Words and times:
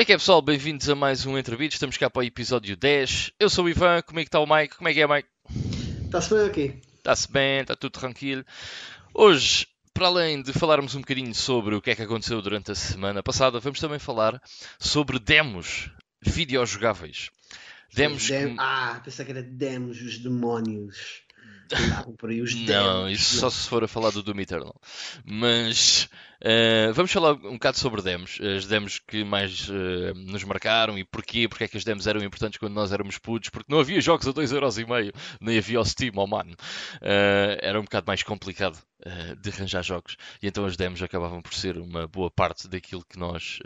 Como 0.00 0.02
é 0.02 0.06
que 0.06 0.12
é 0.14 0.16
pessoal? 0.16 0.40
Bem-vindos 0.40 0.88
a 0.88 0.94
mais 0.94 1.26
um 1.26 1.36
Entrevista. 1.36 1.74
Estamos 1.76 1.98
cá 1.98 2.08
para 2.08 2.20
o 2.20 2.24
episódio 2.24 2.74
10. 2.74 3.32
Eu 3.38 3.50
sou 3.50 3.66
o 3.66 3.68
Ivan, 3.68 4.00
como 4.00 4.18
é 4.18 4.22
que 4.22 4.28
está 4.28 4.40
o 4.40 4.46
Mike? 4.46 4.74
Como 4.76 4.88
é 4.88 4.94
que 4.94 5.02
é, 5.02 5.06
Mike? 5.06 5.28
Está-se 6.06 6.34
bem 6.34 6.46
aqui? 6.46 6.80
Está-se 6.96 7.30
bem, 7.30 7.60
está 7.60 7.76
tudo 7.76 7.92
tranquilo. 7.92 8.42
Hoje, 9.12 9.66
para 9.92 10.06
além 10.06 10.40
de 10.42 10.54
falarmos 10.54 10.94
um 10.94 11.00
bocadinho 11.00 11.34
sobre 11.34 11.74
o 11.74 11.82
que 11.82 11.90
é 11.90 11.94
que 11.94 12.00
aconteceu 12.00 12.40
durante 12.40 12.72
a 12.72 12.74
semana 12.74 13.22
passada, 13.22 13.60
vamos 13.60 13.78
também 13.78 13.98
falar 13.98 14.40
sobre 14.78 15.18
demos 15.18 15.90
videojogáveis. 16.22 17.28
Demos 17.92 18.26
Dem- 18.26 18.54
que... 18.54 18.56
Ah, 18.58 19.02
pensei 19.04 19.26
que 19.26 19.32
era 19.32 19.42
demos, 19.42 20.00
os 20.00 20.18
demónios. 20.18 21.24
Por 22.18 22.30
aí 22.30 22.40
os 22.40 22.54
demos. 22.54 22.68
Não, 22.68 23.08
isso 23.08 23.36
só 23.36 23.50
se 23.50 23.68
for 23.68 23.84
a 23.84 23.88
falar 23.88 24.10
do 24.10 24.22
Doom 24.22 24.40
Eternal. 24.40 24.74
Mas 25.24 26.08
eh, 26.40 26.90
vamos 26.92 27.12
falar 27.12 27.32
um 27.32 27.52
bocado 27.52 27.78
sobre 27.78 28.02
demos. 28.02 28.38
As 28.40 28.66
demos 28.66 28.98
que 28.98 29.22
mais 29.24 29.68
eh, 29.70 30.12
nos 30.14 30.42
marcaram 30.44 30.98
e 30.98 31.04
porquê. 31.04 31.48
Porque 31.48 31.64
é 31.64 31.68
que 31.68 31.76
as 31.76 31.84
demos 31.84 32.06
eram 32.06 32.22
importantes 32.22 32.58
quando 32.58 32.74
nós 32.74 32.92
éramos 32.92 33.18
putos. 33.18 33.50
Porque 33.50 33.70
não 33.70 33.80
havia 33.80 34.00
jogos 34.00 34.26
a 34.26 34.32
2,5€, 34.32 35.12
nem 35.40 35.58
havia 35.58 35.80
o 35.80 35.84
Steam, 35.84 36.12
oh 36.16 36.26
mano. 36.26 36.56
Eh, 37.00 37.58
era 37.62 37.78
um 37.78 37.84
bocado 37.84 38.06
mais 38.06 38.22
complicado 38.22 38.78
de 39.40 39.48
arranjar 39.48 39.82
jogos. 39.82 40.18
E 40.42 40.46
então 40.46 40.66
as 40.66 40.76
demos 40.76 41.02
acabavam 41.02 41.40
por 41.40 41.54
ser 41.54 41.78
uma 41.78 42.06
boa 42.06 42.30
parte 42.30 42.68
daquilo 42.68 43.02
que 43.02 43.18
nós. 43.18 43.58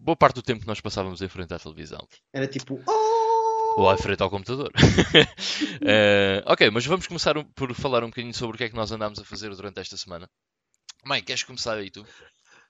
boa 0.00 0.16
parte 0.16 0.34
do 0.36 0.42
tempo 0.42 0.62
que 0.62 0.66
nós 0.66 0.80
passávamos 0.80 1.22
em 1.22 1.28
frente 1.28 1.54
à 1.54 1.58
televisão. 1.58 2.00
Era 2.32 2.48
tipo, 2.48 2.82
oh! 2.84 3.25
Ou 3.76 3.88
à 3.88 3.96
frente 3.96 4.22
ao 4.22 4.30
computador. 4.30 4.72
Eh, 5.88 6.42
ok, 6.46 6.70
mas 6.70 6.84
vamos 6.86 7.06
começar 7.06 7.36
um- 7.36 7.44
por 7.44 7.72
falar 7.74 8.02
um 8.02 8.08
bocadinho 8.08 8.34
sobre 8.34 8.54
o 8.54 8.58
que 8.58 8.64
é 8.64 8.68
que 8.68 8.74
nós 8.74 8.90
andámos 8.90 9.18
a 9.18 9.24
fazer 9.24 9.50
durante 9.54 9.78
esta 9.78 9.96
semana. 9.96 10.28
Mãe, 11.04 11.22
queres 11.22 11.42
começar 11.44 11.74
aí 11.76 11.90
tu? 11.90 12.04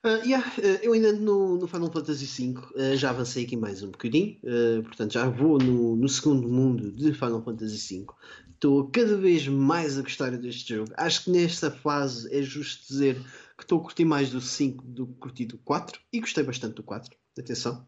Ah, 0.03 0.21
yeah, 0.25 0.45
ah, 0.59 0.61
eu 0.83 0.93
ainda 0.93 1.09
ando 1.11 1.23
no, 1.23 1.59
no 1.59 1.67
Final 1.67 1.91
Fantasy 1.91 2.27
V, 2.27 2.61
ah, 2.77 2.97
já 2.97 3.11
avancei 3.11 3.45
aqui 3.45 3.57
mais 3.57 3.83
um 3.83 3.91
bocadinho, 3.91 4.39
portanto 4.84 5.12
já 5.12 5.29
vou 5.29 5.59
no, 5.59 5.97
no 5.97 6.09
segundo 6.09 6.49
mundo 6.49 6.93
de 6.93 7.12
Final 7.12 7.43
Fantasy 7.43 7.99
V. 8.01 8.07
Estou 8.55 8.89
cada 8.91 9.17
vez 9.17 9.47
mais 9.49 9.99
a 9.99 10.03
gostar 10.03 10.31
deste 10.37 10.75
jogo. 10.75 10.93
Acho 10.97 11.25
que 11.25 11.31
nesta 11.31 11.71
fase 11.71 12.29
é 12.37 12.43
justo 12.43 12.87
dizer 12.89 13.17
que 13.57 13.65
estou 13.65 13.79
a 13.81 13.83
curtir 13.83 14.05
mais 14.05 14.31
do 14.31 14.41
5 14.41 14.84
do 14.84 15.07
que 15.07 15.15
curti 15.15 15.45
do 15.47 15.59
4 15.59 16.01
e 16.12 16.21
gostei 16.21 16.45
bastante 16.45 16.75
do 16.75 16.83
4. 16.83 17.17
Atenção. 17.39 17.87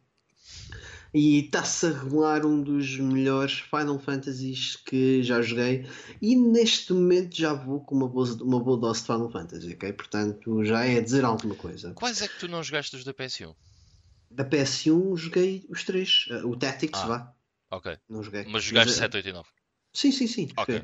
E 1.18 1.40
está-se 1.40 1.84
a 1.84 1.90
revelar 1.90 2.46
um 2.46 2.62
dos 2.62 2.96
melhores 2.96 3.58
Final 3.58 3.98
Fantasies 3.98 4.76
que 4.76 5.20
já 5.20 5.42
joguei. 5.42 5.84
E 6.22 6.36
neste 6.36 6.92
momento 6.92 7.34
já 7.34 7.52
vou 7.52 7.80
com 7.80 7.96
uma 7.96 8.06
boa, 8.06 8.24
uma 8.40 8.62
boa 8.62 8.78
dose 8.78 9.00
de 9.00 9.06
Final 9.06 9.28
Fantasy, 9.28 9.74
ok? 9.74 9.92
Portanto, 9.94 10.64
já 10.64 10.84
é 10.84 11.00
dizer 11.00 11.24
alguma 11.24 11.56
coisa. 11.56 11.92
Quais 11.94 12.22
é 12.22 12.28
que 12.28 12.38
tu 12.38 12.46
não 12.46 12.62
jogaste 12.62 12.94
os 12.94 13.02
da 13.02 13.12
PS1? 13.12 13.52
Da 14.30 14.44
PS1 14.44 15.16
joguei 15.16 15.66
os 15.68 15.82
três. 15.82 16.28
Uh, 16.30 16.50
o 16.50 16.56
Tactics, 16.56 17.00
Ah. 17.00 17.06
vá. 17.08 17.34
Ok. 17.72 17.98
Não 18.08 18.22
joguei. 18.22 18.44
Mas 18.48 18.62
jogaste 18.62 18.92
uh, 18.92 18.98
7, 18.98 19.16
8 19.16 19.28
e 19.28 19.32
9. 19.32 19.48
Sim, 19.92 20.12
sim, 20.12 20.28
sim. 20.28 20.48
Ok. 20.56 20.78
Uh, 20.78 20.82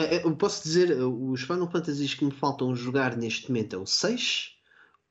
uh, 0.00 0.02
Eu 0.24 0.34
posso 0.34 0.64
dizer, 0.64 1.00
os 1.00 1.42
Final 1.42 1.70
Fantasies 1.70 2.12
que 2.12 2.24
me 2.24 2.32
faltam 2.32 2.74
jogar 2.74 3.16
neste 3.16 3.46
momento 3.46 3.76
é 3.76 3.78
o 3.78 3.86
6, 3.86 4.50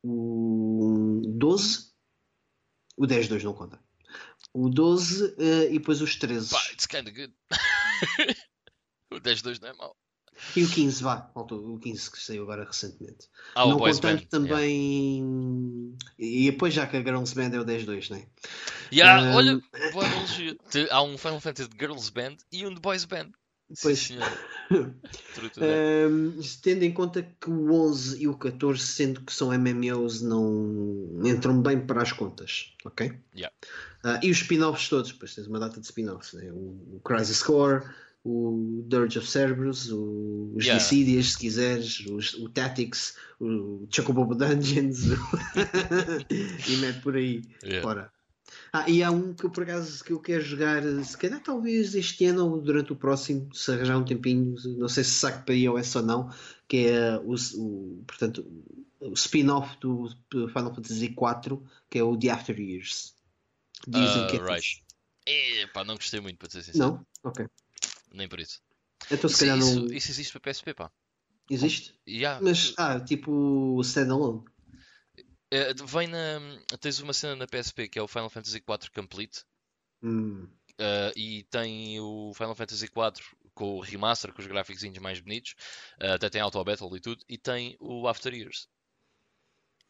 o 0.04 1.22
12, 1.28 1.92
o 2.98 3.08
10-2 3.08 3.44
não 3.44 3.54
conta. 3.54 3.80
O 4.54 4.70
12 4.70 5.26
uh, 5.26 5.64
e 5.70 5.80
depois 5.80 6.02
os 6.02 6.16
13. 6.16 6.50
Pá, 6.50 6.62
it's 6.72 6.86
kinda 6.86 7.12
good. 7.12 7.34
o 9.12 9.20
10-2 9.20 9.60
não 9.60 9.70
é 9.70 9.74
mau. 9.74 9.96
E 10.56 10.64
o 10.64 10.70
15, 10.70 11.04
vá. 11.04 11.30
Faltou 11.34 11.76
o 11.76 11.80
15 11.80 12.12
que 12.12 12.20
saiu 12.20 12.44
agora 12.44 12.64
recentemente. 12.64 13.28
Ah, 13.56 13.66
não 13.66 13.78
contando 13.78 14.22
Band. 14.22 14.28
também. 14.30 15.96
E 16.18 16.52
depois 16.52 16.74
já 16.74 16.88
que 16.88 16.98
a 16.98 17.02
Girls 17.02 17.36
Band 17.36 17.56
é 17.56 17.60
o 17.60 17.66
10-2, 17.66 18.10
né? 18.10 18.26
Yeah. 18.92 19.22
Yeah, 19.22 19.32
Um, 19.32 19.36
olha, 19.36 19.62
boa 19.92 20.06
analogia. 20.06 20.58
Há 20.90 21.04
um 21.04 21.18
Final 21.18 21.40
Fantasy 21.42 21.70
de 21.70 21.78
Girls 21.78 22.12
Band 22.12 22.38
e 22.52 22.66
um 22.66 22.74
de 22.74 22.80
Boys 22.80 23.06
Band. 23.06 23.32
Pois. 23.82 24.00
Sim. 24.00 24.18
Um, 25.58 26.40
tendo 26.62 26.84
em 26.84 26.94
conta 26.94 27.24
que 27.24 27.50
o 27.50 27.74
11 27.74 28.22
e 28.22 28.28
o 28.28 28.38
14, 28.38 28.86
sendo 28.86 29.22
que 29.22 29.34
são 29.34 29.52
MMOs, 29.52 30.22
não 30.22 31.20
entram 31.26 31.62
bem 31.62 31.80
para 31.80 32.02
as 32.02 32.12
contas, 32.12 32.74
ok? 32.86 33.18
Yeah. 33.34 33.56
Ah, 34.04 34.20
e 34.24 34.32
os 34.32 34.38
spin-offs 34.38 34.88
todos, 34.90 35.12
depois 35.12 35.36
tens 35.36 35.48
uma 35.48 35.60
data 35.60 35.80
de 35.80 35.86
spin-offs, 35.86 36.34
né? 36.34 36.50
o, 36.52 36.96
o 36.96 37.02
Crisis 37.04 37.44
Core, 37.44 37.84
o 38.24 38.84
Dirge 38.88 39.20
of 39.20 39.28
Cerberus, 39.30 39.92
o, 39.92 40.54
os 40.56 40.66
Yeah. 40.66 40.82
Dissidias, 40.84 41.32
se 41.34 41.38
quiseres, 41.40 42.00
os- 42.06 42.34
o 42.36 42.48
Tactics, 42.50 43.16
o 43.40 43.86
Chocobobo 43.92 44.36
Dungeons, 44.36 45.00
e 46.68 46.78
mete 46.78 47.02
por 47.02 47.16
aí 47.16 47.42
Yeah. 47.64 47.82
fora. 47.82 48.12
Ah, 48.74 48.90
e 48.90 49.04
há 49.04 49.12
um 49.12 49.34
que 49.34 49.46
eu 49.46 49.50
por 49.50 49.64
acaso 49.64 50.04
que 50.04 50.12
eu 50.14 50.20
quero 50.20 50.44
jogar, 50.44 50.82
se 51.04 51.18
calhar 51.18 51.42
talvez 51.42 51.94
este 51.96 52.26
ano 52.26 52.48
ou 52.50 52.62
durante 52.62 52.92
o 52.94 52.96
próximo, 52.96 53.54
se 53.54 53.72
arranjar 53.72 53.98
um 53.98 54.06
tempinho, 54.06 54.56
não 54.78 54.88
sei 54.90 55.04
se 55.04 55.12
saco 55.12 55.44
para 55.46 55.56
iOS 55.56 55.96
ou 55.98 56.04
não, 56.04 56.30
que 56.68 56.88
é 56.88 57.18
o, 57.18 57.34
o- 57.58 58.04
portanto, 58.08 58.46
o 59.02 59.14
spin-off 59.14 59.78
do 59.80 60.08
Final 60.50 60.74
Fantasy 60.76 61.06
IV, 61.06 61.60
que 61.90 62.00
é 62.00 62.04
o 62.04 62.18
The 62.18 62.30
After 62.30 62.60
Years. 62.60 63.14
Dizem 63.88 64.22
Ah, 64.22 64.28
que 64.28 64.38
é 64.38 64.40
right. 64.40 64.64
fixe. 64.64 64.82
Epá, 65.26 65.84
não 65.84 65.96
gostei 65.96 66.20
muito, 66.20 66.38
para 66.38 66.50
ser 66.50 66.64
sincero. 66.64 66.80
Não? 66.80 67.06
Ok. 67.24 67.46
Nem 68.14 68.28
por 68.28 68.40
isso. 68.40 68.62
Então 69.12 69.30
se 69.30 69.36
Isso, 69.36 69.46
calhar 69.46 69.58
isso, 69.58 69.80
não 69.80 69.94
isso 69.94 70.12
existe 70.12 70.32
para 70.34 70.42
PSP, 70.42 70.74
pá. 70.74 70.92
existe. 71.50 71.94
Yeah. 72.08 72.44
Mas, 72.44 72.74
ah, 72.78 73.00
tipo 73.00 73.80
standalone. 73.84 74.44
Eh, 75.52 75.74
vem 75.86 76.08
na. 76.08 76.40
Tens 76.80 77.00
uma 77.00 77.14
cena 77.14 77.36
na 77.36 77.48
PSP 77.48 77.88
que 77.88 78.00
é 78.00 78.02
o 78.02 78.08
Final 78.08 78.30
Fantasy 78.30 78.60
IV 78.60 78.90
Complete. 78.94 79.44
Hum. 80.02 80.48
eh, 80.78 81.12
e 81.16 81.44
tem 81.46 82.00
o 82.00 82.34
Final 82.34 82.56
Fantasy 82.56 82.88
IV 82.88 83.22
com 83.54 83.76
o 83.78 83.82
remaster, 83.82 84.34
com 84.34 84.42
os 84.42 84.48
gráficos 84.48 84.84
mais 85.00 85.20
bonitos. 85.20 85.56
eh, 86.00 86.14
até 86.14 86.30
tem 86.30 86.42
Auto 86.42 86.64
Battle 86.64 86.96
e 86.98 87.00
tudo. 87.02 87.24
E 87.28 87.38
tem 87.38 87.76
o 87.80 88.08
After 88.08 88.34
Years. 88.34 88.68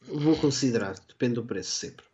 Vou 0.02 0.36
considerar, 0.38 0.94
depende 1.08 1.34
do 1.36 1.46
preço 1.46 1.70
sempre. 1.72 2.04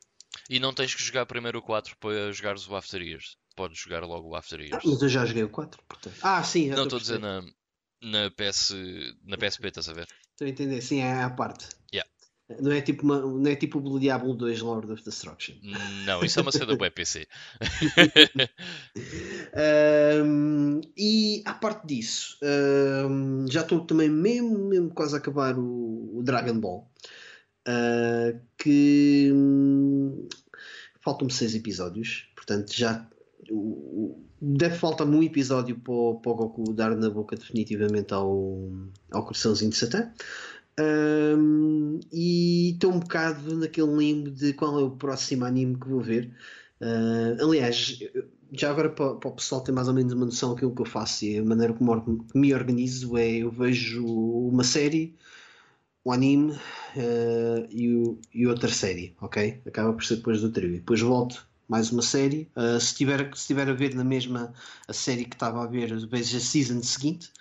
E 0.49 0.59
não 0.61 0.73
tens 0.73 0.95
que 0.95 1.03
jogar 1.03 1.27
primeiro 1.27 1.59
o 1.59 1.63
4 1.63 1.97
para 1.99 2.33
jogares 2.33 2.69
o 2.69 2.77
After 2.77 3.01
Years. 3.03 3.37
Podes 3.55 3.79
jogar 3.79 4.03
logo 4.05 4.29
o 4.29 4.37
After 4.37 4.61
Ah, 4.61 4.63
Years. 4.63 4.85
mas 4.85 5.03
eu 5.03 5.09
já 5.09 5.25
joguei 5.25 5.45
o 5.45 5.49
4, 5.49 5.83
portanto. 5.89 6.17
Ah, 6.23 6.43
sim, 6.43 6.69
Não 6.69 6.85
estou 6.85 6.99
a 6.99 7.01
dizer 7.01 7.19
na, 7.19 7.43
na, 8.03 8.31
PS, 8.31 8.75
na 9.25 9.37
PSP, 9.37 9.69
estás 9.69 9.89
a 9.89 9.93
ver? 9.95 10.07
Estou 10.33 10.47
a 10.47 10.51
entender, 10.51 10.81
sim, 10.83 11.01
é 11.01 11.23
à 11.23 11.31
parte. 11.31 11.69
Yeah. 11.93 12.09
Não 12.61 12.71
é 12.71 12.81
tipo, 12.81 13.03
uma, 13.03 13.19
não 13.21 13.51
é 13.51 13.57
tipo 13.57 13.81
o 13.81 13.99
Diablo 13.99 14.33
2 14.35 14.61
Lord 14.61 14.93
of 14.93 15.03
Destruction. 15.03 15.57
Não, 16.05 16.23
isso 16.23 16.39
é 16.39 16.43
uma 16.43 16.53
cena 16.53 16.77
web 16.81 16.91
PC. 16.95 17.27
Ahm, 19.53 20.81
e 20.97 21.43
à 21.45 21.55
parte 21.55 21.87
disso, 21.87 22.39
ahm, 22.43 23.47
já 23.51 23.63
estou 23.63 23.81
também 23.85 24.09
mesmo, 24.09 24.69
mesmo 24.69 24.91
quase 24.91 25.15
a 25.15 25.19
acabar 25.19 25.59
o, 25.59 26.19
o 26.19 26.23
Dragon 26.23 26.61
Ball. 26.61 26.89
Ah, 27.66 28.32
que 28.59 29.31
hum, 29.32 30.28
faltam-me 31.00 31.32
seis 31.32 31.54
episódios, 31.54 32.28
portanto 32.37 32.72
já 32.72 33.06
o- 33.50 34.20
deve 34.41 34.76
faltar-me 34.76 35.17
um 35.17 35.23
episódio 35.23 35.76
para, 35.79 35.93
o- 35.93 36.14
para 36.20 36.32
o 36.32 36.35
Goku 36.35 36.73
dar 36.73 36.94
na 36.96 37.11
boca 37.11 37.37
definitivamente 37.37 38.12
ao, 38.14 38.70
ao 39.12 39.25
coraçãozinho 39.25 39.70
de 39.70 39.76
Satã. 39.76 40.11
Ahm, 40.79 42.00
e 42.12 42.73
estou 42.73 42.93
um 42.93 43.00
bocado 43.00 43.56
naquele 43.56 43.94
limbo 43.96 44.31
de 44.31 44.52
qual 44.52 44.79
é 44.79 44.82
o 44.82 44.91
próximo 44.91 45.44
anime 45.44 45.76
que 45.79 45.88
vou 45.88 46.00
ver. 46.00 46.31
Ah, 46.81 47.37
aliás, 47.41 47.99
já 48.52 48.70
agora 48.70 48.91
para, 48.91 49.14
para 49.14 49.31
o 49.31 49.32
pessoal 49.35 49.62
ter 49.62 49.73
mais 49.73 49.88
ou 49.88 49.94
menos 49.94 50.12
uma 50.12 50.26
noção 50.26 50.52
daquilo 50.55 50.75
que 50.75 50.82
eu 50.82 50.87
faço 50.87 51.25
e 51.25 51.38
a 51.38 51.44
maneira 51.44 51.73
como 51.73 52.25
me 52.35 52.52
organizo 52.55 53.17
é 53.17 53.37
eu 53.38 53.50
vejo 53.50 54.05
uma 54.06 54.62
série, 54.64 55.14
um 56.06 56.12
anime 56.12 56.55
ah, 56.97 57.67
e, 57.70 57.94
o- 57.94 58.19
e 58.35 58.47
outra 58.47 58.69
série, 58.70 59.17
ok? 59.20 59.61
Acaba 59.67 59.93
por 59.93 60.05
ser 60.05 60.17
depois 60.17 60.41
do 60.41 60.50
trio. 60.53 60.70
E 60.75 60.79
depois 60.79 61.00
volto 61.00 61.47
mais 61.69 61.91
uma 61.93 62.03
série. 62.03 62.50
Ah, 62.56 62.79
se, 62.81 62.94
tiver, 62.94 63.31
se 63.37 63.47
tiver 63.49 63.69
a 63.69 63.73
ver 63.75 63.94
na 63.94 64.05
mesma 64.05 64.53
a 64.88 64.93
série 64.93 65.25
que 65.25 65.35
estava 65.37 65.62
a 65.64 65.67
ver, 65.67 65.94
vejo 66.08 66.37
a 66.37 66.41
season 66.41 66.82
seguinte. 66.82 67.32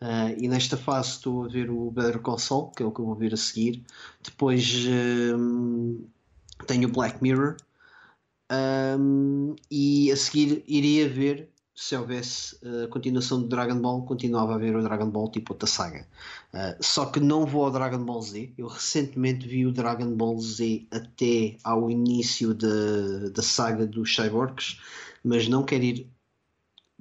Ah, 0.00 0.32
e 0.32 0.48
nesta 0.48 0.76
fase 0.76 1.10
estou 1.12 1.44
a 1.44 1.48
ver 1.48 1.70
o 1.70 1.90
Better 1.90 2.20
Call 2.20 2.38
Saul, 2.38 2.70
que 2.72 2.82
é 2.82 2.86
o 2.86 2.92
que 2.92 3.00
eu 3.00 3.06
vou 3.06 3.14
ver 3.16 3.34
a 3.34 3.36
seguir. 3.36 3.84
Depois 4.22 4.74
hum, 5.36 6.06
tenho 6.66 6.88
o 6.88 6.92
Black 6.92 7.22
Mirror. 7.22 7.56
Hum, 8.98 9.54
e 9.70 10.10
a 10.10 10.16
seguir 10.16 10.64
iria 10.66 11.08
ver 11.08 11.49
se 11.80 11.96
houvesse 11.96 12.58
a 12.84 12.88
continuação 12.88 13.40
do 13.40 13.48
Dragon 13.48 13.80
Ball, 13.80 14.04
continuava 14.04 14.54
a 14.54 14.58
ver 14.58 14.76
o 14.76 14.82
Dragon 14.82 15.08
Ball 15.08 15.30
tipo 15.30 15.54
outra 15.54 15.66
saga. 15.66 16.06
Ah, 16.52 16.76
só 16.78 17.06
que 17.06 17.18
não 17.18 17.46
vou 17.46 17.64
ao 17.64 17.70
Dragon 17.70 18.04
Ball 18.04 18.20
Z. 18.20 18.52
Eu 18.58 18.66
recentemente 18.66 19.48
vi 19.48 19.64
o 19.64 19.72
Dragon 19.72 20.14
Ball 20.14 20.38
Z 20.38 20.86
até 20.90 21.56
ao 21.64 21.90
início 21.90 22.52
da, 22.52 23.42
saga 23.42 23.86
dos 23.86 24.14
Cyborgs, 24.14 24.78
mas 25.24 25.48
não 25.48 25.64
quero 25.64 25.84
ir 25.84 26.10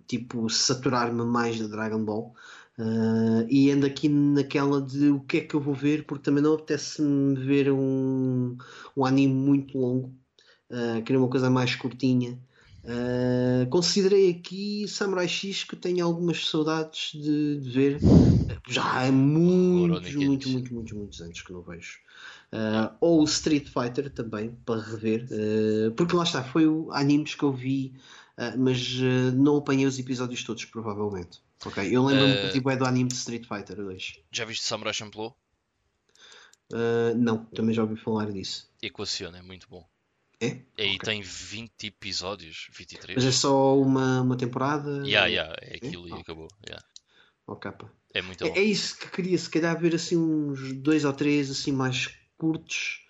tipo 0.08 0.50
saturar-me 0.50 1.26
mais 1.26 1.60
da 1.60 1.68
Dragon 1.68 2.02
Ball. 2.02 2.34
Uh, 2.78 3.46
e 3.50 3.70
ando 3.72 3.86
aqui 3.86 4.08
naquela 4.08 4.82
de 4.82 5.10
o 5.10 5.20
que 5.20 5.40
é 5.40 5.42
que 5.42 5.56
eu 5.56 5.60
vou 5.60 5.74
ver, 5.74 6.06
porque 6.06 6.24
também 6.24 6.42
não 6.42 6.54
apetece-me 6.54 7.36
ver 7.36 7.70
um, 7.70 8.58
um 8.96 9.06
anime 9.06 9.34
muito 9.34 9.78
longo. 9.78 10.16
Uh, 10.70 11.04
queria 11.04 11.20
uma 11.20 11.28
coisa 11.28 11.50
mais 11.50 11.76
curtinha. 11.76 12.40
Uh, 12.84 13.70
considerei 13.70 14.32
aqui 14.32 14.88
Samurai 14.88 15.28
X 15.28 15.64
que 15.64 15.76
tenho 15.76 16.06
algumas 16.06 16.48
saudades 16.48 17.12
de, 17.14 17.60
de 17.60 17.70
ver. 17.70 18.00
Já 18.68 18.84
há 18.84 19.12
muitos, 19.12 20.16
muitos, 20.16 20.52
muitos, 20.52 20.72
muitos, 20.72 20.94
muitos 20.94 21.22
anos 21.22 21.42
que 21.42 21.52
não 21.52 21.62
vejo. 21.62 22.00
Uh, 22.52 22.96
ou 23.00 23.24
Street 23.26 23.68
Fighter 23.68 24.10
também, 24.10 24.56
para 24.66 24.82
rever. 24.82 25.28
Uh, 25.32 25.92
porque 25.92 26.16
lá 26.16 26.24
está, 26.24 26.44
foi 26.44 26.68
o 26.68 26.92
animes 26.92 27.36
que 27.36 27.44
eu 27.44 27.54
vi, 27.54 27.94
mas 28.58 28.96
não 29.36 29.58
apanhei 29.58 29.86
os 29.86 30.00
episódios 30.00 30.44
todos, 30.44 30.64
provavelmente. 30.66 31.42
Ok, 31.66 31.86
eu 31.94 32.06
lembro-me 32.06 32.48
uh, 32.48 32.52
tipo, 32.52 32.70
é 32.70 32.78
do 32.78 32.86
anime 32.86 33.10
de 33.10 33.16
Street 33.16 33.46
Fighter 33.46 33.76
2. 33.76 34.20
Já 34.32 34.46
viste 34.46 34.66
Samurai 34.66 34.94
Champloo? 34.94 35.36
não, 37.18 37.46
também 37.46 37.74
já 37.74 37.82
ouvi 37.82 37.98
falar 37.98 38.32
disso. 38.32 38.70
Equaciona, 38.82 39.40
é 39.40 39.42
muito 39.42 39.68
bom. 39.70 39.86
É? 40.42 40.62
E 40.78 40.96
okay. 40.96 41.00
tem 41.00 41.22
20 41.22 41.88
episódios, 41.88 42.70
23. 42.78 43.16
Mas 43.16 43.26
é 43.26 43.32
só 43.32 43.78
uma, 43.78 44.22
uma 44.22 44.38
temporada? 44.38 45.06
Yeah, 45.06 45.28
yeah, 45.28 45.56
é 45.62 45.76
aquilo 45.76 46.08
é? 46.08 46.18
e 46.18 46.22
acabou. 46.22 46.48
Yeah. 46.66 46.86
Okay, 47.46 47.72
é 48.14 48.22
muito 48.22 48.44
é, 48.44 48.50
é, 48.50 48.62
isso 48.62 48.98
que 48.98 49.10
queria, 49.10 49.38
se 49.38 49.50
calhar, 49.50 49.80
ver 49.80 49.96
assim 49.96 50.16
uns 50.16 50.74
dois 50.74 51.04
ou 51.04 51.14
três 51.14 51.50
assim 51.50 51.72
mais 51.72 52.16
curtos 52.38 53.06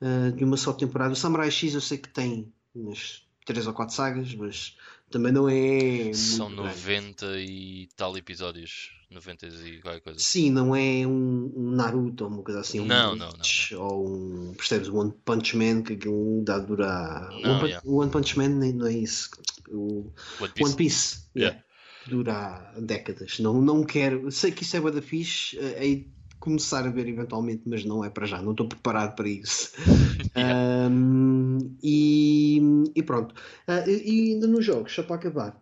uh, 0.00 0.32
de 0.32 0.44
uma 0.44 0.56
só 0.56 0.72
temporada. 0.72 1.12
O 1.12 1.16
Samurai 1.16 1.50
X 1.50 1.74
eu 1.74 1.80
sei 1.80 1.98
que 1.98 2.08
tem 2.08 2.52
umas 2.74 3.26
três 3.46 3.66
ou 3.66 3.72
quatro 3.72 3.94
sagas, 3.94 4.34
mas 4.34 4.76
também 5.14 5.32
não 5.32 5.48
é. 5.48 6.12
São 6.12 6.50
90 6.50 7.24
grande. 7.24 7.44
e 7.48 7.88
tal 7.96 8.16
episódios. 8.18 8.90
90 9.08 9.46
e 9.46 9.80
qualquer 9.80 10.00
coisa. 10.00 10.18
Sim, 10.18 10.50
não 10.50 10.74
é 10.74 11.06
um, 11.06 11.52
um 11.54 11.70
Naruto 11.70 12.24
ou 12.24 12.30
uma 12.30 12.42
coisa 12.42 12.60
assim. 12.60 12.84
Não, 12.84 13.12
um 13.12 13.16
não, 13.16 13.30
não, 13.30 13.80
Ou 13.80 14.08
um. 14.08 14.54
Percebes? 14.54 14.88
One 14.88 15.14
Punch 15.24 15.56
Man 15.56 15.82
que 15.82 15.92
aquilo 15.92 16.42
dá 16.44 16.58
dura. 16.58 17.28
Não, 17.40 17.58
One, 17.60 17.68
yeah. 17.68 17.88
One 17.88 18.10
Punch 18.10 18.36
Man 18.36 18.48
não 18.48 18.86
é 18.88 18.92
isso. 18.92 19.30
O 19.68 20.12
One 20.40 20.52
Piece. 20.52 20.64
One 20.64 20.74
Piece. 20.74 21.18
Yeah. 21.36 21.56
yeah. 21.56 21.64
Dura 22.08 22.74
décadas. 22.76 23.38
Não, 23.38 23.62
não 23.62 23.84
quero. 23.84 24.32
Sei 24.32 24.50
que 24.50 24.64
isso 24.64 24.76
é 24.76 24.90
da 24.90 25.00
fixe. 25.00 25.56
Aí 25.78 26.08
começar 26.44 26.86
a 26.86 26.90
ver 26.90 27.08
eventualmente, 27.08 27.62
mas 27.64 27.86
não 27.86 28.04
é 28.04 28.10
para 28.10 28.26
já, 28.26 28.42
não 28.42 28.50
estou 28.52 28.68
preparado 28.68 29.16
para 29.16 29.26
isso. 29.26 29.72
yeah. 30.36 30.90
um, 30.90 31.58
e, 31.82 32.60
e, 32.94 33.02
pronto. 33.02 33.34
Uh, 33.66 33.88
e 33.88 34.34
ainda 34.34 34.46
nos 34.46 34.62
jogos, 34.62 34.94
só 34.94 35.02
para 35.02 35.16
acabar. 35.16 35.58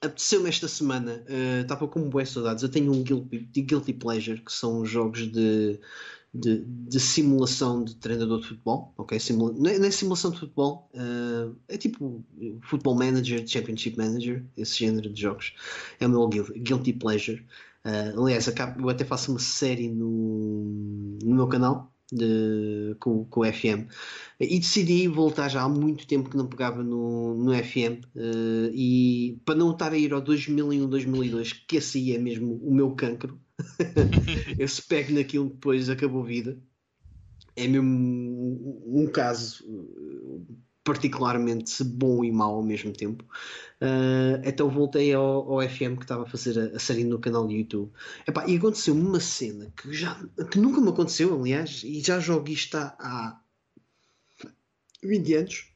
Apeteceu-me 0.00 0.48
esta 0.48 0.66
semana, 0.66 1.22
uh, 1.28 1.60
estava 1.60 1.86
com 1.86 2.08
boas 2.08 2.30
saudades. 2.30 2.62
Eu 2.62 2.70
tenho 2.70 2.90
um 2.90 3.02
guilty, 3.02 3.38
guilty 3.60 3.92
Pleasure, 3.92 4.40
que 4.40 4.50
são 4.50 4.86
jogos 4.86 5.30
de, 5.30 5.78
de, 6.32 6.64
de, 6.64 6.98
simulação 6.98 7.84
de 7.84 7.94
treinador 7.96 8.40
de 8.40 8.48
futebol. 8.48 8.94
Okay? 8.96 9.20
Simula 9.20 9.52
não, 9.52 9.70
é, 9.70 9.78
não, 9.78 9.86
é, 9.86 9.90
simulação 9.90 10.30
de 10.30 10.38
futebol, 10.38 10.88
uh, 10.94 11.54
é 11.68 11.76
tipo 11.76 12.24
Football 12.62 12.94
Manager, 12.94 13.46
Championship 13.46 13.98
Manager, 13.98 14.42
esse 14.56 14.78
género 14.78 15.10
de 15.10 15.20
jogos. 15.20 15.52
É 16.00 16.06
o 16.06 16.08
meu 16.08 16.26
guilty 16.26 16.94
pleasure. 16.94 17.44
Uh, 17.84 18.20
aliás, 18.20 18.46
eu 18.46 18.88
até 18.88 19.04
faço 19.04 19.30
uma 19.30 19.40
série 19.40 19.88
no, 19.88 21.18
no 21.22 21.34
meu 21.34 21.48
canal 21.48 21.90
de, 22.12 22.94
com, 23.00 23.24
com 23.24 23.40
o 23.40 23.52
FM 23.52 23.88
e 24.38 24.58
decidi 24.58 25.08
voltar 25.08 25.48
já 25.48 25.62
há 25.62 25.68
muito 25.68 26.06
tempo 26.06 26.28
que 26.28 26.36
não 26.36 26.46
pegava 26.46 26.82
no, 26.82 27.34
no 27.34 27.52
FM 27.52 28.04
uh, 28.04 28.18
ah, 28.18 28.70
e 28.74 29.40
para 29.44 29.54
não 29.54 29.70
estar 29.72 29.92
a 29.92 29.96
ir 29.96 30.12
ao 30.12 30.20
2001, 30.20 30.88
2002, 30.88 31.52
que 31.52 31.76
esse 31.76 32.12
é 32.12 32.18
mesmo 32.18 32.56
o 32.62 32.74
meu 32.74 32.94
cancro, 32.94 33.40
eu 34.58 34.68
se 34.68 34.82
pego 34.82 35.14
naquilo 35.14 35.50
depois 35.50 35.88
acabou 35.88 36.22
a 36.22 36.26
vida. 36.26 36.58
É 37.56 37.66
mesmo 37.66 37.88
um, 37.88 39.02
um 39.02 39.06
caso 39.06 39.64
particularmente 40.84 41.84
bom 41.84 42.24
e 42.24 42.32
mau 42.32 42.54
ao 42.54 42.62
mesmo 42.62 42.92
tempo. 42.92 43.24
Uh, 43.80 44.36
então 44.44 44.68
voltei 44.68 45.14
ao, 45.14 45.50
ao, 45.50 45.66
FM 45.66 45.96
que 45.96 46.02
estava 46.02 46.24
a 46.24 46.26
fazer 46.26 46.58
a, 46.58 46.76
a 46.76 46.78
série 46.78 47.02
no 47.02 47.18
canal 47.18 47.46
do 47.46 47.52
YouTube. 47.52 47.90
Epá, 48.28 48.46
e 48.46 48.56
aconteceu 48.56 48.94
uma 48.94 49.20
cena 49.20 49.72
que, 49.74 49.92
já, 49.94 50.22
que 50.50 50.58
nunca 50.58 50.82
me 50.82 50.90
aconteceu, 50.90 51.34
aliás, 51.34 51.82
e 51.82 52.00
já 52.00 52.20
jogo 52.20 52.50
isto 52.50 52.76
há 52.76 53.40
20 55.02 55.34
anos, 55.34 55.72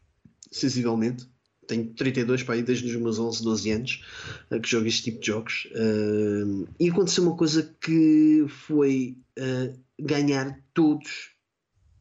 sensivelmente. 0.50 1.26
Tenho 1.66 1.94
32 1.94 2.42
para 2.42 2.56
aí 2.56 2.62
desde 2.62 2.86
os 2.86 2.96
meus 2.96 3.18
11, 3.18 3.42
12 3.42 3.70
anos 3.70 4.04
uh, 4.50 4.60
que 4.60 4.68
jogo 4.68 4.86
este 4.86 5.04
tipo 5.04 5.20
de 5.20 5.26
jogos. 5.26 5.66
Uh, 5.72 6.68
e 6.78 6.90
aconteceu 6.90 7.24
uma 7.24 7.36
coisa 7.36 7.74
que 7.80 8.44
foi 8.48 9.16
ganhar 9.98 10.60
todos 10.74 11.30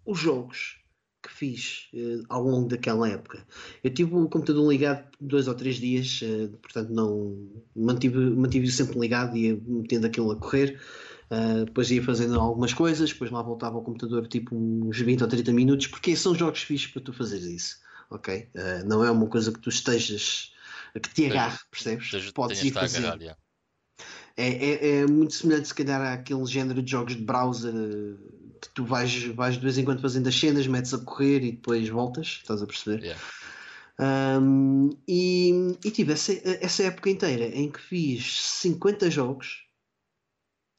os 0.05 0.19
jogos 0.19 0.82
que 1.23 1.31
fiz 1.31 1.87
uh, 1.93 2.23
ao 2.29 2.43
longo 2.43 2.67
daquela 2.67 3.09
época. 3.09 3.45
Eu 3.83 3.91
tive 3.91 4.13
o 4.13 4.27
computador 4.27 4.69
ligado 4.69 5.07
dois 5.19 5.47
ou 5.47 5.55
três 5.55 5.77
dias, 5.77 6.21
uh, 6.21 6.49
portanto 6.57 6.89
não 6.89 7.49
mantive, 7.75 8.17
mantive 8.17 8.69
sempre 8.69 8.99
ligado 8.99 9.35
e 9.37 9.47
ia 9.47 9.59
metendo 9.65 10.05
aquilo 10.05 10.31
a 10.31 10.35
correr. 10.35 10.79
Uh, 11.31 11.65
depois 11.65 11.89
ia 11.89 12.03
fazendo 12.03 12.39
algumas 12.39 12.73
coisas, 12.73 13.09
depois 13.09 13.31
lá 13.31 13.41
voltava 13.41 13.77
ao 13.77 13.83
computador 13.83 14.27
tipo 14.27 14.55
uns 14.55 14.99
20 14.99 15.21
ou 15.21 15.27
30 15.27 15.53
minutos, 15.53 15.87
porque 15.87 16.15
são 16.15 16.35
jogos 16.35 16.61
fixos 16.61 16.91
para 16.91 17.01
tu 17.01 17.13
fazeres 17.13 17.45
isso, 17.45 17.77
ok? 18.11 18.49
não 18.85 19.03
é 19.03 19.09
uma 19.09 19.25
coisa 19.27 19.51
que 19.51 19.59
tu 19.59 19.69
estejas 19.69 20.51
que 21.01 21.09
te 21.09 21.25
agarre, 21.25 21.57
percebes? 21.71 22.31
Podes 22.31 22.63
ir 22.63 22.71
fazer. 22.71 22.99
Agarrar, 22.99 23.37
é, 24.35 24.47
é, 24.47 24.97
é, 24.97 25.07
muito 25.07 25.33
semelhante, 25.33 25.67
se 25.67 25.75
calhar, 25.75 26.01
àquele 26.01 26.45
género 26.45 26.81
de 26.81 26.91
jogos 26.91 27.15
de 27.15 27.21
browser 27.21 27.73
que 28.63 28.69
tu 28.69 28.85
vais, 28.85 29.25
vais 29.27 29.55
de 29.55 29.59
vez 29.59 29.77
em 29.77 29.85
quando 29.85 30.01
fazendo 30.01 30.27
as 30.27 30.35
cenas, 30.35 30.67
metes 30.67 30.93
a 30.93 30.99
correr 30.99 31.43
e 31.43 31.51
depois 31.51 31.87
voltas, 31.89 32.39
estás 32.41 32.61
a 32.61 32.65
perceber? 32.65 33.03
Yeah. 33.03 33.21
Um, 33.99 34.89
e, 35.07 35.51
e 35.83 35.91
tive 35.91 36.13
essa, 36.13 36.33
essa 36.61 36.83
época 36.83 37.09
inteira 37.09 37.45
em 37.45 37.69
que 37.69 37.79
fiz 37.79 38.41
50 38.41 39.11
jogos 39.11 39.67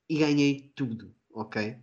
e 0.09 0.18
ganhei 0.18 0.73
tudo, 0.75 1.14
ok? 1.32 1.76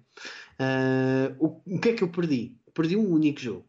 Uh, 0.59 1.35
o, 1.39 1.75
o 1.75 1.79
que 1.79 1.89
é 1.89 1.93
que 1.93 2.03
eu 2.03 2.09
perdi? 2.09 2.57
Perdi 2.73 2.97
um 2.97 3.09
único 3.11 3.39
jogo. 3.39 3.67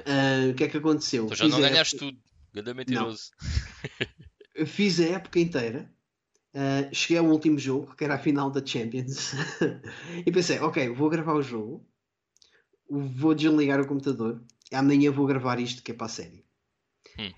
Uh, 0.00 0.50
o 0.50 0.54
que 0.54 0.64
é 0.64 0.68
que 0.68 0.76
aconteceu? 0.76 1.26
Tu 1.26 1.36
já 1.36 1.44
fiz 1.44 1.54
não 1.54 1.60
ganhaste 1.60 1.96
época... 1.96 2.10
tudo, 2.10 2.22
ganda 2.52 2.74
mentiroso. 2.74 3.30
fiz 4.66 5.00
a 5.00 5.04
época 5.04 5.38
inteira 5.38 5.90
Uh, 6.54 6.94
cheguei 6.94 7.18
ao 7.18 7.26
último 7.26 7.58
jogo, 7.58 7.96
que 7.96 8.04
era 8.04 8.14
a 8.14 8.18
final 8.18 8.48
da 8.48 8.64
Champions, 8.64 9.32
e 10.24 10.30
pensei: 10.30 10.60
ok, 10.60 10.88
vou 10.90 11.10
gravar 11.10 11.34
o 11.34 11.42
jogo, 11.42 11.84
vou 12.88 13.34
desligar 13.34 13.80
o 13.80 13.86
computador, 13.88 14.40
e 14.70 14.76
amanhã 14.76 15.10
vou 15.10 15.26
gravar 15.26 15.58
isto 15.58 15.82
que 15.82 15.90
é 15.90 15.94
para 15.94 16.06
a 16.06 16.10
série. 16.10 16.44
Hum. 17.18 17.32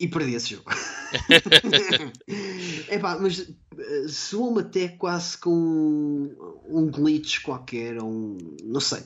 E 0.00 0.08
perdi 0.08 0.34
esse 0.34 0.56
jogo. 0.56 0.68
Epá, 2.90 3.18
mas 3.20 3.38
uh, 3.38 4.08
soou-me 4.08 4.62
até 4.62 4.88
quase 4.88 5.38
com 5.38 5.50
um, 5.50 6.58
um 6.68 6.90
glitch 6.90 7.42
qualquer, 7.42 8.02
um, 8.02 8.36
não 8.64 8.80
sei. 8.80 9.02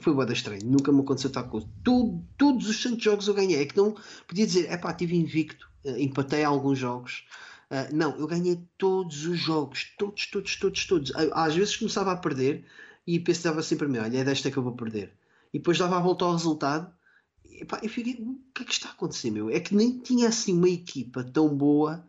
Foi 0.00 0.12
boa 0.12 0.30
estranho, 0.30 0.60
nunca 0.64 0.92
me 0.92 1.00
aconteceu 1.00 1.30
tal 1.30 1.48
coisa. 1.48 1.66
Todos 1.82 2.68
os 2.68 2.82
santos 2.82 3.02
jogos 3.02 3.28
eu 3.28 3.34
ganhei. 3.34 3.62
É 3.62 3.64
que 3.64 3.76
não 3.76 3.94
podia 4.26 4.46
dizer, 4.46 4.66
é 4.68 4.76
pá, 4.76 4.92
tive 4.92 5.16
invicto, 5.16 5.70
uh, 5.84 5.96
empatei 5.96 6.44
alguns 6.44 6.78
jogos. 6.78 7.24
Uh, 7.70 7.94
não, 7.94 8.16
eu 8.16 8.26
ganhei 8.26 8.64
todos 8.78 9.26
os 9.26 9.38
jogos, 9.38 9.92
todos, 9.98 10.26
todos, 10.26 10.56
todos, 10.56 10.84
todos. 10.86 11.12
Às 11.32 11.54
vezes 11.56 11.76
começava 11.76 12.12
a 12.12 12.16
perder 12.16 12.64
e 13.06 13.18
pensava 13.18 13.62
sempre 13.62 13.86
a 13.86 13.88
mim: 13.88 13.98
olha, 13.98 14.18
é 14.18 14.24
desta 14.24 14.50
que 14.50 14.56
eu 14.56 14.62
vou 14.62 14.76
perder. 14.76 15.12
E 15.52 15.58
depois 15.58 15.78
dava 15.78 15.96
a 15.96 16.00
volta 16.00 16.24
ao 16.24 16.32
resultado 16.32 16.92
e 17.44 17.64
pá, 17.64 17.80
eu 17.82 17.88
fiquei: 17.88 18.14
o 18.14 18.38
que 18.54 18.62
é 18.62 18.66
que 18.66 18.72
está 18.72 18.88
a 18.88 18.92
acontecer, 18.92 19.30
meu? 19.30 19.50
É 19.50 19.60
que 19.60 19.74
nem 19.74 19.98
tinha 19.98 20.28
assim 20.28 20.56
uma 20.56 20.68
equipa 20.68 21.24
tão 21.24 21.48
boa 21.48 22.04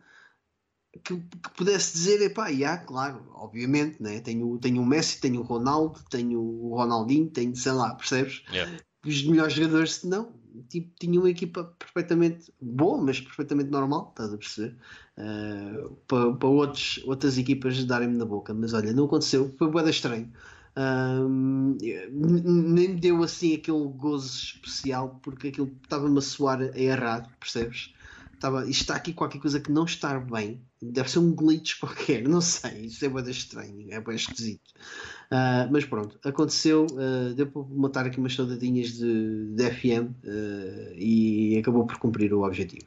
que, 1.04 1.16
que 1.16 1.50
pudesse 1.56 1.92
dizer: 1.92 2.20
epá, 2.22 2.48
yeah, 2.48 2.82
claro, 2.84 3.26
obviamente, 3.34 4.02
né? 4.02 4.20
tenho, 4.20 4.58
tenho 4.58 4.82
o 4.82 4.86
Messi, 4.86 5.20
tenho 5.20 5.40
o 5.40 5.44
Ronaldo, 5.44 6.00
tenho 6.10 6.40
o 6.40 6.76
Ronaldinho, 6.76 7.30
tenho 7.30 7.54
sei 7.56 7.72
lá, 7.72 7.94
percebes? 7.94 8.42
Yeah. 8.52 8.78
Os 9.06 9.22
melhores 9.24 9.54
jogadores, 9.54 10.02
não, 10.02 10.34
tipo, 10.68 10.90
tinha 10.98 11.18
uma 11.20 11.30
equipa 11.30 11.64
perfeitamente 11.78 12.52
boa, 12.60 12.98
mas 13.02 13.20
perfeitamente 13.20 13.70
normal, 13.70 14.08
estás 14.10 14.32
a 14.32 14.38
perceber? 14.38 14.76
Uh, 15.16 15.90
para, 16.06 16.32
para 16.32 16.48
outros, 16.48 17.00
outras 17.04 17.38
equipas 17.38 17.84
darem-me 17.84 18.16
na 18.16 18.24
boca, 18.24 18.54
mas 18.54 18.72
olha, 18.72 18.92
não 18.92 19.04
aconteceu, 19.04 19.54
foi 19.58 19.70
boeda 19.70 19.90
estranho. 19.90 20.32
Um, 20.76 21.76
nem 21.80 22.88
me 22.90 23.00
deu 23.00 23.22
assim 23.24 23.54
aquele 23.54 23.88
gozo 23.88 24.28
especial 24.28 25.18
porque 25.22 25.48
aquilo 25.48 25.72
estava-me 25.82 26.18
a 26.18 26.22
soar 26.22 26.62
errado, 26.76 27.28
percebes? 27.40 27.92
Estava, 28.32 28.68
está 28.68 28.94
aqui 28.94 29.12
qualquer 29.12 29.40
coisa 29.40 29.58
que 29.58 29.72
não 29.72 29.84
está 29.84 30.20
bem, 30.20 30.60
deve 30.80 31.10
ser 31.10 31.18
um 31.18 31.34
glitch 31.34 31.78
qualquer, 31.80 32.22
não 32.22 32.40
sei, 32.40 32.86
isso 32.86 33.04
é 33.04 33.08
bem 33.08 33.30
estranho, 33.30 33.86
é 33.92 34.00
bem 34.00 34.16
esquisito. 34.16 34.70
Uh, 35.30 35.70
mas 35.70 35.84
pronto, 35.84 36.18
aconteceu, 36.24 36.86
uh, 36.86 37.34
deu 37.34 37.46
para 37.46 37.62
matar 37.62 38.06
aqui 38.06 38.18
umas 38.18 38.34
saudadinhas 38.34 38.92
de, 38.92 39.54
de 39.54 39.70
FM 39.70 40.10
uh, 40.24 40.94
e 40.96 41.58
acabou 41.58 41.86
por 41.86 41.98
cumprir 41.98 42.32
o 42.32 42.42
objetivo. 42.42 42.86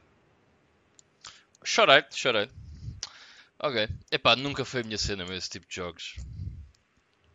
Chorei, 1.64 2.04
chorei. 2.12 2.50
Ok. 3.60 3.88
Epá, 4.12 4.36
nunca 4.36 4.66
foi 4.66 4.82
a 4.82 4.84
minha 4.84 4.98
cena 4.98 5.24
mesmo 5.24 5.38
esse 5.38 5.50
tipo 5.50 5.68
de 5.70 5.76
jogos. 5.76 6.16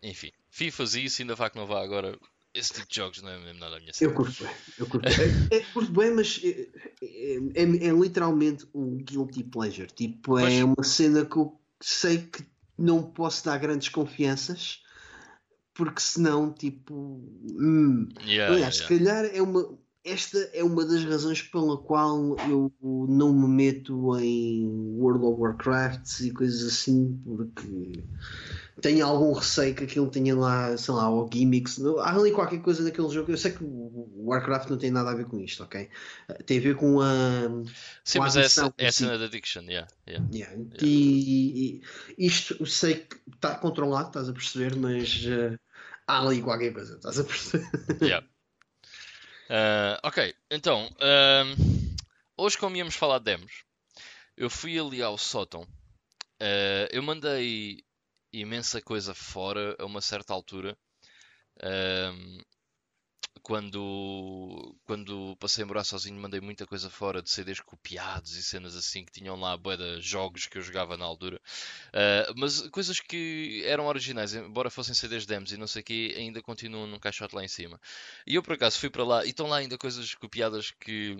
Enfim, 0.02 0.32
FIFA 0.50 0.84
isso, 0.98 1.22
ainda 1.22 1.36
vá 1.36 1.48
que 1.48 1.56
não 1.56 1.66
vá 1.66 1.82
agora. 1.82 2.18
Esse 2.56 2.72
tipo 2.72 2.88
de 2.88 2.96
jogos 2.96 3.22
não 3.22 3.30
é 3.30 3.38
mesmo 3.38 3.60
nada 3.60 3.76
a 3.76 3.80
minha 3.80 3.92
cena. 3.92 4.10
Eu 4.10 4.14
curto 4.14 4.42
bem, 4.42 4.54
eu 4.78 4.86
curto 4.86 5.04
bem. 5.04 5.16
É, 5.50 5.56
é, 5.56 5.60
curto 5.72 5.92
bem, 5.92 6.10
mas 6.14 6.40
é, 6.42 6.68
é, 7.02 7.62
é, 7.62 7.88
é 7.88 7.92
literalmente 7.92 8.66
um 8.74 8.96
guilty 8.96 9.44
pleasure. 9.44 9.88
Tipo, 9.88 10.38
é 10.38 10.42
Pois. 10.42 10.62
uma 10.64 10.82
cena 10.84 11.24
que 11.24 11.36
eu 11.36 11.60
sei 11.80 12.18
que 12.18 12.44
não 12.78 13.02
posso 13.02 13.44
dar 13.44 13.58
grandes 13.58 13.88
confianças, 13.88 14.82
porque 15.74 16.00
senão, 16.00 16.52
tipo. 16.52 16.94
hum. 17.52 18.08
Yeah, 18.24 18.54
Aliás, 18.54 18.76
yeah, 18.76 18.88
se 18.88 18.88
calhar 18.88 19.24
é 19.26 19.42
uma. 19.42 19.78
Esta 20.02 20.38
é 20.52 20.62
uma 20.62 20.84
das 20.84 21.04
razões 21.04 21.42
pela 21.42 21.76
qual 21.76 22.36
eu 22.48 22.72
não 23.08 23.32
me 23.32 23.48
meto 23.48 24.16
em 24.20 24.64
World 24.96 25.24
of 25.24 25.40
Warcraft 25.40 26.20
e 26.20 26.30
coisas 26.30 26.62
assim, 26.62 27.20
porque 27.24 28.04
tenho 28.80 29.06
algum 29.06 29.32
receio 29.32 29.74
que 29.74 29.84
aquilo 29.84 30.10
tenha 30.10 30.36
lá, 30.36 30.76
sei 30.76 30.92
lá, 30.92 31.08
ou 31.08 31.28
gimmicks. 31.32 31.80
Há 32.00 32.14
ali 32.14 32.30
qualquer 32.30 32.60
coisa 32.60 32.84
daquele 32.84 33.08
jogo. 33.08 33.30
Eu 33.30 33.38
sei 33.38 33.52
que 33.52 33.64
o 33.64 34.26
Warcraft 34.26 34.68
não 34.68 34.78
tem 34.78 34.90
nada 34.90 35.10
a 35.10 35.14
ver 35.14 35.26
com 35.26 35.40
isto, 35.40 35.62
ok? 35.62 35.88
Tem 36.44 36.58
a 36.58 36.60
ver 36.60 36.76
com 36.76 37.00
a. 37.00 37.48
Sim, 38.04 38.18
com 38.18 38.22
a 38.22 38.26
mas 38.26 38.36
é 38.36 38.40
adição 38.40 38.66
essa, 38.66 38.74
é 38.78 38.86
a 38.86 38.92
cena 38.92 39.18
de 39.18 39.24
addiction, 39.24 39.62
yeah, 39.62 39.88
yeah. 40.06 40.26
Yeah. 40.32 40.62
E, 40.82 41.80
e 42.18 42.26
isto 42.26 42.56
eu 42.60 42.66
sei 42.66 42.96
que 42.96 43.16
está 43.34 43.54
controlado, 43.54 44.08
estás 44.08 44.28
a 44.28 44.32
perceber, 44.32 44.76
mas 44.76 45.24
eh, 45.26 45.56
há 46.06 46.20
ali 46.20 46.42
qualquer 46.42 46.72
coisa, 46.72 46.96
estás 46.96 47.18
a 47.18 47.24
perceber? 47.24 47.66
Yeah. 48.02 48.26
Ah, 49.48 50.00
ok, 50.02 50.34
então, 50.50 50.90
ahm, 51.00 51.54
hoje 52.36 52.58
como 52.58 52.76
íamos 52.76 52.94
falar 52.94 53.18
de 53.20 53.24
demos, 53.24 53.64
eu 54.36 54.50
fui 54.50 54.78
ali 54.78 55.00
ao 55.00 55.16
sótão. 55.16 55.66
Eu 56.90 57.02
mandei 57.02 57.85
imensa 58.40 58.80
coisa 58.80 59.14
fora 59.14 59.76
a 59.78 59.84
uma 59.84 60.00
certa 60.00 60.32
altura. 60.32 60.76
Ahm, 61.62 62.40
quando, 63.46 64.76
quando 64.84 65.36
passei 65.36 65.62
a 65.62 65.66
morar 65.66 65.84
sozinho, 65.84 66.20
mandei 66.20 66.40
muita 66.40 66.66
coisa 66.66 66.90
fora 66.90 67.22
de 67.22 67.30
CDs 67.30 67.60
copiados 67.60 68.34
e 68.34 68.42
cenas 68.42 68.74
assim 68.74 69.04
que 69.04 69.12
tinham 69.12 69.36
lá 69.36 69.56
de 69.56 70.00
jogos 70.00 70.46
que 70.46 70.58
eu 70.58 70.62
jogava 70.62 70.96
na 70.96 71.04
altura. 71.04 71.40
Uh, 71.88 72.34
mas 72.36 72.62
coisas 72.70 72.98
que 72.98 73.62
eram 73.64 73.86
originais, 73.86 74.34
embora 74.34 74.68
fossem 74.68 74.94
CDs 74.94 75.26
demos 75.26 75.52
e 75.52 75.56
não 75.56 75.68
sei 75.68 75.80
o 75.82 75.84
que, 75.84 76.14
ainda 76.16 76.42
continuam 76.42 76.88
num 76.88 76.98
caixote 76.98 77.36
lá 77.36 77.44
em 77.44 77.48
cima. 77.48 77.80
E 78.26 78.34
eu 78.34 78.42
por 78.42 78.54
acaso 78.54 78.80
fui 78.80 78.90
para 78.90 79.04
lá 79.04 79.24
e 79.24 79.28
estão 79.28 79.46
lá 79.46 79.58
ainda 79.58 79.78
coisas 79.78 80.12
copiadas 80.14 80.72
que, 80.72 81.12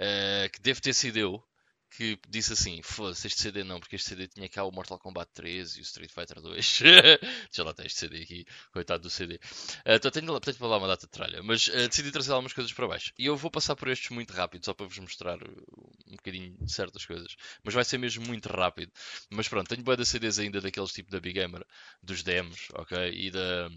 uh, 0.00 0.50
que 0.52 0.60
devo 0.60 0.80
ter 0.82 0.94
sido 0.94 1.16
eu 1.16 1.44
que 1.90 2.18
disse 2.28 2.52
assim: 2.52 2.80
foda-se, 2.82 3.26
este 3.26 3.42
CD 3.42 3.64
não, 3.64 3.80
porque 3.80 3.96
este 3.96 4.08
CD 4.10 4.28
tinha 4.28 4.48
cá 4.48 4.64
o 4.64 4.72
Mortal 4.72 4.98
Kombat 4.98 5.30
3 5.34 5.76
e 5.76 5.80
o 5.80 5.82
Street 5.82 6.10
Fighter 6.10 6.40
2. 6.40 6.80
Já 7.52 7.64
lá 7.64 7.74
tem 7.74 7.86
este 7.86 7.98
CD 7.98 8.22
aqui, 8.22 8.46
coitado 8.72 9.02
do 9.02 9.10
CD. 9.10 9.34
Uh, 9.34 9.92
então 9.96 10.10
tenho, 10.10 10.32
lá- 10.32 10.40
tenho 10.40 10.56
para 10.56 10.66
lá 10.68 10.78
uma 10.78 10.88
data 10.88 11.06
de 11.06 11.10
tralha, 11.12 11.42
mas 11.42 11.66
uh, 11.68 11.88
decidi 11.88 12.10
trazer 12.12 12.32
algumas 12.32 12.52
coisas 12.52 12.72
para 12.72 12.86
baixo. 12.88 13.12
E 13.18 13.26
eu 13.26 13.36
vou 13.36 13.50
passar 13.50 13.76
por 13.76 13.88
estes 13.88 14.10
muito 14.10 14.32
rápido, 14.32 14.64
só 14.64 14.72
para 14.74 14.86
vos 14.86 14.98
mostrar 14.98 15.42
uh, 15.42 15.90
um 16.08 16.16
bocadinho 16.16 16.56
de 16.60 16.72
certas 16.72 17.04
coisas. 17.04 17.36
Mas 17.64 17.74
vai 17.74 17.84
ser 17.84 17.98
mesmo 17.98 18.24
muito 18.26 18.48
rápido. 18.48 18.92
Mas 19.30 19.48
pronto, 19.48 19.68
tenho 19.68 19.82
boa 19.82 19.96
de 19.96 20.06
CDs 20.06 20.38
ainda 20.38 20.60
daqueles 20.60 20.92
tipo 20.92 21.10
da 21.10 21.20
Big 21.20 21.34
Gamer, 21.38 21.64
dos 22.02 22.22
demos, 22.22 22.68
ok? 22.74 22.96
E 23.12 23.30
da 23.30 23.70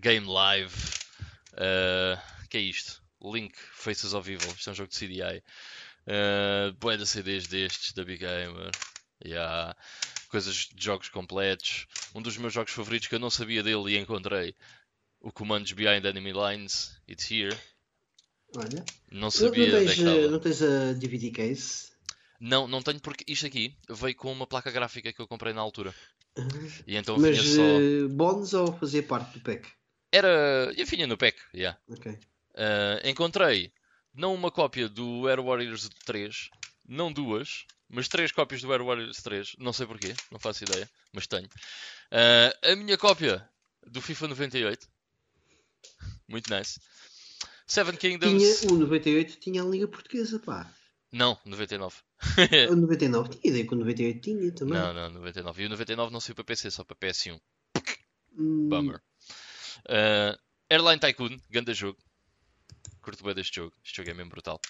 Game 0.00 0.26
Live. 0.26 0.74
Uh, 1.54 2.16
que 2.48 2.58
é 2.58 2.60
isto? 2.60 3.02
Link 3.22 3.54
Faces 3.72 4.14
of 4.14 4.30
Evil. 4.30 4.50
Isto 4.52 4.70
é 4.70 4.72
um 4.72 4.76
jogo 4.76 4.90
de 4.90 4.96
CDI. 4.96 5.42
Uh, 6.06 6.72
boa 6.78 6.96
de 6.96 7.06
CDs 7.06 7.46
destes 7.46 7.92
da 7.92 8.04
Big 8.04 8.18
Gamer. 8.18 8.70
Yeah. 9.24 9.74
Coisas 10.28 10.68
de 10.74 10.84
jogos 10.84 11.08
completos. 11.08 11.86
Um 12.14 12.22
dos 12.22 12.36
meus 12.36 12.52
jogos 12.52 12.72
favoritos 12.72 13.08
que 13.08 13.14
eu 13.14 13.18
não 13.18 13.30
sabia 13.30 13.62
dele 13.62 13.92
e 13.92 13.98
encontrei. 13.98 14.54
O 15.20 15.32
Commands 15.32 15.72
Behind 15.72 16.04
Enemy 16.04 16.32
Lines. 16.32 16.96
It's 17.08 17.30
here. 17.30 17.56
Olha, 18.56 18.84
Não 19.10 19.30
sabia 19.30 19.68
não 19.68 19.78
é 19.78 19.84
tens, 19.84 19.94
que 19.94 20.02
eh, 20.02 20.28
não 20.28 20.38
tens 20.38 20.62
a 20.62 20.92
DVD 20.92 21.30
case? 21.30 21.88
Não, 22.40 22.68
não 22.68 22.80
tenho 22.80 23.00
porque 23.00 23.24
isto 23.26 23.46
aqui 23.46 23.76
veio 23.88 24.14
com 24.14 24.30
uma 24.32 24.46
placa 24.46 24.70
gráfica 24.70 25.12
que 25.12 25.20
eu 25.20 25.26
comprei 25.26 25.52
na 25.52 25.60
altura. 25.60 25.94
E 26.86 26.96
então 26.96 27.16
Mas 27.18 27.38
vinha 27.38 27.56
só. 27.56 27.62
eh, 27.62 28.08
bónus 28.08 28.54
ou 28.54 28.72
fazia 28.78 29.02
parte 29.02 29.38
do 29.38 29.40
pack? 29.40 29.68
Era. 30.12 30.72
Eu 30.76 30.86
vinha 30.86 31.06
no 31.06 31.16
pack, 31.18 31.36
yeah. 31.54 31.78
Ok. 31.88 32.12
Uh, 32.12 33.06
encontrei 33.08 33.72
não 34.16 34.34
uma 34.34 34.50
cópia 34.50 34.88
do 34.88 35.28
Air 35.28 35.42
Warriors 35.42 35.88
3, 36.04 36.50
não 36.88 37.12
duas, 37.12 37.66
mas 37.88 38.08
três 38.08 38.32
cópias 38.32 38.62
do 38.62 38.72
Air 38.72 38.84
Warriors 38.84 39.22
3. 39.22 39.56
Não 39.58 39.72
sei 39.72 39.86
porquê, 39.86 40.14
não 40.30 40.38
faço 40.38 40.64
ideia, 40.64 40.88
mas 41.12 41.26
tenho. 41.26 41.46
Uh, 41.46 42.72
a 42.72 42.76
minha 42.76 42.96
cópia 42.96 43.48
do 43.86 44.00
FIFA 44.00 44.28
98. 44.28 44.88
Muito 46.28 46.52
nice. 46.52 46.80
Seven 47.66 47.96
Kingdoms. 47.96 48.60
Tinha, 48.60 48.72
o 48.72 48.78
98 48.78 49.38
tinha 49.38 49.62
a 49.62 49.66
Liga 49.66 49.88
Portuguesa, 49.88 50.38
pá. 50.38 50.70
Não, 51.12 51.38
99. 51.44 51.96
O 52.70 52.76
99 52.76 53.28
tinha 53.30 53.50
ideia 53.50 53.66
que 53.66 53.74
o 53.74 53.78
98 53.78 54.20
tinha 54.20 54.52
também. 54.52 54.78
não, 54.78 54.94
não, 54.94 55.10
99. 55.10 55.62
E 55.62 55.66
o 55.66 55.68
99 55.68 56.12
não 56.12 56.20
saiu 56.20 56.34
para 56.34 56.44
PC, 56.44 56.70
só 56.70 56.84
para 56.84 56.96
PS1. 56.96 57.40
Hum, 58.38 58.68
Bummer. 58.68 59.00
Uh, 59.86 60.38
Airline 60.68 60.98
Tycoon, 60.98 61.38
grande 61.50 61.74
jogo. 61.74 61.98
Curto 63.06 63.22
bem 63.22 63.34
deste 63.36 63.54
jogo. 63.54 63.72
Este 63.84 63.98
jogo 63.98 64.10
é 64.10 64.14
mesmo 64.14 64.30
brutal. 64.30 64.60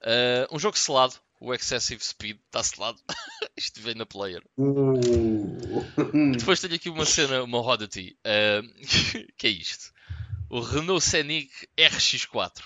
Uh, 0.00 0.48
um 0.50 0.58
jogo 0.58 0.78
selado, 0.78 1.16
o 1.38 1.52
Excessive 1.52 2.02
Speed, 2.02 2.38
está 2.46 2.62
selado. 2.62 2.98
Isto 3.58 3.82
vem 3.82 3.94
na 3.94 4.06
player. 4.06 4.42
Uh. 4.56 6.32
Depois 6.34 6.62
tenho 6.62 6.76
aqui 6.76 6.88
uma 6.88 7.04
cena, 7.04 7.42
uma 7.42 7.60
oddity. 7.60 8.16
Uh, 8.24 8.62
que 9.36 9.48
é 9.48 9.50
isto? 9.50 9.92
O 10.48 10.60
Renault 10.60 11.04
Scenic 11.04 11.50
RX4. 11.76 12.62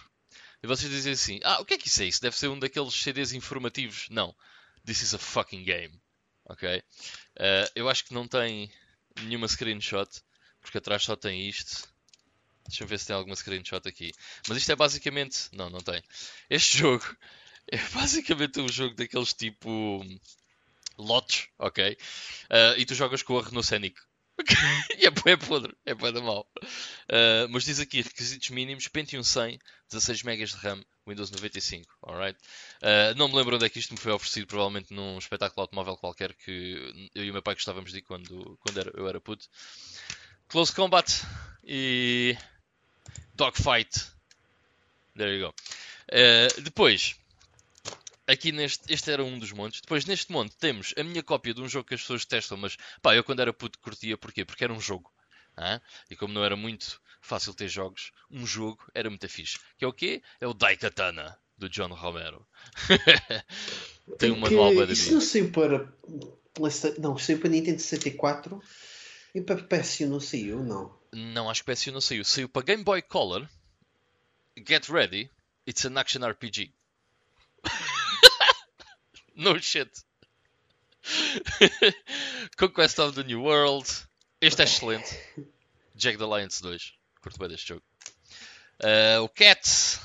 E 0.63 0.69
vocês 0.69 0.89
dizem 0.89 1.15
assim: 1.15 1.41
Ah, 1.43 1.61
o 1.61 1.65
que 1.65 1.75
é 1.75 1.79
que 1.79 1.89
isso 1.89 2.01
é? 2.01 2.07
Isso 2.07 2.23
deve 2.23 2.37
ser 2.37 2.47
um 2.47 2.59
daqueles 2.59 2.95
CDs 2.95 3.33
informativos. 3.33 4.07
Não. 4.11 4.33
This 4.87 5.03
is 5.03 5.15
a 5.15 5.19
fucking 5.19 5.65
game. 5.65 6.01
Ok? 6.45 6.79
Uh, 6.79 7.71
eu 7.75 7.89
acho 7.89 8.05
que 8.05 8.15
não 8.15 8.29
tem 8.29 8.71
nenhuma 9.23 9.49
screenshot. 9.49 10.09
Porque 10.61 10.79
atrás 10.79 11.03
só 11.03 11.17
tem 11.17 11.49
isto. 11.49 11.89
Deixa-me 12.69 12.89
ver 12.91 12.99
se 12.99 13.07
tem 13.07 13.17
alguma 13.17 13.35
screenshot 13.35 13.87
aqui. 13.89 14.13
Mas 14.47 14.59
isto 14.59 14.71
é 14.71 14.77
basicamente. 14.77 15.49
Não, 15.53 15.71
não 15.71 15.81
tem. 15.81 16.03
Este 16.49 16.79
jogo 16.79 17.05
é 17.71 17.79
basicamente 17.95 18.61
um 18.61 18.69
jogo 18.69 18.95
daqueles 18.95 19.33
tipo. 19.33 20.05
Lotes, 20.99 21.47
ok? 21.59 21.97
Uh, 22.51 22.75
e 22.77 22.85
tu 22.85 22.95
jogas 22.95 23.23
com 23.23 23.39
a 23.39 23.43
Renault 23.43 23.67
Scenic. 23.67 23.97
e 24.99 25.07
é 25.07 25.11
bué 25.11 25.37
podre, 25.37 25.75
é 25.85 25.95
da 25.95 26.21
mal. 26.21 26.49
Uh, 26.63 27.49
mas 27.51 27.65
diz 27.65 27.81
aqui 27.81 28.03
requisitos 28.03 28.51
mínimos: 28.51 28.89
Pentium 28.89 29.23
100, 29.23 29.59
16 29.91 30.23
MB 30.23 30.45
de 30.45 30.57
RAM, 30.57 30.85
Windows 31.07 31.31
95. 31.31 31.87
Alright? 32.03 32.39
Uh, 32.83 33.17
não 33.17 33.29
me 33.29 33.37
lembro 33.37 33.57
onde 33.57 33.67
é 33.67 33.69
que 33.69 33.79
isto 33.79 33.93
me 33.93 34.01
foi 34.01 34.13
oferecido, 34.13 34.47
provavelmente 34.47 34.93
num 34.93 35.19
espetáculo 35.19 35.63
automóvel 35.63 35.97
qualquer 35.97 36.35
que 36.35 37.11
eu 37.15 37.25
e 37.25 37.31
o 37.31 37.33
meu 37.33 37.43
pai 37.43 37.55
gostávamos 37.55 37.93
de 37.93 37.99
ir 37.99 38.03
quando, 38.03 38.59
quando 38.61 38.79
era- 38.79 38.93
eu 38.95 39.09
era 39.09 39.21
puto. 39.21 39.49
Close 40.49 40.73
Combat 40.73 41.09
e 41.63 42.37
Dogfight. 43.39 44.11
There 45.17 45.33
you 45.33 45.47
go. 45.47 45.55
Uh, 46.11 46.61
depois, 46.61 47.15
aqui 48.27 48.51
neste, 48.51 48.93
este 48.93 49.13
era 49.13 49.23
um 49.23 49.39
dos 49.39 49.53
montes. 49.53 49.81
Depois 49.81 50.05
neste 50.05 50.33
monte 50.33 50.57
temos 50.57 50.93
a 50.99 51.05
minha 51.05 51.23
cópia 51.23 51.55
de 51.55 51.63
um 51.63 51.69
jogo 51.69 51.87
que 51.87 51.95
as 51.95 52.01
pessoas 52.01 52.25
testam, 52.25 52.59
mas 52.59 52.77
pá, 53.01 53.15
eu 53.15 53.23
quando 53.23 53.41
era 53.41 53.53
puto 53.53 53.79
curtia, 53.79 54.19
porquê? 54.19 54.45
Porque 54.45 54.65
era 54.65 54.73
um 54.73 54.81
jogo. 54.81 55.09
hã? 55.57 55.81
E 56.11 56.17
como 56.17 56.35
não 56.35 56.45
era 56.45 56.57
muito 56.57 57.01
fácil 57.21 57.55
ter 57.55 57.69
jogos, 57.69 58.11
um 58.29 58.45
jogo 58.45 58.85
era 58.93 59.09
muito 59.09 59.29
fixe. 59.29 59.61
Que 59.77 59.85
é 59.85 59.89
o 59.89 59.93
quê? 59.93 60.21
É 60.41 60.47
o 60.49 60.53
Daikatana, 60.53 61.39
do 61.57 61.69
John 61.69 61.95
Romero. 61.95 62.45
Tem 64.19 64.33
um 64.33 64.41
manual 64.41 64.75
bué 64.75 64.85
da 64.85 64.93
Isso 64.93 65.13
não 65.13 65.21
saiu 65.21 65.53
para. 65.53 65.93
Não, 66.99 67.17
saiu 67.17 67.39
para 67.39 67.51
Nintendo 67.51 67.81
64 67.81 68.61
e 69.33 69.41
para 69.41 69.63
PS1 69.63 70.09
não 70.09 70.19
saiu, 70.19 70.65
não. 70.65 70.98
Não, 71.13 71.49
acho 71.49 71.65
que 71.65 71.71
o 71.71 71.75
PS1 71.75 71.93
não 71.93 72.01
saiu. 72.01 72.25
Saiu 72.25 72.49
para 72.49 72.65
Game 72.65 72.85
Boy 72.85 73.03
Color. 73.03 73.49
Get 74.67 74.89
ready. 74.89 75.31
It's 75.67 75.85
an 75.85 75.99
action 75.99 76.23
RPG. 76.23 76.73
no 79.37 79.59
shit. 79.61 79.91
Conquest 82.57 82.99
of 82.99 83.15
the 83.15 83.25
New 83.25 83.43
World. 83.43 83.89
Este 84.41 84.63
é 84.63 84.65
excelente. 84.65 85.09
Jack 85.95 86.19
the 86.19 86.27
Lions 86.27 86.61
2. 86.61 86.95
Curto 87.23 87.39
bem 87.39 87.49
deste 87.49 87.69
jogo. 87.69 87.83
Ah, 88.83 89.21
o 89.23 89.29
Cats. 89.29 90.01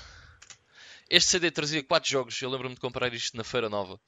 Este 1.09 1.31
CD 1.31 1.51
trazia 1.51 1.83
4 1.83 2.09
jogos. 2.09 2.41
Eu 2.41 2.49
lembro-me 2.49 2.75
de 2.75 2.81
comprar 2.81 3.13
isto 3.13 3.37
na 3.37 3.43
Feira 3.43 3.69
Nova. 3.69 3.99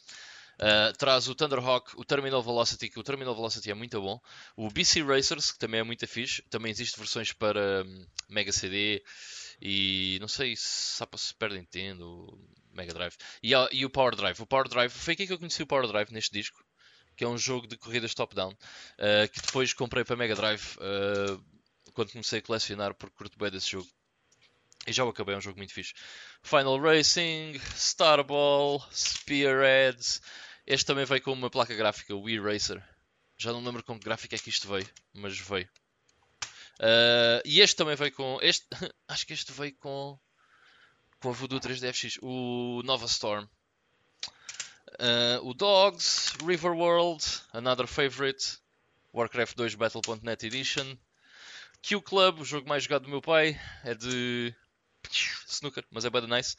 Ah, 0.59 0.93
traz 0.97 1.27
o 1.27 1.35
Thunderhawk, 1.35 1.91
o 1.95 2.05
Terminal 2.05 2.41
Velocity, 2.41 2.89
que 2.89 2.99
o 2.99 3.03
Terminal 3.03 3.35
Velocity 3.35 3.71
é 3.71 3.73
muito 3.73 4.01
bom. 4.01 4.19
O 4.55 4.69
BC 4.69 5.03
Racers, 5.03 5.51
que 5.51 5.59
também 5.59 5.79
é 5.79 5.83
muito 5.83 6.07
fixe. 6.07 6.41
Também 6.49 6.71
existem 6.71 6.99
versões 6.99 7.33
para 7.33 7.83
hum, 7.85 8.05
Mega 8.29 8.51
CD 8.51 9.03
e 9.61 10.17
não 10.19 10.27
sei 10.27 10.55
se 10.57 11.05
para 11.05 11.17
Super 11.17 11.51
Nintendo, 11.51 12.39
Mega 12.73 12.93
Drive. 12.93 13.15
E, 13.43 13.51
e 13.71 13.85
o 13.85 13.89
Power 13.89 14.15
Drive. 14.15 14.41
O 14.41 14.47
Power 14.47 14.67
Drive, 14.67 14.91
foi 14.91 15.13
aqui 15.13 15.27
que 15.27 15.33
eu 15.33 15.39
conheci 15.39 15.63
o 15.63 15.67
Power 15.67 15.87
Drive 15.87 16.11
neste 16.11 16.31
disco, 16.31 16.63
que 17.15 17.23
é 17.23 17.27
um 17.27 17.37
jogo 17.37 17.67
de 17.67 17.77
corridas 17.77 18.13
top-down, 18.13 18.55
ah, 18.99 19.27
que 19.27 19.41
depois 19.41 19.73
comprei 19.73 20.03
para 20.03 20.15
Mega 20.15 20.35
Drive. 20.35 20.77
ah, 20.79 21.39
quando 21.93 22.11
comecei 22.11 22.39
a 22.39 22.41
colecionar, 22.41 22.93
porque 22.93 23.15
curto 23.15 23.39
bem 23.39 23.49
desse 23.49 23.71
jogo. 23.71 23.87
E 24.87 24.93
já 24.93 25.03
o 25.03 25.09
acabei, 25.09 25.33
é 25.33 25.37
um 25.37 25.41
jogo 25.41 25.57
muito 25.57 25.73
fixe. 25.73 25.93
Final 26.43 26.79
Racing, 26.79 27.59
Starball, 27.75 28.83
Spearheads. 28.91 30.21
Este 30.65 30.85
também 30.85 31.05
veio 31.05 31.21
com 31.21 31.33
uma 31.33 31.49
placa 31.49 31.75
gráfica, 31.75 32.13
o 32.13 32.21
Wii 32.21 32.39
Racer. 32.39 32.83
Já 33.37 33.51
não 33.51 33.63
lembro 33.63 33.83
com 33.83 33.97
que 33.97 34.05
gráfico 34.05 34.35
é 34.35 34.37
que 34.37 34.49
isto 34.49 34.67
veio, 34.67 34.87
mas 35.13 35.37
veio. 35.39 35.67
Uh, 36.79 37.41
e 37.45 37.61
este 37.61 37.75
também 37.75 37.95
veio 37.95 38.11
com. 38.11 38.39
Este, 38.41 38.67
acho 39.07 39.25
que 39.25 39.33
este 39.33 39.51
veio 39.51 39.75
com. 39.77 40.19
Com 41.19 41.29
a 41.29 41.31
Voodoo 41.31 41.59
3DFX, 41.59 42.19
o 42.21 42.81
Nova 42.83 43.05
Storm. 43.05 43.47
Uh, 44.99 45.43
o 45.43 45.53
Dogs, 45.53 46.33
River 46.45 46.71
World, 46.71 47.23
Another 47.51 47.87
Favorite, 47.87 48.59
Warcraft 49.13 49.55
2 49.55 49.75
Battle.net 49.75 50.45
Edition, 50.45 50.97
Q 51.81 52.01
Club, 52.01 52.39
o 52.39 52.45
jogo 52.45 52.67
mais 52.67 52.83
jogado 52.83 53.03
do 53.03 53.09
meu 53.09 53.21
pai, 53.21 53.59
é 53.83 53.93
de 53.93 54.55
snooker, 55.47 55.83
mas 55.91 56.05
é 56.05 56.09
bad 56.09 56.27
nice. 56.27 56.55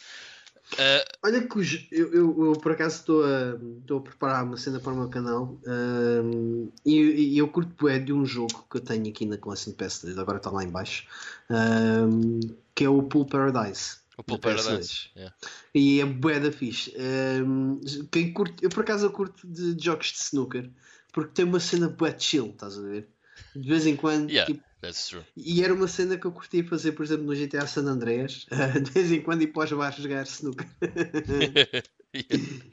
Uh... 0.75 1.07
Olha 1.23 1.47
que 1.47 1.59
eu, 1.93 2.13
eu, 2.13 2.47
eu, 2.47 2.53
por 2.55 2.73
acaso 2.73 2.97
estou 2.97 3.25
a, 3.25 3.57
estou 3.81 3.99
a 3.99 4.03
preparar 4.03 4.45
uma 4.45 4.57
cena 4.57 4.81
para 4.81 4.93
o 4.93 4.97
meu 4.97 5.09
canal 5.09 5.61
um, 5.65 6.69
e, 6.85 6.97
e, 6.97 7.39
eu 7.39 7.47
curto 7.47 7.89
é 7.89 8.01
de 8.01 8.13
um 8.13 8.27
jogo 8.27 8.67
que 8.69 8.79
eu 8.79 8.81
tenho 8.81 9.09
aqui 9.09 9.25
na 9.27 9.39
Collection 9.39 9.73
Pass, 9.75 10.05
agora 10.19 10.39
está 10.39 10.51
lá 10.51 10.65
em 10.65 10.69
baixo, 10.69 11.07
um, 11.49 12.41
que 12.75 12.85
é 12.85 12.89
o 12.89 13.03
Pool 13.05 13.27
Paradise. 13.27 13.99
O 14.19 14.25
Pool 14.25 14.41
Paradise. 14.41 15.11
Yeah. 15.15 15.37
E 15.75 16.01
é 16.01 16.05
bué 16.05 16.41
da 16.41 16.51
fixe. 16.51 16.93
Um, 16.99 17.81
quem 18.11 18.33
curte, 18.33 18.65
eu 18.65 18.71
por 18.71 18.81
acaso 18.81 19.07
eu 19.07 19.11
curto 19.11 19.47
de, 19.47 19.77
jogos 19.83 20.09
de 20.13 20.19
snooker 20.19 20.71
porque 21.13 21.33
tem 21.33 21.45
uma 21.45 21.61
cena 21.61 21.89
bué 21.89 22.15
chill, 22.19 22.49
estás 22.49 22.77
a 22.77 22.83
ver? 22.83 23.09
De 23.55 23.69
vez 23.69 23.87
em 23.87 23.95
quando. 23.95 24.31
Yeah, 24.31 24.53
tipo, 24.53 24.65
that's 24.87 25.09
true. 25.09 25.25
E 25.37 25.63
era 25.63 25.75
uma 25.75 25.89
cena 25.89 26.17
que 26.17 26.27
eu 26.27 26.33
curtia 26.33 26.65
fazer, 26.65 26.93
por 26.93 27.05
exemplo, 27.05 27.25
no 27.25 27.35
GTA 27.35 27.67
San 27.67 27.87
Andreas, 27.87 28.47
de 28.83 28.91
vez 28.91 29.13
em 29.13 29.21
quando 29.21 29.43
ir 29.43 29.49
para 29.49 29.65
os 29.65 29.73
bares 29.73 29.99
jogar 29.99 30.25
snooker. 30.25 30.67
yeah. 32.15 32.65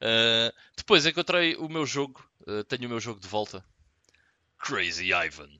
uh, 0.00 0.52
depois 0.76 1.04
encontrei 1.06 1.56
o 1.56 1.68
meu 1.68 1.84
jogo, 1.84 2.24
uh, 2.46 2.64
tenho 2.64 2.86
o 2.86 2.88
meu 2.88 3.00
jogo 3.00 3.20
de 3.20 3.28
volta. 3.28 3.64
Crazy 4.58 5.12
Ivan. 5.12 5.50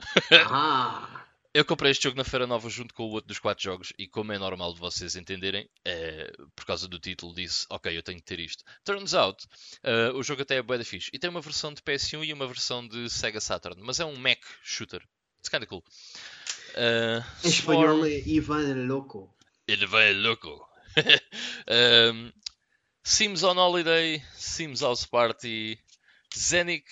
ah! 0.46 1.19
Eu 1.52 1.64
comprei 1.64 1.90
este 1.90 2.04
jogo 2.04 2.16
na 2.16 2.22
Feira 2.22 2.46
Nova 2.46 2.70
junto 2.70 2.94
com 2.94 3.02
o 3.02 3.10
outro 3.10 3.26
dos 3.26 3.40
quatro 3.40 3.64
jogos 3.64 3.92
e 3.98 4.06
como 4.06 4.32
é 4.32 4.38
normal 4.38 4.72
de 4.72 4.78
vocês 4.78 5.16
entenderem, 5.16 5.68
é, 5.84 6.30
por 6.54 6.64
causa 6.64 6.86
do 6.86 6.96
título 6.96 7.34
disse, 7.34 7.66
ok, 7.68 7.96
eu 7.96 8.04
tenho 8.04 8.18
que 8.18 8.24
ter 8.24 8.38
isto. 8.38 8.62
Turns 8.84 9.14
out, 9.14 9.44
uh, 9.82 10.16
o 10.16 10.22
jogo 10.22 10.42
até 10.42 10.56
é 10.56 10.62
bué 10.62 10.78
da 10.78 10.84
fixe. 10.84 11.10
E 11.12 11.18
tem 11.18 11.28
uma 11.28 11.40
versão 11.40 11.74
de 11.74 11.82
PS1 11.82 12.24
e 12.24 12.32
uma 12.32 12.46
versão 12.46 12.86
de 12.86 13.10
Sega 13.10 13.40
Saturn, 13.40 13.82
mas 13.82 13.98
é 13.98 14.04
um 14.04 14.16
mech 14.16 14.40
shooter. 14.62 15.02
It's 15.38 15.48
kinda 15.48 15.66
cool. 15.66 15.82
Uh, 16.76 17.24
em 17.44 17.48
espanhol 17.48 18.06
é 18.06 18.20
Ivan 18.28 18.86
Loco. 18.86 19.34
Ivan 19.66 20.02
el 20.02 20.22
Loco. 20.22 20.68
um, 22.14 22.30
Sims 23.02 23.42
on 23.42 23.56
Holiday, 23.56 24.22
Sims 24.34 24.82
House 24.82 25.04
Party, 25.04 25.80
Zenic 26.32 26.86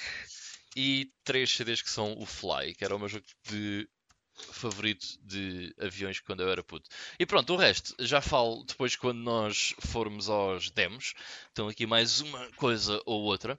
e 0.74 1.12
três 1.22 1.50
CDs 1.50 1.80
que 1.80 1.90
são 1.90 2.18
o 2.18 2.26
Fly, 2.26 2.74
que 2.74 2.84
era 2.84 2.96
o 2.96 2.98
meu 2.98 3.08
jogo 3.08 3.24
de 3.48 3.88
favorito 4.52 5.18
de 5.24 5.74
aviões 5.80 6.20
quando 6.20 6.42
eu 6.42 6.50
era 6.50 6.62
puto. 6.62 6.88
E 7.18 7.26
pronto, 7.26 7.52
o 7.54 7.56
resto 7.56 7.94
já 8.00 8.20
falo 8.20 8.64
depois 8.64 8.96
quando 8.96 9.18
nós 9.18 9.74
formos 9.78 10.28
aos 10.28 10.70
demos. 10.70 11.14
Então 11.52 11.68
aqui 11.68 11.86
mais 11.86 12.20
uma 12.20 12.46
coisa 12.52 13.00
ou 13.04 13.22
outra. 13.22 13.54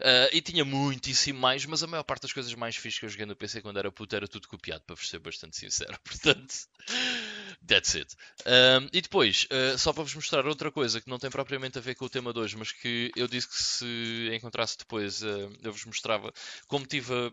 Uh, 0.00 0.28
e 0.32 0.40
tinha 0.40 0.64
muitíssimo 0.64 1.38
mais, 1.38 1.64
mas 1.66 1.82
a 1.82 1.86
maior 1.86 2.02
parte 2.02 2.22
das 2.22 2.32
coisas 2.32 2.54
mais 2.54 2.76
fixas 2.76 3.00
que 3.00 3.06
eu 3.06 3.10
joguei 3.10 3.26
no 3.26 3.36
PC 3.36 3.62
quando 3.62 3.78
era 3.78 3.90
puto 3.90 4.14
era 4.16 4.28
tudo 4.28 4.48
copiado, 4.48 4.82
para 4.84 4.96
ser 4.96 5.18
bastante 5.18 5.56
sincero. 5.56 5.98
Portanto, 6.04 6.54
that's 7.66 7.94
it. 7.94 8.14
Uh, 8.40 8.88
e 8.92 9.00
depois, 9.00 9.46
uh, 9.50 9.78
só 9.78 9.92
para 9.92 10.02
vos 10.02 10.14
mostrar 10.14 10.46
outra 10.46 10.70
coisa 10.70 11.00
que 11.00 11.08
não 11.08 11.18
tem 11.18 11.30
propriamente 11.30 11.78
a 11.78 11.80
ver 11.80 11.94
com 11.94 12.04
o 12.04 12.10
tema 12.10 12.32
de 12.32 12.38
hoje, 12.38 12.56
mas 12.56 12.72
que 12.72 13.10
eu 13.16 13.26
disse 13.26 13.48
que 13.48 13.62
se 13.62 14.30
encontrasse 14.34 14.78
depois 14.78 15.22
eu 15.22 15.72
vos 15.72 15.84
mostrava 15.84 16.32
como 16.66 16.86
tive 16.86 17.12
a 17.12 17.32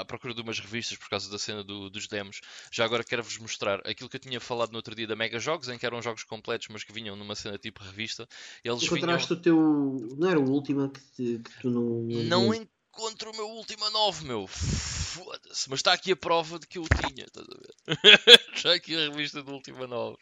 à 0.00 0.04
procura 0.04 0.34
de 0.34 0.40
umas 0.40 0.58
revistas 0.58 0.98
por 0.98 1.08
causa 1.08 1.30
da 1.30 1.38
cena 1.38 1.62
do, 1.62 1.88
dos 1.88 2.06
demos. 2.06 2.40
Já 2.70 2.84
agora 2.84 3.04
quero-vos 3.04 3.38
mostrar 3.38 3.80
aquilo 3.86 4.08
que 4.08 4.16
eu 4.16 4.20
tinha 4.20 4.40
falado 4.40 4.70
no 4.70 4.76
outro 4.76 4.94
dia 4.94 5.06
da 5.06 5.16
Mega 5.16 5.38
Jogos, 5.38 5.68
em 5.68 5.78
que 5.78 5.86
eram 5.86 6.02
jogos 6.02 6.24
completos, 6.24 6.68
mas 6.70 6.84
que 6.84 6.92
vinham 6.92 7.16
numa 7.16 7.34
cena 7.34 7.58
tipo 7.58 7.82
revista. 7.82 8.28
Eles 8.62 8.82
Encontraste 8.82 9.34
vinham... 9.34 9.40
o 9.40 9.42
teu. 9.42 10.16
Não 10.18 10.28
era 10.28 10.40
o 10.40 10.50
último 10.50 10.88
que, 10.90 11.00
te, 11.00 11.38
que 11.38 11.60
tu 11.60 11.70
não. 11.70 12.02
Não 12.24 12.68
encontro 12.96 13.30
o 13.30 13.36
meu 13.36 13.48
último 13.50 13.88
9, 13.90 14.24
meu. 14.24 14.46
Foda-se. 14.46 15.68
Mas 15.68 15.80
está 15.80 15.92
aqui 15.92 16.12
a 16.12 16.16
prova 16.16 16.58
de 16.58 16.66
que 16.66 16.78
eu 16.78 16.84
tinha, 16.88 17.24
estás 17.24 17.46
a 17.46 17.58
ver? 17.58 18.40
está 18.56 18.72
aqui 18.72 18.96
a 18.96 19.10
revista 19.10 19.42
do 19.42 19.52
último 19.52 19.86
9. 19.86 20.16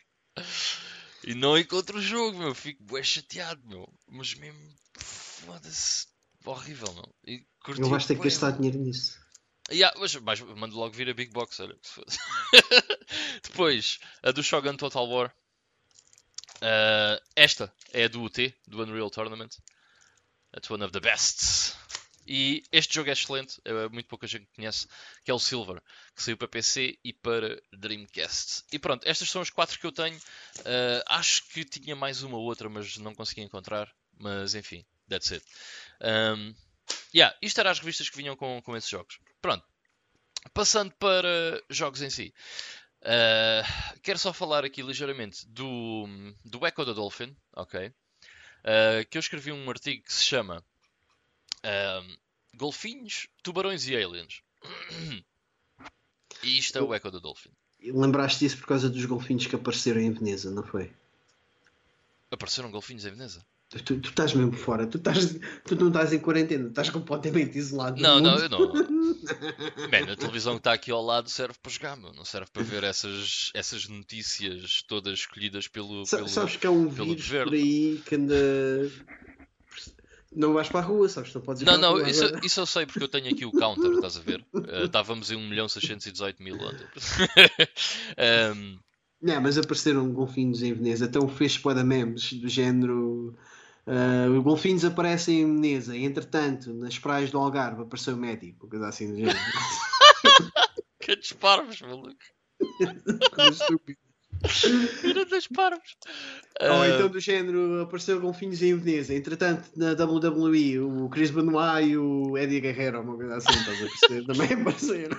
E 1.24 1.34
não 1.34 1.56
encontro 1.56 1.98
o 1.98 2.02
jogo, 2.02 2.36
meu. 2.36 2.54
Fico 2.54 2.82
bem 2.82 3.02
chateado, 3.02 3.62
meu. 3.64 3.88
Mas 4.08 4.34
mesmo. 4.34 4.74
Foda-se. 4.98 6.08
Horrível, 6.44 6.92
meu. 6.92 7.14
E 7.26 7.46
curti, 7.64 7.80
eu 7.80 7.88
vais 7.88 8.04
ter 8.06 8.16
que 8.16 8.24
gastar 8.24 8.50
dinheiro 8.50 8.78
nisso. 8.78 9.18
Yeah, 9.70 9.98
mas, 9.98 10.14
mas 10.16 10.40
mando 10.40 10.76
logo 10.76 10.94
vir 10.94 11.08
a 11.08 11.14
Big 11.14 11.32
Box, 11.32 11.58
olha. 11.60 11.78
Depois, 13.42 13.98
a 14.22 14.30
do 14.30 14.42
Shogun 14.42 14.76
Total 14.76 15.08
War. 15.08 15.34
Uh, 16.56 17.22
esta 17.34 17.72
é 17.92 18.04
a 18.04 18.08
do 18.08 18.22
UT, 18.22 18.54
do 18.66 18.82
Unreal 18.82 19.08
Tournament. 19.08 19.56
It's 20.54 20.70
one 20.70 20.84
of 20.84 20.92
the 20.92 21.00
best. 21.00 21.76
E 22.26 22.62
este 22.72 22.94
jogo 22.94 23.10
é 23.10 23.12
excelente, 23.12 23.60
é 23.64 23.88
muito 23.88 24.08
pouca 24.08 24.26
gente 24.26 24.46
conhece, 24.54 24.86
que 25.24 25.30
é 25.30 25.34
o 25.34 25.38
Silver, 25.38 25.80
que 26.14 26.22
saiu 26.22 26.36
para 26.36 26.48
PC 26.48 26.98
e 27.04 27.12
para 27.12 27.60
Dreamcast. 27.72 28.64
E 28.72 28.78
pronto, 28.78 29.06
estas 29.06 29.28
são 29.28 29.42
as 29.42 29.50
quatro 29.50 29.78
que 29.78 29.86
eu 29.86 29.92
tenho. 29.92 30.16
Uh, 30.16 31.02
acho 31.06 31.46
que 31.48 31.64
tinha 31.64 31.94
mais 31.94 32.22
uma 32.22 32.36
ou 32.36 32.44
outra, 32.44 32.68
mas 32.68 32.96
não 32.96 33.14
consegui 33.14 33.42
encontrar. 33.42 33.92
Mas 34.18 34.54
enfim, 34.54 34.84
that's 35.08 35.32
it. 35.32 35.44
Um, 36.00 36.54
yeah, 37.14 37.36
isto 37.42 37.58
eram 37.60 37.70
as 37.70 37.78
revistas 37.78 38.08
que 38.08 38.16
vinham 38.16 38.36
com, 38.36 38.60
com 38.62 38.76
esses 38.76 38.88
jogos. 38.88 39.18
Pronto. 39.42 39.64
Passando 40.52 40.92
para 40.94 41.62
jogos 41.70 42.02
em 42.02 42.10
si. 42.10 42.34
Uh, 43.02 44.00
quero 44.02 44.18
só 44.18 44.32
falar 44.32 44.64
aqui 44.64 44.80
ligeiramente 44.82 45.46
do, 45.48 46.06
do 46.44 46.66
Echo 46.66 46.84
da 46.84 46.92
Dolphin, 46.94 47.36
ok? 47.54 47.88
Uh, 47.88 49.04
que 49.10 49.18
eu 49.18 49.20
escrevi 49.20 49.52
um 49.52 49.68
artigo 49.68 50.02
que 50.04 50.12
se 50.12 50.24
chama 50.24 50.64
uh, 51.64 52.16
Golfinhos, 52.56 53.26
Tubarões 53.42 53.88
e 53.88 53.96
Aliens. 53.96 54.42
e 56.42 56.58
isto 56.58 56.78
é 56.78 56.82
o 56.82 56.94
Echo 56.94 57.10
da 57.10 57.18
Dolphin. 57.18 57.50
Lembraste 57.82 58.40
disso 58.40 58.58
por 58.58 58.68
causa 58.68 58.88
dos 58.88 59.04
golfinhos 59.04 59.46
que 59.46 59.56
apareceram 59.56 60.00
em 60.00 60.10
Veneza, 60.10 60.50
não 60.50 60.62
foi? 60.62 60.90
Apareceram 62.30 62.70
golfinhos 62.70 63.04
em 63.04 63.10
Veneza? 63.10 63.44
Tu, 63.70 64.00
tu, 64.00 64.08
estás 64.08 64.32
mesmo 64.34 64.52
fora, 64.52 64.86
tu, 64.86 64.98
estás, 64.98 65.36
tu 65.64 65.74
não 65.74 65.88
estás 65.88 66.12
em 66.12 66.18
quarentena, 66.18 66.68
estás 66.68 66.90
completamente 66.90 67.58
isolado. 67.58 68.00
Não, 68.00 68.20
não, 68.20 68.38
eu 68.38 68.48
não. 68.48 68.72
Man, 69.90 70.12
a 70.12 70.16
televisão 70.16 70.54
que 70.54 70.60
está 70.60 70.72
aqui 70.74 70.90
ao 70.90 71.02
lado 71.02 71.28
serve 71.28 71.54
para 71.60 71.72
jogar, 71.72 71.96
meu. 71.96 72.12
não 72.12 72.24
serve 72.24 72.50
para 72.52 72.62
ver 72.62 72.84
essas, 72.84 73.50
essas 73.52 73.88
notícias 73.88 74.82
todas 74.86 75.20
escolhidas 75.20 75.66
pelo. 75.66 76.06
Sa 76.06 76.18
pelo 76.18 76.28
sabes 76.28 76.56
que 76.56 76.66
há 76.66 76.70
um 76.70 76.88
vírus 76.88 77.24
governo. 77.24 77.50
por 77.50 77.54
aí 77.54 78.02
que 78.06 78.14
anda. 78.14 78.34
Não 80.34 80.52
vais 80.52 80.68
para 80.68 80.80
a 80.80 80.82
rua, 80.82 81.08
sabes? 81.08 81.32
Não 81.32 81.40
podes 81.40 81.62
ir 81.62 81.64
Não, 81.66 81.78
não, 81.78 81.92
rua, 81.92 82.08
isso, 82.08 82.24
isso, 82.42 82.60
eu 82.60 82.66
sei 82.66 82.86
porque 82.86 83.02
eu 83.02 83.08
tenho 83.08 83.30
aqui 83.30 83.44
o 83.44 83.52
counter, 83.52 83.92
estás 83.92 84.16
a 84.16 84.20
ver? 84.20 84.44
Uh, 84.52 84.84
estávamos 84.86 85.30
em 85.30 85.36
1 85.36 85.48
milhão 85.48 85.68
618 85.68 86.42
mil 86.42 86.56
ontem. 86.56 86.86
um... 88.54 88.78
Não, 89.22 89.40
mas 89.40 89.56
apareceram 89.56 90.12
golfinhos 90.12 90.62
em 90.62 90.74
Veneza, 90.74 91.06
então 91.06 91.28
fez 91.28 91.56
para 91.56 91.82
memes 91.82 92.32
do 92.34 92.48
género 92.48 93.34
Uh, 93.86 94.40
golfinhos 94.42 94.82
aparecem 94.82 95.42
em 95.42 95.46
Meneza, 95.46 95.94
entretanto, 95.94 96.72
nas 96.72 96.98
praias 96.98 97.30
do 97.30 97.38
Algarve 97.38 97.82
apareceu 97.82 98.14
o 98.14 98.16
médico, 98.16 98.66
coisa 98.66 98.88
assim 98.88 99.12
do 99.12 99.16
género. 99.18 99.38
que 100.98 101.16
disparos, 101.16 101.82
maluco. 101.82 102.16
Estúpido. 104.44 105.24
das 105.26 105.46
parvos. 105.46 105.96
Ou 106.60 106.80
uh... 106.80 106.84
então 106.84 107.08
do 107.08 107.20
género 107.20 107.82
apareceu 107.82 108.20
golfinhos 108.20 108.62
em 108.62 108.76
Veneza. 108.76 109.14
Entretanto, 109.14 109.70
na 109.76 109.92
WWE, 109.92 110.80
o 110.80 111.08
Chris 111.08 111.30
Benoit 111.30 111.88
e 111.88 111.96
o 111.96 112.36
Eddie 112.36 112.60
Guerrero, 112.60 113.00
uma 113.00 113.16
coisa 113.16 113.36
assim, 113.36 113.58
estás 113.58 113.82
a 113.82 113.86
perceber? 113.86 114.26
Também 114.26 114.52
apareceram. 114.52 115.16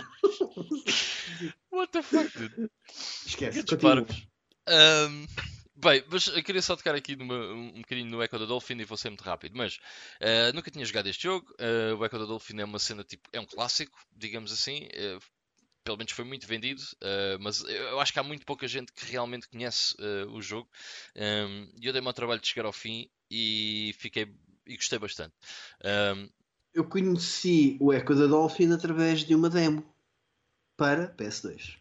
What 1.71 1.91
the 1.91 2.01
fuck, 2.01 2.37
dude? 2.37 2.69
Esquece, 3.25 3.65
continua. 3.65 4.05
Um, 4.67 5.25
Bem, 5.77 6.01
mas 6.09 6.27
eu 6.27 6.41
queria 6.41 6.61
só 6.61 6.73
tocar 6.73 6.95
aqui 6.95 7.17
numa, 7.17 7.35
um, 7.35 7.67
um 7.75 7.81
bocadinho 7.81 8.09
no 8.09 8.23
Echo 8.23 8.39
da 8.39 8.45
Dolphin 8.45 8.79
e 8.79 8.85
vou 8.85 8.95
ser 8.95 9.09
muito 9.09 9.25
rápido. 9.25 9.57
Mas 9.57 9.75
uh, 10.21 10.53
nunca 10.53 10.71
tinha 10.71 10.85
jogado 10.85 11.07
este 11.07 11.23
jogo. 11.23 11.45
Uh, 11.59 11.97
o 11.97 12.05
Echo 12.05 12.17
da 12.17 12.25
Dolphin 12.25 12.61
é 12.61 12.63
uma 12.65 12.79
cena 12.79 13.03
tipo. 13.03 13.29
É 13.33 13.41
um 13.41 13.45
clássico, 13.45 13.99
digamos 14.15 14.53
assim. 14.53 14.85
Uh, 14.85 15.19
pelo 15.85 15.97
menos 15.97 16.11
foi 16.11 16.25
muito 16.25 16.45
vendido. 16.47 16.81
mas 17.39 17.63
eu 17.63 17.99
acho 17.99 18.11
que 18.11 18.19
há 18.19 18.23
muito 18.23 18.45
pouca 18.45 18.67
gente 18.67 18.91
que 18.91 19.05
realmente 19.05 19.47
conhece 19.47 19.95
o 20.33 20.41
jogo. 20.41 20.69
Um, 21.15 21.71
e 21.79 21.85
eu 21.87 21.93
dei-me 21.93 22.07
ao 22.07 22.13
trabalho 22.13 22.41
de 22.41 22.47
chegar 22.47 22.65
ao 22.65 22.73
fim 22.73 23.09
e 23.31 23.95
fiquei. 23.97 24.35
e 24.65 24.75
gostei 24.75 24.99
bastante. 24.99 25.33
Um, 25.83 26.29
eu 26.75 26.83
conheci 26.83 27.77
o 27.79 27.93
Echo 27.93 28.13
da 28.13 28.27
Dolphin 28.27 28.73
através 28.73 29.23
de 29.23 29.33
uma 29.33 29.49
demo. 29.49 29.81
para 30.75 31.07
PS2. 31.15 31.77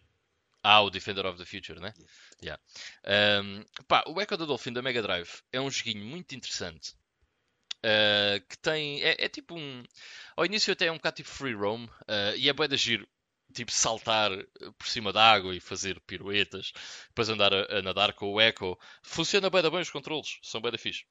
Ah, 0.63 0.81
o 0.83 0.89
Defender 0.89 1.27
of 1.27 1.37
the 1.37 1.45
Future, 1.45 1.81
né? 1.81 1.93
Yeah. 2.41 2.63
Um, 3.43 3.65
pá, 3.89 4.05
o 4.07 4.21
Echo 4.21 4.39
the 4.39 4.47
Dolphin 4.47 4.73
da 4.73 4.81
Mega 4.81 5.03
Drive 5.03 5.43
é 5.53 5.61
um 5.61 5.71
joguinho 5.71 6.05
muito 6.05 6.35
interessante. 6.35 6.95
Uh, 7.85 8.41
que 8.49 8.57
tem. 8.59 9.03
É, 9.03 9.25
é, 9.25 9.29
tipo 9.29 9.55
um. 9.55 9.83
Ao 10.37 10.47
início 10.47 10.73
até 10.73 10.87
é 10.87 10.93
um 10.93 10.97
bocado 10.97 11.17
tipo 11.17 11.29
free 11.29 11.55
roam. 11.55 11.85
Uh, 11.85 12.37
e 12.37 12.49
é 12.49 12.53
bué 12.53 12.67
de 12.67 12.77
giro. 12.77 13.07
Tipo 13.53 13.71
saltar 13.71 14.31
por 14.79 14.89
cima 14.89 15.13
da 15.13 15.23
água 15.23 15.55
e 15.55 15.61
fazer 15.61 16.01
piruetas. 16.01 16.73
Depois 17.09 17.29
andar 17.29 17.53
a, 17.53 17.79
a 17.79 17.83
nadar 17.83 18.13
com 18.13 18.33
o 18.33 18.41
Echo. 18.41 18.77
Funciona 19.03 19.51
bem 19.51 19.63
bem 19.63 19.81
os 19.81 19.91
controles. 19.91 20.39
São 20.43 20.61
bem 20.61 20.73
da 20.73 20.79
fixe. 20.79 21.05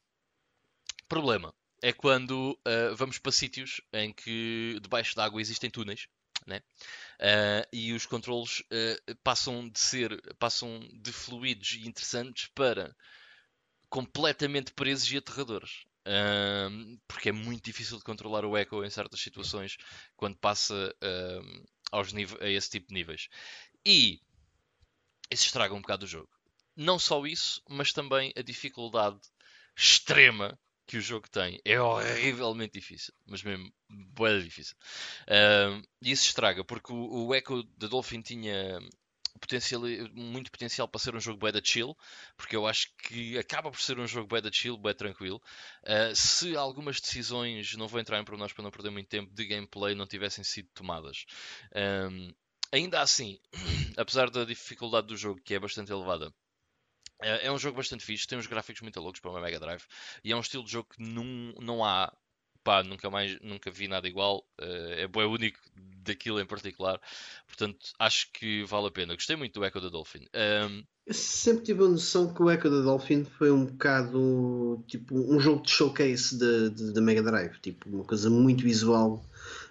Problema. 1.08 1.54
É 1.82 1.92
quando 1.94 2.58
uh, 2.66 2.96
vamos 2.96 3.18
para 3.20 3.32
sítios 3.32 3.82
em 3.92 4.14
que 4.14 4.80
debaixo 4.82 5.16
da 5.16 5.26
água 5.26 5.42
existem 5.42 5.70
túneis 5.70 6.08
né? 6.46 6.62
Uh, 7.20 7.68
e 7.72 7.94
os 7.94 8.06
controles 8.06 8.60
uh, 8.62 9.16
passam 9.24 9.70
de 9.70 9.80
ser 9.80 10.22
passam 10.38 10.80
de 10.94 11.12
fluidos 11.12 11.74
e 11.74 11.88
interessantes 11.88 12.50
para 12.54 12.96
completamente 13.90 14.74
presos 14.74 15.12
e 15.12 15.18
aterradores. 15.18 15.86
Porque 17.08 17.30
é 17.30 17.32
muito 17.32 17.64
difícil 17.64 17.98
de 17.98 18.04
controlar 18.04 18.44
o 18.44 18.58
echo 18.58 18.84
em 18.84 18.90
certas 18.90 19.22
situações 19.22 19.78
quando 20.18 20.36
passa 20.36 20.94
aos 21.94 22.12
a 22.42 22.50
esse 22.50 22.70
tipo 22.70 22.88
de 22.88 22.96
níveis. 22.96 23.30
E 23.86 24.20
isso 25.30 25.46
estraga 25.46 25.74
um 25.74 25.82
bocado 25.82 26.06
o 26.06 26.08
jogo. 26.08 26.30
Não 26.76 26.98
só 26.98 27.26
isso, 27.26 27.62
mas 27.70 27.94
também 27.94 28.34
a 28.36 28.42
dificuldade 28.42 29.20
extrema 29.78 30.60
que 30.88 30.98
o 30.98 31.02
jogo 31.02 31.30
tem 31.30 31.62
é 31.64 31.80
horrivelmente 31.80 32.80
difícil, 32.80 33.14
mas 33.26 33.44
mesmo 33.44 33.72
bem 33.90 34.44
difícil. 34.44 34.76
Uh, 35.28 35.82
e 36.02 36.12
isso 36.12 36.28
estraga, 36.28 36.64
porque 36.64 36.92
o, 36.92 37.28
o 37.28 37.36
Echo 37.36 37.64
da 37.78 37.88
Dolphin 37.88 38.22
tinha 38.22 38.80
potencial, 39.44 39.82
muito 40.14 40.52
potencial 40.52 40.88
para 40.88 41.00
ser 41.00 41.16
um 41.16 41.20
jogo 41.20 41.52
da 41.52 41.62
chill, 41.64 41.96
porque 42.38 42.56
eu 42.56 42.66
acho 42.66 42.88
que 42.98 43.38
acaba 43.38 43.70
por 43.70 43.80
ser 43.82 44.00
um 44.00 44.08
jogo 44.08 44.42
da 44.42 44.52
chill, 44.52 44.78
bem 44.78 44.94
tranquilo. 44.94 45.42
Uh, 45.84 46.16
se 46.16 46.56
algumas 46.56 47.00
decisões, 47.00 47.76
não 47.76 47.88
vou 47.88 48.00
entrar 48.00 48.20
em 48.20 48.24
pormenores 48.24 48.54
para 48.54 48.64
não 48.64 48.72
perder 48.72 48.90
muito 48.90 49.10
tempo, 49.10 49.34
de 49.34 49.46
gameplay 49.46 49.94
não 49.96 50.08
tivessem 50.08 50.44
sido 50.44 50.70
tomadas. 50.74 51.26
Um, 51.76 52.34
ainda 52.72 53.02
assim, 53.02 53.40
apesar 53.98 54.30
da 54.30 54.46
dificuldade 54.46 55.08
do 55.08 55.18
jogo, 55.18 55.42
que 55.44 55.54
é 55.54 55.60
bastante 55.60 55.92
elevada, 55.92 56.34
é, 57.22 57.48
é 57.48 57.52
um 57.52 57.58
jogo 57.58 57.78
bastante 57.78 58.04
fixe, 58.04 58.28
tem 58.28 58.38
uns 58.38 58.48
gráficos 58.48 58.82
muito 58.82 59.00
loucos 59.00 59.20
para 59.20 59.32
uma 59.32 59.42
Mega 59.42 59.60
Drive 59.60 59.84
e 60.24 60.32
é 60.32 60.36
um 60.36 60.42
estilo 60.42 60.64
de 60.64 60.72
jogo 60.72 60.90
que 60.90 61.02
não, 61.02 61.24
não 61.60 61.86
há, 61.86 62.12
pá, 62.64 62.84
nunca 62.84 63.10
mais, 63.10 63.40
nunca 63.42 63.70
vi 63.72 63.88
nada 63.88 64.08
igual. 64.08 64.46
Eh, 64.60 65.04
é, 65.04 65.22
é 65.22 65.26
único 65.26 65.60
daquilo 66.04 66.40
em 66.40 66.46
particular, 66.46 67.00
portanto 67.48 67.80
acho 68.00 68.32
que 68.32 68.64
vale 68.64 68.88
a 68.88 68.92
pena. 68.92 69.16
Gostei 69.16 69.36
muito 69.36 69.60
do 69.60 69.66
Echo 69.66 69.82
da 69.82 69.90
Dolphin. 69.90 70.28
Um... 70.34 70.84
Eu 71.06 71.14
sempre 71.14 71.66
tive 71.66 71.84
a 71.84 71.88
noção 71.88 72.34
que 72.34 72.42
o 72.42 72.50
Echo 72.50 72.70
da 72.70 72.82
Dolphin 72.82 73.26
foi 73.26 73.52
um 73.52 73.66
bocado 73.66 74.84
tipo 74.88 75.16
um 75.16 75.40
jogo 75.40 75.64
de 75.64 75.72
showcase 75.72 76.38
da 76.94 77.02
Mega 77.02 77.22
Drive, 77.22 77.60
tipo 77.62 77.90
uma 77.90 78.06
coisa 78.06 78.30
muito 78.30 78.64
visual, 78.64 79.24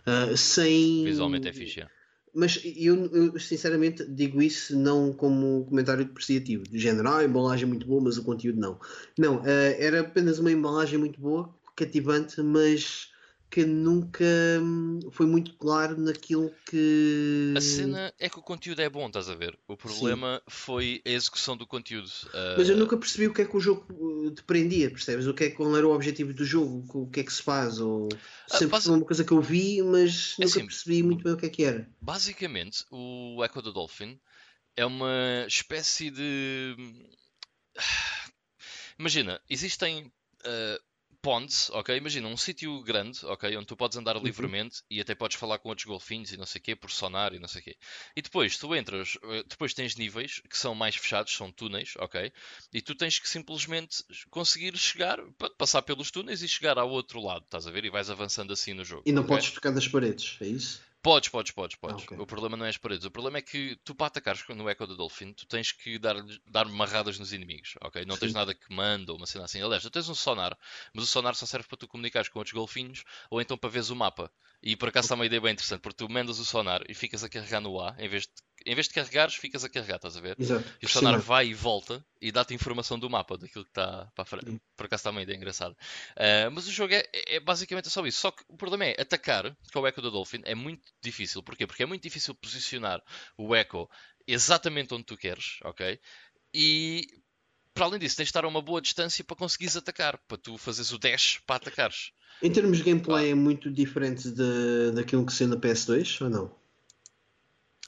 uh, 0.07 0.37
sem. 0.37 1.05
Visualmente 1.05 1.49
é 1.49 1.53
fixe. 1.53 1.81
É. 1.81 1.89
Mas 2.35 2.59
eu, 2.65 3.07
eu, 3.13 3.39
sinceramente 3.39 4.05
digo 4.07 4.43
isso 4.43 4.75
não 4.77 5.13
como 5.13 5.67
comentário 5.67 6.05
depreciativo, 6.05 6.65
do 6.65 6.79
género, 6.79 7.09
ah, 7.09 7.19
a 7.19 7.25
embalagem 7.25 7.65
é 7.65 7.69
muito 7.69 7.87
boa, 7.87 8.03
mas 8.03 8.17
o 8.17 8.25
conteúdo 8.25 8.59
não. 8.59 8.81
Não, 9.19 9.37
uh, 9.37 9.47
era 9.79 10.01
apenas 10.01 10.39
uma 10.39 10.51
embalagem 10.51 10.99
muito 10.99 11.21
boa, 11.21 11.55
cativante, 11.77 12.41
mas 12.41 13.12
que 13.53 13.67
nunca 13.67 14.25
hum, 14.63 14.99
foi 15.11 15.27
muito 15.27 15.53
claro 15.57 16.01
naquilo 16.01 16.51
que. 16.65 17.53
A 17.55 17.61
cena 17.61 18.15
é 18.19 18.31
que 18.31 18.39
o 18.39 18.43
conteúdo 18.43 18.81
é 18.81 18.89
bom, 18.89 19.07
estás 19.07 19.29
a 19.29 19.35
ver? 19.35 19.59
O 19.69 19.77
problema 19.77 20.37
Sim. 20.37 20.43
foi 20.49 21.03
a 21.05 21.11
execução 21.11 21.55
do 21.55 21.67
conteúdo. 21.67 22.09
Uh... 22.29 22.57
Mas 22.57 22.71
eu 22.71 22.79
nunca 22.79 22.97
percebi 22.97 23.27
o 23.27 23.35
que 23.35 23.43
é 23.43 23.45
que 23.45 23.55
o 23.55 23.61
jogo 23.61 24.31
te 24.31 24.43
prendia, 24.45 24.91
percebes? 24.91 25.27
O 25.27 25.35
que 25.35 25.45
é, 25.45 25.51
qual 25.51 25.77
era 25.77 25.87
o 25.87 25.95
objetivo 25.95 26.33
do 26.33 26.47
jogo, 26.47 26.83
o 26.95 27.11
que 27.11 27.21
é 27.21 27.23
que 27.23 27.33
se 27.33 27.43
faz, 27.43 27.79
ou 27.79 28.09
ah, 28.51 28.57
sempre 28.57 28.69
base... 28.69 28.87
foi 28.87 28.97
uma 28.97 29.05
coisa 29.05 29.23
que 29.23 29.33
eu 29.33 29.43
vi, 29.43 29.83
mas 29.83 30.35
é 30.39 30.45
nunca 30.45 30.59
assim, 30.59 30.67
percebi 30.67 31.03
muito 31.03 31.23
bem 31.23 31.35
o 31.35 31.37
que 31.37 31.45
é 31.45 31.51
que 31.51 31.65
era. 31.65 31.87
Basicamente, 32.01 32.87
o 32.91 33.45
Echo 33.45 33.63
the 33.63 33.71
Dolphin 33.71 34.19
é 34.75 34.87
uma 34.87 35.45
espécie 35.47 36.11
de. 36.11 36.75
Imagina, 38.99 39.39
existem 39.51 40.07
uh, 40.07 40.92
pontes, 41.23 41.71
ok? 41.71 41.97
Imagina 41.97 42.27
um 42.27 42.37
sítio 42.37 42.83
grande, 42.83 43.25
ok? 43.25 43.57
Onde 43.57 43.67
tu 43.67 43.77
podes 43.77 43.97
andar 43.97 44.17
uhum. 44.17 44.25
livremente 44.25 44.83
e 44.91 45.01
até 45.01 45.15
podes 45.15 45.37
falar 45.37 45.59
com 45.59 45.69
outros 45.69 45.87
golfinhos 45.87 46.33
e 46.33 46.37
não 46.37 46.45
sei 46.45 46.61
o 46.61 46.63
quê, 46.63 46.75
por 46.75 46.91
sonar 46.91 47.33
e 47.33 47.39
não 47.39 47.47
sei 47.47 47.61
o 47.61 47.65
quê. 47.65 47.77
E 48.17 48.21
depois 48.21 48.57
tu 48.59 48.75
entras, 48.75 49.17
eh, 49.23 49.45
depois 49.49 49.73
tens 49.73 49.95
níveis 49.95 50.43
que 50.51 50.59
são 50.59 50.75
mais 50.75 50.97
fechados, 50.97 51.33
são 51.33 51.53
túneis, 51.53 51.95
ok? 51.99 52.33
E 52.75 52.83
tu 52.83 52.95
tens 52.97 53.21
que 53.21 53.29
simplesmente 53.29 54.05
conseguir 54.31 54.77
chegar, 54.77 55.21
passar 55.57 55.83
pelos 55.83 56.11
túneis 56.11 56.43
e 56.43 56.49
chegar 56.49 56.77
ao 56.77 56.91
outro 56.91 57.21
lado, 57.21 57.45
estás 57.45 57.67
a 57.67 57.71
ver? 57.71 57.85
E 57.85 57.91
vais 57.91 58.11
avançando 58.11 58.53
assim 58.53 58.75
no 58.75 58.85
jogo. 58.85 59.05
E 59.07 59.13
não 59.13 59.23
okay? 59.23 59.37
podes 59.37 59.53
tocar 59.53 59.71
das 59.71 59.87
paredes, 59.87 60.37
é 60.41 60.49
isso? 60.49 60.83
Podes, 61.03 61.29
podes, 61.31 61.51
podes, 61.51 61.77
podes. 61.77 62.03
Ah, 62.03 62.05
okay. 62.05 62.19
O 62.19 62.27
problema 62.27 62.57
não 62.57 62.65
é 62.65 62.69
as 62.69 62.79
paredes. 62.79 63.05
O 63.05 63.11
problema 63.11 63.39
é 63.39 63.43
que 63.43 63.77
tu 63.85 63.93
para 63.93 64.07
atacares 64.07 64.45
no 64.49 64.71
Echo 64.71 64.87
do 64.87 64.97
Dolphin, 64.97 65.33
tu 65.33 65.47
tens 65.47 65.73
que 65.73 65.99
dar, 65.99 66.15
dar 66.47 66.67
marradas 66.67 67.19
nos 67.19 67.33
inimigos, 67.33 67.75
ok? 67.83 68.05
Não 68.05 68.17
tens 68.17 68.31
Sim. 68.31 68.39
nada 68.39 68.55
que 68.55 68.73
manda 68.73 69.11
ou 69.11 69.19
uma 69.19 69.27
cena 69.27 69.45
assim. 69.45 69.61
Aliás, 69.61 69.83
tu 69.83 69.91
tens 69.91 70.09
um 70.09 70.15
sonar, 70.15 70.57
mas 70.95 71.03
o 71.03 71.07
sonar 71.07 71.35
só 71.35 71.45
serve 71.45 71.67
para 71.67 71.77
tu 71.77 71.89
comunicares 71.89 72.29
com 72.29 72.39
outros 72.39 72.55
golfinhos 72.55 73.03
ou 73.29 73.41
então 73.41 73.59
para 73.59 73.69
veres 73.69 73.91
o 73.91 73.97
mapa. 73.97 74.31
E 74.63 74.77
por 74.77 74.91
acaso 74.91 75.07
está 75.07 75.17
uma 75.17 75.27
ideia 75.27 75.41
bem 75.41 75.53
interessante, 75.53 75.81
porque 75.81 76.05
tu 76.05 76.09
mandas 76.09 76.39
o 76.39 76.45
sonar 76.45 76.85
e 76.89 76.95
ficas 76.95 77.25
a 77.25 77.29
carregar 77.29 77.61
no 77.61 77.81
A, 77.81 77.97
em 77.99 78.09
vez 78.09 78.23
de, 78.23 78.33
em 78.65 78.75
vez 78.75 78.89
de 78.89 78.95
carregares, 78.95 79.35
ficas 79.35 79.65
a 79.65 79.69
carregar, 79.69 79.97
estás 79.97 80.17
a 80.17 80.21
ver? 80.21 80.37
Exato. 80.39 80.65
E 80.81 80.87
o 80.87 80.89
sonar 80.89 81.19
vai 81.21 81.49
e 81.49 81.55
volta 81.55 82.05
e 82.21 82.31
dá-te 82.31 82.55
informação 82.55 82.99
do 82.99 83.09
mapa, 83.09 83.37
daquilo 83.37 83.65
que 83.65 83.71
está 83.71 84.11
para 84.15 84.23
a 84.23 84.25
frente. 84.25 84.61
Por 84.77 84.87
acaso 84.87 85.01
está 85.01 85.11
uma 85.11 85.23
ideia 85.23 85.37
engraçada. 85.37 85.75
Uh, 86.13 86.51
mas 86.53 86.67
o 86.67 86.73
jogo 86.73 86.95
é, 86.95 87.05
é, 87.13 87.41
basicamente 87.41 87.91
só 87.91 88.07
isso. 88.07 88.21
Só 88.21 88.31
que 88.31 88.43
o 88.49 88.57
problema 88.57 88.85
é, 88.85 89.01
atacar 89.01 89.57
com 89.73 89.81
o 89.81 89.87
Echo 89.87 90.03
do 90.03 90.11
Dolphin 90.11 90.41
é 90.45 90.55
muito 90.55 90.83
difícil. 91.03 91.43
Porquê? 91.43 91.67
Porque 91.67 91.83
é 91.83 91.87
muito 91.87 92.03
difícil 92.03 92.35
posicionar 92.35 93.03
o 93.37 93.55
Echo 93.55 93.89
exatamente 94.27 94.95
onde 94.95 95.05
tu 95.05 95.17
queres, 95.17 95.59
ok? 95.65 95.99
E 96.55 97.07
para 97.75 97.87
além 97.87 97.99
disso, 97.99 98.17
tens 98.17 98.27
de 98.27 98.31
estar 98.31 98.45
a 98.45 98.49
uma 98.49 98.61
boa 98.61 98.81
distância 98.81 99.25
para 99.25 99.37
conseguires 99.37 99.77
atacar, 99.77 100.19
para 100.29 100.37
tu 100.37 100.59
fazeres 100.59 100.93
o 100.93 100.99
dash 100.99 101.41
para 101.47 101.57
atacares. 101.57 102.13
Em 102.43 102.51
termos 102.51 102.79
de 102.79 102.85
gameplay, 102.85 103.29
ah. 103.29 103.31
é 103.31 103.35
muito 103.35 103.71
diferente 103.71 104.31
de, 104.31 104.93
daquilo 104.95 105.25
que 105.25 105.33
saiu 105.33 105.49
na 105.49 105.57
PS2 105.57 106.23
ou 106.23 106.31
não? 106.31 106.62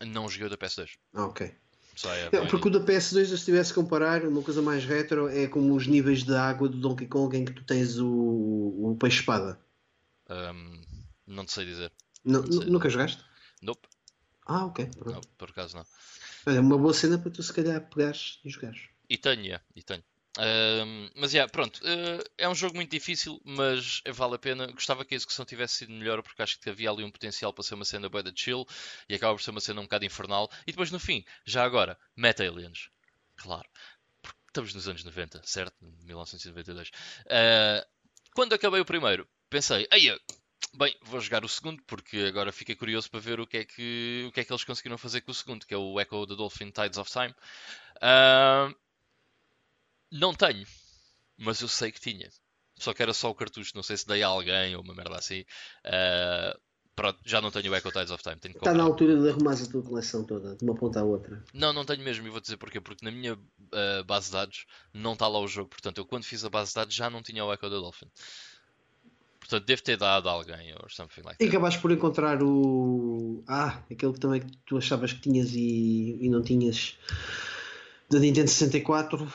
Não 0.00 0.28
joguei 0.28 0.48
da 0.48 0.56
PS2. 0.56 0.90
Ah, 1.12 1.26
ok. 1.26 1.54
É 2.32 2.46
porque 2.46 2.68
o 2.68 2.70
da 2.70 2.80
PS2, 2.80 3.36
se 3.36 3.44
tivesse 3.44 3.70
a 3.70 3.74
comparar, 3.76 4.24
uma 4.24 4.42
coisa 4.42 4.60
mais 4.60 4.84
retro 4.84 5.28
é 5.28 5.46
como 5.46 5.74
os 5.74 5.86
níveis 5.86 6.24
de 6.24 6.34
água 6.34 6.68
do 6.68 6.76
Donkey 6.76 7.06
Kong 7.06 7.36
em 7.36 7.44
que 7.44 7.52
tu 7.52 7.62
tens 7.62 7.98
o, 7.98 8.08
o 8.08 8.96
peixe-espada. 8.98 9.60
Um, 10.28 10.80
não 11.26 11.44
te 11.44 11.52
sei 11.52 11.64
dizer. 11.64 11.92
Não, 12.24 12.42
não 12.42 12.52
sei. 12.52 12.70
Nunca 12.70 12.90
jogaste? 12.90 13.24
Nope. 13.62 13.88
Ah, 14.44 14.66
ok. 14.66 14.90
Não, 15.06 15.20
por 15.38 15.50
acaso 15.50 15.76
não. 15.76 15.86
É 16.52 16.58
uma 16.58 16.76
boa 16.76 16.92
cena 16.92 17.16
para 17.16 17.30
tu 17.30 17.42
se 17.42 17.52
calhar 17.52 17.80
pegares 17.88 18.40
e 18.44 18.50
jogares. 18.50 18.88
E 19.08 19.16
tenho, 19.16 19.42
yeah, 19.42 19.64
e 19.76 19.82
tenho. 19.82 20.02
Mas 21.14 21.32
yeah, 21.32 21.50
pronto, 21.50 21.80
uh, 21.84 22.24
é 22.36 22.48
um 22.48 22.54
jogo 22.54 22.74
muito 22.74 22.90
difícil, 22.90 23.40
mas 23.44 24.02
vale 24.12 24.34
a 24.34 24.38
pena. 24.38 24.66
Gostava 24.66 25.04
que 25.04 25.14
a 25.14 25.16
execução 25.16 25.44
tivesse 25.44 25.74
sido 25.74 25.92
melhor, 25.92 26.22
porque 26.22 26.42
acho 26.42 26.58
que 26.58 26.68
havia 26.68 26.90
ali 26.90 27.04
um 27.04 27.10
potencial 27.10 27.52
para 27.52 27.62
ser 27.62 27.74
uma 27.74 27.84
cena 27.84 28.08
boa 28.08 28.22
da 28.22 28.32
chill 28.34 28.66
e 29.08 29.14
acaba 29.14 29.34
por 29.34 29.42
ser 29.42 29.50
uma 29.50 29.60
cena 29.60 29.80
um 29.80 29.84
bocado 29.84 30.04
infernal. 30.04 30.50
E 30.66 30.72
depois 30.72 30.90
no 30.90 30.98
fim, 30.98 31.24
já 31.46 31.64
agora, 31.64 31.98
Meta 32.16 32.42
Aliens, 32.42 32.88
claro, 33.36 33.68
porque 34.22 34.38
estamos 34.48 34.74
nos 34.74 34.88
anos 34.88 35.04
90, 35.04 35.42
certo? 35.44 35.76
1992. 35.80 36.88
Uh, 36.88 36.92
ah, 37.30 37.86
quando 38.34 38.54
acabei 38.54 38.80
o 38.80 38.84
primeiro, 38.84 39.28
pensei, 39.48 39.86
aí 39.90 40.10
Bem, 40.76 40.92
vou 41.02 41.20
jogar 41.20 41.44
o 41.44 41.48
segundo 41.48 41.80
porque 41.84 42.18
agora 42.18 42.50
fiquei 42.50 42.74
curioso 42.74 43.08
para 43.08 43.20
ver 43.20 43.38
o 43.38 43.46
que 43.46 43.58
é 43.58 43.64
que, 43.64 44.24
o 44.26 44.32
que, 44.32 44.40
é 44.40 44.44
que 44.44 44.52
eles 44.52 44.64
conseguiram 44.64 44.98
fazer 44.98 45.20
com 45.20 45.30
o 45.30 45.34
segundo, 45.34 45.64
que 45.64 45.72
é 45.72 45.76
o 45.76 46.00
Echo 46.00 46.26
the 46.26 46.34
Dolphin 46.34 46.70
Tides 46.70 46.98
of 46.98 47.08
Time. 47.08 47.32
Uh, 47.98 48.74
não 50.14 50.32
tenho, 50.32 50.64
mas 51.36 51.60
eu 51.60 51.68
sei 51.68 51.90
que 51.90 52.00
tinha. 52.00 52.30
Só 52.76 52.94
que 52.94 53.02
era 53.02 53.12
só 53.12 53.30
o 53.30 53.34
cartucho, 53.34 53.72
não 53.74 53.82
sei 53.82 53.96
se 53.96 54.06
dei 54.06 54.22
a 54.22 54.28
alguém 54.28 54.74
ou 54.76 54.82
uma 54.82 54.94
merda 54.94 55.16
assim. 55.16 55.40
Uh, 55.84 56.58
pronto, 56.94 57.18
já 57.24 57.40
não 57.40 57.50
tenho 57.50 57.70
o 57.70 57.74
Echo 57.74 57.90
Tides 57.90 58.10
of 58.10 58.22
Time. 58.22 58.36
Está 58.44 58.74
na 58.74 58.84
altura 58.84 59.20
de 59.20 59.28
arrumar 59.28 59.54
a 59.54 59.66
tua 59.66 59.82
coleção 59.82 60.24
toda, 60.24 60.56
de 60.56 60.64
uma 60.64 60.74
ponta 60.74 61.00
à 61.00 61.04
outra. 61.04 61.42
Não, 61.52 61.72
não 61.72 61.84
tenho 61.84 62.02
mesmo, 62.02 62.26
e 62.26 62.30
vou 62.30 62.40
dizer 62.40 62.56
porquê. 62.56 62.80
Porque 62.80 63.04
na 63.04 63.10
minha 63.10 63.34
uh, 63.34 64.04
base 64.06 64.26
de 64.26 64.32
dados 64.32 64.66
não 64.92 65.12
está 65.12 65.28
lá 65.28 65.38
o 65.40 65.48
jogo. 65.48 65.68
Portanto, 65.68 65.98
eu 65.98 66.04
quando 66.04 66.24
fiz 66.24 66.44
a 66.44 66.50
base 66.50 66.70
de 66.70 66.74
dados 66.76 66.94
já 66.94 67.10
não 67.10 67.22
tinha 67.22 67.44
o 67.44 67.52
Echo 67.52 67.68
da 67.68 67.76
Dolphin. 67.76 68.06
Portanto, 69.38 69.66
devo 69.66 69.82
ter 69.82 69.96
dado 69.96 70.28
a 70.28 70.32
alguém 70.32 70.72
ou 70.74 70.88
something 70.88 71.20
like 71.22 71.44
E 71.44 71.48
acabaste 71.48 71.80
por 71.80 71.92
encontrar 71.92 72.42
o. 72.42 73.44
Ah, 73.46 73.82
aquele 73.90 74.12
que 74.12 74.20
também 74.20 74.42
tu 74.64 74.78
achavas 74.78 75.12
que 75.12 75.20
tinhas 75.20 75.52
e, 75.52 76.18
e 76.20 76.28
não 76.28 76.42
tinhas 76.42 76.96
da 78.10 78.18
Nintendo 78.18 78.48
64. 78.48 79.32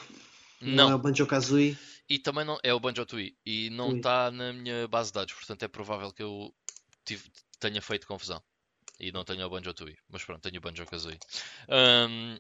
Não, 0.62 0.86
não 0.86 0.91
é 0.91 0.95
o 0.95 1.00
Banjo 1.00 1.26
Kazooie. 1.26 1.78
E 2.10 2.17
também 2.17 2.43
não 2.43 2.58
é 2.63 2.74
o 2.74 2.80
Banjo 2.80 3.06
Tooie 3.06 3.38
e 3.45 3.69
não 3.69 3.98
está 3.98 4.32
na 4.32 4.52
minha 4.52 4.88
base 4.88 5.12
de 5.12 5.15
dados, 5.15 5.34
portanto 5.34 5.63
é 5.63 5.67
provável 5.67 6.12
que 6.12 6.24
eu 6.24 6.54
tive, 7.06 7.24
tenha 7.60 7.82
feito 7.82 8.08
confusão. 8.08 8.41
E 9.00 9.13
não 9.13 9.24
tenho 9.24 9.45
o 9.45 9.50
Banjo-Tooie, 9.50 9.98
mas 10.10 10.26
pronto, 10.26 10.41
tenho 10.41 10.58
o 10.58 10.62
Banjo-Kazooie. 10.62 11.17
Um, 11.69 12.38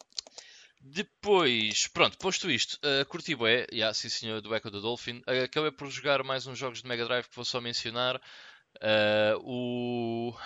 depois, 0.81 1.87
pronto, 1.87 2.17
posto 2.17 2.51
isto, 2.51 2.77
uh, 2.85 3.05
curti 3.05 3.33
bué, 3.33 3.65
yeah, 3.71 3.93
sim 3.93 4.09
senhor, 4.09 4.41
do 4.41 4.53
Echo 4.53 4.69
the 4.69 4.79
Dolphin. 4.79 5.19
Uh, 5.19 5.45
acabei 5.45 5.71
por 5.71 5.89
jogar 5.89 6.21
mais 6.23 6.47
uns 6.47 6.57
jogos 6.57 6.81
de 6.81 6.87
Mega 6.87 7.05
Drive 7.05 7.29
que 7.29 7.35
vou 7.35 7.45
só 7.45 7.61
mencionar. 7.61 8.21
Uh, 8.75 9.39
o 9.41 10.37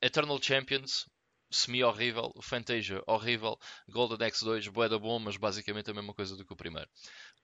Eternal 0.00 0.40
Champions, 0.42 1.06
semi-horrível. 1.52 2.32
Fantasia, 2.40 3.02
horrível. 3.06 3.58
Golden 3.88 4.18
X2, 4.28 4.70
boeda 4.70 4.98
bom, 4.98 5.18
mas 5.18 5.36
basicamente 5.36 5.90
a 5.90 5.94
mesma 5.94 6.14
coisa 6.14 6.36
do 6.36 6.44
que 6.44 6.52
o 6.52 6.56
primeiro. 6.56 6.88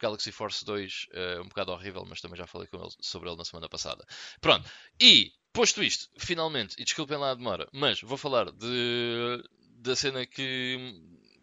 Galaxy 0.01 0.33
Force 0.33 0.65
2, 0.65 1.07
uh, 1.13 1.43
um 1.43 1.49
bocado 1.49 1.73
horrível, 1.73 2.05
mas 2.07 2.21
também 2.21 2.37
já 2.37 2.47
falei 2.47 2.69
ele, 2.73 2.89
sobre 3.01 3.29
ele 3.29 3.37
na 3.37 3.45
semana 3.45 3.69
passada. 3.69 4.05
Pronto, 4.41 4.69
e 5.01 5.33
posto 5.53 5.83
isto, 5.83 6.09
finalmente, 6.19 6.77
e 6.79 6.85
desculpem 6.85 7.19
lá 7.19 7.33
a 7.33 7.35
demora, 7.35 7.69
mas 7.73 8.01
vou 8.01 8.17
falar 8.17 8.51
de, 8.53 9.43
da 9.79 9.97
cena 9.97 10.25
que 10.25 10.95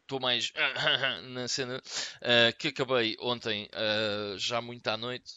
estou 0.01 0.19
mais 0.19 0.53
na 1.29 1.47
cena 1.47 1.77
uh, 1.77 2.57
que 2.57 2.69
acabei 2.69 3.17
ontem, 3.19 3.67
uh, 3.73 4.37
já 4.37 4.61
muito 4.61 4.87
à 4.87 4.95
noite, 4.95 5.33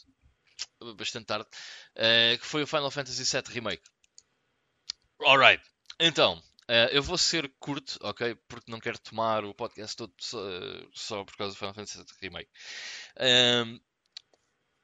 bastante 0.95 1.25
tarde, 1.25 1.47
uh, 1.95 2.37
que 2.37 2.45
foi 2.45 2.63
o 2.63 2.67
Final 2.67 2.91
Fantasy 2.91 3.23
VII 3.23 3.53
Remake. 3.53 3.83
Alright, 5.21 5.61
então, 5.99 6.41
eu 6.91 7.01
vou 7.01 7.17
ser 7.17 7.51
curto, 7.59 7.97
ok? 8.01 8.35
Porque 8.47 8.71
não 8.71 8.79
quero 8.79 8.99
tomar 8.99 9.43
o 9.43 9.53
podcast 9.53 9.95
todo 9.95 10.13
só, 10.19 10.39
só 10.93 11.23
por 11.23 11.35
causa 11.35 11.53
do 11.53 11.57
Final 11.57 11.73
Fantasy 11.73 11.97
VII 11.97 12.05
Remake. 12.21 12.49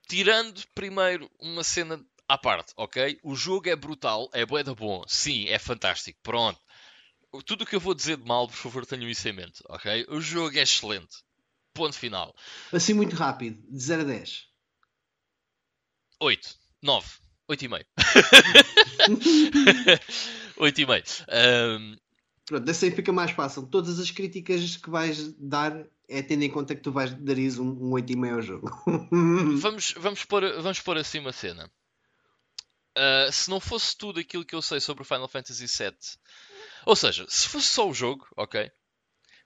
tirando 0.08 0.64
primeiro 0.74 1.30
uma 1.40 1.64
cena 1.64 2.04
à 2.28 2.38
parte, 2.38 2.74
ok? 2.76 3.20
O 3.24 3.36
jogo 3.36 3.70
é 3.70 3.76
brutal, 3.76 4.30
é 4.34 4.46
bué 4.46 4.64
da 4.64 4.74
bom, 4.74 5.04
sim, 5.08 5.48
é 5.48 5.60
fantástico, 5.60 6.20
pronto 6.24 6.60
tudo 7.44 7.64
o 7.64 7.66
que 7.66 7.76
eu 7.76 7.80
vou 7.80 7.94
dizer 7.94 8.18
de 8.18 8.26
mal, 8.26 8.48
por 8.48 8.56
favor, 8.56 8.86
tenham 8.86 9.10
isso 9.10 9.28
em 9.28 9.34
mente, 9.34 9.62
ok? 9.68 10.06
O 10.10 10.22
jogo 10.22 10.58
é 10.58 10.62
excelente. 10.62 11.18
Ponto 11.74 11.96
final. 11.96 12.34
Assim 12.72 12.94
muito 12.94 13.16
rápido, 13.16 13.62
de 13.70 13.80
0 13.80 14.04
a 14.04 14.06
10. 14.06 14.48
8, 16.22 16.56
9, 16.82 17.08
8 17.48 17.66
e 17.66 17.68
meio. 17.68 17.86
8 20.58 20.82
e 20.82 20.86
meio. 20.86 21.04
Um... 21.30 21.98
Pronto, 22.46 22.64
dessa 22.64 22.86
aí 22.86 22.92
fica 22.92 23.12
mais 23.12 23.32
fácil. 23.32 23.66
Todas 23.68 24.00
as 24.00 24.12
críticas 24.12 24.78
que 24.78 24.90
vais 24.90 25.34
dar 25.38 25.86
é 26.08 26.22
tendo 26.22 26.44
em 26.44 26.50
conta 26.50 26.76
que 26.76 26.82
tu 26.82 26.92
vais 26.92 27.12
dar 27.14 27.38
um, 27.60 27.70
um 27.70 27.90
8,5 27.92 28.34
ao 28.34 28.42
jogo. 28.42 28.70
vamos, 29.60 29.94
vamos, 29.98 30.24
pôr, 30.26 30.62
vamos 30.62 30.80
pôr 30.80 30.98
assim 30.98 31.20
uma 31.20 31.32
cena. 31.32 31.72
Uh, 32.98 33.32
se 33.32 33.50
não 33.50 33.60
fosse 33.60 33.98
tudo 33.98 34.20
aquilo 34.20 34.46
que 34.46 34.56
eu 34.56 34.62
sei 34.62 34.80
sobre 34.80 35.02
o 35.02 35.06
Final 35.06 35.28
Fantasy 35.28 35.66
VII 35.66 35.98
ou 36.86 36.96
seja, 36.96 37.26
se 37.28 37.50
fosse 37.50 37.68
só 37.68 37.90
o 37.90 37.94
jogo, 37.94 38.28
ok? 38.38 38.72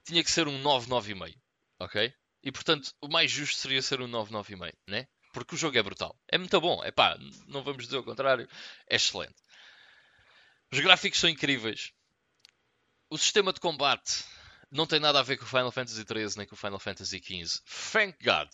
Tinha 0.04 0.24
que 0.24 0.30
ser 0.30 0.48
um 0.48 0.62
9,9,5, 0.62 1.36
ok? 1.80 2.14
E 2.44 2.52
portanto, 2.52 2.94
o 3.02 3.08
mais 3.08 3.32
justo 3.32 3.58
seria 3.58 3.82
ser 3.82 4.02
um 4.02 4.08
9,9,5, 4.08 4.74
né? 4.88 5.08
Porque 5.34 5.56
o 5.56 5.58
jogo 5.58 5.78
é 5.78 5.84
brutal. 5.84 6.20
É 6.28 6.38
muito 6.38 6.60
bom. 6.60 6.84
É 6.84 6.92
pá, 6.92 7.18
não 7.48 7.64
vamos 7.64 7.86
dizer 7.86 7.98
o 7.98 8.04
contrário. 8.04 8.48
É 8.90 8.96
excelente. 8.96 9.36
Os 10.72 10.80
gráficos 10.80 11.20
são 11.20 11.30
incríveis. 11.30 11.92
O 13.10 13.18
sistema 13.18 13.52
de 13.52 13.60
combate 13.60 14.24
não 14.72 14.86
tem 14.86 15.00
nada 15.00 15.20
a 15.20 15.24
ver 15.24 15.38
com 15.38 15.46
o 15.46 15.48
Final 15.48 15.72
Fantasy 15.72 16.04
XIII 16.04 16.38
nem 16.38 16.46
com 16.46 16.54
o 16.54 16.58
Final 16.58 16.80
Fantasy 16.80 17.18
XV. 17.18 17.62
Thank 17.92 18.24
God. 18.24 18.50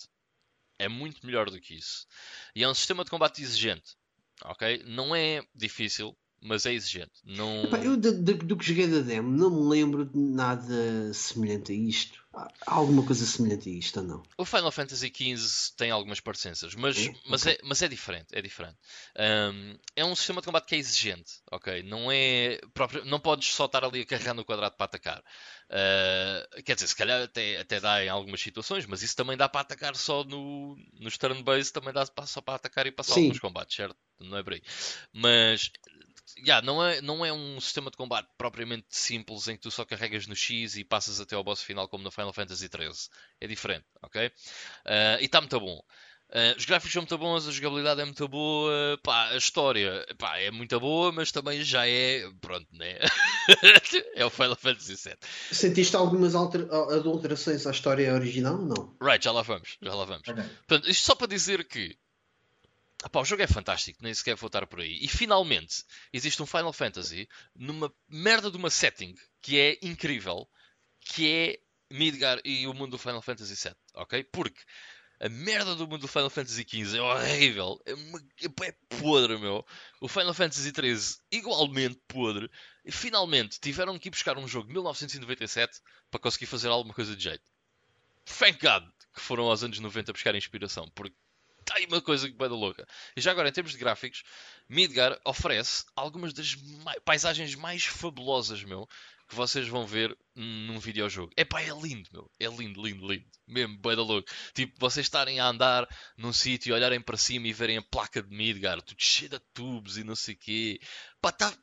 É 0.80 0.88
muito 0.88 1.25
melhor 1.25 1.49
do 1.49 1.60
que 1.60 1.75
isso. 1.75 2.08
E 2.56 2.63
é 2.63 2.69
um 2.69 2.73
sistema 2.73 3.04
de 3.04 3.10
combate 3.10 3.41
exigente. 3.41 3.97
Ok? 4.43 4.84
Não 4.86 5.15
é 5.15 5.45
difícil 5.54 6.17
mas 6.45 6.65
é 6.65 6.73
exigente. 6.73 7.12
Não... 7.23 7.63
Epá, 7.63 7.79
eu 7.79 7.97
do, 7.97 8.21
do, 8.21 8.34
do, 8.36 8.58
que 8.58 8.65
joguei 8.65 8.88
da 8.88 8.99
demo 8.99 9.36
não 9.36 9.49
me 9.49 9.69
lembro 9.69 10.05
de 10.05 10.17
nada 10.17 11.12
semelhante 11.13 11.71
a 11.71 11.75
isto. 11.75 12.23
Há 12.34 12.75
alguma 12.75 13.03
coisa 13.03 13.25
semelhante 13.25 13.69
a 13.69 13.71
isto 13.71 14.01
ou 14.01 14.05
não? 14.05 14.23
O 14.38 14.45
Final 14.45 14.71
Fantasy 14.71 15.08
XV 15.08 15.73
tem 15.77 15.89
algumas 15.89 16.19
parecenças, 16.19 16.75
mas, 16.75 16.97
é? 16.97 17.13
Mas, 17.27 17.43
okay. 17.43 17.53
é, 17.53 17.58
mas 17.63 17.81
é 17.81 17.88
diferente. 17.88 18.27
É 18.34 18.41
diferente. 18.41 18.75
Um, 19.17 19.77
é 19.95 20.05
um 20.05 20.15
sistema 20.15 20.41
de 20.41 20.45
combate 20.45 20.67
que 20.67 20.75
é 20.75 20.77
exigente, 20.77 21.31
ok? 21.49 21.81
Não 21.84 22.12
é 22.12 22.60
próprio, 22.73 23.05
não 23.05 23.19
podes 23.19 23.53
só 23.53 23.65
estar 23.65 23.84
ali 23.84 24.01
a 24.01 24.05
carregar 24.05 24.34
no 24.34 24.45
quadrado 24.45 24.75
para 24.75 24.86
atacar. 24.86 25.23
Uh, 25.69 26.63
quer 26.63 26.75
dizer, 26.75 26.88
se 26.88 26.95
calhar 26.95 27.23
até, 27.23 27.60
até 27.60 27.79
dá 27.79 28.03
em 28.03 28.10
algumas 28.10 28.41
situações, 28.41 28.86
mas 28.86 29.01
isso 29.01 29.15
também 29.15 29.38
dá 29.38 29.47
para 29.49 29.62
atacar 29.62 29.95
só 29.95 30.23
no, 30.23 30.77
no 30.99 31.10
turn-base, 31.17 31.71
também 31.71 31.93
dá 31.93 32.05
só 32.25 32.41
para 32.41 32.55
atacar 32.55 32.86
e 32.86 32.91
passar 32.91 33.15
Sim. 33.15 33.23
alguns 33.23 33.39
combates, 33.39 33.75
certo? 33.75 33.95
Não 34.19 34.38
é 34.38 34.43
por 34.43 34.53
aí. 34.53 34.62
Mas 35.13 35.71
yeah, 36.38 36.65
não, 36.65 36.83
é, 36.83 37.01
não 37.01 37.25
é 37.25 37.31
um 37.31 37.59
sistema 37.59 37.91
de 37.91 37.97
combate 37.97 38.27
propriamente 38.38 38.88
simples 38.89 39.47
em 39.47 39.55
que 39.55 39.61
tu 39.61 39.71
só 39.71 39.85
carregas 39.85 40.27
no 40.27 40.35
X 40.35 40.75
e 40.75 40.83
passas 40.83 41.19
até 41.19 41.35
ao 41.35 41.43
boss 41.43 41.61
final 41.61 41.88
como 41.88 42.03
no 42.03 42.11
Final 42.11 42.33
Fantasy 42.33 42.67
XIII. 42.67 43.09
É 43.39 43.47
diferente, 43.47 43.85
ok? 44.01 44.27
Uh, 44.27 45.21
e 45.21 45.25
está 45.25 45.39
muito 45.39 45.59
bom. 45.59 45.81
Uh, 46.29 46.57
os 46.57 46.65
gráficos 46.65 46.91
são 46.91 47.03
muito 47.03 47.17
bons, 47.19 47.47
a 47.47 47.51
jogabilidade 47.51 48.01
é 48.01 48.05
muito 48.05 48.27
boa, 48.27 48.99
pá, 49.03 49.29
a 49.29 49.38
história 49.38 50.03
pá, 50.17 50.38
é 50.39 50.49
muito 50.49 50.79
boa, 50.79 51.11
mas 51.11 51.31
também 51.31 51.63
já 51.63 51.88
é. 51.88 52.23
Pronto, 52.41 52.67
né? 52.71 52.97
é 54.15 54.25
o 54.25 54.29
Final 54.31 54.55
Fantasy 54.55 54.95
VII. 54.95 55.15
Sentiste 55.51 55.95
algumas 55.95 56.33
alter... 56.33 56.67
adulterações 56.71 57.67
à 57.67 57.71
história 57.71 58.13
original? 58.13 58.57
Não. 58.57 58.97
Right, 58.99 59.23
já 59.23 59.31
lá 59.31 59.43
vamos, 59.43 59.77
já 59.81 59.93
lá 59.93 60.03
vamos. 60.03 60.27
Okay. 60.27 60.43
Portanto, 60.67 60.89
isto 60.89 61.05
só 61.05 61.13
para 61.13 61.27
dizer 61.27 61.67
que 61.67 61.95
Epá, 63.05 63.21
o 63.21 63.25
jogo 63.25 63.43
é 63.43 63.47
fantástico, 63.47 63.99
nem 64.01 64.13
sequer 64.13 64.35
vou 64.35 64.47
estar 64.47 64.65
por 64.65 64.79
aí. 64.79 64.97
E 64.99 65.07
finalmente 65.07 65.83
existe 66.11 66.41
um 66.41 66.45
Final 66.45 66.73
Fantasy 66.73 67.29
numa 67.55 67.93
merda 68.07 68.49
de 68.49 68.57
uma 68.57 68.71
setting 68.71 69.13
que 69.41 69.59
é 69.59 69.77
incrível, 69.83 70.49
que 70.99 71.31
é 71.31 71.59
Midgar 71.91 72.41
e 72.43 72.65
o 72.65 72.73
mundo 72.73 72.91
do 72.91 72.97
Final 72.97 73.21
Fantasy 73.21 73.53
VII, 73.53 73.75
ok? 73.93 74.23
Porque 74.23 74.59
a 75.19 75.29
merda 75.29 75.75
do 75.75 75.87
mundo 75.87 76.01
do 76.01 76.07
Final 76.07 76.31
Fantasy 76.31 76.65
XV 76.67 76.97
é 76.97 77.01
horrível, 77.01 77.79
é, 77.85 77.93
uma, 77.93 78.19
é 78.41 78.71
podre, 78.89 79.37
meu. 79.37 79.63
O 80.01 80.07
Final 80.07 80.33
Fantasy 80.33 80.71
XIII 80.71 81.19
igualmente 81.31 82.01
podre. 82.07 82.49
E 82.83 82.91
finalmente 82.91 83.59
tiveram 83.59 83.99
que 83.99 84.09
ir 84.09 84.11
buscar 84.11 84.37
um 84.37 84.47
jogo 84.47 84.67
de 84.67 84.73
1997 84.73 85.79
para 86.09 86.19
conseguir 86.19 86.47
fazer 86.47 86.69
alguma 86.69 86.93
coisa 86.93 87.15
de 87.15 87.23
jeito. 87.23 87.43
Thank 88.25 88.59
God 88.59 88.83
que 89.13 89.21
foram 89.21 89.45
aos 89.45 89.63
anos 89.63 89.79
90 89.79 90.11
buscar 90.11 90.35
inspiração, 90.35 90.91
porque 90.93 91.15
aí 91.77 91.85
uma 91.85 92.01
coisa 92.01 92.29
que 92.29 92.35
da 92.35 92.47
louca. 92.47 92.88
E 93.15 93.21
já 93.21 93.31
agora, 93.31 93.49
em 93.49 93.51
termos 93.51 93.73
de 93.73 93.77
gráficos, 93.77 94.23
Midgar 94.69 95.19
oferece 95.25 95.83
algumas 95.95 96.33
das 96.33 96.55
paisagens 97.03 97.53
mais 97.55 97.85
fabulosas, 97.85 98.63
meu, 98.63 98.88
que 99.27 99.35
vocês 99.35 99.67
vão 99.67 99.85
ver 99.85 100.15
num 100.35 100.79
videojogo. 100.79 101.31
É 101.35 101.43
pá, 101.43 101.61
é 101.61 101.69
lindo, 101.69 102.09
meu. 102.11 102.31
É 102.39 102.47
lindo, 102.47 102.81
lindo, 102.81 103.07
lindo. 103.07 103.25
Mesmo, 103.47 103.79
vai 103.81 103.95
da 103.95 104.01
louco. 104.01 104.27
Tipo, 104.53 104.73
vocês 104.79 105.05
estarem 105.05 105.39
a 105.39 105.47
andar 105.47 105.88
num 106.17 106.33
sítio 106.33 106.71
e 106.71 106.73
olharem 106.73 107.01
para 107.01 107.17
cima 107.17 107.47
e 107.47 107.53
verem 107.53 107.77
a 107.77 107.81
placa 107.81 108.21
de 108.21 108.35
Midgar, 108.35 108.81
tudo 108.81 108.97
cheio 108.99 109.29
de 109.29 109.39
tubos 109.53 109.97
e 109.97 110.03
não 110.03 110.15
sei 110.15 110.35
o 110.35 110.38
quê. 110.38 110.79
Pá, 111.21 111.29
está... 111.29 111.53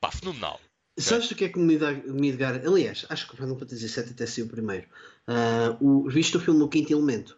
Pá, 0.00 0.10
fenomenal. 0.10 0.60
Sabes 0.96 1.28
o 1.30 1.34
que 1.34 1.44
é 1.44 1.48
que 1.48 1.58
Midgar, 1.58 2.06
Midgar... 2.06 2.54
Aliás, 2.54 3.04
acho 3.08 3.26
que 3.26 3.34
o 3.34 3.36
Final 3.36 3.58
Fantasy 3.58 3.88
VII 3.88 4.10
até 4.10 4.26
saiu 4.26 4.48
primeiro. 4.48 4.86
Uh, 5.26 5.76
o, 6.04 6.08
viste 6.08 6.36
o 6.36 6.40
filme 6.40 6.62
O 6.62 6.68
Quinto 6.68 6.92
Elemento? 6.92 7.36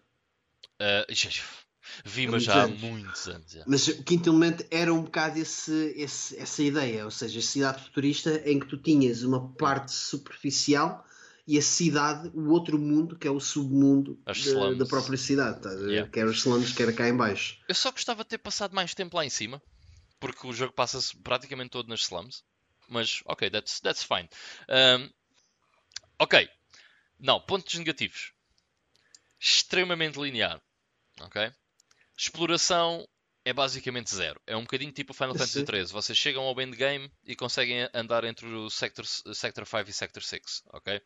Uh, 0.81 1.05
vi, 2.05 2.27
mas 2.27 2.45
já 2.45 2.65
há 2.65 2.69
muitos 2.69 3.27
anos. 3.29 3.51
Já. 3.51 3.65
Mas 3.67 3.89
o 3.89 4.03
quinto 4.03 4.31
elemento 4.31 4.65
era 4.71 4.93
um 4.93 5.03
bocado 5.03 5.39
esse, 5.39 5.95
esse, 5.97 6.37
essa 6.39 6.62
ideia, 6.62 7.05
ou 7.05 7.11
seja, 7.11 7.39
a 7.39 7.43
cidade 7.43 7.83
futurista 7.85 8.43
em 8.45 8.59
que 8.59 8.67
tu 8.67 8.77
tinhas 8.77 9.23
uma 9.23 9.49
parte 9.55 9.93
superficial 9.93 11.05
e 11.47 11.57
a 11.57 11.62
cidade, 11.62 12.29
o 12.35 12.51
outro 12.51 12.79
mundo, 12.79 13.17
que 13.17 13.29
é 13.29 13.31
o 13.31 13.39
submundo 13.39 14.21
da, 14.25 14.73
da, 14.73 14.87
própria 14.87 15.17
cidade, 15.17 15.61
tá? 15.61 15.71
yeah. 15.71 16.11
quer 16.11 16.27
os 16.27 16.39
slums, 16.39 16.73
quer 16.73 16.93
cá 16.95 17.09
em 17.09 17.17
baixo. 17.17 17.59
Eu 17.69 17.75
só 17.75 17.93
gostava 17.93 18.25
de 18.25 18.31
ter 18.31 18.39
passado 18.39 18.75
mais 18.75 18.95
tempo 18.95 19.17
lá 19.17 19.25
em 19.25 19.31
cima, 19.31 19.62
porque 20.19 20.45
o 20.45 20.53
jogo 20.53 20.73
passa-se 20.73 21.17
praticamente 21.19 21.71
todo 21.71 21.89
nas 21.89 22.01
slums, 22.01 22.43
mas 22.89 23.21
ok, 23.27 23.49
that's, 23.49 23.79
that's 23.79 24.03
fine. 24.03 24.29
Um, 24.69 25.09
ok, 26.19 26.49
não, 27.21 27.41
pontos 27.41 27.75
negativos. 27.77 28.33
Extremamente 29.39 30.19
linear. 30.19 30.61
Ok? 31.20 31.50
Exploração 32.16 33.07
é 33.44 33.52
basicamente 33.52 34.14
zero. 34.14 34.40
É 34.46 34.57
um 34.57 34.62
bocadinho 34.62 34.92
tipo 34.92 35.14
Final 35.14 35.35
Fantasy 35.35 35.64
XIII. 35.64 35.85
Vocês 35.92 36.18
chegam 36.18 36.42
ao 36.42 36.61
endgame 36.61 37.11
e 37.24 37.37
conseguem 37.37 37.88
andar 37.94 38.24
entre 38.24 38.46
o 38.46 38.68
Sector, 38.68 39.07
Sector 39.07 39.66
5 39.66 39.88
e 39.88 39.92
Sector 39.92 40.22
6. 40.22 40.62
Ok? 40.72 40.96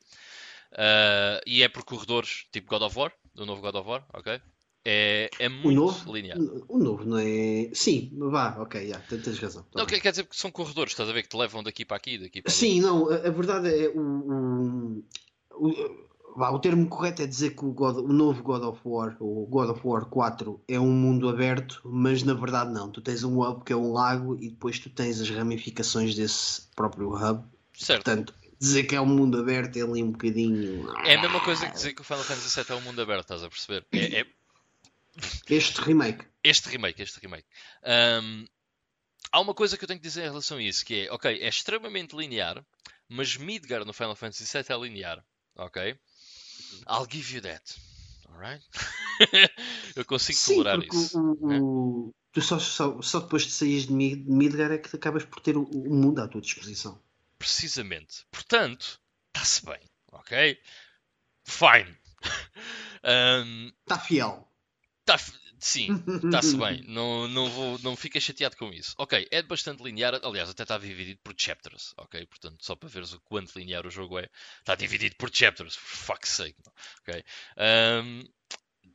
Uh, 0.72 1.40
e 1.46 1.62
é 1.62 1.68
por 1.68 1.84
corredores 1.84 2.46
tipo 2.52 2.70
God 2.70 2.82
of 2.82 2.98
War, 2.98 3.12
do 3.34 3.44
novo 3.44 3.60
God 3.60 3.74
of 3.74 3.88
War. 3.88 4.06
Ok? 4.14 4.40
É, 4.82 5.28
é 5.38 5.48
muito 5.48 5.68
o 5.68 5.72
novo, 5.72 6.12
linear. 6.14 6.38
O 6.68 6.78
novo 6.78 7.04
não 7.04 7.18
é. 7.18 7.68
Sim, 7.74 8.10
vá, 8.14 8.56
ok, 8.58 8.80
yeah, 8.80 9.04
tens 9.06 9.38
razão. 9.38 9.62
Tá 9.64 9.80
não, 9.80 9.84
bem. 9.84 10.00
quer 10.00 10.10
dizer 10.10 10.24
que 10.24 10.34
são 10.34 10.50
corredores, 10.50 10.92
estás 10.92 11.08
a 11.08 11.12
ver 11.12 11.22
que 11.22 11.28
te 11.28 11.36
levam 11.36 11.62
daqui 11.62 11.84
para 11.84 11.98
aqui, 11.98 12.16
daqui 12.16 12.40
para 12.40 12.50
Sim, 12.50 12.78
ali. 12.78 12.80
não, 12.80 13.10
a, 13.10 13.16
a, 13.16 13.30
verdade 13.30 13.68
é 13.68 13.88
o, 13.90 15.02
o, 15.50 15.68
o 15.68 16.09
o 16.36 16.58
termo 16.58 16.88
correto 16.88 17.22
é 17.22 17.26
dizer 17.26 17.50
que 17.50 17.64
o, 17.64 17.72
God, 17.72 17.96
o, 17.96 18.12
novo 18.12 18.42
God 18.42 18.62
of 18.62 18.80
War, 18.84 19.16
o 19.20 19.46
God 19.46 19.70
of 19.70 19.80
War 19.84 20.04
4, 20.06 20.62
é 20.68 20.78
um 20.78 20.92
mundo 20.92 21.28
aberto, 21.28 21.80
mas 21.84 22.22
na 22.22 22.34
verdade 22.34 22.72
não. 22.72 22.90
Tu 22.90 23.00
tens 23.00 23.24
um 23.24 23.40
hub 23.40 23.64
que 23.64 23.72
é 23.72 23.76
um 23.76 23.92
lago 23.92 24.36
e 24.40 24.50
depois 24.50 24.78
tu 24.78 24.90
tens 24.90 25.20
as 25.20 25.30
ramificações 25.30 26.14
desse 26.14 26.68
próprio 26.74 27.10
hub. 27.14 27.44
Certo. 27.72 28.04
Portanto, 28.04 28.34
dizer 28.60 28.84
que 28.84 28.94
é 28.94 29.00
um 29.00 29.06
mundo 29.06 29.38
aberto 29.38 29.76
é 29.76 29.82
ali 29.82 30.02
um 30.02 30.12
bocadinho. 30.12 30.92
É 31.04 31.14
a 31.14 31.20
mesma 31.20 31.40
coisa 31.40 31.66
que 31.66 31.72
dizer 31.72 31.94
que 31.94 32.02
o 32.02 32.04
Final 32.04 32.22
Fantasy 32.22 32.62
VII 32.62 32.66
é 32.68 32.74
um 32.74 32.82
mundo 32.82 33.00
aberto, 33.00 33.22
estás 33.22 33.42
a 33.42 33.48
perceber? 33.48 33.86
É, 33.92 34.20
é... 34.20 34.26
Este 35.48 35.80
remake. 35.80 36.26
Este 36.44 36.68
remake, 36.68 37.02
este 37.02 37.20
remake. 37.20 37.46
Um, 37.84 38.44
há 39.32 39.40
uma 39.40 39.54
coisa 39.54 39.76
que 39.76 39.84
eu 39.84 39.88
tenho 39.88 39.98
que 39.98 40.06
dizer 40.06 40.22
em 40.22 40.28
relação 40.28 40.58
a 40.58 40.62
isso, 40.62 40.84
que 40.84 41.06
é, 41.06 41.12
ok, 41.12 41.40
é 41.40 41.48
extremamente 41.48 42.14
linear, 42.14 42.64
mas 43.08 43.36
Midgar 43.36 43.84
no 43.84 43.92
Final 43.92 44.14
Fantasy 44.14 44.44
VII 44.44 44.64
é 44.68 44.78
linear, 44.78 45.24
ok? 45.56 45.98
I'll 46.86 47.06
give 47.06 47.34
you 47.34 47.40
that. 47.42 47.76
Alright? 48.32 48.62
eu 49.96 50.04
consigo 50.04 50.38
Sim, 50.38 50.54
tolerar 50.56 50.82
isso. 50.82 51.18
O, 51.18 52.08
o, 52.08 52.14
Tu 52.32 52.40
só, 52.40 52.58
só, 52.60 53.02
só, 53.02 53.20
depois 53.20 53.42
de 53.42 53.50
sair 53.50 53.86
de 53.86 53.92
Midgar 53.92 54.70
é 54.70 54.78
que 54.78 54.94
acabas 54.94 55.24
por 55.24 55.40
ter 55.40 55.56
o, 55.56 55.64
o 55.64 55.92
mundo 55.92 56.20
à 56.20 56.28
tua 56.28 56.40
disposição. 56.40 57.00
Precisamente. 57.38 58.24
Portanto, 58.30 59.00
está-se 59.28 59.64
bem. 59.64 59.80
Ok? 60.12 60.60
Fine. 61.44 61.96
Está 63.82 63.96
um, 63.96 63.98
fiel. 63.98 64.48
Tá, 65.04 65.16
sim, 65.60 65.88
está-se 66.24 66.56
bem. 66.56 66.82
Não, 66.86 67.28
não, 67.28 67.48
vou, 67.48 67.78
não 67.80 67.96
fica 67.96 68.18
chateado 68.18 68.56
com 68.56 68.72
isso. 68.72 68.94
Ok, 68.98 69.28
é 69.30 69.42
bastante 69.42 69.82
linear. 69.82 70.18
Aliás, 70.22 70.50
até 70.50 70.62
está 70.62 70.78
dividido 70.78 71.20
por 71.22 71.34
chapters. 71.36 71.92
Ok? 71.96 72.26
Portanto, 72.26 72.64
só 72.64 72.74
para 72.74 72.88
veres 72.88 73.12
o 73.12 73.20
quanto 73.20 73.58
linear 73.58 73.86
o 73.86 73.90
jogo 73.90 74.18
é, 74.18 74.28
está 74.58 74.74
dividido 74.74 75.16
por 75.16 75.30
chapters. 75.32 75.76
For 75.76 76.14
fuck's 76.14 76.30
sake. 76.30 76.56
Ok? 77.02 77.24
Um, 77.56 78.20
uh, 78.20 78.26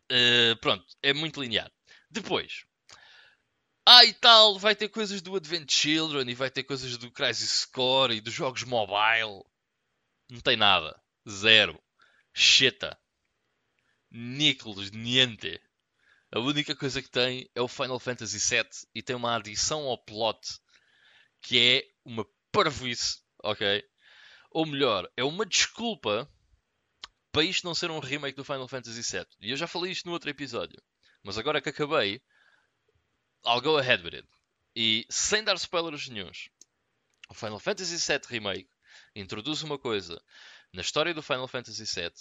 eh, 0.10 0.56
pronto, 0.56 0.86
é 1.02 1.14
muito 1.14 1.42
linear. 1.42 1.72
Depois, 2.10 2.66
ah, 3.88 4.04
e 4.04 4.14
tal, 4.14 4.58
vai 4.58 4.76
ter 4.76 4.90
coisas 4.90 5.22
do 5.22 5.36
Advent 5.36 5.72
Children 5.72 6.28
e 6.28 6.34
vai 6.34 6.50
ter 6.50 6.64
coisas 6.64 6.98
do 6.98 7.12
Crisis 7.12 7.66
Core 7.66 8.16
e 8.16 8.22
dos 8.22 8.34
jogos 8.34 8.64
mobile. 8.64 9.44
Não 10.30 10.42
tem 10.42 10.58
nada. 10.58 11.00
Zero. 11.30 11.80
Cheta. 12.34 12.98
Nicholas, 14.10 14.90
niente. 14.90 15.62
A 16.36 16.40
única 16.42 16.76
coisa 16.76 17.02
que 17.02 17.10
tem 17.10 17.50
é 17.56 17.62
o 17.62 17.68
Final 17.70 17.98
Fantasy 17.98 18.40
VII 18.40 18.70
e 18.94 19.02
tem 19.02 19.16
uma 19.16 19.38
adição 19.38 19.86
ao 19.86 19.98
plot 19.98 20.60
que 21.40 21.58
é 21.58 21.88
uma 22.04 22.28
parvoíce, 22.52 23.22
ok? 23.42 23.82
Ou 24.52 24.66
melhor, 24.66 25.10
é 25.16 25.24
uma 25.24 25.46
desculpa 25.46 26.30
para 27.32 27.46
isto 27.46 27.64
não 27.64 27.74
ser 27.74 27.90
um 27.90 28.00
remake 28.00 28.36
do 28.36 28.44
Final 28.44 28.68
Fantasy 28.68 29.02
VII. 29.02 29.26
E 29.40 29.52
eu 29.52 29.56
já 29.56 29.66
falei 29.66 29.94
isto 29.94 30.08
no 30.08 30.12
outro 30.12 30.30
episódio. 30.30 30.84
Mas 31.24 31.38
agora 31.38 31.62
que 31.62 31.70
acabei, 31.70 32.22
I'll 33.46 33.62
go 33.62 33.78
ahead 33.78 34.04
with 34.04 34.16
it. 34.16 34.28
E 34.76 35.06
sem 35.10 35.42
dar 35.42 35.56
spoilers 35.56 36.10
nenhums, 36.10 36.50
o 37.30 37.34
Final 37.34 37.62
Fantasy 37.62 37.96
VII 37.96 38.28
Remake 38.28 38.70
introduz 39.16 39.64
uma 39.64 39.80
coisa 39.80 40.22
na 40.74 40.82
história 40.82 41.14
do 41.14 41.24
Final 41.24 41.48
Fantasy 41.48 41.86
VII 41.86 42.12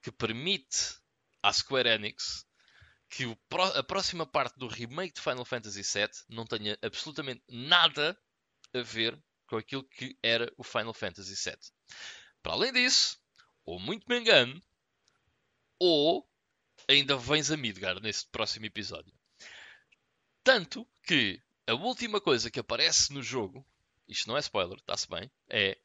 que 0.00 0.12
permite 0.12 0.94
à 1.42 1.52
Square 1.52 1.88
Enix 1.88 2.46
que 3.08 3.26
o, 3.26 3.38
a 3.74 3.82
próxima 3.82 4.26
parte 4.26 4.58
do 4.58 4.66
remake 4.66 5.14
de 5.14 5.20
Final 5.20 5.44
Fantasy 5.44 5.82
VII 5.82 6.10
não 6.28 6.44
tenha 6.44 6.78
absolutamente 6.82 7.42
nada 7.48 8.18
a 8.72 8.82
ver 8.82 9.18
com 9.46 9.56
aquilo 9.56 9.84
que 9.84 10.18
era 10.22 10.52
o 10.56 10.64
Final 10.64 10.94
Fantasy 10.94 11.34
VII. 11.34 11.58
Para 12.42 12.52
além 12.52 12.72
disso, 12.72 13.18
ou 13.64 13.78
muito 13.78 14.06
me 14.08 14.18
engano, 14.18 14.60
ou 15.78 16.28
ainda 16.88 17.16
vens 17.16 17.50
a 17.50 17.56
Midgar 17.56 18.00
nesse 18.00 18.26
próximo 18.28 18.66
episódio. 18.66 19.12
Tanto 20.42 20.86
que 21.06 21.40
a 21.66 21.74
última 21.74 22.20
coisa 22.20 22.50
que 22.50 22.60
aparece 22.60 23.12
no 23.12 23.22
jogo, 23.22 23.66
isto 24.08 24.28
não 24.28 24.36
é 24.36 24.40
spoiler, 24.40 24.78
está-se 24.78 25.08
bem, 25.08 25.30
é 25.48 25.78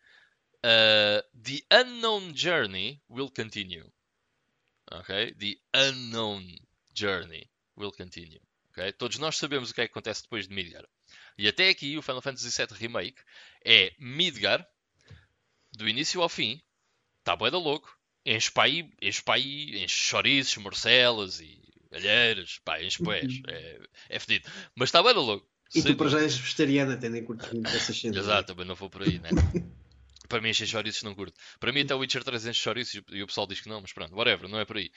uh, 0.65 1.39
The 1.41 1.82
Unknown 1.82 2.36
Journey 2.36 3.01
will 3.10 3.32
continue. 3.32 3.89
Ok? 4.91 5.36
The 5.36 5.55
Unknown 5.73 6.43
Journey 6.93 7.49
will 7.78 7.91
continue. 7.91 8.41
Okay? 8.71 8.91
Todos 8.93 9.17
nós 9.17 9.38
sabemos 9.38 9.69
o 9.69 9.73
que 9.73 9.82
é 9.82 9.88
que 9.88 9.91
acontece 9.91 10.23
depois 10.23 10.47
de 10.47 10.54
Midgar. 10.54 10.86
E 11.38 11.47
até 11.47 11.69
aqui 11.69 11.97
o 11.97 12.02
Final 12.02 12.21
Fantasy 12.21 12.49
VII 12.49 12.78
Remake 12.78 13.21
é 13.65 13.93
Midgar, 13.99 14.67
do 15.71 15.88
início 15.88 16.21
ao 16.21 16.30
fim, 16.30 16.62
está 17.19 17.36
bué 17.36 17.52
da 17.52 17.58
louco, 17.58 17.97
enche 18.25 18.52
para 18.52 18.63
aí, 18.63 18.89
enche 19.02 19.21
para 19.21 19.36
aí, 19.36 19.84
enche 19.84 19.95
chouriços, 19.95 20.58
morcelas 20.58 21.39
e 21.39 21.62
alheiras, 21.91 22.60
pá, 22.63 22.82
enche 22.82 23.02
boés, 23.02 23.23
uhum. 23.23 23.43
é, 23.47 23.80
é 24.10 24.19
fedido. 24.19 24.49
Mas 24.75 24.89
está 24.89 25.02
bem 25.02 25.13
louco. 25.13 25.47
E 25.73 25.84
tu 25.84 25.95
para 25.95 26.10
já 26.10 26.19
és 26.19 26.36
vegetariana, 26.36 26.95
até 26.95 27.10
nem 27.10 27.23
curto 27.23 27.45
essas 27.67 27.97
cenas. 27.97 28.17
É? 28.17 28.19
Exato, 28.19 28.47
também 28.47 28.65
não 28.65 28.75
vou 28.75 28.89
por 28.89 29.04
aí, 29.04 29.19
né? 29.19 29.30
para 30.28 30.41
mim 30.41 30.49
encher 30.49 30.67
chouriços 30.67 31.04
não 31.04 31.15
curto. 31.15 31.39
Para 31.60 31.71
mim 31.71 31.82
até 31.82 31.93
o 31.93 31.99
Witcher 31.99 32.23
3 32.23 32.47
enche 32.47 32.62
chouriços 32.62 33.02
e 33.12 33.23
o 33.23 33.28
pessoal 33.28 33.47
diz 33.47 33.62
que 33.62 33.69
não, 33.69 33.82
mas 33.82 33.93
pronto, 33.93 34.15
whatever, 34.15 34.47
não 34.47 34.60
é 34.60 34.65
por 34.65 34.78
aí. 34.78 34.91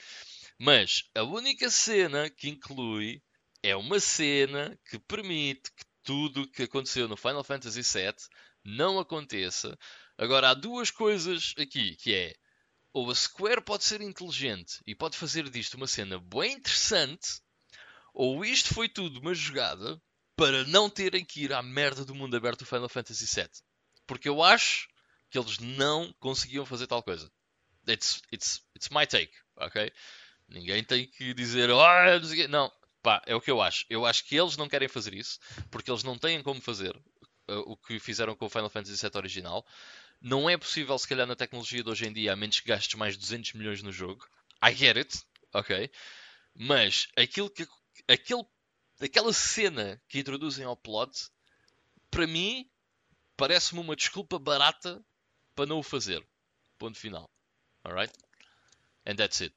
Mas 0.64 1.10
a 1.12 1.24
única 1.24 1.68
cena 1.68 2.30
que 2.30 2.48
inclui 2.48 3.20
é 3.64 3.74
uma 3.74 3.98
cena 3.98 4.78
que 4.88 4.96
permite 4.96 5.72
que 5.72 5.84
tudo 6.04 6.48
que 6.48 6.62
aconteceu 6.62 7.08
no 7.08 7.16
Final 7.16 7.42
Fantasy 7.42 7.82
VII 7.82 8.14
não 8.62 9.00
aconteça. 9.00 9.76
Agora 10.16 10.50
há 10.50 10.54
duas 10.54 10.88
coisas 10.88 11.52
aqui, 11.58 11.96
que 11.96 12.14
é 12.14 12.36
ou 12.92 13.10
a 13.10 13.14
Square 13.16 13.62
pode 13.62 13.82
ser 13.82 14.02
inteligente 14.02 14.78
e 14.86 14.94
pode 14.94 15.18
fazer 15.18 15.50
disto 15.50 15.74
uma 15.74 15.88
cena 15.88 16.20
bem 16.20 16.52
interessante, 16.52 17.40
ou 18.14 18.44
isto 18.44 18.72
foi 18.72 18.88
tudo 18.88 19.18
uma 19.18 19.34
jogada 19.34 20.00
para 20.36 20.62
não 20.62 20.88
terem 20.88 21.24
que 21.24 21.42
ir 21.42 21.52
à 21.52 21.60
merda 21.60 22.04
do 22.04 22.14
mundo 22.14 22.36
aberto 22.36 22.60
do 22.60 22.66
Final 22.66 22.88
Fantasy 22.88 23.26
VII. 23.26 23.50
Porque 24.06 24.28
eu 24.28 24.40
acho 24.40 24.86
que 25.28 25.36
eles 25.36 25.58
não 25.58 26.14
conseguiam 26.20 26.64
fazer 26.64 26.86
tal 26.86 27.02
coisa. 27.02 27.28
It's, 27.88 28.22
it's, 28.32 28.64
it's 28.76 28.90
my 28.90 29.08
take, 29.08 29.32
ok? 29.56 29.90
Ninguém 30.52 30.84
tem 30.84 31.06
que 31.06 31.32
dizer, 31.32 31.70
oh, 31.70 32.48
não, 32.48 32.70
pá, 33.02 33.22
é 33.26 33.34
o 33.34 33.40
que 33.40 33.50
eu 33.50 33.60
acho. 33.60 33.84
Eu 33.88 34.04
acho 34.06 34.24
que 34.24 34.36
eles 34.36 34.56
não 34.56 34.68
querem 34.68 34.88
fazer 34.88 35.14
isso 35.14 35.38
porque 35.70 35.90
eles 35.90 36.02
não 36.02 36.18
têm 36.18 36.42
como 36.42 36.60
fazer 36.60 36.94
uh, 37.48 37.60
o 37.66 37.76
que 37.76 37.98
fizeram 37.98 38.36
com 38.36 38.46
o 38.46 38.50
Final 38.50 38.70
Fantasy 38.70 39.00
VII 39.00 39.10
original. 39.16 39.66
Não 40.20 40.48
é 40.48 40.56
possível, 40.56 40.96
se 40.98 41.08
calhar, 41.08 41.26
na 41.26 41.34
tecnologia 41.34 41.82
de 41.82 41.90
hoje 41.90 42.06
em 42.06 42.12
dia, 42.12 42.32
a 42.32 42.36
menos 42.36 42.60
que 42.60 42.68
gastes 42.68 42.94
mais 42.94 43.14
de 43.14 43.20
200 43.20 43.54
milhões 43.54 43.82
no 43.82 43.90
jogo. 43.90 44.24
I 44.64 44.72
get 44.72 44.96
it, 44.96 45.20
ok? 45.52 45.90
Mas 46.54 47.08
aquilo 47.16 47.50
que, 47.50 47.66
aquele, 48.06 48.44
aquela 49.00 49.32
cena 49.32 50.00
que 50.08 50.20
introduzem 50.20 50.64
ao 50.64 50.76
plot, 50.76 51.10
para 52.10 52.26
mim, 52.26 52.70
parece-me 53.36 53.80
uma 53.80 53.96
desculpa 53.96 54.38
barata 54.38 55.04
para 55.54 55.66
não 55.66 55.78
o 55.78 55.82
fazer. 55.82 56.24
Ponto 56.78 56.98
final. 56.98 57.28
Alright? 57.84 58.12
And 59.04 59.16
that's 59.16 59.40
it. 59.40 59.54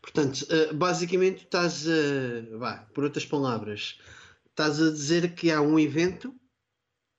Portanto, 0.00 0.46
eh, 0.50 0.72
basicamente 0.72 1.44
estás 1.44 1.86
a. 1.86 2.56
Vá, 2.58 2.76
por 2.94 3.04
outras 3.04 3.24
palavras, 3.24 3.98
estás 4.48 4.80
a 4.80 4.90
dizer 4.90 5.34
que 5.34 5.50
há 5.50 5.60
um 5.60 5.78
evento 5.78 6.34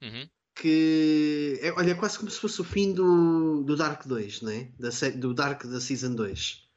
uhum 0.01 0.27
que 0.55 1.59
é, 1.61 1.71
olha, 1.71 1.91
é 1.91 1.95
quase 1.95 2.17
como 2.17 2.29
se 2.29 2.39
fosse 2.39 2.61
o 2.61 2.63
fim 2.63 2.93
do, 2.93 3.63
do 3.63 3.75
Dark 3.75 4.05
2, 4.05 4.41
não 4.41 4.51
é? 4.51 4.69
Da, 4.77 4.89
do 5.15 5.33
Dark 5.33 5.65
da 5.65 5.79
Season 5.79 6.13
2. 6.13 6.67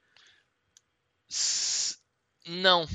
Não. 2.47 2.89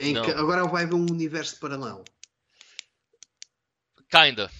Em 0.00 0.14
não. 0.14 0.22
que 0.22 0.30
agora 0.32 0.66
vai 0.66 0.84
haver 0.84 0.94
um 0.94 1.06
universo 1.10 1.58
paralelo. 1.60 2.04
Kinda. 4.10 4.50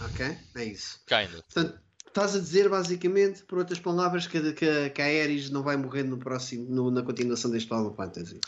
Ok, 0.00 0.38
é 0.56 0.64
isso. 0.64 1.00
Kinda. 1.06 1.42
Portanto, 1.42 1.80
Estás 2.12 2.36
a 2.36 2.38
dizer, 2.38 2.68
basicamente, 2.68 3.42
por 3.44 3.56
outras 3.56 3.78
palavras, 3.78 4.26
que, 4.26 4.52
que, 4.52 4.90
que 4.90 5.00
a 5.00 5.06
Ares 5.06 5.48
não 5.48 5.62
vai 5.62 5.78
morrer 5.78 6.02
no 6.02 6.18
próximo, 6.18 6.68
no, 6.68 6.90
na 6.90 7.02
continuação 7.02 7.50
deste 7.50 7.66
Final 7.70 7.94
Fantasy. 7.96 8.38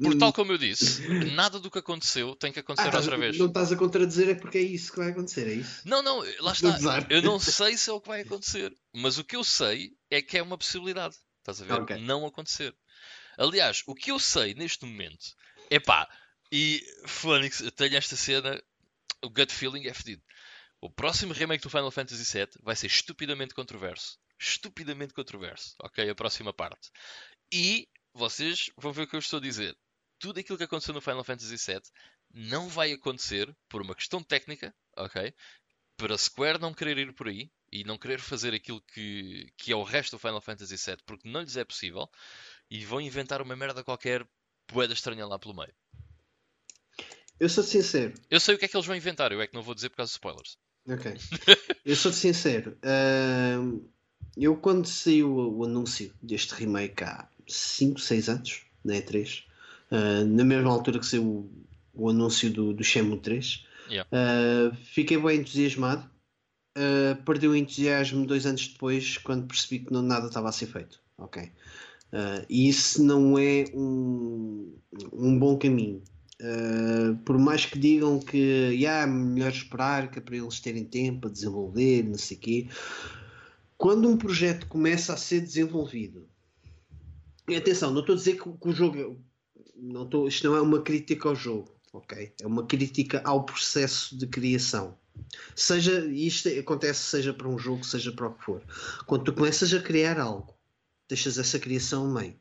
Por 0.00 0.14
tal 0.16 0.32
como 0.32 0.52
eu 0.52 0.58
disse, 0.58 1.08
nada 1.34 1.58
do 1.58 1.68
que 1.68 1.80
aconteceu 1.80 2.36
tem 2.36 2.52
que 2.52 2.60
acontecer 2.60 2.94
ah, 2.94 2.96
outra 2.96 3.18
vez. 3.18 3.36
Não 3.36 3.46
estás 3.46 3.72
a 3.72 3.76
contradizer, 3.76 4.28
é 4.28 4.34
porque 4.36 4.58
é 4.58 4.62
isso 4.62 4.92
que 4.92 4.98
vai 4.98 5.10
acontecer, 5.10 5.48
é 5.48 5.54
isso? 5.54 5.82
Não, 5.84 6.04
não, 6.04 6.22
lá 6.38 6.52
está. 6.52 6.78
Eu 7.10 7.20
não 7.20 7.40
sei 7.40 7.76
se 7.76 7.90
é 7.90 7.92
o 7.92 8.00
que 8.00 8.06
vai 8.06 8.20
acontecer, 8.20 8.72
mas 8.94 9.18
o 9.18 9.24
que 9.24 9.34
eu 9.34 9.42
sei 9.42 9.90
é 10.08 10.22
que 10.22 10.38
é 10.38 10.42
uma 10.42 10.56
possibilidade. 10.56 11.16
Estás 11.40 11.62
a 11.62 11.64
ver? 11.64 11.82
Okay. 11.82 11.98
Não 11.98 12.24
acontecer. 12.24 12.72
Aliás, 13.36 13.82
o 13.88 13.94
que 13.94 14.12
eu 14.12 14.20
sei 14.20 14.54
neste 14.54 14.86
momento 14.86 15.34
é 15.68 15.80
pá, 15.80 16.08
e 16.52 16.80
Phoenix, 17.06 17.60
tenho 17.74 17.96
esta 17.96 18.14
cena, 18.14 18.62
o 19.20 19.28
gut 19.28 19.52
feeling 19.52 19.88
é 19.88 19.94
fedido. 19.94 20.22
O 20.80 20.90
próximo 20.90 21.32
remake 21.32 21.62
do 21.62 21.70
Final 21.70 21.90
Fantasy 21.90 22.24
VII 22.38 22.48
vai 22.62 22.74
ser 22.74 22.86
estupidamente 22.86 23.54
controverso. 23.54 24.18
Estupidamente 24.38 25.12
controverso. 25.12 25.74
Ok? 25.82 26.08
A 26.08 26.14
próxima 26.14 26.52
parte. 26.52 26.90
E 27.52 27.88
vocês 28.14 28.70
vão 28.76 28.92
ver 28.92 29.02
o 29.02 29.06
que 29.06 29.16
eu 29.16 29.20
estou 29.20 29.38
a 29.38 29.42
dizer. 29.42 29.76
Tudo 30.18 30.40
aquilo 30.40 30.58
que 30.58 30.64
aconteceu 30.64 30.94
no 30.94 31.00
Final 31.00 31.24
Fantasy 31.24 31.56
VII 31.56 31.82
não 32.32 32.68
vai 32.68 32.92
acontecer 32.92 33.54
por 33.68 33.82
uma 33.82 33.94
questão 33.94 34.22
técnica, 34.22 34.74
ok? 34.96 35.34
para 36.00 36.16
Square 36.16 36.58
não 36.58 36.72
querer 36.72 36.96
ir 36.96 37.12
por 37.12 37.28
aí 37.28 37.50
e 37.70 37.84
não 37.84 37.98
querer 37.98 38.18
fazer 38.18 38.54
aquilo 38.54 38.80
que, 38.80 39.52
que 39.58 39.70
é 39.70 39.76
o 39.76 39.82
resto 39.82 40.12
do 40.12 40.18
Final 40.18 40.40
Fantasy 40.40 40.76
VII, 40.76 40.96
porque 41.04 41.28
não 41.28 41.42
lhes 41.42 41.58
é 41.58 41.64
possível, 41.64 42.08
e 42.70 42.84
vão 42.86 43.02
inventar 43.02 43.42
uma 43.42 43.54
merda 43.54 43.84
qualquer 43.84 44.26
poeda 44.66 44.94
estranha 44.94 45.26
lá 45.26 45.38
pelo 45.38 45.54
meio. 45.54 45.74
Eu 47.38 47.50
sou 47.50 47.62
sincero. 47.62 48.14
Eu 48.30 48.40
sei 48.40 48.54
o 48.54 48.58
que 48.58 48.64
é 48.64 48.68
que 48.68 48.76
eles 48.76 48.86
vão 48.86 48.96
inventar, 48.96 49.30
eu 49.30 49.42
é 49.42 49.46
que 49.46 49.54
não 49.54 49.62
vou 49.62 49.74
dizer 49.74 49.90
por 49.90 49.96
causa 49.96 50.08
de 50.08 50.14
spoilers. 50.14 50.56
Ok. 50.88 51.16
eu 51.84 51.96
sou 51.96 52.12
sincero. 52.12 52.76
Uh, 52.84 53.82
eu 54.36 54.56
quando 54.56 54.86
saiu 54.86 55.30
o, 55.30 55.58
o, 55.58 55.64
anúncio 55.64 56.12
deste 56.22 56.54
remake 56.54 57.04
há 57.04 57.28
5, 57.46 58.00
6 58.00 58.28
anos, 58.28 58.62
na 58.84 58.94
E3, 58.94 59.44
uh, 59.90 60.24
na 60.26 60.44
mesma 60.44 60.70
altura 60.70 60.98
que 60.98 61.06
saiu 61.06 61.24
o, 61.24 61.50
o 61.92 62.08
anúncio 62.08 62.50
do, 62.50 62.72
do 62.72 62.84
Shenmue 62.84 63.18
3, 63.18 63.66
yeah. 63.90 64.08
uh, 64.10 64.74
fiquei 64.76 65.18
bem 65.18 65.40
entusiasmado. 65.40 66.08
Uh, 66.78 67.20
perdi 67.24 67.48
o 67.48 67.56
entusiasmo 67.56 68.24
dois 68.24 68.46
anos 68.46 68.68
depois, 68.68 69.18
quando 69.18 69.46
percebi 69.46 69.84
que 69.84 69.92
não, 69.92 70.02
nada 70.02 70.28
estava 70.28 70.48
a 70.48 70.52
ser 70.52 70.66
feito. 70.66 71.00
Ok. 71.18 71.42
Uh, 72.12 72.44
e 72.48 72.68
isso 72.68 73.02
não 73.04 73.38
é 73.38 73.66
um, 73.74 74.74
um 75.12 75.38
bom 75.38 75.58
caminho. 75.58 76.02
Uh, 76.40 77.16
por 77.18 77.38
mais 77.38 77.66
que 77.66 77.78
digam 77.78 78.18
que 78.18 78.38
yeah, 78.38 79.02
é 79.02 79.06
melhor 79.06 79.50
esperar 79.50 80.10
que 80.10 80.18
é 80.18 80.22
para 80.22 80.36
eles 80.36 80.58
terem 80.58 80.84
tempo 80.84 81.28
a 81.28 81.30
desenvolver, 81.30 82.02
não 82.04 82.16
sei 82.16 82.36
quê. 82.38 82.68
Quando 83.76 84.08
um 84.08 84.16
projeto 84.16 84.66
começa 84.66 85.12
a 85.12 85.18
ser 85.18 85.40
desenvolvido, 85.40 86.26
e 87.46 87.56
atenção, 87.56 87.90
não 87.90 88.00
estou 88.00 88.14
a 88.14 88.18
dizer 88.18 88.40
que, 88.40 88.50
que 88.50 88.68
o 88.68 88.72
jogo. 88.72 89.20
Não 89.76 90.04
estou, 90.04 90.28
isto 90.28 90.46
não 90.48 90.56
é 90.56 90.60
uma 90.62 90.80
crítica 90.80 91.28
ao 91.28 91.34
jogo, 91.34 91.74
ok? 91.92 92.32
É 92.40 92.46
uma 92.46 92.66
crítica 92.66 93.20
ao 93.24 93.44
processo 93.44 94.16
de 94.16 94.26
criação. 94.26 94.96
Seja, 95.54 96.06
isto 96.06 96.48
acontece 96.58 97.02
seja 97.02 97.34
para 97.34 97.48
um 97.48 97.58
jogo, 97.58 97.84
seja 97.84 98.12
para 98.12 98.28
o 98.28 98.34
que 98.34 98.44
for. 98.44 98.62
Quando 99.06 99.24
tu 99.24 99.32
começas 99.34 99.74
a 99.74 99.80
criar 99.80 100.18
algo, 100.18 100.54
deixas 101.08 101.38
essa 101.38 101.58
criação 101.58 102.10
meio. 102.10 102.36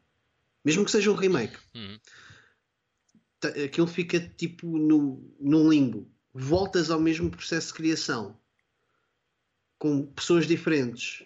Mesmo 0.64 0.86
que 0.86 0.92
seja 0.92 1.12
um 1.12 1.16
remake. 1.16 1.58
Uhum 1.76 1.98
aquilo 3.48 3.88
fica 3.88 4.20
tipo 4.20 4.68
no, 4.78 5.36
num 5.40 5.70
limbo. 5.70 6.10
Voltas 6.34 6.90
ao 6.90 7.00
mesmo 7.00 7.30
processo 7.30 7.68
de 7.68 7.74
criação 7.74 8.40
com 9.78 10.06
pessoas 10.08 10.46
diferentes 10.46 11.24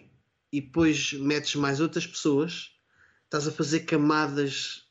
e 0.52 0.60
depois 0.60 1.12
metes 1.12 1.56
mais 1.56 1.80
outras 1.80 2.06
pessoas, 2.06 2.70
estás 3.24 3.48
a 3.48 3.52
fazer 3.52 3.80
camadas 3.80 4.84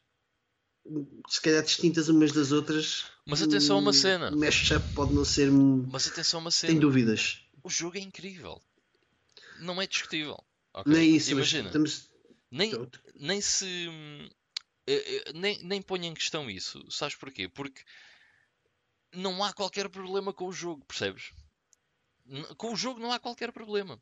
se 1.30 1.42
calhar 1.42 1.64
distintas 1.64 2.10
umas 2.10 2.34
das 2.34 2.52
outras. 2.52 3.06
Mas 3.26 3.42
atenção 3.42 3.78
a 3.78 3.80
uma 3.80 3.94
cena. 3.94 4.30
Mashup 4.32 4.86
pode 4.94 5.14
não 5.14 5.24
ser. 5.24 5.50
Mas 5.50 6.08
atenção 6.08 6.40
a 6.40 6.42
uma 6.42 6.52
cena. 6.52 6.74
Tem 6.74 6.80
dúvidas. 6.80 7.40
O 7.64 7.70
jogo 7.70 7.98
é 7.98 8.02
incrível. 8.02 8.62
Não 9.62 9.82
é 9.82 9.88
discutível. 9.88 10.38
Okay? 10.74 10.92
Nem 10.92 11.16
isso, 11.16 11.32
Imagina. 11.32 11.68
Estamos... 11.68 12.10
Nem, 12.52 12.72
nem 13.16 13.42
se 13.42 13.90
nem, 15.34 15.64
nem 15.64 15.82
ponho 15.82 16.06
em 16.06 16.14
questão 16.14 16.50
isso. 16.50 16.84
Sabes 16.90 17.16
porquê? 17.16 17.48
Porque 17.48 17.82
não 19.14 19.44
há 19.44 19.54
qualquer 19.54 19.90
problema 19.90 20.34
com 20.34 20.48
o 20.48 20.54
jogo, 20.54 20.84
percebes? 20.86 21.32
Com 22.58 22.74
o 22.74 22.76
jogo 22.76 23.00
não 23.00 23.12
há 23.12 23.20
qualquer 23.20 23.52
problema. 23.52 24.02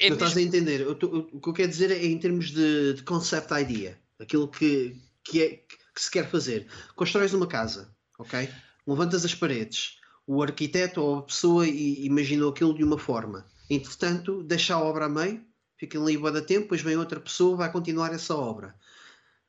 É 0.00 0.08
não 0.08 0.16
mesmo... 0.16 0.26
estás 0.26 0.36
a 0.36 0.42
entender. 0.42 0.86
O, 0.86 0.92
o, 0.92 1.40
que 1.40 1.48
eu 1.48 1.52
quero 1.52 1.68
dizer 1.68 1.90
é 1.90 2.04
em 2.04 2.18
termos 2.18 2.50
de, 2.50 2.94
de 2.94 3.02
concept 3.02 3.52
idea. 3.54 4.00
Aquilo 4.18 4.48
que, 4.48 5.00
que, 5.22 5.42
é, 5.42 5.48
que 5.94 6.02
se 6.02 6.10
quer 6.10 6.28
fazer. 6.28 6.66
Constróis 6.96 7.32
uma 7.32 7.46
casa, 7.46 7.94
ok? 8.18 8.48
Levantas 8.86 9.24
as 9.24 9.34
paredes. 9.34 9.98
O 10.26 10.42
arquiteto 10.42 11.00
ou 11.00 11.18
a 11.18 11.22
pessoa 11.22 11.66
imaginou 11.66 12.50
aquilo 12.50 12.74
de 12.74 12.82
uma 12.82 12.98
forma. 12.98 13.46
Entretanto, 13.70 14.42
deixa 14.42 14.74
a 14.74 14.82
obra 14.82 15.06
a 15.06 15.08
meio, 15.08 15.44
fica 15.76 15.98
ali 15.98 16.16
a 16.16 16.42
tempo, 16.42 16.62
depois 16.62 16.82
vem 16.82 16.96
outra 16.96 17.20
pessoa, 17.20 17.56
vai 17.56 17.70
continuar 17.70 18.12
essa 18.12 18.34
obra 18.34 18.74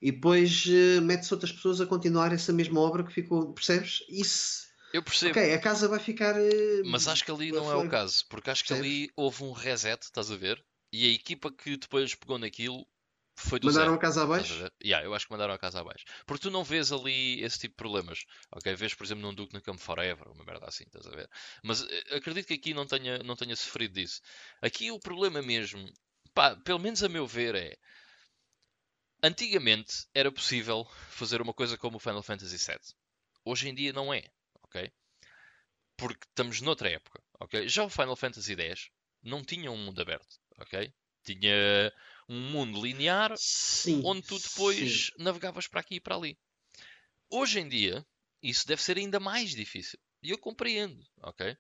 e 0.02 0.12
depois 0.12 0.66
uh, 0.66 1.02
mete-se 1.02 1.34
outras 1.34 1.52
pessoas 1.52 1.82
a 1.82 1.86
continuar 1.86 2.32
essa 2.32 2.54
mesma 2.54 2.80
obra 2.80 3.04
que 3.04 3.14
ficou, 3.14 3.54
percebes? 3.54 4.04
Isso. 4.10 4.68
Eu 4.94 5.04
percebo. 5.04 5.32
Ok, 5.32 5.54
a 5.54 5.60
casa 5.60 5.88
vai 5.88 6.00
ficar. 6.00 6.36
Uh, 6.36 6.84
Mas 6.86 7.08
acho 7.08 7.24
que 7.24 7.32
ali 7.32 7.52
não 7.52 7.72
é 7.72 7.76
o 7.76 7.90
caso, 7.90 8.26
porque 8.28 8.50
acho 8.50 8.64
que 8.64 8.70
percebes? 8.70 8.92
ali 8.92 9.12
houve 9.16 9.44
um 9.44 9.52
reset, 9.52 10.02
estás 10.02 10.32
a 10.32 10.36
ver? 10.36 10.64
E 10.92 11.08
a 11.08 11.12
equipa 11.12 11.52
que 11.52 11.78
depois 11.78 12.16
pegou 12.16 12.40
naquilo 12.40 12.88
foi 13.40 13.60
do 13.60 13.68
Mandaram 13.68 13.86
zero, 13.86 13.96
a 13.96 14.00
casa 14.00 14.24
abaixo? 14.24 14.66
A 14.66 14.72
yeah, 14.84 15.06
eu 15.06 15.14
acho 15.14 15.26
que 15.26 15.32
mandaram 15.32 15.54
a 15.54 15.58
casa 15.58 15.80
abaixo. 15.80 16.04
Porque 16.26 16.42
tu 16.42 16.52
não 16.52 16.64
vês 16.64 16.92
ali 16.92 17.42
esse 17.42 17.60
tipo 17.60 17.74
de 17.74 17.78
problemas. 17.78 18.26
Ok, 18.52 18.74
vês, 18.76 18.94
por 18.94 19.06
exemplo, 19.06 19.24
num 19.24 19.34
Duke 19.34 19.54
Nukem 19.54 19.78
Forever, 19.78 20.28
uma 20.30 20.44
merda 20.44 20.66
assim, 20.68 20.84
estás 20.86 21.08
a 21.08 21.12
ver? 21.12 21.30
Mas 21.64 21.84
eh, 21.84 22.16
acredito 22.16 22.48
que 22.48 22.56
aqui 22.56 22.74
não 22.74 22.86
tenha, 22.86 23.20
não 23.20 23.36
tenha 23.36 23.56
sofrido 23.56 23.94
disso. 23.94 24.20
Aqui 24.62 24.92
o 24.92 25.00
problema 25.00 25.42
mesmo, 25.42 25.86
pá, 26.34 26.56
pelo 26.56 26.80
menos 26.80 27.02
a 27.02 27.08
meu 27.10 27.26
ver, 27.26 27.56
é 27.56 27.78
Antigamente 29.22 30.08
era 30.14 30.32
possível 30.32 30.86
fazer 31.10 31.42
uma 31.42 31.54
coisa 31.54 31.78
como 31.78 31.98
o 31.98 32.00
Final 32.00 32.24
Fantasy 32.24 32.58
VII. 32.58 32.80
Hoje 33.44 33.68
em 33.68 33.76
dia 33.76 33.92
não 33.92 34.14
é, 34.14 34.24
ok? 34.64 34.90
Porque 35.98 36.26
estamos 36.26 36.62
noutra 36.62 36.90
época, 36.90 37.22
ok? 37.40 37.68
Já 37.68 37.84
o 37.84 37.90
Final 37.90 38.16
Fantasy 38.16 38.54
X 38.54 38.90
não 39.22 39.44
tinha 39.44 39.70
um 39.72 39.78
mundo 39.78 40.02
aberto, 40.02 40.40
ok? 40.58 40.94
Tinha 41.24 41.94
um 42.30 42.40
mundo 42.52 42.82
linear 42.82 43.34
sim, 43.38 44.02
onde 44.06 44.22
tu 44.22 44.40
depois 44.40 45.08
sim. 45.08 45.12
navegavas 45.18 45.68
para 45.68 45.82
aqui 45.82 45.96
e 45.96 46.00
para 46.00 46.16
ali. 46.16 46.40
Hoje 47.30 47.60
em 47.60 47.68
dia, 47.68 48.06
isso 48.42 48.66
deve 48.66 48.82
ser 48.82 48.98
ainda 48.98 49.20
mais 49.20 49.52
difícil. 49.52 50.00
E 50.24 50.30
eu 50.30 50.38
compreendo, 50.38 51.06
ok? 51.22 51.58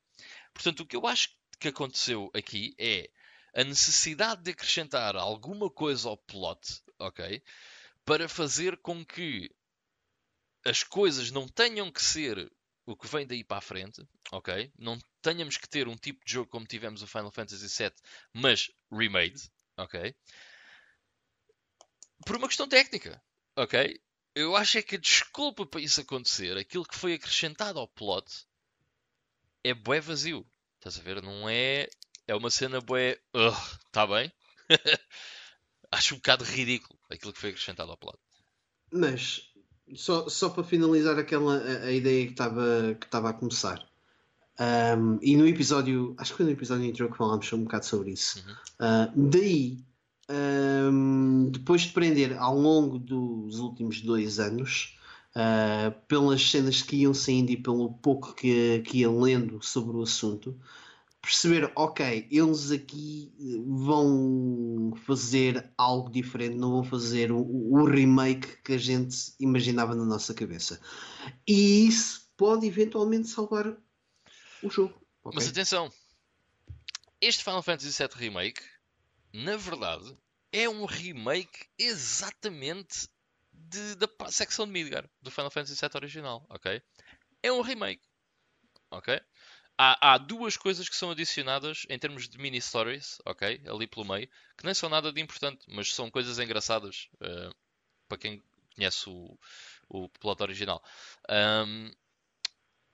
Portanto, 0.53 0.81
o 0.81 0.85
que 0.85 0.95
eu 0.95 1.05
acho 1.05 1.29
que 1.59 1.67
aconteceu 1.67 2.31
aqui 2.33 2.73
é 2.77 3.09
a 3.53 3.63
necessidade 3.63 4.43
de 4.43 4.51
acrescentar 4.51 5.15
alguma 5.15 5.69
coisa 5.69 6.07
ao 6.07 6.17
plot, 6.17 6.81
ok? 6.99 7.41
Para 8.05 8.27
fazer 8.27 8.77
com 8.77 9.05
que 9.05 9.49
as 10.65 10.83
coisas 10.83 11.31
não 11.31 11.47
tenham 11.47 11.91
que 11.91 12.03
ser 12.03 12.51
o 12.85 12.95
que 12.95 13.07
vem 13.07 13.25
daí 13.25 13.43
para 13.43 13.57
a 13.57 13.61
frente, 13.61 14.01
ok? 14.31 14.71
Não 14.77 14.99
tenhamos 15.21 15.57
que 15.57 15.69
ter 15.69 15.87
um 15.87 15.95
tipo 15.95 16.23
de 16.25 16.33
jogo 16.33 16.49
como 16.49 16.65
tivemos 16.65 17.01
o 17.01 17.07
Final 17.07 17.31
Fantasy 17.31 17.67
VII, 17.67 17.93
mas 18.33 18.71
remade, 18.91 19.49
ok? 19.77 20.15
Por 22.25 22.35
uma 22.35 22.47
questão 22.47 22.67
técnica, 22.67 23.21
ok? 23.55 24.01
Eu 24.35 24.55
acho 24.55 24.77
é 24.77 24.81
que 24.81 24.95
a 24.95 24.99
desculpa 24.99 25.65
para 25.65 25.81
isso 25.81 26.01
acontecer, 26.01 26.57
aquilo 26.57 26.85
que 26.85 26.95
foi 26.95 27.13
acrescentado 27.13 27.79
ao 27.79 27.87
plot, 27.87 28.45
é 29.63 29.73
bué 29.73 29.99
vazio. 29.99 30.45
Estás 30.77 30.97
a 30.97 31.01
ver? 31.01 31.21
Não 31.21 31.49
é 31.49 31.87
é 32.27 32.35
uma 32.35 32.49
cena 32.49 32.79
bué. 32.79 33.19
Está 33.87 34.05
bem? 34.07 34.31
Acho 35.91 36.15
um 36.15 36.17
bocado 36.17 36.43
ridículo 36.43 36.99
aquilo 37.09 37.33
que 37.33 37.39
foi 37.39 37.49
acrescentado 37.49 37.91
ao 37.91 37.97
plot. 37.97 38.17
Mas, 38.91 39.41
só, 39.95 40.29
só 40.29 40.49
para 40.49 40.63
finalizar 40.63 41.17
aquela 41.17 41.57
a, 41.57 41.85
a 41.85 41.91
ideia 41.91 42.25
que 42.25 42.31
estava 42.31 42.95
que 42.95 43.07
a 43.15 43.33
começar. 43.33 43.89
Um, 44.59 45.17
e 45.21 45.37
no 45.37 45.47
episódio, 45.47 46.13
acho 46.17 46.31
que 46.31 46.37
foi 46.37 46.45
no 46.45 46.51
episódio 46.51 46.85
intro 46.85 47.09
que 47.09 47.17
falámos 47.17 47.51
um 47.53 47.63
bocado 47.63 47.85
sobre 47.85 48.11
isso. 48.11 48.43
Uhum. 48.45 48.53
Uh, 48.85 49.29
daí, 49.29 49.79
um, 50.29 51.49
depois 51.49 51.83
de 51.83 51.93
prender 51.93 52.37
ao 52.37 52.59
longo 52.59 52.99
dos 52.99 53.59
últimos 53.59 54.01
dois 54.01 54.37
anos, 54.37 54.97
uh, 55.35 55.91
pelas 56.07 56.49
cenas 56.49 56.81
que 56.81 56.97
iam 56.97 57.13
saindo 57.13 57.51
e 57.51 57.57
pelo 57.57 57.93
pouco 57.93 58.33
que, 58.33 58.81
que 58.81 58.99
ia 58.99 59.09
lendo 59.09 59.63
sobre 59.63 59.95
o 59.95 60.01
assunto, 60.01 60.59
perceber, 61.21 61.71
ok, 61.75 62.27
eles 62.31 62.71
aqui 62.71 63.33
eh, 63.39 63.61
vão 63.65 64.93
fazer 65.05 65.71
algo 65.77 66.09
diferente, 66.09 66.55
não 66.55 66.71
vão 66.71 66.83
fazer 66.83 67.31
o, 67.31 67.39
o, 67.39 67.85
remake 67.85 68.61
que 68.63 68.73
a 68.73 68.77
gente 68.77 69.33
imaginava 69.39 69.95
na 69.95 70.05
nossa 70.05 70.33
cabeça. 70.33 70.79
E 71.47 71.87
isso 71.87 72.31
pode 72.37 72.65
eventualmente 72.65 73.27
salvar 73.27 73.77
o 74.63 74.69
jogo. 74.69 74.93
Okay? 75.23 75.35
Mas 75.35 75.47
atenção, 75.47 75.91
este 77.21 77.43
Final 77.43 77.63
Fantasy 77.63 77.91
VII 77.91 78.09
Remake, 78.15 78.61
na 79.33 79.57
verdade, 79.57 80.17
é 80.51 80.69
um 80.69 80.85
remake 80.85 81.67
exatamente 81.77 83.07
de, 83.51 83.95
da 83.95 84.07
secção 84.31 84.65
de 84.65 84.71
Midgar 84.71 85.09
do 85.21 85.29
Final 85.29 85.51
Fantasy 85.51 85.75
VII 85.75 85.89
original, 85.95 86.45
ok? 86.49 86.81
É 87.43 87.51
um 87.51 87.61
remake, 87.61 88.01
ok? 88.89 89.21
Há, 89.79 90.13
há, 90.13 90.17
duas 90.17 90.57
coisas 90.57 90.89
que 90.89 90.95
são 90.95 91.09
adicionadas 91.09 91.85
em 91.89 91.97
termos 91.97 92.27
de 92.27 92.37
mini 92.37 92.61
stories, 92.61 93.17
ok? 93.25 93.63
Ali 93.65 93.87
pelo 93.87 94.05
meio, 94.05 94.27
que 94.57 94.65
nem 94.65 94.73
são 94.73 94.89
nada 94.89 95.13
de 95.13 95.21
importante, 95.21 95.65
mas 95.69 95.93
são 95.93 96.11
coisas 96.11 96.37
engraçadas 96.37 97.07
uh, 97.15 97.55
para 98.09 98.17
quem 98.17 98.43
conhece 98.75 99.09
o, 99.09 99.39
o 99.87 100.09
original. 100.41 100.83
Um, 101.29 101.91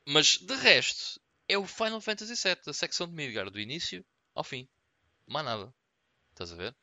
mas 0.08 0.38
de 0.38 0.54
resto, 0.54 1.20
é 1.48 1.58
o 1.58 1.66
Final 1.66 2.00
Fantasy 2.00 2.36
VII, 2.36 2.62
a 2.68 2.74
secção 2.74 3.08
de 3.08 3.14
Midgard, 3.14 3.52
do 3.52 3.60
início 3.60 4.06
ao 4.36 4.44
fim. 4.44 4.70
Não 5.28 5.40
há 5.40 5.44
nada. 5.44 5.74
Estás 6.32 6.52
a 6.52 6.56
ver? 6.56 6.76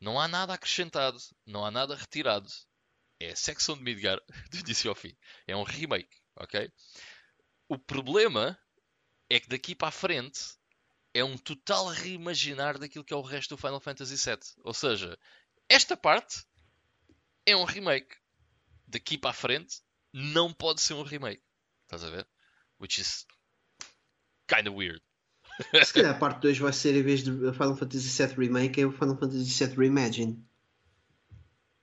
Não 0.00 0.18
há 0.18 0.26
nada 0.26 0.54
acrescentado, 0.54 1.18
não 1.46 1.64
há 1.64 1.70
nada 1.70 1.94
retirado. 1.94 2.50
É 3.20 3.30
a 3.30 3.36
secção 3.36 3.76
de 3.76 3.84
Midgard 3.84 4.20
do 4.50 4.58
início 4.58 4.90
ao 4.90 4.96
fim. 4.96 5.16
É 5.46 5.54
um 5.54 5.62
remake, 5.62 6.16
ok? 6.34 6.68
O 7.68 7.78
problema 7.78 8.58
é 9.30 9.38
que 9.38 9.48
daqui 9.48 9.74
para 9.74 9.88
a 9.88 9.92
frente 9.92 10.40
é 11.14 11.24
um 11.24 11.38
total 11.38 11.86
reimaginar 11.86 12.78
daquilo 12.78 13.04
que 13.04 13.14
é 13.14 13.16
o 13.16 13.22
resto 13.22 13.56
do 13.56 13.60
Final 13.60 13.80
Fantasy 13.80 14.16
VII. 14.16 14.38
Ou 14.64 14.74
seja, 14.74 15.16
esta 15.68 15.96
parte 15.96 16.44
é 17.46 17.56
um 17.56 17.64
remake. 17.64 18.16
Daqui 18.86 19.16
para 19.16 19.30
a 19.30 19.34
frente 19.34 19.80
não 20.12 20.52
pode 20.52 20.80
ser 20.80 20.94
um 20.94 21.02
remake. 21.02 21.42
Estás 21.84 22.04
a 22.04 22.10
ver? 22.10 22.26
Which 22.80 23.00
is 23.00 23.26
kind 24.48 24.66
of 24.66 24.76
weird. 24.76 25.00
Se 25.84 25.92
calhar 25.92 26.14
a 26.14 26.18
parte 26.18 26.40
2 26.40 26.58
vai 26.58 26.72
ser, 26.72 26.96
em 26.96 27.02
vez 27.02 27.22
de 27.22 27.30
Final 27.52 27.76
Fantasy 27.76 28.26
VII 28.26 28.34
Remake, 28.34 28.80
é 28.80 28.86
o 28.86 28.92
Final 28.92 29.16
Fantasy 29.16 29.64
VII 29.64 29.76
Reimagine. 29.76 30.44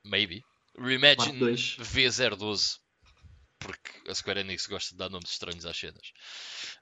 Maybe. 0.03 0.43
Reimagine 0.77 1.17
Parte 1.17 1.39
dois. 1.39 1.77
V012. 1.79 2.79
Porque 3.59 4.09
a 4.09 4.15
Square 4.15 4.41
Enix 4.41 4.67
gosta 4.67 4.91
de 4.91 4.97
dar 4.97 5.09
nomes 5.09 5.31
estranhos 5.31 5.65
às 5.65 5.77
cenas. 5.77 6.13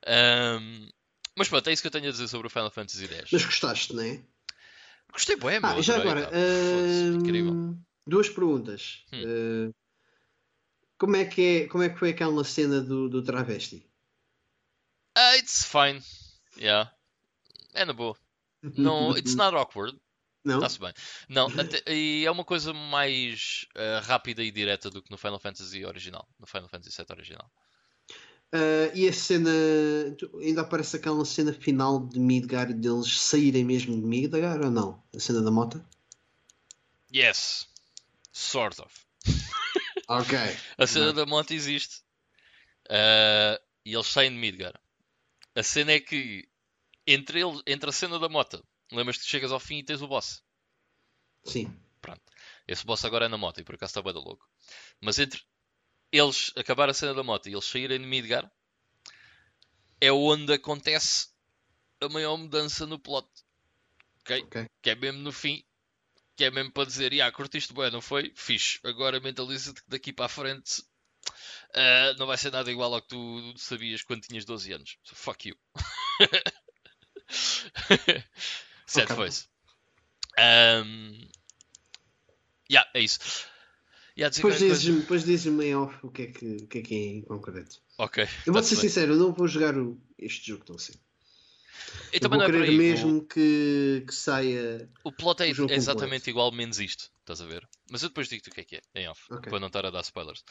Ahm, 0.05 0.89
mas 1.35 1.49
pronto, 1.49 1.69
é 1.69 1.73
isso 1.73 1.81
que 1.81 1.87
eu 1.87 1.91
tenho 1.91 2.07
a 2.07 2.11
dizer 2.11 2.27
sobre 2.27 2.47
o 2.47 2.49
Final 2.49 2.71
Fantasy 2.71 3.07
X. 3.07 3.29
Mas 3.31 3.45
gostaste, 3.45 3.93
não 3.93 4.03
é? 4.03 4.23
Gostei 5.11 5.35
bem. 5.37 5.59
Ah, 5.63 5.81
já 5.81 5.95
agora, 5.95 6.29
incrível. 7.15 7.53
hum, 7.53 7.81
duas 8.05 8.29
perguntas. 8.29 9.03
Hum. 9.13 9.69
Uh, 9.69 9.75
como, 10.97 11.15
é 11.15 11.25
que 11.25 11.41
é, 11.41 11.67
como 11.67 11.83
é 11.83 11.89
que 11.89 11.97
foi 11.97 12.09
aquela 12.09 12.43
cena 12.43 12.81
do, 12.81 13.09
do 13.09 13.23
travesti? 13.23 13.89
Ah, 15.15 15.37
it's 15.37 15.63
fine. 15.63 16.01
Yeah. 16.57 16.91
É 17.73 17.85
na 17.85 17.93
boa. 17.93 18.17
Não, 18.77 19.15
it's 19.17 19.35
not 19.35 19.55
awkward. 19.55 19.97
Não? 20.45 20.57
Está-se 20.57 20.79
bem. 20.79 20.93
Não, 21.27 21.47
até- 21.47 21.91
e 21.91 22.23
é 22.23 22.29
uma 22.29 22.45
coisa 22.45 22.71
mais 22.71 23.65
ah, 23.75 23.99
rápida 24.01 24.43
e 24.43 24.51
direta 24.51 24.91
do 24.91 25.01
que 25.01 25.09
no 25.09 25.17
Final 25.17 25.39
Fantasy 25.39 25.83
original. 25.83 26.29
No 26.39 26.45
Final 26.45 26.69
Fantasy 26.69 26.95
VII 26.95 27.05
original. 27.09 27.51
Uh, 28.53 28.93
e 28.93 29.09
a 29.09 29.11
cena. 29.11 29.49
Ainda 30.39 30.61
aparece 30.61 30.95
aquela 30.95 31.25
cena 31.25 31.51
final 31.51 32.07
de 32.07 32.19
Midgar 32.19 32.71
deles 32.71 33.19
saírem 33.19 33.65
mesmo 33.65 33.99
de 33.99 34.05
Midgar 34.05 34.61
ou 34.61 34.71
não? 34.71 35.03
A 35.13 35.19
cena 35.19 35.41
da 35.41 35.51
moto? 35.51 35.83
Yes. 37.13 37.67
Sort 38.31 38.79
of. 38.79 38.93
Ok. 40.07 40.37
A 40.77 40.85
cena 40.85 41.11
da 41.11 41.25
monte 41.25 41.55
existe. 41.55 42.03
Ah, 42.87 43.59
e 43.83 43.93
eles 43.95 44.05
saem 44.05 44.29
de 44.29 44.37
Midgar. 44.37 44.79
A 45.55 45.63
cena 45.63 45.93
é 45.93 45.99
que 45.99 46.47
entre, 47.07 47.41
ele, 47.41 47.59
entre 47.65 47.89
a 47.89 47.93
cena 47.93 48.19
da 48.19 48.29
moto, 48.29 48.63
lembras-te 48.91 49.23
que 49.23 49.29
chegas 49.29 49.51
ao 49.51 49.59
fim 49.59 49.79
e 49.79 49.83
tens 49.83 50.01
o 50.01 50.07
boss. 50.07 50.43
Sim. 51.43 51.73
Esse 52.67 52.85
boss 52.85 53.05
agora 53.05 53.25
é 53.25 53.27
na 53.27 53.37
moto 53.37 53.59
e 53.59 53.63
por 53.63 53.75
acaso 53.75 53.91
está 53.91 54.01
bem 54.01 54.13
da 54.13 54.19
louco. 54.19 54.47
Mas 54.99 55.19
entre 55.19 55.41
eles 56.11 56.51
acabar 56.55 56.89
a 56.89 56.93
cena 56.93 57.13
da 57.13 57.23
moto 57.23 57.47
e 57.47 57.53
eles 57.53 57.65
saírem 57.65 57.99
de 57.99 58.05
Midgar 58.05 58.51
é 60.01 60.11
onde 60.11 60.53
acontece 60.53 61.29
a 62.01 62.09
maior 62.09 62.37
mudança 62.37 62.85
no 62.85 62.99
plot. 62.99 63.27
Ok? 64.21 64.43
Ok. 64.43 64.69
Que 64.81 64.89
é 64.91 64.95
mesmo 64.95 65.21
no 65.21 65.31
fim. 65.31 65.63
Que 66.35 66.45
é 66.45 66.51
mesmo 66.51 66.71
para 66.71 66.85
dizer, 66.85 67.21
ah, 67.21 67.31
curtiste 67.31 67.73
bem, 67.73 67.91
não 67.91 68.01
foi? 68.01 68.33
Fixe. 68.35 68.79
Agora 68.83 69.19
mentaliza-te 69.19 69.81
que 69.81 69.89
daqui 69.89 70.11
para 70.11 70.25
a 70.25 70.29
frente 70.29 70.83
ah, 71.73 72.13
não 72.17 72.27
vai 72.27 72.37
ser 72.37 72.51
nada 72.51 72.71
igual 72.71 72.93
ao 72.93 73.01
que 73.01 73.09
tu 73.09 73.53
sabias 73.57 74.03
quando 74.03 74.23
tinhas 74.23 74.45
12 74.45 74.73
anos. 74.73 74.97
So, 75.03 75.15
fuck 75.15 75.49
you. 75.49 75.55
Sad 78.95 79.11
Ok. 79.11 79.15
face. 79.15 79.47
Um, 80.37 81.27
yeah, 82.69 82.89
é 82.93 83.01
isso. 83.01 83.19
Yeah, 84.17 84.33
Depois 84.33 84.59
dizes-me 84.59 85.01
depois 85.01 85.23
dizes-me 85.25 85.65
em 85.65 85.75
off 85.75 85.97
o 86.01 86.09
que, 86.09 86.21
é 86.23 86.27
que, 86.27 86.45
o 86.63 86.67
que 86.67 86.77
é 86.79 86.81
que 86.81 86.95
é 86.95 86.97
em 86.97 87.21
concreto. 87.21 87.81
Ok. 87.97 88.27
Eu 88.45 88.53
vou 88.53 88.63
ser 88.63 88.75
bem. 88.75 88.83
sincero, 88.83 89.13
eu 89.13 89.17
não 89.17 89.33
vou 89.33 89.47
jogar 89.47 89.77
o- 89.77 89.99
este 90.17 90.47
jogo 90.47 90.63
tão 90.65 90.77
cedo. 90.77 90.99
Eu 92.13 92.21
Eu 92.21 92.29
vou 92.29 92.37
não 92.37 92.45
é 92.45 92.45
querer 92.45 92.69
aí. 92.69 92.77
mesmo 92.77 93.25
que, 93.27 94.03
que 94.07 94.13
saia. 94.13 94.89
O, 95.03 95.09
o 95.09 95.11
plot 95.11 95.41
é, 95.43 95.51
o 95.51 95.69
é 95.69 95.75
exatamente 95.75 96.29
igual, 96.29 96.51
menos 96.51 96.79
isto. 96.79 97.11
Estás 97.19 97.41
a 97.41 97.45
ver? 97.45 97.67
Mas 97.91 98.03
eu 98.03 98.09
depois 98.09 98.27
digo-te 98.29 98.49
o 98.49 98.53
que 98.53 98.61
é 98.61 98.63
que 98.63 98.75
é, 98.77 98.81
em 98.95 99.07
off, 99.09 99.21
Ok. 99.31 99.49
para 99.49 99.59
não 99.59 99.67
estar 99.67 99.85
a 99.85 99.89
dar 99.89 100.01
spoilers. 100.01 100.43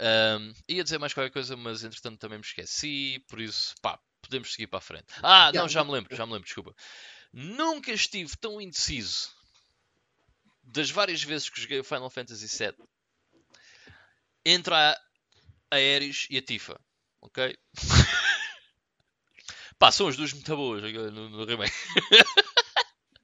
Um, 0.00 0.52
ia 0.68 0.84
dizer 0.84 0.98
mais 0.98 1.12
qualquer 1.12 1.32
coisa, 1.32 1.56
mas 1.56 1.82
entretanto 1.82 2.18
também 2.18 2.38
me 2.38 2.44
esqueci, 2.44 3.24
por 3.28 3.40
isso, 3.40 3.74
pá, 3.82 3.98
podemos 4.22 4.52
seguir 4.52 4.66
para 4.68 4.78
a 4.78 4.82
frente. 4.82 5.06
Ah, 5.22 5.46
não, 5.46 5.52
Yeah. 5.52 5.68
já 5.68 5.84
me 5.84 5.90
lembro, 5.92 6.14
já 6.14 6.24
me 6.26 6.32
lembro, 6.32 6.46
desculpa. 6.46 6.74
Nunca 7.32 7.92
estive 7.92 8.36
tão 8.36 8.60
indeciso 8.60 9.30
das 10.62 10.90
várias 10.90 11.22
vezes 11.22 11.48
que 11.48 11.60
joguei 11.60 11.80
o 11.80 11.84
Final 11.84 12.10
Fantasy 12.10 12.46
VII 12.46 12.74
entre 14.44 14.74
a 14.74 14.98
Aeris 15.70 16.26
e 16.30 16.38
a 16.38 16.42
Tifa, 16.42 16.80
ok? 17.20 17.56
Pá, 19.78 19.92
são 19.92 20.08
as 20.08 20.16
duas 20.16 20.32
muito 20.32 20.56
boas 20.56 20.82
no, 20.92 21.28
no 21.28 21.44
remake. 21.44 21.74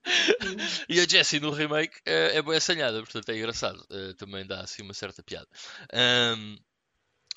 e 0.89 1.01
a 1.01 1.09
Jessie 1.09 1.41
no 1.41 1.51
remake 1.51 2.01
é, 2.05 2.37
é 2.37 2.43
bem 2.43 2.57
assanhada, 2.57 3.03
portanto 3.03 3.29
é 3.31 3.37
engraçado. 3.37 3.85
Eh, 3.91 4.13
também 4.15 4.47
dá 4.47 4.61
assim 4.61 4.83
uma 4.83 4.95
certa 4.95 5.23
piada. 5.23 5.49
Ahm, 5.93 6.57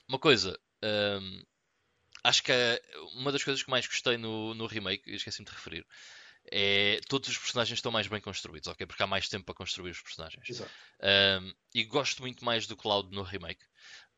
uma 0.07 0.19
coisa, 0.19 0.57
ahm, 0.83 1.41
acho 2.23 2.43
que 2.43 2.51
é 2.51 2.79
uma 3.15 3.31
das 3.31 3.43
coisas 3.43 3.63
que 3.63 3.69
mais 3.69 3.87
gostei 3.87 4.17
no, 4.17 4.53
no 4.53 4.67
remake, 4.67 5.09
esqueci-me 5.11 5.45
de 5.45 5.51
referir, 5.51 5.85
é 6.51 6.99
todos 7.07 7.29
os 7.29 7.37
personagens 7.37 7.77
estão 7.77 7.91
mais 7.91 8.07
bem 8.07 8.21
construídos, 8.21 8.67
ok? 8.67 8.85
Porque 8.85 9.03
há 9.03 9.07
mais 9.07 9.27
tempo 9.27 9.45
para 9.45 9.55
construir 9.55 9.91
os 9.91 10.01
personagens. 10.01 10.49
Exato. 10.49 10.71
Um, 11.01 11.53
e 11.73 11.83
gosto 11.83 12.21
muito 12.21 12.43
mais 12.43 12.67
do 12.67 12.75
Cloud 12.75 13.13
no 13.15 13.23
remake. 13.23 13.63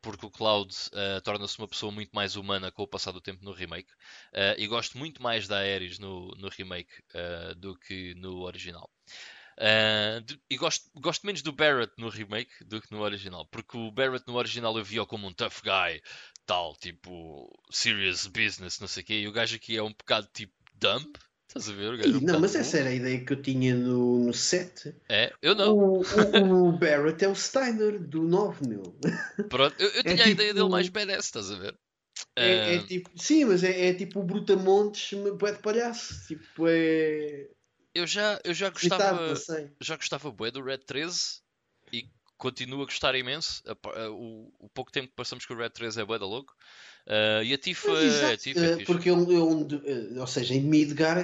Porque 0.02 0.26
o 0.26 0.32
Cloud 0.32 0.74
uh, 0.94 1.22
torna-se 1.22 1.58
uma 1.58 1.68
pessoa 1.68 1.92
muito 1.92 2.12
mais 2.14 2.38
humana 2.38 2.72
com 2.72 2.84
o 2.84 2.88
passar 2.88 3.12
do 3.12 3.20
tempo 3.20 3.44
no 3.44 3.52
remake. 3.52 3.92
Uh, 4.34 4.56
e 4.58 4.66
gosto 4.66 4.98
muito 4.98 5.22
mais 5.22 5.48
da 5.48 5.58
Ares 5.58 6.00
no, 6.00 6.32
no 6.38 6.48
remake 6.48 6.92
uh, 7.14 7.54
do 7.56 7.78
que 7.78 8.14
no 8.16 8.42
original. 8.44 8.90
De- 10.26 10.42
e 10.50 10.56
gosto, 10.56 10.90
gosto 10.96 11.26
menos 11.26 11.42
do 11.42 11.52
Barrett 11.52 11.92
no 11.98 12.08
remake 12.08 12.64
do 12.64 12.80
que 12.82 12.90
no 12.92 13.02
original. 13.02 13.46
Porque 13.48 13.78
o 13.78 13.92
Barrett 13.92 14.26
no 14.26 14.38
original 14.38 14.78
eu 14.78 14.86
via 14.86 15.06
como 15.06 15.28
um 15.28 15.34
tough 15.34 15.62
guy, 15.62 16.02
tal, 16.46 16.74
tipo, 16.78 17.52
serious 17.70 18.26
business, 18.26 18.80
não 18.80 18.88
sei 18.88 19.04
o 19.04 19.06
quê. 19.06 19.14
E 19.16 19.28
o 19.28 19.34
gajo 19.34 19.58
aqui 19.58 19.76
é 19.76 19.84
um 19.84 19.92
bocado 19.92 20.30
tipo 20.34 20.54
dump. 20.76 21.18
Estás 21.50 21.68
a 21.68 21.74
ver? 21.74 21.98
Gajo 21.98 22.18
é 22.18 22.22
não, 22.22 22.40
mas 22.40 22.54
essa 22.54 22.78
era 22.78 22.90
a 22.90 22.94
ideia 22.94 23.26
que 23.26 23.34
eu 23.34 23.42
tinha 23.42 23.74
no, 23.76 24.26
no 24.26 24.34
set. 24.34 24.96
É, 25.10 25.34
eu 25.42 25.56
não. 25.56 25.76
O, 25.76 26.02
o, 26.04 26.68
o 26.70 26.72
Barrett 26.78 27.26
é 27.26 27.28
o 27.28 27.34
Steiner 27.34 28.00
do 28.00 28.22
9, 28.22 28.68
meu. 28.68 28.84
Pronto, 29.50 29.76
eu, 29.82 29.90
eu 29.90 30.02
É 30.02 30.04
tinha 30.04 30.26
a 30.26 30.30
ideia 30.30 30.50
tipo- 30.50 30.54
dele 30.60 30.70
mais 30.70 30.90
badass, 30.90 31.26
estás 31.26 31.50
a 31.52 31.56
ver? 31.58 31.76
É, 32.36 32.76
é 32.76 32.84
tipo, 32.84 33.10
sim, 33.16 33.46
mas 33.46 33.64
é, 33.64 33.88
é 33.88 33.94
tipo 33.96 34.20
o 34.20 34.24
Brutamontes, 34.24 35.18
bué 35.40 35.54
de 35.54 35.60
palhaço. 35.60 36.28
Tipo, 36.28 36.68
é. 36.68 37.48
eu 37.96 38.06
já, 38.06 38.40
eu 38.44 38.54
já 38.54 38.70
gostava, 38.70 39.36
sei. 39.36 39.72
já 39.82 39.96
gostava 39.96 40.32
bué 40.32 40.52
do 40.52 40.62
Red 40.64 40.80
13 40.80 41.40
e 41.92 42.06
continuo 42.38 42.84
a 42.84 42.86
gostar 42.86 43.16
imenso. 43.16 43.64
A 43.66 43.72
a- 44.02 44.12
o, 44.12 44.54
o 44.60 44.70
pouco 44.70 44.92
tempo 44.92 45.08
que 45.08 45.16
passamos 45.16 45.48
com 45.48 45.56
o 45.56 45.58
Red 45.58 45.72
13 45.72 46.00
é 46.02 46.06
bué 46.06 46.20
da 46.20 46.28
louco. 46.28 46.54
Ah, 47.08 47.42
e 47.44 47.54
a 47.54 47.58
Tifa, 47.58 47.92
a 47.92 48.04
Exato, 48.04 48.38
Tifa 48.38 48.60
é 48.60 48.72
eh, 48.82 48.84
porque 48.86 49.10
é 49.10 49.12
onde, 49.14 49.76
eh, 49.86 50.20
ou 50.20 50.28
seja, 50.28 50.54
em 50.54 50.62
Midgar 50.62 51.18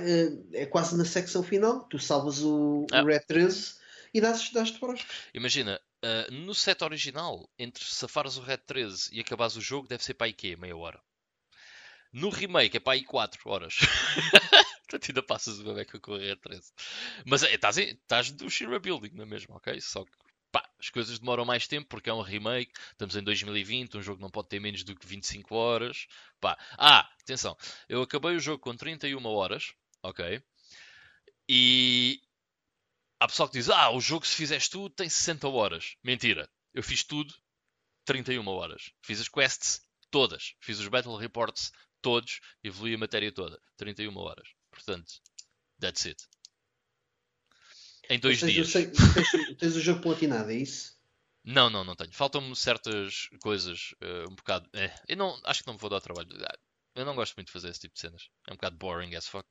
é 0.54 0.66
quase 0.66 0.98
na 0.98 1.06
secção 1.06 1.44
final. 1.44 1.84
Tu 1.90 2.00
salvas 2.00 2.42
o, 2.44 2.86
Ah. 2.92 3.02
o 3.02 3.06
Red 3.06 3.22
13 3.28 3.76
e 4.14 4.20
dás- 4.22 4.50
dás-te 4.52 4.80
para 4.80 4.94
os. 4.94 5.02
Imagina, 5.34 5.80
ah, 6.04 6.28
no 6.32 6.56
set 6.56 6.82
original, 6.84 7.50
entre 7.60 7.84
safares 7.86 8.38
o 8.38 8.42
Red 8.42 8.58
13 8.66 9.10
e 9.12 9.20
acabares 9.20 9.56
o 9.56 9.62
jogo, 9.62 9.88
deve 9.88 10.04
ser 10.04 10.14
para 10.16 10.28
aí 10.28 10.34
quê? 10.34 10.56
Meia 10.56 10.76
hora. 10.76 11.00
No 12.12 12.30
remake 12.30 12.78
é 12.78 12.80
para 12.80 12.94
aí 12.94 13.04
4 13.04 13.42
horas. 13.50 13.76
Portanto, 14.88 15.10
ainda 15.10 15.24
passas 15.24 15.60
uma 15.60 15.74
beca 15.74 16.00
com 16.00 16.12
o 16.14 16.18
Red 16.18 16.38
13. 16.38 16.72
Mas 17.26 17.44
é, 17.44 17.54
estás, 17.54 17.78
em- 17.78 17.90
estás 17.92 18.32
do 18.32 18.50
Shira 18.50 18.80
Building, 18.80 19.12
não 19.14 19.24
é 19.24 19.26
mesmo? 19.28 19.56
Ok? 19.56 19.82
Só 19.82 20.06
que 20.06 20.12
pá, 20.56 20.66
as 20.80 20.90
coisas 20.90 21.20
demoram 21.20 21.44
mais 21.44 21.68
tempo 21.68 21.90
porque 21.90 22.10
é 22.10 22.14
um 22.14 22.22
remake. 22.22 22.72
Estamos 22.92 23.18
em 23.18 23.22
2020, 23.22 23.98
um 23.98 24.02
jogo 24.02 24.22
não 24.22 24.30
pode 24.30 24.48
ter 24.48 24.62
menos 24.62 24.86
do 24.86 24.96
que 24.96 25.06
25 25.06 25.54
horas. 25.54 26.08
Pá. 26.40 26.58
Ah, 26.78 27.10
atenção, 27.22 27.58
eu 27.90 28.02
acabei 28.02 28.38
o 28.38 28.40
jogo 28.40 28.60
com 28.60 28.74
31 28.74 29.26
horas, 29.26 29.74
ok? 30.02 30.42
E 31.50 32.22
há 33.20 33.28
pessoal 33.28 33.50
que 33.50 33.58
diz: 33.58 33.70
Ah, 33.70 33.92
o 33.92 34.00
jogo, 34.00 34.26
se 34.26 34.34
fizeres 34.34 34.70
tudo, 34.70 34.96
tem 34.96 35.10
60 35.10 35.46
horas. 35.50 35.98
Mentira, 36.02 36.50
eu 36.74 36.82
fiz 36.82 37.04
tudo 37.04 37.34
31 38.06 38.48
horas. 38.48 38.94
Fiz 39.02 39.20
as 39.20 39.28
quests 39.28 39.82
todas, 40.10 40.56
fiz 40.62 40.80
os 40.80 40.88
Battle 40.88 41.18
Reports 41.18 41.74
todos, 42.02 42.40
evolui 42.64 42.96
a 42.96 42.98
matéria 42.98 43.30
toda. 43.30 43.62
31 43.76 44.16
horas. 44.18 44.48
Portanto, 44.72 45.22
that's 45.82 46.06
it. 46.06 46.24
Em 48.10 48.20
dois 48.20 48.40
Tens, 48.40 48.44
dias. 48.44 48.70
o 48.70 48.72
tens, 49.14 49.30
tens 49.60 49.76
o 49.76 49.82
jogo 49.82 50.02
platinado, 50.02 50.52
é 50.52 50.56
isso? 50.56 50.96
Não, 51.44 51.70
não, 51.70 51.84
não 51.84 51.96
tenho. 51.96 52.12
Faltam-me 52.12 52.56
certas 52.56 53.30
coisas 53.42 53.94
eh, 54.02 54.26
um 54.30 54.36
bocado. 54.36 54.68
eh, 54.74 54.92
eu 55.08 55.16
não, 55.18 55.40
acho 55.44 55.62
que 55.62 55.68
não 55.68 55.76
me 55.76 55.80
vou 55.80 55.90
dar 55.90 56.02
trabalho. 56.02 56.28
Ah, 56.44 56.58
Eu 56.96 57.06
não 57.06 57.16
gosto 57.16 57.36
muito 57.36 57.48
de 57.48 57.54
fazer 57.54 57.70
esse 57.70 57.82
tipo 57.82 57.94
de 57.94 58.00
cenas. 58.00 58.30
É 58.48 58.52
um 58.54 58.56
bocado 58.56 58.78
boring 58.78 59.16
as 59.16 59.28
fuck. 59.28 59.48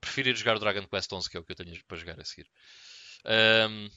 Prefiro 0.00 0.28
ir 0.30 0.36
jogar 0.36 0.56
o 0.56 0.60
Dragon 0.60 0.86
Quest 0.86 1.12
11, 1.12 1.28
que 1.30 1.36
é 1.36 1.40
o 1.40 1.44
que 1.44 1.52
eu 1.52 1.56
tenho 1.56 1.84
para 1.86 1.96
jogar 1.98 2.20
a 2.20 2.24
seguir. 2.24 2.48
Ahm, 3.24 3.88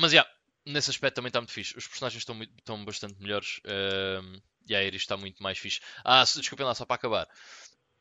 mas, 0.00 0.12
já, 0.12 0.26
nesse 0.66 0.90
aspecto 0.90 1.16
também 1.16 1.28
está 1.30 1.40
muito 1.40 1.52
fixe. 1.52 1.76
Os 1.78 1.86
personagens 1.88 2.22
estão, 2.22 2.34
muito- 2.34 2.54
estão 2.58 2.84
bastante 2.84 3.20
melhores. 3.20 3.60
ahm, 3.66 4.40
e 4.68 4.74
a 4.76 4.84
Iris 4.84 5.02
está 5.02 5.16
muito 5.16 5.42
mais 5.42 5.58
fixe. 5.58 5.80
Ah, 6.04 6.24
desculpem 6.24 6.66
lá, 6.66 6.74
só 6.74 6.86
para 6.86 6.96
acabar. 6.96 7.28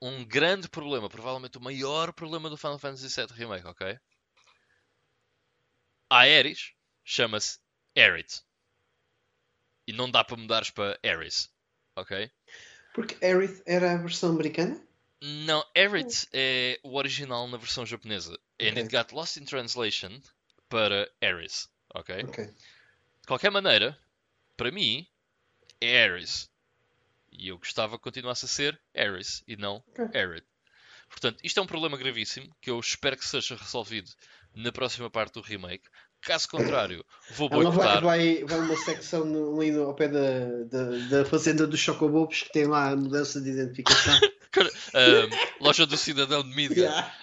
um 0.01 0.25
grande 0.25 0.69
problema, 0.69 1.09
provavelmente 1.09 1.57
o 1.57 1.61
maior 1.61 2.13
problema 2.13 2.49
do 2.49 2.57
Final 2.57 2.79
Fantasy 2.79 3.09
VII 3.09 3.33
Remake, 3.33 3.67
ok? 3.67 3.97
A 6.11 6.23
chama-se 7.03 7.59
Aerith. 7.95 8.41
E 9.87 9.93
não 9.93 10.09
dá 10.09 10.23
para 10.23 10.37
mudares 10.37 10.69
para 10.71 10.99
Aeris, 11.03 11.51
ok? 11.95 12.31
Porque 12.93 13.23
Aerith 13.23 13.61
era 13.65 13.93
a 13.93 13.97
versão 13.97 14.31
americana? 14.31 14.81
Não, 15.21 15.63
Aerith 15.75 16.27
é 16.33 16.79
o 16.83 16.95
original 16.95 17.47
na 17.47 17.57
versão 17.57 17.85
japonesa. 17.85 18.33
And 18.59 18.71
Ok. 18.71 18.83
it 18.83 18.89
got 18.89 19.13
lost 19.13 19.37
in 19.37 19.45
translation 19.45 20.21
para 20.67 21.11
Aeris, 21.21 21.69
ok? 21.93 22.23
Ok. 22.23 22.45
De 22.45 23.27
qualquer 23.27 23.51
maneira, 23.51 23.97
para 24.57 24.71
mim, 24.71 25.07
é 25.79 26.03
Ares. 26.05 26.49
E 27.31 27.49
eu 27.49 27.57
gostava 27.57 27.97
que 27.97 28.03
continuasse 28.03 28.45
a 28.45 28.47
ser 28.47 28.81
Ares 28.95 29.43
e 29.47 29.55
não 29.55 29.83
Ok. 29.89 30.05
Aerith. 30.13 30.45
Portanto, 31.09 31.39
isto 31.43 31.59
é 31.59 31.63
um 31.63 31.67
problema 31.67 31.97
gravíssimo 31.97 32.55
que 32.61 32.69
eu 32.69 32.79
espero 32.79 33.17
que 33.17 33.25
seja 33.25 33.55
resolvido 33.55 34.09
na 34.55 34.71
próxima 34.71 35.09
parte 35.09 35.33
do 35.33 35.41
remake. 35.41 35.87
Caso 36.21 36.47
contrário, 36.49 37.05
vou 37.31 37.49
Ela 37.51 37.63
vai, 37.63 37.71
boicotar. 37.71 38.03
vai, 38.03 38.43
vai 38.43 38.59
uma 38.59 38.75
secção 38.77 39.23
no, 39.25 39.59
ali 39.59 39.75
ao 39.77 39.93
pé 39.93 40.07
da, 40.07 40.63
da, 40.65 40.83
da 41.09 41.25
fazenda 41.25 41.65
dos 41.65 41.79
Chocobobos 41.79 42.43
que 42.43 42.51
tem 42.51 42.65
lá 42.65 42.89
a 42.91 42.95
mudança 42.95 43.39
de 43.41 43.49
identificação. 43.51 44.19
Ahm, 44.95 45.29
loja 45.61 45.85
do 45.85 45.95
cidadão 45.95 46.41
de 46.41 46.55
Midgar. 46.55 46.77
Yeah. 46.79 47.13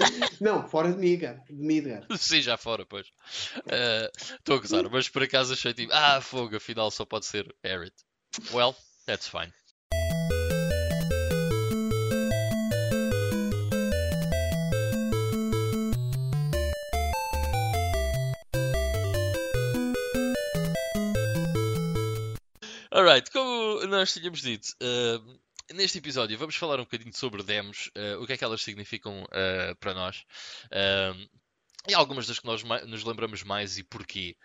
Não, 0.40 0.68
fora 0.68 0.90
de 0.92 0.98
Midgar. 0.98 1.44
De 1.48 1.52
Midgar. 1.54 2.04
Sim, 2.18 2.40
já 2.42 2.56
fora, 2.56 2.84
pois. 2.84 3.06
Ah, 3.70 4.10
Estou 4.34 4.56
a 4.56 4.58
gozar, 4.58 4.90
mas 4.90 5.08
por 5.08 5.22
acaso 5.22 5.52
achei 5.52 5.72
tipo, 5.72 5.92
ah, 5.92 6.20
fogo, 6.20 6.56
afinal 6.56 6.90
só 6.90 7.04
pode 7.04 7.26
ser 7.26 7.54
Aerith. 7.62 7.94
Well, 8.52 8.74
that's 9.06 9.28
fine. 9.28 9.52
Alright, 23.00 23.30
como 23.30 23.82
nós 23.86 24.12
tínhamos 24.12 24.42
dito, 24.42 24.76
ah, 24.82 25.72
neste 25.72 25.96
episódio 25.96 26.36
vamos 26.36 26.54
falar 26.54 26.78
um 26.78 26.84
bocadinho 26.84 27.16
sobre 27.16 27.42
demos, 27.42 27.90
ah, 27.96 28.18
o 28.20 28.26
que 28.26 28.34
é 28.34 28.36
que 28.36 28.44
elas 28.44 28.62
significam 28.62 29.26
ah, 29.32 29.74
para 29.80 29.94
nós. 29.94 30.26
E 31.88 31.94
algumas 31.94 32.26
das 32.26 32.38
que 32.38 32.44
nós 32.44 32.62
nos 32.62 33.02
lembramos 33.02 33.42
mais 33.42 33.78
e 33.78 33.82
porquê 33.82 34.36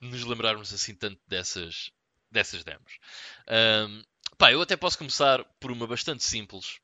nos 0.00 0.24
lembrarmos 0.24 0.72
assim 0.72 0.94
tanto 0.94 1.20
dessas, 1.28 1.90
dessas 2.30 2.64
demos. 2.64 2.98
Pá, 4.38 4.50
eu 4.50 4.62
até 4.62 4.74
posso 4.74 4.96
começar 4.96 5.44
por 5.60 5.70
uma 5.70 5.86
bastante 5.86 6.24
simples 6.24 6.80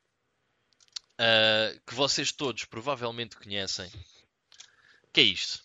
que 1.86 1.94
vocês 1.94 2.32
todos 2.32 2.66
provavelmente 2.66 3.34
conhecem. 3.34 3.90
Que 5.10 5.22
é 5.22 5.24
isto? 5.24 5.64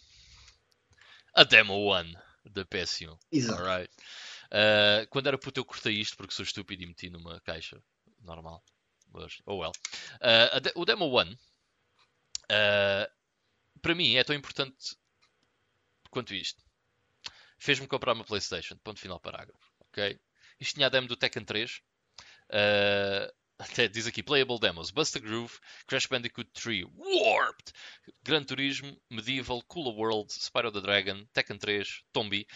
A 1.35 1.43
Demo 1.43 1.73
One 1.73 2.17
da 2.45 2.65
PS1. 2.65 3.17
Exato. 3.31 3.61
Alright. 3.61 3.93
Uh, 4.47 5.07
quando 5.09 5.27
era 5.27 5.37
puto 5.37 5.59
eu 5.59 5.65
cortei 5.65 5.93
isto 5.99 6.17
porque 6.17 6.33
sou 6.33 6.43
estúpido 6.43 6.83
e 6.83 6.87
meti 6.87 7.09
numa 7.09 7.39
caixa 7.41 7.81
normal. 8.21 8.63
Mas, 9.13 9.41
oh 9.45 9.57
well. 9.57 9.71
Uh, 10.15 10.79
o 10.79 10.85
Demo 10.85 11.05
One 11.05 11.33
uh, 12.51 13.11
para 13.81 13.95
mim 13.95 14.15
é 14.15 14.23
tão 14.23 14.35
importante 14.35 14.95
quanto 16.09 16.33
isto. 16.33 16.63
Fez-me 17.57 17.87
comprar 17.87 18.13
uma 18.13 18.23
Playstation. 18.23 18.77
Ponto 18.77 18.99
final 18.99 19.19
parágrafo. 19.19 19.71
Ok? 19.79 20.19
Isto 20.59 20.75
tinha 20.75 20.87
a 20.87 20.89
demo 20.89 21.07
do 21.07 21.15
Tekken 21.15 21.43
3. 21.43 21.81
Uh, 22.49 23.33
até 23.61 23.87
diz 23.87 24.07
aqui 24.07 24.23
Playable 24.23 24.59
Demos. 24.59 24.91
Busta 24.91 25.19
Groove, 25.19 25.53
Crash 25.87 26.07
Bandicoot 26.07 26.49
3, 26.53 26.85
Warped, 26.97 27.73
Gran 28.23 28.43
Turismo, 28.43 28.97
Medieval, 29.09 29.61
Cooler 29.67 29.95
World, 29.95 30.31
Spyro 30.33 30.71
the 30.71 30.81
Dragon, 30.81 31.25
Tekken 31.33 31.57
3, 31.57 32.03
Tombi, 32.11 32.47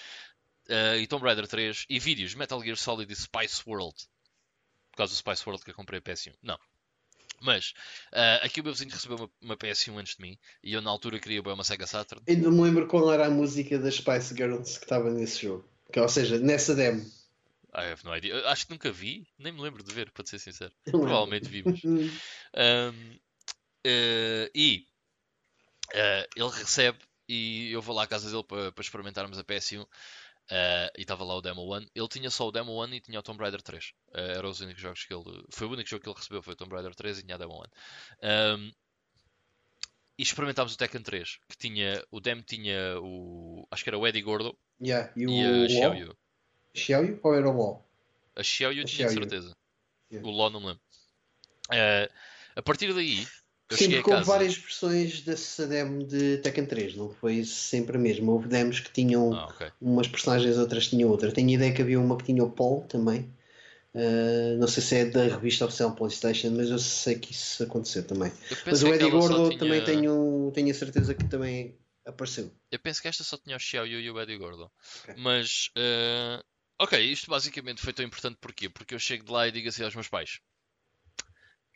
Uh, 0.67 0.97
e 0.97 1.05
Tomb 1.05 1.23
Raider 1.23 1.47
3 1.47 1.85
e 1.87 1.99
vídeos 1.99 2.33
Metal 2.33 2.59
Gear 2.59 2.75
Solid 2.75 3.11
e 3.11 3.15
Spice 3.15 3.61
World. 3.67 3.95
Por 4.91 4.97
causa 4.97 5.13
do 5.13 5.17
Spice 5.17 5.43
World 5.45 5.63
que 5.63 5.69
eu 5.69 5.75
comprei 5.75 5.99
a 5.99 6.01
PS1. 6.01 6.33
Não. 6.41 6.57
Mas 7.39 7.73
uh, 8.11 8.43
aqui 8.43 8.61
o 8.61 8.63
meu 8.63 8.73
vizinho 8.73 8.91
recebeu 8.91 9.17
uma, 9.17 9.29
uma 9.41 9.57
PS1 9.57 9.95
antes 9.99 10.15
de 10.15 10.23
mim 10.23 10.37
e 10.63 10.73
eu 10.73 10.81
na 10.81 10.89
altura 10.89 11.19
queria 11.19 11.43
bem 11.43 11.53
uma 11.53 11.63
Sega 11.63 11.85
Saturn. 11.85 12.23
Ainda 12.27 12.49
me 12.49 12.61
lembro 12.61 12.87
qual 12.87 13.11
era 13.13 13.27
a 13.27 13.29
música 13.29 13.77
das 13.77 13.95
Spice 13.95 14.33
Girls 14.35 14.79
que 14.79 14.85
estava 14.85 15.11
nesse 15.11 15.43
jogo. 15.43 15.69
Que, 15.91 15.99
ou 15.99 16.09
seja, 16.09 16.39
nessa 16.39 16.73
demo. 16.73 17.05
I 17.75 17.91
have 17.91 18.03
no 18.03 18.15
idea. 18.15 18.47
Acho 18.49 18.65
que 18.65 18.73
nunca 18.73 18.91
vi, 18.91 19.27
nem 19.37 19.51
me 19.51 19.61
lembro 19.61 19.83
de 19.83 19.93
ver, 19.93 20.11
para 20.11 20.25
ser 20.25 20.39
sincero. 20.39 20.73
Provavelmente 20.83 21.49
vimos. 21.49 21.83
Um, 21.83 22.11
eh, 23.85 24.49
e 24.55 24.87
eh, 25.93 26.27
ele 26.35 26.49
recebe 26.49 26.99
e 27.27 27.71
eu 27.71 27.81
vou 27.81 27.95
lá 27.95 28.03
à 28.03 28.07
casa 28.07 28.29
dele 28.29 28.43
para, 28.43 28.71
para 28.71 28.81
experimentarmos 28.81 29.37
a 29.37 29.43
PS1 29.43 29.85
eh, 30.51 30.91
e 30.97 31.01
estava 31.01 31.23
lá 31.23 31.35
o 31.35 31.41
Demo 31.41 31.75
1. 31.75 31.87
Ele 31.93 32.07
tinha 32.07 32.29
só 32.29 32.47
o 32.47 32.51
Demo 32.51 32.83
1 32.83 32.93
e 32.93 33.01
tinha 33.01 33.19
o 33.19 33.23
Tomb 33.23 33.41
Raider 33.41 33.61
3. 33.61 33.93
Eh, 34.13 34.33
eram 34.37 34.49
os 34.49 34.61
únicos 34.61 34.81
jogos 34.81 35.03
que 35.03 35.13
ele. 35.13 35.43
Foi 35.49 35.67
o 35.67 35.71
único 35.71 35.89
jogo 35.89 36.03
que 36.03 36.09
ele 36.09 36.17
recebeu, 36.17 36.41
foi 36.41 36.53
o 36.53 36.57
Tomb 36.57 36.73
Raider 36.73 36.95
3 36.95 37.19
e 37.19 37.23
tinha 37.23 37.35
a 37.35 37.37
Demo 37.37 37.61
1. 38.23 38.57
Um, 38.57 38.71
e 40.17 40.23
experimentámos 40.23 40.73
o 40.73 40.77
Tekken 40.77 41.01
3, 41.01 41.39
que 41.49 41.57
tinha. 41.57 42.03
O 42.09 42.21
Demo 42.21 42.41
tinha 42.41 42.99
o. 43.01 43.67
Acho 43.69 43.83
que 43.83 43.89
era 43.89 43.97
o 43.97 44.07
Eddie 44.07 44.21
Gordo 44.21 44.57
Yeah. 44.81 45.11
E 45.15 45.25
o 45.25 45.31
e 45.31 45.65
a? 45.65 45.69
Xiaoyu. 45.69 46.17
Xiaoyu 46.75 47.19
ou 47.23 47.33
era 47.35 47.49
o 47.49 47.57
Law? 47.57 47.85
A 48.35 48.43
Xiaoyu 48.43 48.83
A 48.83 48.85
tinha 48.85 49.07
Xiaoyu. 49.07 49.19
certeza. 49.21 49.55
Yeah. 50.11 50.27
O 50.27 50.31
Law 50.31 50.49
não 50.49 50.59
me 50.59 50.67
lembro. 50.67 50.81
Eh, 51.71 52.09
a 52.55 52.61
partir 52.61 52.93
daí, 52.93 53.21
eu 53.69 53.77
porque 53.77 53.95
houve 53.95 54.03
casa. 54.09 54.23
várias 54.23 54.55
versões 54.57 55.21
dessa 55.21 55.65
demo 55.65 56.03
de 56.05 56.37
Tekken 56.37 56.65
3, 56.65 56.95
não 56.95 57.09
foi 57.09 57.43
sempre 57.43 57.97
a 57.97 57.99
mesma. 57.99 58.31
Houve 58.31 58.47
demos 58.47 58.79
que 58.79 58.91
tinham 58.91 59.33
Ah, 59.33 59.47
ok. 59.47 59.71
umas 59.81 60.07
personagens, 60.07 60.57
outras 60.57 60.87
tinham 60.87 61.09
outras. 61.09 61.33
Tenho 61.33 61.49
a 61.49 61.53
ideia 61.53 61.73
que 61.73 61.81
havia 61.81 61.99
uma 61.99 62.17
que 62.17 62.25
tinha 62.25 62.43
o 62.43 62.51
Paul 62.51 62.81
também. 62.87 63.33
Uh, 63.93 64.57
não 64.59 64.67
sei 64.67 64.83
se 64.83 64.95
é 64.97 65.05
da 65.05 65.23
revista 65.23 65.63
oficial 65.65 65.95
PlayStation, 65.95 66.49
mas 66.51 66.69
eu 66.69 66.77
sei 66.77 67.17
que 67.17 67.31
isso 67.31 67.63
aconteceu 67.63 68.05
também. 68.05 68.29
Eu 68.51 68.57
Mas 68.65 68.83
o 68.83 68.87
Eddie 68.93 69.09
Gordo 69.09 69.47
tinha- 69.47 69.57
também 69.59 69.83
tenho, 69.85 70.51
tenho 70.53 70.69
a 70.69 70.73
certeza 70.73 71.15
que 71.15 71.23
também 71.29 71.77
apareceu. 72.05 72.51
Eu 72.69 72.77
penso 72.79 73.01
que 73.01 73.07
esta 73.07 73.23
só 73.23 73.37
tinha 73.37 73.55
o 73.55 73.59
Xiaoyu 73.59 74.01
e 74.01 74.11
o 74.11 74.19
Eddie 74.19 74.37
Gordo. 74.37 74.69
Ok. 75.03 75.15
Mas, 75.17 75.69
eh, 75.77 76.43
ok, 76.79 76.99
isto 76.99 77.29
basicamente 77.29 77.81
foi 77.81 77.93
tão 77.93 78.05
importante 78.05 78.37
porquê? 78.39 78.69
Porque 78.69 78.93
eu 78.93 78.99
chego 78.99 79.25
de 79.25 79.31
lá 79.31 79.47
e 79.47 79.51
digo 79.51 79.69
assim 79.69 79.83
aos 79.83 79.95
meus 79.95 80.07
pais: 80.07 80.39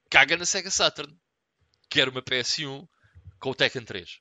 caga 0.09 0.37
na 0.37 0.45
Sega 0.45 0.71
Saturn, 0.71 1.15
quero 1.89 2.11
uma 2.11 2.21
PS1 2.21 2.87
com 3.39 3.51
o 3.51 3.55
Tekken 3.55 3.83
3. 3.83 4.19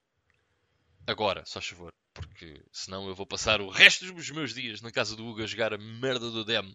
Agora, 1.06 1.42
só 1.46 1.60
favor, 1.60 1.92
porque 2.12 2.62
senão 2.70 3.08
eu 3.08 3.14
vou 3.14 3.26
passar 3.26 3.60
o 3.60 3.70
resto 3.70 4.12
dos 4.12 4.30
meus 4.30 4.52
dias 4.52 4.82
na 4.82 4.90
casa 4.90 5.16
do 5.16 5.26
Hugo 5.26 5.42
a 5.42 5.46
jogar 5.46 5.72
a 5.72 5.78
merda 5.78 6.30
do 6.30 6.44
demo 6.44 6.74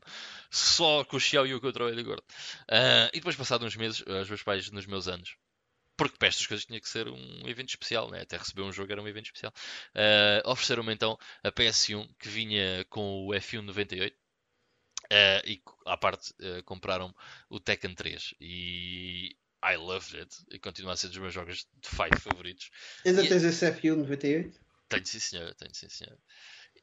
só 0.49 1.03
com 1.05 1.17
o 1.17 1.19
Xiaoyu 1.19 1.61
contra 1.61 1.85
o 1.85 1.89
Eddie 1.89 2.03
Gordo. 2.03 2.23
Ah, 2.67 3.09
e 3.13 3.17
depois, 3.17 3.35
passado 3.35 3.65
uns 3.65 3.75
meses, 3.75 4.01
os 4.01 4.27
meus 4.27 4.41
pais, 4.41 4.71
nos 4.71 4.85
meus 4.85 5.07
anos, 5.07 5.35
porque 5.95 6.17
para 6.17 6.27
estas 6.27 6.45
coisas 6.47 6.65
tinha 6.65 6.79
que 6.79 6.89
ser 6.89 7.07
um 7.07 7.47
evento 7.47 7.69
especial, 7.69 8.09
né? 8.09 8.21
até 8.21 8.37
receber 8.37 8.61
um 8.63 8.71
jogo 8.71 8.91
era 8.91 9.01
um 9.01 9.07
evento 9.07 9.25
especial. 9.27 9.53
Uh, 9.95 10.49
ofereceram-me 10.49 10.93
então 10.93 11.17
a 11.43 11.51
PS1 11.51 12.09
que 12.19 12.29
vinha 12.29 12.85
com 12.89 13.27
o 13.27 13.29
F1 13.29 13.61
98 13.61 14.15
uh, 14.15 14.17
e 15.45 15.61
à 15.85 15.97
parte 15.97 16.31
uh, 16.41 16.63
compraram 16.63 17.13
o 17.49 17.59
Tekken 17.59 17.93
3 17.93 18.33
e 18.39 19.35
I 19.63 19.77
loved 19.77 20.19
it 20.19 20.35
e 20.51 20.59
continua 20.59 20.93
a 20.93 20.97
ser 20.97 21.07
dos 21.07 21.17
meus 21.17 21.33
jogos 21.33 21.67
de 21.81 21.89
fight 21.89 22.19
favoritos. 22.19 22.69
Ainda 23.05 23.23
E- 23.23 23.29
tens 23.29 23.43
esse 23.43 23.65
F1 23.71 23.95
98? 23.95 24.59
Tenho 24.89 25.05
sim 25.05 25.19
senhor, 25.19 25.53
tenho 25.55 25.73
sim 25.73 25.89
senhor. 25.89 26.17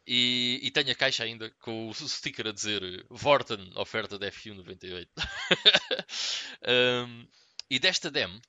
E, 0.06 0.58
e 0.62 0.70
tenho 0.70 0.90
a 0.90 0.94
caixa 0.94 1.24
ainda 1.24 1.50
com 1.60 1.88
o 1.88 1.92
sticker 2.08 2.46
a 2.46 2.52
dizer 2.52 2.82
Vorten, 3.10 3.70
oferta 3.76 4.18
de 4.18 4.26
F1 4.30 4.54
98. 4.54 5.10
Um, 6.66 7.28
e 7.68 7.78
desta 7.78 8.10
demo, 8.10 8.40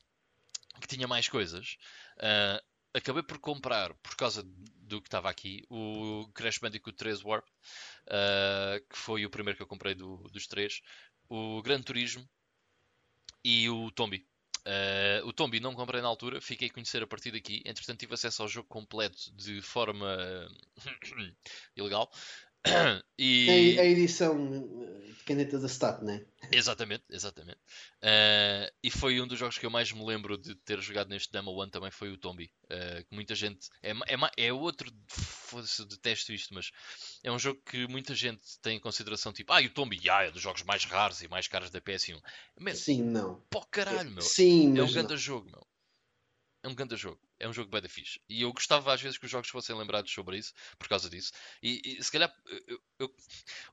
que 0.82 0.88
tinha 0.88 1.08
mais 1.08 1.30
coisas, 1.30 1.78
ah, 2.20 2.62
acabei 2.94 3.24
por 3.24 3.40
comprar, 3.40 3.94
por 3.96 4.16
causa 4.16 4.44
do 4.44 5.02
que 5.02 5.08
estava 5.08 5.30
aqui, 5.30 5.64
o 5.70 6.30
Crash 6.34 6.58
Bandicoot 6.60 6.98
3 6.98 7.24
Warp, 7.24 7.48
ah, 8.10 8.80
que 8.90 8.98
foi 8.98 9.26
o 9.26 9.30
primeiro 9.30 9.58
que 9.58 9.64
eu 9.64 9.68
comprei 9.68 9.96
do- 9.96 10.28
dos 10.32 10.48
três, 10.48 10.82
o 11.30 11.62
Gran 11.62 11.82
Turismo 11.82 12.28
e 13.44 13.70
o 13.70 13.92
Tombi. 13.92 14.26
Uh, 14.64 15.26
o 15.26 15.34
Tombi 15.34 15.60
não 15.60 15.74
comprei 15.74 16.02
na 16.02 16.08
altura, 16.08 16.40
fiquei 16.40 16.68
a 16.68 16.72
conhecer 16.72 17.02
a 17.02 17.08
partir 17.08 17.32
daqui. 17.32 17.64
Entretanto, 17.66 18.00
tive 18.00 18.14
acesso 18.14 18.44
ao 18.44 18.48
jogo 18.48 18.68
completo 18.68 19.36
de 19.36 19.60
forma 19.60 20.08
ilegal. 21.76 22.12
A, 22.68 23.04
e 23.18 23.80
a 23.80 23.86
edição 23.86 24.36
eh, 24.84 25.10
de 25.10 25.24
caneta 25.24 25.60
da 25.60 25.68
Stat, 25.68 26.04
né? 26.04 26.24
Exatamente, 26.52 27.04
exatamente. 27.10 27.60
Uh, 28.02 28.72
e 28.84 28.90
foi 28.90 29.22
um 29.22 29.28
dos 29.28 29.40
jogos 29.40 29.58
que 29.58 29.66
eu 29.66 29.70
mais 29.70 29.92
me 29.92 30.04
lembro 30.06 30.38
de 30.38 30.54
ter 30.56 30.80
jogado 30.80 31.10
neste 31.10 31.32
Demo 31.32 31.52
One 31.52 31.72
também 31.72 31.92
foi 31.92 32.12
o 32.12 32.18
Tombi. 32.18 32.52
Uh, 32.66 33.04
que 33.06 33.16
muita 33.16 33.34
gente. 33.36 33.70
É, 33.82 33.92
é, 33.92 34.48
é 34.48 34.54
outro. 34.54 34.92
Foda-se, 35.08 35.86
detesto 35.86 36.34
isto, 36.34 36.54
mas 36.54 36.72
é 37.24 37.32
um 37.32 37.40
jogo 37.40 37.62
que 37.66 37.88
muita 37.88 38.14
gente 38.16 38.42
tem 38.62 38.78
em 38.78 38.80
consideração, 38.80 39.34
tipo, 39.34 39.52
ah, 39.54 39.62
e 39.62 39.68
o 39.68 39.74
Tombi 39.74 40.10
ah, 40.10 40.24
é 40.24 40.32
dos 40.32 40.42
jogos 40.42 40.64
mais 40.64 40.84
raros 40.86 41.22
e 41.22 41.28
mais 41.28 41.48
caros 41.48 41.70
da 41.70 41.82
PS1. 41.82 42.22
Man, 42.60 42.76
Sim, 42.76 43.04
não. 43.04 43.42
Pô, 43.50 43.66
caralho, 43.66 44.12
meu. 44.12 44.22
Sim, 44.22 44.78
é 44.78 44.84
um 44.84 44.92
grande 44.92 45.18
jogo, 45.18 45.50
meu. 45.50 45.66
É 46.64 46.68
um 46.68 46.76
grande 46.76 46.96
jogo. 46.96 47.20
É 47.40 47.48
um 47.48 47.54
jogo 47.54 47.72
bem 47.72 47.82
da 47.82 47.90
fixe. 47.90 48.22
E 48.30 48.42
eu 48.44 48.54
gostava 48.54 48.94
às 48.94 49.02
vezes 49.02 49.18
que 49.18 49.26
os 49.26 49.32
jogos 49.32 49.50
fossem 49.50 49.76
lembrados 49.76 50.12
sobre 50.12 50.38
isso, 50.38 50.54
por 50.78 50.88
causa 50.88 51.10
disso. 51.10 51.32
E, 51.62 51.82
e 51.98 52.04
se 52.04 52.12
calhar. 52.12 52.34
Eu, 52.68 52.80
eu... 53.00 53.16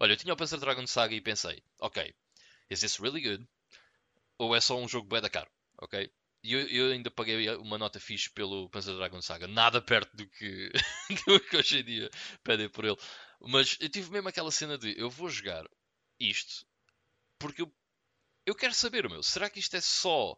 Olha, 0.01 0.13
eu 0.13 0.17
tinha 0.17 0.33
o 0.33 0.37
Panzer 0.37 0.59
Dragon 0.59 0.87
Saga 0.87 1.15
e 1.15 1.21
pensei, 1.21 1.63
ok, 1.81 2.15
is 2.71 2.81
this 2.81 2.99
really 2.99 3.21
good? 3.21 3.47
Ou 4.39 4.55
é 4.57 4.61
só 4.61 4.79
um 4.79 4.89
jogo 4.89 5.09
bem 5.09 5.21
da 5.21 5.29
caro? 5.29 5.51
Ok? 5.83 6.11
E 6.43 6.53
eu, 6.53 6.61
eu, 6.69 6.93
ainda 6.93 7.11
paguei 7.11 7.49
uma 7.57 7.77
nota 7.77 8.01
fixe 8.01 8.31
pelo 8.31 8.71
Panzer 8.71 8.95
Dragon 8.97 9.21
Saga. 9.21 9.47
Nada 9.47 9.83
perto 9.83 10.17
do 10.17 10.27
que, 10.29 10.71
do 11.27 11.41
que 11.41 11.57
hoje 11.57 11.81
em 11.81 11.85
dia 11.85 12.11
pedem 12.43 12.69
por 12.69 12.85
ele. 12.85 12.97
Mas 13.41 13.77
eu 13.81 13.89
tive 13.89 14.11
mesmo 14.11 14.29
aquela 14.29 14.51
cena 14.51 14.79
de 14.79 14.99
eu 14.99 15.11
vou 15.11 15.29
jogar 15.29 15.65
isto 16.19 16.67
porque 17.39 17.63
eu, 17.63 17.73
eu 18.45 18.55
quero 18.55 18.75
saber, 18.75 19.09
meu, 19.09 19.23
será 19.23 19.49
que 19.49 19.61
isto 19.61 19.77
é 19.77 19.81
só 19.81 20.37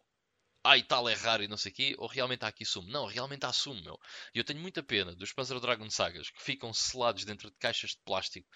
e 0.63 0.83
tal 0.83 1.09
é 1.09 1.13
raro 1.13 1.43
e 1.43 1.47
não 1.47 1.57
sei 1.57 1.71
o 1.71 1.75
quê, 1.75 1.95
ou 1.97 2.07
realmente 2.07 2.45
há 2.45 2.47
aqui 2.47 2.63
sumo? 2.63 2.89
Não, 2.89 3.05
realmente 3.05 3.45
há 3.45 3.51
sumo, 3.51 3.81
meu. 3.81 3.99
E 4.33 4.37
eu 4.37 4.43
tenho 4.43 4.59
muita 4.59 4.83
pena 4.83 5.15
dos 5.15 5.33
Panzer 5.33 5.59
Dragon 5.59 5.89
Sagas 5.89 6.29
que 6.29 6.41
ficam 6.41 6.73
selados 6.73 7.25
dentro 7.25 7.49
de 7.49 7.57
caixas 7.57 7.91
de 7.91 7.99
plástico 8.05 8.47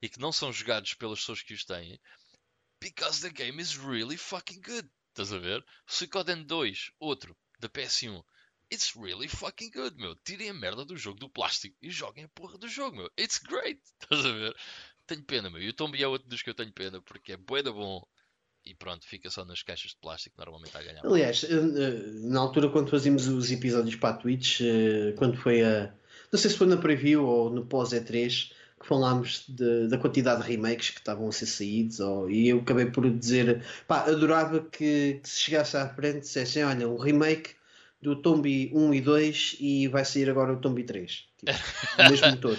e 0.00 0.08
que 0.08 0.20
não 0.20 0.30
são 0.30 0.52
jogados 0.52 0.94
pelas 0.94 1.18
pessoas 1.18 1.42
que 1.42 1.54
os 1.54 1.64
têm, 1.64 2.00
because 2.80 3.20
the 3.20 3.30
game 3.30 3.60
is 3.60 3.74
really 3.74 4.16
fucking 4.16 4.60
good. 4.60 4.88
Estás 5.08 5.32
a 5.32 5.38
ver? 5.38 5.64
Suikoden 5.86 6.44
2, 6.44 6.92
outro, 7.00 7.36
da 7.58 7.68
PS1. 7.68 8.22
It's 8.72 8.94
really 8.94 9.28
fucking 9.28 9.70
good, 9.70 9.96
meu. 9.96 10.14
Tirem 10.24 10.50
a 10.50 10.54
merda 10.54 10.84
do 10.84 10.96
jogo 10.96 11.18
do 11.18 11.30
plástico 11.30 11.76
e 11.82 11.90
joguem 11.90 12.24
a 12.24 12.28
porra 12.28 12.56
do 12.58 12.68
jogo, 12.68 12.98
meu. 12.98 13.10
It's 13.18 13.38
great. 13.38 13.80
Estás 14.00 14.24
a 14.24 14.30
ver? 14.30 14.56
Tenho 15.06 15.24
pena, 15.24 15.50
meu. 15.50 15.60
E 15.60 15.68
o 15.70 15.72
Tombi 15.72 16.02
é 16.02 16.06
outro 16.06 16.28
dos 16.28 16.42
que 16.42 16.50
eu 16.50 16.54
tenho 16.54 16.72
pena 16.72 17.00
porque 17.02 17.32
é 17.32 17.36
bué 17.36 17.62
da 17.62 17.72
bom 17.72 18.06
e 18.64 18.74
pronto, 18.74 19.06
fica 19.06 19.30
só 19.30 19.44
nas 19.44 19.62
caixas 19.62 19.92
de 19.92 19.96
plástico 19.96 20.36
normalmente 20.38 20.76
a 20.76 20.82
ganhar. 20.82 21.06
Aliás, 21.06 21.44
eh, 21.44 21.54
eh, 21.54 22.02
na 22.28 22.40
altura 22.40 22.68
quando 22.68 22.90
fazíamos 22.90 23.26
os 23.26 23.50
episódios 23.50 23.96
para 23.96 24.10
a 24.10 24.18
Twitch, 24.18 24.60
eh, 24.60 25.14
quando 25.16 25.36
foi 25.36 25.62
a. 25.62 25.92
Não 26.30 26.38
sei 26.38 26.50
se 26.50 26.56
foi 26.56 26.66
na 26.66 26.76
preview 26.76 27.24
ou 27.24 27.50
no 27.50 27.64
pós-E3, 27.64 28.52
que 28.78 28.86
falámos 28.86 29.44
de, 29.48 29.88
da 29.88 29.96
quantidade 29.96 30.42
de 30.42 30.48
remakes 30.48 30.90
que 30.90 30.98
estavam 30.98 31.28
a 31.28 31.32
ser 31.32 31.46
saídos, 31.46 32.00
ou, 32.00 32.30
e 32.30 32.48
eu 32.48 32.58
acabei 32.58 32.86
por 32.86 33.08
dizer, 33.10 33.64
pá, 33.86 34.04
adorava 34.04 34.60
que, 34.60 35.20
que 35.22 35.28
se 35.28 35.40
chegasse 35.40 35.76
à 35.76 35.88
frente 35.88 36.20
dissessem, 36.20 36.64
olha, 36.64 36.86
o 36.86 36.98
remake 36.98 37.56
do 38.00 38.16
Tombi 38.16 38.70
1 38.74 38.94
e 38.94 39.00
2 39.00 39.56
e 39.60 39.88
vai 39.88 40.04
sair 40.04 40.30
agora 40.30 40.52
o 40.52 40.60
Tombi 40.60 40.84
3. 40.84 41.26
Tipo, 41.38 41.52
o 41.98 42.10
mesmo 42.10 42.30
motor. 42.30 42.58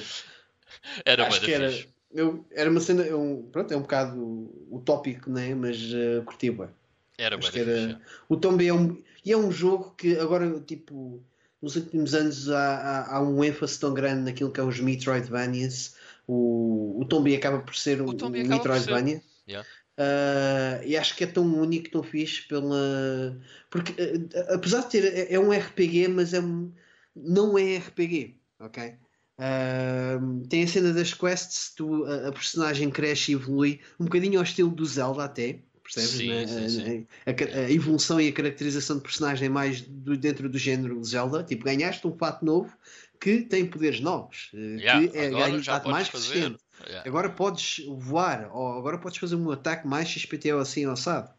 Era 1.05 1.27
Acho 1.27 1.41
que 1.41 1.51
era, 1.51 1.71
eu, 2.11 2.45
era 2.51 2.69
uma 2.69 2.79
cena, 2.79 3.03
é 3.03 3.15
um, 3.15 3.43
pronto, 3.43 3.73
é 3.73 3.77
um 3.77 3.81
bocado 3.81 4.51
utópico, 4.71 5.29
né? 5.29 5.53
mas 5.53 5.77
uh, 5.93 6.23
curti 6.25 6.49
bem. 6.49 6.69
Era 7.17 7.37
bem 7.37 7.49
era, 7.53 8.01
O 8.27 8.37
Tomb 8.37 8.65
é 8.65 8.73
um, 8.73 9.01
e 9.25 9.31
é 9.31 9.37
um 9.37 9.51
jogo 9.51 9.93
que 9.97 10.17
agora, 10.17 10.59
tipo, 10.61 11.21
nos 11.61 11.75
últimos 11.75 12.13
anos 12.13 12.49
há, 12.49 12.75
há, 12.77 13.15
há, 13.17 13.21
um 13.21 13.43
ênfase 13.43 13.79
tão 13.79 13.93
grande 13.93 14.23
naquilo 14.23 14.51
que 14.51 14.59
é 14.59 14.63
os 14.63 14.79
Metroidvanias. 14.79 15.95
O, 16.25 16.97
o 17.01 17.05
Tomb 17.05 17.35
acaba 17.35 17.59
por 17.59 17.75
ser 17.75 18.01
o, 18.01 18.09
o 18.09 18.29
Metroidvania. 18.29 19.21
Yeah. 19.47 19.67
Uh, 19.99 20.81
e 20.85 20.95
acho 20.95 21.13
que 21.17 21.25
é 21.25 21.27
tão 21.27 21.43
único, 21.43 21.89
tão 21.89 22.01
fixe 22.01 22.47
pela. 22.47 23.37
Porque 23.69 23.91
uh, 23.91 24.53
apesar 24.53 24.81
de 24.83 24.89
ter. 24.91 25.03
É, 25.03 25.33
é, 25.33 25.39
um 25.39 25.51
RPG, 25.51 26.07
mas 26.07 26.33
é 26.33 26.39
um, 26.39 26.71
não 27.13 27.57
é 27.57 27.77
RPG, 27.77 28.37
ok? 28.61 28.95
Uh, 29.39 30.45
tem 30.49 30.63
a 30.63 30.67
cena 30.67 30.91
das 30.91 31.13
quests, 31.13 31.71
tu, 31.73 32.03
a, 32.03 32.27
a, 32.27 32.31
personagem 32.33 32.89
cresce 32.89 33.31
e 33.31 33.35
evolui 33.35 33.79
um 33.97 34.03
bocadinho 34.03 34.37
ao 34.37 34.43
estilo 34.43 34.69
do 34.69 34.85
Zelda 34.85 35.23
até, 35.23 35.59
percebes? 35.81 36.09
Sim, 36.09 36.27
né? 36.27 36.45
sim, 36.45 36.69
sim. 36.69 37.07
A, 37.25 37.59
a, 37.59 37.71
evolução 37.71 38.19
e 38.19 38.27
a 38.27 38.33
caracterização 38.33 38.97
de 38.97 39.03
personagem 39.03 39.47
mais 39.47 39.79
do, 39.79 40.17
dentro 40.17 40.49
do 40.49 40.57
género 40.57 41.01
Zelda, 41.05 41.41
tipo, 41.41 41.63
ganhaste 41.63 42.05
um 42.05 42.17
fato 42.17 42.43
novo 42.43 42.69
que 43.17 43.41
tem 43.41 43.65
poderes 43.65 44.01
novos, 44.01 44.49
eh, 44.53 44.57
yeah, 44.57 45.07
que 45.07 45.17
é 45.17 45.29
ganho 45.29 45.59
um 45.59 45.63
fato 45.63 45.89
mais 45.89 46.07
fazer. 46.09 46.33
resistente. 46.33 46.63
Yeah. 46.85 47.09
Agora 47.09 47.29
podes 47.29 47.85
voar, 47.97 48.49
ou 48.53 48.77
agora 48.77 48.97
podes 48.97 49.19
fazer 49.19 49.35
um 49.35 49.51
ataque 49.51 49.87
mais 49.87 50.09
XPTO 50.09 50.57
assim 50.57 50.85
assado. 50.85 51.29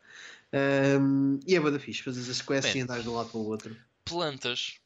Um, 0.53 1.39
e 1.47 1.55
é 1.55 1.61
bada 1.61 1.79
fixe, 1.79 2.03
fazes 2.03 2.29
as 2.29 2.43
quests 2.43 2.75
Man, 2.75 2.79
e 2.79 2.83
andares 2.83 3.05
de 3.05 3.11
um 3.11 3.15
lado 3.15 3.31
para 3.31 3.41
o 3.41 3.47
outro. 3.47 3.77
Plantas 4.05 4.81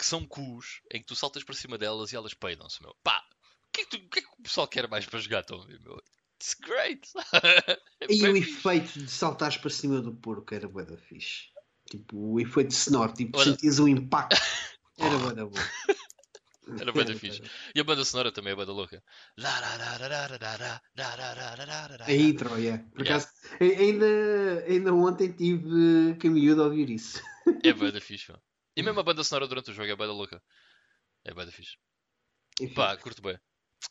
que 0.00 0.06
são 0.06 0.24
cus, 0.24 0.80
em 0.90 0.98
que 0.98 1.04
tu 1.04 1.14
saltas 1.14 1.44
para 1.44 1.54
cima 1.54 1.76
delas 1.76 2.10
e 2.10 2.16
elas 2.16 2.32
peidam-se, 2.32 2.80
meu. 2.80 2.96
Pá, 3.04 3.22
o 3.68 3.72
que, 3.72 3.82
é 3.82 3.84
que, 3.84 3.90
tu, 3.90 3.96
o 3.98 4.08
que, 4.08 4.18
é 4.20 4.22
que 4.22 4.28
o 4.28 4.42
pessoal 4.42 4.66
quer 4.66 4.88
mais 4.88 5.04
para 5.04 5.18
jogar, 5.18 5.44
Tommy, 5.44 5.78
meu? 5.78 6.02
It's 6.36 6.54
great! 6.54 7.06
é 8.00 8.06
e 8.08 8.22
o 8.26 8.34
efeito 8.34 8.98
de 8.98 9.10
saltares 9.10 9.58
para 9.58 9.68
cima 9.68 10.00
do 10.00 10.14
porco 10.14 10.54
era 10.54 10.66
bué 10.66 10.86
da 10.86 10.96
fixe. 10.96 11.50
Tipo, 11.90 12.16
o 12.16 12.40
efeito 12.40 12.72
sonoro, 12.72 13.12
tipo, 13.12 13.38
Olha... 13.38 13.50
sentias 13.50 13.78
o 13.78 13.86
impacto. 13.86 14.40
Era 14.96 15.18
bué 15.18 15.34
da 15.34 15.44
boa. 15.44 15.60
Era 16.78 16.92
bem 16.92 17.18
fixe. 17.18 17.42
E 17.74 17.80
a 17.80 17.84
banda 17.84 18.04
sonora 18.04 18.30
também 18.32 18.52
é 18.52 18.56
banda 18.56 18.72
louca. 18.72 19.02
A 22.04 22.12
intro, 22.12 22.56
yeah. 22.58 22.84
Por 22.94 23.02
acaso, 23.02 23.26
ainda, 23.60 24.64
ainda 24.66 24.94
ontem 24.94 25.32
tive 25.32 26.14
caminho 26.20 26.54
de 26.54 26.60
ouvir 26.60 26.90
isso. 26.90 27.20
É 27.64 27.72
banda 27.72 28.00
fixe, 28.00 28.30
mano. 28.30 28.42
E 28.76 28.82
mesmo 28.82 29.00
a 29.00 29.02
banda 29.02 29.24
sonora 29.24 29.48
durante 29.48 29.70
o 29.70 29.74
jogo 29.74 29.90
é 29.90 29.96
bem 29.96 30.06
louca. 30.06 30.42
É 31.24 31.34
bem 31.34 31.46
fixe. 31.50 31.76
Enfim. 32.60 32.74
Pá, 32.74 32.96
curto 32.96 33.22
bem. 33.22 33.38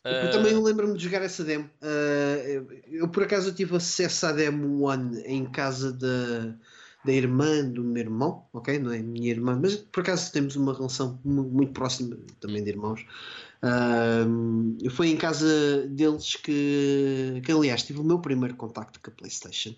Eu 0.04 0.28
uh... 0.28 0.30
também 0.30 0.56
lembro-me 0.56 0.96
de 0.96 1.04
jogar 1.04 1.22
essa 1.22 1.44
demo. 1.44 1.68
Uh, 1.82 2.72
eu, 2.86 3.08
por 3.08 3.24
acaso 3.24 3.54
tive 3.54 3.76
acesso 3.76 4.26
à 4.26 4.32
demo 4.32 4.86
One 4.86 5.20
em 5.22 5.50
casa 5.50 5.92
da, 5.92 6.56
da 7.04 7.12
irmã 7.12 7.64
do 7.64 7.82
meu 7.82 8.02
irmão, 8.02 8.48
ok? 8.52 8.78
Não 8.78 8.92
é 8.92 9.00
minha 9.00 9.30
irmã, 9.30 9.58
mas 9.60 9.76
por 9.76 10.00
acaso 10.00 10.32
temos 10.32 10.56
uma 10.56 10.74
relação 10.74 11.20
muito 11.24 11.72
próxima 11.72 12.16
também 12.38 12.62
de 12.62 12.70
irmãos. 12.70 13.04
Uh, 13.62 14.90
foi 14.90 15.08
em 15.08 15.16
casa 15.16 15.86
deles 15.88 16.36
que, 16.36 17.42
que, 17.44 17.52
aliás, 17.52 17.82
tive 17.82 18.00
o 18.00 18.04
meu 18.04 18.20
primeiro 18.20 18.56
contacto 18.56 19.00
com 19.00 19.10
a 19.10 19.14
PlayStation 19.14 19.74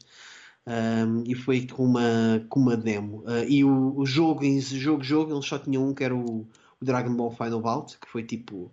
um, 0.67 1.25
e 1.27 1.35
foi 1.35 1.67
com 1.67 1.85
uma, 1.85 2.45
com 2.49 2.61
uma 2.61 2.77
demo. 2.77 3.25
Uh, 3.27 3.45
e 3.49 3.65
o, 3.65 3.97
o, 3.97 4.07
jogo, 4.07 4.45
em 4.45 4.61
jogo, 4.61 5.03
jogo, 5.03 5.35
eles 5.35 5.47
só 5.47 5.59
tinham 5.59 5.89
um 5.89 5.95
que 5.95 6.05
era 6.05 6.15
o, 6.15 6.47
o 6.81 6.85
Dragon 6.85 7.15
Ball 7.15 7.31
Final 7.33 7.61
Bout, 7.61 7.99
que 7.99 8.09
foi 8.09 8.23
tipo 8.23 8.71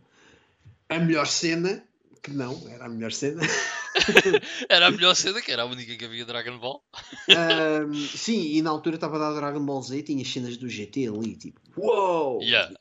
a 0.88 1.00
melhor 1.00 1.28
cena. 1.28 1.84
Que 2.22 2.32
não, 2.32 2.62
era 2.70 2.86
a 2.86 2.90
melhor 2.90 3.12
cena. 3.14 3.42
era 4.68 4.88
a 4.88 4.92
melhor 4.92 5.16
cena, 5.16 5.42
que 5.42 5.52
era 5.52 5.64
a 5.64 5.66
única 5.66 5.96
que 5.96 6.06
havia 6.06 6.26
Dragon 6.26 6.60
Ball. 6.60 6.84
um, 7.30 7.94
sim, 7.94 8.56
e 8.56 8.62
na 8.62 8.70
altura 8.70 8.96
estava 8.96 9.16
a 9.16 9.20
dar 9.20 9.40
Dragon 9.40 9.66
Ball 9.66 9.82
Z 9.82 9.98
e 9.98 10.04
tinha 10.04 10.26
cenas 10.26 10.58
do 10.58 10.68
GT 10.68 11.08
ali, 11.08 11.36
tipo, 11.36 11.62
uou! 11.78 12.42
Yeah. 12.42 12.76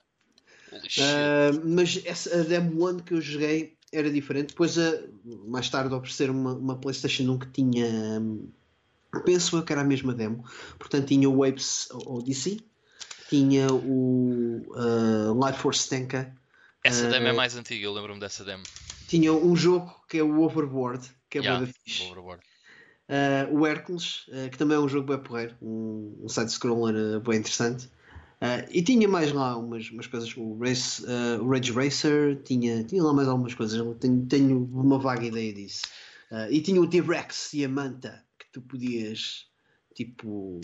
Uh, 0.73 1.63
mas 1.65 2.03
essa, 2.05 2.41
a 2.41 2.43
Demo 2.43 2.89
1 2.89 2.99
que 2.99 3.15
eu 3.15 3.21
joguei 3.21 3.77
era 3.93 4.11
diferente. 4.11 4.49
Depois, 4.49 4.77
uh, 4.77 5.09
mais 5.47 5.71
tarde, 5.71 5.95
oferecer 5.95 6.31
uma, 6.31 6.55
uma 6.55 6.77
PlayStation 6.77 7.31
1 7.31 7.39
que 7.39 7.51
tinha 7.51 7.87
um, 8.21 8.49
penso 9.25 9.63
que 9.63 9.73
era 9.73 9.83
a 9.83 9.85
mesma 9.85 10.15
demo. 10.15 10.45
Portanto, 10.79 11.07
tinha 11.07 11.29
o 11.29 11.39
Waves 11.39 11.89
Odyssey, 12.07 12.61
tinha 13.29 13.73
o 13.73 14.63
uh, 14.71 15.39
Light 15.39 15.59
Force 15.59 15.89
Tenka. 15.89 16.35
Essa 16.83 17.09
demo 17.09 17.27
é 17.27 17.33
uh, 17.33 17.37
mais 17.37 17.57
antiga, 17.57 17.85
eu 17.85 17.93
lembro-me 17.93 18.21
dessa 18.21 18.45
demo. 18.45 18.63
Tinha 19.07 19.33
um 19.33 19.57
jogo 19.57 19.95
que 20.09 20.19
é 20.19 20.23
o 20.23 20.41
Overboard, 20.43 21.09
que 21.31 21.39
é 21.39 21.41
yeah, 21.41 21.59
boa 21.59 21.75
fixe. 21.85 22.05
Overboard. 22.05 22.43
Uh, 23.09 23.59
o 23.59 23.67
Hércules, 23.67 24.27
uh, 24.29 24.51
que 24.51 24.59
também 24.59 24.77
é 24.77 24.81
um 24.81 24.89
jogo 24.89 25.07
bem 25.07 25.19
porreiro, 25.19 25.55
um, 25.63 26.21
um 26.23 26.29
side-scroller 26.29 27.17
uh, 27.17 27.21
bem 27.21 27.39
interessante. 27.39 27.87
Uh, 28.41 28.69
e 28.71 28.83
tinha 28.83 29.09
mais 29.09 29.33
lá 29.33 29.57
umas, 29.57 29.91
umas 29.91 30.07
coisas, 30.07 30.33
o, 30.37 30.59
Race, 30.59 31.03
uh, 31.05 31.43
o 31.43 31.51
Rage 31.51 31.73
Racer, 31.73 32.41
tinha, 32.45 32.85
tinha 32.85 33.03
lá 33.03 33.13
mais 33.13 33.27
algumas 33.27 33.55
coisas, 33.55 33.81
tenho, 33.99 34.27
tenho 34.27 34.71
uma 34.73 34.99
vaga 34.99 35.25
ideia 35.25 35.53
disso. 35.53 35.83
Uh, 36.31 36.47
e 36.51 36.61
tinha 36.61 36.81
o 36.81 36.87
T-Rex 36.87 37.55
e 37.55 37.65
a 37.65 37.69
Manta, 37.69 38.23
tu 38.53 38.63
podias 38.63 39.47
tipo 39.95 40.61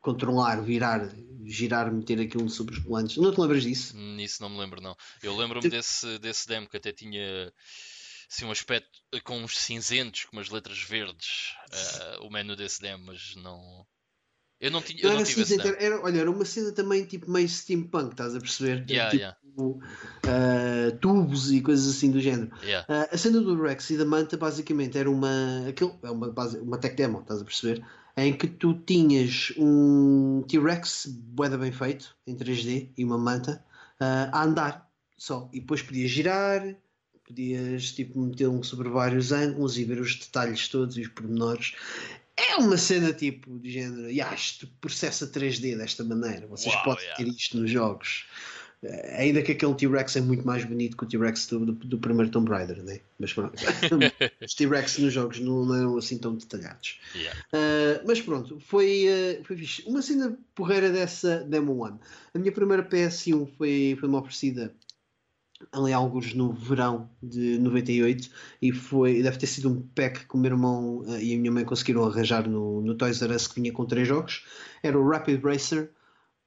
controlar, 0.00 0.62
virar, 0.62 1.08
girar, 1.44 1.90
meter 1.90 2.20
aquilo 2.20 2.50
sobre 2.50 2.74
os 2.74 2.82
volantes. 2.82 3.16
Não 3.16 3.32
te 3.32 3.40
lembras 3.40 3.62
disso? 3.62 3.96
Nisso 3.96 4.42
não 4.42 4.50
me 4.50 4.58
lembro, 4.58 4.80
não. 4.80 4.94
Eu 5.22 5.34
lembro-me 5.34 5.68
desse, 5.68 6.18
desse 6.18 6.46
demo 6.46 6.68
que 6.68 6.76
até 6.76 6.92
tinha 6.92 7.50
assim, 8.30 8.44
um 8.44 8.50
aspecto 8.50 8.90
com 9.22 9.38
uns 9.38 9.56
cinzentos, 9.56 10.24
com 10.24 10.36
umas 10.36 10.50
letras 10.50 10.78
verdes, 10.82 11.54
uh, 12.18 12.26
o 12.26 12.30
menu 12.30 12.54
desse 12.54 12.80
demo, 12.80 13.06
mas 13.06 13.34
não. 13.36 13.86
Eu 14.64 14.70
não, 14.70 14.80
tinha, 14.80 14.98
eu 15.02 15.10
Não 15.10 15.18
não 15.18 15.24
tive 15.24 15.42
esse 15.42 15.60
era, 15.60 16.02
olha, 16.02 16.20
era 16.20 16.30
uma 16.30 16.44
cena 16.46 16.72
também 16.72 17.04
tipo 17.04 17.30
meio 17.30 17.46
steampunk, 17.46 18.12
estás 18.12 18.34
a 18.34 18.40
perceber? 18.40 18.82
Yeah, 18.88 19.10
tipo, 19.10 19.78
yeah. 20.22 20.90
ah, 20.90 20.96
tubos 21.02 21.52
e 21.52 21.60
coisas 21.60 21.94
assim 21.94 22.10
do 22.10 22.18
género. 22.18 22.50
Yeah. 22.62 22.86
Ah, 22.88 23.06
a 23.12 23.18
cena 23.18 23.42
do 23.42 23.60
Rex 23.60 23.90
e 23.90 23.98
da 23.98 24.06
Manta 24.06 24.38
basicamente 24.38 24.96
era 24.96 25.10
uma, 25.10 25.66
aquilo, 25.68 25.98
é 26.02 26.10
uma, 26.10 26.30
base, 26.30 26.58
uma 26.60 26.78
tech 26.78 26.96
demo, 26.96 27.20
estás 27.20 27.42
a 27.42 27.44
perceber? 27.44 27.84
Em 28.16 28.32
que 28.32 28.46
tu 28.46 28.72
tinhas 28.72 29.52
um 29.58 30.42
T-Rex 30.48 31.08
bué 31.08 31.54
bem 31.58 31.70
feito, 31.70 32.16
em 32.26 32.34
3D, 32.34 32.88
e 32.96 33.04
uma 33.04 33.18
manta, 33.18 33.62
ah, 34.00 34.30
a 34.32 34.44
andar 34.44 34.90
só. 35.18 35.50
E 35.52 35.60
depois 35.60 35.82
podias 35.82 36.10
girar, 36.10 36.74
podias 37.28 37.92
tipo 37.92 38.18
metê-lo 38.18 38.64
sobre 38.64 38.88
vários 38.88 39.30
ângulos 39.30 39.76
e 39.76 39.84
ver 39.84 40.00
os 40.00 40.16
detalhes 40.16 40.68
todos 40.68 40.96
e 40.96 41.02
os 41.02 41.08
pormenores. 41.08 41.74
É 42.36 42.56
uma 42.56 42.76
cena 42.76 43.12
tipo 43.12 43.58
de 43.58 43.70
género, 43.70 44.10
"Ya, 44.10 44.34
isto 44.34 44.66
processa 44.80 45.26
3D 45.26 45.76
desta 45.76 46.02
maneira, 46.02 46.46
vocês 46.46 46.74
Uau, 46.74 46.84
podem 46.84 47.04
yeah. 47.04 47.24
ter 47.24 47.30
isto 47.30 47.58
nos 47.58 47.70
jogos. 47.70 48.26
Eh, 48.84 49.16
Ainda 49.22 49.42
que 49.42 49.52
aquele 49.52 49.74
T-Rex 49.74 50.16
é 50.16 50.20
muito 50.20 50.46
mais 50.46 50.64
bonito 50.64 50.96
que 50.96 51.04
o 51.04 51.06
T-Rex 51.06 51.46
do, 51.46 51.66
do, 51.66 51.72
do 51.72 51.98
primeiro 51.98 52.30
Tomb 52.30 52.50
Raider, 52.50 52.82
né? 52.82 53.00
mas 53.18 53.32
pronto. 53.32 53.54
Os 54.44 54.54
T-Rex 54.54 54.98
nos 54.98 55.12
jogos 55.12 55.40
não, 55.40 55.64
não 55.64 55.74
eram 55.74 55.96
assim 55.96 56.18
tão 56.18 56.34
detalhados. 56.34 57.00
Yeah. 57.14 57.40
Uh, 57.52 58.04
mas 58.06 58.20
pronto, 58.20 58.60
foi, 58.60 59.06
uh, 59.08 59.44
foi 59.44 59.56
fixe. 59.56 59.82
Uma 59.86 60.02
cena 60.02 60.36
porreira 60.54 60.90
dessa 60.90 61.38
Demo 61.40 61.82
One. 61.82 61.98
A 62.34 62.38
minha 62.38 62.52
primeira 62.52 62.82
PS1 62.82 63.48
foi, 63.56 63.96
foi 63.98 64.08
uma 64.08 64.18
oferecida 64.18 64.74
ali 65.72 65.92
alguns 65.92 66.34
no 66.34 66.52
verão 66.52 67.08
de 67.22 67.58
98 67.58 68.30
e 68.60 68.72
foi, 68.72 69.22
deve 69.22 69.38
ter 69.38 69.46
sido 69.46 69.70
um 69.70 69.82
pack 69.94 70.26
que 70.26 70.34
o 70.34 70.38
meu 70.38 70.52
irmão 70.52 70.98
uh, 70.98 71.18
e 71.18 71.34
a 71.34 71.38
minha 71.38 71.52
mãe 71.52 71.64
conseguiram 71.64 72.04
arranjar 72.04 72.48
no, 72.48 72.80
no 72.80 72.94
Toys 72.94 73.20
R 73.22 73.34
Us 73.34 73.46
que 73.46 73.60
vinha 73.60 73.72
com 73.72 73.84
três 73.84 74.06
jogos. 74.06 74.44
Era 74.82 74.98
o 74.98 75.08
Rapid 75.08 75.42
Racer, 75.42 75.90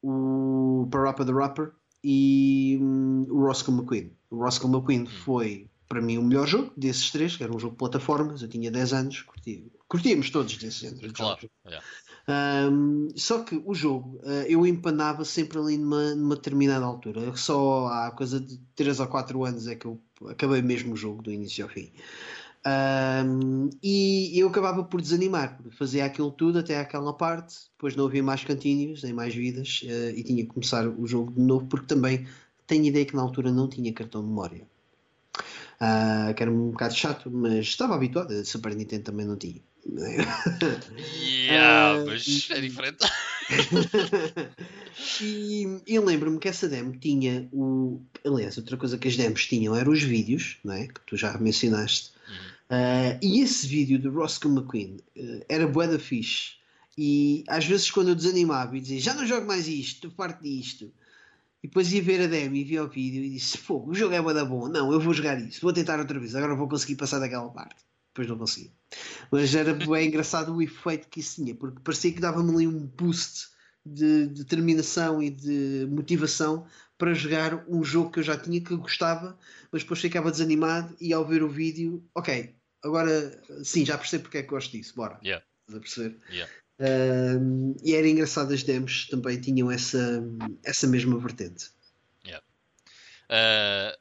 o 0.01 0.87
Parappa 0.91 1.25
the 1.25 1.31
Rapper 1.31 1.71
e 2.03 2.77
hum, 2.81 3.25
o 3.29 3.45
Roscoe 3.45 3.73
McQueen. 3.73 4.11
O 4.29 4.37
Roscoe 4.37 4.69
McQueen 4.69 5.05
foi 5.05 5.67
para 5.87 6.01
mim 6.01 6.17
o 6.17 6.23
melhor 6.23 6.47
jogo 6.47 6.71
desses 6.75 7.11
três, 7.11 7.35
que 7.37 7.43
era 7.43 7.55
um 7.55 7.59
jogo 7.59 7.73
de 7.73 7.77
plataformas, 7.77 8.41
eu 8.41 8.47
tinha 8.47 8.69
10 8.69 8.93
anos, 8.93 9.21
curtia, 9.21 9.63
curtíamos 9.87 10.29
todos 10.29 10.57
desse 10.57 10.81
género 10.81 11.07
de 11.07 11.13
Claro. 11.13 11.39
jogos. 11.41 11.55
Yeah. 11.65 11.85
Um, 12.29 13.09
só 13.15 13.41
que 13.43 13.61
o 13.65 13.73
jogo 13.73 14.19
uh, 14.23 14.43
eu 14.47 14.67
empanava 14.67 15.23
sempre 15.23 15.57
ali 15.59 15.77
numa, 15.77 16.13
numa 16.13 16.35
determinada 16.35 16.85
altura. 16.85 17.35
Só 17.35 17.87
há 17.87 18.11
coisa 18.11 18.39
de 18.39 18.59
3 18.75 18.99
ou 18.99 19.07
4 19.07 19.45
anos 19.45 19.67
é 19.67 19.75
que 19.75 19.85
eu 19.85 19.99
acabei 20.27 20.61
mesmo 20.61 20.93
o 20.93 20.97
jogo 20.97 21.21
do 21.21 21.31
início 21.31 21.63
ao 21.63 21.69
fim. 21.69 21.91
Um, 22.65 23.69
e 23.81 24.37
eu 24.37 24.49
acabava 24.49 24.83
por 24.83 24.99
desanimar, 25.01 25.57
fazia 25.77 26.03
aquilo 26.03 26.29
tudo 26.31 26.59
até 26.59 26.77
aquela 26.77 27.13
parte, 27.13 27.55
depois 27.71 27.95
não 27.95 28.05
havia 28.05 28.21
mais 28.21 28.43
cantinhos, 28.43 29.03
nem 29.03 29.13
mais 29.13 29.33
vidas, 29.33 29.83
uh, 29.83 30.09
e 30.09 30.21
tinha 30.21 30.43
que 30.43 30.49
começar 30.49 30.85
o 30.85 31.07
jogo 31.07 31.31
de 31.31 31.41
novo, 31.41 31.65
porque 31.67 31.85
também 31.87 32.27
tenho 32.65 32.83
ideia 32.83 33.05
que 33.05 33.15
na 33.15 33.21
altura 33.21 33.51
não 33.53 33.69
tinha 33.69 33.93
cartão 33.93 34.21
de 34.21 34.27
memória. 34.27 34.67
Uh, 35.79 36.33
que 36.33 36.43
era 36.43 36.51
um 36.51 36.71
bocado 36.71 36.93
chato, 36.93 37.31
mas 37.31 37.59
estava 37.67 37.95
habituado. 37.95 38.33
A 38.33 38.43
Super 38.43 38.75
Nintendo 38.75 39.03
também 39.03 39.25
não 39.25 39.37
tinha. 39.37 39.61
Yeah, 39.95 41.93
Ah, 41.93 42.03
mas 42.05 42.47
é 42.51 42.57
e- 42.57 42.61
diferente. 42.61 43.05
e 45.21 45.81
eu 45.87 46.03
lembro-me 46.03 46.39
que 46.39 46.47
essa 46.47 46.67
demo 46.67 46.95
tinha 46.97 47.47
o. 47.51 48.01
Aliás, 48.25 48.57
outra 48.57 48.75
coisa 48.77 48.97
que 48.97 49.07
as 49.07 49.15
demos 49.15 49.45
tinham 49.45 49.75
eram 49.75 49.91
os 49.91 50.03
vídeos, 50.03 50.57
não 50.63 50.73
é? 50.73 50.87
que 50.87 50.99
tu 51.05 51.15
já 51.15 51.37
mencionaste. 51.37 52.11
Uhum. 52.27 52.35
Ah, 52.69 53.17
e 53.21 53.39
esse 53.41 53.65
vídeo 53.67 53.99
do 53.99 54.11
Roscoe 54.11 54.51
McQueen 54.51 54.97
ah, 55.17 55.45
era 55.47 55.67
bué 55.67 55.87
da 55.87 55.99
fixe. 55.99 56.57
E 56.97 57.43
às 57.47 57.65
vezes 57.65 57.91
quando 57.91 58.09
eu 58.09 58.15
desanimava 58.15 58.75
e 58.75 58.81
dizia 58.81 58.99
já 58.99 59.13
não 59.13 59.25
jogo 59.25 59.45
mais 59.47 59.67
isto, 59.67 60.11
farto 60.11 60.43
disto. 60.43 60.91
E 61.63 61.67
depois 61.67 61.91
ia 61.91 62.01
ver 62.01 62.21
a 62.21 62.27
demo 62.27 62.55
e 62.55 62.63
via 62.63 62.83
o 62.83 62.87
vídeo 62.89 63.23
e 63.23 63.29
disse: 63.29 63.57
Fogo, 63.57 63.91
o 63.91 63.95
jogo 63.95 64.13
é 64.13 64.21
bué 64.21 64.33
da 64.33 64.43
bom. 64.43 64.67
Não, 64.67 64.91
eu 64.91 64.99
vou 64.99 65.13
jogar 65.13 65.39
isso, 65.39 65.61
vou 65.61 65.71
tentar 65.73 65.99
outra 65.99 66.19
vez, 66.19 66.35
agora 66.35 66.55
vou 66.55 66.67
conseguir 66.67 66.95
passar 66.95 67.19
daquela 67.19 67.49
parte. 67.49 67.75
Depois 68.17 68.27
não 68.27 68.37
consegui. 68.37 68.71
Mas 69.31 69.53
era 69.53 69.73
bem 69.85 70.07
engraçado 70.07 70.55
o 70.55 70.61
efeito 70.61 71.07
que 71.07 71.19
isso 71.19 71.35
tinha, 71.35 71.53
porque 71.53 71.79
parecia 71.83 72.11
que 72.11 72.19
dava-me 72.19 72.51
ali 72.51 72.67
um 72.67 72.87
boost 72.87 73.49
de 73.85 74.25
determinação 74.27 75.21
e 75.21 75.29
de 75.29 75.87
motivação 75.89 76.67
para 76.97 77.13
jogar 77.13 77.63
um 77.69 77.83
jogo 77.83 78.11
que 78.11 78.19
eu 78.19 78.23
já 78.23 78.35
tinha 78.35 78.59
que 78.59 78.71
eu 78.71 78.79
gostava, 78.79 79.37
mas 79.71 79.83
depois 79.83 80.01
ficava 80.01 80.31
desanimado 80.31 80.97
e 80.99 81.13
ao 81.13 81.23
ver 81.23 81.43
o 81.43 81.47
vídeo, 81.47 82.03
ok, 82.15 82.55
agora 82.83 83.39
sim, 83.63 83.85
já 83.85 83.97
percebo 83.97 84.23
porque 84.23 84.39
é 84.39 84.43
que 84.43 84.49
gosto 84.49 84.71
disso, 84.71 84.95
bora. 84.95 85.19
Yeah. 85.23 85.45
Estás 85.67 85.77
a 85.77 85.79
perceber? 85.79 86.19
Yeah. 86.31 86.51
E 87.83 87.93
era 87.93 88.07
engraçado 88.07 88.51
as 88.51 88.63
demos 88.63 89.07
também 89.07 89.39
tinham 89.39 89.69
essa, 89.69 90.23
essa 90.63 90.87
mesma 90.87 91.19
vertente. 91.19 91.69
Uh, 93.29 93.91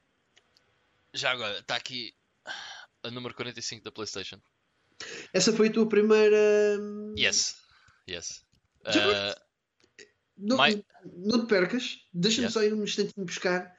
já 1.13 1.33
agora, 1.33 1.59
está 1.59 1.77
aqui 1.77 2.15
a 3.07 3.11
número 3.11 3.35
45 3.35 3.85
da 3.85 3.93
PlayStation. 3.93 4.39
Essa 5.33 5.53
foi 5.53 5.69
a 5.69 5.73
tua 5.73 5.89
primeira. 5.89 6.37
Yes. 7.19 7.57
Yes. 8.09 8.45
Já 8.89 9.33
Uh, 9.33 9.47
Não, 10.39 10.57
My- 10.59 10.85
não 11.17 11.41
te 11.47 11.49
percas, 11.49 11.99
deixa-me 12.13 12.43
Yeah. 12.47 12.53
só 12.53 12.63
ir 12.63 12.75
um 12.75 12.85
instantinho 12.85 13.25
buscar 13.25 13.75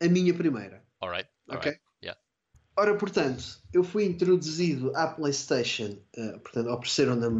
a 0.00 0.06
minha 0.08 0.34
primeira. 0.34 0.84
alright. 1.00 1.28
Ok? 1.48 1.56
alright. 1.70 1.80
Yeah. 2.04 2.20
Ora, 2.76 2.94
portanto, 2.98 3.42
eu 3.72 3.82
fui 3.82 4.04
introduzido 4.04 4.92
à 4.94 5.06
PlayStation, 5.06 5.98
eh, 6.14 6.38
portanto, 6.38 6.68
ofereceram-na 6.68 7.30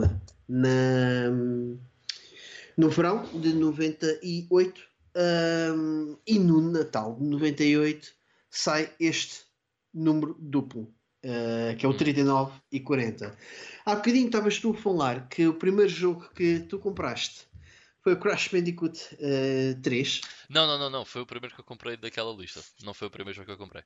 na, 0.49 1.31
no 2.77 2.89
verão 2.89 3.25
de 3.41 3.53
98 3.53 4.83
ahm, 5.15 6.17
e 6.27 6.39
no 6.39 6.61
Natal 6.73 7.15
de 7.17 7.25
98 7.27 8.09
sai 8.51 8.95
este 8.99 9.45
número 9.93 10.35
duplo, 10.41 10.93
eh, 11.23 11.77
que 11.79 11.87
é 11.87 11.89
o 11.89 11.93
Hum. 11.93 11.97
39 11.97 12.53
e 12.71 12.81
40. 12.81 13.37
Há 13.85 13.95
bocadinho 13.95 14.27
estavas 14.27 14.59
tu 14.59 14.71
a 14.71 14.75
falar 14.75 15.29
que 15.29 15.47
o 15.47 15.55
primeiro 15.55 15.91
jogo 15.91 16.29
que 16.35 16.61
tu 16.61 16.79
compraste 16.79 17.47
foi 18.03 18.15
o 18.15 18.19
Crash 18.19 18.49
Bandicoot 18.49 18.99
eh, 19.21 19.77
3. 19.83 20.21
Não, 20.51 20.67
não, 20.67 20.79
não, 20.79 20.91
não. 20.91 21.05
Foi 21.05 21.23
o 21.23 21.27
primeiro 21.27 21.55
que 21.55 21.61
eu 21.61 21.65
comprei 21.65 21.97
daquela 21.97 22.33
lista. 22.35 22.61
Não 22.83 22.93
foi 22.93 23.07
o 23.07 23.11
primeiro 23.11 23.37
jogo 23.37 23.47
que 23.47 23.53
eu 23.53 23.59
comprei. 23.59 23.85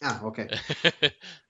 Ah, 0.00 0.20
ok. 0.22 0.44
Uh, 0.44 0.48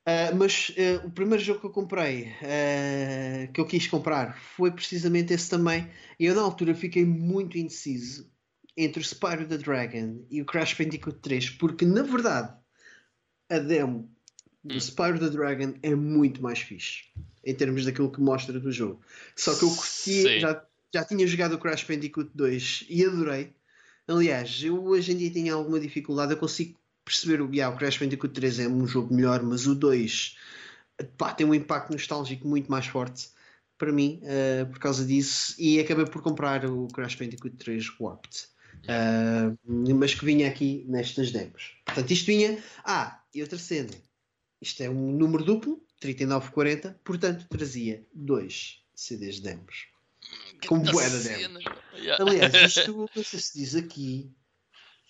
mas 0.39 0.71
uh, 0.71 1.07
o 1.07 1.11
primeiro 1.11 1.43
jogo 1.43 1.61
que 1.61 1.67
eu 1.67 1.71
comprei, 1.71 2.29
uh, 2.31 3.53
que 3.53 3.61
eu 3.61 3.67
quis 3.67 3.87
comprar, 3.89 4.39
foi 4.39 4.71
precisamente 4.71 5.35
esse 5.35 5.51
também. 5.51 5.91
E 6.19 6.27
eu 6.27 6.35
na 6.35 6.43
altura 6.43 6.75
fiquei 6.75 7.05
muito 7.05 7.59
indeciso 7.59 8.31
entre 8.77 9.01
o 9.01 9.05
Spyro 9.05 9.47
the 9.47 9.59
Dragon 9.59 10.25
e 10.31 10.41
o 10.41 10.47
Crash 10.47 10.75
Bandicoot 10.75 11.19
3, 11.19 11.51
porque 11.51 11.85
na 11.85 12.03
verdade 12.03 12.55
a 13.51 13.59
demo 13.59 14.16
Hum. 14.71 14.81
Spyro 14.81 15.19
the 15.19 15.31
Dragon 15.31 15.75
é 15.83 15.95
muito 15.95 16.43
mais 16.43 16.61
fixe 16.61 17.05
em 17.45 17.55
termos 17.55 17.85
daquilo 17.85 18.11
que 18.11 18.21
mostra 18.21 18.59
do 18.59 18.73
jogo. 18.73 19.01
Só 19.37 19.55
que 19.55 19.65
eu 19.65 19.71
curti, 19.71 20.41
já, 20.41 20.65
já 20.93 21.05
tinha 21.05 21.27
jogado 21.27 21.55
o 21.55 21.59
Crash 21.59 21.85
Bandicoot 21.85 22.31
2 22.35 22.87
e 22.89 23.05
adorei. 23.05 23.55
Aliás, 24.09 24.63
eu 24.63 24.85
hoje 24.85 25.13
em 25.13 25.17
dia 25.17 25.31
tenho 25.31 25.55
alguma 25.55 25.79
dificuldade, 25.79 26.33
eu 26.33 26.37
consigo 26.37 26.77
perceber 27.05 27.41
o, 27.41 27.53
yeah, 27.53 27.73
o 27.73 27.79
Crash 27.79 27.99
Bandicoot 27.99 28.35
3 28.35 28.61
é 28.61 28.69
um 28.69 28.87
jogo 28.87 29.15
melhor, 29.15 29.43
mas 29.45 29.67
o 29.67 29.75
2 29.77 30.37
pá, 31.17 31.33
tem 31.33 31.47
um 31.47 31.55
impacto 31.55 31.93
nostálgico 31.93 32.49
muito 32.49 32.69
mais 32.71 32.87
forte 32.87 33.29
para 33.79 33.93
mim 33.93 34.21
eh, 34.25 34.65
por 34.65 34.79
causa 34.79 35.05
disso 35.05 35.55
e 35.59 35.79
acabei 35.79 36.07
por 36.07 36.23
comprar 36.23 36.65
o 36.65 36.89
Crash 36.89 37.15
Bandicoot 37.15 37.57
3 37.57 38.01
Warped. 38.01 38.49
Eh, 38.89 39.53
mas 39.95 40.15
que 40.15 40.25
vinha 40.25 40.49
aqui 40.49 40.85
nestas 40.89 41.31
demos. 41.31 41.77
Portanto, 41.85 42.11
isto 42.11 42.27
vinha. 42.27 42.59
Ah, 42.85 43.21
e 43.35 43.43
outra 43.43 43.59
cena. 43.59 43.91
Isto 44.67 44.83
é 44.83 44.91
um 44.91 45.13
número 45.13 45.45
duplo, 45.45 45.81
3940, 46.01 47.01
portanto 47.05 47.47
trazia 47.49 48.05
dois 48.13 48.83
CDs 48.97 49.37
de 49.37 49.43
demos. 49.43 49.87
Com 50.67 50.81
Grande 50.81 50.93
bué 50.93 51.09
da 51.09 51.21
cena. 51.21 51.39
demos. 51.39 51.65
Yeah. 51.95 52.25
Aliás, 52.25 52.53
isto, 52.77 53.11
não 53.15 53.23
sei 53.23 53.39
se 53.39 53.59
diz 53.59 53.77
aqui. 53.77 54.29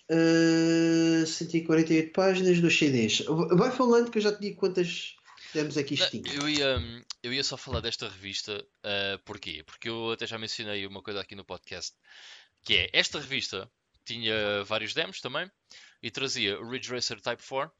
Uh, 0.09 1.25
148 1.25 2.13
páginas 2.13 2.61
dos 2.61 2.77
CDs. 2.77 3.23
Vai 3.25 3.71
falando 3.71 4.11
que 4.11 4.19
eu 4.19 4.21
já 4.21 4.31
te 4.31 4.41
digo 4.41 4.57
quantas 4.57 5.15
demos 5.55 5.75
é 5.75 5.83
que 5.83 5.95
isto. 5.95 6.15
Eu 6.15 6.47
ia, 6.47 6.77
eu 7.23 7.33
ia 7.33 7.43
só 7.43 7.57
falar 7.57 7.81
desta 7.81 8.07
revista, 8.07 8.63
ah, 8.83 9.19
porquê? 9.25 9.63
Porque 9.65 9.89
eu 9.89 10.11
até 10.11 10.27
já 10.27 10.37
mencionei 10.37 10.85
uma 10.85 11.01
coisa 11.01 11.19
aqui 11.19 11.35
no 11.35 11.43
podcast, 11.43 11.95
que 12.63 12.75
é, 12.75 12.89
esta 12.93 13.19
revista 13.19 13.69
tinha 14.05 14.63
vários 14.65 14.93
demos 14.93 15.19
também, 15.19 15.49
e 16.01 16.11
trazia 16.11 16.59
o 16.59 16.69
Ridge 16.69 16.91
Racer 16.91 17.19
Type 17.19 17.43
4, 17.43 17.73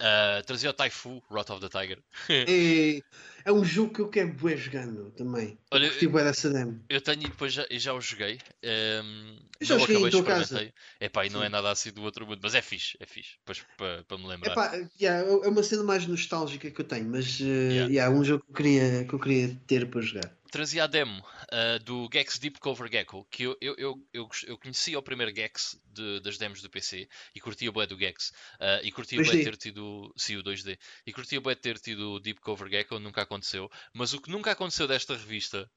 ah, 0.00 0.42
trazia 0.46 0.70
o 0.70 0.72
Taifu, 0.72 1.22
Wrath 1.30 1.50
of 1.50 1.60
the 1.60 1.68
Tiger. 1.68 1.98
É, 2.46 3.00
é 3.44 3.52
um 3.52 3.64
jogo 3.64 3.92
que 3.92 4.00
eu 4.00 4.08
quero 4.10 4.32
bué 4.34 4.56
jogando 4.56 5.10
também. 5.12 5.58
Olha, 5.70 5.86
eu 6.02 6.10
bué 6.10 6.24
dessa 6.24 6.50
demo. 6.50 6.80
Eu 6.88 7.00
tenho 7.00 7.22
e 7.22 7.28
depois 7.28 7.52
já, 7.52 7.66
e 7.70 7.78
já 7.78 7.92
o 7.94 8.00
joguei. 8.00 8.38
ehm, 8.62 9.38
Eu 9.60 9.66
já 9.66 9.74
não 9.76 9.80
joguei 9.80 9.96
em 9.96 10.00
acabei, 10.00 10.08
casa. 10.22 10.54
experimentei. 10.58 10.74
Epá, 11.00 11.24
e 11.26 11.30
não 11.30 11.42
é 11.42 11.48
nada 11.48 11.70
assim 11.70 11.90
do 11.92 12.02
outro 12.02 12.26
mundo, 12.26 12.40
mas 12.42 12.54
é 12.54 12.62
fixe, 12.62 12.96
é 13.00 13.06
fixe, 13.06 13.36
depois 13.38 13.64
para 13.76 14.04
para 14.04 14.18
me 14.18 14.26
lembrar. 14.26 14.52
Epá, 14.52 14.72
yeah, 15.00 15.26
é 15.26 15.48
uma 15.48 15.62
cena 15.62 15.82
mais 15.82 16.06
nostálgica 16.06 16.70
que 16.70 16.80
eu 16.80 16.84
tenho, 16.86 17.08
mas 17.08 17.40
uh, 17.40 17.44
Yeah. 17.44 17.88
yeah, 17.88 18.14
um 18.14 18.22
jogo 18.22 18.44
que 18.44 18.50
eu 18.50 18.54
queria, 18.54 19.04
que 19.06 19.14
eu 19.14 19.18
queria 19.18 19.56
ter 19.66 19.88
para 19.90 20.00
jogar. 20.02 20.36
Trazia 20.54 20.84
a 20.84 20.86
demo 20.86 21.20
uh, 21.20 21.82
do 21.82 22.08
Gex 22.12 22.38
Deep 22.38 22.60
Cover 22.60 22.88
Gecko, 22.88 23.26
que 23.28 23.42
eu, 23.42 23.56
eu, 23.60 23.74
eu, 23.76 24.06
eu, 24.12 24.28
eu 24.46 24.56
conhecia 24.56 24.96
o 24.96 25.02
primeiro 25.02 25.34
Gex 25.34 25.76
de, 25.84 26.20
das 26.20 26.38
demos 26.38 26.62
do 26.62 26.70
PC 26.70 27.08
e 27.34 27.40
curtia 27.40 27.72
o 27.72 27.86
do 27.86 27.98
Gex. 27.98 28.30
Uh, 28.60 28.78
e 28.84 28.92
curtia 28.92 29.20
o 29.20 29.24
ter 29.24 29.56
tido. 29.56 30.14
Sim, 30.16 30.36
o 30.36 30.44
2D. 30.44 30.78
E 31.04 31.12
curtia 31.12 31.40
o 31.40 31.56
ter 31.56 31.76
tido 31.80 32.12
o 32.12 32.20
Deep 32.20 32.40
Cover 32.40 32.68
Gecko, 32.70 33.00
nunca 33.00 33.22
aconteceu. 33.22 33.68
Mas 33.92 34.12
o 34.12 34.20
que 34.20 34.30
nunca 34.30 34.52
aconteceu 34.52 34.86
desta 34.86 35.16
revista 35.16 35.68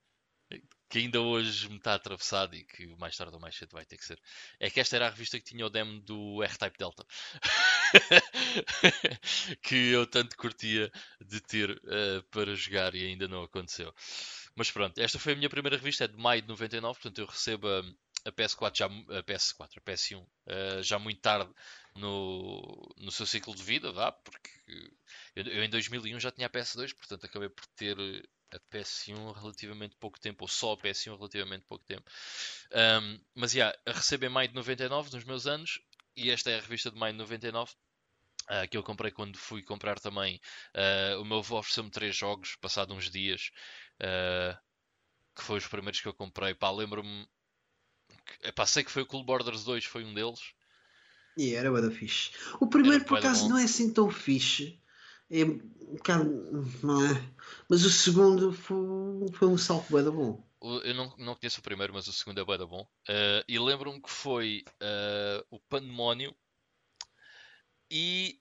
que 0.90 1.00
ainda 1.00 1.20
hoje 1.20 1.68
me 1.70 1.78
está 1.78 1.96
atravessado 1.96 2.56
e 2.56 2.64
que 2.64 2.86
mais 2.98 3.18
tarde 3.18 3.34
ou 3.34 3.42
mais 3.42 3.56
cedo 3.56 3.72
vai 3.72 3.86
ter 3.86 3.98
que 3.98 4.06
ser, 4.06 4.20
é 4.60 4.70
que 4.70 4.80
esta 4.80 4.96
era 4.96 5.08
a 5.08 5.10
revista 5.10 5.38
que 5.38 5.46
tinha 5.46 5.66
o 5.66 5.70
demo 5.70 6.00
do 6.02 6.42
R-Type 6.44 6.78
Delta. 6.78 7.06
que 9.62 9.76
eu 9.92 10.08
tanto 10.08 10.38
curtia 10.38 10.90
de 11.20 11.42
ter 11.42 11.72
uh, 11.72 12.24
para 12.32 12.56
jogar 12.56 12.96
e 12.96 13.06
ainda 13.06 13.28
não 13.28 13.44
aconteceu. 13.44 13.94
Mas 14.58 14.72
pronto, 14.72 14.98
esta 14.98 15.20
foi 15.20 15.34
a 15.34 15.36
minha 15.36 15.50
primeira 15.50 15.78
revista, 15.78 16.06
é 16.06 16.08
de 16.08 16.18
maio 16.18 16.42
de 16.42 16.48
99, 16.48 17.00
portanto 17.00 17.20
eu 17.20 17.28
recebo 17.28 17.68
a, 17.68 17.84
a 18.26 18.32
PS4 18.32 18.76
já 18.76 18.86
a 18.88 19.24
PS4, 19.24 19.78
a 19.78 19.82
PS1 19.82 20.24
uh, 20.24 20.82
já 20.82 20.98
muito 20.98 21.22
tarde 21.22 21.54
no, 21.96 22.94
no 22.98 23.12
seu 23.12 23.28
ciclo 23.28 23.54
de 23.56 23.62
vida, 23.62 23.92
vá, 23.92 24.12
porque 24.12 24.50
eu, 25.36 25.44
eu, 25.44 25.64
em 25.64 25.70
2001 25.70 26.20
já 26.20 26.32
tinha 26.32 26.48
a 26.48 26.50
PS2, 26.50 26.96
portanto 26.96 27.26
acabei 27.26 27.50
por 27.50 27.68
ter 27.76 27.96
a 28.52 28.60
PS1 28.72 29.36
relativamente 29.40 29.96
pouco 29.98 30.20
tempo, 30.20 30.44
ou 30.44 30.48
só 30.48 30.74
a 30.74 30.78
PS1 30.78 31.16
relativamente 31.16 31.66
pouco 31.66 31.86
tempo. 31.86 32.10
Um, 32.72 33.20
mas 33.36 33.52
já, 33.52 33.58
yeah, 33.58 33.80
a 33.86 33.92
receber 33.92 34.26
em 34.26 34.30
maio 34.30 34.50
de 34.50 34.56
99, 34.56 35.14
nos 35.14 35.24
meus 35.24 35.46
anos, 35.46 35.80
e 36.16 36.32
esta 36.32 36.50
é 36.50 36.58
a 36.58 36.62
revista 36.62 36.90
de 36.90 36.98
maio 36.98 37.14
de 37.14 37.20
99. 37.20 37.74
Uh, 38.50 38.66
que 38.70 38.78
eu 38.78 38.84
comprei 38.84 39.12
quando 39.12 39.38
fui 39.38 39.62
comprar 39.62 40.00
também. 40.00 40.40
Uh, 40.74 41.22
o 41.22 41.26
meu 41.26 41.40
avô 41.40 41.60
ofereceu-me 41.60 41.92
três 41.92 42.16
jogos, 42.16 42.56
passado 42.56 42.94
uns 42.94 43.10
dias, 43.10 43.52
uh, 44.02 44.58
que 45.36 45.44
foi 45.44 45.58
os 45.58 45.68
primeiros 45.68 46.02
que 46.02 46.08
eu 46.08 46.14
comprei. 46.14 46.54
Pá, 46.54 46.72
lembro-me. 46.72 47.28
Epá, 48.44 48.66
sei 48.66 48.84
que 48.84 48.92
foi 48.92 49.04
o 49.04 49.06
Cool 49.06 49.24
Borders 49.24 49.64
2, 49.64 49.86
foi 49.86 50.04
um 50.04 50.14
deles. 50.14 50.54
E 51.38 51.54
era 51.54 51.72
bada 51.72 51.92
fixe. 51.92 52.32
O 52.60 52.68
primeiro, 52.68 53.06
por 53.06 53.20
acaso, 53.20 53.48
não 53.48 53.58
é 53.58 53.64
assim 53.64 53.94
tão 53.94 54.10
fixe 54.10 54.82
é 55.30 55.44
um 55.44 55.96
bocado. 55.96 56.26
Não 56.84 57.06
é? 57.06 57.34
Mas 57.70 57.84
o 57.84 57.90
segundo 57.90 58.52
foi, 58.52 58.78
foi 59.34 59.48
um 59.48 59.58
salto 59.58 59.94
bem 59.94 60.04
bom. 60.04 60.44
Eu 60.84 60.94
não, 60.96 61.16
não 61.18 61.36
conheço 61.36 61.60
o 61.60 61.64
primeiro, 61.64 61.94
mas 61.94 62.08
o 62.08 62.14
segundo 62.14 62.40
é 62.40 62.46
bem 62.46 62.66
bom. 62.66 62.82
Uh, 63.08 63.44
e 63.48 63.60
lembro-me 63.60 64.02
que 64.02 64.10
foi 64.10 64.64
uh, 64.82 65.46
o 65.52 65.60
Pandemónio 65.60 66.36
e, 67.92 68.40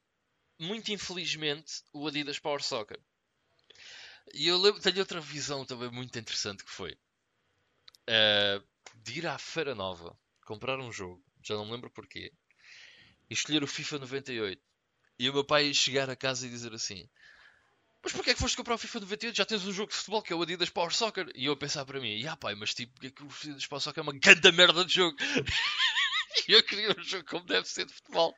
muito 0.58 0.92
infelizmente, 0.92 1.82
o 1.92 2.06
Adidas 2.06 2.38
Power 2.38 2.62
Soccer. 2.62 2.98
E 4.34 4.48
eu 4.48 4.58
lembro, 4.58 4.80
tenho 4.80 4.98
outra 4.98 5.20
visão 5.20 5.64
também 5.64 5.90
muito 5.90 6.18
interessante 6.18 6.64
que 6.64 6.70
foi 6.70 6.92
uh, 8.08 8.66
de 9.02 9.18
ir 9.18 9.26
à 9.26 9.38
Feira 9.38 9.74
Nova, 9.74 10.18
comprar 10.44 10.78
um 10.78 10.92
jogo, 10.92 11.22
já 11.42 11.54
não 11.54 11.64
me 11.64 11.72
lembro 11.72 11.90
porquê, 11.90 12.32
e 13.30 13.34
escolher 13.34 13.62
o 13.62 13.66
FIFA 13.66 14.00
98 14.00 14.62
e 15.18 15.30
o 15.30 15.32
meu 15.32 15.44
pai 15.44 15.72
chegar 15.72 16.10
a 16.10 16.16
casa 16.16 16.46
e 16.46 16.50
dizer 16.50 16.72
assim: 16.74 17.08
Mas 18.02 18.12
porquê 18.12 18.30
é 18.30 18.34
que 18.34 18.40
foste 18.40 18.56
comprar 18.56 18.74
o 18.74 18.78
FIFA 18.78 19.00
98? 19.00 19.36
Já 19.36 19.44
tens 19.44 19.64
um 19.64 19.72
jogo 19.72 19.90
de 19.90 19.96
futebol 19.96 20.22
que 20.22 20.32
é 20.32 20.36
o 20.36 20.42
Adidas 20.42 20.70
Power 20.70 20.94
Soccer. 20.94 21.30
E 21.34 21.46
eu 21.46 21.54
a 21.54 21.56
pensar 21.56 21.84
para 21.84 22.00
mim: 22.00 22.24
Ah, 22.26 22.36
pai, 22.36 22.54
mas 22.54 22.74
tipo, 22.74 22.92
é 23.04 23.10
que 23.10 23.22
o 23.22 23.28
Adidas 23.28 23.66
Power 23.66 23.80
Soccer 23.80 24.00
é 24.00 24.02
uma 24.02 24.12
grande 24.18 24.52
merda 24.52 24.84
de 24.84 24.94
jogo. 24.94 25.16
e 26.48 26.52
eu 26.52 26.62
queria 26.62 26.90
um 26.90 27.02
jogo 27.02 27.24
como 27.24 27.46
deve 27.46 27.66
ser 27.66 27.86
de 27.86 27.94
futebol. 27.94 28.36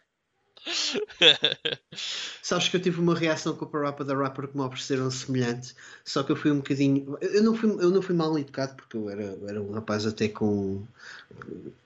Sabes 2.43 2.69
que 2.69 2.77
eu 2.77 2.81
tive 2.83 3.01
uma 3.01 3.15
reação 3.15 3.55
com 3.55 3.65
o 3.65 3.69
Parappa 3.69 4.05
da 4.05 4.15
Rapper 4.15 4.49
que 4.49 4.57
me 4.57 4.63
ofereceram 4.63 5.11
semelhante, 5.11 5.75
só 6.05 6.23
que 6.23 6.33
eu 6.33 6.37
fui 6.37 6.51
um 6.51 6.59
bocadinho. 6.59 7.19
Eu 7.21 7.43
não 7.43 7.55
fui, 7.55 7.71
eu 7.71 7.91
não 7.91 8.03
fui 8.03 8.15
mal 8.15 8.39
educado 8.39 8.75
porque 8.75 8.97
eu 8.97 9.09
era, 9.09 9.39
era 9.47 9.63
um 9.63 9.73
rapaz 9.73 10.07
até 10.07 10.29
com. 10.29 10.83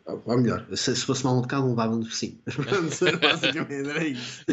Ou 0.05 0.37
melhor, 0.37 0.67
se, 0.77 0.97
se 0.97 1.05
fosse 1.05 1.25
mal 1.25 1.39
educado, 1.39 1.69
levava 1.69 1.95
no 1.95 2.05
focinho. 2.05 2.41
Basicamente 3.21 3.89
era 3.89 4.05
isso. 4.05 4.45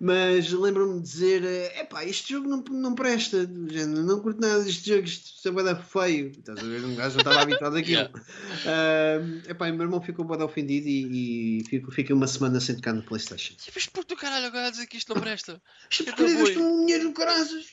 Mas 0.00 0.50
lembro-me 0.50 0.94
de 0.96 1.02
dizer: 1.02 1.44
epá, 1.78 2.04
este 2.04 2.32
jogo 2.32 2.48
não, 2.48 2.64
não 2.70 2.94
presta, 2.94 3.46
não 3.46 4.20
curto 4.20 4.40
nada 4.40 4.64
deste 4.64 4.88
jogo, 4.88 5.04
isto 5.04 5.46
é 5.48 5.52
bada 5.52 5.76
feio. 5.76 6.28
Estás 6.28 6.58
a 6.58 6.62
ver? 6.62 6.84
Um 6.84 6.94
gajo 6.94 7.16
não 7.16 7.20
estava 7.20 7.42
habituado 7.42 7.76
àquilo. 7.76 7.94
Yeah. 7.94 8.12
Uh, 8.16 9.50
epá, 9.50 9.70
meu 9.70 9.82
irmão 9.82 10.00
ficou 10.00 10.24
bada 10.24 10.44
ofendido 10.44 10.88
e, 10.88 11.58
e 11.60 11.64
fiquei 11.92 12.14
uma 12.14 12.26
semana 12.26 12.58
sem 12.58 12.76
tocar 12.76 12.94
no 12.94 13.02
PlayStation. 13.02 13.54
Mas 13.74 13.86
por 13.86 14.04
do 14.04 14.16
caralho 14.16 14.46
agora 14.46 14.68
a 14.68 14.70
dizer 14.70 14.86
que 14.86 14.96
isto 14.96 15.14
não 15.14 15.20
presta? 15.20 15.60
Isto 15.90 16.04
porque 16.04 16.34
gastam 16.34 16.80
dinheiro 16.80 17.04
no 17.04 17.12
caraças. 17.12 17.66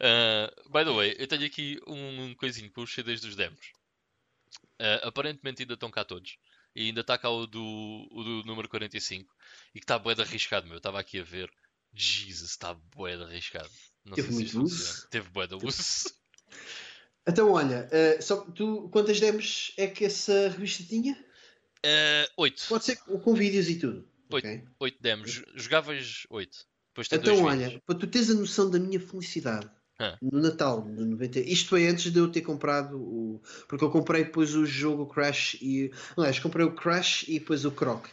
uh, 0.00 0.50
by 0.70 0.84
the 0.84 0.92
way, 0.92 1.16
eu 1.18 1.26
tenho 1.26 1.46
aqui 1.46 1.80
um, 1.86 2.34
coisinho 2.34 2.70
com 2.70 2.82
os 2.82 2.92
CDs 2.92 3.22
dos 3.22 3.34
demos. 3.34 3.81
Uh, 4.80 5.06
aparentemente 5.06 5.62
ainda 5.62 5.74
estão 5.74 5.90
cá 5.90 6.04
todos. 6.04 6.36
E 6.74 6.86
ainda 6.86 7.02
está 7.02 7.18
cá 7.18 7.28
o 7.30 7.46
do, 7.46 8.08
o 8.10 8.22
do 8.24 8.44
número 8.44 8.68
45. 8.68 9.34
E 9.74 9.78
que 9.78 9.84
está 9.84 9.98
bué 9.98 10.14
de 10.14 10.22
arriscado, 10.22 10.66
meu. 10.66 10.74
Eu 10.74 10.78
estava 10.78 10.98
aqui 10.98 11.20
a 11.20 11.24
ver. 11.24 11.50
Jesus, 11.94 12.50
está 12.50 12.74
bué 12.74 13.16
de 13.16 13.24
arriscado. 13.24 13.68
Não 14.04 14.14
Teve 14.14 14.32
muito 14.32 14.62
uso. 14.62 15.06
Teve 15.08 15.28
bué 15.28 15.46
de 15.46 15.54
uso. 15.54 16.12
Então, 17.24 17.52
olha, 17.52 17.88
uh, 17.88 18.20
só, 18.20 18.40
tu, 18.40 18.88
quantas 18.88 19.20
demos 19.20 19.72
é 19.76 19.86
que 19.86 20.04
essa 20.04 20.48
revista 20.48 20.82
tinha? 20.82 21.12
Uh, 21.86 22.26
oito. 22.36 22.64
Pode 22.68 22.84
ser 22.84 22.96
com 22.96 23.32
vídeos 23.32 23.68
e 23.68 23.78
tudo. 23.78 24.08
Oito, 24.32 24.44
okay. 24.44 24.64
oito 24.80 25.00
demos. 25.00 25.42
Jogavas 25.54 26.26
oito. 26.30 26.66
então, 27.12 27.44
olha, 27.44 27.80
para 27.86 27.96
tu 27.96 28.08
teres 28.08 28.28
a 28.28 28.34
noção 28.34 28.68
da 28.68 28.80
minha 28.80 28.98
felicidade 28.98 29.70
no 30.20 30.40
Natal 30.40 30.82
de 30.82 31.04
90. 31.04 31.40
Isto 31.40 31.70
foi 31.70 31.88
antes 31.88 32.12
de 32.12 32.18
eu 32.18 32.30
ter 32.30 32.42
comprado 32.42 32.96
o. 32.96 33.40
Porque 33.68 33.84
eu 33.84 33.90
comprei 33.90 34.24
depois 34.24 34.54
o 34.54 34.64
jogo 34.66 35.06
Crash 35.06 35.56
e. 35.60 35.90
Aliás, 36.16 36.38
comprei 36.38 36.66
o 36.66 36.74
Crash 36.74 37.24
e 37.28 37.38
depois 37.38 37.64
o 37.64 37.70
Croc. 37.70 38.06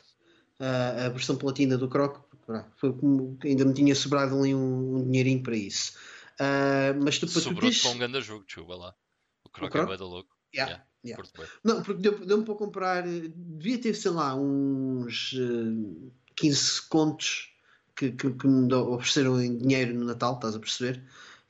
Uh, 0.59 1.05
a 1.05 1.09
versão 1.09 1.35
platina 1.35 1.77
do 1.77 1.87
Croc. 1.87 2.17
Foi 2.77 2.91
como 2.93 3.37
ainda 3.43 3.63
me 3.63 3.73
tinha 3.73 3.93
sobrado 3.93 4.37
ali 4.37 4.55
um, 4.55 4.97
um 4.97 5.03
dinheirinho 5.03 5.43
para 5.43 5.55
isso. 5.55 5.93
Uh, 6.39 7.03
mas 7.03 7.19
tu, 7.19 7.27
Sobrou-te 7.27 7.61
tens... 7.61 7.81
para 7.81 7.91
um 7.91 7.97
grande 7.97 8.21
jogo, 8.21 8.43
chuva 8.47 8.75
lá. 8.75 8.95
O 9.43 9.49
Croc, 9.49 9.69
o 9.69 9.71
Croc? 9.71 9.87
é 9.87 9.97
bem 9.97 10.07
louco. 10.07 10.29
Yeah. 10.53 10.71
yeah. 10.71 10.89
Yeah. 11.05 11.23
Não, 11.63 11.81
porque 11.81 12.01
deu-me 12.01 12.25
deu 12.25 12.43
para 12.43 12.55
comprar, 12.55 13.03
devia 13.07 13.79
ter, 13.79 13.93
sei 13.93 14.11
lá, 14.11 14.35
uns 14.35 15.31
uh, 15.31 16.09
eh, 16.09 16.11
15 16.35 16.89
contos 16.89 17.53
que, 17.95 18.11
que, 18.11 18.31
que 18.31 18.47
me 18.47 18.73
ofereceram 18.73 19.41
em 19.41 19.57
dinheiro 19.57 19.93
no 19.93 20.03
Natal, 20.03 20.35
estás 20.35 20.55
a 20.55 20.59
perceber? 20.59 21.01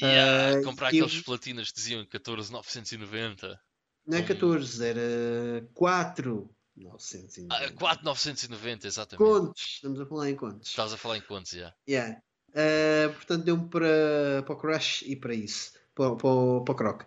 Yeah, 0.02 0.60
uh, 0.60 0.64
comprar 0.64 0.88
aqueles 0.88 1.16
eu... 1.16 1.24
platinas 1.24 1.72
que 1.72 1.78
diziam 1.78 2.06
14,990. 2.06 3.60
Não 4.08 4.18
é 4.18 4.24
14, 4.24 4.86
era 4.86 5.70
4. 5.74 6.50
990. 6.76 7.54
Ah, 7.54 7.72
4,990, 7.74 8.88
exatamente. 8.88 9.30
Contos, 9.30 9.62
estamos 9.62 10.00
a 10.00 10.06
falar 10.06 10.30
em 10.30 10.36
contos. 10.36 10.70
Estás 10.70 10.94
a 10.94 10.98
falar 10.98 11.18
em 11.18 11.22
contos, 11.22 11.52
já. 11.52 11.74
Yeah. 11.88 12.22
Uh, 12.50 13.14
portanto, 13.14 13.44
deu-me 13.44 13.70
para, 13.70 14.44
para 14.46 14.54
o 14.54 14.58
Crash 14.58 15.04
e 15.04 15.16
para 15.16 15.34
isso, 15.34 15.74
para, 15.94 16.16
para, 16.16 16.62
para 16.66 16.72
o 16.72 16.76
Croc. 16.76 17.04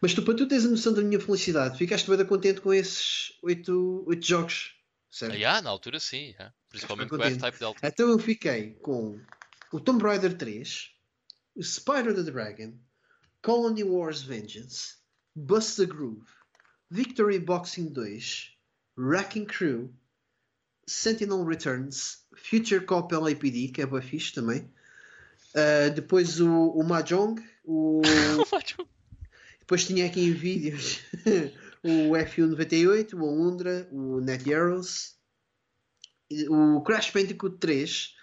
Mas 0.00 0.14
tu, 0.14 0.22
para 0.22 0.34
tu 0.34 0.46
teres 0.46 0.64
a 0.64 0.68
noção 0.68 0.94
da 0.94 1.02
minha 1.02 1.20
felicidade, 1.20 1.76
ficaste 1.76 2.08
bem 2.08 2.24
contente 2.24 2.60
com 2.60 2.72
esses 2.72 3.32
oito, 3.42 4.04
oito 4.06 4.26
jogos, 4.26 4.74
certo? 5.10 5.32
Ah, 5.32 5.36
yeah, 5.36 5.60
na 5.60 5.70
altura 5.70 6.00
sim, 6.00 6.30
yeah. 6.30 6.54
principalmente 6.68 7.10
com 7.10 7.16
o 7.16 7.22
F-Type 7.22 7.58
Delta. 7.58 7.86
Então 7.86 8.08
eu 8.08 8.18
fiquei 8.18 8.74
com 8.74 9.20
o 9.72 9.80
Tomb 9.80 10.02
Raider 10.02 10.36
3, 10.36 10.90
o 10.94 10.95
Spider 11.62 12.12
the 12.12 12.30
Dragon, 12.30 12.78
Colony 13.42 13.82
Wars 13.82 14.22
Vengeance, 14.22 14.96
Bust 15.34 15.76
the 15.76 15.86
Groove, 15.86 16.26
Victory 16.90 17.38
Boxing 17.38 17.92
2, 17.92 18.50
Wrecking 18.96 19.46
Crew, 19.46 19.90
Sentinel 20.86 21.44
Returns, 21.44 22.18
Future 22.36 22.80
Cop 22.80 23.12
LAPD, 23.12 23.72
que 23.72 23.82
é 23.82 23.86
bem 23.86 24.02
fixe 24.02 24.32
também. 24.32 24.70
Uh, 25.54 25.90
depois 25.94 26.40
o, 26.40 26.70
o 26.70 26.84
Mahjong, 26.84 27.42
o, 27.64 28.02
Depois 29.66 29.84
tinha 29.84 30.06
aqui 30.06 30.20
em 30.20 30.32
vídeos 30.32 31.00
o 31.82 32.12
F198, 32.12 33.14
o 33.14 33.24
Alundra, 33.24 33.88
o 33.90 34.20
Net 34.20 34.48
Heroes, 34.48 35.16
o 36.48 36.80
Crash 36.82 37.10
Bandicoot 37.10 37.58
3, 37.58 38.14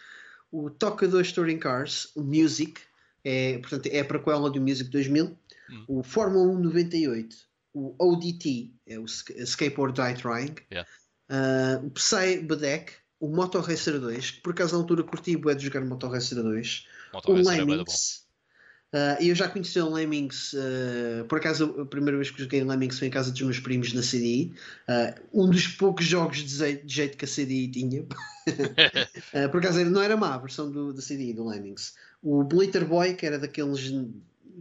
o 0.50 0.70
Toca 0.70 1.06
2 1.06 1.34
Touring 1.34 1.60
Cars, 1.60 2.16
o 2.16 2.24
Music, 2.24 2.80
é, 3.24 3.58
portanto, 3.60 3.88
é 3.88 4.00
a 4.00 4.06
prequela 4.06 4.50
do 4.50 4.62
Music 4.62 4.90
2000, 4.90 5.26
hum. 5.26 5.86
o 5.88 6.04
Fórmula 6.04 6.52
1 6.52 6.60
98, 6.60 7.36
o 7.74 7.96
ODT, 7.98 8.72
é 8.86 9.00
o 9.00 9.06
Skateboard 9.06 10.00
Die 10.00 10.22
Trying, 10.22 10.56
yeah. 10.72 10.90
uh, 11.30 11.86
o 11.86 11.92
Psy 11.92 12.42
Bedeck, 12.44 12.94
o 13.20 13.28
Moto 13.28 13.60
Racer 13.60 14.00
2, 14.00 14.32
que 14.32 14.42
por 14.42 14.52
acaso 14.52 14.74
na 14.74 14.82
altura 14.82 15.04
curti 15.04 15.36
o 15.36 15.54
de 15.54 15.64
jogar 15.64 15.84
Moto 15.86 16.08
Racer 16.08 16.42
2, 16.42 16.88
Moto 17.14 17.32
o 17.32 17.36
Racer 17.38 17.54
é 17.54 17.58
Lemmings, 17.64 18.24
Uh, 18.94 19.18
eu 19.20 19.34
já 19.34 19.50
conheci 19.50 19.80
o 19.80 19.90
Lemmings, 19.90 20.54
uh, 20.54 21.26
por 21.28 21.40
acaso 21.40 21.82
a 21.82 21.86
primeira 21.86 22.16
vez 22.16 22.30
que 22.30 22.40
joguei 22.40 22.64
Lemmings 22.64 23.00
foi 23.00 23.08
em 23.08 23.12
casa 23.12 23.32
dos 23.32 23.42
meus 23.42 23.60
primos 23.60 23.92
na 23.92 24.02
CDI, 24.02 24.54
uh, 24.88 25.20
um 25.34 25.50
dos 25.50 25.68
poucos 25.68 26.06
jogos 26.06 26.38
de 26.38 26.56
jeito, 26.56 26.86
de 26.86 26.94
jeito 26.94 27.18
que 27.18 27.26
a 27.26 27.28
CDI 27.28 27.72
tinha. 27.72 28.06
por 29.52 29.58
acaso 29.58 29.84
não 29.86 30.00
era 30.00 30.16
má 30.16 30.36
a 30.36 30.38
versão 30.38 30.70
do, 30.70 30.94
da 30.94 31.02
CDI, 31.02 31.34
do 31.34 31.48
Lemmings. 31.48 31.96
O 32.24 32.44
Blitter 32.44 32.86
Boy, 32.86 33.16
que 33.16 33.26
era 33.26 33.38
daqueles 33.38 33.92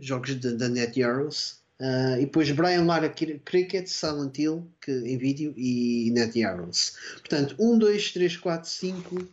jogos 0.01 0.35
da 0.35 0.69
Net 0.69 1.01
Heroes. 1.01 1.63
Uh, 1.81 2.17
e 2.17 2.27
depois 2.27 2.51
Brian 2.53 2.85
Lara 2.85 3.09
Cricket, 3.09 3.89
Silent 3.89 4.39
Hill 4.39 4.71
que, 4.81 4.93
em 4.93 5.19
vídeo 5.19 5.53
e 5.57 6.11
Net 6.13 6.39
Heroes. 6.39 6.97
Portanto, 7.15 7.57
1, 7.59 7.79
2, 7.79 8.13
3, 8.13 8.37
4, 8.37 8.71
5, 8.71 9.29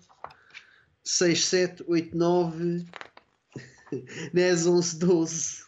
6, 1.04 1.46
7, 1.46 1.84
8, 1.88 2.18
9, 2.18 2.86
10, 4.34 4.68
11, 4.68 4.98
12, 4.98 5.64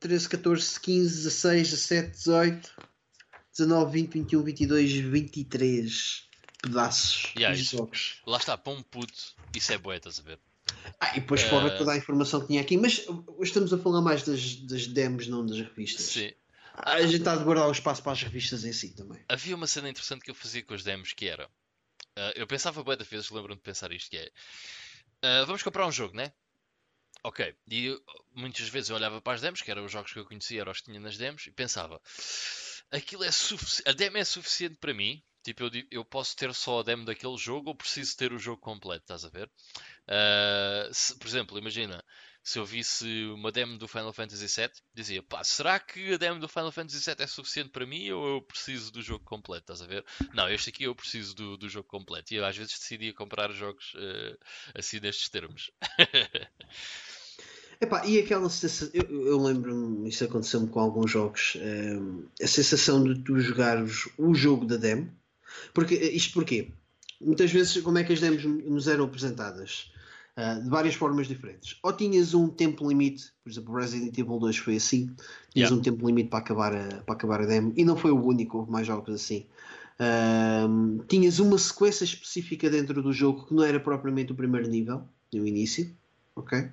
13, 0.00 0.28
14, 0.28 0.80
15, 0.80 1.14
16, 1.24 1.70
17, 1.70 2.10
18, 2.10 2.76
19, 3.56 3.92
20, 3.92 4.12
21, 4.14 4.42
22, 4.42 4.92
23 4.92 6.28
pedaços 6.62 7.32
yeah, 7.36 7.56
de 7.56 7.62
jogos. 7.62 8.20
Lá 8.26 8.38
está, 8.38 8.58
para 8.58 8.72
um 8.72 8.82
puto, 8.82 9.35
isso 9.54 9.72
é 9.72 9.78
bué, 9.78 9.96
estás 9.96 10.18
a 10.18 10.22
ver? 10.22 10.38
Ah, 11.00 11.16
e 11.16 11.20
depois 11.20 11.42
uh... 11.44 11.48
fora 11.48 11.76
toda 11.76 11.92
a 11.92 11.96
informação 11.96 12.40
que 12.40 12.48
tinha 12.48 12.60
aqui, 12.60 12.76
mas 12.76 13.06
hoje 13.08 13.50
estamos 13.50 13.72
a 13.72 13.78
falar 13.78 14.02
mais 14.02 14.22
das, 14.22 14.56
das 14.56 14.86
demos, 14.86 15.28
não 15.28 15.44
das 15.44 15.58
revistas. 15.58 16.06
Sim. 16.06 16.32
A 16.74 17.00
gente 17.02 17.16
está 17.16 17.32
a 17.32 17.36
guardar 17.36 17.68
o 17.68 17.72
espaço 17.72 18.02
para 18.02 18.12
as 18.12 18.22
revistas 18.22 18.64
em 18.64 18.72
si 18.72 18.90
também. 18.94 19.24
Havia 19.28 19.56
uma 19.56 19.66
cena 19.66 19.88
interessante 19.88 20.22
que 20.22 20.30
eu 20.30 20.34
fazia 20.34 20.62
com 20.62 20.74
as 20.74 20.82
demos 20.82 21.12
que 21.12 21.26
era. 21.26 21.46
Uh, 22.16 22.32
eu 22.34 22.46
pensava 22.46 22.82
bué 22.82 22.96
da 22.96 23.04
vezes, 23.04 23.30
lembro-me 23.30 23.56
de 23.56 23.62
pensar 23.62 23.92
isto 23.92 24.10
que 24.10 24.16
é. 24.16 24.30
Uh, 25.24 25.46
vamos 25.46 25.62
comprar 25.62 25.86
um 25.86 25.92
jogo, 25.92 26.14
né? 26.14 26.32
Ok. 27.22 27.54
E 27.66 27.86
eu, 27.86 28.02
muitas 28.34 28.68
vezes 28.68 28.90
eu 28.90 28.96
olhava 28.96 29.20
para 29.20 29.34
as 29.34 29.40
demos, 29.40 29.62
que 29.62 29.70
eram 29.70 29.84
os 29.84 29.92
jogos 29.92 30.12
que 30.12 30.18
eu 30.18 30.24
conhecia, 30.24 30.60
eram 30.60 30.72
os 30.72 30.80
que 30.80 30.86
tinha 30.86 31.00
nas 31.00 31.16
demos, 31.16 31.46
e 31.46 31.50
pensava: 31.50 32.00
aquilo 32.90 33.24
é 33.24 33.30
suficiente. 33.30 33.88
A 33.88 33.92
demo 33.92 34.18
é 34.18 34.24
suficiente 34.24 34.76
para 34.76 34.94
mim. 34.94 35.22
Tipo, 35.46 35.62
eu, 35.62 35.70
eu 35.92 36.04
posso 36.04 36.34
ter 36.34 36.52
só 36.52 36.80
a 36.80 36.82
demo 36.82 37.04
daquele 37.04 37.36
jogo 37.36 37.68
ou 37.68 37.74
preciso 37.76 38.16
ter 38.16 38.32
o 38.32 38.38
jogo 38.38 38.60
completo, 38.60 39.04
estás 39.04 39.24
a 39.24 39.28
ver? 39.28 39.48
Uh, 40.08 40.92
se, 40.92 41.16
por 41.16 41.28
exemplo, 41.28 41.56
imagina, 41.56 42.02
se 42.42 42.58
eu 42.58 42.66
visse 42.66 43.26
uma 43.26 43.52
demo 43.52 43.78
do 43.78 43.86
Final 43.86 44.12
Fantasy 44.12 44.48
VII, 44.48 44.70
dizia, 44.92 45.22
pá, 45.22 45.44
será 45.44 45.78
que 45.78 46.14
a 46.14 46.16
demo 46.16 46.40
do 46.40 46.48
Final 46.48 46.72
Fantasy 46.72 46.98
VII 46.98 47.22
é 47.22 47.26
suficiente 47.28 47.70
para 47.70 47.86
mim 47.86 48.10
ou 48.10 48.26
eu 48.26 48.42
preciso 48.42 48.90
do 48.90 49.00
jogo 49.00 49.24
completo, 49.24 49.72
estás 49.72 49.82
a 49.82 49.86
ver? 49.86 50.04
Não, 50.34 50.48
este 50.48 50.70
aqui 50.70 50.82
eu 50.82 50.96
preciso 50.96 51.32
do, 51.36 51.56
do 51.56 51.68
jogo 51.68 51.86
completo. 51.86 52.34
E 52.34 52.38
eu 52.38 52.44
às 52.44 52.56
vezes 52.56 52.76
decidia 52.76 53.14
comprar 53.14 53.52
jogos 53.52 53.94
uh, 53.94 54.36
assim 54.74 54.98
nestes 54.98 55.28
termos. 55.28 55.70
Epá, 57.80 58.04
e 58.04 58.18
aquela 58.18 58.48
sensação, 58.48 58.88
eu, 58.92 59.26
eu 59.26 59.40
lembro-me, 59.40 60.08
isso 60.08 60.24
aconteceu-me 60.24 60.66
com 60.66 60.80
alguns 60.80 61.10
jogos, 61.10 61.56
um, 61.56 62.24
a 62.42 62.46
sensação 62.46 63.04
de 63.04 63.22
tu 63.22 63.38
jogares 63.38 64.08
o 64.16 64.34
jogo 64.34 64.64
da 64.64 64.76
demo, 64.76 65.12
porque, 65.72 65.94
isto 65.94 66.32
porquê? 66.34 66.70
Muitas 67.20 67.50
vezes, 67.50 67.80
como 67.82 67.98
é 67.98 68.04
que 68.04 68.12
as 68.12 68.20
demos 68.20 68.44
nos 68.44 68.88
eram 68.88 69.04
apresentadas? 69.04 69.90
Uh, 70.36 70.62
de 70.62 70.68
várias 70.68 70.94
formas 70.94 71.26
diferentes. 71.26 71.78
Ou 71.82 71.90
tinhas 71.94 72.34
um 72.34 72.46
tempo 72.46 72.86
limite, 72.86 73.32
por 73.42 73.50
exemplo, 73.50 73.74
Resident 73.74 74.18
Evil 74.18 74.38
2 74.38 74.58
foi 74.58 74.76
assim, 74.76 75.06
tinhas 75.50 75.70
yeah. 75.70 75.74
um 75.74 75.80
tempo 75.80 76.06
limite 76.06 76.28
para 76.28 76.40
acabar, 76.40 76.74
a, 76.74 77.02
para 77.02 77.14
acabar 77.14 77.40
a 77.40 77.46
demo, 77.46 77.72
e 77.74 77.82
não 77.86 77.96
foi 77.96 78.10
o 78.10 78.22
único, 78.22 78.58
houve 78.58 78.70
mais 78.70 78.86
jogos 78.86 79.14
assim. 79.14 79.46
Uh, 79.98 81.02
tinhas 81.08 81.38
uma 81.38 81.56
sequência 81.56 82.04
específica 82.04 82.68
dentro 82.68 83.02
do 83.02 83.14
jogo 83.14 83.46
que 83.46 83.54
não 83.54 83.64
era 83.64 83.80
propriamente 83.80 84.32
o 84.32 84.34
primeiro 84.34 84.68
nível, 84.68 85.04
no 85.32 85.46
início, 85.46 85.90
ok? 86.34 86.68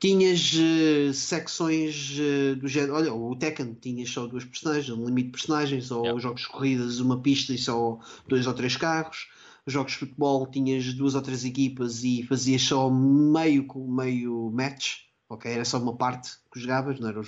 Tinhas 0.00 0.52
uh, 0.54 1.12
secções 1.12 2.16
uh, 2.18 2.56
do 2.56 2.68
género. 2.68 2.94
Olha, 2.94 3.12
o 3.12 3.34
Tekken 3.34 3.74
tinhas 3.74 4.10
só 4.10 4.26
duas 4.26 4.44
personagens, 4.44 4.90
um 4.90 5.04
limite 5.04 5.26
de 5.26 5.32
personagens, 5.32 5.90
ou 5.90 6.02
yeah. 6.02 6.20
jogos 6.20 6.42
de 6.42 6.48
corridas, 6.48 7.00
uma 7.00 7.20
pista 7.20 7.52
e 7.52 7.58
só 7.58 7.98
dois 8.28 8.46
ou 8.46 8.54
três 8.54 8.76
carros. 8.76 9.28
Jogos 9.66 9.92
de 9.92 9.98
futebol 9.98 10.46
tinhas 10.46 10.94
duas 10.94 11.14
ou 11.14 11.20
três 11.20 11.44
equipas 11.44 12.02
e 12.02 12.22
fazias 12.22 12.62
só 12.62 12.88
meio, 12.88 13.66
meio 13.86 14.50
match, 14.50 15.00
ok? 15.28 15.50
Era 15.50 15.64
só 15.64 15.78
uma 15.78 15.94
parte 15.94 16.30
que 16.50 16.60
jogavas, 16.60 16.98
não 16.98 17.08
era 17.08 17.20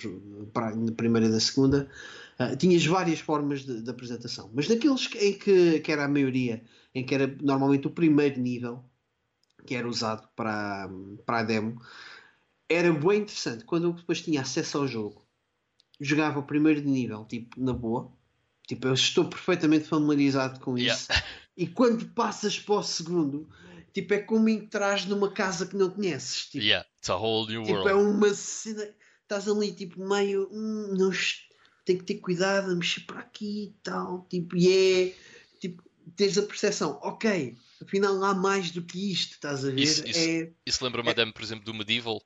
na 0.74 0.92
primeira 0.92 1.26
e 1.26 1.30
na 1.30 1.40
segunda. 1.40 1.90
Uh, 2.38 2.56
tinhas 2.56 2.86
várias 2.86 3.20
formas 3.20 3.66
de, 3.66 3.82
de, 3.82 3.90
apresentação, 3.90 4.50
mas 4.54 4.68
naqueles 4.68 5.10
em 5.16 5.34
que, 5.34 5.80
que 5.80 5.92
era 5.92 6.06
a 6.06 6.08
maioria, 6.08 6.62
em 6.94 7.04
que 7.04 7.14
era 7.14 7.26
normalmente 7.42 7.86
o 7.86 7.90
primeiro 7.90 8.40
nível 8.40 8.82
que 9.66 9.74
era 9.74 9.86
usado 9.86 10.26
para, 10.34 10.88
para 11.26 11.40
a 11.40 11.42
demo, 11.42 11.78
era 12.70 12.92
bem 12.92 13.22
interessante. 13.22 13.64
Quando 13.64 13.88
eu 13.88 13.92
depois 13.92 14.22
tinha 14.22 14.40
acesso 14.40 14.78
ao 14.78 14.86
jogo, 14.86 15.26
jogava 16.00 16.38
o 16.38 16.44
primeiro 16.44 16.80
de 16.80 16.88
nível, 16.88 17.24
tipo, 17.24 17.60
na 17.60 17.72
boa. 17.72 18.12
Tipo, 18.66 18.86
eu 18.86 18.94
estou 18.94 19.28
perfeitamente 19.28 19.88
familiarizado 19.88 20.60
com 20.60 20.78
isso. 20.78 21.10
Yeah. 21.10 21.26
E 21.56 21.66
quando 21.66 22.08
passas 22.14 22.58
para 22.58 22.76
o 22.76 22.82
segundo, 22.82 23.50
tipo, 23.92 24.14
é 24.14 24.20
como 24.20 24.48
entrar 24.48 25.04
numa 25.08 25.32
casa 25.32 25.66
que 25.66 25.76
não 25.76 25.90
conheces. 25.90 26.46
Tipo, 26.46 26.64
yeah, 26.64 26.88
it's 26.96 27.10
a 27.10 27.16
whole 27.16 27.50
new 27.50 27.64
tipo, 27.64 27.74
world. 27.74 27.90
É 27.90 27.94
uma 27.94 28.32
cena. 28.32 28.88
Estás 29.22 29.48
ali, 29.48 29.72
tipo, 29.72 30.00
meio. 30.08 30.48
Hum, 30.52 30.94
não, 30.96 31.10
tem 31.84 31.98
que 31.98 32.04
ter 32.04 32.20
cuidado 32.20 32.70
a 32.70 32.74
mexer 32.76 33.00
para 33.00 33.18
aqui 33.18 33.64
e 33.64 33.74
tal. 33.82 34.26
Tipo, 34.30 34.56
e 34.56 35.08
é. 35.08 35.14
Tipo, 35.58 35.82
tens 36.16 36.38
a 36.38 36.42
percepção, 36.42 36.98
ok, 37.02 37.56
afinal 37.82 38.22
há 38.24 38.34
mais 38.34 38.70
do 38.70 38.82
que 38.82 39.12
isto, 39.12 39.32
estás 39.32 39.64
a 39.64 39.70
ver? 39.70 39.82
Isso, 39.82 40.06
isso, 40.06 40.18
é, 40.18 40.52
isso 40.66 40.84
lembra-me, 40.84 41.10
é, 41.10 41.32
por 41.32 41.42
exemplo, 41.42 41.64
do 41.64 41.74
Medieval 41.74 42.22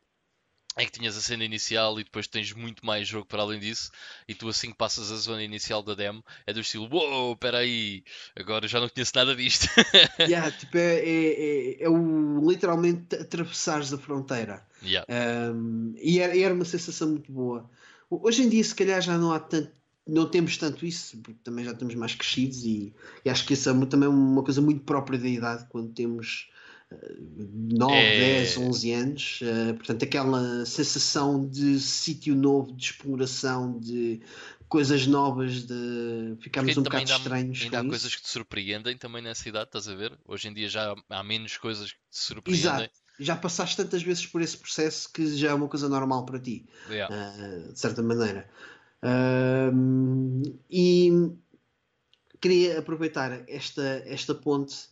é 0.76 0.84
que 0.84 0.92
tinhas 0.92 1.16
a 1.16 1.20
cena 1.20 1.44
inicial 1.44 1.98
e 2.00 2.04
depois 2.04 2.26
tens 2.26 2.52
muito 2.52 2.84
mais 2.84 3.06
jogo 3.06 3.26
para 3.26 3.42
além 3.42 3.60
disso, 3.60 3.90
e 4.26 4.34
tu 4.34 4.48
assim 4.48 4.70
que 4.70 4.76
passas 4.76 5.10
a 5.12 5.16
zona 5.16 5.42
inicial 5.42 5.82
da 5.82 5.94
demo 5.94 6.24
é 6.46 6.52
do 6.52 6.60
estilo, 6.60 6.88
uou, 6.92 7.28
wow, 7.28 7.38
aí, 7.54 8.02
agora 8.34 8.66
já 8.66 8.80
não 8.80 8.88
conheço 8.88 9.12
nada 9.14 9.36
disto. 9.36 9.68
yeah, 10.20 10.50
tipo, 10.56 10.76
é, 10.76 10.96
é, 10.96 11.80
é, 11.80 11.82
é, 11.84 11.88
o 11.88 12.48
literalmente 12.48 13.14
atravessares 13.14 13.92
a 13.92 13.98
fronteira. 13.98 14.66
Yeah. 14.82 15.06
Um, 15.54 15.94
e 15.96 16.18
era, 16.18 16.36
era 16.36 16.54
uma 16.54 16.64
sensação 16.64 17.08
muito 17.08 17.30
boa. 17.30 17.70
Hoje 18.10 18.42
em 18.42 18.48
dia, 18.48 18.62
se 18.62 18.74
calhar, 18.74 19.00
já 19.00 19.16
não 19.16 19.32
há 19.32 19.38
tanto. 19.38 19.72
Não 20.06 20.28
temos 20.28 20.58
tanto 20.58 20.84
isso, 20.84 21.16
porque 21.22 21.40
também 21.42 21.64
já 21.64 21.70
estamos 21.70 21.94
mais 21.94 22.14
crescidos 22.14 22.62
e, 22.62 22.94
e 23.24 23.30
acho 23.30 23.46
que 23.46 23.54
isso 23.54 23.70
é 23.70 23.86
também 23.86 24.06
uma 24.06 24.42
coisa 24.42 24.60
muito 24.60 24.84
própria 24.84 25.18
da 25.18 25.26
idade, 25.26 25.66
quando 25.70 25.94
temos 25.94 26.50
9, 27.36 27.94
é... 27.94 28.38
10, 28.40 28.58
11 28.58 28.92
anos, 28.92 29.40
uh, 29.42 29.74
portanto, 29.74 30.02
aquela 30.02 30.66
sensação 30.66 31.46
de 31.46 31.78
sítio 31.80 32.34
novo, 32.34 32.72
de 32.72 32.84
exploração, 32.84 33.78
de 33.78 34.20
coisas 34.68 35.06
novas, 35.06 35.62
de 35.62 36.36
ficarmos 36.40 36.76
um 36.76 36.82
bocado 36.82 37.02
ainda 37.02 37.16
estranhos. 37.16 37.62
Ainda 37.62 37.78
há 37.78 37.80
isso. 37.80 37.88
coisas 37.88 38.16
que 38.16 38.22
te 38.22 38.28
surpreendem 38.28 38.96
também 38.96 39.22
nessa 39.22 39.48
idade, 39.48 39.66
estás 39.66 39.88
a 39.88 39.94
ver? 39.94 40.18
Hoje 40.24 40.48
em 40.48 40.52
dia 40.52 40.68
já 40.68 40.94
há 41.08 41.22
menos 41.22 41.56
coisas 41.56 41.92
que 41.92 41.98
te 42.10 42.18
surpreendem. 42.18 42.70
Exato. 42.70 42.90
Já 43.20 43.36
passaste 43.36 43.76
tantas 43.76 44.02
vezes 44.02 44.26
por 44.26 44.42
esse 44.42 44.56
processo 44.56 45.12
que 45.12 45.36
já 45.36 45.50
é 45.50 45.54
uma 45.54 45.68
coisa 45.68 45.88
normal 45.88 46.24
para 46.24 46.40
ti, 46.40 46.66
yeah. 46.90 47.14
uh, 47.14 47.72
de 47.72 47.78
certa 47.78 48.02
maneira. 48.02 48.48
Uh, 49.04 50.58
e 50.68 51.12
queria 52.40 52.78
aproveitar 52.80 53.44
esta, 53.48 54.02
esta 54.06 54.34
ponte 54.34 54.88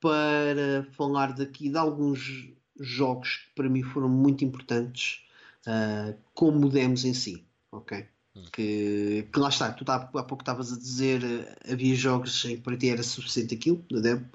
para 0.00 0.84
falar 0.92 1.34
daqui 1.34 1.68
de 1.68 1.76
alguns 1.76 2.50
jogos 2.78 3.36
que 3.36 3.54
para 3.54 3.68
mim 3.68 3.82
foram 3.82 4.08
muito 4.08 4.44
importantes 4.44 5.22
uh, 5.66 6.16
como 6.34 6.68
demos 6.68 7.04
em 7.04 7.14
si, 7.14 7.44
ok? 7.70 8.06
Hum. 8.34 8.44
Que, 8.52 9.28
que, 9.32 9.38
lá 9.38 9.48
está, 9.48 9.72
tu 9.72 9.84
tá, 9.84 9.96
há 9.96 10.22
pouco 10.22 10.42
estavas 10.42 10.72
a 10.72 10.78
dizer 10.78 11.22
uh, 11.22 11.72
havia 11.72 11.94
jogos 11.94 12.44
em 12.44 12.56
que 12.56 12.62
para 12.62 12.76
ti 12.76 12.88
era 12.88 13.02
suficiente 13.02 13.54
aquilo 13.54 13.84
da 13.90 14.00
demo, 14.00 14.26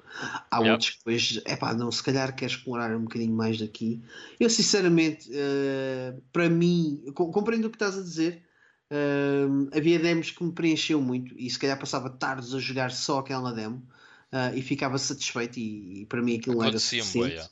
há 0.50 0.58
yep. 0.58 0.70
outros 0.70 0.90
que 0.90 0.98
depois, 0.98 1.40
é 1.44 1.56
pá, 1.56 1.74
não, 1.74 1.90
se 1.90 2.02
calhar 2.02 2.34
quer 2.36 2.46
explorar 2.46 2.94
um 2.94 3.02
bocadinho 3.02 3.34
mais 3.34 3.58
daqui. 3.58 4.00
Eu 4.38 4.48
sinceramente, 4.48 5.28
uh, 5.30 6.22
para 6.32 6.48
mim, 6.48 7.02
compreendo 7.14 7.66
o 7.66 7.70
que 7.70 7.76
estás 7.76 7.98
a 7.98 8.02
dizer. 8.02 8.42
Uh, 8.88 9.68
havia 9.76 9.98
demos 9.98 10.30
que 10.30 10.44
me 10.44 10.52
preencheu 10.52 11.02
muito 11.02 11.36
e 11.36 11.50
se 11.50 11.58
calhar 11.58 11.76
passava 11.76 12.08
tardes 12.08 12.54
a 12.54 12.60
jogar 12.60 12.92
só 12.92 13.18
aquela 13.18 13.52
demo 13.52 13.84
uh, 14.32 14.56
e 14.56 14.62
ficava 14.62 14.98
satisfeito 14.98 15.58
e, 15.58 16.02
e 16.02 16.06
para 16.06 16.22
mim 16.22 16.36
aquilo 16.36 16.62
era 16.62 16.78
suficiente. 16.78 17.48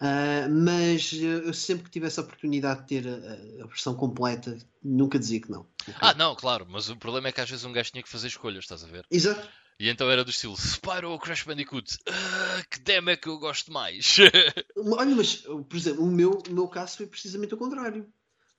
Uh, 0.00 0.48
mas 0.50 1.12
eu 1.12 1.52
sempre 1.52 1.84
que 1.84 1.90
tive 1.90 2.06
essa 2.06 2.20
oportunidade 2.20 2.82
de 2.82 2.86
ter 2.86 3.08
a, 3.08 3.64
a, 3.64 3.66
versão 3.66 3.94
completa, 3.94 4.56
nunca 4.82 5.18
dizia 5.18 5.40
que 5.40 5.50
não. 5.50 5.66
Okay? 5.82 5.94
Ah, 6.00 6.14
não, 6.14 6.36
claro, 6.36 6.66
mas 6.68 6.88
o 6.88 6.96
problema 6.96 7.28
é 7.28 7.32
que 7.32 7.40
às 7.40 7.50
vezes 7.50 7.64
um 7.64 7.72
gajo 7.72 7.90
tinha 7.90 8.02
que 8.02 8.08
fazer 8.08 8.28
escolhas, 8.28 8.64
estás 8.64 8.84
a 8.84 8.86
ver? 8.86 9.04
Exato. 9.10 9.48
E 9.78 9.88
então 9.90 10.10
era 10.10 10.24
do 10.24 10.30
estilo 10.30 10.56
Spyro 10.56 11.10
ou 11.10 11.18
Crash 11.18 11.42
Bandicoot? 11.42 11.98
Ah, 12.08 12.62
que 12.70 12.78
demo 12.80 13.10
é 13.10 13.16
que 13.16 13.28
eu 13.28 13.38
gosto 13.38 13.72
mais? 13.72 14.16
Olha, 14.76 15.14
mas 15.14 15.36
por 15.36 15.76
exemplo, 15.76 16.04
o 16.04 16.10
meu, 16.10 16.42
o 16.48 16.52
meu 16.52 16.68
caso 16.68 16.98
foi 16.98 17.06
precisamente 17.06 17.54
o 17.54 17.58
contrário. 17.58 18.06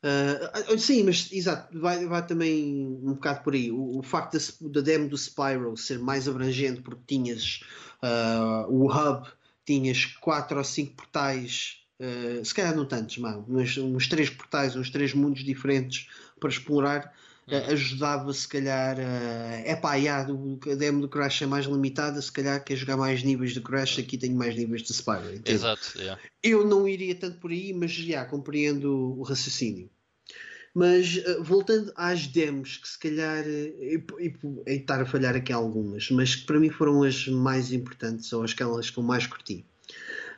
Uh, 0.04 0.78
sim, 0.78 1.04
mas 1.04 1.30
exato, 1.32 1.78
vai, 1.80 2.06
vai 2.06 2.26
também 2.26 2.86
um 3.02 3.14
bocado 3.14 3.44
por 3.44 3.54
aí. 3.54 3.72
O, 3.72 4.00
o 4.00 4.04
facto 4.04 4.38
da, 4.70 4.82
demo 4.82 5.10
do 5.10 5.18
Spyro 5.18 5.76
ser 5.76 6.00
mais 6.00 6.28
abrangente, 6.28 6.82
porque 6.82 7.02
tinhas 7.08 7.62
uh, 8.04 8.72
o 8.72 8.86
hub, 8.86 9.28
tinhas 9.66 10.06
quatro 10.06 10.58
ou 10.58 10.64
cinco 10.64 10.94
portais, 10.94 11.80
uh, 12.00 12.46
se 12.46 12.54
calhar 12.54 12.76
não 12.76 12.86
tantos, 12.86 13.18
mas 13.18 13.78
uns 13.78 14.08
três 14.08 14.30
portais, 14.30 14.76
uns 14.76 14.90
três 14.90 15.14
mundos 15.14 15.44
diferentes 15.44 16.08
para 16.40 16.50
explorar. 16.50 17.14
Uh, 17.48 17.72
ajudava 17.72 18.34
se 18.34 18.48
calhar 18.48 18.98
é 19.00 19.76
pá, 19.76 19.96
yeah, 19.96 20.22
a 20.24 20.76
demo 20.76 21.02
do 21.02 21.10
Crash 21.10 21.42
é 21.42 21.46
mais 21.46 21.66
limitada, 21.66 22.22
se 22.22 22.32
calhar 22.32 22.64
quer 22.64 22.76
jogar 22.76 22.98
mais 22.98 23.24
níveis 23.24 23.54
de 23.54 23.62
Crash, 23.62 24.00
aqui 24.00 24.18
tenho 24.18 24.36
mais 24.36 24.56
níveis 24.56 24.84
de 24.84 24.94
Spyro. 24.94 25.42
Exato, 25.46 25.94
yeah. 25.98 26.22
Eu 26.44 26.66
não 26.66 26.88
iria 26.88 27.16
tanto 27.16 27.40
por 27.40 27.52
aí, 27.52 27.74
mas 27.74 27.92
já 27.92 28.04
yeah, 28.04 28.30
compreendo 28.30 29.18
o 29.18 29.24
raciocínio. 29.24 29.90
Mas 30.74 31.18
uh, 31.18 31.44
voltando 31.44 31.92
às 31.96 32.28
demos, 32.28 32.78
que 32.78 32.88
se 32.88 33.00
calhar 33.00 33.44
e, 33.48 34.04
e, 34.20 34.76
estar 34.76 35.02
a 35.02 35.06
falhar 35.08 35.36
aqui 35.36 35.52
algumas, 35.52 36.12
mas 36.12 36.36
que 36.36 36.46
para 36.46 36.60
mim 36.60 36.70
foram 36.70 37.02
as 37.02 37.28
mais 37.28 37.72
importantes 37.72 38.32
ou 38.32 38.44
aquelas 38.44 38.92
que 38.92 39.00
eu 39.00 39.04
mais 39.04 39.26
curti. 39.26 39.66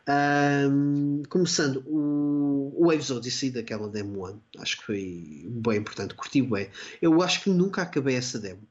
Um, 0.07 1.23
começando 1.29 1.83
o, 1.85 2.73
o 2.75 2.87
Waves 2.87 3.11
Odyssey 3.11 3.51
daquela 3.51 3.87
demo 3.87 4.27
1, 4.27 4.39
acho 4.59 4.77
que 4.77 4.85
foi 4.85 5.45
bem 5.49 5.77
importante, 5.77 6.15
curti 6.15 6.41
bem. 6.41 6.69
Eu 7.01 7.21
acho 7.21 7.43
que 7.43 7.49
nunca 7.49 7.81
acabei 7.81 8.15
essa 8.15 8.39
demo. 8.39 8.67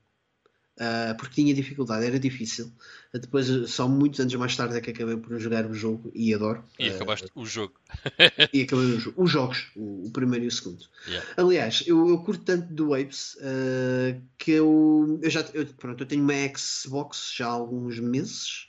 Uh, 0.79 1.13
porque 1.17 1.43
tinha 1.43 1.53
dificuldade, 1.53 2.07
era 2.07 2.21
difícil. 2.21 2.73
Depois, 3.13 3.49
só 3.69 3.89
muitos 3.89 4.21
anos 4.21 4.33
mais 4.35 4.55
tarde, 4.55 4.77
é 4.77 4.81
que 4.81 4.91
acabei 4.91 5.17
por 5.17 5.37
jogar 5.37 5.67
o 5.67 5.75
jogo 5.75 6.13
e 6.15 6.33
adoro. 6.33 6.63
E 6.79 6.89
acabaste 6.89 7.27
uh, 7.27 7.41
o 7.41 7.45
jogo. 7.45 7.75
e 8.55 8.63
acabei 8.63 8.85
o 8.85 9.01
jogo. 9.01 9.23
Os 9.23 9.31
jogos, 9.31 9.67
o, 9.75 10.07
o 10.07 10.11
primeiro 10.13 10.45
e 10.45 10.49
o 10.49 10.53
segundo. 10.53 10.87
Yeah. 11.09 11.29
Aliás, 11.37 11.83
eu, 11.85 12.09
eu, 12.09 12.19
curto 12.19 12.45
tanto 12.45 12.73
do 12.73 12.91
Waves 12.91 13.35
uh, 13.41 14.23
que 14.39 14.53
eu, 14.53 15.19
eu 15.21 15.29
já 15.29 15.41
eu, 15.53 15.67
pronto, 15.67 16.05
eu 16.05 16.07
tenho 16.07 16.23
uma 16.23 16.57
Xbox 16.57 17.33
já 17.35 17.49
há 17.49 17.51
alguns 17.51 17.99
meses. 17.99 18.68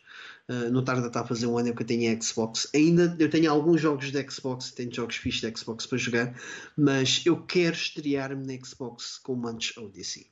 Uh, 0.50 0.72
no 0.72 0.82
tarde 0.82 1.06
está 1.06 1.22
a 1.22 1.28
fazer 1.28 1.46
um 1.46 1.60
ano 1.60 1.76
que 1.76 1.84
eu 1.84 1.86
tenho 1.86 2.24
Xbox. 2.24 2.68
Ainda 2.74 3.16
eu 3.20 3.30
tenho 3.30 3.52
alguns 3.52 3.80
jogos 3.80 4.12
de 4.12 4.32
Xbox, 4.32 4.72
tenho 4.72 4.92
jogos 4.92 5.18
fixos 5.18 5.42
de 5.42 5.56
Xbox 5.56 5.86
para 5.86 5.98
jogar, 6.00 6.36
mas 6.76 7.22
eu 7.24 7.40
quero 7.44 7.76
estrear-me 7.76 8.48
na 8.48 8.66
Xbox 8.66 9.20
com 9.20 9.36
Munch 9.36 9.80
Odyssey. 9.80 10.26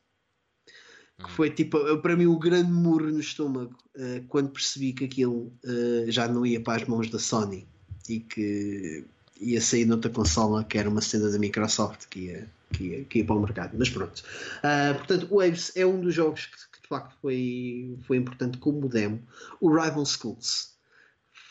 Que 1.23 1.31
foi 1.31 1.51
tipo, 1.51 1.97
para 1.99 2.15
mim, 2.15 2.25
o 2.25 2.37
grande 2.37 2.71
murro 2.71 3.11
no 3.11 3.19
estômago 3.19 3.75
uh, 3.95 4.23
quando 4.27 4.49
percebi 4.49 4.91
que 4.93 5.05
aquilo 5.05 5.53
uh, 5.63 6.09
já 6.09 6.27
não 6.27 6.43
ia 6.43 6.61
para 6.61 6.81
as 6.81 6.87
mãos 6.87 7.09
da 7.11 7.19
Sony 7.19 7.67
e 8.09 8.19
que 8.19 9.05
ia 9.39 9.61
sair 9.61 9.85
noutra 9.85 10.09
consola 10.09 10.63
que 10.63 10.79
era 10.79 10.89
uma 10.89 11.01
cena 11.01 11.29
da 11.29 11.37
Microsoft 11.37 12.07
que 12.09 12.21
ia, 12.21 12.49
que 12.73 12.83
ia, 12.83 13.03
que 13.03 13.19
ia 13.19 13.25
para 13.25 13.35
o 13.35 13.41
mercado. 13.41 13.75
Mas 13.77 13.89
pronto. 13.89 14.23
portanto, 14.97 15.27
o 15.29 15.37
Waves 15.37 15.71
é 15.75 15.85
um 15.85 16.01
dos 16.01 16.15
jogos 16.15 16.47
que 16.47 16.66
de 16.87 16.89
facto 16.89 17.17
foi, 17.21 17.97
foi 18.03 18.15
importante 18.15 18.57
como 18.57 18.87
demo. 18.87 19.21
O 19.59 19.69
Rival 19.69 20.05
Schools 20.05 20.77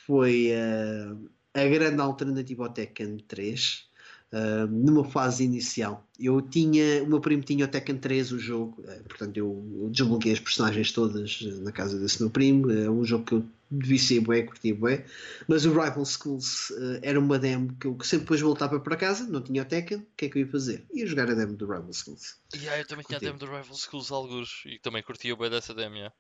foi 0.07 0.51
uh, 0.53 1.31
a 1.53 1.65
grande 1.67 2.01
alternativa 2.01 2.65
ao 2.65 2.73
Tekken 2.73 3.19
3. 3.29 3.87
Uh, 4.33 4.67
numa 4.67 5.05
fase 5.05 5.45
inicial. 5.45 6.05
Eu 6.19 6.43
tinha, 6.43 7.03
o 7.05 7.07
meu 7.07 7.21
primo 7.21 7.45
tinha 7.45 7.65
o 7.65 7.69
Tekken 7.69 7.97
3, 7.97 8.33
o 8.33 8.39
jogo, 8.39 8.83
uh, 8.83 9.05
portanto 9.05 9.37
eu, 9.37 9.89
desbloqueei 9.91 10.33
as 10.33 10.41
personagens 10.41 10.91
todas 10.91 11.41
na 11.61 11.71
casa 11.71 11.99
desse 11.99 12.21
meu 12.21 12.29
primo. 12.29 12.71
É 12.71 12.91
um 12.91 13.05
jogo 13.05 13.25
que 13.25 13.35
eu 13.35 13.47
ser 13.99 14.21
bué, 14.21 14.43
curti 14.43 14.73
bué. 14.73 15.07
Mas 15.47 15.65
o 15.65 15.71
Rival 15.71 16.05
Schools 16.05 16.73
era 17.03 17.19
uma 17.19 17.39
demo 17.39 17.77
que 17.77 17.87
eu 17.87 17.97
sempre 18.03 18.25
depois 18.25 18.41
voltava 18.41 18.81
para 18.81 18.97
casa, 18.97 19.25
não 19.29 19.41
tinha 19.41 19.63
o 19.63 19.65
Tekken, 19.65 19.99
o 19.99 20.07
que 20.17 20.27
é 20.27 20.29
que 20.29 20.39
eu 20.39 20.43
ia 20.43 20.51
fazer? 20.51 20.85
Ia 20.93 21.07
jogar 21.07 21.31
a 21.31 21.35
demo 21.35 21.55
do 21.55 21.67
Rival 21.67 21.93
Schools. 21.93 22.37
Yeah, 22.55 22.81
eu 22.81 22.87
também 22.87 23.05
curti. 23.05 23.21
tinha 23.21 23.31
a 23.31 23.33
demo 23.33 23.39
do 23.39 23.47
Rival 23.47 23.77
Schools 23.77 24.11
alguns 24.11 24.65
e 24.67 24.79
também 24.81 25.03
curtia 25.05 25.37
bué 25.37 25.49
dessa 25.49 25.73
demo, 25.73 25.95
yeah. 25.95 26.15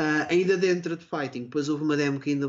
Uh, 0.00 0.30
ainda 0.30 0.56
dentro 0.56 0.96
de 0.96 1.04
Fighting, 1.04 1.44
depois 1.44 1.68
houve 1.68 1.82
uma 1.82 1.96
demo 1.96 2.20
que 2.20 2.30
ainda 2.30 2.48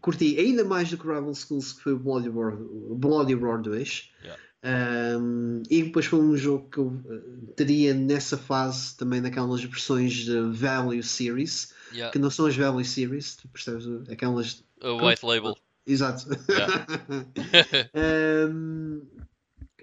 curti 0.00 0.38
ainda 0.38 0.64
mais 0.64 0.88
do 0.88 0.96
que 0.96 1.06
Rival 1.06 1.34
Schools, 1.34 1.74
que 1.74 1.82
foi 1.82 1.92
o 1.92 1.98
Bloody 1.98 2.30
Roar, 2.30 2.56
Bloody 2.56 3.34
Roar 3.34 3.60
2. 3.60 4.10
Yeah. 4.22 4.42
Um, 4.64 5.62
e 5.68 5.82
depois 5.82 6.06
foi 6.06 6.20
um 6.20 6.36
jogo 6.36 6.70
que 6.70 6.78
eu 6.78 7.02
eh, 7.10 7.52
teria 7.56 7.92
nessa 7.92 8.38
fase 8.38 8.96
também 8.96 9.20
naquelas 9.20 9.62
versões 9.62 10.14
de 10.14 10.40
Value 10.52 11.02
Series, 11.02 11.74
yeah. 11.92 12.10
que 12.12 12.18
não 12.18 12.30
são 12.30 12.46
as 12.46 12.56
Value 12.56 12.84
Series, 12.84 13.36
tu 13.36 13.48
percebes? 13.48 13.86
Aquelas. 14.08 14.64
A 14.80 14.92
white 14.92 15.26
label. 15.26 15.58
Exato. 15.86 16.26
Yeah. 16.48 16.86
um, 18.48 19.02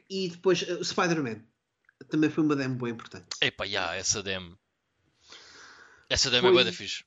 e 0.09 0.29
depois 0.29 0.61
o 0.63 0.83
Spider-Man 0.83 1.41
também 2.09 2.29
foi 2.29 2.43
uma 2.43 2.55
demo 2.55 2.75
bem 2.75 2.93
importante. 2.93 3.27
Epá, 3.41 3.65
yeah, 3.65 3.95
essa 3.95 4.23
demo. 4.23 4.57
Essa 6.09 6.35
é 6.35 6.41
foi, 6.41 6.59
é 6.59 6.63
bem 6.63 6.73
fixe. 6.73 7.03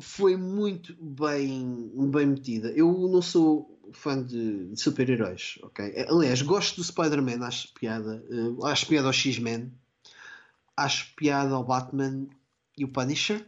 Foi 0.00 0.36
muito 0.36 0.96
bem, 1.00 1.90
bem 2.10 2.26
metida. 2.26 2.70
Eu 2.70 2.92
não 3.08 3.22
sou 3.22 3.78
fã 3.92 4.22
de, 4.22 4.68
de 4.68 4.80
super-heróis, 4.80 5.58
ok? 5.62 6.06
Aliás, 6.08 6.42
gosto 6.42 6.76
do 6.76 6.84
Spider-Man, 6.84 7.44
acho 7.46 7.72
piada. 7.74 8.24
Uh, 8.30 8.64
acho 8.66 8.86
piada 8.86 9.06
ao 9.06 9.12
X-Men. 9.12 9.72
Acho 10.76 11.14
piada 11.14 11.54
ao 11.54 11.64
Batman 11.64 12.26
e 12.76 12.84
o 12.84 12.88
Punisher. 12.88 13.46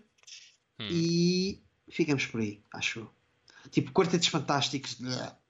Hum. 0.78 0.88
E 0.90 1.62
ficamos 1.90 2.26
por 2.26 2.40
aí, 2.40 2.62
acho. 2.72 3.08
Tipo, 3.70 3.92
Quartetos 3.92 4.28
Fantásticos, 4.28 4.98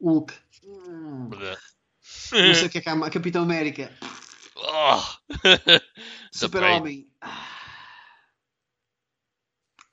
Hulk. 0.00 0.34
Hum. 0.64 1.30
Não 1.30 2.54
sei 2.54 2.66
o 2.66 2.70
que 2.70 2.78
é 2.78 2.80
que 2.80 2.88
é 2.88 3.10
Capitão 3.10 3.42
América. 3.42 3.92
Oh. 4.60 5.00
Super-Homem. 6.32 7.06
Ah. 7.20 7.47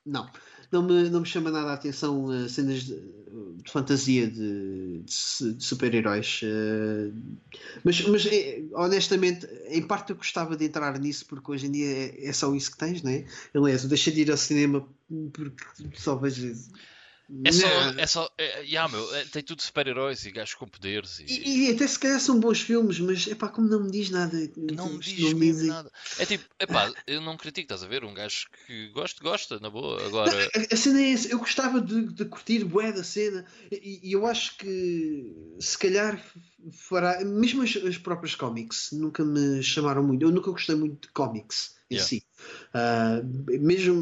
Não 0.05 0.29
não 0.71 0.83
me, 0.83 1.09
não 1.09 1.21
me 1.21 1.25
chama 1.25 1.51
nada 1.51 1.71
a 1.71 1.73
atenção 1.73 2.25
uh, 2.25 2.49
cenas 2.49 2.83
de, 2.83 2.95
de 2.95 3.71
fantasia 3.71 4.27
de, 4.27 5.01
de, 5.01 5.53
de 5.53 5.63
super-heróis. 5.63 6.41
Uh, 6.43 7.13
mas, 7.83 8.01
mas 8.07 8.25
é, 8.25 8.63
honestamente, 8.73 9.47
em 9.69 9.81
parte 9.81 10.11
eu 10.11 10.15
gostava 10.15 10.55
de 10.55 10.65
entrar 10.65 10.99
nisso 10.99 11.25
porque 11.25 11.51
hoje 11.51 11.67
em 11.67 11.71
dia 11.71 11.87
é, 11.87 12.27
é 12.27 12.33
só 12.33 12.53
isso 12.53 12.71
que 12.71 12.77
tens, 12.77 13.01
não 13.01 13.11
é? 13.11 13.25
Aliás, 13.53 13.83
eu 13.83 13.89
deixei 13.89 14.13
de 14.13 14.21
ir 14.21 14.31
ao 14.31 14.37
cinema 14.37 14.87
porque 15.33 15.63
só 15.95 16.15
vejo 16.15 16.53
é 17.43 17.51
só, 17.51 17.67
é 17.97 18.07
só, 18.07 18.29
é, 18.37 18.61
yeah, 18.61 18.91
meu, 18.91 19.15
é, 19.15 19.25
tem 19.25 19.41
tudo 19.41 19.61
super-heróis 19.61 20.25
e 20.25 20.31
gajos 20.31 20.53
com 20.53 20.67
poderes. 20.67 21.19
E... 21.19 21.25
E, 21.25 21.69
e... 21.69 21.71
até 21.73 21.87
se 21.87 21.97
calhar 21.97 22.19
são 22.19 22.39
bons 22.39 22.61
filmes, 22.61 22.99
mas 22.99 23.27
é 23.27 23.33
pá, 23.33 23.47
como 23.47 23.67
não 23.67 23.83
me 23.83 23.91
diz 23.91 24.09
nada. 24.09 24.37
Não 24.55 24.93
me 24.93 24.99
diz 24.99 25.31
não 25.31 25.39
mesmo 25.39 25.67
nada. 25.67 25.91
É 26.19 26.25
tipo, 26.25 26.45
é 26.59 26.65
pá, 26.67 26.91
eu 27.07 27.21
não 27.21 27.35
critico, 27.35 27.65
estás 27.65 27.83
a 27.83 27.87
ver? 27.87 28.03
Um 28.03 28.13
gajo 28.13 28.47
que 28.65 28.89
gosta, 28.89 29.23
gosta, 29.23 29.59
na 29.59 29.69
boa. 29.69 30.05
Agora... 30.05 30.31
Não, 30.31 30.61
a, 30.61 30.73
a, 30.73 30.77
cena 30.77 31.01
é 31.01 31.11
essa, 31.11 31.27
eu 31.29 31.39
gostava 31.39 31.81
de, 31.81 32.07
de 32.13 32.25
curtir 32.25 32.63
bué 32.63 32.91
da 32.91 33.03
cena 33.03 33.45
e, 33.71 33.99
e, 34.03 34.13
eu 34.13 34.25
acho 34.25 34.57
que 34.57 35.55
se 35.59 35.77
calhar 35.77 36.23
fará, 36.71 37.23
mesmo 37.25 37.63
as, 37.63 37.75
as 37.75 37.97
próprias 37.97 38.35
cómics 38.35 38.89
nunca 38.91 39.23
me 39.25 39.63
chamaram 39.63 40.03
muito. 40.03 40.23
Eu 40.23 40.31
nunca 40.31 40.51
gostei 40.51 40.75
muito 40.75 41.07
de 41.07 41.13
cómics 41.13 41.74
em 41.89 41.95
yeah. 41.95 42.07
si. 42.07 42.25
Uh, 42.73 43.59
mesmo 43.59 43.95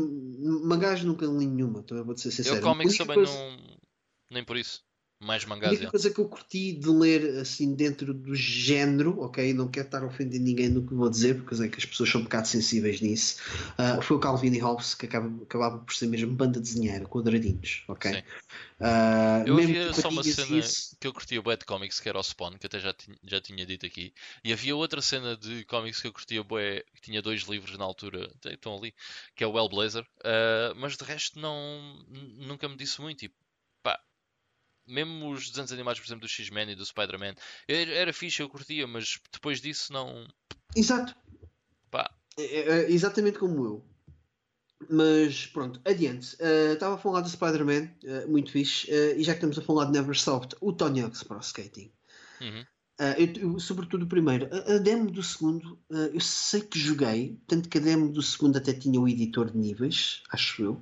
mangás 0.64 1.04
nunca 1.04 1.26
li 1.26 1.46
nenhuma, 1.46 1.84
também 1.84 2.04
vou 2.04 2.18
ser 2.18 2.32
sincero. 2.32 2.58
Eu 2.58 2.62
cómics 2.62 2.98
também 2.98 3.16
coisa... 3.16 3.34
não. 3.34 3.78
Nem 4.32 4.44
por 4.44 4.58
isso. 4.58 4.84
Mais 5.24 5.46
mangás. 5.46 5.72
A 5.72 5.76
única 5.76 5.92
coisa 5.92 6.10
que 6.10 6.20
eu 6.20 6.28
curti 6.28 6.74
de 6.74 6.90
ler 6.90 7.40
assim 7.40 7.74
dentro 7.74 8.14
do 8.14 8.36
género, 8.36 9.22
ok? 9.22 9.54
Não 9.54 9.68
quero 9.68 9.86
estar 9.86 10.04
a 10.04 10.06
ofender 10.06 10.40
ninguém 10.40 10.70
no 10.70 10.86
que 10.86 10.94
vou 10.94 11.10
dizer, 11.10 11.36
porque 11.36 11.56
sei 11.56 11.70
que 11.70 11.80
as 11.80 11.86
pessoas 11.86 12.10
são 12.10 12.22
um 12.22 12.24
bocado 12.26 12.48
sensíveis 12.48 13.02
nisso. 13.02 13.38
Uh, 13.80 14.02
foi 14.02 14.18
o 14.18 14.20
Calvin 14.20 14.54
e 14.54 14.60
Hobbes 14.60 14.96
que 14.96 15.06
acaba, 15.06 15.32
acabava 15.44 15.78
por 15.80 15.94
ser 15.94 16.08
mesmo 16.08 16.34
banda 16.34 16.60
desenhar, 16.60 17.02
quadradinhos, 17.04 17.84
ok? 17.88 18.24
Uh, 18.80 19.48
eu 19.48 19.58
havia 19.58 19.94
só 19.94 20.10
uma 20.10 20.24
cena 20.24 20.58
isso... 20.58 20.98
que 21.00 21.08
eu 21.08 21.14
curtia 21.14 21.40
o 21.40 21.56
de 21.56 21.66
Comics, 21.66 22.02
que 22.02 22.10
era 22.10 22.20
o 22.20 22.24
Spawn, 22.24 22.58
que 22.58 22.66
até 22.66 22.80
já, 22.80 22.94
tinha, 22.94 23.18
já 23.24 23.40
tinha 23.40 23.66
dito 23.66 23.86
aqui. 23.86 24.14
E 24.44 24.52
havia 24.52 24.76
outra 24.76 25.02
cena 25.02 25.38
de 25.38 25.64
comics 25.66 26.02
que 26.02 26.08
eu 26.08 26.14
curtia 26.14 26.44
bué, 26.44 26.84
que 26.94 27.02
tinha 27.02 27.22
dois 27.22 27.44
livros 27.44 27.78
na 27.78 27.86
altura, 27.86 28.30
estão 28.46 28.76
ali, 28.76 28.94
que 29.36 29.44
é 29.44 29.48
o 29.48 29.58
Hellblazer. 29.58 30.04
Uh, 30.20 30.76
mas 30.76 30.98
de 30.98 31.04
resto 31.06 31.40
não, 31.40 32.06
nunca 32.38 32.68
me 32.68 32.76
disse 32.76 33.00
muito. 33.00 33.24
E 33.24 33.32
mesmo 34.88 35.32
os 35.32 35.50
desenhos 35.50 35.72
animados, 35.72 36.00
por 36.00 36.08
exemplo, 36.08 36.22
do 36.22 36.30
X-Men 36.30 36.72
e 36.72 36.76
do 36.76 36.86
Spider-Man, 36.86 37.36
era, 37.68 37.92
era 37.92 38.14
fixe, 38.14 38.42
eu 38.42 38.50
curtia, 38.50 38.88
mas 38.88 39.20
depois 39.32 39.62
disso 39.62 39.92
não. 39.92 40.28
Exato. 40.76 41.16
Pá. 41.90 42.10
É, 42.38 42.44
é, 42.44 42.70
é 42.84 42.92
exatamente 42.92 43.40
como 43.40 43.66
eu. 43.66 43.86
Mas 44.90 45.46
pronto, 45.48 45.80
adiante. 45.86 46.36
Uh, 46.36 46.74
estava 46.74 46.96
a 46.96 46.98
falar 46.98 47.22
do 47.22 47.30
Spider-Man, 47.30 47.90
uh, 48.04 48.30
muito 48.30 48.52
fixe, 48.52 48.92
uh, 48.92 49.18
e 49.18 49.24
já 49.24 49.34
que 49.34 49.38
estamos 49.38 49.58
a 49.58 49.62
falar 49.62 49.86
de 49.86 49.92
Neversoft, 49.92 50.56
o 50.62 50.74
Tony 50.74 51.02
Hawk's 51.02 51.24
Pro 51.24 51.40
Skating. 51.40 51.92
Uhum. 52.42 52.66
Eu, 53.18 53.52
eu, 53.54 53.60
sobretudo 53.60 54.04
o 54.04 54.08
primeiro. 54.08 54.48
A, 54.52 54.76
a 54.76 54.78
demo 54.78 55.10
do 55.10 55.24
segundo, 55.24 55.80
eu 55.90 56.22
sei 56.22 56.62
que 56.62 56.78
joguei, 56.78 57.40
tanto 57.48 57.68
que 57.68 57.80
a 57.80 57.82
demo 57.82 58.12
do 58.12 58.22
segundo 58.22 58.58
até 58.58 58.72
tinha 58.72 59.02
o 59.02 59.08
editor 59.08 59.50
de 59.50 59.58
níveis, 59.58 60.22
acho 60.30 60.62
eu, 60.62 60.82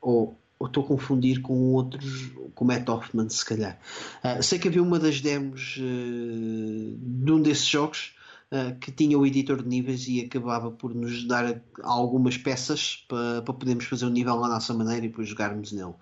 ou 0.00 0.39
ou 0.60 0.66
estou 0.66 0.84
a 0.84 0.86
confundir 0.86 1.40
com 1.40 1.72
outros, 1.72 2.30
com 2.54 2.66
Matt 2.66 2.86
Hoffman, 2.86 3.30
se 3.30 3.44
calhar. 3.44 3.80
Uh, 4.22 4.42
sei 4.42 4.58
que 4.58 4.68
havia 4.68 4.82
uma 4.82 4.98
das 4.98 5.22
demos 5.22 5.78
uh, 5.78 6.98
de 6.98 7.32
um 7.32 7.40
desses 7.40 7.64
jogos 7.64 8.14
uh, 8.52 8.78
que 8.78 8.92
tinha 8.92 9.18
o 9.18 9.26
editor 9.26 9.62
de 9.62 9.68
níveis 9.68 10.06
e 10.06 10.20
acabava 10.20 10.70
por 10.70 10.94
nos 10.94 11.26
dar 11.26 11.62
algumas 11.82 12.36
peças 12.36 13.06
para, 13.08 13.40
podermos 13.42 13.86
fazer 13.86 14.04
o 14.04 14.10
nível 14.10 14.44
à 14.44 14.48
nossa 14.48 14.74
maneira 14.74 15.06
e 15.06 15.08
depois 15.08 15.28
jogarmos 15.28 15.72
nele. 15.72 15.94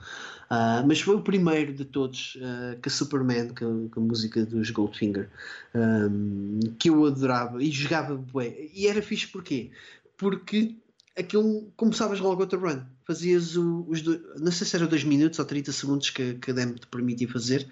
Mas 0.86 1.02
foi 1.02 1.14
o 1.14 1.20
primeiro 1.20 1.74
de 1.74 1.84
todos, 1.84 2.38
que 2.82 2.88
Superman, 2.88 3.50
com 3.50 3.90
a, 3.94 4.00
música 4.00 4.46
dos 4.46 4.70
Goldfinger, 4.70 5.28
um, 5.74 6.58
que 6.78 6.88
eu 6.88 7.04
adorava 7.04 7.62
e 7.62 7.70
jogava 7.70 8.16
bem. 8.16 8.70
E 8.74 8.86
era 8.86 9.02
fixe 9.02 9.26
porquê? 9.26 9.70
Porque 10.16 10.74
aquilo 11.14 11.70
começavas 11.76 12.18
logo 12.18 12.40
outra 12.40 12.58
run. 12.58 12.80
Fazias 13.08 13.56
o, 13.56 13.86
os 13.88 14.02
dois, 14.02 14.20
não 14.38 14.52
sei 14.52 14.66
se 14.66 14.76
era 14.76 14.86
2 14.86 15.02
minutos 15.04 15.38
ou 15.38 15.44
30 15.46 15.72
segundos 15.72 16.10
que, 16.10 16.34
que 16.34 16.50
a 16.50 16.54
demo 16.54 16.74
te 16.74 16.86
permitia 16.88 17.26
fazer, 17.26 17.62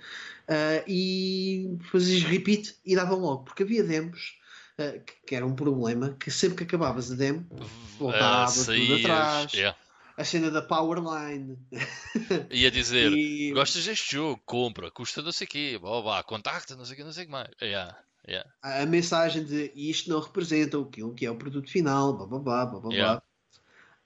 uh, 0.49 0.83
e 0.89 1.77
fazias 1.93 2.23
repeat 2.23 2.75
e 2.87 2.97
dava 2.97 3.15
logo, 3.15 3.45
porque 3.45 3.63
havia 3.63 3.85
demos. 3.85 4.39
Uh, 4.79 5.01
que, 5.05 5.13
que, 5.27 5.35
era 5.35 5.47
um 5.47 5.55
problema 5.55 6.15
que 6.21 6.31
sempre 6.31 6.59
que 6.59 6.65
acabavas 6.65 7.11
a 7.11 7.15
demo 7.15 7.47
voltava 7.99 8.53
uh, 8.53 8.65
tudo 8.67 8.95
atrás 8.97 9.51
yeah. 9.55 9.75
a 10.19 10.23
cena 10.23 10.51
da 10.51 10.61
Powerline 10.61 11.57
ia 12.51 12.71
dizer 12.71 13.11
e... 13.17 13.53
gostas 13.55 13.87
deste 13.87 14.17
jogo, 14.17 14.39
compra, 14.45 14.91
custa 14.91 15.23
não 15.23 15.33
sei 15.33 15.47
o 15.47 15.49
quê, 15.49 15.81
contacta, 16.27 16.77
não 16.77 16.85
sei 16.85 16.93
o 16.93 16.97
quê, 16.99 17.05
não 17.05 17.13
sei 17.13 17.23
o 17.23 17.27
que 17.27 17.33
mais 17.33 17.49
yeah. 17.63 17.97
Yeah. 18.29 18.51
A 18.61 18.85
mensagem 18.85 19.45
de 19.45 19.73
isto 19.75 20.11
não 20.11 20.21
representa 20.21 20.79
o 20.79 20.85
que, 20.85 21.03
o 21.03 21.15
que 21.15 21.25
é 21.25 21.31
o 21.31 21.37
produto 21.37 21.71
final, 21.71 22.13
blá 22.13 22.27
blá 22.27 22.39
blá 22.39 22.67
blá 22.67 22.81
blá. 22.81 22.93
Yeah. 22.93 23.23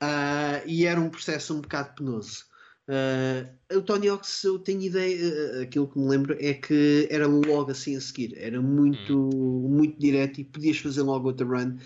Uh, 0.02 0.66
e 0.66 0.86
era 0.86 1.00
um 1.00 1.10
processo 1.10 1.54
um 1.54 1.60
bocado 1.60 1.94
penoso. 1.94 2.44
Uh, 2.88 3.76
o 3.76 3.82
Tony 3.82 4.08
Hawks, 4.08 4.42
eu 4.42 4.58
tenho 4.58 4.80
ideia, 4.80 5.16
uh, 5.16 5.62
aquilo 5.62 5.86
que 5.86 5.98
me 5.98 6.08
lembro 6.08 6.36
é 6.40 6.54
que 6.54 7.06
era 7.10 7.26
logo 7.26 7.70
assim 7.70 7.96
a 7.96 8.00
seguir, 8.00 8.34
era 8.36 8.60
muito, 8.60 9.16
hum. 9.16 9.68
muito 9.68 9.98
direto 9.98 10.40
e 10.40 10.44
podias 10.44 10.78
fazer 10.78 11.02
logo 11.02 11.28
outra 11.28 11.46
run. 11.46 11.76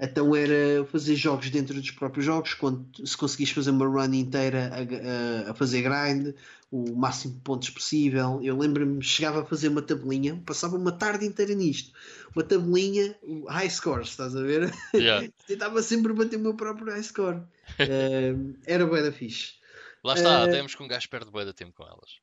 Então 0.00 0.34
era 0.34 0.84
fazer 0.86 1.16
jogos 1.16 1.50
dentro 1.50 1.74
dos 1.74 1.90
próprios 1.90 2.24
jogos, 2.24 2.54
quando, 2.54 2.86
se 3.04 3.16
conseguis 3.16 3.50
fazer 3.50 3.70
uma 3.70 3.86
run 3.86 4.14
inteira 4.14 4.70
a, 4.72 5.48
a, 5.48 5.50
a 5.50 5.54
fazer 5.54 5.82
grind, 5.82 6.34
o 6.74 6.96
máximo 6.96 7.34
de 7.34 7.40
pontos 7.40 7.70
possível. 7.70 8.40
Eu 8.42 8.58
lembro-me, 8.58 9.00
chegava 9.00 9.42
a 9.42 9.44
fazer 9.44 9.68
uma 9.68 9.80
tabelinha, 9.80 10.42
passava 10.44 10.76
uma 10.76 10.90
tarde 10.90 11.24
inteira 11.24 11.54
nisto. 11.54 11.92
Uma 12.34 12.42
tabelinha, 12.42 13.16
high 13.48 13.70
scores, 13.70 14.08
estás 14.08 14.34
a 14.34 14.42
ver? 14.42 14.74
Yeah. 14.92 15.28
Tentava 15.46 15.80
sempre 15.82 16.12
bater 16.12 16.34
o 16.34 16.40
meu 16.40 16.54
próprio 16.54 16.92
high 16.92 17.02
score. 17.04 17.36
uh, 17.36 18.56
era 18.66 18.84
bué 18.86 19.04
da 19.04 19.12
fixe. 19.12 19.52
Lá 20.02 20.14
está, 20.14 20.44
uh, 20.44 20.50
temos 20.50 20.74
que 20.74 20.82
um 20.82 20.88
gajo 20.88 21.08
perde 21.08 21.30
bué 21.30 21.44
da 21.44 21.52
tempo 21.52 21.74
com 21.76 21.84
elas. 21.84 22.18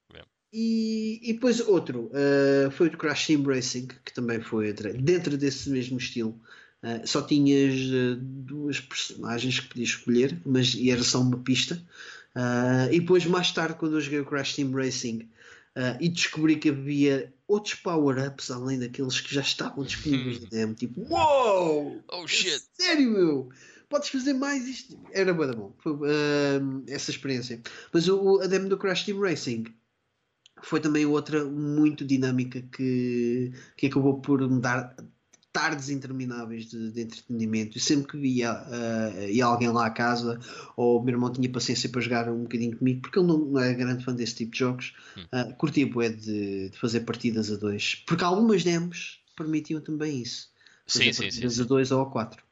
E, 0.51 1.21
e 1.23 1.31
depois 1.31 1.61
outro, 1.61 2.11
uh, 2.11 2.69
foi 2.71 2.89
o 2.89 2.97
Crash 2.97 3.27
Team 3.27 3.43
Racing, 3.43 3.87
que 4.03 4.13
também 4.13 4.41
foi 4.41 4.73
dentro 4.73 5.37
desse 5.37 5.69
mesmo 5.69 5.97
estilo. 5.97 6.37
Uh, 6.83 7.07
só 7.07 7.21
tinhas 7.21 7.73
duas 8.19 8.81
personagens 8.81 9.61
que 9.61 9.69
podias 9.69 9.89
escolher, 9.89 10.41
mas 10.45 10.73
e 10.73 10.91
era 10.91 11.03
só 11.03 11.21
uma 11.21 11.37
pista. 11.37 11.81
Uh, 12.35 12.91
e 12.91 12.99
depois, 12.99 13.25
mais 13.25 13.51
tarde, 13.51 13.75
quando 13.75 13.95
eu 13.95 14.01
joguei 14.01 14.19
o 14.19 14.25
Crash 14.25 14.55
Team 14.55 14.71
Racing 14.71 15.29
e 16.01 16.09
descobri 16.09 16.57
que 16.57 16.67
havia 16.67 17.33
outros 17.47 17.75
power-ups 17.75 18.51
além 18.51 18.77
daqueles 18.77 19.21
que 19.21 19.33
já 19.33 19.39
estavam 19.39 19.85
disponíveis 19.85 20.41
no 20.41 20.47
demo, 20.47 20.73
tipo, 20.73 21.01
wow! 21.07 21.97
Oh 22.09 22.27
shit! 22.27 22.61
Sério, 22.73 23.09
meu! 23.09 23.49
Podes 23.87 24.09
fazer 24.09 24.33
mais 24.33 24.67
isto? 24.67 24.97
Era 25.11 25.33
bem 25.33 25.51
bom 25.51 25.73
Foi, 25.79 25.93
essa 26.87 27.11
experiência. 27.11 27.61
Mas 27.93 28.07
o, 28.07 28.41
a 28.41 28.47
demo 28.47 28.69
do 28.69 28.77
Crash 28.77 29.05
Team 29.05 29.19
Racing 29.19 29.65
foi 30.61 30.79
também 30.79 31.05
outra 31.05 31.43
muito 31.43 32.05
dinâmica 32.05 32.61
que, 32.61 33.51
que 33.75 33.87
acabou 33.87 34.21
por 34.21 34.47
me 34.49 34.61
dar 34.61 34.95
tardes 35.51 35.89
intermináveis 35.89 36.65
de, 36.65 36.91
de, 36.91 37.01
entretenimento. 37.01 37.77
E 37.77 37.81
sempre 37.81 38.07
que 38.07 38.17
via 38.17 38.53
uh, 38.53 39.29
ia 39.29 39.45
alguém 39.45 39.69
lá 39.69 39.85
à 39.85 39.89
casa 39.89 40.39
ou 40.75 40.99
o 40.99 41.03
meu 41.03 41.13
irmão 41.13 41.31
tinha 41.31 41.49
paciência 41.49 41.89
para 41.89 42.01
jogar 42.01 42.29
um 42.29 42.43
bocadinho 42.43 42.77
comigo 42.77 43.01
porque 43.01 43.19
ele 43.19 43.27
não, 43.27 43.59
é 43.59 43.73
grande 43.73 44.03
fã 44.03 44.13
desse 44.13 44.35
tipo 44.35 44.51
de 44.51 44.59
jogos 44.59 44.93
uh, 45.17 45.53
curtia 45.55 45.85
bué 45.87 46.09
de, 46.09 46.69
de, 46.69 46.77
fazer 46.77 47.01
partidas 47.01 47.51
a 47.51 47.57
dois. 47.57 47.95
Porque 48.07 48.23
algumas 48.23 48.63
demos 48.63 49.21
permitiam 49.35 49.81
também 49.81 50.21
isso. 50.21 50.49
Fazer 50.87 51.13
sim, 51.13 51.23
partidas 51.23 51.53
sim, 51.53 51.59
sim, 51.59 51.63
a 51.63 51.67
dois 51.67 51.91
ou 51.91 52.01
a 52.01 52.09
quatro. 52.09 52.43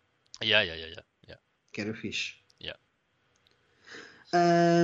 Yeah, 0.42 0.64
yeah, 0.64 0.88
yeah, 0.88 1.04
yeah. 1.28 1.42
que 1.72 1.82
era 1.82 1.94
fixe. 1.94 2.34
Yeah. 2.62 2.80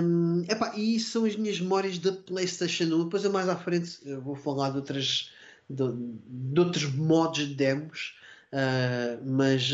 um, 0.03 0.43
epá, 0.49 0.73
e 0.77 0.99
são 0.99 1.25
as 1.25 1.35
minhas 1.35 1.59
memórias 1.59 1.99
da 1.99 2.13
Playstation 2.13 2.85
1 2.85 3.03
depois 3.05 3.23
eu 3.23 3.31
mais 3.31 3.47
à 3.47 3.55
frente 3.55 3.99
eu 4.05 4.21
vou 4.21 4.35
falar 4.35 4.71
de 4.71 4.77
outras 4.77 5.29
de, 5.69 5.83
de 6.27 6.59
outros 6.59 6.93
modos 6.93 7.47
de 7.47 7.55
demos, 7.55 8.17
uh, 8.51 9.23
mas 9.25 9.69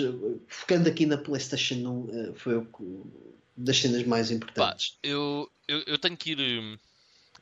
focando 0.48 0.90
aqui 0.90 1.06
na 1.06 1.18
PlayStation 1.18 1.76
1 1.76 2.30
uh, 2.30 2.34
foi 2.36 2.58
o 2.58 2.66
que, 2.66 3.02
das 3.58 3.78
cenas 3.80 4.04
mais 4.06 4.32
importantes. 4.32 4.92
Pá, 4.92 4.98
eu, 5.04 5.50
eu, 5.68 5.84
eu, 5.88 5.98
tenho 5.98 6.18
que 6.18 6.32
ir 6.32 6.80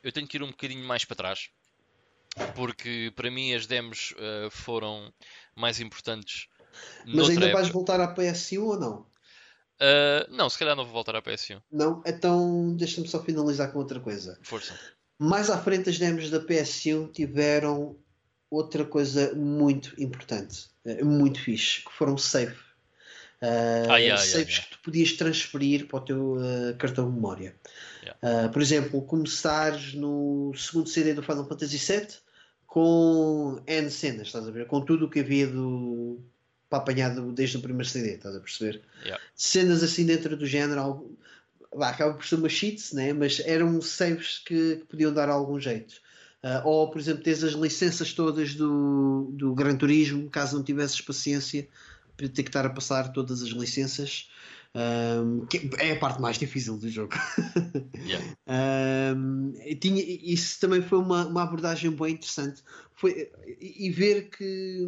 eu 0.02 0.12
tenho 0.12 0.26
que 0.26 0.36
ir 0.36 0.42
um 0.42 0.50
bocadinho 0.50 0.84
mais 0.84 1.04
para 1.04 1.16
trás 1.16 1.50
porque 2.54 3.12
para 3.14 3.30
mim 3.30 3.54
as 3.54 3.66
demos 3.66 4.12
uh, 4.12 4.50
foram 4.50 5.12
mais 5.54 5.80
importantes. 5.80 6.48
Mas 7.04 7.28
ainda 7.28 7.46
época. 7.46 7.62
vais 7.62 7.68
voltar 7.68 8.00
à 8.00 8.14
PS1 8.14 8.62
ou 8.62 8.78
não? 8.78 9.06
Uh, 9.80 10.30
não, 10.30 10.48
se 10.48 10.58
calhar 10.58 10.76
não 10.76 10.84
vou 10.84 10.92
voltar 10.92 11.16
à 11.16 11.22
PS1. 11.22 11.60
Não? 11.72 12.02
Então 12.06 12.74
deixa-me 12.76 13.08
só 13.08 13.22
finalizar 13.22 13.72
com 13.72 13.78
outra 13.78 13.98
coisa. 13.98 14.38
Força. 14.42 14.78
Mais 15.18 15.50
à 15.50 15.58
frente 15.58 15.90
as 15.90 15.98
demos 15.98 16.30
da 16.30 16.40
PS1 16.40 17.12
tiveram 17.12 17.96
outra 18.50 18.84
coisa 18.84 19.34
muito 19.34 19.94
importante, 20.00 20.68
eh, 20.84 21.04
muito 21.04 21.40
fixe, 21.40 21.82
que 21.84 21.92
foram 21.92 22.18
safe. 22.18 22.58
Uh, 23.42 23.88
ah, 23.88 23.96
yeah, 23.96 24.20
saves 24.20 24.34
yeah, 24.34 24.50
yeah. 24.50 24.62
que 24.64 24.70
tu 24.70 24.78
podias 24.82 25.12
transferir 25.14 25.86
para 25.86 25.96
o 25.96 26.00
teu 26.00 26.32
uh, 26.34 26.76
cartão 26.76 27.08
de 27.08 27.14
memória. 27.14 27.54
Uh, 28.22 28.52
por 28.52 28.60
exemplo, 28.60 29.00
começares 29.02 29.94
no 29.94 30.52
segundo 30.54 30.88
CD 30.88 31.14
do 31.14 31.22
Final 31.22 31.48
Fantasy 31.48 31.78
VII 31.78 32.08
com 32.66 33.62
N 33.66 33.90
cenas, 33.90 34.26
estás 34.26 34.46
a 34.46 34.50
ver? 34.50 34.66
Com 34.66 34.82
tudo 34.82 35.06
o 35.06 35.10
que 35.10 35.20
havia 35.20 35.46
do, 35.46 36.20
para 36.68 36.78
apanhar 36.78 37.14
desde 37.32 37.56
o 37.56 37.62
primeiro 37.62 37.88
CD, 37.88 38.14
estás 38.14 38.36
a 38.36 38.40
perceber? 38.40 38.82
Cenas 39.34 39.82
assim 39.82 40.06
dentro 40.06 40.36
do 40.36 40.46
género, 40.46 41.10
acaba 41.80 42.14
por 42.14 42.24
ser 42.24 42.36
uma 42.36 42.48
cheats, 42.48 42.92
né? 42.92 43.12
mas 43.12 43.40
eram 43.40 43.80
saves 43.80 44.38
que, 44.38 44.76
que 44.76 44.84
podiam 44.84 45.12
dar 45.12 45.28
algum 45.28 45.58
jeito. 45.58 46.00
Uh, 46.42 46.66
ou, 46.66 46.90
por 46.90 46.98
exemplo, 46.98 47.22
tens 47.22 47.44
as 47.44 47.52
licenças 47.52 48.12
todas 48.14 48.54
do, 48.54 49.30
do 49.32 49.54
Gran 49.54 49.76
Turismo, 49.76 50.30
caso 50.30 50.56
não 50.56 50.64
tivesses 50.64 51.00
paciência 51.00 51.68
para 52.16 52.28
ter 52.28 52.42
que 52.42 52.48
estar 52.48 52.64
a 52.64 52.70
passar 52.70 53.12
todas 53.12 53.42
as 53.42 53.50
licenças. 53.50 54.30
Um, 54.72 55.46
que 55.46 55.68
é 55.78 55.92
a 55.92 55.98
parte 55.98 56.20
mais 56.20 56.38
difícil 56.38 56.76
do 56.78 56.88
jogo. 56.88 57.14
Yeah. 58.00 58.34
um, 59.14 59.52
tinha, 59.78 60.02
isso 60.02 60.58
também 60.58 60.80
foi 60.80 60.98
uma, 60.98 61.26
uma 61.26 61.42
abordagem 61.42 61.90
bem 61.90 62.14
interessante. 62.14 62.62
Foi, 62.94 63.30
e, 63.60 63.86
e, 63.86 63.90
ver 63.90 64.30
que, 64.30 64.86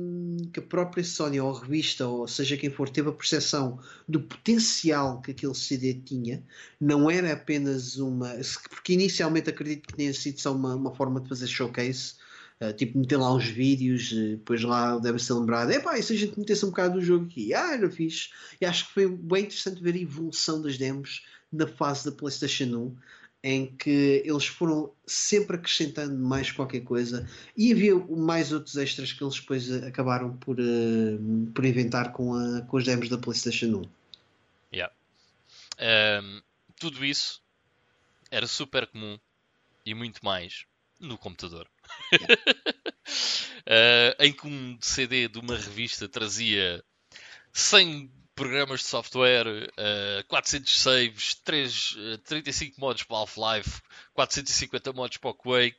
que 0.53 0.61
a 0.61 0.63
própria 0.63 1.05
Sony 1.05 1.39
ou 1.39 1.55
a 1.55 1.61
revista, 1.61 2.07
ou 2.07 2.27
seja 2.27 2.57
quem 2.57 2.71
for, 2.71 2.89
teve 2.89 3.11
a 3.11 3.13
percepção 3.13 3.79
do 4.09 4.21
potencial 4.23 5.21
que 5.21 5.33
aquele 5.33 5.55
CD 5.55 5.95
tinha, 5.95 6.43
não 6.81 7.11
era 7.11 7.33
apenas 7.33 7.97
uma. 7.99 8.35
Porque 8.71 8.95
inicialmente 8.95 9.51
acredito 9.51 9.89
que 9.89 9.97
tinha 9.97 10.15
sido 10.15 10.41
só 10.41 10.53
uma, 10.53 10.75
uma 10.75 10.95
forma 10.95 11.21
de 11.21 11.29
fazer 11.29 11.47
showcase 11.47 12.15
Uh, 12.63 12.73
tipo, 12.73 12.97
meter 12.97 13.17
lá 13.17 13.35
uns 13.35 13.47
vídeos, 13.47 14.13
uh, 14.13 14.37
depois 14.37 14.63
lá 14.63 14.97
deve 14.99 15.19
ser 15.19 15.33
lembrado, 15.33 15.73
epá, 15.73 15.99
e 15.99 16.03
se 16.03 16.13
a 16.13 16.17
gente 16.17 16.39
metesse 16.39 16.65
um 16.65 16.69
bocado 16.69 16.95
do 16.95 17.05
jogo 17.05 17.25
aqui? 17.25 17.53
Ah, 17.53 17.75
era 17.75 17.91
fixe. 17.91 18.31
E 18.61 18.67
acho 18.67 18.87
que 18.87 18.93
foi 18.93 19.09
bem 19.09 19.45
interessante 19.45 19.83
ver 19.83 19.95
a 19.95 19.99
evolução 19.99 20.63
das 20.63 20.79
demos 20.79 21.25
na 21.53 21.67
fase 21.67 22.05
da 22.05 22.13
PlayStation 22.13 22.65
1, 22.65 22.97
em 23.43 23.67
que 23.67 24.23
eles 24.25 24.47
foram 24.47 24.93
sempre 25.05 25.57
acrescentando 25.57 26.17
mais 26.17 26.53
qualquer 26.53 26.83
coisa 26.83 27.29
e 27.57 27.73
havia 27.73 27.97
mais 27.97 28.53
outros 28.53 28.77
extras 28.77 29.13
que 29.13 29.25
eles 29.25 29.41
depois 29.41 29.71
acabaram 29.83 30.37
por, 30.37 30.61
uh, 30.61 31.53
por 31.53 31.65
inventar 31.65 32.13
com, 32.13 32.35
a, 32.35 32.61
com 32.63 32.77
as 32.77 32.85
demos 32.85 33.09
da 33.09 33.19
PlayStation 33.19 33.67
1. 33.67 33.85
Yeah. 34.73 34.95
Um, 36.23 36.41
tudo 36.79 37.05
isso 37.05 37.43
era 38.31 38.47
super 38.47 38.87
comum 38.87 39.19
e 39.85 39.95
muito 39.95 40.25
mais 40.25 40.65
no 41.03 41.19
computador. 41.19 41.69
uh, 42.15 42.23
em 44.20 44.33
que 44.33 44.47
um 44.47 44.79
CD 44.81 45.29
de 45.29 45.39
uma 45.39 45.57
revista 45.57 46.09
trazia 46.09 46.83
100 47.53 48.11
programas 48.35 48.81
de 48.81 48.87
software, 48.87 49.47
uh, 49.47 50.24
400 50.29 50.79
saves, 50.81 51.35
3, 51.45 51.93
uh, 51.93 52.19
35 52.19 52.81
modos 52.81 53.03
para 53.03 53.19
Half-Life, 53.19 53.83
450 54.15 54.93
modos 54.93 55.16
para 55.19 55.35
Quake, 55.35 55.79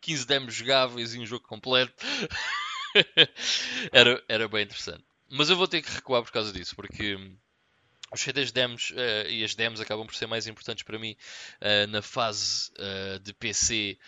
15 0.00 0.26
demos 0.26 0.54
jogáveis 0.54 1.14
e 1.14 1.18
um 1.18 1.26
jogo 1.26 1.46
completo. 1.46 1.92
era, 3.92 4.22
era 4.28 4.48
bem 4.48 4.64
interessante. 4.64 5.04
Mas 5.28 5.50
eu 5.50 5.56
vou 5.56 5.66
ter 5.66 5.82
que 5.82 5.90
recuar 5.90 6.22
por 6.22 6.30
causa 6.30 6.52
disso, 6.52 6.74
porque 6.76 7.18
os 8.12 8.20
CDs 8.20 8.52
demos 8.52 8.90
uh, 8.90 9.28
e 9.28 9.42
as 9.44 9.54
demos 9.54 9.80
acabam 9.80 10.06
por 10.06 10.14
ser 10.14 10.26
mais 10.26 10.46
importantes 10.46 10.84
para 10.84 10.98
mim 10.98 11.16
uh, 11.60 11.86
na 11.88 12.00
fase 12.00 12.70
uh, 12.78 13.18
de 13.18 13.34
PC 13.34 13.98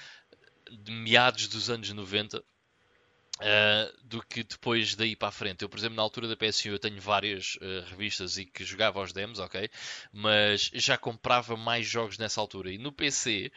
de 0.70 0.92
meados 0.92 1.48
dos 1.48 1.70
anos 1.70 1.90
90, 1.92 2.42
Uh, 3.40 3.86
do 4.02 4.20
que 4.20 4.42
depois 4.42 4.96
daí 4.96 5.14
para 5.14 5.28
a 5.28 5.30
frente. 5.30 5.62
Eu, 5.62 5.68
por 5.68 5.78
exemplo, 5.78 5.94
na 5.94 6.02
altura 6.02 6.26
da 6.26 6.36
PS1 6.36 6.72
eu 6.72 6.78
tenho 6.80 7.00
várias 7.00 7.54
uh, 7.54 7.88
revistas 7.88 8.36
e 8.36 8.44
que 8.44 8.64
jogava 8.64 8.98
aos 8.98 9.12
demos, 9.12 9.38
ok? 9.38 9.70
Mas 10.12 10.72
já 10.74 10.98
comprava 10.98 11.56
mais 11.56 11.86
jogos 11.86 12.18
nessa 12.18 12.40
altura. 12.40 12.72
E 12.72 12.78
no 12.78 12.90
PC 12.90 13.52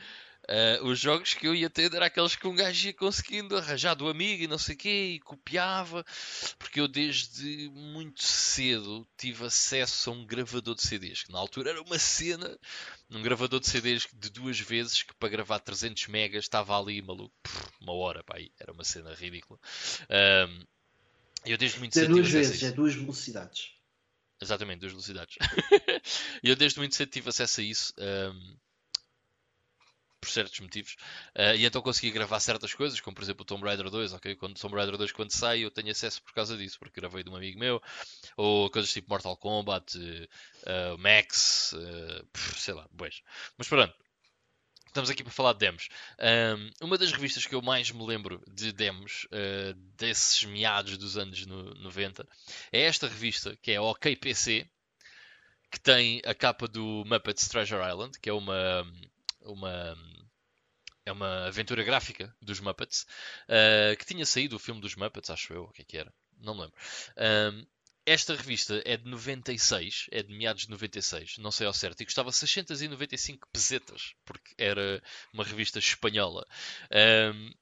Uh, 0.51 0.85
os 0.87 0.99
jogos 0.99 1.33
que 1.33 1.47
eu 1.47 1.55
ia 1.55 1.69
ter 1.69 1.93
eram 1.93 2.05
aqueles 2.05 2.35
que 2.35 2.45
um 2.45 2.53
gajo 2.53 2.87
ia 2.87 2.93
conseguindo 2.93 3.55
arranjar 3.55 3.93
do 3.95 4.09
amigo 4.09 4.43
e 4.43 4.47
não 4.47 4.57
sei 4.57 4.75
o 4.75 4.77
quê, 4.77 5.11
e 5.13 5.19
copiava, 5.21 6.05
porque 6.59 6.81
eu 6.81 6.89
desde 6.89 7.69
muito 7.69 8.21
cedo 8.21 9.07
tive 9.17 9.45
acesso 9.45 10.09
a 10.09 10.13
um 10.13 10.25
gravador 10.25 10.75
de 10.75 10.81
CDs, 10.81 11.23
que 11.23 11.31
na 11.31 11.39
altura 11.39 11.69
era 11.69 11.81
uma 11.81 11.97
cena, 11.97 12.59
um 13.09 13.21
gravador 13.21 13.61
de 13.61 13.69
CDs 13.69 14.05
de 14.11 14.29
duas 14.29 14.59
vezes, 14.59 15.03
que 15.03 15.13
para 15.13 15.29
gravar 15.29 15.59
300 15.59 16.07
megas 16.07 16.43
estava 16.43 16.77
ali, 16.77 17.01
maluco, 17.01 17.33
uma 17.79 17.93
hora, 17.93 18.21
pá, 18.21 18.35
era 18.59 18.73
uma 18.73 18.83
cena 18.83 19.13
ridícula. 19.13 19.57
Eu 21.45 21.57
desde 21.57 21.79
muito 21.79 21.97
é 21.97 22.01
cedo. 22.01 22.15
duas 22.15 22.29
vezes, 22.29 22.61
é 22.61 22.71
duas 22.71 22.93
velocidades. 22.93 23.71
Exatamente, 24.41 24.79
duas 24.79 24.91
velocidades. 24.91 25.37
eu 26.43 26.55
desde 26.55 26.77
muito 26.77 26.95
cedo 26.95 27.09
tive 27.09 27.29
acesso 27.29 27.61
a 27.61 27.63
isso. 27.63 27.93
Um, 27.97 28.57
por 30.21 30.29
certos 30.29 30.59
motivos. 30.59 30.95
Uh, 31.35 31.55
e 31.57 31.65
então 31.65 31.81
consegui 31.81 32.11
gravar 32.11 32.39
certas 32.39 32.73
coisas, 32.73 33.01
como 33.01 33.15
por 33.15 33.23
exemplo 33.23 33.41
o 33.41 33.45
Tomb 33.45 33.65
Raider 33.65 33.89
2, 33.89 34.13
ok? 34.13 34.35
Quando 34.35 34.59
Tomb 34.59 34.75
Raider 34.75 34.95
2 34.95 35.11
quando 35.11 35.31
sai 35.31 35.61
eu 35.61 35.71
tenho 35.71 35.89
acesso 35.89 36.21
por 36.21 36.31
causa 36.33 36.55
disso, 36.55 36.77
porque 36.77 37.01
gravei 37.01 37.23
de 37.23 37.29
um 37.29 37.35
amigo 37.35 37.59
meu, 37.59 37.81
ou 38.37 38.69
coisas 38.69 38.93
tipo 38.93 39.09
Mortal 39.09 39.35
Kombat, 39.35 39.97
uh, 39.97 40.97
Max, 40.99 41.73
uh, 41.73 42.27
sei 42.55 42.75
lá, 42.75 42.87
bois. 42.91 43.21
Mas 43.57 43.67
pronto. 43.67 43.93
Estamos 44.87 45.09
aqui 45.09 45.23
para 45.23 45.31
falar 45.31 45.53
de 45.53 45.59
demos. 45.59 45.87
Um, 46.19 46.85
uma 46.85 46.97
das 46.97 47.13
revistas 47.13 47.45
que 47.45 47.55
eu 47.55 47.61
mais 47.61 47.89
me 47.91 48.05
lembro 48.05 48.43
de 48.45 48.73
demos, 48.73 49.25
uh, 49.27 49.73
desses 49.95 50.43
meados 50.43 50.97
dos 50.97 51.17
anos 51.17 51.45
no, 51.45 51.73
90, 51.75 52.27
é 52.73 52.81
esta 52.81 53.07
revista, 53.07 53.57
que 53.61 53.71
é 53.71 53.77
a 53.77 53.81
OK 53.81 54.17
PC, 54.17 54.69
que 55.71 55.79
tem 55.79 56.21
a 56.25 56.35
capa 56.35 56.67
do 56.67 57.05
Muppets 57.05 57.47
Treasure 57.47 57.81
Island, 57.81 58.19
que 58.19 58.29
é 58.29 58.33
uma, 58.33 58.85
uma 59.43 59.95
é 61.05 61.11
uma 61.11 61.47
aventura 61.47 61.83
gráfica 61.83 62.33
dos 62.41 62.59
Muppets 62.59 63.07
uh, 63.49 63.97
que 63.97 64.05
tinha 64.05 64.25
saído 64.25 64.55
o 64.55 64.59
filme 64.59 64.79
dos 64.79 64.95
Muppets, 64.95 65.29
acho 65.29 65.53
eu, 65.53 65.63
o 65.63 65.71
que 65.71 65.81
é 65.81 65.85
que 65.85 65.97
era, 65.97 66.13
não 66.39 66.53
me 66.53 66.61
lembro. 66.61 66.75
Esta 68.05 68.35
revista 68.35 68.81
é 68.83 68.97
de 68.97 69.07
96, 69.07 70.07
é 70.11 70.23
de 70.23 70.33
meados 70.33 70.63
de 70.63 70.69
96, 70.71 71.37
não 71.37 71.51
sei 71.51 71.67
ao 71.67 71.73
certo, 71.73 72.01
e 72.01 72.05
custava 72.05 72.31
695 72.31 73.47
pesetas, 73.51 74.13
porque 74.25 74.55
era 74.57 75.01
uma 75.31 75.43
revista 75.43 75.79
espanhola. 75.79 76.45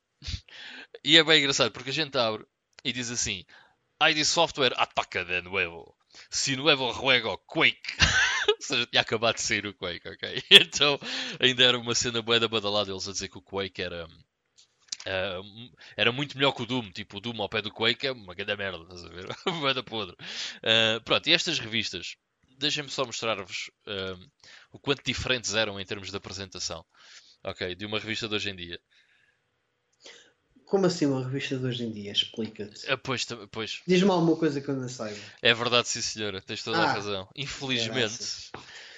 E 1.04 1.18
é 1.18 1.24
bem 1.24 1.40
engraçado, 1.40 1.72
porque 1.72 1.92
a 1.92 1.94
gente 1.94 2.18
abre 2.18 2.46
e 2.84 2.92
diz 2.92 3.10
assim: 3.10 3.46
ID 4.02 4.24
Software 4.26 4.74
ataca 4.76 5.24
de 5.24 5.42
nuevo. 5.42 5.96
Si 6.30 6.56
nuevo 6.56 6.92
juego 6.94 7.38
Quake. 7.38 7.96
Ou 8.60 8.62
seja, 8.62 8.86
tinha 8.88 9.02
acabado 9.02 9.36
de 9.36 9.42
sair 9.42 9.66
o 9.66 9.74
Quake, 9.74 10.08
ok? 10.08 10.44
Então 10.52 11.00
ainda 11.40 11.64
era 11.64 11.80
uma 11.80 11.96
cena 11.96 12.22
boa 12.22 12.40
da 12.40 12.48
badalada 12.48 12.92
eles 12.92 13.08
a 13.08 13.12
dizer 13.12 13.28
que 13.30 13.38
o 13.38 13.42
Quake 13.42 13.82
era. 13.82 14.08
Uh, 15.08 15.72
era 15.96 16.12
muito 16.12 16.38
melhor 16.38 16.52
que 16.52 16.62
o 16.62 16.66
Doom, 16.66 16.92
tipo 16.92 17.18
o 17.18 17.22
Doom 17.22 17.42
ao 17.42 17.50
pé 17.50 17.62
do 17.62 17.72
Quake 17.72 18.08
é 18.08 18.12
uma 18.12 18.36
grande 18.36 18.56
merda, 18.58 18.84
estás 18.84 19.06
a 19.06 19.10
ver? 19.10 19.28
Uma 19.48 19.84
podre. 19.84 20.16
Uh, 20.58 21.02
pronto, 21.06 21.26
e 21.28 21.34
estas 21.34 21.58
revistas, 21.58 22.18
deixem-me 22.58 22.90
só 22.90 23.06
mostrar-vos 23.06 23.72
uh, 23.88 24.30
o 24.72 24.80
quanto 24.80 25.04
diferentes 25.04 25.56
eram 25.56 25.80
em 25.80 25.86
termos 25.86 26.12
de 26.12 26.18
apresentação, 26.18 26.86
ok? 27.44 27.74
De 27.76 27.86
uma 27.86 27.98
revista 27.98 28.28
de 28.28 28.36
hoje 28.36 28.50
em 28.50 28.56
dia. 28.56 28.80
Como 30.70 30.86
assim 30.86 31.08
uma 31.08 31.24
revista 31.24 31.58
de 31.58 31.66
hoje 31.66 31.84
em 31.84 31.92
dia? 31.92 32.12
Explica-te. 32.12 32.88
Ah, 32.92 32.96
pois, 32.96 33.26
pois. 33.50 33.82
Diz-me 33.88 34.12
alguma 34.12 34.36
coisa 34.38 34.62
que 34.62 34.70
eu 34.70 34.76
não 34.76 34.88
saiba. 34.88 35.18
É 35.42 35.52
verdade, 35.52 35.88
sim 35.88 36.00
senhora, 36.00 36.42
tens 36.42 36.64
toda 36.64 36.78
ah, 36.78 36.84
a 36.84 36.94
razão. 36.94 37.28
Infelizmente, 37.36 38.52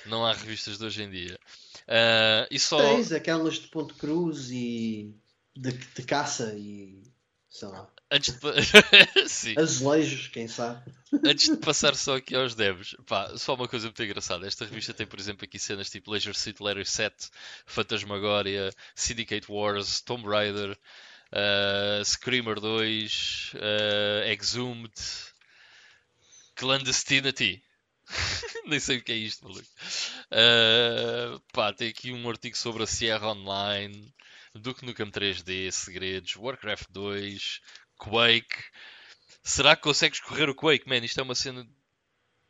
não 0.06 0.26
há 0.26 0.34
revistas 0.34 0.78
de 0.78 0.86
hoje 0.86 1.04
em 1.04 1.10
dia. 1.10 1.40
Uh, 1.88 2.46
e 2.52 2.60
só... 2.60 2.78
Tens 2.78 3.14
aquelas 3.14 3.54
de 3.54 3.70
Ponte 3.70 3.94
Cruz 3.94 4.52
e 4.52 5.16
de, 5.56 5.72
de 5.72 6.04
caça 6.04 6.54
e 6.58 7.04
sei 7.50 7.70
lá. 7.70 7.90
Antes 8.12 8.34
de... 8.34 8.50
Sim. 9.30 9.56
Azulejos, 9.58 10.28
quem 10.28 10.50
sabe. 10.50 10.84
Antes 11.24 11.46
de 11.46 11.56
passar 11.64 11.96
só 11.96 12.18
aqui 12.18 12.36
aos 12.36 12.54
devs, 12.54 12.98
pá, 13.06 13.32
só 13.38 13.54
uma 13.54 13.70
coisa 13.70 13.88
muito 13.88 14.04
engraçada. 14.04 14.46
Esta 14.46 14.66
revista 14.66 14.94
tem, 14.94 15.08
por 15.08 15.18
exemplo, 15.18 15.46
aqui 15.46 15.58
cenas 15.58 15.90
tipo 15.90 16.12
Leisure 16.12 16.38
City 16.38 16.62
Letter 16.62 16.86
7, 16.86 17.30
Fantasmagoria, 17.66 18.74
Syndicate 18.94 19.50
Wars, 19.50 20.02
Tomb 20.02 20.28
Raider, 20.28 20.78
uh, 21.34 22.04
Screamer 22.04 22.60
2, 22.60 23.54
uh, 23.56 24.30
Exhumed, 24.32 24.94
Clandestinity. 26.56 27.64
Nem 28.66 28.80
sei 28.80 28.98
o 28.98 29.04
que 29.04 29.12
é 29.12 29.16
isto, 29.16 29.44
maluco. 29.44 29.68
Uh, 30.32 31.40
pá, 31.54 31.74
tem 31.74 31.90
aqui 31.90 32.12
um 32.12 32.30
artigo 32.30 32.58
sobre 32.58 32.84
a 32.84 32.88
Sierra 32.88 33.28
Online, 33.28 34.14
Duke 34.54 34.86
Nukem 34.86 35.10
3D, 35.10 35.72
Segredos, 35.72 36.36
Warcraft 36.36 36.88
2, 36.90 37.62
Quake. 37.98 38.64
Será 39.44 39.76
que 39.76 39.84
consegues 39.84 40.20
correr 40.20 40.50
o 40.50 40.56
Quake? 40.56 40.88
Man, 40.88 40.98
isto 40.98 41.20
é 41.20 41.24
uma 41.24 41.36
cena 41.36 41.68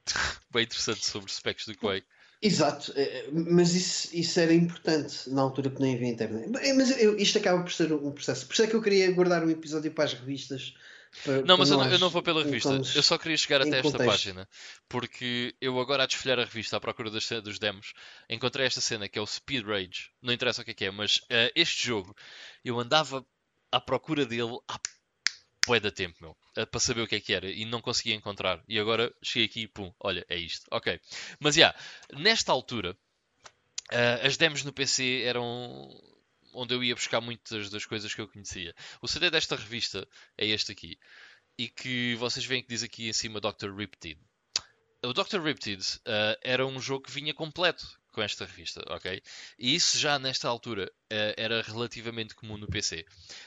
bem 0.51 0.63
interessante 0.63 1.05
sobre 1.05 1.31
specs 1.31 1.65
do 1.65 1.77
Quake. 1.77 2.07
Exato, 2.41 2.91
é, 2.95 3.03
é, 3.03 3.29
mas 3.31 3.75
isso, 3.75 4.09
isso 4.15 4.39
era 4.39 4.51
importante 4.51 5.29
na 5.29 5.43
altura 5.43 5.69
que 5.69 5.79
nem 5.79 5.93
havia 5.93 6.07
internet. 6.07 6.49
Mas 6.75 6.99
eu, 6.99 7.15
isto 7.17 7.37
acaba 7.37 7.61
por 7.61 7.71
ser 7.71 7.93
um 7.93 8.11
processo. 8.11 8.47
Por 8.47 8.53
isso 8.53 8.63
é 8.63 8.67
que 8.67 8.73
eu 8.75 8.81
queria 8.81 9.11
guardar 9.11 9.43
um 9.43 9.49
episódio 9.49 9.91
para 9.91 10.05
as 10.05 10.13
revistas. 10.13 10.73
Para, 11.23 11.43
não, 11.43 11.55
mas 11.57 11.69
eu 11.69 11.77
não, 11.77 11.91
eu 11.91 11.99
não, 11.99 12.09
vou 12.09 12.23
pela 12.23 12.43
revista. 12.43 12.81
Eu 12.95 13.03
só 13.03 13.17
queria 13.17 13.37
chegar 13.37 13.61
até 13.61 13.79
esta 13.79 13.97
página. 13.97 14.49
Porque 14.89 15.53
eu 15.61 15.79
agora 15.79 16.03
a 16.03 16.07
desfolhar 16.07 16.39
a 16.39 16.45
revista 16.45 16.77
à 16.77 16.79
procura 16.79 17.11
das, 17.11 17.29
dos 17.43 17.59
demos, 17.59 17.93
encontrei 18.27 18.65
esta 18.65 18.81
cena 18.81 19.07
que 19.07 19.19
é 19.19 19.21
o 19.21 19.27
Speed 19.27 19.63
Rage. 19.63 20.09
Não 20.19 20.33
interessa 20.33 20.63
o 20.63 20.65
que 20.65 20.71
é 20.71 20.73
que 20.73 20.85
é, 20.85 20.91
mas 20.91 21.17
uh, 21.17 21.51
este 21.53 21.85
jogo 21.85 22.15
eu 22.65 22.79
andava 22.79 23.23
à 23.71 23.79
procura 23.79 24.25
dele 24.25 24.57
há 24.67 24.79
bué 25.65 25.79
da 25.79 25.91
tempo, 25.91 26.17
meu, 26.21 26.65
para 26.67 26.79
saber 26.79 27.01
o 27.01 27.07
que 27.07 27.15
é 27.15 27.19
que 27.19 27.33
era 27.33 27.49
e 27.49 27.65
não 27.65 27.81
conseguia 27.81 28.15
encontrar. 28.15 28.63
E 28.67 28.79
agora 28.79 29.13
cheguei 29.21 29.45
aqui 29.45 29.61
e 29.61 29.67
pum, 29.67 29.93
olha, 29.99 30.25
é 30.27 30.37
isto. 30.37 30.65
Ok. 30.71 30.99
Mas 31.39 31.55
já, 31.55 31.61
yeah, 31.61 31.79
nesta 32.13 32.51
altura, 32.51 32.97
uh, 33.91 34.25
as 34.25 34.37
demos 34.37 34.63
no 34.63 34.73
PC 34.73 35.23
eram 35.23 35.89
onde 36.53 36.73
eu 36.73 36.83
ia 36.83 36.95
buscar 36.95 37.21
muitas 37.21 37.69
das 37.69 37.85
coisas 37.85 38.13
que 38.13 38.21
eu 38.21 38.27
conhecia. 38.27 38.75
O 39.01 39.07
CD 39.07 39.29
desta 39.29 39.55
revista 39.55 40.07
é 40.37 40.45
este 40.45 40.71
aqui. 40.71 40.97
E 41.57 41.69
que 41.69 42.15
vocês 42.15 42.45
veem 42.45 42.61
que 42.61 42.69
diz 42.69 42.83
aqui 42.83 43.07
em 43.07 43.13
cima 43.13 43.39
Dr. 43.39 43.73
Riptide. 43.75 44.19
O 45.03 45.13
Dr. 45.13 45.41
Riptide 45.41 45.83
uh, 45.99 46.37
era 46.41 46.65
um 46.65 46.79
jogo 46.79 47.05
que 47.05 47.11
vinha 47.11 47.33
completo 47.33 47.99
com 48.11 48.21
esta 48.21 48.45
revista, 48.45 48.83
ok? 48.87 49.21
E 49.57 49.75
isso 49.75 49.97
já 49.97 50.19
nesta 50.19 50.47
altura 50.47 50.85
uh, 50.85 51.33
era 51.37 51.61
relativamente 51.61 52.35
comum 52.35 52.57
no 52.57 52.67
PC. 52.67 52.99
Uh, 52.99 53.05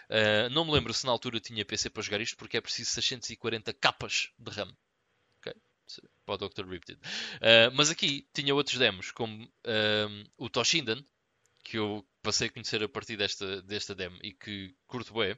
eh, 0.09 0.49
não 0.49 0.65
me 0.65 0.73
lembro 0.73 0.93
se 0.95 1.05
na 1.05 1.13
altura 1.13 1.41
tinha 1.41 1.65
PC 1.65 1.91
para 1.91 2.03
jogar 2.03 2.21
isto, 2.21 2.37
porque 2.37 2.57
é 2.57 2.61
preciso 2.61 2.91
640 2.91 3.73
capas 3.75 4.31
de 4.39 4.51
RAM. 4.51 4.75
Ok? 5.39 5.55
Para 6.25 6.35
o 6.35 6.49
Dr. 6.49 6.67
Riptide. 6.67 7.01
Uh, 7.37 7.71
mas 7.75 7.91
aqui 7.91 8.27
tinha 8.33 8.55
outros 8.55 8.79
demos, 8.79 9.11
como 9.11 9.49
o 10.39 10.49
Toshinden, 10.49 11.05
que 11.63 11.79
eu 11.79 12.05
passei 12.23 12.49
a 12.49 12.51
conhecer 12.51 12.83
a 12.83 12.89
partir 12.89 13.17
desta, 13.17 13.63
desta 13.63 13.95
demo 13.95 14.17
e 14.23 14.33
que 14.33 14.75
curto 14.87 15.15
bem. 15.15 15.37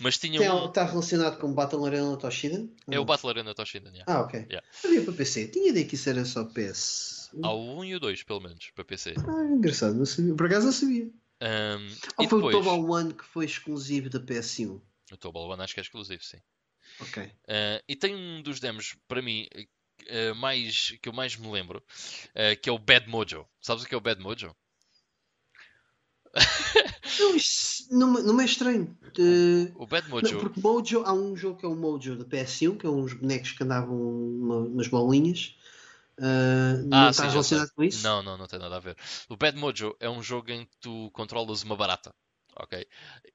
Mas 0.00 0.18
tinha 0.18 0.38
Tem, 0.38 0.50
um... 0.50 0.66
Está 0.66 0.84
relacionado 0.84 1.38
com 1.38 1.52
Battle 1.52 1.84
Arena 1.86 2.16
Toshinden? 2.16 2.74
É 2.90 2.98
o 2.98 3.04
Battle 3.04 3.30
Arena 3.30 3.54
Toshinden, 3.54 3.92
yeah. 3.92 4.12
Ah, 4.12 4.20
ok. 4.22 4.46
Yeah. 4.48 4.66
Havia 4.84 5.02
para 5.02 5.12
PC. 5.12 5.48
Tinha 5.48 5.70
ideia 5.70 5.86
que 5.86 5.94
isso 5.94 6.08
era 6.08 6.24
só 6.24 6.44
PS. 6.44 7.19
Há 7.42 7.52
o 7.52 7.78
1 7.80 7.84
e 7.84 7.94
o 7.94 8.00
2, 8.00 8.22
pelo 8.22 8.40
menos, 8.40 8.70
para 8.74 8.84
PC. 8.84 9.14
Ah, 9.16 9.44
engraçado, 9.44 9.94
não 9.94 10.06
sabia. 10.06 10.34
Por 10.34 10.46
acaso 10.46 10.66
não 10.66 10.72
sabia. 10.72 11.10
Um, 11.42 11.88
Ou 12.18 12.28
foi 12.28 12.38
depois... 12.38 12.56
o 12.56 12.58
Tobal 12.58 12.90
One 12.90 13.14
que 13.14 13.24
foi 13.24 13.44
exclusivo 13.44 14.10
da 14.10 14.20
PS1? 14.20 14.80
O 15.12 15.16
Tobal 15.16 15.48
One 15.48 15.62
acho 15.62 15.74
que 15.74 15.80
é 15.80 15.82
exclusivo, 15.82 16.22
sim. 16.22 16.38
Ok. 17.00 17.22
Uh, 17.22 17.82
e 17.88 17.96
tem 17.96 18.14
um 18.14 18.42
dos 18.42 18.60
demos, 18.60 18.96
para 19.08 19.22
mim, 19.22 19.48
uh, 19.56 20.34
mais, 20.34 20.96
que 21.00 21.08
eu 21.08 21.12
mais 21.12 21.36
me 21.36 21.50
lembro, 21.50 21.78
uh, 21.78 22.60
que 22.60 22.68
é 22.68 22.72
o 22.72 22.78
Bad 22.78 23.08
Mojo. 23.08 23.46
Sabes 23.60 23.84
o 23.84 23.86
que 23.86 23.94
é 23.94 23.98
o 23.98 24.02
Bad 24.02 24.20
Mojo? 24.20 24.54
não, 27.90 28.12
não, 28.12 28.22
não 28.22 28.40
é 28.40 28.44
estranho. 28.44 28.96
De... 29.14 29.72
O 29.76 29.86
Bad 29.86 30.08
Mojo. 30.08 30.32
Não, 30.32 30.40
porque 30.40 30.60
Mojo, 30.60 31.02
há 31.04 31.12
um 31.12 31.36
jogo 31.36 31.58
que 31.58 31.66
é 31.66 31.68
o 31.68 31.74
Mojo 31.74 32.16
da 32.16 32.24
PS1, 32.24 32.78
que 32.78 32.86
é 32.86 32.90
uns 32.90 33.14
bonecos 33.14 33.52
que 33.52 33.62
andavam 33.62 33.96
uma, 33.96 34.56
umas 34.58 34.88
bolinhas. 34.88 35.56
Uh, 36.20 36.86
não 36.86 37.06
ah, 37.06 37.10
está 37.10 37.26
relacionado 37.26 37.72
com 37.74 37.82
isso? 37.82 38.04
Não, 38.04 38.22
não, 38.22 38.36
não 38.36 38.46
tem 38.46 38.58
nada 38.58 38.76
a 38.76 38.80
ver. 38.80 38.94
O 39.26 39.36
Bad 39.38 39.56
Mojo 39.56 39.96
é 39.98 40.10
um 40.10 40.22
jogo 40.22 40.50
em 40.50 40.66
que 40.66 40.76
tu 40.78 41.10
controlas 41.12 41.62
uma 41.62 41.74
barata. 41.74 42.14
Ok? 42.56 42.86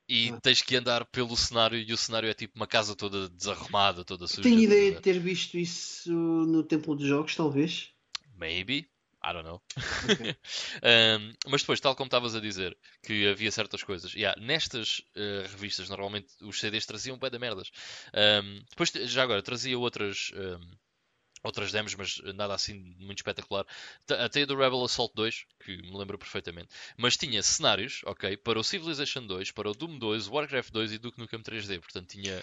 E 0.08 0.30
ah. 0.30 0.40
tens 0.40 0.62
que 0.62 0.76
andar 0.76 1.04
pelo 1.06 1.36
cenário 1.36 1.80
e 1.80 1.92
o 1.92 1.98
cenário 1.98 2.30
é 2.30 2.34
tipo 2.34 2.56
uma 2.56 2.68
casa 2.68 2.96
toda 2.96 3.28
desarrumada, 3.30 4.06
toda 4.06 4.28
suja. 4.28 4.44
Tenho 4.44 4.60
ideia 4.60 4.92
de 4.92 5.02
ter 5.02 5.18
visto 5.20 5.58
isso 5.58 6.12
no 6.12 6.62
Templo 6.62 6.96
dos 6.96 7.08
Jogos, 7.08 7.36
talvez. 7.36 7.90
Maybe. 8.38 8.88
I 9.24 9.34
don't 9.34 9.48
know. 9.48 9.60
Okay. 10.04 10.36
um, 11.18 11.34
mas 11.48 11.62
depois, 11.62 11.80
tal 11.80 11.96
como 11.96 12.06
estavas 12.08 12.36
a 12.36 12.40
dizer, 12.40 12.78
que 13.02 13.28
havia 13.28 13.52
certas 13.52 13.82
coisas. 13.82 14.14
Yeah, 14.14 14.40
nestas 14.40 15.02
uh, 15.16 15.50
revistas, 15.50 15.90
normalmente 15.90 16.28
os 16.44 16.60
CDs 16.60 16.86
traziam 16.86 17.18
bué 17.18 17.32
da 17.32 17.40
merdas. 17.40 17.72
Um, 18.14 18.62
depois, 18.70 18.92
já 18.92 19.24
agora, 19.24 19.42
trazia 19.42 19.80
outras. 19.80 20.32
Um, 20.36 20.78
outras 21.46 21.72
demos, 21.72 21.94
mas 21.96 22.22
nada 22.36 22.54
assim 22.54 22.96
muito 23.00 23.20
espetacular. 23.20 23.66
Até 24.20 24.46
do 24.46 24.56
Rebel 24.56 24.84
Assault 24.84 25.14
2, 25.16 25.46
que 25.64 25.78
me 25.78 25.98
lembro 25.98 26.18
perfeitamente. 26.18 26.70
Mas 26.98 27.16
tinha 27.16 27.42
cenários, 27.44 28.02
ok, 28.06 28.36
para 28.38 28.60
o 28.60 28.64
Civilization 28.64 29.26
2, 29.26 29.52
para 29.52 29.70
o 29.70 29.74
Doom 29.74 30.00
2, 30.00 30.28
Warcraft 30.28 30.72
2 30.72 30.94
e 30.94 30.98
Duke 30.98 31.20
Nukem 31.20 31.40
3D. 31.40 31.80
Portanto, 31.80 32.08
tinha 32.08 32.42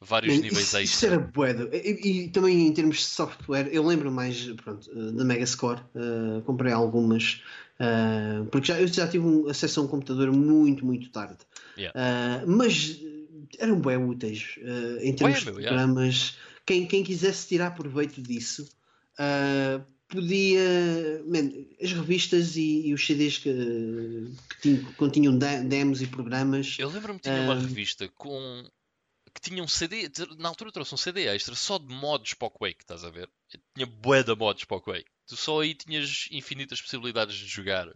vários 0.00 0.34
Man, 0.34 0.42
níveis 0.42 0.66
isso, 0.66 0.76
extra. 0.78 0.84
Isso 0.84 1.06
era 1.06 1.18
bué. 1.18 1.52
E, 1.72 2.24
e, 2.24 2.28
também 2.28 2.66
em 2.66 2.72
termos 2.72 2.96
de 2.96 3.04
software, 3.04 3.68
eu 3.72 3.86
lembro 3.86 4.10
mais 4.10 4.44
pronto, 4.52 4.92
da 5.12 5.24
Megascore. 5.24 5.80
Uh, 5.94 6.42
comprei 6.42 6.72
algumas. 6.72 7.42
Uh, 7.78 8.44
porque 8.46 8.66
já, 8.66 8.80
eu 8.80 8.88
já 8.88 9.06
tive 9.06 9.24
um, 9.24 9.48
acesso 9.48 9.80
a 9.80 9.84
um 9.84 9.86
computador 9.86 10.32
muito, 10.32 10.84
muito 10.84 11.08
tarde. 11.10 11.38
Yeah. 11.78 11.98
Uh, 11.98 12.50
mas 12.50 13.00
eram 13.58 13.80
bem 13.80 13.96
úteis 13.96 14.58
em 15.00 15.14
termos 15.14 15.38
Ué, 15.38 15.44
de 15.44 15.52
programas. 15.52 16.30
Yeah 16.30 16.49
quem, 16.66 16.86
quem 16.86 17.02
quisesse 17.02 17.48
tirar 17.48 17.72
proveito 17.72 18.20
disso 18.22 18.68
uh, 19.18 19.84
podia. 20.10 21.22
Man, 21.24 21.50
as 21.80 21.92
revistas 21.92 22.56
e, 22.56 22.88
e, 22.88 22.94
os 22.94 23.04
CDs 23.04 23.38
que, 23.38 24.32
que 24.50 24.60
tinham, 24.60 24.92
continham 24.94 25.38
demos 25.38 26.02
e 26.02 26.06
programas. 26.06 26.76
Eu 26.78 26.90
lembro-me 26.90 27.18
que 27.18 27.28
tinha 27.28 27.40
uh, 27.40 27.44
uma 27.44 27.54
ah, 27.54 27.58
revista 27.60 28.08
com. 28.08 28.64
que 29.32 29.40
tinha 29.40 29.62
um 29.62 29.68
CD. 29.68 30.10
Na 30.38 30.48
altura 30.48 30.72
trouxe 30.72 30.94
um 30.94 30.98
CD 30.98 31.26
extra 31.26 31.54
só 31.54 31.78
de 31.78 31.94
mods 31.94 32.34
para 32.34 32.48
o 32.48 32.50
Quake, 32.50 32.82
estás 32.82 33.04
a 33.04 33.10
ver? 33.10 33.28
tinha 33.74 33.86
bué 33.86 34.22
de 34.22 34.34
mods 34.34 34.64
para 34.64 34.76
o 34.76 34.80
Quake. 34.80 35.10
Tu 35.26 35.36
só 35.36 35.60
aí 35.60 35.74
tinhas 35.74 36.28
infinitas 36.30 36.80
possibilidades 36.80 37.36
de 37.36 37.46
jogar 37.46 37.88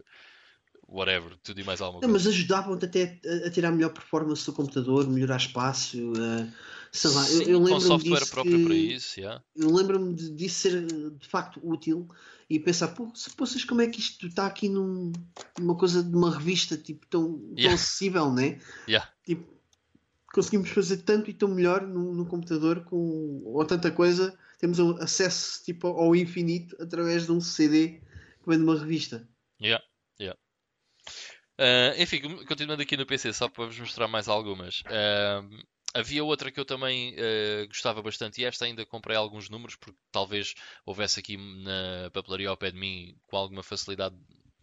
whatever, 0.87 1.35
tudo 1.43 1.59
e 1.59 1.63
mais 1.63 1.81
alguma 1.81 1.99
coisa. 1.99 2.07
Não, 2.07 2.13
mas 2.13 2.27
ajudavam-te 2.27 2.85
até 2.85 3.19
a, 3.25 3.47
a, 3.47 3.51
tirar 3.51 3.71
melhor 3.71 3.89
performance 3.89 4.45
do 4.45 4.53
computador, 4.53 5.07
melhorar 5.07 5.37
espaço. 5.37 5.97
Uh, 5.97 6.51
sei 6.95 7.11
lá, 7.11 7.23
Sim, 7.23 7.43
eu, 7.43 7.61
eu 7.61 7.67
com 7.67 7.79
software 7.79 8.25
próprio 8.27 8.65
para 8.65 8.75
isso, 8.75 9.19
yeah. 9.19 9.43
Eu 9.55 9.73
lembro-me 9.73 10.15
disso 10.15 10.59
ser 10.59 10.85
de 10.85 11.27
facto 11.27 11.59
útil 11.63 12.07
e 12.49 12.59
pensar, 12.59 12.89
pô, 12.89 13.11
se 13.13 13.29
possas 13.35 13.63
como 13.63 13.81
é 13.81 13.87
que 13.87 13.99
isto 13.99 14.27
está 14.27 14.45
aqui 14.45 14.69
num, 14.69 15.11
numa 15.59 15.75
coisa 15.75 16.03
de 16.03 16.15
uma 16.15 16.35
revista 16.37 16.77
tipo, 16.77 17.05
tão, 17.07 17.39
tão 17.39 17.53
yeah. 17.57 17.73
acessível, 17.73 18.31
né? 18.31 18.59
Yeah. 18.87 19.11
Tipo, 19.25 19.53
conseguimos 20.33 20.69
fazer 20.69 20.97
tanto 20.97 21.29
e 21.29 21.33
tão 21.33 21.49
melhor 21.49 21.85
no, 21.85 22.13
no 22.13 22.25
computador 22.25 22.83
com 22.85 23.41
ou 23.45 23.65
tanta 23.65 23.91
coisa, 23.91 24.37
temos 24.59 24.79
acesso 25.01 25.63
tipo, 25.63 25.87
ao 25.87 26.15
infinito 26.15 26.75
através 26.81 27.25
de 27.25 27.31
um 27.31 27.41
CD 27.41 27.99
que 28.41 28.49
vem 28.49 28.57
de 28.57 28.63
uma 28.63 28.79
revista. 28.79 29.27
Yeah. 29.61 29.83
Yeah. 30.19 30.39
Uh, 31.59 32.01
enfim, 32.01 32.21
continuando 32.45 32.81
aqui 32.81 32.95
no 32.95 33.05
PC, 33.05 33.33
só 33.33 33.47
para 33.49 33.65
vos 33.65 33.79
mostrar 33.79 34.07
mais 34.07 34.27
algumas. 34.27 34.81
Uh, 34.81 35.65
havia 35.95 36.23
outra 36.23 36.51
que 36.51 36.59
eu 36.59 36.65
também 36.65 37.13
uh, 37.13 37.67
gostava 37.67 38.01
bastante 38.01 38.41
e 38.41 38.45
esta 38.45 38.65
ainda 38.65 38.85
comprei 38.85 39.15
alguns 39.15 39.49
números 39.49 39.77
porque 39.77 39.97
talvez 40.11 40.53
houvesse 40.85 41.19
aqui 41.21 41.37
na 41.37 42.11
papelaria 42.11 42.49
ao 42.49 42.57
pé 42.57 42.69
de 42.69 42.77
mim 42.77 43.17
com 43.27 43.37
alguma 43.37 43.63
facilidade 43.63 44.15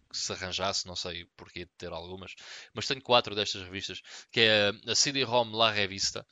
que 0.09 0.17
se 0.17 0.31
arranjasse, 0.31 0.85
não 0.85 0.95
sei 0.95 1.25
porquê 1.35 1.65
de 1.65 1.71
ter 1.75 1.91
algumas, 1.91 2.35
mas 2.71 2.85
tenho 2.85 3.01
quatro 3.01 3.33
destas 3.33 3.63
revistas, 3.63 3.99
que 4.31 4.41
é 4.41 4.71
a 4.87 4.93
CD-ROM 4.93 5.51
La 5.55 5.71
Revista. 5.71 6.23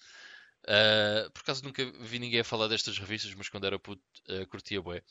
Uh, 0.64 1.30
por 1.32 1.42
acaso 1.42 1.64
nunca 1.64 1.84
vi 2.02 2.20
ninguém 2.20 2.42
a 2.42 2.44
falar 2.44 2.68
destas 2.68 3.00
revistas, 3.00 3.34
mas 3.34 3.50
quando 3.50 3.66
era 3.66 3.80
puto 3.80 4.02
uh, 4.30 4.46
curtia 4.48 4.82
bué. 4.82 5.02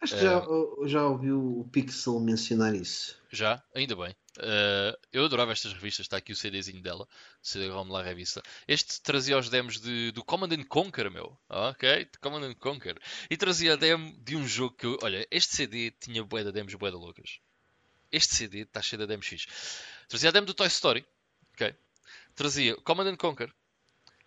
Acho 0.00 0.14
que 0.14 0.20
já, 0.20 0.42
já 0.86 1.06
ouviu 1.06 1.60
o 1.60 1.68
Pixel 1.70 2.18
mencionar 2.18 2.74
isso. 2.74 3.16
Já? 3.30 3.62
Ainda 3.74 3.94
bem. 3.94 4.14
Eu 5.12 5.24
adorava 5.24 5.52
estas 5.52 5.72
revistas, 5.72 6.04
está 6.04 6.18
aqui 6.18 6.32
o 6.32 6.36
CDzinho 6.36 6.82
dela, 6.82 7.08
CD-ROM 7.40 7.88
lá 7.88 8.02
revista. 8.02 8.42
Este 8.68 9.00
trazia 9.00 9.38
os 9.38 9.48
demos 9.48 9.80
de, 9.80 10.10
do 10.12 10.22
Command 10.24 10.52
and 10.52 10.64
Conquer, 10.64 11.10
meu. 11.10 11.38
Ok, 11.48 12.08
Command 12.20 12.44
and 12.44 12.54
Conquer. 12.54 12.98
E 13.30 13.36
trazia 13.36 13.74
a 13.74 13.76
demo 13.76 14.14
de 14.18 14.36
um 14.36 14.46
jogo 14.46 14.76
que 14.76 14.86
eu, 14.86 14.98
olha, 15.02 15.26
este 15.30 15.56
CD 15.56 15.90
tinha 15.92 16.22
bué 16.22 16.44
de 16.44 16.52
demos 16.52 16.74
bué 16.74 16.90
de 16.90 16.96
loucas. 16.96 17.38
Este 18.12 18.34
CD 18.34 18.60
está 18.60 18.82
cheio 18.82 19.00
de 19.00 19.06
demos 19.06 19.26
X. 19.26 19.46
Trazia 20.08 20.28
a 20.28 20.32
demo 20.32 20.46
do 20.46 20.54
Toy 20.54 20.66
Story, 20.66 21.06
ok. 21.54 21.74
Trazia 22.34 22.76
Command 22.76 23.08
and 23.08 23.16
Conquer. 23.16 23.52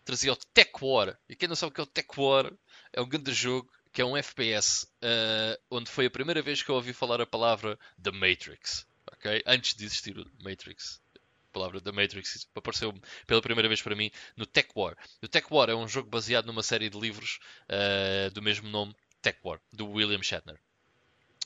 Trazia 0.09 0.33
o 0.33 0.35
Tech 0.35 0.71
War. 0.81 1.15
E 1.29 1.35
quem 1.35 1.47
não 1.47 1.55
sabe 1.55 1.71
o 1.71 1.73
que 1.73 1.81
é 1.81 1.83
o 1.83 1.87
Tech 1.87 2.09
War, 2.17 2.51
é 2.91 2.99
um 2.99 3.07
grande 3.07 3.31
jogo 3.31 3.71
que 3.93 4.01
é 4.01 4.05
um 4.05 4.17
FPS, 4.17 4.85
uh, 4.85 4.87
eh, 5.01 5.59
onde 5.69 5.89
foi 5.89 6.05
a 6.05 6.11
primeira 6.11 6.41
vez 6.41 6.61
que 6.61 6.69
eu 6.69 6.75
ouvi 6.75 6.93
falar 6.93 7.21
a 7.21 7.25
palavra 7.25 7.77
The 8.01 8.11
Matrix 8.11 8.87
ok? 9.19 9.43
Antes 9.45 9.75
de 9.75 9.85
existir 9.85 10.17
o 10.17 10.25
Matrix. 10.41 11.01
A 11.15 11.51
palavra 11.51 11.81
da 11.81 11.91
Matrix 11.91 12.47
apareceu 12.55 12.93
pela 13.25 13.41
primeira 13.41 13.67
vez 13.67 13.81
para 13.81 13.95
mim 13.95 14.11
no 14.35 14.45
Tech 14.45 14.69
War. 14.75 14.95
O 15.21 15.27
Tech 15.27 15.47
War 15.51 15.69
é 15.69 15.75
um 15.75 15.87
jogo 15.87 16.09
baseado 16.09 16.45
numa 16.45 16.63
série 16.63 16.89
de 16.89 16.99
livros 16.99 17.39
uh, 17.69 18.31
do 18.31 18.41
mesmo 18.41 18.69
nome, 18.69 18.95
Tech 19.21 19.39
War, 19.43 19.59
do 19.73 19.89
William 19.89 20.21
Shatner. 20.21 20.59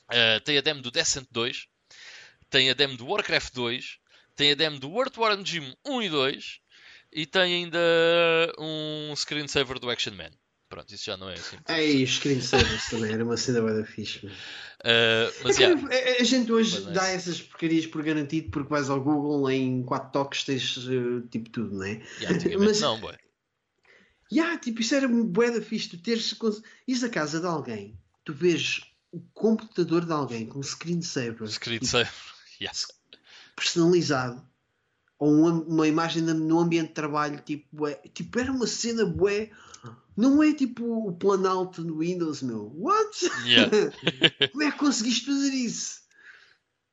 Uh, 0.04 0.40
tem 0.44 0.58
a 0.58 0.60
demo 0.60 0.82
do 0.82 0.90
Descent 0.90 1.26
2, 1.30 1.66
tem 2.50 2.70
a 2.70 2.74
demo 2.74 2.96
do 2.96 3.06
Warcraft 3.06 3.54
2, 3.54 3.98
tem 4.36 4.52
a 4.52 4.54
demo 4.54 4.78
do 4.78 4.90
World 4.90 5.18
War 5.18 5.42
Gym 5.42 5.74
1 5.84 6.02
e 6.02 6.08
2 6.10 6.60
e 7.14 7.24
tem 7.24 7.64
ainda 7.64 7.78
um 8.58 9.14
screensaver 9.14 9.78
do 9.78 9.88
Action 9.88 10.14
Man. 10.14 10.30
Pronto, 10.68 10.92
isso 10.92 11.04
já 11.04 11.16
não 11.16 11.30
é 11.30 11.34
assim. 11.34 11.56
Ei, 11.68 12.04
screensavers 12.04 12.88
também 12.88 13.12
era 13.12 13.24
uma 13.24 13.36
cena 13.36 13.60
bem 13.60 13.84
fixe. 13.84 14.26
Uh, 14.26 15.30
mas, 15.44 15.58
é 15.58 15.62
yeah. 15.62 15.88
a, 15.88 16.20
a, 16.20 16.24
gente 16.24 16.50
hoje 16.50 16.80
mas, 16.82 16.94
dá 16.94 17.08
essas 17.08 17.40
porcarias 17.40 17.86
por 17.86 18.02
garantido 18.02 18.50
porque 18.50 18.68
vais 18.68 18.90
ao 18.90 19.00
Google 19.00 19.48
em 19.50 19.84
4 19.84 20.10
toques 20.10 20.42
tens 20.42 20.76
uh, 20.76 21.20
tipo 21.30 21.48
tudo, 21.50 21.76
não 21.76 21.84
é? 21.84 22.02
Yeah, 22.20 22.58
mas 22.58 22.80
não, 22.80 23.00
boy. 23.00 23.16
Yeah, 24.32 24.58
tipo, 24.58 24.80
isso 24.80 24.96
era 24.96 25.06
bué 25.06 25.52
da 25.52 25.62
fixe. 25.62 25.90
Tu 25.90 25.98
teres. 25.98 26.36
Ires 26.88 27.04
a 27.04 27.08
casa 27.08 27.38
de 27.38 27.46
alguém, 27.46 27.96
tu 28.24 28.34
vês 28.34 28.80
o 29.12 29.20
computador 29.32 30.04
de 30.04 30.12
alguém 30.12 30.46
com 30.46 30.60
screensaver. 30.60 31.46
Screensaver, 31.46 32.10
tipo, 32.58 32.64
yes. 32.64 32.88
Personalizado 33.54 34.44
ou 35.18 35.30
uma, 35.30 35.50
uma 35.50 35.88
imagem 35.88 36.22
no 36.22 36.58
ambiente 36.58 36.88
de 36.88 36.94
trabalho, 36.94 37.40
tipo, 37.40 37.66
bué, 37.72 37.94
tipo, 38.12 38.38
era 38.38 38.52
uma 38.52 38.66
cena 38.66 39.04
bué. 39.04 39.50
Não 40.16 40.42
é 40.42 40.54
tipo 40.54 41.08
o 41.08 41.12
Planalto 41.12 41.82
no 41.82 41.98
Windows, 41.98 42.40
meu. 42.40 42.72
What? 42.76 43.30
Yeah. 43.44 43.70
Como 44.52 44.62
é 44.62 44.70
que 44.70 44.78
conseguiste 44.78 45.26
fazer 45.26 45.52
isso? 45.52 46.02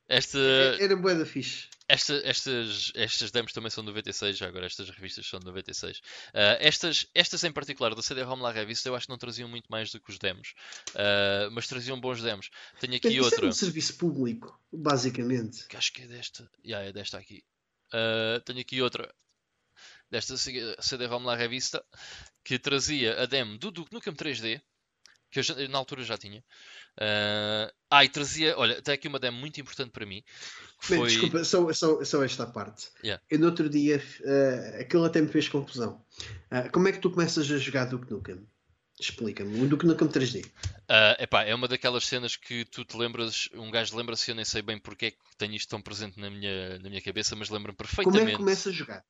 Esta... 0.07 0.39
É, 0.39 0.83
era 0.83 0.95
bué 0.95 1.15
da 1.15 1.25
fixe. 1.25 1.69
Esta, 1.91 2.15
estas, 2.23 2.91
estas 2.95 3.31
demos 3.31 3.51
também 3.51 3.69
são 3.69 3.83
de 3.83 3.89
96, 3.89 4.37
já 4.37 4.47
agora 4.47 4.65
estas 4.65 4.89
revistas 4.89 5.27
são 5.27 5.39
de 5.39 5.45
96. 5.45 5.97
Uh, 5.97 6.01
estas, 6.59 7.05
estas 7.13 7.43
em 7.43 7.51
particular 7.51 7.93
da 7.93 8.01
CD-ROM 8.01 8.39
La 8.41 8.51
Revista 8.51 8.87
eu 8.87 8.95
acho 8.95 9.07
que 9.07 9.11
não 9.11 9.17
traziam 9.17 9.49
muito 9.49 9.65
mais 9.69 9.91
do 9.91 9.99
que 9.99 10.09
os 10.09 10.17
demos, 10.17 10.53
uh, 10.91 11.51
mas 11.51 11.67
traziam 11.67 11.99
bons 11.99 12.21
demos. 12.21 12.49
Tenho 12.79 12.95
aqui 12.95 13.09
Isso 13.09 13.25
outra. 13.25 13.45
É 13.45 13.49
um 13.49 13.51
serviço 13.51 13.97
público, 13.97 14.57
basicamente. 14.71 15.67
Que 15.67 15.75
acho 15.75 15.91
que 15.91 16.03
é 16.03 16.07
desta. 16.07 16.49
Yeah, 16.65 16.87
é 16.87 16.93
desta 16.93 17.17
aqui. 17.17 17.43
Uh, 17.93 18.39
tenho 18.41 18.59
aqui 18.59 18.81
outra 18.81 19.13
desta 20.09 20.35
CD-ROM 20.37 21.23
La 21.23 21.35
Revista 21.35 21.83
que 22.43 22.59
trazia 22.59 23.21
a 23.21 23.25
demo 23.25 23.57
do 23.57 23.71
Duke 23.71 23.93
Nukem 23.93 24.13
3D 24.13 24.61
que 25.31 25.39
eu 25.39 25.43
já, 25.43 25.55
na 25.69 25.77
altura 25.77 26.03
já 26.03 26.17
tinha. 26.17 26.39
Uh, 26.97 27.71
ah, 27.89 28.03
e 28.03 28.09
trazia, 28.09 28.57
olha, 28.57 28.77
até 28.77 28.93
aqui 28.93 29.07
uma 29.07 29.17
demo 29.17 29.37
muito 29.39 29.59
importante 29.61 29.91
para 29.91 30.05
mim. 30.05 30.21
Foi... 30.77 30.97
Bem, 30.97 31.07
desculpa, 31.07 31.43
só, 31.45 31.71
só, 31.73 32.03
só, 32.03 32.23
esta 32.23 32.45
parte. 32.45 32.89
Yeah. 33.01 33.23
Eu 33.29 33.39
no 33.39 33.45
outro 33.45 33.69
dia, 33.69 34.03
uh, 34.19 34.81
aquilo 34.81 35.05
até 35.05 35.21
me 35.21 35.29
fez 35.29 35.47
confusão. 35.47 36.03
Uh, 36.51 36.69
como 36.71 36.89
é 36.89 36.91
que 36.91 36.99
tu 36.99 37.09
começas 37.09 37.49
a 37.49 37.57
jogar 37.57 37.85
Duke 37.85 38.11
Nukem? 38.11 38.45
Explica-me, 39.01 39.59
o 39.59 39.67
Duke 39.67 39.85
Nukem 39.85 40.07
3D. 40.07 40.45
Uh, 40.45 41.17
epá, 41.19 41.43
é 41.43 41.55
uma 41.55 41.67
daquelas 41.67 42.05
cenas 42.05 42.35
que 42.35 42.63
tu 42.65 42.85
te 42.85 42.95
lembras, 42.95 43.49
um 43.55 43.71
gajo 43.71 43.97
lembra-se, 43.97 44.29
eu 44.29 44.35
nem 44.35 44.45
sei 44.45 44.61
bem 44.61 44.77
porque 44.77 45.07
é 45.07 45.11
que 45.11 45.17
tenho 45.37 45.55
isto 45.55 45.69
tão 45.69 45.81
presente 45.81 46.19
na 46.19 46.29
minha, 46.29 46.77
na 46.77 46.87
minha 46.87 47.01
cabeça, 47.01 47.35
mas 47.35 47.49
lembro-me 47.49 47.75
perfeitamente. 47.75 48.19
Como 48.19 48.29
é 48.29 48.31
que 48.31 48.37
começa 48.37 48.69
a 48.69 48.71
jogar? 48.71 49.03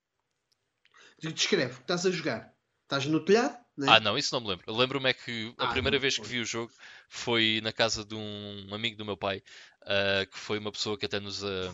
Descreve, 1.20 1.74
estás 1.74 2.06
a 2.06 2.12
jogar. 2.12 2.54
Estás 2.84 3.06
no 3.06 3.24
telhado? 3.24 3.58
Né? 3.78 3.88
Ah, 3.90 4.00
não, 4.00 4.18
isso 4.18 4.34
não 4.34 4.42
me 4.42 4.48
lembro. 4.48 4.74
Lembro-me 4.74 5.10
é 5.10 5.14
que 5.14 5.54
a 5.58 5.66
ah, 5.66 5.68
primeira 5.68 5.98
vez 6.00 6.18
que 6.18 6.28
vi 6.28 6.40
o 6.40 6.46
jogo 6.46 6.72
foi 7.08 7.60
na 7.64 7.72
casa 7.72 8.06
de 8.06 8.16
um 8.16 8.68
amigo 8.74 8.98
do 8.98 9.06
meu 9.06 9.18
pai, 9.18 9.42
uh, 9.84 10.30
que 10.30 10.38
foi 10.38 10.58
uma 10.58 10.72
pessoa 10.72 10.98
que 10.98 11.06
até 11.06 11.20
nos, 11.20 11.42
uh, 11.42 11.74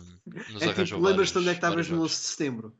nos 0.50 0.62
é 0.62 0.66
arranjou. 0.70 0.98
Tipo, 0.98 1.08
lembras-te 1.08 1.38
onde 1.38 1.48
é 1.48 1.52
que 1.52 1.58
estavas 1.58 1.88
no 1.88 2.02
11 2.02 2.14
de 2.14 2.20
setembro? 2.20 2.76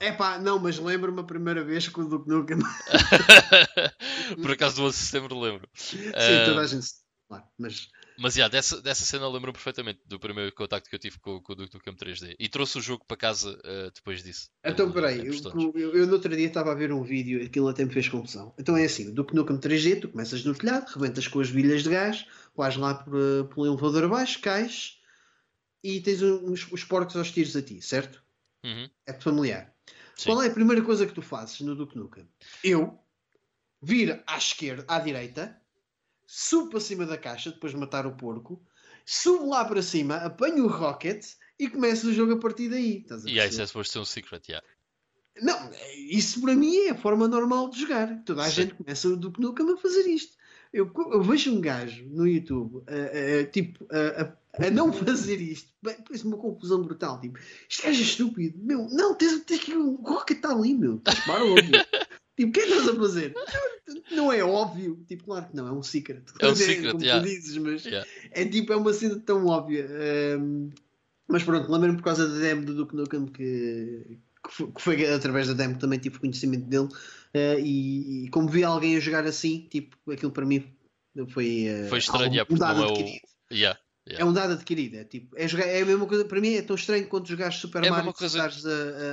É 0.00 0.10
pá, 0.12 0.38
não, 0.38 0.58
mas 0.58 0.78
lembro-me 0.78 1.20
a 1.20 1.24
primeira 1.24 1.62
vez 1.62 1.86
que 1.86 2.00
o 2.00 2.08
Duke 2.08 2.26
Nukem. 2.26 2.58
Por 4.40 4.50
acaso 4.50 4.76
do 4.76 4.84
11 4.84 4.98
de 4.98 5.04
setembro 5.04 5.38
lembro. 5.38 5.68
Sim, 5.74 5.98
uh, 6.08 6.44
toda 6.46 6.60
a 6.62 6.66
gente. 6.66 6.86
Claro, 7.28 7.44
mas. 7.58 7.88
Mas 8.18 8.34
yeah, 8.34 8.50
dessa, 8.50 8.80
dessa 8.80 9.04
cena 9.04 9.28
lembro 9.28 9.52
perfeitamente 9.52 10.00
do 10.06 10.18
primeiro 10.18 10.52
contacto 10.54 10.88
que 10.88 10.96
eu 10.96 10.98
tive 10.98 11.18
com, 11.20 11.40
com 11.40 11.52
o 11.52 11.54
Duke 11.54 11.74
Nukem 11.74 11.94
3D. 11.94 12.34
E 12.38 12.48
trouxe 12.48 12.78
o 12.78 12.82
jogo 12.82 13.04
para 13.06 13.16
casa 13.16 13.50
uh, 13.50 13.90
depois 13.94 14.22
disso. 14.22 14.48
Então, 14.64 14.90
peraí, 14.90 15.18
eu, 15.26 15.34
eu, 15.74 15.94
eu, 15.94 16.06
no 16.06 16.14
outro 16.14 16.34
dia 16.34 16.46
estava 16.46 16.72
a 16.72 16.74
ver 16.74 16.92
um 16.92 17.02
vídeo 17.02 17.42
e 17.42 17.46
aquilo 17.46 17.68
até 17.68 17.84
me 17.84 17.92
fez 17.92 18.08
confusão. 18.08 18.54
Então 18.58 18.76
é 18.76 18.84
assim: 18.84 19.08
o 19.08 19.14
Duke 19.14 19.34
Nukem 19.34 19.58
3D, 19.58 20.00
tu 20.00 20.08
começas 20.08 20.42
no 20.44 20.54
telhado, 20.54 20.90
rebentas 20.94 21.28
com 21.28 21.40
as 21.40 21.50
bilhas 21.50 21.82
de 21.82 21.90
gás, 21.90 22.26
vais 22.56 22.76
lá 22.76 22.94
por, 22.94 23.14
uh, 23.14 23.44
pelo 23.44 23.66
elevador 23.66 24.04
abaixo, 24.04 24.40
cais 24.40 24.98
e 25.84 26.00
tens 26.00 26.22
uns, 26.22 26.70
os 26.72 26.84
porcos 26.84 27.16
aos 27.16 27.30
tiros 27.30 27.54
a 27.54 27.62
ti, 27.62 27.82
certo? 27.82 28.22
Uhum. 28.64 28.88
É 29.06 29.12
familiar. 29.12 29.74
Sim. 30.20 30.28
Qual 30.32 30.42
é 30.42 30.48
a 30.48 30.52
primeira 30.52 30.82
coisa 30.82 31.06
que 31.06 31.14
tu 31.14 31.22
fazes 31.22 31.58
no 31.62 31.74
Duke 31.74 31.96
Nukem? 31.96 32.28
Eu 32.62 32.98
vir 33.80 34.22
à 34.26 34.36
esquerda, 34.36 34.84
à 34.86 34.98
direita, 34.98 35.58
subo 36.26 36.72
para 36.72 36.80
cima 36.80 37.06
da 37.06 37.16
caixa 37.16 37.50
depois 37.50 37.72
de 37.72 37.78
matar 37.78 38.06
o 38.06 38.14
porco, 38.14 38.62
subo 39.06 39.48
lá 39.48 39.64
para 39.64 39.80
cima, 39.80 40.16
apanho 40.16 40.66
o 40.66 40.68
rocket 40.68 41.24
e 41.58 41.70
começo 41.70 42.08
o 42.08 42.12
jogo 42.12 42.34
a 42.34 42.38
partir 42.38 42.68
daí. 42.68 42.98
Estás 42.98 43.24
a 43.24 43.30
E 43.30 43.40
aí, 43.40 43.48
é 43.48 43.66
suposto 43.66 43.94
ser 43.94 43.98
um 44.00 44.04
secret, 44.04 44.46
yeah. 44.46 44.66
Não, 45.40 45.70
isso 45.96 46.38
para 46.42 46.54
mim 46.54 46.76
é 46.76 46.90
a 46.90 46.98
forma 46.98 47.26
normal 47.26 47.70
de 47.70 47.80
jogar. 47.80 48.22
Toda 48.24 48.42
a 48.42 48.50
Sim. 48.50 48.62
gente 48.64 48.74
começa 48.74 49.08
o 49.08 49.16
Duke 49.16 49.40
Nukem 49.40 49.72
a 49.72 49.76
fazer 49.78 50.06
isto. 50.06 50.36
Eu, 50.70 50.92
eu 51.12 51.22
vejo 51.22 51.50
um 51.56 51.62
gajo 51.62 52.04
no 52.10 52.26
YouTube, 52.26 52.84
a- 52.86 53.40
a- 53.40 53.46
tipo, 53.46 53.86
a, 53.90 54.36
a- 54.54 54.70
não 54.70 54.92
fazer 54.92 55.40
isto. 55.40 55.68
Parece 55.82 56.24
uma 56.24 56.36
confusão 56.36 56.82
brutal. 56.82 57.20
Tipo, 57.20 57.38
gajo 57.82 57.86
é 57.86 57.90
estúpido. 58.02 58.58
Meu, 58.62 58.88
não, 58.90 59.14
tens, 59.14 59.40
tens 59.44 59.60
que. 59.64 59.74
O 59.74 59.96
Rocket 59.96 60.36
está 60.36 60.50
ali, 60.52 60.74
meu. 60.74 61.00
Dispara 61.06 61.42
logo. 61.44 61.60
tipo, 62.36 62.48
o 62.48 62.52
que 62.52 62.60
é 62.60 62.62
que 62.66 62.68
estás 62.72 62.88
a 62.88 62.94
fazer? 62.96 63.34
Não, 64.10 64.16
não 64.16 64.32
é 64.32 64.42
óbvio. 64.44 65.02
Tipo, 65.08 65.24
claro 65.24 65.46
que 65.48 65.56
não, 65.56 65.66
é 65.68 65.72
um 65.72 65.82
secret. 65.82 66.22
É 66.40 66.48
um 66.48 66.54
secret, 66.56 66.90
como 66.92 67.02
yeah. 67.04 67.22
tu 67.24 67.28
dizes, 67.28 67.56
mas 67.58 67.84
Yeah. 67.84 68.08
é 68.32 68.44
tipo, 68.44 68.72
é 68.72 68.76
uma 68.76 68.92
cena 68.92 69.18
tão 69.20 69.46
óbvia. 69.46 69.86
Ahm, 69.88 70.70
mas 71.28 71.42
pronto, 71.44 71.70
lembro-me 71.70 71.96
por 71.98 72.04
causa 72.04 72.26
da 72.28 72.38
demo 72.40 72.64
do 72.64 72.74
Duke 72.74 72.96
Nukem 72.96 73.26
que, 73.26 74.18
que, 74.44 74.52
foi, 74.52 74.72
que 74.72 74.82
foi 74.82 75.06
através 75.14 75.46
da 75.48 75.54
demo 75.54 75.74
que 75.74 75.80
também 75.80 75.98
tive 75.98 76.18
conhecimento 76.18 76.66
dele. 76.66 76.88
ah, 77.34 77.58
e, 77.60 78.24
e 78.24 78.28
como 78.30 78.48
vi 78.48 78.64
alguém 78.64 78.96
a 78.96 79.00
jogar 79.00 79.24
assim, 79.24 79.68
tipo, 79.70 79.96
aquilo 80.10 80.32
para 80.32 80.44
mim 80.44 80.64
foi, 81.28 81.68
ah, 81.68 81.88
Foi 81.88 81.98
estranho, 81.98 82.24
algo- 82.24 82.36
é, 82.40 82.44
porque 82.44 82.62
um 82.62 82.66
não 82.66 82.82
é 82.82 82.86
o- 82.86 82.90
adquirido. 82.90 83.22
Yeah. 84.10 84.24
É 84.26 84.28
um 84.28 84.32
dado 84.32 84.54
adquirido, 84.54 84.96
é 84.96 85.04
tipo, 85.04 85.36
é, 85.38 85.46
jogar, 85.46 85.66
é 85.66 85.82
a 85.82 85.86
mesma 85.86 86.04
coisa, 86.06 86.24
para 86.24 86.40
mim 86.40 86.54
é 86.54 86.62
tão 86.62 86.74
estranho 86.74 87.06
quanto 87.06 87.28
jogares 87.28 87.56
Super 87.56 87.84
É 87.84 87.90
Mario 87.90 88.12
coisa- 88.12 88.36
estares 88.48 88.66
a, 88.66 88.70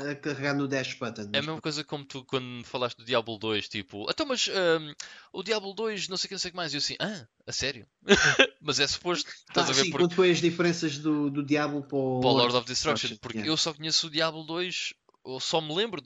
a- 0.07 0.11
a 0.11 0.15
carregar 0.15 0.55
no 0.55 0.67
dash 0.67 0.95
button. 0.95 1.29
É 1.33 1.37
a 1.37 1.41
mesma 1.41 1.61
coisa 1.61 1.83
como 1.83 2.03
tu 2.03 2.25
quando 2.25 2.63
falaste 2.65 2.97
do 2.97 3.05
Diablo 3.05 3.37
2, 3.37 3.67
tipo, 3.69 4.09
então, 4.09 4.25
mas 4.25 4.47
hum, 4.47 4.93
o 5.31 5.43
Diablo 5.43 5.73
2 5.73 6.07
não 6.07 6.17
sei 6.17 6.25
o 6.25 6.29
que, 6.29 6.33
não 6.33 6.39
sei 6.39 6.51
que 6.51 6.57
mais. 6.57 6.73
E 6.73 6.77
eu 6.77 6.79
assim, 6.79 6.95
ah, 6.99 7.27
a 7.45 7.51
sério? 7.51 7.85
mas 8.61 8.79
é 8.79 8.87
suposto, 8.87 9.29
estás 9.29 9.67
Ah, 9.67 9.71
a 9.71 9.73
ver 9.73 9.83
sim, 9.83 9.91
por, 9.91 9.99
quando 10.01 10.13
foi 10.15 10.31
as 10.31 10.41
diferenças 10.41 10.97
do, 10.97 11.29
do 11.29 11.43
Diablo 11.45 11.83
para 11.83 11.97
o, 11.97 12.19
para 12.19 12.29
o 12.29 12.33
Lord 12.33 12.55
of 12.55 12.65
Destruction, 12.67 13.15
porque 13.21 13.37
yeah. 13.37 13.51
eu 13.51 13.57
só 13.57 13.73
conheço 13.73 14.07
o 14.07 14.09
Diablo 14.09 14.43
2, 14.45 14.93
eu 15.25 15.39
só 15.39 15.61
me 15.61 15.75
lembro 15.75 16.01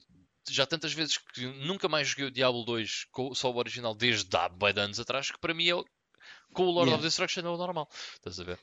já 0.49 0.65
tantas 0.65 0.91
vezes 0.91 1.17
que 1.17 1.45
nunca 1.65 1.87
mais 1.87 2.09
joguei 2.09 2.25
o 2.25 2.31
Diablo 2.31 2.65
2 2.65 3.05
com 3.11 3.33
só 3.33 3.49
o 3.51 3.57
original 3.57 3.95
desde 3.95 4.27
há 4.35 4.47
de 4.49 4.81
anos 4.81 4.99
atrás, 4.99 5.31
que 5.31 5.39
para 5.39 5.53
mim 5.53 5.69
é 5.69 5.75
com 6.53 6.63
o 6.63 6.71
Lord 6.71 6.89
Yeah. 6.89 6.95
of 6.95 7.03
Destruction 7.03 7.41
é 7.41 7.49
o 7.49 7.57
normal. 7.57 7.89
Estás 8.15 8.39
a 8.39 8.43
ver? 8.43 8.59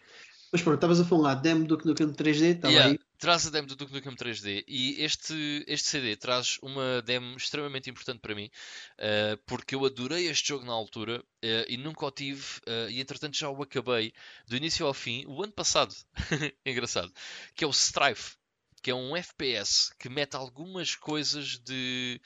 Mas 0.51 0.63
pronto, 0.63 0.77
estavas 0.77 0.99
a 1.01 1.05
falar 1.05 1.35
demo 1.35 1.67
do 1.67 1.77
Nukem 1.85 2.11
3D, 2.13 2.57
estava 2.57 2.73
Yeah, 2.73 2.93
aí. 2.93 2.99
Traz 3.19 3.47
a 3.47 3.51
demo 3.51 3.67
do 3.69 3.77
Duke 3.77 3.93
Nukem 3.93 4.15
3D 4.15 4.65
e 4.67 5.03
este, 5.03 5.65
este 5.67 5.89
CD 5.89 6.17
traz 6.17 6.59
uma 6.63 7.03
demo 7.03 7.37
extremamente 7.37 7.91
importante 7.91 8.21
para 8.21 8.35
mim 8.35 8.49
eh, 8.97 9.37
porque 9.45 9.75
eu 9.75 9.85
adorei 9.85 10.29
este 10.29 10.49
jogo 10.49 10.65
na 10.65 10.73
altura 10.73 11.23
eh, 11.43 11.67
e 11.69 11.77
nunca 11.77 12.07
o 12.07 12.11
tive 12.11 12.45
eh, 12.65 12.89
e 12.91 13.01
entretanto 13.01 13.37
já 13.37 13.51
o 13.51 13.63
acabei 13.63 14.13
do 14.47 14.57
início 14.57 14.87
ao 14.87 14.95
fim 14.95 15.25
o 15.27 15.43
ano 15.43 15.53
passado. 15.53 15.95
Engraçado. 16.65 17.13
Que 17.55 17.65
é 17.65 17.67
o 17.67 17.71
Strife, 17.71 18.37
que 18.83 18.91
é 18.91 18.95
um 18.95 19.17
FPS 19.17 19.93
que 19.99 20.09
mete 20.09 20.35
algumas 20.37 20.95
coisas 20.95 21.59
de 21.59 22.21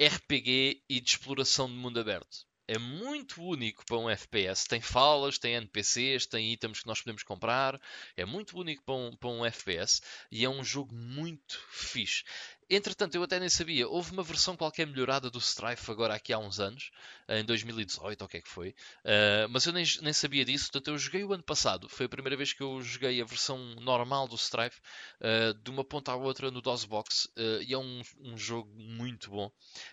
RPG 0.00 0.82
e 0.88 1.00
de 1.00 1.10
exploração 1.10 1.68
de 1.68 1.74
mundo 1.74 2.00
aberto. 2.00 2.49
É 2.72 2.78
muito 2.78 3.42
único 3.42 3.84
para 3.84 3.98
um 3.98 4.08
FPS. 4.08 4.68
Tem 4.68 4.80
falas, 4.80 5.38
tem 5.38 5.54
NPCs, 5.54 6.24
tem 6.26 6.52
itens 6.52 6.78
que 6.78 6.86
nós 6.86 7.00
podemos 7.00 7.24
comprar. 7.24 7.80
É 8.16 8.24
muito 8.24 8.56
único 8.56 8.84
para 8.84 8.94
um, 8.94 9.16
para 9.16 9.28
um 9.28 9.44
FPS 9.44 10.00
e 10.30 10.44
é 10.44 10.48
um 10.48 10.62
jogo 10.62 10.94
muito 10.94 11.60
fixe. 11.68 12.22
Entretanto, 12.70 13.16
eu 13.16 13.22
até 13.24 13.40
nem 13.40 13.48
sabia. 13.48 13.88
Houve 13.88 14.12
uma 14.12 14.22
versão 14.22 14.56
qualquer 14.56 14.86
melhorada 14.86 15.28
do 15.28 15.38
Strife 15.38 15.90
agora 15.90 16.14
aqui 16.14 16.32
há 16.32 16.38
uns 16.38 16.60
anos, 16.60 16.92
em 17.28 17.44
2018 17.44 18.20
ou 18.20 18.26
o 18.26 18.28
que 18.28 18.36
é 18.36 18.40
que 18.40 18.48
foi. 18.48 18.68
Uh, 19.04 19.48
mas 19.50 19.66
eu 19.66 19.72
nem, 19.72 19.84
nem 20.02 20.12
sabia 20.12 20.44
disso. 20.44 20.70
Portanto, 20.70 20.88
eu 20.88 20.98
joguei 20.98 21.24
o 21.24 21.32
ano 21.32 21.42
passado. 21.42 21.88
Foi 21.88 22.06
a 22.06 22.08
primeira 22.08 22.36
vez 22.36 22.52
que 22.52 22.62
eu 22.62 22.80
joguei 22.80 23.20
a 23.20 23.24
versão 23.24 23.58
normal 23.80 24.28
do 24.28 24.36
Strife, 24.36 24.80
uh, 25.20 25.52
de 25.54 25.70
uma 25.70 25.84
ponta 25.84 26.12
à 26.12 26.14
outra 26.14 26.50
no 26.50 26.62
DOSBox. 26.62 27.24
Uh, 27.36 27.62
e 27.66 27.74
é 27.74 27.78
um, 27.78 28.02
um 28.20 28.38
jogo 28.38 28.70
muito 28.76 29.30
bom. 29.30 29.46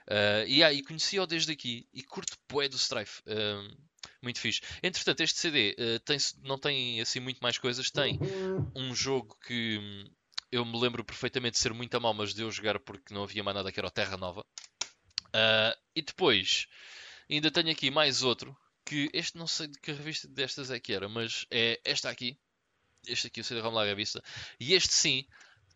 Uh, 0.07 0.45
e 0.47 0.63
aí, 0.63 0.83
conheci-o 0.83 1.25
desde 1.25 1.51
aqui 1.51 1.87
e 1.91 2.03
curto 2.03 2.37
poé 2.47 2.69
do 2.69 2.77
Strife. 2.77 3.23
Muito 4.21 4.39
fixe. 4.39 4.61
Entretanto, 4.81 5.21
este 5.21 5.39
CD 5.39 5.75
uh, 5.79 5.99
tem, 5.99 6.17
não 6.43 6.57
tem 6.57 7.01
assim 7.01 7.19
muito 7.19 7.39
mais 7.39 7.57
coisas. 7.57 7.89
Tem 7.89 8.19
um 8.75 8.93
jogo 8.95 9.37
que 9.45 10.09
eu 10.51 10.65
me 10.65 10.79
lembro 10.79 11.03
perfeitamente 11.03 11.53
de 11.53 11.59
ser 11.59 11.73
muito 11.73 11.99
mal, 11.99 12.13
mas 12.13 12.33
de 12.33 12.41
eu 12.41 12.51
jogar 12.51 12.79
porque 12.79 13.13
não 13.13 13.23
havia 13.23 13.43
mais 13.43 13.55
nada 13.55 13.71
que 13.71 13.79
era 13.79 13.87
o 13.87 13.91
Terra 13.91 14.17
Nova. 14.17 14.45
Uh, 15.27 15.75
e 15.95 16.01
depois 16.01 16.67
ainda 17.29 17.51
tenho 17.51 17.69
aqui 17.69 17.91
mais 17.91 18.23
outro 18.23 18.57
que 18.85 19.09
este 19.13 19.37
não 19.37 19.47
sei 19.47 19.67
de 19.67 19.79
que 19.79 19.91
revista 19.91 20.27
destas 20.27 20.71
é 20.71 20.79
que 20.79 20.93
era, 20.93 21.09
mas 21.09 21.45
é 21.51 21.79
esta 21.83 22.09
aqui. 22.09 22.37
Este 23.05 23.27
aqui, 23.27 23.41
o 23.41 23.43
CD-ROM 23.43 23.73
Larga 23.73 23.95
Vista. 23.95 24.23
E 24.59 24.73
este 24.73 24.93
sim 24.93 25.25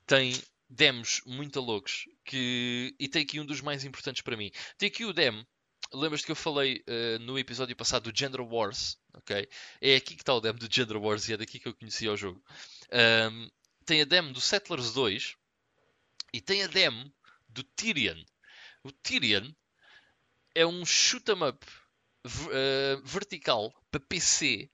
tem 0.06 0.34
demos 0.70 1.22
muito 1.26 1.60
loucos 1.60 2.06
que... 2.24 2.96
e 2.98 3.10
tem 3.10 3.24
aqui 3.24 3.40
um 3.42 3.46
dos 3.46 3.60
mais 3.60 3.84
importantes 3.84 4.22
para 4.22 4.38
mim. 4.38 4.52
Tem 4.78 4.88
aqui 4.88 5.04
o 5.04 5.14
demo. 5.14 5.46
Lembras-te 5.94 6.26
que 6.26 6.32
eu 6.32 6.36
falei 6.36 6.84
uh, 6.88 7.20
no 7.20 7.38
episódio 7.38 7.76
passado 7.76 8.10
do 8.10 8.18
Gender 8.18 8.42
Wars? 8.42 8.98
ok? 9.14 9.48
É 9.82 9.96
aqui 9.96 10.16
que 10.16 10.22
está 10.22 10.34
o 10.34 10.42
demo 10.42 10.60
do 10.60 10.74
Gender 10.74 10.98
Wars 10.98 11.28
e 11.28 11.34
é 11.34 11.38
daqui 11.38 11.60
que 11.60 11.68
eu 11.68 11.74
conhecia 11.74 12.12
o 12.12 12.18
jogo. 12.18 12.42
Um, 12.92 13.50
tem 13.92 14.02
a 14.02 14.06
demo 14.06 14.32
do 14.32 14.40
Settlers 14.40 14.94
2 14.94 15.36
e 16.32 16.40
tem 16.40 16.64
a 16.64 16.68
demo 16.68 17.14
do 17.50 17.62
Tyrion. 17.62 18.24
O 18.86 18.90
Tyrion 18.90 19.52
é 20.56 20.66
um 20.66 20.86
shoot 20.86 21.30
'em 21.30 21.44
up 21.44 21.68
uh, 22.26 23.02
vertical 23.04 23.74
para 23.92 24.00
PC, 24.00 24.72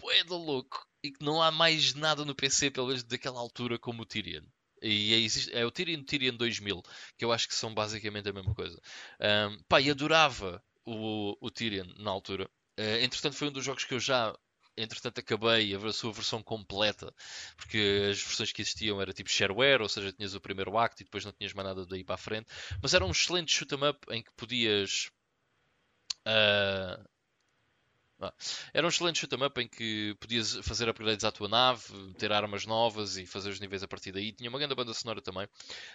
bué 0.00 0.24
da 0.24 0.34
louco, 0.34 0.84
e 1.04 1.12
que 1.12 1.24
não 1.24 1.40
há 1.40 1.52
mais 1.52 1.94
nada 1.94 2.24
no 2.24 2.34
PC, 2.34 2.72
pelo 2.72 2.88
menos 2.88 3.04
daquela 3.04 3.38
altura, 3.38 3.78
como 3.78 4.02
o 4.02 4.06
Tyrion. 4.06 4.42
E 4.82 5.14
é, 5.54 5.60
é 5.60 5.64
o 5.64 5.70
Tyrion 5.70 6.02
Tyrion 6.02 6.34
2000, 6.36 6.82
que 7.16 7.24
eu 7.24 7.30
acho 7.30 7.46
que 7.46 7.54
são 7.54 7.72
basicamente 7.72 8.28
a 8.28 8.32
mesma 8.32 8.56
coisa. 8.56 8.76
Um, 9.20 9.62
pá, 9.68 9.80
e 9.80 9.88
adorava 9.88 10.60
o, 10.84 11.36
o 11.40 11.48
Tyrion 11.48 11.86
na 11.98 12.10
altura. 12.10 12.50
Uh, 12.76 13.04
entretanto, 13.04 13.36
foi 13.36 13.46
um 13.46 13.52
dos 13.52 13.64
jogos 13.64 13.84
que 13.84 13.94
eu 13.94 14.00
já 14.00 14.36
entretanto 14.76 15.20
acabei 15.20 15.74
a 15.74 15.92
sua 15.92 16.12
versão 16.12 16.42
completa, 16.42 17.12
porque 17.56 18.08
as 18.10 18.22
versões 18.22 18.52
que 18.52 18.62
existiam 18.62 19.00
era 19.00 19.12
tipo 19.12 19.30
shareware, 19.30 19.82
ou 19.82 19.88
seja, 19.88 20.12
tinhas 20.12 20.34
o 20.34 20.40
primeiro 20.40 20.76
acto 20.78 21.02
e 21.02 21.04
depois 21.04 21.24
não 21.24 21.32
tinhas 21.32 21.52
mais 21.52 21.68
nada 21.68 21.86
daí 21.86 22.04
para 22.04 22.14
a 22.14 22.18
frente, 22.18 22.46
mas 22.82 22.94
era 22.94 23.04
um 23.04 23.10
excelente 23.10 23.52
shoot 23.52 23.74
'em 23.74 23.88
up 23.88 24.06
em 24.10 24.22
que 24.22 24.32
podias 24.36 25.10
ah, 26.24 26.98
era 28.72 28.86
um 28.86 28.88
excelente 28.88 29.18
shoot 29.18 29.34
'em 29.34 29.44
up 29.44 29.60
em 29.60 29.68
que 29.68 30.16
podias 30.18 30.54
fazer 30.62 30.88
upgrades 30.88 31.24
à 31.24 31.30
tua 31.30 31.48
nave, 31.48 31.84
ter 32.14 32.32
armas 32.32 32.64
novas 32.64 33.16
e 33.18 33.26
fazer 33.26 33.50
os 33.50 33.60
níveis 33.60 33.82
a 33.82 33.88
partir 33.88 34.10
daí. 34.12 34.32
Tinha 34.32 34.48
uma 34.48 34.58
grande 34.58 34.74
banda 34.74 34.94
sonora 34.94 35.20
também. 35.20 35.46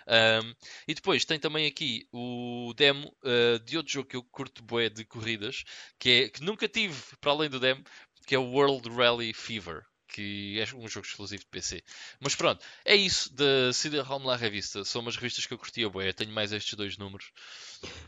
Ahm, 0.07 0.53
e 0.87 0.93
depois 0.93 1.25
tem 1.25 1.39
também 1.39 1.65
aqui 1.65 2.07
o 2.11 2.73
demo 2.75 3.11
ah, 3.23 3.59
de 3.65 3.75
outro 3.77 3.91
jogo 3.93 4.07
que 4.09 4.15
eu 4.15 4.23
curto 4.23 4.63
bué 4.63 4.89
de 4.89 5.03
corridas, 5.05 5.63
que, 5.99 6.09
é, 6.09 6.29
que 6.29 6.43
nunca 6.43 6.67
tive 6.67 6.95
para 7.19 7.31
além 7.31 7.49
do 7.49 7.59
demo, 7.59 7.83
que 8.31 8.35
é 8.35 8.39
o 8.39 8.43
World 8.49 8.89
Rally 8.89 9.33
Fever. 9.33 9.83
Que 10.07 10.57
é 10.57 10.63
um 10.73 10.87
jogo 10.87 11.05
exclusivo 11.05 11.41
de 11.41 11.47
PC. 11.49 11.83
Mas 12.17 12.33
pronto, 12.33 12.63
é 12.85 12.95
isso 12.95 13.33
da 13.33 13.73
CD-ROM 13.73 14.23
La 14.25 14.37
Revista. 14.37 14.85
São 14.85 15.01
umas 15.01 15.17
revistas 15.17 15.45
que 15.45 15.53
eu 15.53 15.57
curtia. 15.57 15.83
Eu 15.93 16.13
tenho 16.13 16.31
mais 16.31 16.53
estes 16.53 16.73
dois 16.75 16.97
números. 16.97 17.29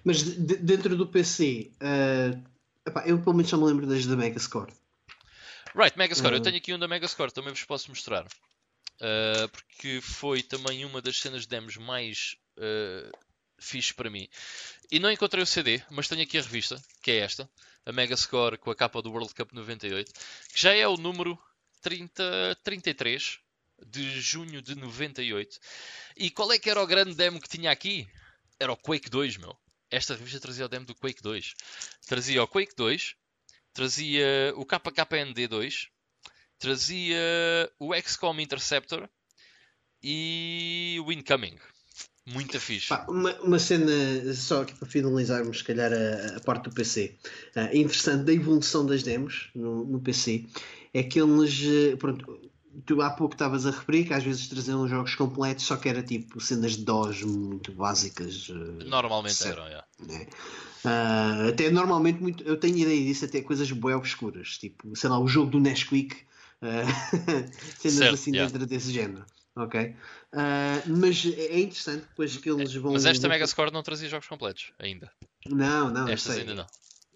Mas 0.01 0.23
de- 0.23 0.35
de- 0.37 0.55
dentro 0.57 0.95
do 0.95 1.05
PC, 1.07 1.71
ah, 1.81 2.39
epá, 2.85 3.03
eu 3.05 3.19
pelo 3.21 3.35
menos 3.35 3.49
só 3.49 3.57
me 3.57 3.65
lembro 3.65 3.85
das 3.85 4.05
da 4.05 4.15
Megascore. 4.15 4.71
Right, 5.75 5.97
Megascore. 5.97 6.31
Eu 6.35 6.37
Uhum. 6.37 6.43
tenho 6.43 6.55
aqui 6.55 6.73
um 6.73 6.79
da 6.79 6.87
Megascore, 6.87 7.33
também 7.33 7.51
vos 7.51 7.65
posso 7.65 7.89
mostrar. 7.89 8.25
Uh, 9.01 9.49
porque 9.49 9.99
foi 10.01 10.41
também 10.41 10.85
uma 10.85 11.01
das 11.01 11.17
cenas 11.19 11.41
de 11.41 11.49
demos 11.49 11.75
mais 11.75 12.37
uh, 12.57 13.11
fixe 13.63 13.93
para 13.93 14.09
mim. 14.09 14.27
E 14.91 14.99
não 14.99 15.11
encontrei 15.11 15.43
o 15.43 15.47
CD, 15.47 15.81
mas 15.89 16.07
tenho 16.07 16.21
aqui 16.21 16.37
a 16.37 16.41
revista, 16.41 16.81
que 17.01 17.11
é 17.11 17.17
esta, 17.17 17.49
a 17.85 17.91
Megascore 17.91 18.57
com 18.57 18.69
a 18.69 18.75
capa 18.75 19.01
do 19.01 19.11
World 19.11 19.33
Cup 19.33 19.51
98, 19.53 20.11
que 20.53 20.61
já 20.61 20.73
é 20.73 20.87
o 20.87 20.97
número 20.97 21.37
30, 21.81 22.57
33 22.63 23.39
de 23.85 24.21
junho 24.21 24.61
de 24.61 24.75
98. 24.75 25.59
E 26.17 26.29
qual 26.29 26.51
é 26.51 26.59
que 26.59 26.69
era 26.69 26.81
o 26.81 26.87
grande 26.87 27.15
demo 27.15 27.41
que 27.41 27.49
tinha 27.49 27.71
aqui? 27.71 28.07
Era 28.59 28.71
o 28.71 28.77
Quake 28.77 29.09
2, 29.09 29.37
meu. 29.37 29.57
Esta 29.89 30.15
revista 30.15 30.39
trazia 30.39 30.65
o 30.65 30.69
demo 30.69 30.85
do 30.85 30.95
Quake 30.95 31.21
2. 31.21 31.53
Trazia 32.07 32.43
o 32.43 32.47
Quake 32.47 32.73
2, 32.75 33.15
trazia 33.73 34.53
o 34.55 34.65
KKND2, 34.65 35.89
trazia 36.57 37.19
o 37.79 37.93
XCOM 37.93 38.39
Interceptor 38.39 39.09
e 40.01 40.97
o 41.05 41.11
Incoming. 41.11 41.57
Muito 42.25 42.57
fixe. 42.59 42.87
Pá, 42.87 43.05
uma, 43.09 43.33
uma 43.41 43.59
cena, 43.59 43.91
só 44.33 44.61
aqui 44.61 44.73
para 44.75 44.87
finalizarmos, 44.87 45.57
se 45.57 45.63
calhar, 45.63 45.91
a, 45.91 46.37
a 46.37 46.39
parte 46.39 46.69
do 46.69 46.75
PC. 46.75 47.15
Ah, 47.55 47.65
interessante 47.75 48.23
da 48.23 48.33
evolução 48.33 48.85
das 48.85 49.03
demos 49.03 49.49
no, 49.53 49.83
no 49.83 49.99
PC 49.99 50.45
é 50.93 51.03
que 51.03 51.19
eles, 51.19 51.61
eh, 51.63 51.95
pronto, 51.97 52.39
tu 52.85 53.01
há 53.01 53.09
pouco 53.09 53.35
estavas 53.35 53.65
a 53.65 53.71
referir 53.71 54.05
que 54.05 54.13
às 54.13 54.23
vezes 54.23 54.47
traziam 54.47 54.87
jogos 54.87 55.15
completos, 55.15 55.65
só 55.65 55.75
que 55.75 55.89
era 55.89 56.01
tipo 56.01 56.39
cenas 56.39 56.77
de 56.77 56.85
DOS 56.85 57.23
muito 57.23 57.73
básicas. 57.73 58.49
eh, 58.49 58.85
Normalmente 58.85 59.35
certo. 59.35 59.59
eram, 59.59 59.67
yeah. 59.67 59.87
né? 60.07 60.27
Ah, 60.85 61.47
até 61.49 61.69
normalmente 61.69 62.21
muito, 62.21 62.43
eu 62.43 62.57
tenho 62.57 62.77
ideia 62.77 63.03
disso, 63.03 63.25
até 63.25 63.41
coisas 63.41 63.69
bem 63.71 63.93
obscuras, 63.93 64.57
tipo, 64.57 64.95
sei 64.95 65.09
lá, 65.09 65.19
o 65.19 65.27
jogo 65.27 65.51
do 65.51 65.59
Nesquik, 65.59 66.15
ah, 66.61 66.83
cenas 67.79 67.97
Certo, 67.97 68.13
assim 68.13 68.31
yeah. 68.31 68.49
dentro 68.49 68.65
desse 68.65 68.91
género. 68.91 69.25
Ok, 69.55 69.95
Ah, 70.33 70.81
mas 70.87 71.25
é 71.25 71.59
interessante 71.59 72.01
depois 72.09 72.35
que 72.35 72.49
eles 72.49 72.73
vão. 72.73 72.93
Mas 72.93 73.05
esta 73.05 73.29
Megascore 73.29 73.71
não 73.71 73.83
trazia 73.83 74.09
jogos 74.09 74.27
completos 74.27 74.73
ainda. 74.79 75.11
Não, 75.47 75.89
não, 75.91 76.07
Estas 76.07 76.37
ainda 76.37 76.55
não. 76.55 76.65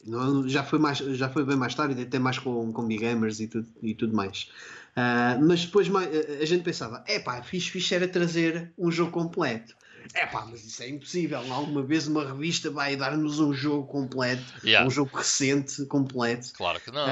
Não, 0.05 0.47
já, 0.47 0.63
foi 0.63 0.79
mais, 0.79 0.99
já 0.99 1.27
foi 1.27 1.43
bem 1.43 1.57
mais 1.57 1.73
tarde, 1.73 2.01
até 2.01 2.19
mais 2.19 2.37
com, 2.37 2.71
com 2.71 2.85
Big 2.85 3.01
Gamers 3.01 3.39
e 3.39 3.47
tudo, 3.47 3.67
e 3.81 3.95
tudo 3.95 4.15
mais. 4.15 4.49
Ah, 4.95 5.37
mas 5.41 5.65
depois 5.65 5.89
mais- 5.89 6.09
a, 6.41 6.45
gente 6.45 6.63
pensava: 6.63 7.03
é 7.07 7.19
pá, 7.19 7.41
fixe, 7.41 7.71
fixe 7.71 7.95
era 7.95 8.07
trazer 8.07 8.71
um 8.77 8.91
jogo 8.91 9.11
completo. 9.11 9.75
É 10.13 10.25
pá, 10.25 10.45
mas 10.49 10.63
isso 10.63 10.81
é 10.83 10.89
impossível. 10.89 11.39
Alguma 11.51 11.83
vez 11.83 12.07
uma 12.07 12.25
revista 12.25 12.69
vai 12.71 12.95
dar-nos 12.95 13.39
um 13.39 13.51
jogo 13.51 13.87
completo, 13.87 14.43
Yeah. 14.63 14.87
um 14.87 14.91
jogo 14.91 15.17
recente 15.17 15.85
completo. 15.87 16.53
Claro 16.53 16.79
que 16.79 16.91
não. 16.91 17.05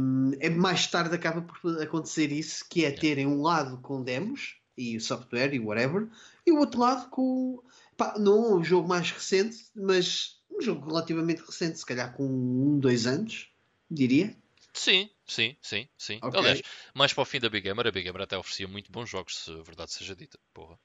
Um, 0.00 0.32
é 0.40 0.50
mais 0.50 0.86
tarde 0.86 1.14
acaba 1.14 1.42
por 1.42 1.80
acontecer 1.80 2.32
isso, 2.32 2.64
que 2.68 2.84
é 2.84 2.90
terem 2.90 3.26
um 3.26 3.42
lado 3.42 3.76
com 3.78 4.02
demos 4.02 4.56
e 4.76 4.98
software 5.00 5.54
e 5.54 5.60
whatever, 5.60 6.08
e 6.46 6.52
o 6.52 6.58
outro 6.58 6.80
lado 6.80 7.08
com 7.10 7.62
pá, 7.96 8.14
não 8.18 8.56
um 8.56 8.64
jogo 8.64 8.88
mais 8.88 9.10
recente, 9.10 9.66
mas 9.74 10.40
um 10.50 10.60
jogo 10.60 10.88
relativamente 10.88 11.42
recente, 11.42 11.78
se 11.78 11.86
calhar 11.86 12.12
com 12.14 12.24
um, 12.24 12.78
dois 12.78 13.06
anos, 13.06 13.48
diria. 13.90 14.36
Sim, 14.72 15.10
sim, 15.26 15.56
sim, 15.60 15.88
sim. 15.98 16.18
Ok. 16.22 16.40
Aliás, 16.40 16.62
mais 16.94 17.12
para 17.12 17.22
o 17.22 17.26
fim 17.26 17.38
da 17.38 17.50
Big 17.50 17.64
Gamer, 17.64 17.86
a 17.86 17.90
Big 17.90 18.04
Gamer 18.04 18.22
até 18.22 18.36
oferecia 18.36 18.66
muito 18.66 18.90
bons 18.90 19.08
jogos, 19.08 19.36
se 19.36 19.50
a 19.50 19.62
verdade 19.62 19.92
seja 19.92 20.16
dita. 20.16 20.38
Porra. 20.54 20.78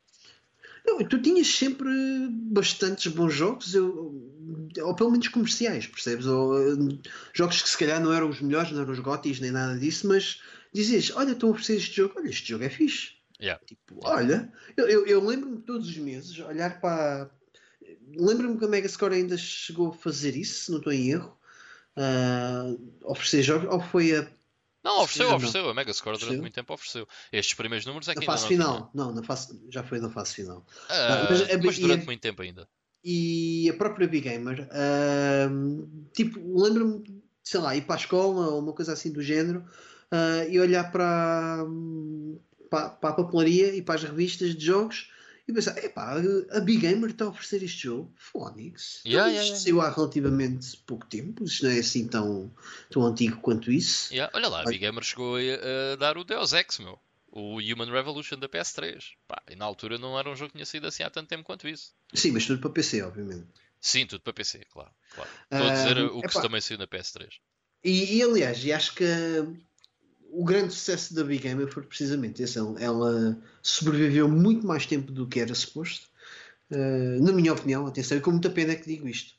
Não, 0.85 0.99
tu 0.99 1.21
tinhas 1.21 1.47
sempre 1.47 1.89
bastantes 2.29 3.11
bons 3.11 3.33
jogos, 3.33 3.73
eu, 3.73 4.13
ou 4.81 4.95
pelo 4.95 5.11
menos 5.11 5.27
comerciais, 5.27 5.85
percebes? 5.87 6.25
Ou, 6.25 6.57
eh, 6.57 6.99
jogos 7.33 7.61
que 7.61 7.69
se 7.69 7.77
calhar 7.77 8.01
não 8.01 8.13
eram 8.13 8.29
os 8.29 8.41
melhores, 8.41 8.71
não 8.71 8.81
eram 8.81 8.93
os 8.93 8.99
GOTYs 8.99 9.39
nem 9.39 9.51
nada 9.51 9.77
disso, 9.77 10.07
mas 10.07 10.41
dizias: 10.73 11.11
Olha, 11.15 11.31
estão 11.31 11.49
a 11.49 11.51
oferecer 11.51 11.77
este 11.77 11.95
jogo, 11.95 12.13
olha, 12.17 12.29
este 12.29 12.49
jogo 12.49 12.63
é 12.63 12.69
fixe. 12.69 13.16
Yeah. 13.41 13.63
Tipo, 13.65 13.99
olha, 14.03 14.51
eu, 14.75 14.87
eu, 14.89 15.05
eu 15.05 15.23
lembro-me 15.25 15.61
todos 15.61 15.87
os 15.87 15.97
meses 15.97 16.37
olhar 16.39 16.81
para. 16.81 17.29
Lembro-me 18.15 18.57
que 18.57 18.65
a 18.65 18.67
Megascore 18.67 19.13
ainda 19.15 19.37
chegou 19.37 19.89
a 19.89 19.93
fazer 19.93 20.35
isso, 20.35 20.65
se 20.65 20.71
não 20.71 20.79
estou 20.79 20.91
em 20.91 21.11
erro. 21.11 21.37
ah, 21.95 22.65
oferecer 23.03 23.43
jogos, 23.43 23.69
ou 23.71 23.79
foi 23.79 24.15
a, 24.15 24.27
Não, 24.83 25.01
ofereceu, 25.01 25.29
Não. 25.29 25.35
ofereceu. 25.37 25.69
A 25.69 25.73
Megascore 25.73 26.13
durante 26.17 26.23
Ofereceu? 26.25 26.41
muito 26.41 26.53
tempo 26.55 26.73
ofereceu. 26.73 27.07
Estes 27.31 27.53
primeiros 27.55 27.85
números 27.85 28.07
é 28.07 28.13
que 28.13 28.19
na 28.19 28.21
ainda 28.21 28.31
fase 28.33 28.43
não 28.43 28.49
final? 28.49 28.91
Não, 28.93 29.13
na 29.13 29.23
fase, 29.23 29.59
já 29.69 29.83
foi 29.83 29.99
na 29.99 30.09
fase 30.09 30.33
final. 30.33 30.65
Ah, 30.89 31.25
mas 31.29 31.41
a- 31.41 31.57
mas 31.63 31.77
e 31.77 31.81
durante 31.81 32.03
a- 32.03 32.05
muito 32.05 32.21
tempo 32.21 32.41
ainda. 32.41 32.67
e 33.03 33.69
a 33.69 33.73
própria 33.77 34.07
Big 34.07 34.27
Gamer, 34.27 34.67
ahm, 34.71 35.85
tipo, 36.13 36.39
lembro-me, 36.61 37.23
sei 37.43 37.59
lá, 37.59 37.75
ir 37.75 37.81
para 37.83 37.95
a 37.95 37.99
escola 37.99 38.47
ou 38.47 38.59
uma 38.59 38.73
coisa 38.73 38.93
assim 38.93 39.11
do 39.11 39.21
género 39.21 39.63
ah, 40.11 40.45
e 40.49 40.59
olhar 40.59 40.91
para, 40.91 41.63
para, 42.69 42.89
para 42.89 43.09
a 43.09 43.13
papelaria 43.13 43.73
e 43.75 43.81
para 43.81 43.95
as 43.95 44.03
revistas 44.03 44.55
de 44.55 44.65
jogos 44.65 45.11
e 45.47 45.53
pensar: 45.53 45.77
epá, 45.83 46.15
a 46.51 46.59
Big 46.59 46.79
Gamer 46.81 47.09
está 47.11 47.25
a 47.25 47.29
oferecer 47.29 47.63
este 47.63 47.83
jogo, 47.83 48.13
Phonics. 48.17 49.01
Yeah, 49.05 49.29
Então, 49.29 49.29
yeah, 49.29 49.41
isto 49.41 49.45
yeah. 49.45 49.63
saiu 49.63 49.81
há 49.81 49.89
relativamente 49.89 50.77
pouco 50.85 51.05
tempo, 51.05 51.43
isto 51.45 51.63
não 51.65 51.71
é 51.71 51.79
assim 51.79 52.07
tão, 52.07 52.53
tão 52.89 53.05
antigo 53.05 53.37
quanto 53.41 53.71
isso. 53.71 54.13
Yeah, 54.13 54.31
Olha 54.35 54.47
lá, 54.49 54.61
a. 54.61 54.65
Big 54.65 54.79
Gamer 54.79 55.03
chegou 55.03 55.37
a, 55.37 55.93
a 55.93 55.95
dar 55.95 56.17
o 56.17 56.23
Deus 56.23 56.53
Ex, 56.53 56.79
meu. 56.79 56.99
O 57.29 57.57
Human 57.59 57.91
Revolution 57.91 58.39
da 58.39 58.49
PS3. 58.49 59.03
Pá, 59.27 59.41
e 59.49 59.55
na 59.55 59.63
altura 59.65 59.97
não 59.97 60.17
era 60.17 60.29
um 60.29 60.35
jogo 60.35 60.49
que 60.51 60.57
tinha 60.57 60.65
saído 60.65 60.87
assim 60.87 61.03
há 61.03 61.09
tanto 61.09 61.27
tempo 61.27 61.43
quanto 61.43 61.67
isso. 61.67 61.93
Sim, 62.13 62.31
mas 62.31 62.45
tudo 62.47 62.59
para 62.59 62.69
PC, 62.71 63.01
obviamente. 63.03 63.45
Sim, 63.79 64.07
tudo 64.07 64.21
para 64.21 64.33
PC, 64.33 64.65
claro. 64.71 64.89
claro. 65.13 65.29
Estou 65.51 65.67
a 65.67 65.73
dizer 65.73 65.97
Ah, 65.97 66.05
o 66.13 66.23
que 66.23 66.27
epá. 66.29 66.41
também 66.41 66.59
saiu 66.61 66.79
na 66.79 66.87
PS3. 66.87 67.29
E, 67.83 68.15
e, 68.17 68.23
aliás, 68.23 68.63
e 68.65 68.73
acho 68.73 68.95
que 68.95 69.03
uh, 69.03 69.55
o 70.31 70.43
grande 70.43 70.73
sucesso 70.73 71.13
da 71.13 71.23
Big 71.23 71.41
Gamer 71.43 71.67
foi 71.67 71.83
precisamente 71.83 72.41
esse. 72.41 72.57
Ela- 72.57 73.37
sobreviveu 73.61 74.29
muito 74.29 74.65
mais 74.65 74.85
tempo 74.85 75.11
do 75.11 75.27
que 75.27 75.39
era 75.39 75.53
suposto. 75.53 76.07
Uh, 76.69 77.23
na 77.23 77.31
minha 77.31 77.53
opinião, 77.53 77.87
atenção, 77.87 78.17
e 78.17 78.21
com 78.21 78.31
muita 78.31 78.49
pena 78.49 78.73
é 78.73 78.75
que 78.75 78.87
digo 78.87 79.07
isto. 79.07 79.33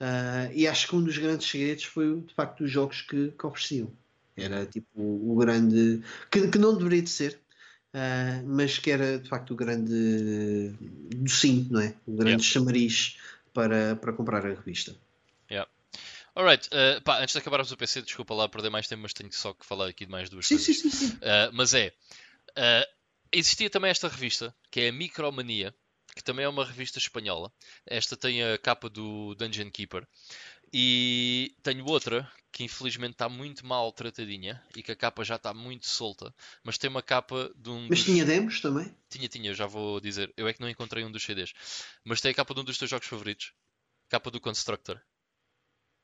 Uh, 0.00 0.50
e 0.54 0.66
acho 0.66 0.88
que 0.88 0.96
um 0.96 1.02
dos 1.02 1.18
grandes 1.18 1.48
segredos 1.48 1.84
foi 1.84 2.20
de 2.22 2.34
facto 2.34 2.64
os 2.64 2.70
jogos 2.70 3.02
que, 3.02 3.32
que 3.38 3.46
ofereciam. 3.46 3.92
Era 4.36 4.64
tipo 4.64 4.88
o 4.96 5.36
grande. 5.36 6.02
que, 6.30 6.48
que 6.48 6.58
não 6.58 6.74
deveria 6.76 7.02
de 7.02 7.10
ser, 7.10 7.38
uh, 7.94 8.46
mas 8.46 8.78
que 8.78 8.90
era 8.90 9.18
de 9.18 9.28
facto 9.28 9.50
o 9.50 9.56
grande 9.56 10.72
docinho, 11.16 11.66
não 11.70 11.80
é? 11.80 11.94
O 12.06 12.16
grande 12.16 12.42
chamariz 12.42 13.18
para, 13.52 13.96
para 13.96 14.12
comprar 14.12 14.46
a 14.46 14.54
revista. 14.54 14.96
Alright, 16.34 16.68
uh, 16.68 17.00
pá, 17.02 17.20
antes 17.20 17.32
de 17.32 17.38
acabarmos 17.38 17.72
o 17.72 17.76
PC, 17.76 18.02
desculpa 18.02 18.34
lá 18.34 18.48
perder 18.48 18.70
mais 18.70 18.86
tempo, 18.86 19.02
mas 19.02 19.12
tenho 19.12 19.32
só 19.32 19.52
que 19.52 19.66
falar 19.66 19.88
aqui 19.88 20.06
de 20.06 20.10
mais 20.10 20.30
duas 20.30 20.46
Sim, 20.46 20.56
coisas. 20.56 20.76
sim, 20.76 20.90
sim, 20.90 21.08
sim. 21.08 21.16
Uh, 21.16 21.50
mas 21.52 21.74
é, 21.74 21.92
uh, 22.50 22.86
existia 23.32 23.68
também 23.68 23.90
esta 23.90 24.08
revista, 24.08 24.54
que 24.70 24.80
é 24.80 24.88
a 24.88 24.92
Micromania, 24.92 25.74
que 26.14 26.22
também 26.22 26.44
é 26.44 26.48
uma 26.48 26.64
revista 26.64 26.98
espanhola. 26.98 27.52
Esta 27.86 28.16
tem 28.16 28.42
a 28.42 28.58
capa 28.58 28.88
do 28.88 29.34
Dungeon 29.34 29.70
Keeper. 29.70 30.06
E 30.72 31.54
tenho 31.62 31.84
outra 31.86 32.30
que 32.52 32.64
infelizmente 32.64 33.12
está 33.12 33.28
muito 33.28 33.66
mal 33.66 33.92
tratadinha 33.92 34.62
e 34.76 34.82
que 34.82 34.92
a 34.92 34.96
capa 34.96 35.24
já 35.24 35.36
está 35.36 35.52
muito 35.52 35.86
solta, 35.86 36.34
mas 36.62 36.78
tem 36.78 36.90
uma 36.90 37.02
capa 37.02 37.50
de 37.56 37.70
um. 37.70 37.86
Mas 37.88 38.04
tinha 38.04 38.24
demos 38.24 38.60
também? 38.60 38.94
tinha, 39.08 39.28
tinha, 39.28 39.52
já 39.52 39.66
vou 39.66 40.00
dizer. 40.00 40.32
Eu 40.36 40.46
é 40.46 40.52
que 40.52 40.60
não 40.60 40.68
encontrei 40.68 41.04
um 41.04 41.10
dos 41.10 41.22
CDs, 41.22 41.52
mas 42.04 42.20
tem 42.20 42.30
a 42.30 42.34
capa 42.34 42.54
de 42.54 42.60
um 42.60 42.64
dos 42.64 42.78
teus 42.78 42.90
jogos 42.90 43.08
favoritos, 43.08 43.52
capa 44.08 44.30
do 44.30 44.40
Constructor, 44.40 45.00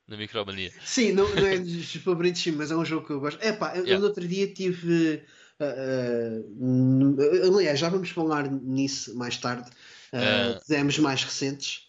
na 0.08 0.16
Micromania. 0.16 0.72
Sim, 0.84 1.12
não, 1.12 1.28
não 1.34 1.46
é 1.46 1.58
dos 1.60 1.94
favoritos, 1.96 2.42
sim, 2.42 2.52
mas 2.52 2.70
é 2.70 2.76
um 2.76 2.84
jogo 2.84 3.06
que 3.06 3.12
eu 3.12 3.20
gosto. 3.20 3.40
É 3.42 3.52
pá, 3.52 3.74
eu 3.76 3.84
Yeah. 3.84 3.98
no 3.98 4.06
outro 4.06 4.26
dia 4.26 4.52
tive. 4.52 5.22
ah, 5.60 6.42
n- 6.60 7.16
aliás, 7.56 7.78
já 7.78 7.88
vamos 7.88 8.10
falar 8.10 8.50
nisso 8.50 9.16
mais 9.16 9.36
tarde. 9.36 9.68
Uh, 10.12 10.56
Ah. 10.56 10.60
demos 10.68 10.98
mais 10.98 11.22
recentes. 11.24 11.88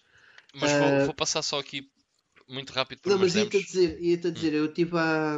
Mas 0.54 0.72
Uh, 0.72 0.80
vou, 0.80 1.06
vou 1.06 1.14
passar 1.14 1.42
só 1.44 1.60
aqui 1.60 1.88
muito 2.50 2.72
rápido 2.74 3.02
por 3.02 3.10
Não, 3.12 3.20
mas 3.20 3.36
ia-te 3.36 3.62
dizer, 3.62 3.98
ia-te 4.02 4.28
a 4.28 4.30
dizer 4.32 4.54
eu 4.54 4.66
estive 4.66 4.98
à, 4.98 5.38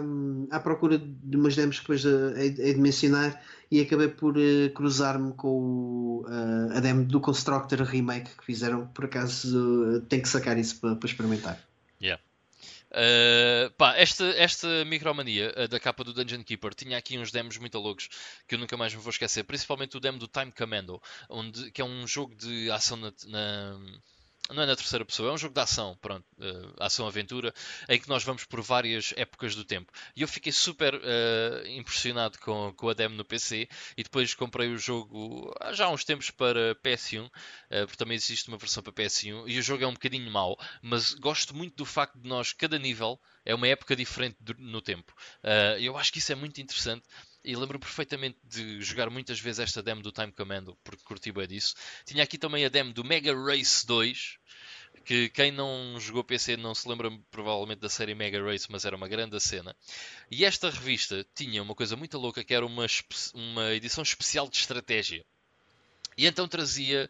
à 0.51 0.59
procura 0.59 0.97
de 0.97 1.35
umas 1.35 1.55
demos 1.55 1.77
que 1.77 1.81
depois 1.81 2.05
hei 2.05 2.51
de 2.51 2.79
mencionar 2.79 3.43
e 3.71 3.81
acabei 3.81 4.07
por 4.07 4.35
cruzar-me 4.75 5.33
com 5.33 5.59
o, 5.59 6.25
a 6.71 6.79
demo 6.79 7.03
do 7.03 7.19
Constructor 7.19 7.81
Remake 7.81 8.29
que 8.37 8.45
fizeram, 8.45 8.87
por 8.87 9.05
acaso 9.05 10.01
tenho 10.07 10.21
que 10.21 10.29
sacar 10.29 10.57
isso 10.57 10.79
para, 10.79 10.95
para 10.95 11.09
experimentar. 11.09 11.68
Uh, 12.91 13.69
pá, 13.77 13.95
esta, 13.97 14.25
esta 14.35 14.83
micromania 14.83 15.53
uh, 15.55 15.67
da 15.67 15.79
capa 15.79 16.03
do 16.03 16.11
Dungeon 16.11 16.43
Keeper 16.43 16.73
tinha 16.73 16.97
aqui 16.97 17.19
uns 17.19 17.31
demos 17.31 17.55
muito 17.57 17.77
loucos 17.77 18.09
que 18.47 18.55
eu 18.55 18.59
nunca 18.59 18.75
mais 18.75 18.93
me 18.95 18.99
vou 19.01 19.11
esquecer, 19.11 19.43
principalmente 19.43 19.95
o 19.95 19.99
demo 19.99 20.17
do 20.17 20.27
Time 20.27 20.51
Commando, 20.51 20.99
onde, 21.29 21.71
que 21.71 21.81
é 21.81 21.85
um 21.85 22.07
jogo 22.07 22.33
de 22.35 22.69
ação 22.71 22.97
na, 22.97 23.13
na- 23.27 23.79
não 24.53 24.63
é 24.63 24.65
na 24.65 24.75
terceira 24.75 25.05
pessoa, 25.05 25.29
é 25.29 25.33
um 25.33 25.37
jogo 25.37 25.53
de 25.53 25.61
ação, 25.61 25.97
pronto, 26.01 26.25
uh, 26.39 26.73
ação-aventura, 26.83 27.53
em 27.87 27.99
que 27.99 28.09
nós 28.09 28.23
vamos 28.23 28.45
por 28.45 28.61
várias 28.61 29.13
épocas 29.15 29.55
do 29.55 29.63
tempo. 29.63 29.91
E 30.15 30.21
eu 30.21 30.27
fiquei 30.27 30.51
super 30.51 30.95
uh, 30.95 31.67
impressionado 31.67 32.37
com, 32.39 32.73
com 32.75 32.89
a 32.89 32.93
demo 32.93 33.15
no 33.15 33.23
PC 33.25 33.67
e 33.97 34.03
depois 34.03 34.33
comprei 34.33 34.69
o 34.69 34.77
jogo 34.77 35.53
há 35.59 35.73
já 35.73 35.85
há 35.85 35.89
uns 35.89 36.03
tempos 36.03 36.31
para 36.31 36.75
PS1, 36.75 37.25
uh, 37.25 37.29
porque 37.85 37.97
também 37.97 38.15
existe 38.15 38.47
uma 38.47 38.57
versão 38.57 38.81
para 38.83 38.91
PS1, 38.91 39.47
e 39.47 39.59
o 39.59 39.61
jogo 39.63 39.83
é 39.83 39.87
um 39.87 39.93
bocadinho 39.93 40.29
mau, 40.31 40.57
mas 40.81 41.13
gosto 41.13 41.55
muito 41.55 41.75
do 41.75 41.85
facto 41.85 42.17
de 42.19 42.27
nós, 42.27 42.51
cada 42.53 42.77
nível 42.79 43.19
é 43.45 43.53
uma 43.53 43.67
época 43.67 43.95
diferente 43.95 44.37
do- 44.39 44.55
no 44.59 44.81
tempo. 44.81 45.13
Eu 45.79 45.97
acho 45.97 46.11
que 46.11 46.19
isso 46.19 46.31
é 46.31 46.35
muito 46.35 46.61
interessante. 46.61 47.03
E 47.43 47.55
lembro 47.55 47.79
perfeitamente 47.79 48.37
de 48.43 48.81
jogar 48.81 49.09
muitas 49.09 49.39
vezes 49.39 49.59
esta 49.59 49.81
demo 49.81 50.01
do 50.01 50.11
Time 50.11 50.31
Commando, 50.31 50.77
porque 50.83 51.03
curti 51.03 51.31
bem 51.31 51.47
disso. 51.47 51.73
Tinha 52.05 52.23
aqui 52.23 52.37
também 52.37 52.65
a 52.65 52.69
demo 52.69 52.93
do 52.93 53.03
Mega 53.03 53.33
Race 53.33 53.85
2, 53.87 54.37
que 55.05 55.29
quem 55.29 55.51
não 55.51 55.99
jogou 55.99 56.23
PC 56.23 56.57
não 56.57 56.75
se 56.75 56.87
lembra 56.87 57.09
provavelmente 57.31 57.79
da 57.79 57.89
série 57.89 58.13
Mega 58.13 58.43
Race, 58.43 58.67
mas 58.69 58.83
era 58.83 58.95
uma 58.95 59.07
grande 59.07 59.39
cena. 59.39 59.75
E 60.29 60.43
esta 60.43 60.69
revista 60.69 61.25
tinha 61.33 61.63
uma 61.63 61.73
coisa 61.73 61.95
muito 61.95 62.17
louca 62.17 62.43
que 62.43 62.53
era 62.53 62.65
uma, 62.65 62.85
uma 63.33 63.73
edição 63.73 64.03
especial 64.03 64.49
de 64.49 64.57
estratégia. 64.57 65.25
E 66.17 66.27
então 66.27 66.47
trazia 66.47 67.09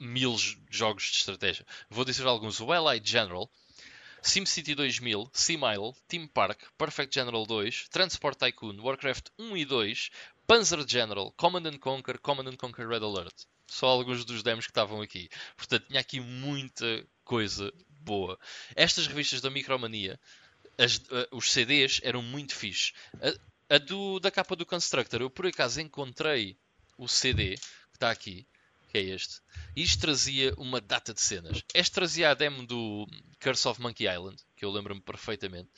mil 0.00 0.34
jogos 0.68 1.04
de 1.04 1.18
estratégia. 1.18 1.64
Vou 1.88 2.04
dizer 2.04 2.26
alguns: 2.26 2.58
o 2.58 2.72
Allied 2.72 3.08
General, 3.08 3.48
SimCity 4.22 4.74
2000, 4.74 5.30
SeaMile, 5.32 5.94
Team 6.08 6.26
Park, 6.28 6.58
Perfect 6.76 7.14
General 7.14 7.44
2, 7.46 7.88
Transport 7.90 8.38
Tycoon, 8.38 8.78
Warcraft 8.80 9.28
1 9.38 9.56
e 9.56 9.64
2, 9.64 10.10
Panzer 10.46 10.84
General, 10.86 11.32
Command 11.36 11.66
and 11.66 11.78
Conquer, 11.78 12.18
Command 12.18 12.48
and 12.48 12.56
Conquer 12.56 12.86
Red 12.88 13.02
Alert. 13.04 13.34
Só 13.66 13.86
alguns 13.86 14.24
dos 14.24 14.42
demos 14.42 14.66
que 14.66 14.70
estavam 14.72 15.00
aqui. 15.00 15.28
Portanto, 15.56 15.86
tinha 15.88 16.00
aqui 16.00 16.18
muita 16.20 17.06
coisa 17.24 17.72
boa. 18.00 18.38
Estas 18.74 19.06
revistas 19.06 19.40
da 19.40 19.48
Micromania, 19.50 20.18
as- 20.76 21.00
eh, 21.10 21.28
os 21.30 21.50
CDs 21.52 22.00
eram 22.02 22.20
muito 22.22 22.54
fixe. 22.54 22.92
A- 23.22 23.50
A 23.76 23.78
do, 23.78 24.18
da 24.18 24.32
capa 24.32 24.56
do 24.56 24.66
Constructor, 24.66 25.20
eu 25.22 25.30
por 25.30 25.46
acaso 25.46 25.80
encontrei 25.80 26.56
o 26.98 27.06
CD 27.06 27.54
que 27.56 27.62
está 27.94 28.10
aqui, 28.10 28.44
que 28.90 28.98
é 28.98 29.02
este. 29.02 29.40
E 29.76 29.82
isto 29.82 30.00
trazia 30.00 30.52
uma 30.58 30.80
data 30.80 31.14
de 31.14 31.20
cenas. 31.20 31.62
Este 31.72 31.92
trazia 31.92 32.30
a 32.30 32.34
demo 32.34 32.66
do 32.66 33.06
Curse 33.40 33.68
of 33.68 33.80
Monkey 33.80 34.06
Island, 34.08 34.36
que 34.56 34.64
eu 34.64 34.70
lembro-me 34.70 35.00
perfeitamente. 35.00 35.68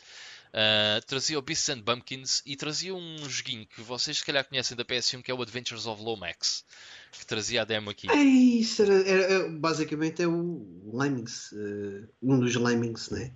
Uh, 0.52 1.01
trazia 1.06 1.39
o 1.39 1.43
Beasts 1.43 1.70
and 1.70 1.80
Bumpkins 1.80 2.43
e 2.44 2.56
trazia 2.56 2.94
um 2.94 3.16
joguinho 3.28 3.66
que 3.66 3.80
vocês 3.80 4.18
se 4.18 4.24
calhar 4.24 4.47
conhecem 4.47 4.76
da 4.76 4.84
PS1 4.84 5.22
que 5.22 5.30
é 5.30 5.34
o 5.34 5.40
Adventures 5.40 5.86
of 5.86 6.02
Lomax 6.02 6.62
que 7.10 7.24
trazia 7.24 7.62
a 7.62 7.64
demo 7.64 7.89
aqui. 7.89 8.10
É 8.10 8.22
isso, 8.22 8.82
era, 8.82 9.09
era, 9.09 9.48
basicamente 9.48 10.22
é 10.22 10.26
o 10.26 10.90
Lemmings, 10.93 11.52
uh, 11.52 12.06
um 12.22 12.39
dos 12.39 12.55
Lemmings, 12.55 13.09
né? 13.10 13.32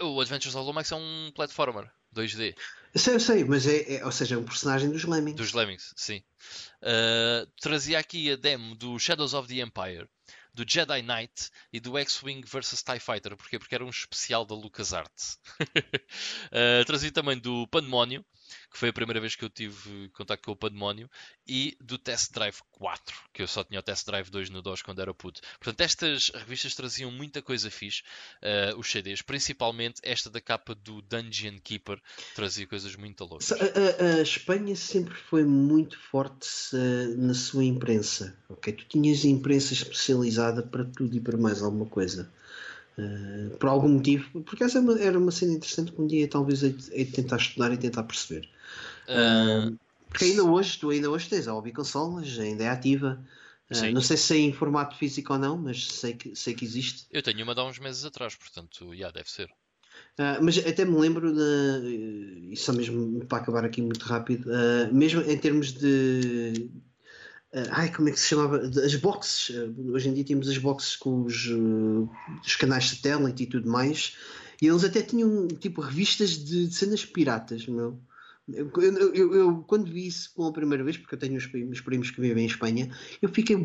O 0.00 0.20
Adventures 0.20 0.54
of 0.54 0.66
Lomax 0.66 0.92
é 0.92 0.96
um 0.96 1.32
platformer 1.34 1.90
2D. 2.14 2.54
Sei, 2.94 3.20
sei, 3.20 3.44
mas 3.44 3.66
é, 3.66 3.96
é 3.96 4.04
ou 4.04 4.10
seja, 4.10 4.34
é 4.34 4.38
um 4.38 4.44
personagem 4.44 4.90
dos 4.90 5.04
Lemmings. 5.04 5.36
Dos 5.36 5.52
Lemmings, 5.52 5.92
sim. 5.96 6.22
Uh, 6.82 7.46
trazia 7.60 7.98
aqui 7.98 8.32
a 8.32 8.36
demo 8.36 8.74
do 8.74 8.98
Shadows 8.98 9.34
of 9.34 9.48
the 9.48 9.62
Empire 9.62 10.08
do 10.52 10.64
Jedi 10.66 11.02
Knight 11.02 11.50
e 11.72 11.80
do 11.80 11.96
X-Wing 11.96 12.42
vs 12.42 12.82
TIE 12.82 13.00
Fighter. 13.00 13.36
Porquê? 13.36 13.58
Porque 13.58 13.74
era 13.74 13.84
um 13.84 13.90
especial 13.90 14.44
da 14.44 14.54
LucasArts. 14.54 15.38
uh, 15.60 16.84
trazia 16.86 17.12
também 17.12 17.38
do 17.38 17.66
Pandemónio, 17.68 18.24
que 18.70 18.78
foi 18.78 18.90
a 18.90 18.92
primeira 18.92 19.20
vez 19.20 19.34
que 19.34 19.44
eu 19.44 19.50
tive 19.50 20.08
contato 20.10 20.42
com 20.44 20.52
o 20.52 20.56
Pandemónio, 20.56 21.10
e 21.46 21.76
do 21.80 21.98
Test 21.98 22.32
Drive 22.32 22.58
4, 22.72 23.16
que 23.32 23.42
eu 23.42 23.48
só 23.48 23.64
tinha 23.64 23.80
o 23.80 23.82
Test 23.82 24.06
Drive 24.06 24.30
2 24.30 24.50
no 24.50 24.62
DOS 24.62 24.82
quando 24.82 25.00
era 25.00 25.12
puto. 25.12 25.40
Portanto, 25.58 25.80
estas 25.80 26.30
revistas 26.30 26.74
traziam 26.74 27.10
muita 27.10 27.42
coisa 27.42 27.70
fixe, 27.70 28.02
uh, 28.42 28.78
os 28.78 28.90
CDs, 28.90 29.22
principalmente 29.22 30.00
esta 30.02 30.30
da 30.30 30.40
capa 30.40 30.74
do 30.74 31.02
Dungeon 31.02 31.58
Keeper, 31.62 32.00
trazia 32.34 32.66
coisas 32.66 32.94
muito 32.96 33.24
loucas. 33.24 33.52
A, 33.52 33.56
a, 33.56 34.18
a 34.18 34.22
Espanha 34.22 34.76
sempre 34.76 35.14
foi 35.14 35.44
muito 35.44 35.98
forte 35.98 36.48
uh, 36.74 37.16
na 37.16 37.34
sua 37.34 37.64
imprensa, 37.64 38.36
ok? 38.48 38.72
Tu 38.72 38.84
tinhas 38.86 39.24
imprensa 39.24 39.72
especializada 39.72 40.62
para 40.62 40.84
tudo 40.84 41.16
e 41.16 41.20
para 41.20 41.36
mais 41.36 41.62
alguma 41.62 41.86
coisa. 41.86 42.32
Uh, 43.00 43.56
por 43.56 43.68
algum 43.68 43.88
motivo, 43.88 44.42
porque 44.42 44.64
essa 44.64 44.78
era 45.00 45.18
uma 45.18 45.30
cena 45.30 45.52
interessante 45.52 45.92
que 45.92 46.00
um 46.00 46.06
dia 46.06 46.28
talvez 46.28 46.62
hei 46.62 46.72
de 46.72 47.12
tentar 47.12 47.36
estudar 47.36 47.72
e 47.72 47.78
tentar 47.78 48.02
perceber. 48.02 48.48
Uh... 49.08 49.78
porque 50.08 50.26
ainda 50.26 50.44
hoje, 50.44 50.78
tu 50.78 50.90
ainda 50.90 51.10
hoje 51.10 51.28
tens 51.28 51.48
a 51.48 51.52
Hobby 51.52 51.72
Consolas, 51.72 52.38
ainda 52.38 52.64
é 52.64 52.68
ativa. 52.68 53.24
Uh, 53.70 53.92
não 53.92 54.02
sei 54.02 54.16
se 54.16 54.34
é 54.34 54.38
em 54.38 54.52
formato 54.52 54.96
físico 54.96 55.32
ou 55.32 55.38
não, 55.38 55.56
mas 55.56 55.86
sei 55.86 56.14
que, 56.14 56.34
sei 56.34 56.54
que 56.54 56.64
existe. 56.64 57.06
Eu 57.10 57.22
tenho 57.22 57.42
uma 57.44 57.54
de 57.54 57.60
há 57.60 57.64
uns 57.64 57.78
meses 57.78 58.04
atrás, 58.04 58.34
portanto, 58.34 58.88
já 58.88 58.94
yeah, 58.94 59.12
deve 59.12 59.30
ser. 59.30 59.48
Uh, 60.18 60.42
mas 60.42 60.58
até 60.58 60.84
me 60.84 60.98
lembro 60.98 61.32
de, 61.32 62.48
e 62.50 62.56
só 62.56 62.72
mesmo 62.72 63.24
para 63.26 63.38
acabar 63.38 63.64
aqui 63.64 63.80
muito 63.80 64.04
rápido, 64.04 64.50
mesmo 64.92 65.22
em 65.22 65.38
termos 65.38 65.72
de, 65.72 66.68
ai, 67.70 67.92
como 67.92 68.08
é 68.08 68.12
que 68.12 68.20
se 68.20 68.28
chamava? 68.28 68.58
As 68.58 68.94
boxes. 68.96 69.50
Uh, 69.50 69.92
hoje 69.92 70.08
em 70.08 70.14
dia 70.14 70.24
temos 70.24 70.48
as 70.48 70.58
boxes 70.58 70.96
com 70.96 71.22
os, 71.22 71.46
uh, 71.46 72.08
os 72.44 72.56
canais 72.56 72.90
satélite 72.90 73.42
e 73.42 73.46
tudo 73.46 73.68
mais. 73.68 74.16
E 74.62 74.66
eles 74.66 74.84
até 74.84 75.02
tinham 75.02 75.48
tipo 75.48 75.80
revistas 75.80 76.30
de, 76.30 76.66
de 76.66 76.74
cenas 76.74 77.04
piratas, 77.04 77.66
meu. 77.66 77.98
Eu, 78.48 78.70
eu, 79.14 79.34
eu, 79.34 79.64
quando 79.66 79.90
vi 79.90 80.06
isso 80.06 80.34
pela 80.34 80.52
primeira 80.52 80.82
vez, 80.82 80.96
porque 80.96 81.14
eu 81.14 81.18
tenho 81.18 81.36
os 81.36 81.46
primos, 81.46 81.80
primos 81.80 82.10
que 82.10 82.20
vivem 82.20 82.44
em 82.44 82.46
Espanha, 82.46 82.90
eu 83.20 83.28
fiquei 83.28 83.56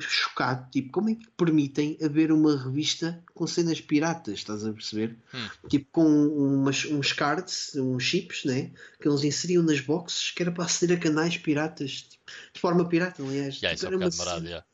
chocado. 0.00 0.70
Tipo, 0.70 0.90
como 0.92 1.10
é 1.10 1.14
que 1.14 1.30
permitem 1.36 1.96
haver 2.02 2.30
uma 2.30 2.62
revista 2.62 3.22
com 3.32 3.46
cenas 3.46 3.80
piratas? 3.80 4.34
Estás 4.34 4.64
a 4.64 4.72
perceber? 4.72 5.16
Hum. 5.32 5.48
Tipo, 5.68 5.86
com 5.92 6.26
umas, 6.26 6.84
uns 6.84 7.12
cards, 7.12 7.74
uns 7.76 8.02
chips, 8.02 8.44
né? 8.44 8.72
Que 9.00 9.08
eles 9.08 9.24
inseriam 9.24 9.62
nas 9.62 9.80
boxes 9.80 10.30
que 10.30 10.42
era 10.42 10.52
para 10.52 10.64
aceder 10.64 10.98
a 10.98 11.00
canais 11.00 11.38
piratas. 11.38 12.02
Tipo, 12.02 12.24
de 12.52 12.60
forma 12.60 12.88
pirata, 12.88 13.22
aliás. 13.22 13.56
Yeah, 13.60 13.76
tipo, 13.76 13.86
era 13.86 13.96
um 13.96 14.00
uma... 14.00 14.16
marado, 14.16 14.46
yeah. 14.46 14.66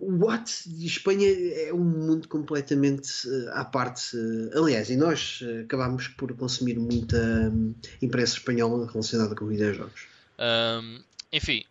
What? 0.00 0.50
Espanha 0.84 1.28
é 1.28 1.72
um 1.72 1.84
mundo 1.84 2.28
completamente 2.28 3.26
uh, 3.26 3.50
à 3.52 3.64
parte. 3.64 4.16
Uh, 4.16 4.62
aliás, 4.62 4.90
e 4.90 4.96
nós 4.96 5.40
uh, 5.42 5.62
acabámos 5.62 6.08
por 6.08 6.34
consumir 6.36 6.78
muita 6.78 7.16
um, 7.52 7.74
imprensa 8.00 8.36
espanhola 8.36 8.90
relacionada 8.90 9.34
com 9.34 9.46
videojogos. 9.46 10.06
Um, 10.38 11.00
enfim, 11.32 11.64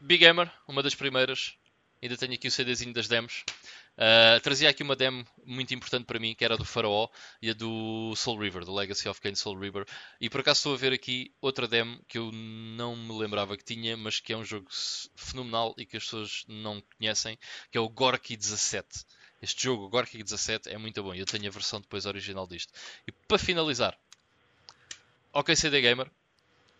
Big 0.00 0.24
Gamer, 0.24 0.50
uma 0.66 0.82
das 0.82 0.94
primeiras. 0.94 1.54
Ainda 2.02 2.16
tenho 2.16 2.34
aqui 2.34 2.48
o 2.48 2.50
CDzinho 2.50 2.92
das 2.92 3.08
demos. 3.08 3.44
Uh, 3.98 4.40
trazia 4.42 4.70
aqui 4.70 4.84
uma 4.84 4.94
demo 4.94 5.26
muito 5.44 5.74
importante 5.74 6.04
para 6.04 6.20
mim, 6.20 6.32
que 6.32 6.44
era 6.44 6.56
do 6.56 6.64
Faraó 6.64 7.08
e 7.42 7.50
a 7.50 7.52
do 7.52 8.14
Soul 8.14 8.38
River, 8.38 8.64
do 8.64 8.72
Legacy 8.72 9.08
of 9.08 9.20
Kain 9.20 9.34
Soul 9.34 9.58
River. 9.58 9.84
E 10.20 10.30
por 10.30 10.40
acaso 10.40 10.58
estou 10.58 10.74
a 10.74 10.76
ver 10.76 10.92
aqui 10.92 11.32
outra 11.40 11.66
demo 11.66 11.98
que 12.06 12.16
eu 12.16 12.30
não 12.30 12.94
me 12.94 13.18
lembrava 13.18 13.56
que 13.56 13.64
tinha, 13.64 13.96
mas 13.96 14.20
que 14.20 14.32
é 14.32 14.36
um 14.36 14.44
jogo 14.44 14.68
fenomenal 15.16 15.74
e 15.76 15.84
que 15.84 15.96
as 15.96 16.04
pessoas 16.04 16.44
não 16.46 16.80
conhecem, 16.96 17.36
que 17.72 17.76
é 17.76 17.80
o 17.80 17.88
Gorky 17.88 18.36
17. 18.36 19.04
Este 19.42 19.64
jogo, 19.64 19.88
Gorky 19.88 20.22
17, 20.22 20.68
é 20.68 20.78
muito 20.78 21.02
bom 21.02 21.12
eu 21.12 21.26
tenho 21.26 21.48
a 21.48 21.50
versão 21.50 21.80
depois 21.80 22.06
original 22.06 22.46
disto. 22.46 22.72
E 23.04 23.10
para 23.10 23.38
finalizar, 23.38 23.98
OK 25.32 25.56
CD 25.56 25.80
Gamer, 25.80 26.08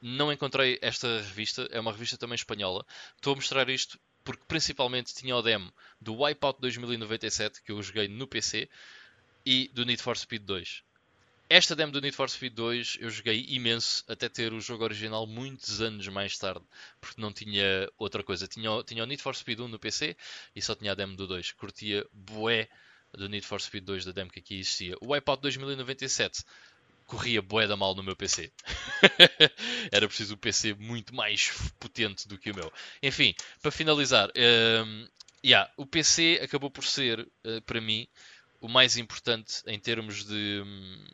não 0.01 0.33
encontrei 0.33 0.79
esta 0.81 1.09
revista, 1.19 1.69
é 1.73 1.81
uma 1.81 1.91
revista 1.91 2.17
também 2.17 2.37
espanhola. 2.37 2.87
Estou 3.17 3.33
a 3.33 3.37
mostrar 3.37 3.69
isto 3.69 3.99
porque 4.25 4.43
principalmente 4.47 5.15
tinha 5.15 5.37
o 5.37 5.43
demo 5.43 5.73
do 6.01 6.23
Wipeout 6.23 6.61
2097 6.61 7.63
que 7.63 7.73
eu 7.73 7.83
joguei 7.83 8.09
no 8.09 8.27
PC 8.27 8.69
e 9.45 9.71
do 9.73 9.85
Need 9.85 10.03
for 10.03 10.17
Speed 10.17 10.43
2. 10.43 10.83
Esta 11.51 11.75
demo 11.75 11.91
do 11.91 12.01
Need 12.01 12.15
for 12.15 12.29
Speed 12.29 12.53
2 12.53 12.99
eu 13.01 13.09
joguei 13.09 13.47
imenso 13.49 14.05
até 14.07 14.29
ter 14.29 14.53
o 14.53 14.61
jogo 14.61 14.85
original 14.85 15.27
muitos 15.27 15.81
anos 15.81 16.07
mais 16.09 16.37
tarde, 16.37 16.65
porque 17.01 17.21
não 17.21 17.33
tinha 17.33 17.91
outra 17.97 18.23
coisa. 18.23 18.47
Tinha, 18.47 18.83
tinha 18.85 19.03
o 19.03 19.07
Need 19.07 19.23
for 19.23 19.35
Speed 19.35 19.61
1 19.61 19.69
no 19.69 19.79
PC 19.79 20.15
e 20.55 20.61
só 20.61 20.75
tinha 20.75 20.93
a 20.93 20.95
demo 20.95 21.17
do 21.17 21.27
2. 21.27 21.53
Curtia 21.53 22.07
bué 22.13 22.69
do 23.13 23.31
Need 23.31 23.47
for 23.47 23.63
Speed 23.63 23.85
2 23.85 24.05
da 24.05 24.13
demo 24.13 24.31
que 24.31 24.41
aqui 24.41 24.61
existia. 24.61 24.95
O 25.01 25.13
Wipeout 25.13 25.41
2097 25.41 26.45
corria 27.09 27.41
bué 27.41 27.67
da 27.67 27.77
mal 27.77 27.95
no 27.95 28.03
meu 28.03 28.15
PC. 28.15 28.53
Era 29.91 30.07
preciso 30.07 30.35
um 30.35 30.37
PC 30.39 30.75
muito 30.75 31.15
mais 31.15 31.51
potente 31.81 32.29
do 32.29 32.39
que 32.39 32.51
o 32.51 32.55
meu. 32.55 32.71
Enfim, 33.03 33.35
para 33.63 33.71
finalizar, 33.71 34.31
um, 34.37 35.09
yeah, 35.45 35.73
o 35.77 35.87
PC 35.87 36.39
acabou 36.43 36.71
por 36.71 36.85
ser, 36.85 37.21
uh, 37.21 37.63
para 37.63 37.81
mim, 37.81 38.07
o 38.61 38.69
mais 38.69 38.99
importante 38.99 39.63
em 39.67 39.81
termos 39.81 40.25
de 40.25 40.63
um, 40.63 41.07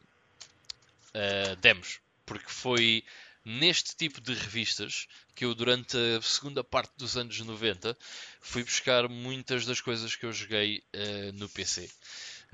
uh, 1.14 1.56
demos. 1.60 2.00
Porque 2.26 2.50
foi 2.50 3.04
neste 3.44 3.94
tipo 3.94 4.20
de 4.20 4.34
revistas 4.34 5.06
que 5.32 5.44
eu, 5.44 5.54
durante 5.54 5.96
a 5.96 6.22
segunda 6.22 6.64
parte 6.64 6.92
dos 6.96 7.16
anos 7.16 7.38
90, 7.38 7.96
fui 8.40 8.64
buscar 8.64 9.08
muitas 9.08 9.64
das 9.64 9.80
coisas 9.80 10.16
que 10.16 10.26
eu 10.26 10.32
joguei 10.32 10.82
uh, 10.92 11.32
no 11.34 11.48
PC. 11.48 11.88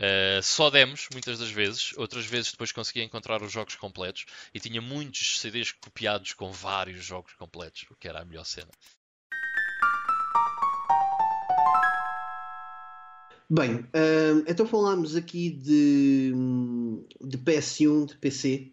Uh, 0.00 0.42
só 0.42 0.70
demos, 0.70 1.08
muitas 1.12 1.38
das 1.38 1.50
vezes, 1.50 1.92
outras 1.98 2.24
vezes 2.24 2.52
depois 2.52 2.72
conseguia 2.72 3.04
encontrar 3.04 3.42
os 3.42 3.52
jogos 3.52 3.74
completos 3.74 4.24
e 4.54 4.58
tinha 4.58 4.80
muitos 4.80 5.38
CDs 5.38 5.72
copiados 5.72 6.32
com 6.32 6.50
vários 6.50 7.04
jogos 7.04 7.34
completos, 7.34 7.84
o 7.90 7.96
que 7.96 8.08
era 8.08 8.22
a 8.22 8.24
melhor 8.24 8.46
cena. 8.46 8.70
Bem, 13.50 13.80
uh, 13.80 14.44
então 14.46 14.64
falámos 14.64 15.16
aqui 15.16 15.50
de, 15.50 16.32
de 17.20 17.36
PS1, 17.36 18.06
de 18.06 18.16
PC. 18.16 18.72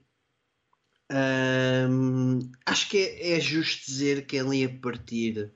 Uh, 1.12 2.40
acho 2.66 2.88
que 2.88 3.00
é, 3.00 3.34
é, 3.34 3.40
justo 3.42 3.86
dizer 3.86 4.26
que 4.26 4.38
é 4.38 4.40
ali 4.40 4.64
a 4.64 4.70
partir 4.70 5.52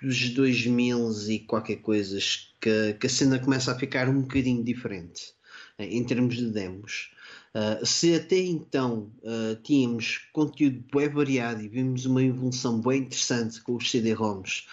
dos 0.00 0.30
2000 0.30 1.10
e 1.28 1.40
qualquer 1.40 1.76
coisas 1.76 2.53
que, 2.64 2.94
que 2.94 3.06
a 3.06 3.10
cena 3.10 3.38
começa 3.38 3.70
a 3.70 3.78
ficar 3.78 4.08
um 4.08 4.22
bocadinho 4.22 4.64
diferente 4.64 5.34
eh, 5.76 5.84
em 5.84 6.02
termos 6.02 6.34
de 6.36 6.46
demos. 6.46 7.10
Uh, 7.54 7.84
se 7.86 8.14
até 8.14 8.38
então 8.38 9.12
uh, 9.22 9.54
tínhamos 9.62 10.22
conteúdo 10.32 10.82
bem 10.92 11.08
variado 11.08 11.62
e 11.62 11.68
vimos 11.68 12.06
uma 12.06 12.22
evolução 12.22 12.80
bem 12.80 13.02
interessante 13.02 13.60
com 13.60 13.76
os 13.76 13.88
CD-ROMs 13.90 14.66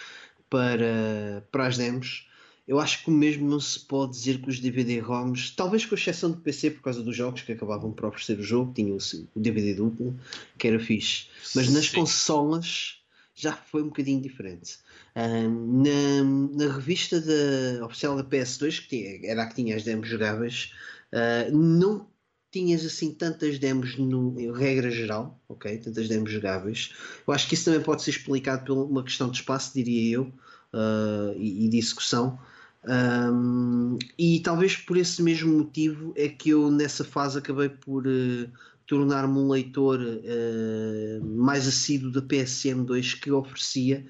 para, 0.50 1.46
para 1.52 1.66
as 1.66 1.76
demos, 1.76 2.26
eu 2.66 2.80
acho 2.80 3.04
que 3.04 3.10
o 3.10 3.12
mesmo 3.12 3.48
não 3.48 3.60
se 3.60 3.78
pode 3.78 4.12
dizer 4.12 4.40
que 4.40 4.48
os 4.48 4.58
DVD-ROMs, 4.58 5.50
talvez 5.54 5.84
com 5.84 5.94
exceção 5.94 6.30
do 6.30 6.38
PC 6.38 6.72
por 6.72 6.82
causa 6.82 7.02
dos 7.02 7.14
jogos 7.14 7.42
que 7.42 7.52
acabavam 7.52 7.92
por 7.92 8.06
oferecer 8.06 8.38
o 8.38 8.42
jogo, 8.42 8.72
tinham 8.72 8.96
o 9.34 9.40
DVD 9.40 9.74
duplo, 9.74 10.18
que 10.58 10.66
era 10.66 10.80
fixe, 10.80 11.26
mas 11.54 11.70
nas 11.70 11.86
Sim. 11.86 11.96
consolas 11.96 13.01
já 13.34 13.52
foi 13.52 13.82
um 13.82 13.86
bocadinho 13.86 14.20
diferente 14.20 14.78
na, 15.14 16.64
na, 16.64 16.72
revista 16.72 17.20
da, 17.20 17.84
oficial 17.84 18.16
da 18.16 18.24
PS2, 18.24 18.80
que 18.80 18.88
tinha, 18.88 19.30
era 19.30 19.42
a 19.42 19.46
que 19.46 19.54
tinha 19.54 19.76
as 19.76 19.84
demos 19.84 20.08
jogáveis, 20.08 20.72
uh, 21.12 21.56
não 21.56 22.06
tinhas 22.50 22.84
assim 22.84 23.12
tantas 23.12 23.58
demos 23.58 23.96
no 23.96 24.38
em 24.38 24.52
regra 24.52 24.90
geral, 24.90 25.40
ok? 25.48 25.78
Tantas 25.78 26.08
demos 26.08 26.30
jogáveis. 26.30 26.92
Eu 27.26 27.32
acho 27.32 27.48
que 27.48 27.54
isso 27.54 27.64
também 27.64 27.80
pode 27.80 28.02
ser 28.02 28.10
explicado 28.10 28.64
por 28.64 28.76
uma 28.76 29.02
questão 29.02 29.30
de 29.30 29.38
espaço, 29.38 29.72
diria 29.74 30.16
eu, 30.16 30.22
uh, 30.24 31.34
e, 31.36 31.64
e, 31.64 31.68
de 31.68 31.78
execução. 31.78 32.38
Um, 32.84 33.96
e 34.18 34.40
talvez 34.40 34.76
por 34.76 34.96
esse 34.96 35.22
mesmo 35.22 35.56
motivo 35.56 36.12
é 36.16 36.28
que 36.28 36.50
eu 36.50 36.68
nessa 36.70 37.04
fase 37.04 37.38
acabei 37.38 37.68
por 37.68 38.06
uh, 38.06 38.50
tornar-me 38.86 39.38
um 39.38 39.48
leitor 39.48 40.00
uh, 40.00 41.24
mais 41.24 41.66
assíduo 41.66 42.10
da 42.10 42.22
PSM 42.22 42.84
2 42.84 43.14
que 43.14 43.30
oferecia 43.30 44.04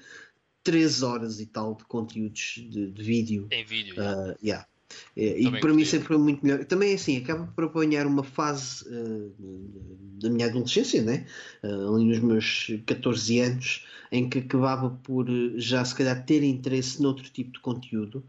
3 0.63 1.03
horas 1.03 1.39
e 1.39 1.45
tal 1.45 1.75
de 1.75 1.83
conteúdos 1.85 2.55
de, 2.69 2.91
de 2.91 3.03
vídeo. 3.03 3.47
Em 3.51 3.65
vídeo, 3.65 3.95
uh, 3.95 4.35
yeah. 4.43 4.65
É, 5.15 5.39
e 5.39 5.59
para 5.59 5.73
mim 5.73 5.85
sempre 5.85 6.07
foi 6.07 6.17
muito 6.17 6.45
melhor. 6.45 6.65
Também 6.65 6.91
é 6.91 6.95
assim, 6.95 7.17
acaba 7.17 7.47
por 7.47 7.65
apanhar 7.65 8.05
uma 8.05 8.23
fase 8.23 8.85
uh, 8.87 9.33
da 10.21 10.29
minha 10.29 10.47
adolescência, 10.47 11.01
né? 11.01 11.25
Uh, 11.63 11.95
ali 11.95 12.05
nos 12.05 12.19
meus 12.19 12.71
14 12.85 13.39
anos, 13.39 13.85
em 14.11 14.29
que 14.29 14.39
acabava 14.39 14.89
por 14.89 15.27
já 15.55 15.83
se 15.83 15.95
calhar 15.95 16.25
ter 16.25 16.43
interesse 16.43 17.01
noutro 17.01 17.29
tipo 17.29 17.51
de 17.51 17.59
conteúdo. 17.59 18.23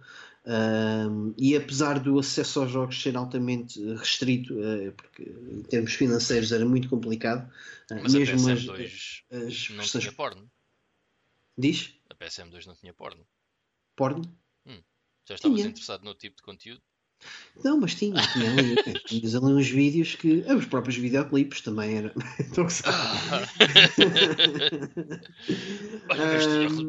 Uh, 0.47 1.35
e 1.39 1.57
apesar 1.57 1.99
do 1.99 2.19
acesso 2.19 2.61
aos 2.61 2.71
jogos 2.71 3.01
ser 3.01 3.17
altamente 3.17 3.81
restrito, 3.95 4.55
porque 4.97 5.23
em 5.23 5.63
termos 5.63 5.95
financeiros 5.95 6.53
era 6.53 6.67
muito 6.67 6.89
complicado, 6.89 7.51
Mas 7.91 8.15
mesmo 8.15 8.51
a 8.51 8.55
PS2 8.55 9.23
as, 9.31 9.47
as 9.49 9.71
não 9.71 9.85
tinha 10.01 10.13
porno. 10.13 10.51
Diz? 11.57 11.95
A 12.11 12.15
PSM2 12.15 12.67
não 12.67 12.75
tinha 12.75 12.93
porno. 12.93 13.27
Porno? 13.97 14.23
Hum. 14.67 14.83
Já 15.27 15.37
estavas 15.37 15.57
tinha. 15.57 15.69
interessado 15.69 16.05
no 16.05 16.15
tipo 16.15 16.37
de 16.37 16.43
conteúdo? 16.43 16.83
Não, 17.63 17.81
mas 17.81 17.95
tinha, 17.95 18.21
tinha 18.33 18.51
ali, 18.51 18.75
tinhas 19.07 19.35
ali 19.35 19.47
uns 19.47 19.69
vídeos 19.69 20.15
que. 20.17 20.45
Ah, 20.47 20.57
os 20.57 20.67
próprios 20.67 20.97
videoclipes 20.97 21.61
também 21.63 21.97
era. 21.97 22.13
Estou 22.39 22.63
a 22.63 22.65
gostar. 22.65 22.93
um, 26.11 26.89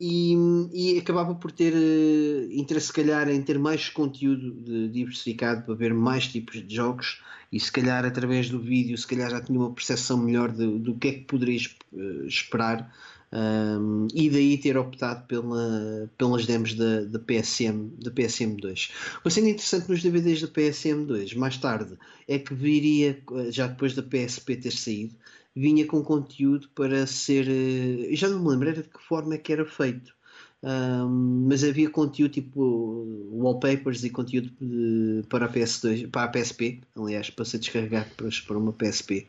e, 0.00 0.34
e 0.72 0.98
acabava 0.98 1.34
por 1.34 1.52
ter 1.52 1.72
uh, 1.72 2.52
interesse, 2.52 2.88
se 2.88 2.92
calhar, 2.92 3.28
em 3.28 3.40
ter 3.42 3.58
mais 3.58 3.88
conteúdo 3.88 4.88
diversificado 4.88 5.64
para 5.64 5.74
ver 5.74 5.94
mais 5.94 6.26
tipos 6.26 6.66
de 6.66 6.74
jogos 6.74 7.20
e 7.52 7.60
se 7.60 7.70
calhar 7.70 8.04
através 8.04 8.50
do 8.50 8.58
vídeo 8.58 8.98
se 8.98 9.06
calhar 9.06 9.30
já 9.30 9.40
tinha 9.40 9.58
uma 9.58 9.72
percepção 9.72 10.18
melhor 10.18 10.50
de, 10.50 10.66
do 10.78 10.96
que 10.96 11.08
é 11.08 11.12
que 11.12 11.24
poderia 11.24 11.60
uh, 11.92 12.26
esperar 12.26 12.92
um, 13.32 14.06
e 14.14 14.30
daí 14.30 14.56
ter 14.56 14.76
optado 14.78 15.26
pela, 15.26 16.10
pelas 16.16 16.46
demos 16.46 16.74
da, 16.74 17.02
da, 17.02 17.18
PSM, 17.18 17.90
da 17.98 18.10
PSM2. 18.10 18.90
O 19.24 19.30
sendo 19.30 19.48
interessante 19.48 19.88
nos 19.88 20.02
DVDs 20.02 20.40
da 20.42 20.48
PSM2, 20.48 21.36
mais 21.36 21.56
tarde, 21.58 21.98
é 22.28 22.38
que 22.38 22.54
viria, 22.54 23.18
já 23.50 23.66
depois 23.66 23.94
da 23.94 24.02
PSP 24.02 24.56
ter 24.56 24.72
saído, 24.72 25.14
vinha 25.56 25.86
com 25.86 26.02
conteúdo 26.02 26.68
para 26.74 27.06
ser. 27.06 27.48
Eh, 27.48 28.14
já 28.14 28.28
não 28.28 28.40
me 28.40 28.50
lembro 28.50 28.68
era 28.68 28.82
de 28.82 28.88
que 28.88 29.02
forma 29.02 29.34
é 29.34 29.38
que 29.38 29.52
era 29.52 29.64
feito. 29.64 30.14
Um, 30.62 31.46
mas 31.48 31.62
havia 31.62 31.88
conteúdo 31.88 32.32
tipo 32.32 33.06
wallpapers 33.30 34.02
e 34.02 34.10
conteúdo 34.10 34.50
de, 34.60 35.22
para 35.28 35.46
a 35.46 35.52
PS2, 35.52 36.10
para 36.10 36.24
a 36.24 36.28
PSP, 36.28 36.80
aliás, 36.96 37.30
para 37.30 37.44
ser 37.44 37.58
descarregado 37.58 38.10
para, 38.16 38.28
para 38.46 38.58
uma 38.58 38.72
PSP, 38.72 39.28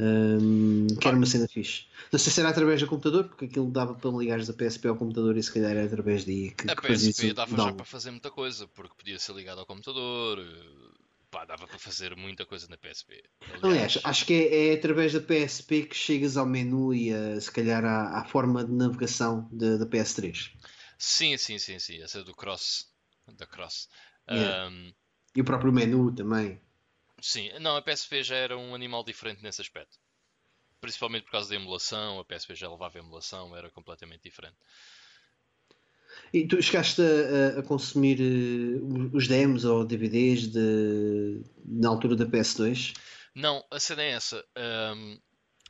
um, 0.00 0.86
que 0.98 1.06
era 1.06 1.16
uma 1.16 1.26
cena 1.26 1.46
fixe. 1.46 1.84
Não 2.10 2.18
sei 2.18 2.32
se 2.32 2.40
era 2.40 2.48
através 2.48 2.80
do 2.80 2.88
computador, 2.88 3.24
porque 3.24 3.44
aquilo 3.44 3.70
dava 3.70 3.94
para 3.94 4.10
ligares 4.10 4.50
a 4.50 4.54
PSP 4.54 4.88
ao 4.88 4.96
computador 4.96 5.36
e 5.36 5.42
se 5.42 5.52
calhar 5.52 5.70
era 5.70 5.84
através 5.84 6.24
de 6.24 6.50
que, 6.50 6.68
a 6.68 6.74
que 6.74 6.88
PSP 6.88 7.32
dava 7.32 7.56
já 7.56 7.72
para 7.72 7.84
fazer 7.84 8.10
muita 8.10 8.30
coisa, 8.30 8.66
porque 8.68 8.94
podia 8.96 9.18
ser 9.18 9.34
ligado 9.34 9.60
ao 9.60 9.66
computador, 9.66 10.44
pá, 11.32 11.46
dava 11.46 11.66
para 11.66 11.78
fazer 11.78 12.14
muita 12.14 12.44
coisa 12.44 12.68
na 12.68 12.76
PSP. 12.76 13.24
Aliás, 13.40 13.64
Aliás 13.64 14.00
acho 14.04 14.26
que 14.26 14.34
é, 14.34 14.68
é, 14.68 14.74
através 14.74 15.14
da 15.14 15.20
PSP 15.20 15.86
que 15.86 15.96
chegas 15.96 16.36
ao 16.36 16.46
menu 16.46 16.94
e 16.94 17.12
a, 17.12 17.40
se 17.40 17.50
calhar 17.50 17.82
à, 17.84 18.20
à 18.20 18.24
forma 18.24 18.62
de 18.62 18.70
navegação 18.70 19.48
da 19.50 19.86
PS3. 19.86 20.52
Sim, 20.98 21.36
sim, 21.38 21.58
sim, 21.58 21.78
sim. 21.78 22.00
Essa 22.02 22.20
é 22.20 22.22
do 22.22 22.34
Cross. 22.34 22.92
Da 23.26 23.46
Cross. 23.46 23.88
Yeah. 24.30 24.68
Um, 24.68 24.92
e 25.34 25.40
o 25.40 25.44
próprio 25.44 25.72
menu 25.72 26.14
também. 26.14 26.60
Sim, 27.20 27.50
não, 27.60 27.76
a 27.76 27.82
PSP 27.82 28.22
já 28.22 28.36
era 28.36 28.58
um 28.58 28.74
animal 28.74 29.02
diferente 29.02 29.42
nesse 29.42 29.62
aspecto. 29.62 29.98
Principalmente 30.80 31.24
por 31.24 31.32
causa 31.32 31.48
da 31.48 31.56
emulação, 31.56 32.20
a 32.20 32.24
PSP 32.24 32.54
já 32.54 32.70
levava 32.70 32.98
emulação, 32.98 33.56
era 33.56 33.70
completamente 33.70 34.24
diferente. 34.24 34.56
E 36.32 36.46
tu 36.46 36.62
chegaste 36.62 37.02
a, 37.02 37.60
a 37.60 37.62
consumir 37.62 38.18
uh, 38.20 39.10
os 39.14 39.28
demos 39.28 39.64
ou 39.66 39.84
DVDs 39.84 40.48
de, 40.48 41.42
na 41.64 41.90
altura 41.90 42.16
da 42.16 42.24
PS2? 42.24 42.94
Não, 43.34 43.62
a 43.70 43.78
cena 43.78 44.02
é 44.02 44.10
essa. 44.12 44.42
Um, 44.96 45.18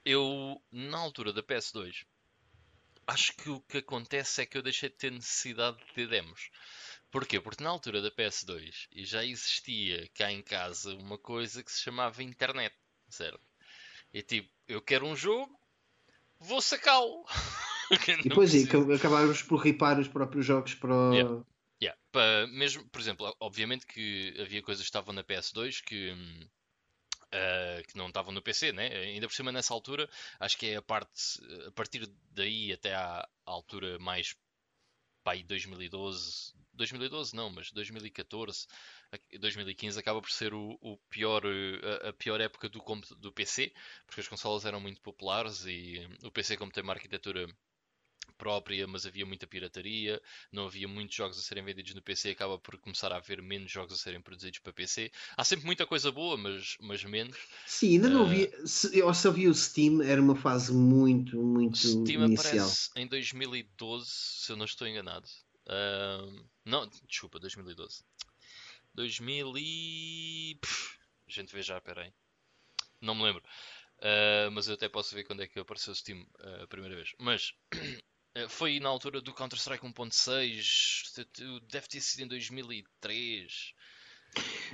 eu, 0.04 0.62
na 0.70 0.98
altura 0.98 1.32
da 1.32 1.42
PS2, 1.42 2.04
acho 3.06 3.36
que 3.36 3.50
o 3.50 3.60
que 3.60 3.78
acontece 3.78 4.42
é 4.42 4.46
que 4.46 4.56
eu 4.56 4.62
deixei 4.62 4.88
de 4.88 4.96
ter 4.96 5.10
necessidade 5.10 5.78
de 5.78 5.92
ter 5.94 6.08
demos. 6.08 6.50
Porquê? 7.10 7.40
Porque 7.40 7.62
na 7.62 7.70
altura 7.70 8.00
da 8.00 8.10
PS2 8.10 8.88
já 8.92 9.24
existia 9.24 10.08
cá 10.14 10.30
em 10.30 10.42
casa 10.42 10.94
uma 10.94 11.18
coisa 11.18 11.62
que 11.62 11.72
se 11.72 11.82
chamava 11.82 12.22
internet, 12.22 12.74
certo? 13.08 13.44
E 14.14 14.22
tipo, 14.22 14.48
eu 14.68 14.80
quero 14.80 15.06
um 15.06 15.16
jogo, 15.16 15.58
vou 16.38 16.60
sacá-lo. 16.60 17.24
e 18.24 18.28
depois 18.28 18.54
é, 18.54 18.94
acabaram 18.94 19.32
por 19.48 19.56
ripar 19.56 20.00
os 20.00 20.08
próprios 20.08 20.46
jogos 20.46 20.74
para 20.74 20.94
o... 20.94 21.12
Yeah. 21.12 21.44
Yeah. 21.82 22.00
Para, 22.12 22.46
mesmo, 22.46 22.88
por 22.90 23.00
exemplo, 23.00 23.36
obviamente 23.40 23.86
que 23.86 24.34
havia 24.40 24.62
coisas 24.62 24.84
que 24.84 24.88
estavam 24.88 25.12
na 25.12 25.24
PS2 25.24 25.82
que, 25.82 26.12
uh, 26.12 27.86
que 27.88 27.96
não 27.96 28.06
estavam 28.06 28.32
no 28.32 28.40
PC, 28.40 28.72
né? 28.72 28.86
ainda 28.86 29.26
por 29.26 29.34
cima 29.34 29.50
nessa 29.50 29.74
altura, 29.74 30.08
acho 30.38 30.56
que 30.56 30.68
é 30.68 30.76
a 30.76 30.82
parte, 30.82 31.40
a 31.66 31.72
partir 31.72 32.08
daí 32.30 32.72
até 32.72 32.94
à, 32.94 33.28
altura 33.44 33.98
mais 33.98 34.36
pá, 35.24 35.34
2012, 35.34 36.54
2012 36.72 37.34
não, 37.34 37.50
mas 37.50 37.72
2014, 37.72 38.66
2015 39.40 39.98
acaba 39.98 40.20
por 40.20 40.30
ser 40.30 40.54
o, 40.54 40.78
o 40.80 40.96
pior, 41.10 41.42
a, 41.44 42.10
a, 42.10 42.12
pior 42.12 42.40
época 42.40 42.68
do, 42.68 42.80
do 43.18 43.32
PC, 43.32 43.72
porque 44.06 44.20
as 44.20 44.28
consolas 44.28 44.64
eram 44.64 44.80
muito 44.80 45.00
populares 45.00 45.64
e 45.66 46.08
o 46.22 46.30
PC 46.30 46.56
como 46.56 46.70
tem 46.70 46.84
uma 46.84 46.92
arquitetura 46.92 47.48
própria, 48.42 48.86
mas 48.88 49.06
havia 49.06 49.24
muita 49.24 49.46
pirataria, 49.46 50.20
não 50.50 50.66
havia 50.66 50.88
muitos 50.88 51.14
jogos 51.14 51.38
a 51.38 51.42
serem 51.42 51.62
vendidos 51.62 51.94
no 51.94 52.02
PC, 52.02 52.30
acaba 52.30 52.58
por 52.58 52.76
começar 52.78 53.12
a 53.12 53.16
haver 53.16 53.40
menos 53.40 53.70
jogos 53.70 53.94
a 53.94 53.96
serem 53.96 54.20
produzidos 54.20 54.58
para 54.58 54.72
PC. 54.72 55.12
Há 55.36 55.44
sempre 55.44 55.64
muita 55.64 55.86
coisa 55.86 56.10
boa, 56.10 56.36
mas, 56.36 56.76
mas 56.80 57.04
menos. 57.04 57.36
Sim, 57.66 57.92
ainda 57.92 58.08
não 58.08 58.22
uh, 58.22 58.26
havia. 58.26 58.66
Se, 58.66 58.98
eu 58.98 59.12
só 59.14 59.30
vi 59.30 59.46
o 59.46 59.54
Steam, 59.54 60.02
era 60.02 60.20
uma 60.20 60.34
fase 60.34 60.72
muito, 60.72 61.40
muito 61.40 61.74
o 61.74 61.76
Steam 61.76 62.24
inicial. 62.24 62.66
aparece 62.66 62.90
em 62.96 63.06
2012, 63.06 64.10
se 64.10 64.52
eu 64.52 64.56
não 64.56 64.64
estou 64.64 64.88
enganado. 64.88 65.28
Uh, 65.66 66.44
não, 66.64 66.88
desculpa, 67.06 67.38
2012. 67.38 68.04
2000 68.94 69.54
e... 69.56 70.58
Pff, 70.60 70.98
a 71.28 71.30
gente 71.30 71.52
vê 71.54 71.62
já, 71.62 71.80
peraí. 71.80 72.12
Não 73.00 73.14
me 73.14 73.22
lembro. 73.22 73.42
Uh, 73.98 74.50
mas 74.50 74.66
eu 74.66 74.74
até 74.74 74.88
posso 74.88 75.14
ver 75.14 75.22
quando 75.22 75.42
é 75.42 75.46
que 75.46 75.60
apareceu 75.60 75.92
o 75.92 75.96
Steam 75.96 76.26
uh, 76.40 76.64
a 76.64 76.66
primeira 76.66 76.96
vez. 76.96 77.14
Mas 77.18 77.54
foi 78.48 78.80
na 78.80 78.88
altura 78.88 79.20
do 79.20 79.34
Counter-Strike 79.34 79.84
1.6, 79.84 81.26
deve 81.70 81.88
ter 81.88 82.00
sido 82.00 82.22
em 82.24 82.28
2003. 82.28 83.74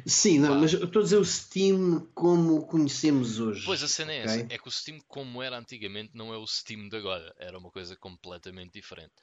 Sim, 0.07 0.39
não, 0.39 0.61
mas 0.61 0.73
estou 0.73 1.01
a 1.01 1.03
dizer 1.03 1.17
o 1.17 1.25
Steam 1.25 2.09
como 2.15 2.65
conhecemos 2.67 3.41
hoje. 3.41 3.65
Pois 3.65 3.83
a 3.83 3.89
cena 3.89 4.13
é 4.13 4.23
okay? 4.23 4.41
essa, 4.43 4.55
é 4.55 4.59
que 4.59 4.69
o 4.69 4.71
Steam 4.71 5.01
como 5.09 5.43
era 5.43 5.59
antigamente 5.59 6.13
não 6.15 6.33
é 6.33 6.37
o 6.37 6.47
Steam 6.47 6.89
de 6.89 6.97
agora, 6.97 7.35
era 7.39 7.59
uma 7.59 7.71
coisa 7.71 7.97
completamente 7.97 8.75
diferente. 8.75 9.15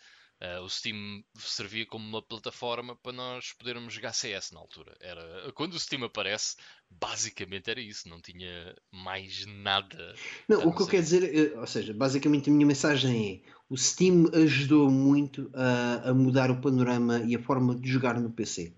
Uh, 0.46 0.62
o 0.62 0.70
Steam 0.70 1.24
servia 1.40 1.86
como 1.86 2.06
uma 2.06 2.22
plataforma 2.22 2.96
para 2.96 3.14
nós 3.14 3.54
podermos 3.54 3.94
jogar 3.94 4.14
CS 4.14 4.52
na 4.52 4.60
altura. 4.60 4.96
Era, 5.00 5.52
quando 5.54 5.74
o 5.74 5.80
Steam 5.80 6.04
aparece, 6.04 6.56
basicamente 6.90 7.70
era 7.72 7.80
isso, 7.80 8.08
não 8.08 8.22
tinha 8.22 8.76
mais 8.92 9.46
nada. 9.48 10.14
Não, 10.48 10.68
o 10.68 10.76
que 10.76 10.84
eu 10.84 10.88
quero 10.88 11.04
dizer, 11.04 11.24
eh, 11.36 11.60
ou 11.60 11.66
seja, 11.66 11.94
basicamente 11.94 12.50
a 12.50 12.54
minha 12.54 12.68
mensagem 12.68 13.44
é: 13.46 13.52
o 13.70 13.78
Steam 13.78 14.30
ajudou 14.34 14.92
muito 14.92 15.50
a, 15.54 16.10
a 16.10 16.14
mudar 16.14 16.52
o 16.52 16.62
panorama 16.62 17.20
e 17.26 17.36
a 17.36 17.42
forma 17.42 17.74
de 17.74 17.90
jogar 17.90 18.20
no 18.20 18.32
PC. 18.32 18.76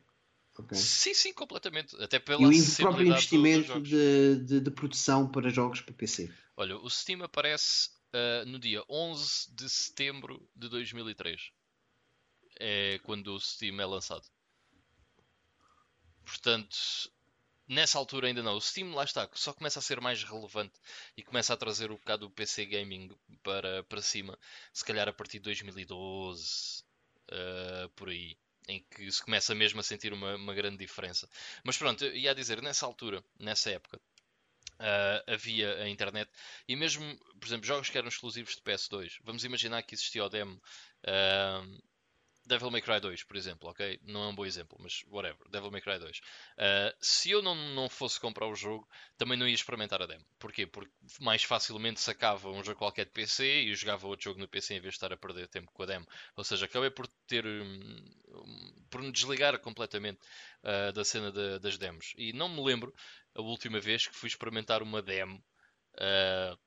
Okay. 0.59 0.77
Sim, 0.77 1.13
sim, 1.13 1.33
completamente. 1.33 1.95
Até 2.01 2.17
pela 2.17 2.41
e 2.41 2.61
o 2.61 2.75
próprio 2.77 3.07
investimento 3.07 3.79
de, 3.79 4.37
de, 4.37 4.59
de, 4.59 4.71
produção 4.71 5.29
para 5.29 5.49
jogos 5.49 5.81
para 5.81 5.93
PC. 5.93 6.31
Olha, 6.55 6.77
o 6.77 6.89
Steam 6.89 7.23
aparece 7.23 7.89
uh, 8.13 8.45
no 8.47 8.57
dia 8.57 8.83
11 8.89 9.53
de 9.53 9.69
setembro 9.69 10.49
de 10.55 10.67
2003. 10.69 11.51
É 12.59 12.99
quando 13.03 13.33
o 13.33 13.39
Steam 13.39 13.79
é 13.79 13.85
lançado. 13.85 14.25
Portanto, 16.25 16.77
nessa 17.67 17.97
altura 17.97 18.27
ainda 18.27 18.41
não. 18.41 18.55
O 18.55 18.61
Steam, 18.61 18.93
lá 18.93 19.03
está, 19.03 19.29
só 19.33 19.53
começa 19.53 19.79
a 19.79 19.81
ser 19.81 19.99
mais 20.01 20.23
relevante 20.23 20.79
e 21.15 21.23
começa 21.23 21.53
a 21.53 21.57
trazer 21.57 21.91
um 21.91 21.95
bocado 21.95 22.25
o 22.25 22.31
PC 22.31 22.65
Gaming 22.65 23.15
para, 23.43 23.83
para 23.83 24.01
cima, 24.01 24.37
se 24.73 24.83
calhar 24.85 25.07
a 25.07 25.13
partir 25.13 25.39
de 25.39 25.43
2012, 25.45 26.83
uh, 27.31 27.85
ah, 27.85 27.89
por 27.95 28.09
aí, 28.09 28.37
em 28.67 28.83
que 28.83 29.11
se 29.11 29.23
começa 29.23 29.53
mesmo 29.55 29.79
a 29.79 29.83
sentir 29.83 30.13
uma, 30.13 30.35
uma 30.35 30.53
grande 30.53 30.77
diferença. 30.77 31.29
Mas 31.63 31.77
pronto, 31.77 32.05
ia 32.05 32.33
dizer, 32.35 32.61
nessa 32.61 32.85
altura, 32.85 33.23
nessa 33.39 33.71
época, 33.71 33.99
uh, 34.79 35.31
havia 35.31 35.75
a 35.75 35.89
internet 35.89 36.29
e 36.67 36.75
mesmo, 36.75 37.03
por 37.39 37.47
exemplo, 37.47 37.65
jogos 37.65 37.89
que 37.89 37.97
eram 37.97 38.07
exclusivos 38.07 38.55
de 38.55 38.61
PS2. 38.61 39.17
Vamos 39.23 39.43
imaginar 39.43 39.83
que 39.83 39.95
existia 39.95 40.23
o 40.23 40.29
demo 40.29 40.55
uh, 40.55 41.81
Devil 42.47 42.71
May 42.71 42.81
Cry 42.81 42.99
2, 42.99 43.23
por 43.23 43.35
exemplo, 43.35 43.69
ok? 43.69 43.99
Não 44.03 44.23
é 44.23 44.27
um 44.27 44.35
bom 44.35 44.45
exemplo, 44.45 44.77
mas 44.81 45.03
whatever, 45.07 45.47
Devil 45.49 45.69
May 45.69 45.81
Cry 45.81 45.99
2. 45.99 46.17
Uh, 46.17 46.21
se 47.01 47.29
eu 47.29 47.41
não, 47.41 47.53
não 47.73 47.89
fosse 47.89 48.19
comprar 48.19 48.47
o 48.47 48.55
jogo, 48.55 48.87
também 49.17 49.37
não 49.37 49.47
ia 49.47 49.53
experimentar 49.53 50.01
a 50.01 50.05
demo. 50.05 50.25
Porquê? 50.39 50.65
Porque 50.65 50.91
mais 51.19 51.43
facilmente 51.43 51.99
sacava 51.99 52.49
um 52.49 52.63
jogo 52.63 52.79
qualquer 52.79 53.05
de 53.05 53.11
PC 53.11 53.63
e 53.63 53.75
jogava 53.75 54.07
outro 54.07 54.23
jogo 54.23 54.39
no 54.39 54.47
PC 54.47 54.75
em 54.75 54.79
vez 54.79 54.93
de 54.93 54.97
estar 54.97 55.11
a 55.11 55.17
perder 55.17 55.47
tempo 55.47 55.71
com 55.73 55.83
a 55.83 55.85
demo. 55.85 56.07
Ou 56.35 56.43
seja, 56.43 56.65
acabei 56.65 56.89
por 56.89 57.07
ter. 57.27 57.45
Um, 57.45 58.05
um, 58.29 58.85
por 58.89 59.01
me 59.01 59.11
desligar 59.11 59.59
completamente 59.59 60.19
uh, 60.63 60.91
da 60.93 61.03
cena 61.03 61.31
de, 61.31 61.59
das 61.59 61.77
demos. 61.77 62.13
E 62.17 62.31
não 62.33 62.47
me 62.47 62.63
lembro 62.63 62.93
a 63.35 63.41
última 63.41 63.79
vez 63.79 64.07
que 64.07 64.15
fui 64.15 64.27
experimentar 64.27 64.81
uma 64.81 65.01
demo. 65.01 65.43
Uh, 65.95 66.57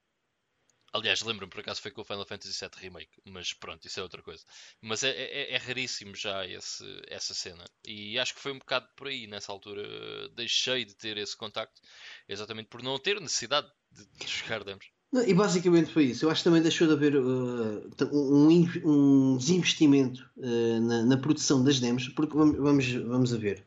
Aliás, 0.92 1.22
lembro-me 1.22 1.50
por 1.50 1.60
acaso 1.60 1.80
foi 1.80 1.92
com 1.92 2.00
o 2.00 2.04
Final 2.04 2.26
Fantasy 2.26 2.58
VII 2.58 2.70
Remake, 2.76 3.10
mas 3.24 3.52
pronto, 3.52 3.86
isso 3.86 4.00
é 4.00 4.02
outra 4.02 4.22
coisa. 4.22 4.42
Mas 4.82 5.04
é, 5.04 5.10
é, 5.10 5.54
é, 5.54 5.56
raríssimo 5.56 6.16
já 6.16 6.44
esse, 6.46 6.84
essa 7.06 7.32
cena. 7.32 7.64
E 7.86 8.18
acho 8.18 8.34
que 8.34 8.40
foi 8.40 8.52
um 8.52 8.58
bocado 8.58 8.88
por 8.96 9.06
aí, 9.06 9.26
nessa 9.26 9.52
altura, 9.52 9.82
deixei 10.30 10.84
de 10.84 10.94
ter 10.96 11.16
esse 11.16 11.36
contacto, 11.36 11.80
exatamente 12.28 12.68
por 12.68 12.82
não 12.82 12.98
ter 12.98 13.20
necessidade 13.20 13.70
de, 13.92 14.04
de 14.04 14.26
jogar 14.26 14.64
demos. 14.64 14.86
E 15.12 15.34
basicamente 15.34 15.92
foi 15.92 16.04
isso. 16.04 16.24
Eu 16.24 16.30
acho 16.30 16.40
que 16.40 16.44
também 16.44 16.62
deixou 16.62 16.86
de 16.86 16.92
haver 16.92 17.16
uh, 17.16 17.90
um, 18.12 18.48
um 18.84 19.36
desinvestimento 19.36 20.24
uh, 20.36 20.80
na, 20.80 21.04
na, 21.04 21.16
produção 21.16 21.64
das 21.64 21.80
demos, 21.80 22.08
porque 22.10 22.36
vamos, 22.36 22.92
vamos, 22.92 23.34
a 23.34 23.36
ver 23.36 23.66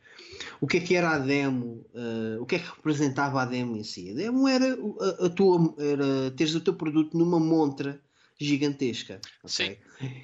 o 0.59 0.67
que 0.67 0.77
é 0.77 0.79
que 0.79 0.95
era 0.95 1.11
a 1.11 1.19
demo, 1.19 1.85
uh, 1.93 2.41
o 2.41 2.45
que 2.45 2.55
é 2.55 2.59
que 2.59 2.69
representava 2.69 3.41
a 3.41 3.45
demo 3.45 3.75
em 3.75 3.83
si. 3.83 4.11
A 4.11 4.13
demo 4.13 4.47
era, 4.47 4.77
a, 4.99 5.25
a 5.25 5.29
tua, 5.29 5.75
era 5.77 6.31
teres 6.31 6.55
o 6.55 6.61
teu 6.61 6.73
produto 6.73 7.17
numa 7.17 7.39
montra 7.39 7.99
gigantesca. 8.39 9.19
Okay? 9.43 9.77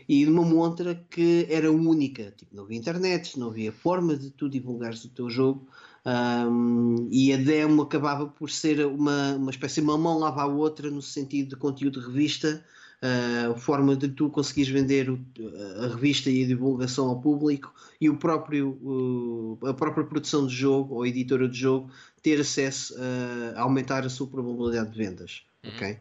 E 0.07 0.25
numa 0.25 0.43
montra 0.43 0.95
que 1.09 1.47
era 1.49 1.71
única. 1.71 2.33
Tipo, 2.37 2.55
não 2.55 2.63
havia 2.63 2.77
internet, 2.77 3.39
não 3.39 3.47
havia 3.47 3.71
forma 3.71 4.15
de 4.15 4.31
tu 4.31 4.49
divulgares 4.49 5.03
o 5.05 5.09
teu 5.09 5.29
jogo. 5.29 5.67
Um, 6.05 7.07
e 7.11 7.33
a 7.33 7.37
demo 7.37 7.81
acabava 7.81 8.25
por 8.25 8.49
ser 8.49 8.85
uma, 8.85 9.35
uma 9.35 9.51
espécie 9.51 9.75
de 9.75 9.81
uma 9.81 9.97
mão 9.97 10.17
lava 10.17 10.41
a 10.41 10.47
outra 10.47 10.89
no 10.89 11.01
sentido 11.01 11.49
de 11.49 11.55
conteúdo 11.55 11.99
de 11.99 12.07
revista 12.07 12.63
a 13.01 13.55
forma 13.55 13.95
de 13.95 14.09
tu 14.09 14.29
conseguires 14.29 14.69
vender 14.69 15.07
a 15.81 15.87
revista 15.87 16.29
e 16.29 16.43
a 16.43 16.47
divulgação 16.47 17.07
ao 17.07 17.21
público 17.21 17.73
e 17.99 18.09
o 18.09 18.17
próprio, 18.17 19.57
a 19.63 19.73
própria 19.73 20.05
produção 20.05 20.45
de 20.45 20.53
jogo 20.53 20.95
ou 20.95 21.05
editora 21.05 21.47
de 21.47 21.57
jogo 21.57 21.89
ter 22.21 22.41
acesso 22.41 22.93
a 23.55 23.61
aumentar 23.61 24.05
a 24.05 24.09
sua 24.09 24.27
probabilidade 24.27 24.91
de 24.91 24.97
vendas. 24.97 25.43
Uhum. 25.63 25.71
Okay? 25.75 25.91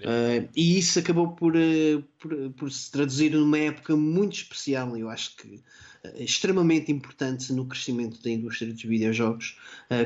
Uh, 0.00 0.48
e 0.54 0.78
isso 0.78 0.98
acabou 0.98 1.32
por, 1.32 1.56
uh, 1.56 2.02
por, 2.18 2.50
por, 2.52 2.70
se 2.70 2.90
traduzir 2.90 3.32
numa 3.32 3.58
época 3.58 3.96
muito 3.96 4.34
especial, 4.34 4.96
eu 4.96 5.08
acho 5.08 5.36
que 5.36 5.48
uh, 5.48 6.22
extremamente 6.22 6.92
importante 6.92 7.52
no 7.52 7.66
crescimento 7.66 8.22
da 8.22 8.30
indústria 8.30 8.72
dos 8.72 8.82
videojogos, 8.82 9.58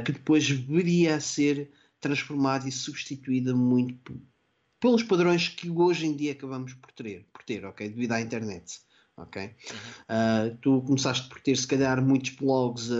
que 0.04 0.12
depois 0.12 0.48
viria 0.48 1.16
a 1.16 1.20
ser 1.20 1.70
transformada 2.00 2.68
e 2.68 2.72
substituída 2.72 3.54
muito 3.54 4.20
pelos 4.82 5.04
padrões 5.04 5.46
que 5.46 5.70
hoje 5.70 6.06
em 6.06 6.16
dia 6.16 6.32
acabamos 6.32 6.74
por 6.74 6.90
ter, 6.90 7.24
por 7.32 7.44
ter 7.44 7.64
ok? 7.64 7.88
Devido 7.88 8.12
à 8.12 8.20
internet. 8.20 8.80
ok? 9.16 9.42
Uhum. 9.44 10.50
Uh, 10.50 10.56
tu 10.60 10.82
começaste 10.82 11.28
por 11.28 11.40
ter, 11.40 11.56
se 11.56 11.68
calhar, 11.68 12.02
muitos 12.04 12.30
blogs 12.30 12.90
a, 12.90 12.96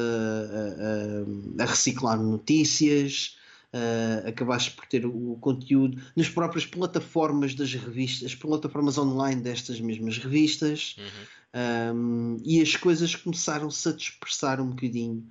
a, 1.61 1.65
a 1.65 1.67
reciclar 1.67 2.23
notícias, 2.23 3.37
uh, 3.75 4.29
acabaste 4.29 4.71
por 4.71 4.87
ter 4.87 5.05
o 5.05 5.37
conteúdo 5.41 6.01
nas 6.15 6.29
próprias 6.29 6.65
plataformas 6.65 7.53
das 7.53 7.75
revistas, 7.75 8.31
as 8.31 8.35
plataformas 8.37 8.97
online 8.97 9.43
destas 9.43 9.81
mesmas 9.81 10.19
revistas, 10.19 10.95
uhum. 10.97 11.97
um, 11.97 12.37
e 12.45 12.63
as 12.63 12.77
coisas 12.77 13.17
começaram-se 13.17 13.89
a 13.89 13.93
dispersar 13.93 14.61
um 14.61 14.69
bocadinho. 14.69 15.27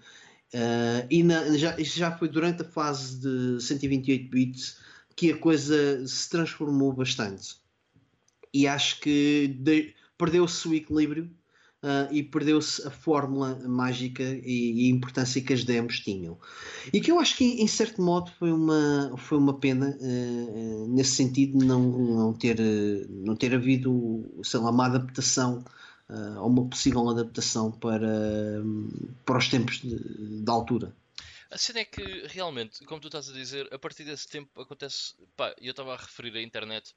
Uh, 0.54 1.08
e 1.10 1.24
na, 1.24 1.58
já, 1.58 1.78
já 1.80 2.12
foi 2.12 2.28
durante 2.28 2.64
a 2.64 2.66
fase 2.66 3.22
de 3.22 3.64
128 3.64 4.30
bits 4.30 4.91
que 5.16 5.32
a 5.32 5.38
coisa 5.38 6.06
se 6.08 6.30
transformou 6.30 6.94
bastante. 6.94 7.56
E 8.54 8.68
acho 8.68 9.00
que 9.00 9.56
perdeu-se 10.18 10.68
o 10.68 10.74
equilíbrio 10.74 11.30
uh, 11.84 12.14
e 12.14 12.22
perdeu-se 12.22 12.86
a 12.86 12.92
fórmula 12.92 13.60
mágica 13.68 14.24
e, 14.24 14.88
e, 14.88 14.92
a 14.92 14.96
importância 14.96 15.42
que 15.42 15.54
as 15.54 15.64
demos 15.64 16.00
tinham. 16.00 16.38
E 16.92 17.00
que 17.00 17.12
eu 17.12 17.20
acho 17.20 17.38
que, 17.38 17.62
em 17.62 17.68
certo 17.68 18.02
modo, 18.02 18.32
foi 18.38 18.52
uma, 18.52 19.14
foi 19.18 19.38
uma 19.38 19.54
pena, 19.54 19.98
uh, 20.00 20.88
nesse 20.90 21.16
sentido, 21.16 21.64
não, 21.64 21.82
não, 21.82 22.34
ter, 22.34 22.58
não 23.10 23.36
ter 23.36 23.56
havido, 23.56 24.26
sei 24.44 24.60
lá, 24.60 24.70
uma 24.70 24.86
adaptação 24.86 25.64
uh, 26.12 26.46
uma 26.46 26.66
possível 26.66 27.10
adaptação 27.10 27.72
para, 27.72 28.62
para 29.26 29.38
os 29.38 29.48
tempos 29.48 29.82
de 29.82 30.50
altura. 30.50 30.94
A 31.52 31.58
cena 31.58 31.82
é 31.82 31.86
que 31.86 32.28
realmente, 32.28 32.86
como 32.86 33.02
tu 33.02 33.08
estás 33.08 33.30
a 33.30 33.34
dizer, 33.34 33.68
a 33.74 33.78
partir 33.78 34.06
desse 34.06 34.28
tempo 34.28 34.62
acontece. 34.62 35.14
Pá, 35.36 35.54
eu 35.58 35.72
estava 35.72 35.94
a 35.94 35.98
referir 35.98 36.36
a 36.38 36.42
internet 36.42 36.96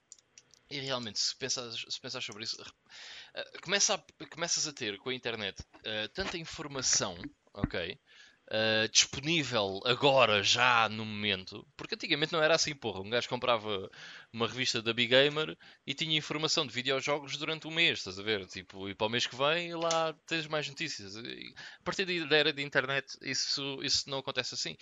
e 0.71 0.79
realmente, 0.79 1.19
se 1.19 1.37
pensas, 1.37 1.85
se 1.89 2.01
pensas 2.01 2.25
sobre 2.25 2.45
isso, 2.45 2.61
uh, 2.63 3.61
começa 3.63 3.95
a, 3.95 4.27
começas 4.27 4.67
a 4.67 4.73
ter 4.73 4.97
com 4.99 5.11
a 5.11 5.15
internet 5.15 5.61
uh, 5.61 6.09
tanta 6.15 6.39
informação, 6.39 7.17
ok? 7.53 8.01
Uh, 8.49 8.89
disponível 8.89 9.81
agora, 9.85 10.43
já 10.43 10.89
no 10.89 11.05
momento. 11.05 11.67
Porque 11.77 11.95
antigamente 11.95 12.33
não 12.33 12.43
era 12.43 12.55
assim, 12.55 12.75
porra. 12.75 13.01
Um 13.01 13.11
gajo 13.11 13.29
comprava 13.29 13.91
uma 14.33 14.47
revista 14.47 14.83
da 14.83 14.93
Big 14.93 15.09
Gamer 15.11 15.57
e 15.87 15.95
tinha 15.95 16.17
informação 16.17 16.67
de 16.67 16.73
videojogos 16.73 17.37
durante 17.37 17.67
um 17.67 17.71
mês, 17.71 17.99
estás 17.99 18.19
a 18.19 18.23
ver? 18.23 18.47
Tipo, 18.47 18.89
e 18.89 18.95
para 18.95 19.07
o 19.07 19.11
mês 19.11 19.27
que 19.27 19.37
vem 19.37 19.75
lá 19.75 20.15
tens 20.27 20.47
mais 20.47 20.69
notícias. 20.69 21.17
E, 21.17 21.55
a 21.81 21.83
partir 21.83 22.05
da 22.27 22.37
era 22.37 22.53
de 22.53 22.63
internet 22.63 23.07
isso, 23.23 23.81
isso 23.83 24.09
não 24.09 24.19
acontece 24.19 24.55
assim. 24.55 24.73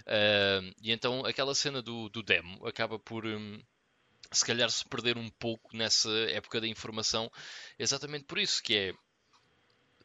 Uh, 0.00 0.74
e 0.82 0.92
então 0.92 1.24
aquela 1.24 1.54
cena 1.54 1.82
do, 1.82 2.08
do 2.08 2.22
demo 2.22 2.66
acaba 2.66 2.98
por. 2.98 3.26
Um, 3.26 3.60
se 4.30 4.44
calhar 4.44 4.70
se 4.70 4.84
perder 4.86 5.16
um 5.16 5.30
pouco 5.30 5.74
nessa 5.74 6.10
época 6.30 6.60
da 6.60 6.68
informação, 6.68 7.30
exatamente 7.78 8.26
por 8.26 8.38
isso, 8.38 8.62
que 8.62 8.76
é 8.76 8.94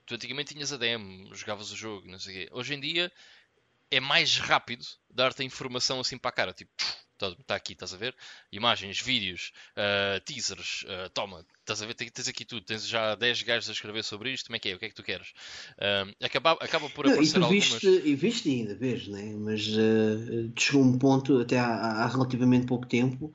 tu 0.06 0.16
antigamente 0.16 0.54
tinhas 0.54 0.74
a 0.74 0.78
DM, 0.78 1.30
jogavas 1.34 1.72
o 1.72 1.76
jogo, 1.76 2.08
não 2.08 2.20
sei 2.20 2.34
o 2.34 2.38
quê. 2.38 2.54
Hoje 2.54 2.74
em 2.74 2.80
dia 2.80 3.12
é 3.92 4.00
mais 4.00 4.38
rápido 4.38 4.86
dar-te 5.10 5.42
a 5.42 5.46
informação 5.46 6.00
assim 6.00 6.18
para 6.18 6.30
a 6.30 6.34
cara, 6.34 6.54
tipo, 6.54 6.72
está 7.14 7.44
tá 7.46 7.56
aqui, 7.56 7.74
estás 7.74 7.94
a 7.94 7.98
ver? 7.98 8.16
Imagens, 8.52 9.00
vídeos, 9.00 9.52
uh, 9.78 10.20
teasers, 10.22 10.84
uh, 10.84 11.10
toma, 11.14 11.46
estás 11.60 11.82
a 11.82 11.86
ver? 11.86 11.94
Tens 11.94 12.28
aqui 12.28 12.44
tudo, 12.44 12.66
tens 12.66 12.88
já 12.88 13.16
10 13.16 13.44
gajos 13.44 13.70
a 13.70 13.72
escrever 13.72 14.04
sobre 14.04 14.32
isto, 14.32 14.48
como 14.48 14.56
é 14.56 14.60
que 14.60 14.70
é? 14.70 14.76
O 14.76 14.80
que 14.80 14.86
é 14.86 14.90
que 14.90 14.96
tu 14.96 15.04
queres? 15.04 15.30
Uh, 15.78 16.26
acaba, 16.26 16.54
acaba 16.54 16.90
por 16.90 17.08
aparecer 17.08 17.40
não, 17.40 17.48
e 17.52 17.60
viste, 17.60 17.88
algumas... 17.88 18.06
E 18.06 18.16
viste 18.16 18.50
ainda, 18.50 18.76
vês, 18.76 19.08
né? 19.08 19.34
mas 19.38 19.62
chegou 20.58 20.84
um 20.84 20.98
ponto, 20.98 21.40
até 21.40 21.60
há, 21.60 21.68
há 21.68 22.08
relativamente 22.08 22.66
pouco 22.66 22.88
tempo, 22.88 23.34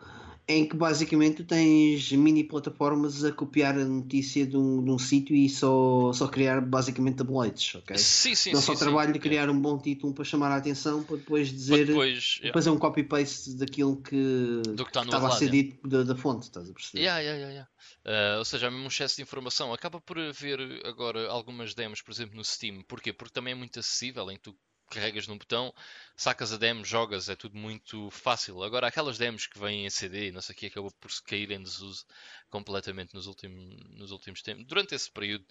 em 0.49 0.67
que 0.67 0.75
basicamente 0.75 1.45
tens 1.45 2.11
mini 2.13 2.43
plataformas 2.43 3.23
a 3.23 3.31
copiar 3.31 3.75
a 3.79 3.85
notícia 3.85 4.47
de 4.47 4.57
um, 4.57 4.83
de 4.83 4.91
um 4.91 4.99
sítio 4.99 5.37
e 5.37 5.47
só, 5.47 6.11
só 6.15 6.27
criar 6.27 6.63
basicamente 6.63 7.17
tabloids, 7.17 7.75
ok? 7.75 7.99
Sim, 7.99 8.35
sim, 8.35 8.53
Não 8.53 8.61
sim, 8.61 8.67
só 8.69 8.73
sim, 8.73 8.79
trabalho 8.79 9.13
de 9.13 9.19
criar 9.19 9.51
um 9.51 9.61
bom 9.61 9.79
título 9.79 10.15
para 10.15 10.25
chamar 10.25 10.51
a 10.51 10.57
atenção 10.57 11.03
para 11.03 11.19
depois 11.19 11.49
dizer 11.49 11.89
depois, 11.89 12.39
yeah. 12.39 12.55
fazer 12.55 12.71
um 12.71 12.79
copy-paste 12.79 13.57
daquilo 13.57 14.01
que, 14.01 14.63
Do 14.75 14.85
que, 14.85 14.91
está 14.91 15.01
que 15.01 15.09
estava 15.09 15.29
a 15.29 15.33
ser 15.33 15.51
dito 15.51 15.87
da, 15.87 16.03
da, 16.03 16.17
fonte, 16.17 16.45
estás 16.45 16.71
a 16.71 16.73
perceber? 16.73 17.03
Yeah, 17.03 17.21
yeah, 17.21 17.39
yeah, 17.39 17.53
yeah. 17.53 18.35
Uh, 18.35 18.39
ou 18.39 18.45
seja, 18.47 18.69
há 18.69 18.71
mesmo 18.71 18.85
um 18.85 18.89
excesso 18.89 19.17
de 19.17 19.23
informação. 19.23 19.71
Acaba 19.75 20.01
por 20.01 20.19
haver 20.19 20.59
agora 20.87 21.29
algumas 21.29 21.75
demos, 21.75 22.01
por 22.01 22.11
exemplo, 22.11 22.37
no 22.37 22.45
Steam. 22.45 22.83
Porquê? 22.89 23.13
Porque 23.13 23.35
também 23.35 23.53
é 23.53 23.55
muito 23.55 23.79
acessível 23.79 24.31
em 24.31 24.37
que 24.37 24.45
tu 24.45 24.57
carregas 24.89 25.27
num 25.27 25.39
botão, 25.39 25.73
sacas 26.17 26.53
a 26.53 26.57
demo, 26.57 26.85
jogas, 26.85 27.29
é 27.29 27.37
tudo 27.37 27.57
muito 27.57 28.11
fácil. 28.11 28.63
Agora, 28.63 28.87
aquelas 28.87 29.19
demos 29.19 29.47
que 29.47 29.59
vêm 29.59 29.87
em 29.87 29.91
CD, 29.91 30.33
não 30.33 30.41
sei 30.41 30.55
o 30.55 30.59
que, 30.59 30.67
acabou 30.67 30.91
por 31.01 31.11
se 31.11 31.23
cair 31.23 31.51
em 31.51 31.63
desuso 31.63 32.05
completamente 32.51 33.15
nos 33.15 33.27
últimos, 33.27 33.77
nos 33.91 34.11
últimos 34.11 34.43
tempos. 34.43 34.65
Durante 34.65 34.95
esse 34.95 35.11
período, 35.11 35.45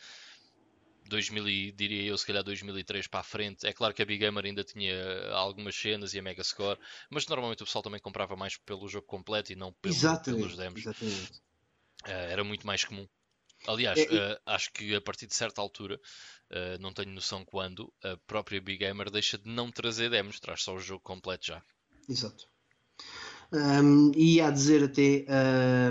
2000 1.08 1.72
diria 1.74 2.04
eu, 2.04 2.18
se 2.18 2.26
calhar 2.26 2.44
2003 2.44 3.08
para 3.08 3.22
a 3.22 3.24
frente. 3.24 3.66
É 3.66 3.74
claro 3.74 3.94
que 3.94 4.02
a 4.02 4.06
Big 4.06 4.20
Gamer 4.20 4.46
ainda 4.46 4.64
tinha 4.64 4.96
algumas 5.32 5.76
cenas 5.76 6.14
e 6.14 6.20
a 6.20 6.22
Mega 6.22 6.44
Score, 6.44 6.80
mas 7.10 7.28
normalmente 7.28 7.64
o 7.64 7.66
pessoal 7.66 7.84
também 7.84 8.00
comprava 8.00 8.36
mais 8.36 8.58
pelo 8.58 8.88
jogo 8.88 9.08
completo 9.08 9.52
e 9.52 9.56
não 9.56 9.72
pelo, 9.74 9.96
pelos 10.24 10.58
demos. 10.58 10.82
Exatamente. 10.82 11.42
Uh, 12.06 12.10
era 12.10 12.44
muito 12.44 12.66
mais 12.66 12.84
comum. 12.84 13.08
Aliás, 13.68 14.00
é, 14.00 14.34
uh, 14.34 14.40
acho 14.46 14.72
que 14.72 14.96
a 14.96 15.02
partir 15.02 15.28
de 15.28 15.36
certa 15.36 15.62
altura 15.62 16.00
Uh, 16.50 16.80
não 16.80 16.94
tenho 16.94 17.12
noção 17.12 17.44
quando, 17.44 17.92
a 18.02 18.16
própria 18.26 18.62
Big 18.62 18.78
Gamer 18.80 19.12
deixa 19.12 19.38
de 19.38 19.50
não 19.50 19.70
trazer 19.70 20.10
demos, 20.10 20.40
traz 20.40 20.64
só 20.64 20.74
o 20.74 20.80
jogo 20.80 21.02
completo 21.04 21.48
já. 21.48 21.62
Exato. 22.08 22.48
Um, 23.52 24.12
e 24.16 24.40
a 24.40 24.50
dizer 24.50 24.86
até, 24.86 25.26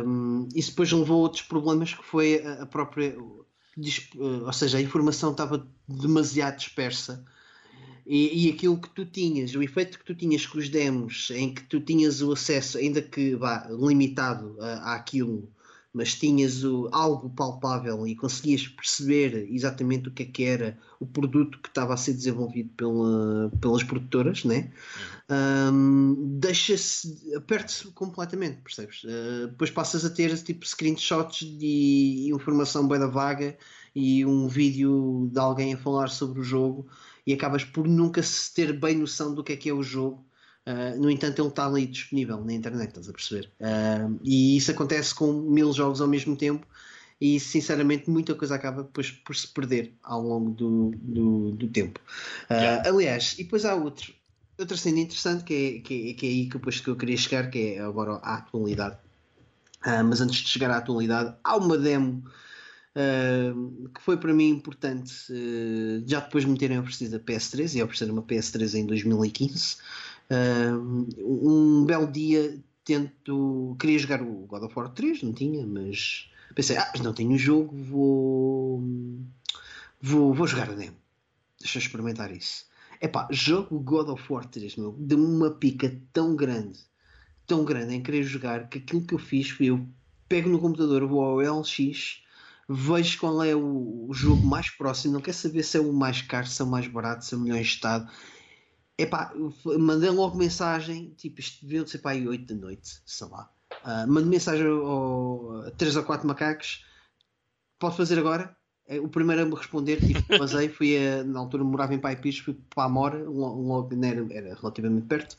um, 0.07 0.49
isso 0.55 0.71
depois 0.71 0.91
levou 0.91 1.19
a 1.19 1.23
outros 1.25 1.43
problemas 1.43 1.93
que 1.93 2.03
foi 2.03 2.43
a, 2.43 2.63
a 2.63 2.67
própria, 2.67 3.17
ou 3.19 4.53
seja, 4.53 4.79
a 4.79 4.81
informação 4.81 5.33
estava 5.33 5.67
demasiado 5.87 6.57
dispersa 6.57 7.23
E, 8.07 8.47
e, 8.47 8.51
aquilo 8.51 8.81
que 8.81 8.89
tu 8.91 9.05
tinhas, 9.05 9.55
o 9.55 9.63
efeito 9.63 9.99
que 9.99 10.05
tu 10.07 10.15
tinhas 10.15 10.47
com 10.47 10.59
os 10.59 10.71
demos, 10.71 11.31
em 11.33 11.53
que 11.53 11.65
tu 11.65 11.81
tinhas 11.81 12.23
o 12.23 12.33
acesso, 12.33 12.79
ainda 12.79 13.03
que 13.03 13.35
vá, 13.35 13.69
limitado 13.71 14.57
a, 14.59 14.95
àquilo, 14.95 15.53
mas 15.97 16.15
tinhas 16.15 16.63
o, 16.63 16.91
algo 16.93 17.31
palpável 17.31 18.07
e 18.07 18.15
conseguias 18.15 18.69
perceber 18.69 19.49
exatamente 19.51 20.11
o 20.11 20.13
que 20.13 20.25
é 20.25 20.27
que 20.27 20.45
era 20.45 20.79
o 21.01 21.07
produto 21.07 21.59
que 21.59 21.71
estava 21.71 21.95
a 21.95 21.97
ser 21.97 22.13
desenvolvido 22.13 22.69
pela, 22.77 23.51
pelas 23.63 23.83
produtoras, 23.83 24.45
né? 24.45 24.71
Um, 25.31 26.37
deixa-se, 26.39 27.35
aperte-se 27.35 27.87
completamente, 27.93 28.59
percebes? 28.59 29.05
Uh, 29.05 29.49
depois 29.49 29.71
passas 29.71 30.05
a 30.05 30.11
ter 30.11 30.37
tipo 30.43 30.67
screenshots 30.67 31.49
de 31.59 32.31
informação 32.31 32.87
bem 32.87 33.01
da 33.01 33.07
vaga 33.07 33.57
e 33.95 34.23
um 34.27 34.49
vídeo 34.49 35.31
de 35.33 35.39
alguém 35.39 35.73
a 35.73 35.79
falar 35.79 36.09
sobre 36.09 36.41
o 36.41 36.45
jogo 36.45 36.87
e 37.27 37.33
acabas 37.33 37.65
por 37.65 37.89
nunca 37.89 38.23
se 38.23 38.53
ter 38.53 38.79
bem 38.79 38.99
noção 38.99 39.35
do 39.35 39.43
que 39.43 39.55
é 39.55 39.57
que 39.57 39.71
é 39.71 39.73
o 39.73 39.83
jogo. 39.83 40.23
Uh, 40.67 41.01
no 41.01 41.09
entanto, 41.09 41.41
ele 41.41 41.49
está 41.49 41.65
ali 41.65 41.87
disponível 41.87 42.45
na 42.45 42.53
internet, 42.53 42.89
estás 42.89 43.09
a 43.09 43.13
perceber? 43.13 43.49
Uh, 43.61 44.19
e 44.25 44.57
isso 44.57 44.73
acontece 44.73 45.15
com 45.15 45.33
mil 45.33 45.73
jogos 45.73 46.01
ao 46.01 46.09
mesmo 46.09 46.35
tempo 46.35 46.67
e 47.21 47.39
sinceramente 47.39 48.11
muita 48.11 48.35
coisa 48.35 48.57
acaba 48.57 48.83
depois 48.83 49.13
por 49.13 49.37
se 49.37 49.47
perder 49.47 49.95
ao 50.03 50.21
longo 50.21 50.51
do, 50.51 50.91
do, 50.97 51.51
do 51.53 51.69
tempo. 51.69 52.01
Uh, 52.51 52.55
yeah. 52.55 52.89
Aliás, 52.89 53.35
e 53.39 53.45
depois 53.45 53.65
há 53.65 53.77
outro, 53.77 54.13
outra 54.59 54.77
cena 54.77 54.99
interessante 54.99 55.45
que 55.45 55.55
é, 55.55 55.81
que 55.81 56.11
é, 56.11 56.15
que 56.15 56.27
é 56.27 56.29
aí 56.31 56.47
que, 56.47 56.59
depois 56.59 56.81
que 56.81 56.89
eu 56.89 56.97
queria 56.97 57.17
chegar, 57.17 57.49
que 57.49 57.77
é 57.77 57.81
agora 57.81 58.15
à 58.15 58.35
atualidade. 58.35 58.97
mas 60.05 60.21
antes 60.21 60.41
de 60.41 60.49
chegar 60.49 60.71
à 60.73 60.79
atualidade, 60.79 61.33
há 61.45 61.57
uma 61.57 61.79
demo 61.79 62.25
Uh, 62.97 63.91
que 63.91 64.01
foi 64.01 64.17
para 64.17 64.33
mim 64.33 64.49
importante 64.49 65.13
uh, 65.31 66.03
já 66.07 66.19
depois 66.19 66.45
de 66.45 66.51
me 66.51 66.57
terem 66.57 66.79
oferecido 66.79 67.17
a 67.17 67.21
PS3 67.21 67.75
e 67.75 67.83
oferecer 67.83 68.11
uma 68.11 68.23
PS3 68.23 68.73
em 68.73 68.87
2015 68.87 69.77
uh, 70.31 71.07
um 71.21 71.85
belo 71.85 72.11
dia 72.11 72.59
tento 72.85 73.77
queria 73.79 73.99
jogar 73.99 74.23
o 74.23 74.47
God 74.47 74.63
of 74.65 74.79
War 74.79 74.89
3 74.89 75.23
não 75.23 75.33
tinha 75.33 75.67
mas 75.67 76.31
pensei 76.55 76.77
ah 76.77 76.93
não 77.03 77.13
tenho 77.13 77.33
o 77.33 77.39
jogo 77.39 77.77
vou 77.77 78.83
vou, 80.01 80.33
vou 80.33 80.47
jogar 80.47 80.71
a 80.71 80.75
demo 80.75 80.97
deixa 81.59 81.79
eu 81.79 81.83
experimentar 81.83 82.31
isso 82.33 82.67
Epá, 83.01 83.29
jogo 83.31 83.79
God 83.79 84.09
of 84.09 84.33
War 84.33 84.47
3 84.47 84.77
meu, 84.77 84.97
de 84.99 85.15
uma 85.15 85.51
pica 85.51 86.01
tão 86.13 86.35
grande 86.35 86.81
tão 87.47 87.65
grande 87.65 87.95
em 87.95 88.03
querer 88.03 88.23
jogar 88.23 88.69
que 88.69 88.79
aquilo 88.79 89.05
que 89.05 89.15
eu 89.15 89.19
fiz 89.19 89.51
foi 89.51 89.67
eu 89.67 89.87
pego 90.29 90.49
no 90.49 90.59
computador 90.59 91.07
vou 91.07 91.23
ao 91.23 91.61
LX 91.61 92.23
vejo 92.69 93.19
qual 93.19 93.43
é 93.43 93.55
o, 93.55 94.09
jogo 94.13 94.45
mais 94.47 94.71
próximo, 94.71 95.15
não 95.15 95.21
quer 95.21 95.33
saber 95.33 95.63
se 95.63 95.77
é 95.77 95.81
o 95.81 95.93
mais 95.93 96.23
caro, 96.23 96.47
se 96.47 96.61
é 96.61 96.65
o 96.65 96.69
mais 96.69 96.87
barato, 96.87 97.25
se 97.25 97.35
é 97.35 97.37
o 97.37 97.41
melhor 97.41 97.61
estado. 97.61 98.11
Epá, 98.99 99.33
mandei 99.79 100.09
logo 100.09 100.39
mensagem, 100.39 101.13
tipo, 101.17 101.41
isto 101.41 101.67
devia 101.67 101.87
ser 101.87 101.99
para 101.99 102.13
aí 102.13 102.27
8 102.27 102.55
da 102.55 102.61
noite, 102.61 103.03
sei 103.05 103.27
lá. 103.29 103.51
Uh, 103.85 104.11
mandei 104.11 104.31
mensagem 104.31 104.67
ao, 104.67 105.67
a 105.67 105.71
3 105.73 105.97
ou 105.97 106.05
4 106.05 106.27
macacos, 106.27 106.85
pode 107.79 107.97
fazer 107.97 108.19
agora? 108.19 108.57
É, 108.89 109.01
o 109.01 109.09
primeiro 109.09 109.43
a 109.43 109.45
me 109.45 109.55
responder, 109.55 110.01
tipo, 110.01 110.23
basei, 110.39 110.69
fui 110.69 110.97
a, 110.97 111.25
na 111.25 111.41
altura 111.41 111.63
morava 111.63 111.95
em 111.95 111.99
Pai 111.99 112.17
Pires, 112.17 112.39
fui 112.39 112.57
para 112.75 112.85
a 112.85 112.89
Mora, 112.89 113.23
logo, 113.29 113.91
era, 114.03 114.27
era 114.31 114.55
relativamente 114.55 115.07
perto, 115.07 115.37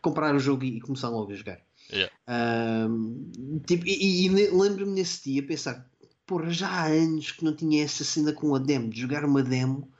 comprar 0.00 0.34
o 0.34 0.38
jogo 0.38 0.64
e, 0.64 0.76
e 0.76 0.80
começar 0.80 1.08
logo 1.08 1.32
a 1.32 1.34
jogar. 1.34 1.60
Yeah. 1.92 2.12
Uh, 2.28 3.60
tipo, 3.66 3.86
e, 3.86 4.26
e 4.26 4.28
lembro-me 4.28 4.92
nesse 4.92 5.32
dia 5.32 5.42
pensar, 5.42 5.90
porra, 6.24 6.50
já 6.50 6.68
há 6.68 6.86
anos 6.86 7.32
que 7.32 7.44
não 7.44 7.56
tinha 7.56 7.82
essa 7.82 8.04
cena 8.04 8.32
com 8.32 8.54
a 8.54 8.58
demo, 8.58 8.90
de 8.90 9.00
jogar 9.00 9.24
uma 9.24 9.42
demo 9.42 9.90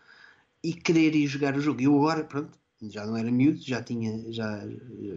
e 0.63 0.73
querer 0.73 1.17
ir 1.17 1.27
jogar 1.27 1.57
o 1.57 1.61
jogo. 1.61 1.81
Eu 1.81 1.97
agora, 1.97 2.23
pronto, 2.23 2.60
já 2.89 3.05
não 3.05 3.17
era 3.17 3.31
miúdo, 3.31 3.61
já 3.61 3.83
tinha, 3.83 4.33
já, 4.33 4.63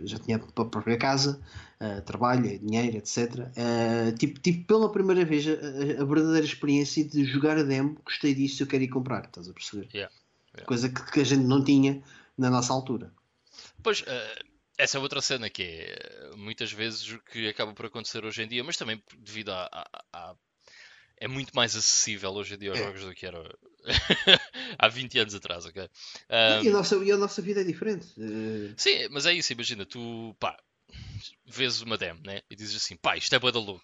já 0.04 0.20
tinha 0.20 0.38
a 0.38 0.40
própria 0.66 0.98
casa, 0.98 1.42
uh, 1.80 2.02
trabalho, 2.02 2.60
dinheiro, 2.60 2.98
etc. 2.98 3.18
Uh, 3.18 3.52
eh, 3.56 4.12
tipo, 4.20 4.40
tipo, 4.40 4.68
pela 4.68 4.92
primeira 4.92 5.24
vez, 5.24 5.46
a, 5.48 6.02
a, 6.02 6.06
verdadeira 6.06 6.46
experiência 6.46 7.04
de 7.06 7.24
jogar 7.24 7.58
a 7.58 7.64
demo, 7.64 7.98
gostei 8.04 8.36
disso, 8.36 8.64
eu 8.64 8.68
quero 8.68 8.84
ir 8.84 8.90
comprar, 8.90 9.26
estás 9.26 9.48
a 9.48 9.54
perceber? 9.54 9.88
Yeah. 9.94 10.14
Yeah. 10.54 10.66
Coisa 10.66 10.90
que, 10.90 11.12
que, 11.12 11.22
a 11.22 11.24
gente 11.24 11.46
não 11.46 11.64
tinha 11.64 12.04
na 12.38 12.50
nossa 12.50 12.74
altura. 12.74 13.14
Pois, 13.82 14.02
uh, 14.02 14.46
essa 14.78 14.98
é 14.98 15.00
outra 15.00 15.22
cena 15.22 15.50
que 15.50 15.64
é 15.64 16.32
muitas 16.36 16.72
vezes 16.72 17.12
o 17.12 17.20
que 17.20 17.48
acaba 17.48 17.74
por 17.74 17.86
acontecer 17.86 18.26
hoje 18.26 18.44
em 18.44 18.48
dia, 18.48 18.64
mas 18.64 18.76
também 18.76 19.02
devido 19.20 19.52
à, 19.52 19.88
à 20.12 20.36
é 21.18 21.28
muito 21.28 21.56
mais 21.56 21.76
acessível 21.76 22.32
hoje 22.32 22.56
em 22.56 22.58
dia 22.58 22.72
aos 22.72 22.80
é. 22.80 22.84
jogos 22.84 23.06
do 23.06 23.14
que 23.14 23.26
era 23.26 23.40
há 24.78 24.88
20 24.88 25.20
anos 25.20 25.36
atrás, 25.36 25.66
ok? 25.66 25.84
Um... 25.84 26.64
E, 26.64 26.70
a 26.70 26.72
nossa, 26.72 26.96
e 26.98 27.12
a 27.12 27.18
nossa 27.18 27.42
vida 27.42 27.62
é 27.62 27.64
diferente. 27.64 28.08
Eh, 28.18 28.74
Sim, 28.78 29.08
mas 29.12 29.26
é 29.26 29.34
isso, 29.34 29.54
imagina, 29.54 29.86
tu 29.86 30.36
pá, 30.40 30.58
vês 31.46 31.82
uma 31.82 31.98
demo 31.98 32.22
né? 32.24 32.42
e 32.50 32.56
dizes 32.56 32.78
assim, 32.78 32.96
pá, 32.96 33.18
isto 33.18 33.34
é 33.34 33.40
boa 33.40 33.52
da 33.52 33.60
louco. 33.60 33.84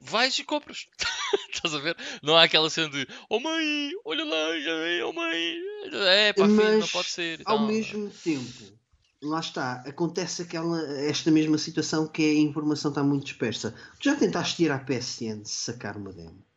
Vais 0.00 0.38
e 0.38 0.44
compras. 0.44 0.86
Estás 1.52 1.74
a 1.74 1.78
ver? 1.78 1.96
Não 2.22 2.36
há 2.36 2.44
aquela 2.44 2.70
cena 2.70 2.88
de 2.88 3.06
Oh 3.28 3.40
mãe, 3.40 3.90
olha 4.04 4.24
lá, 4.24 4.60
já 4.60 4.76
vem, 4.80 5.02
oh 5.02 5.12
mãe. 5.12 5.56
É 5.92 6.32
pá, 6.32 6.46
filho, 6.46 6.78
não 6.78 6.88
pode 6.88 7.08
ser. 7.08 7.42
Ao 7.44 7.66
mesmo 7.66 8.08
tempo, 8.10 8.78
lá 9.20 9.40
está, 9.40 9.82
acontece 9.84 10.42
aquela, 10.42 10.80
esta 11.00 11.30
mesma 11.30 11.58
situação 11.58 12.06
que 12.06 12.22
a 12.22 12.34
informação 12.34 12.90
está 12.90 13.02
muito 13.02 13.24
dispersa. 13.24 13.74
Tu 13.98 14.04
já 14.04 14.16
tentaste 14.16 14.62
ir 14.62 14.70
à 14.70 14.78
PSN 14.78 15.44
sacar 15.44 15.96
uma 15.96 16.12
demo? 16.12 16.47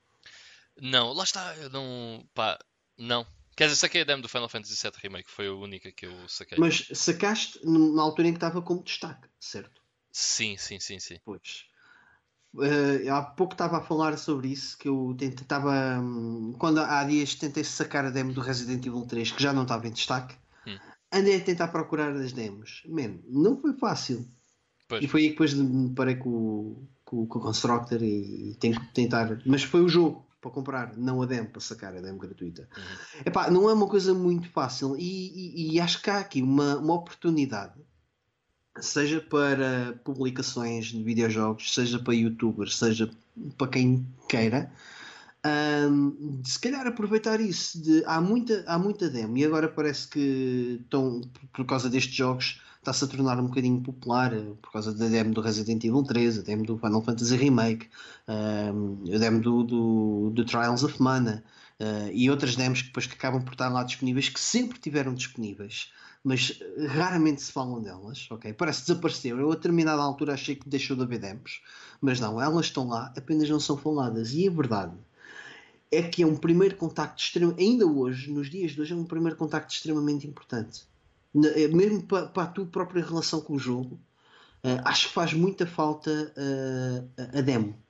Não, 0.79 1.13
lá 1.13 1.23
está, 1.23 1.55
eu 1.57 1.69
não. 1.69 2.25
pá, 2.33 2.57
não. 2.97 3.25
Quer 3.55 3.65
dizer, 3.65 3.77
saquei 3.77 4.01
a 4.01 4.05
demo 4.05 4.21
do 4.21 4.29
Final 4.29 4.49
Fantasy 4.49 4.75
VII 4.81 4.91
Remake, 5.01 5.29
foi 5.29 5.47
a 5.47 5.53
única 5.53 5.91
que 5.91 6.05
eu 6.05 6.29
saquei. 6.29 6.57
Mas 6.57 6.87
sacaste 6.93 7.59
na 7.65 8.01
altura 8.01 8.29
em 8.29 8.31
que 8.31 8.37
estava 8.37 8.61
como 8.61 8.83
destaque, 8.83 9.27
certo? 9.39 9.81
Sim, 10.11 10.57
sim, 10.57 10.79
sim, 10.79 10.99
sim. 10.99 11.17
Pois. 11.23 11.65
Uh, 12.53 13.09
há 13.09 13.21
pouco 13.21 13.53
estava 13.53 13.77
a 13.77 13.81
falar 13.81 14.17
sobre 14.17 14.49
isso, 14.49 14.77
que 14.77 14.87
eu 14.87 15.15
tentava. 15.17 15.99
Um, 15.99 16.53
quando 16.57 16.79
há 16.79 17.03
dias 17.03 17.35
tentei 17.35 17.63
sacar 17.63 18.05
a 18.05 18.09
demo 18.09 18.33
do 18.33 18.41
Resident 18.41 18.85
Evil 18.85 19.05
3, 19.05 19.31
que 19.31 19.43
já 19.43 19.53
não 19.53 19.63
estava 19.63 19.87
em 19.87 19.91
destaque 19.91 20.35
andei 21.11 21.35
a 21.35 21.43
tentar 21.43 21.67
procurar 21.67 22.15
as 22.15 22.31
demos. 22.31 22.83
Man, 22.87 23.19
não 23.27 23.59
foi 23.59 23.73
fácil. 23.73 24.25
Pois. 24.87 25.03
E 25.03 25.07
foi 25.07 25.21
aí 25.21 25.27
que 25.27 25.33
depois 25.33 25.53
me 25.53 25.93
parei 25.93 26.15
com, 26.15 26.87
com, 27.03 27.25
com 27.27 27.39
o 27.39 27.41
Constructor 27.41 28.01
e, 28.01 28.51
e 28.51 28.55
tenho 28.55 28.79
que 28.79 28.93
tentar. 28.93 29.41
Mas 29.45 29.63
foi 29.63 29.81
o 29.81 29.89
jogo 29.89 30.25
para 30.41 30.51
comprar, 30.51 30.97
não 30.97 31.21
a 31.21 31.25
demo 31.25 31.49
para 31.49 31.61
sacar, 31.61 31.95
a 31.95 32.01
demo 32.01 32.17
gratuita. 32.17 32.67
Uhum. 32.75 33.21
Epá, 33.25 33.49
não 33.49 33.69
é 33.69 33.73
uma 33.73 33.87
coisa 33.87 34.13
muito 34.13 34.49
fácil 34.49 34.97
e, 34.97 35.03
e, 35.03 35.73
e 35.75 35.79
acho 35.79 36.01
que 36.01 36.09
há 36.09 36.19
aqui 36.19 36.41
uma, 36.41 36.77
uma 36.77 36.95
oportunidade, 36.95 37.79
seja 38.79 39.21
para 39.21 39.99
publicações 40.03 40.87
de 40.87 41.03
videojogos, 41.03 41.73
seja 41.73 41.99
para 41.99 42.15
youtubers, 42.15 42.75
seja 42.75 43.09
para 43.57 43.67
quem 43.67 44.05
queira, 44.27 44.71
um, 45.45 46.41
se 46.43 46.59
calhar 46.59 46.85
aproveitar 46.85 47.39
isso 47.39 47.81
de, 47.81 48.03
há, 48.05 48.19
muita, 48.19 48.63
há 48.67 48.77
muita 48.77 49.09
demo 49.09 49.37
e 49.37 49.45
agora 49.45 49.67
parece 49.67 50.07
que 50.07 50.79
estão, 50.81 51.21
por 51.53 51.65
causa 51.65 51.89
destes 51.89 52.15
jogos 52.15 52.61
está-se 52.81 53.05
a 53.05 53.07
tornar 53.07 53.39
um 53.39 53.45
bocadinho 53.45 53.79
popular 53.79 54.33
eh, 54.33 54.53
por 54.59 54.71
causa 54.71 54.91
da 54.93 55.07
demo 55.07 55.33
do 55.33 55.41
Resident 55.41 55.83
Evil 55.83 56.03
3, 56.03 56.39
a 56.39 56.41
demo 56.41 56.65
do 56.65 56.77
Final 56.77 57.03
Fantasy 57.03 57.35
Remake, 57.35 57.87
um, 58.27 59.03
a 59.13 59.17
demo 59.19 59.39
do, 59.39 59.63
do, 59.63 60.31
do 60.33 60.45
Trials 60.45 60.83
of 60.83 60.99
Mana 61.01 61.43
uh, 61.79 62.09
e 62.11 62.29
outras 62.29 62.55
demos 62.55 62.81
que 62.81 62.87
depois 62.87 63.05
que 63.05 63.13
acabam 63.13 63.43
por 63.43 63.53
estar 63.53 63.69
lá 63.69 63.83
disponíveis, 63.83 64.29
que 64.29 64.39
sempre 64.39 64.79
tiveram 64.79 65.13
disponíveis, 65.13 65.91
mas 66.23 66.59
raramente 66.87 67.43
se 67.43 67.51
falam 67.51 67.81
delas, 67.81 68.27
ok? 68.31 68.51
Parece 68.53 68.81
desaparecer. 68.81 69.37
Eu 69.37 69.51
a 69.51 69.55
determinada 69.55 70.01
altura 70.01 70.33
achei 70.33 70.55
que 70.55 70.67
deixou 70.67 70.97
de 70.97 71.03
haver 71.03 71.19
demos, 71.19 71.61
mas 72.01 72.19
não, 72.19 72.41
elas 72.41 72.65
estão 72.65 72.87
lá, 72.87 73.13
apenas 73.15 73.47
não 73.47 73.59
são 73.59 73.77
faladas. 73.77 74.33
E 74.33 74.47
é 74.47 74.49
verdade 74.49 74.93
é 75.91 76.01
que 76.01 76.23
é 76.23 76.25
um 76.25 76.37
primeiro 76.37 76.77
contacto 76.77 77.21
extremo, 77.21 77.53
ainda 77.59 77.85
hoje, 77.85 78.31
nos 78.31 78.49
dias 78.49 78.71
de 78.71 78.81
hoje, 78.81 78.93
é 78.93 78.95
um 78.95 79.03
primeiro 79.03 79.35
contacto 79.35 79.73
extremamente 79.73 80.25
importante. 80.25 80.89
É, 81.55 81.67
mesmo 81.69 82.03
para, 82.03 82.27
para 82.27 82.43
a 82.43 82.47
tua 82.47 82.65
própria 82.65 83.03
relação 83.03 83.39
com 83.41 83.53
o 83.53 83.59
jogo, 83.59 83.95
uh, 84.63 84.81
acho 84.83 85.07
que 85.07 85.13
faz 85.13 85.33
muita 85.33 85.65
falta 85.65 86.33
uh, 86.35 87.37
a 87.37 87.41
demo. 87.41 87.81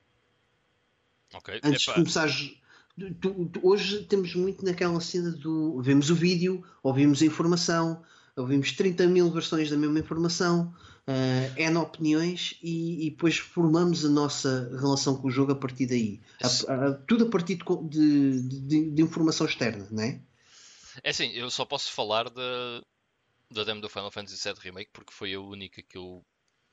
Okay. 1.34 1.60
Antes 1.64 1.84
Epa. 1.84 1.94
de 1.94 2.00
começares. 2.00 2.58
Tu, 3.20 3.46
tu, 3.46 3.60
hoje 3.64 4.04
temos 4.04 4.36
muito 4.36 4.64
naquela 4.64 5.00
cena 5.00 5.32
do. 5.32 5.82
Vemos 5.82 6.10
o 6.10 6.16
vídeo, 6.16 6.64
ouvimos 6.84 7.22
a 7.22 7.26
informação, 7.26 8.04
ouvimos 8.36 8.74
30 8.74 9.08
mil 9.08 9.32
versões 9.32 9.70
da 9.70 9.78
mesma 9.78 10.00
informação, 10.00 10.76
uh, 11.08 11.60
N 11.60 11.78
opiniões 11.78 12.60
e, 12.62 13.08
e, 13.08 13.10
depois 13.12 13.38
formamos 13.38 14.06
a 14.06 14.10
nossa 14.10 14.70
relação 14.80 15.16
com 15.16 15.30
o 15.30 15.32
jogo 15.32 15.54
a 15.54 15.56
partir 15.56 15.88
daí. 15.88 16.22
A, 16.44 16.74
a, 16.74 16.94
tudo 16.94 17.26
a 17.26 17.30
partir 17.30 17.58
de, 17.90 18.42
de, 18.42 18.92
de, 18.92 19.02
informação 19.02 19.48
externa, 19.48 19.88
não 19.90 20.04
é? 20.04 20.22
É 21.04 21.10
assim, 21.10 21.32
eu 21.32 21.50
só 21.50 21.66
posso 21.66 21.92
falar 21.92 22.30
da, 22.30 22.84
da 23.52 23.64
demo 23.64 23.82
do 23.82 23.90
Final 23.90 24.12
Fantasy 24.12 24.42
VII 24.42 24.60
Remake 24.60 24.92
porque 24.94 25.14
foi 25.14 25.34
a 25.34 25.40
única 25.40 25.82
que 25.82 25.98
eu 25.98 26.24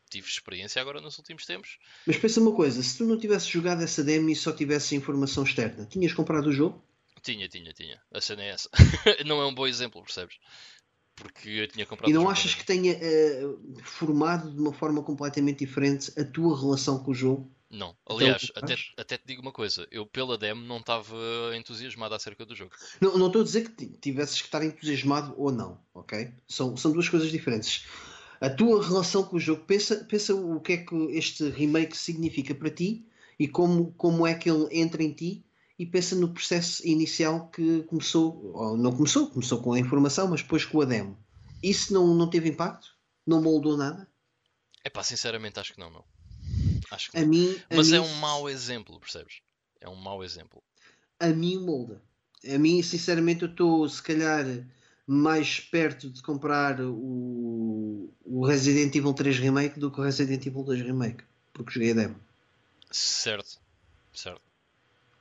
tive 0.09 0.27
experiência 0.27 0.81
agora 0.81 1.01
nos 1.01 1.19
últimos 1.19 1.45
tempos. 1.45 1.79
Mas 2.07 2.17
pensa 2.17 2.41
uma 2.41 2.55
coisa, 2.55 2.83
se 2.83 2.97
tu 2.97 3.05
não 3.05 3.19
tivesse 3.19 3.51
jogado 3.51 3.83
essa 3.83 4.03
demo 4.03 4.31
e 4.31 4.37
só 4.37 4.53
tivesse 4.53 4.95
informação 4.95 5.45
externa, 5.45 5.87
tinhas 5.87 6.13
comprado 6.13 6.47
o 6.47 6.53
jogo? 6.53 6.83
Tinha, 7.23 7.49
tinha, 7.49 7.73
tinha. 7.73 8.01
A 8.13 8.21
cena 8.21 8.43
é 8.43 8.51
essa. 8.51 8.71
não 9.27 9.41
é 9.41 9.47
um 9.47 9.55
bom 9.55 9.67
exemplo, 9.67 10.03
percebes? 10.03 10.39
Porque 11.15 11.49
eu 11.49 11.69
tinha 11.69 11.85
comprado. 11.85 12.09
E 12.09 12.15
não 12.15 12.29
achas 12.29 12.55
que 12.55 12.65
tenha 12.65 12.95
uh, 12.95 13.83
formado 13.83 14.51
de 14.53 14.61
uma 14.61 14.73
forma 14.73 15.03
completamente 15.03 15.59
diferente 15.59 16.13
a 16.19 16.25
tua 16.25 16.59
relação 16.59 17.03
com 17.03 17.11
o 17.11 17.15
jogo? 17.15 17.53
Não. 17.71 17.91
Então, 18.05 18.17
Aliás, 18.17 18.43
que 18.51 18.53
até, 18.59 18.77
até 18.97 19.19
te 19.19 19.27
digo 19.27 19.43
uma 19.43 19.53
coisa. 19.53 19.87
Eu, 19.91 20.07
pela 20.07 20.39
demo, 20.39 20.63
não 20.65 20.79
estava 20.79 21.17
entusiasmado 21.55 22.15
acerca 22.15 22.47
do 22.47 22.55
jogo. 22.55 22.73
Não, 23.01 23.19
não 23.19 23.27
estou 23.27 23.43
a 23.43 23.45
dizer 23.45 23.69
que 23.69 23.87
ti- 23.87 23.99
tivesses 24.01 24.41
que 24.41 24.47
estar 24.49 24.65
entusiasmado 24.65 25.35
ou 25.37 25.53
não, 25.53 25.81
ok? 25.93 26.33
São, 26.49 26.77
são 26.77 26.93
duas 26.93 27.09
coisas 27.09 27.31
diferentes. 27.31 27.87
A 28.41 28.49
tua 28.49 28.83
relação 28.83 29.25
com 29.25 29.37
o 29.37 29.41
jogo, 29.41 29.65
pensa, 29.65 30.05
pensa 30.05 30.35
o 30.35 30.61
que 30.61 30.73
é 30.73 30.77
que 30.79 30.95
este 31.11 31.49
remake 31.51 31.97
significa 31.97 32.55
para 32.55 32.71
ti 32.71 33.07
e 33.39 33.47
como, 33.47 33.93
como 33.95 34.27
é 34.27 34.35
que 34.35 34.49
ele 34.51 34.69
entra 34.71 35.03
em 35.03 35.13
ti 35.13 35.45
e 35.79 35.85
pensa 35.85 36.17
no 36.17 36.33
processo 36.33 36.87
inicial 36.87 37.49
que 37.51 37.83
começou, 37.83 38.53
ou 38.55 38.77
não 38.77 38.93
começou, 38.93 39.29
começou 39.31 39.61
com 39.61 39.73
a 39.75 39.79
informação, 39.79 40.27
mas 40.29 40.41
depois 40.43 40.65
com 40.65 40.81
a 40.81 40.85
demo. 40.85 41.19
Isso 41.63 41.93
não, 41.93 42.15
não 42.15 42.31
teve 42.31 42.49
impacto? 42.49 42.97
Não 43.27 43.43
moldou 43.43 43.77
nada? 43.77 44.09
É 44.85 44.89
pá, 44.89 45.03
sinceramente, 45.03 45.61
acho 45.61 45.75
que 45.75 45.81
não, 45.81 45.91
não. 45.91 46.05
Acho 46.91 47.11
que 47.11 47.19
A 47.19 47.25
mim, 47.25 47.57
a 47.71 47.77
Mas 47.77 47.91
mim, 47.91 47.97
é 47.97 48.01
um 48.01 48.15
mau 48.15 48.49
exemplo, 48.49 48.99
percebes? 49.01 49.41
É 49.81 49.89
um 49.89 49.97
mau 49.97 50.25
exemplo. 50.25 50.63
a 51.21 51.29
mim 51.29 51.59
molda. 51.59 52.03
A 52.47 52.59
mim, 52.59 52.83
sinceramente, 52.83 53.43
eu 53.43 53.51
estou 53.51 53.89
se 53.89 54.03
calhar 54.03 54.45
mais 55.07 55.59
perto 55.59 56.11
de 56.11 56.23
comprar 56.23 56.81
o, 56.81 58.13
o 58.25 58.47
Resident 58.47 58.95
Evil 58.95 59.15
3 59.15 59.39
Remake 59.39 59.81
do 59.81 59.91
que 59.91 60.01
o 60.01 60.05
Resident 60.05 60.45
Evil 60.45 60.63
2 60.63 60.83
Remake, 60.83 61.25
porque 61.53 61.73
joguei 61.73 61.93
a 61.93 61.95
demo. 61.95 62.17
Certo. 62.91 63.59
Certo. 64.13 64.43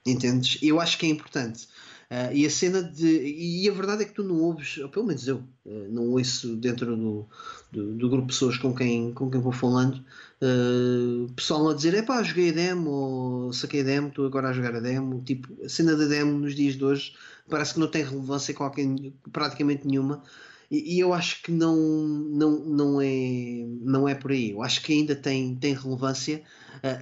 Entendes? 0.06 0.60
Eu 0.62 0.80
acho 0.80 0.98
que 0.98 1.06
é 1.06 1.10
importante. 1.10 1.68
Ah, 2.10 2.32
e 2.34 2.46
a 2.46 2.50
cena 2.50 2.82
de. 2.82 3.06
E 3.06 3.70
a 3.70 3.74
verdade 3.74 4.04
é 4.04 4.06
que 4.06 4.14
tu 4.14 4.24
não 4.24 4.40
ouves, 4.40 4.78
ou 4.78 4.88
pelo 4.88 5.06
menos 5.06 5.28
eu, 5.28 5.44
ah, 5.66 5.88
não 5.90 6.12
ouço 6.12 6.56
dentro 6.56 6.96
do, 6.96 7.28
do, 7.70 7.96
do 7.98 8.10
grupo 8.10 8.28
de 8.28 8.34
pessoas 8.34 8.58
com 8.58 8.74
quem, 8.74 9.14
com 9.14 9.30
quem 9.30 9.42
vou 9.42 9.52
falando, 9.52 10.04
ah, 10.42 11.34
pessoal 11.36 11.70
a 11.70 11.74
dizer: 11.74 11.94
é 11.96 12.02
pá, 12.02 12.24
joguei 12.24 12.50
a 12.52 12.54
demo, 12.54 12.90
ou 12.90 13.54
saquei 13.54 13.82
a 13.82 13.84
demo, 13.84 14.08
estou 14.08 14.26
agora 14.26 14.50
a 14.50 14.54
jogar 14.54 14.76
a 14.76 14.80
demo. 14.80 15.22
Tipo, 15.24 15.50
a 15.66 15.70
cena 15.70 15.96
da 15.98 16.06
demo 16.06 16.40
nos 16.40 16.56
dias 16.56 16.76
de 16.76 16.86
hoje 16.86 17.14
parece 17.50 17.74
que 17.74 17.80
não 17.80 17.88
tem 17.90 18.04
relevância 18.04 18.54
qualquer, 18.54 18.86
praticamente 19.34 19.86
nenhuma. 19.88 20.24
E, 20.72 20.96
e 20.96 21.00
eu 21.00 21.14
acho 21.14 21.44
que 21.44 21.52
não, 21.52 21.76
não, 21.76 22.60
não, 22.66 23.02
é, 23.02 23.66
não 23.82 24.08
é 24.08 24.16
por 24.16 24.32
aí. 24.32 24.52
Eu 24.52 24.64
acho 24.64 24.82
que 24.84 24.94
ainda 24.94 25.16
tem, 25.16 25.56
tem 25.56 25.74
relevância, 25.74 26.44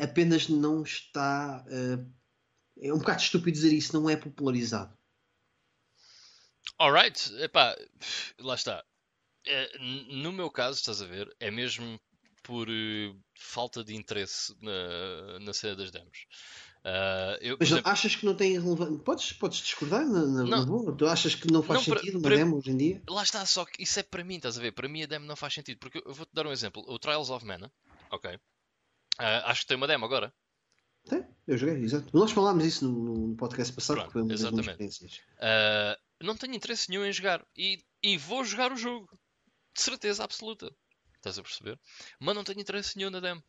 apenas 0.02 0.50
não 0.50 0.84
está. 0.84 1.64
é 2.80 2.94
um 2.94 3.00
bocado 3.00 3.22
estúpido 3.22 3.52
dizer 3.56 3.74
isso, 3.74 3.94
não 3.94 4.10
é 4.10 4.16
popularizado. 4.16 4.95
Alright, 6.80 7.34
epá, 7.42 7.76
lá 8.40 8.56
está. 8.56 8.84
É, 9.48 9.78
no 9.80 10.32
meu 10.32 10.50
caso, 10.50 10.78
estás 10.80 11.02
a 11.02 11.06
ver, 11.06 11.34
é 11.40 11.50
mesmo 11.52 12.00
por 12.44 12.68
eh, 12.70 13.14
falta 13.38 13.84
de 13.84 13.96
interesse 13.96 14.54
na, 14.62 15.40
na 15.40 15.54
cena 15.54 15.76
das 15.76 15.92
demos. 15.92 16.26
Ah, 16.84 17.38
eu, 17.42 17.58
Mas 17.60 17.72
exemplo, 17.72 17.90
achas 17.92 18.16
que 18.16 18.26
não 18.26 18.36
tem 18.36 18.60
relevância? 18.60 18.98
Podes, 19.00 19.34
podes 19.34 19.60
discordar 19.60 20.06
na, 20.06 20.26
na- 20.26 20.44
Não. 20.44 20.66
boa? 20.66 20.96
Tu 20.96 21.08
achas 21.08 21.34
que 21.34 21.52
não 21.52 21.64
faz 21.64 21.80
Não, 21.80 21.86
para- 21.86 22.00
sentido 22.00 22.16
uma 22.20 22.24
para- 22.24 22.36
demo 22.36 22.58
hoje 22.58 22.72
em 22.72 22.78
dia? 22.78 23.02
lá 23.10 23.24
está, 23.24 23.46
só 23.46 23.66
que 23.66 23.82
isso 23.82 24.00
é 24.00 24.04
para 24.04 24.24
mim, 24.24 24.36
estás 24.36 24.58
a 24.58 24.62
ver? 24.62 24.72
Para 24.74 24.88
mim 24.90 25.02
a 25.04 25.08
demo 25.08 25.26
não 25.26 25.36
faz 25.36 25.54
sentido, 25.54 25.80
porque 25.80 26.00
eu- 26.06 26.14
vou-te 26.14 26.30
dar 26.34 26.46
um 26.46 26.52
exemplo. 26.52 26.84
O 26.88 27.00
Trials 27.00 27.30
of 27.30 27.44
Mana, 27.46 27.72
ok? 28.12 28.38
Ah, 29.18 29.50
acho 29.50 29.62
que 29.62 29.68
tem 29.68 29.78
uma 29.78 29.88
demo 29.88 30.06
agora. 30.06 30.34
Tem, 31.08 31.24
eu 31.48 31.58
joguei, 31.58 31.76
exato. 31.84 32.08
Nós 32.18 32.32
falámos 32.32 32.66
isso 32.66 32.88
no, 32.88 33.28
no 33.30 33.36
podcast 33.36 33.72
passado, 33.74 33.98
Pronto, 34.10 34.20
uma 34.26 34.34
exatamente. 34.34 34.70
experiências. 34.70 35.22
Não 36.22 36.36
tenho 36.36 36.56
interesse 36.56 36.90
nenhum 36.90 37.06
em 37.06 37.12
jogar. 37.14 37.46
E, 37.56 37.84
e 38.02 38.18
vou 38.18 38.44
jogar 38.44 38.72
o 38.72 38.78
jogo. 38.78 39.10
De 39.74 39.82
certeza 39.82 40.24
absoluta. 40.24 40.74
Estás 41.16 41.38
a 41.38 41.44
perceber? 41.44 41.80
Mas 42.20 42.36
não 42.36 42.44
tenho 42.44 42.60
interesse 42.62 42.98
nenhum 42.98 43.10
na 43.10 43.20
demo. 43.20 43.44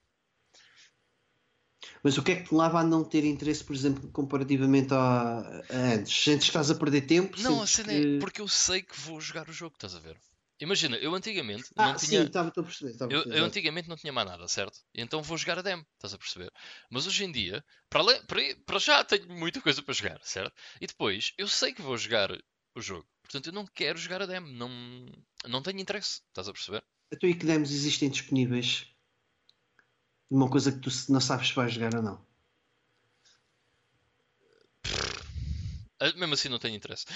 Mas 2.02 2.16
o 2.18 2.22
que 2.22 2.32
é 2.32 2.36
que 2.36 2.48
te 2.48 2.55
leva 2.55 2.80
a 2.80 2.84
não 2.84 3.05
ter 3.05 3.24
interesse, 3.24 3.62
por 3.62 3.74
exemplo, 3.74 4.10
comparativamente 4.10 4.93
a, 4.94 5.40
a 5.70 5.76
antes? 5.94 6.12
Sentes 6.12 6.44
que 6.44 6.51
estás 6.51 6.70
a 6.70 6.74
perder 6.74 7.02
tempo? 7.02 7.40
Não, 7.40 7.62
a 7.62 7.66
cena 7.66 7.93
que... 7.93 8.16
é 8.16 8.20
porque 8.20 8.40
eu 8.40 8.48
sei 8.48 8.82
que 8.82 8.98
vou 9.01 9.20
jogar 9.20 9.48
o 9.48 9.52
jogo, 9.52 9.74
estás 9.74 9.94
a 9.94 10.01
ver? 10.01 10.16
Imagina, 10.59 10.97
eu 10.97 11.14
antigamente 11.14 11.64
Ah, 11.76 11.88
não 11.88 11.98
sim, 11.98 12.06
tinha. 12.06 12.22
estava 12.22 12.48
estou 12.48 12.62
a 12.62 12.66
perceber. 12.66 12.93
estava 12.93 13.12
Eu, 13.12 13.22
eu 13.24 13.44
antigamente 13.44 13.88
não 13.88 13.97
tinha 13.97 14.12
mais 14.12 14.26
nada, 14.26 14.48
certo? 14.48 14.78
Então 14.94 15.22
vou 15.22 15.36
jogar 15.36 15.59
a 15.59 15.62
demo, 15.62 15.84
estás 15.94 16.14
a 16.14 16.18
perceber? 16.18 16.51
Mas 16.90 17.06
hoje 17.06 17.24
em 17.24 17.30
dia, 17.30 17.62
para, 17.90 18.01
além, 18.01 18.24
para, 18.24 18.40
para 18.64 18.78
já 18.78 19.05
tenho 19.05 19.28
muita 19.28 19.60
coisa 19.60 19.82
para 19.82 19.93
jogar, 19.93 20.18
certo? 20.22 20.55
E 20.80 20.86
depois, 20.86 21.34
eu 21.36 21.47
sei 21.47 21.74
que 21.74 21.82
vou 21.82 21.97
jogar 21.98 22.30
o 22.78 22.82
jogo. 22.82 23.07
Portanto, 23.23 23.47
eu 23.48 23.53
não 23.53 23.66
quero 23.66 23.98
jogar 23.98 24.23
a 24.23 24.27
demo. 24.27 24.47
Não, 24.48 24.69
não 25.48 25.62
tenho 25.62 25.81
interesse, 25.81 26.20
estás 26.28 26.48
a 26.48 26.53
perceber? 26.53 26.85
Então, 27.12 27.28
e 27.28 27.35
que 27.35 27.47
demos 27.47 27.70
existem 27.70 28.09
disponíveis? 28.11 28.86
Uma 30.31 30.51
coisa 30.51 30.73
que 30.73 30.78
tu 30.81 30.90
não 31.09 31.20
sabes 31.20 31.48
se 31.48 31.55
vais 31.55 31.73
jogar 31.73 31.94
ou 31.94 32.03
não. 32.03 32.27
Ah, 35.98 36.12
Mesmo 36.15 36.35
assim, 36.35 36.48
não 36.48 36.59
tenho 36.59 36.74
interesse. 36.77 37.07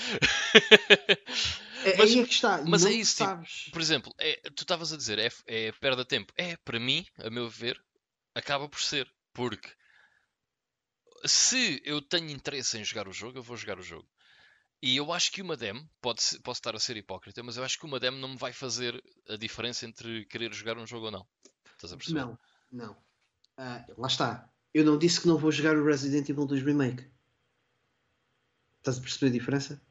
É, 1.85 1.97
Mas- 1.97 2.11
aí 2.11 2.19
é 2.21 2.25
que 2.27 2.33
está. 2.35 2.63
mas 2.65 2.83
não 2.83 2.91
é 2.91 2.95
isso, 2.95 3.13
tipo, 3.17 3.25
sabes. 3.25 3.69
Por 3.73 3.81
exemplo, 3.81 4.15
é- 4.19 4.37
tu 4.55 4.63
estavas 4.63 4.93
a 4.93 4.97
dizer, 4.97 5.19
é, 5.19 5.31
é 5.47 5.73
perda 5.73 6.03
de 6.03 6.09
tempo. 6.09 6.33
É, 6.37 6.57
para 6.59 6.79
mim, 6.79 7.07
a 7.19 7.31
meu 7.31 7.49
ver, 7.49 7.83
acaba 8.35 8.69
por 8.69 8.81
ser. 8.81 9.11
Porque 9.33 9.69
se 11.25 11.81
eu 11.85 12.01
tenho 12.03 12.31
interesse 12.31 12.77
em 12.79 12.85
jogar 12.85 13.07
o 13.09 13.13
jogo, 13.13 13.39
eu 13.39 13.43
vou 13.43 13.57
jogar 13.57 13.79
o 13.79 13.83
jogo. 13.83 14.09
E 14.83 14.97
eu 14.97 15.13
acho 15.13 15.31
que 15.31 15.43
uma 15.43 15.57
demo, 15.57 15.87
pode 16.01 16.21
posso 16.43 16.59
estar 16.59 16.75
a 16.75 16.81
ser 16.81 16.97
hipócrita, 16.97 17.43
mas 17.43 17.57
eu 17.57 17.65
acho 17.65 17.79
que 17.79 17.85
uma 17.85 18.01
demo 18.01 18.17
não 18.17 18.31
me 18.31 18.37
vai 18.37 18.53
fazer 18.53 19.03
a 19.29 19.37
diferença 19.37 19.85
entre 19.85 20.25
querer 20.25 20.53
jogar 20.55 20.79
um 20.79 20.87
jogo 20.87 21.07
ou 21.07 21.13
não. 21.13 21.27
Estás 21.75 21.93
a 21.93 21.97
perceber? 21.97 22.21
Não, 22.21 22.39
não. 22.73 22.97
Ah, 23.57 23.85
lá 23.99 24.09
está. 24.09 24.51
Eu 24.73 24.85
não 24.85 24.97
disse 24.97 25.21
que 25.21 25.29
não 25.29 25.37
vou 25.37 25.53
jogar 25.53 25.77
o 25.77 25.85
Resident 25.85 26.29
Evil 26.29 26.47
2 26.47 26.63
Remake. 26.63 27.05
Estás 28.79 28.97
a 28.97 29.01
perceber 29.03 29.27
a 29.31 29.39
diferença? 29.39 29.83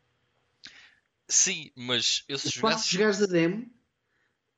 Sim, 1.27 1.71
mas 1.75 2.23
eu 2.27 2.39
se 2.39 2.47
O 2.47 2.49
de 2.49 2.55
jogasse. 2.55 2.91
jogares 2.91 3.21
a 3.21 3.27
demo 3.27 3.71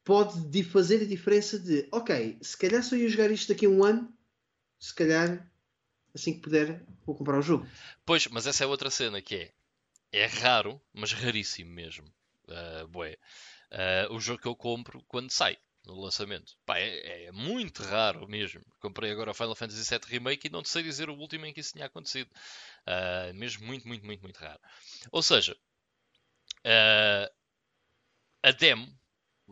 pode 0.06 0.64
fazer 0.64 1.02
a 1.02 1.06
diferença 1.06 1.60
de 1.60 1.88
ok, 1.92 2.40
se 2.42 2.58
calhar 2.58 2.82
só 2.82 2.96
ia 2.96 3.10
jogar 3.10 3.30
isto 3.32 3.50
daqui 3.50 3.66
a 3.66 3.70
um 3.70 3.84
ano, 3.84 4.12
se 4.80 4.94
calhar 4.96 5.52
assim 6.14 6.34
que 6.34 6.40
puder 6.40 6.86
vou 7.06 7.16
comprar 7.16 7.38
o 7.38 7.42
jogo. 7.42 7.68
Pois, 8.06 8.28
mas 8.28 8.48
essa 8.48 8.64
é 8.64 8.68
outra 8.68 8.90
cena 8.90 9.22
que 9.22 9.36
é. 9.36 9.54
É 10.14 10.26
raro, 10.26 10.82
mas 10.94 11.12
raríssimo 11.12 11.72
mesmo. 11.72 12.06
ah, 12.50 12.86
bué. 12.88 13.18
Ah, 13.72 14.08
o 14.12 14.20
jogo 14.20 14.42
que 14.42 14.48
eu 14.48 14.56
compro 14.56 15.04
quando 15.08 15.32
sai 15.32 15.58
no 15.86 16.00
lançamento. 16.00 16.58
Pá, 16.66 16.78
é, 16.80 17.26
é 17.26 17.32
muito 17.32 17.84
raro 17.84 18.28
mesmo. 18.28 18.62
Comprei 18.80 19.12
agora 19.12 19.32
o 19.32 19.34
Final 19.34 19.56
Fantasy 19.56 19.84
VII 19.84 20.08
Remake 20.08 20.48
e 20.48 20.52
não 20.52 20.64
sei 20.64 20.84
dizer 20.84 21.10
o 21.10 21.16
último 21.18 21.46
em 21.46 21.54
que 21.54 21.60
isso 21.62 21.74
tinha 21.74 21.86
acontecido. 21.88 22.30
Ah, 22.86 23.32
mesmo 23.34 23.66
muito, 23.66 23.88
muito, 23.88 24.06
muito, 24.06 24.22
muito 24.22 24.38
raro. 24.40 24.60
Ou 25.12 25.22
seja, 25.24 25.56
a 28.44 28.52
demo, 28.52 28.88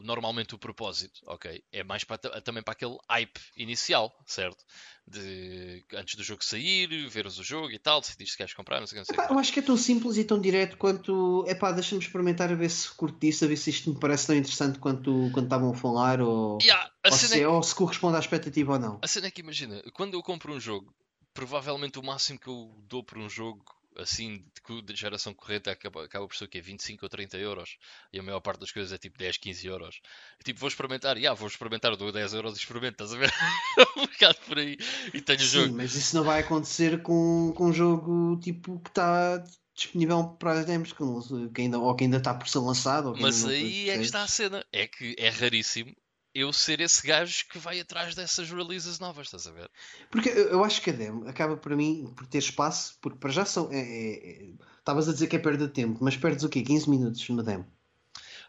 normalmente 0.04 0.56
o 0.56 0.60
propósito, 0.60 1.22
ok, 1.26 1.64
é 1.72 1.84
mais 1.84 2.04
para, 2.04 2.18
ta- 2.18 2.42
também 2.42 2.64
para 2.64 2.74
aquele 2.74 2.98
hype 3.10 3.40
inicial, 3.58 4.14
certo? 4.26 4.64
De 5.08 5.84
antes 5.94 6.16
do 6.16 6.24
jogo 6.24 6.44
sair, 6.44 6.88
veres 7.10 7.38
o 7.40 7.44
jogo 7.44 7.72
e 7.72 7.80
tal, 7.80 8.00
decidir 8.02 8.28
se 8.28 8.38
queres 8.38 8.54
comprar, 8.54 8.80
não 8.80 8.88
sei 8.88 9.02
o 9.02 9.04
que, 9.06 9.12
não 9.12 9.18
sei 9.18 9.26
Epá, 9.26 9.34
eu 9.34 9.40
acho 9.40 9.52
que 9.54 9.60
é 9.60 9.64
tão 9.64 9.78
simples 9.78 10.18
e 10.18 10.24
tão 10.24 10.40
direto 10.40 10.78
quanto 10.78 11.44
epá, 11.48 11.72
deixa-me 11.72 12.02
experimentar 12.02 12.52
a 12.52 12.56
ver 12.56 12.70
se 12.70 12.90
curto 12.92 13.20
disso, 13.20 13.46
a 13.46 13.48
ver 13.48 13.58
se 13.58 13.70
isto 13.70 13.90
me 13.94 14.00
parece 14.00 14.28
tão 14.28 14.36
interessante 14.36 14.80
quanto 14.80 15.30
quando 15.34 15.46
estavam 15.46 15.72
a 15.72 15.76
falar 15.76 16.22
ou, 16.22 16.60
Yeah, 16.62 16.92
a, 17.04 17.10
ou, 17.10 17.18
se, 17.18 17.42
é, 17.42 17.48
ou 17.48 17.64
se 17.64 17.74
corresponde 17.76 18.18
à 18.18 18.20
expectativa 18.20 18.74
ou 18.74 18.80
não. 18.80 19.00
a 19.02 19.08
cena 19.08 19.28
é 19.28 19.32
que 19.32 19.42
imagina, 19.42 19.82
quando 19.94 20.14
eu 20.14 20.22
compro 20.22 20.54
um 20.54 20.60
jogo, 20.60 20.94
provavelmente 21.34 21.98
o 22.00 22.04
máximo 22.04 22.40
que 22.40 22.48
eu 22.48 22.76
dou 22.88 23.04
por 23.04 23.18
um 23.18 23.30
jogo 23.30 23.64
assim 24.02 24.44
de, 24.84 24.96
geração 24.96 25.34
corrente 25.34 25.70
acaba, 25.70 26.06
acaba 26.06 26.28
por 26.28 26.36
ser 26.36 26.46
o 26.46 26.48
quê? 26.48 26.62
25 26.62 27.06
ou 27.06 27.10
30 27.10 27.38
euros 27.38 27.78
e 28.12 28.20
a 28.20 28.24
maior 28.24 28.40
parte 28.40 28.60
das 28.60 28.72
coisas 28.72 28.92
é 28.92 28.98
tipo 28.98 29.18
10, 29.18 29.38
15 29.38 29.68
euros. 29.68 30.02
Tipo, 30.44 30.60
vou 30.60 30.70
experimentar, 30.70 31.18
e 31.18 31.28
ah, 31.28 31.34
vou 31.34 31.48
experimentar, 31.48 31.96
dou 31.96 32.12
10 32.12 32.34
euros 32.34 32.56
e 32.56 32.60
experimento, 32.60 33.04
estás 33.04 33.14
a 33.14 33.18
ver? 33.18 33.32
um 33.98 34.06
bocado 34.06 34.38
por 34.48 34.58
aí 34.58 34.78
e 35.14 35.22
tenho 35.22 35.40
o 35.40 35.44
Sim, 35.44 35.48
jogo. 35.48 35.76
mas 35.76 35.96
isso 35.96 36.16
não 36.16 36.24
vai 36.24 36.42
acontecer 36.42 37.02
com, 37.02 37.54
com 37.56 37.68
um 37.68 37.74
jogo 37.74 38.40
tipo 38.40 38.80
que 38.80 38.90
está 38.90 39.44
disponível 39.74 40.24
para 40.40 40.60
as 40.60 40.66
demos, 40.66 40.92
que, 40.92 41.62
ainda, 41.62 41.80
ou 41.80 41.96
que 41.96 42.04
ainda 42.04 42.18
está 42.18 42.34
por 42.34 42.48
ser 42.48 42.60
lançado. 42.60 43.14
Mas 43.20 43.46
aí 43.46 43.90
é 43.90 43.98
que 43.98 44.04
está 44.04 44.24
a 44.24 44.28
cena, 44.28 44.66
é 44.72 44.88
que 44.88 45.16
é 45.18 45.30
raríssimo 45.30 45.96
eu 46.34 46.54
ser 46.54 46.80
esse 46.80 47.06
gajo 47.06 47.46
que 47.50 47.58
vai 47.58 47.80
atrás 47.80 48.16
dessas 48.16 48.50
releases 48.50 49.00
novas, 49.00 49.28
estás 49.28 49.48
a 49.48 49.52
ver? 49.52 49.70
Porque 50.12 50.30
eu, 50.30 50.64
acho 50.64 50.82
que 50.82 50.90
a 50.90 50.94
demo 50.94 51.28
acaba 51.28 51.58
para 51.58 51.76
mim 51.76 52.14
por 52.16 52.28
ter 52.28 52.38
espaço, 52.40 52.98
porque 53.02 53.18
para 53.18 53.32
já 53.32 53.46
são. 53.46 53.72
é- 53.72 53.80
é- 53.80 54.44
é- 54.44 54.54
Estavas 54.78 55.08
a 55.08 55.14
dizer 55.14 55.28
que 55.28 55.36
é 55.36 55.40
perda 55.40 55.68
de 55.68 55.74
tempo, 55.74 56.00
mas 56.02 56.18
perdes 56.18 56.44
o 56.44 56.50
quê? 56.50 56.64
15 56.64 56.90
minutos 56.90 57.28
numa 57.30 57.44
demo. 57.44 57.66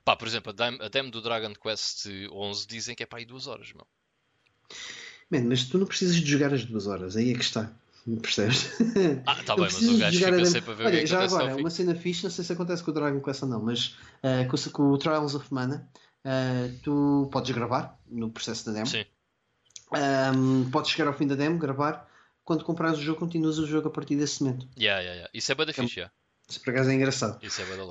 Pá, 0.05 0.16
por 0.16 0.27
exemplo, 0.27 0.51
a 0.51 0.55
demo, 0.55 0.82
a 0.82 0.89
demo 0.89 1.11
do 1.11 1.20
Dragon 1.20 1.52
Quest 1.52 2.07
11 2.32 2.66
dizem 2.66 2.94
que 2.94 3.02
é 3.02 3.07
para 3.07 3.19
aí 3.19 3.27
2 3.27 3.47
horas, 3.47 3.73
meu. 3.74 3.86
Man, 5.31 5.44
mas 5.44 5.65
tu 5.65 5.77
não 5.77 5.86
precisas 5.86 6.16
de 6.16 6.31
jogar 6.31 6.52
as 6.55 6.65
duas 6.65 6.86
horas, 6.86 7.16
aí 7.16 7.31
é 7.31 7.35
que 7.35 7.44
está. 7.44 7.70
Percebes? 8.23 8.70
Ah, 9.27 9.36
tá 9.44 9.55
bem, 9.55 9.65
mas 9.65 9.89
o 9.89 9.98
gajo 9.98 10.24
fica 10.24 10.44
sempre 10.47 10.70
a 10.70 10.74
ver 10.74 10.86
Olha, 10.86 11.07
já 11.07 11.23
agora, 11.23 11.57
uma 11.57 11.70
cena 11.70 11.94
fixe, 11.94 12.24
não 12.24 12.31
sei 12.31 12.44
se 12.44 12.52
acontece 12.52 12.82
com 12.82 12.90
o 12.90 12.94
Dragon 12.94 13.20
Quest 13.20 13.43
ou 13.43 13.48
não, 13.48 13.62
mas 13.62 13.97
uh, 14.24 14.48
com, 14.48 14.70
com, 14.70 14.82
o 14.90 14.98
Trials 14.98 15.35
of 15.35 15.52
Mana, 15.52 15.89
uh, 16.25 16.79
tu 16.83 17.29
podes 17.33 17.51
gravar 17.51 17.99
no 18.09 18.31
processo 18.31 18.67
da 18.67 18.73
demo. 18.73 18.87
Sim. 18.87 19.05
Um, 19.93 20.71
podes 20.71 20.91
chegar 20.91 21.09
ao 21.09 21.15
fim 21.15 21.27
da 21.27 21.35
demo, 21.35 21.59
gravar. 21.59 22.09
Quando 22.45 22.65
comprares 22.65 22.99
o 22.99 23.03
jogo, 23.03 23.21
continuas 23.21 23.59
o 23.59 23.67
jogo 23.67 23.89
a 23.89 23.91
partir 23.91 24.17
desse 24.17 24.43
momento. 24.43 24.67
Yeah, 24.77 25.01
yeah, 25.01 25.15
yeah. 25.15 25.31
Isso 25.33 25.53
é 25.53 25.55
bem 25.55 25.67
da 25.67 25.73
fixe, 25.73 26.01
yeah. 26.01 26.13
Isso 26.49 26.61
por 26.61 26.71
acaso 26.71 26.91
é 26.91 26.95
engraçado. 26.95 27.39
Isso 27.45 27.61
é 27.61 27.65
bem 27.65 27.77
da 27.77 27.85
uh, 27.87 27.91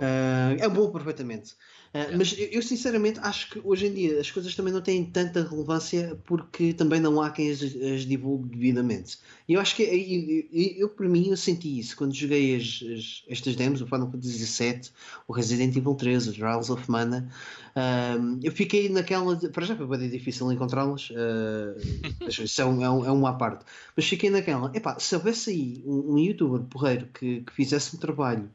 É 0.59 0.67
bom 0.67 0.91
perfeitamente. 0.91 1.55
Uh, 1.93 2.15
Mas 2.15 2.35
eu, 2.37 2.61
sinceramente 2.61 3.19
acho 3.23 3.49
que 3.49 3.61
hoje 3.63 3.87
em 3.87 3.93
dia 3.93 4.19
as 4.19 4.29
coisas 4.29 4.55
também 4.55 4.71
não 4.71 4.81
têm 4.81 5.03
tanta 5.03 5.41
relevância 5.41 6.19
porque 6.23 6.71
também 6.71 6.99
não 6.99 7.19
há 7.19 7.31
quem 7.31 7.49
as, 7.49 7.63
as 7.63 8.05
divulgue 8.05 8.47
devidamente. 8.49 9.17
E 9.47 9.53
eu 9.53 9.61
acho 9.61 9.75
que 9.75 9.81
eu, 9.81 10.77
eu, 10.77 10.89
para 10.89 11.09
mim 11.09 11.29
eu 11.29 11.37
senti 11.37 11.79
isso 11.79 11.97
quando 11.97 12.13
joguei 12.13 12.55
as, 12.55 12.83
as, 12.93 13.23
estas 13.27 13.55
demos, 13.55 13.81
o 13.81 13.87
Final 13.87 14.11
Fantasy 14.11 14.63
VII, 14.63 14.81
o 15.27 15.33
Resident 15.33 15.75
Evil 15.75 15.95
3, 15.95 16.27
o 16.27 16.33
Trials 16.33 16.69
of 16.69 16.89
Mana. 16.91 17.27
Uh, 17.75 18.39
eu 18.43 18.51
fiquei 18.51 18.87
naquela. 18.89 19.35
Para 19.35 19.65
já 19.65 19.75
foi 19.75 19.87
bem 19.87 20.09
difícil 20.09 20.51
encontrá-las, 20.51 21.09
uh, 21.09 22.29
isso 22.29 22.61
é, 22.61 22.65
um, 22.65 22.83
é, 22.83 23.11
um, 23.11 23.25
é 23.25 23.29
à 23.29 23.33
parte. 23.33 23.65
Mas 23.95 24.05
fiquei 24.05 24.29
naquela. 24.29 24.71
Epá, 24.75 24.99
se 24.99 25.15
houvesse 25.15 25.49
aí 25.49 25.83
um, 25.85 26.13
um 26.13 26.19
youtuber 26.19 26.61
porreiro 26.61 27.07
que, 27.13 27.41
que 27.41 27.53
fizesse 27.53 27.95
um 27.95 27.99
trabalho 27.99 28.49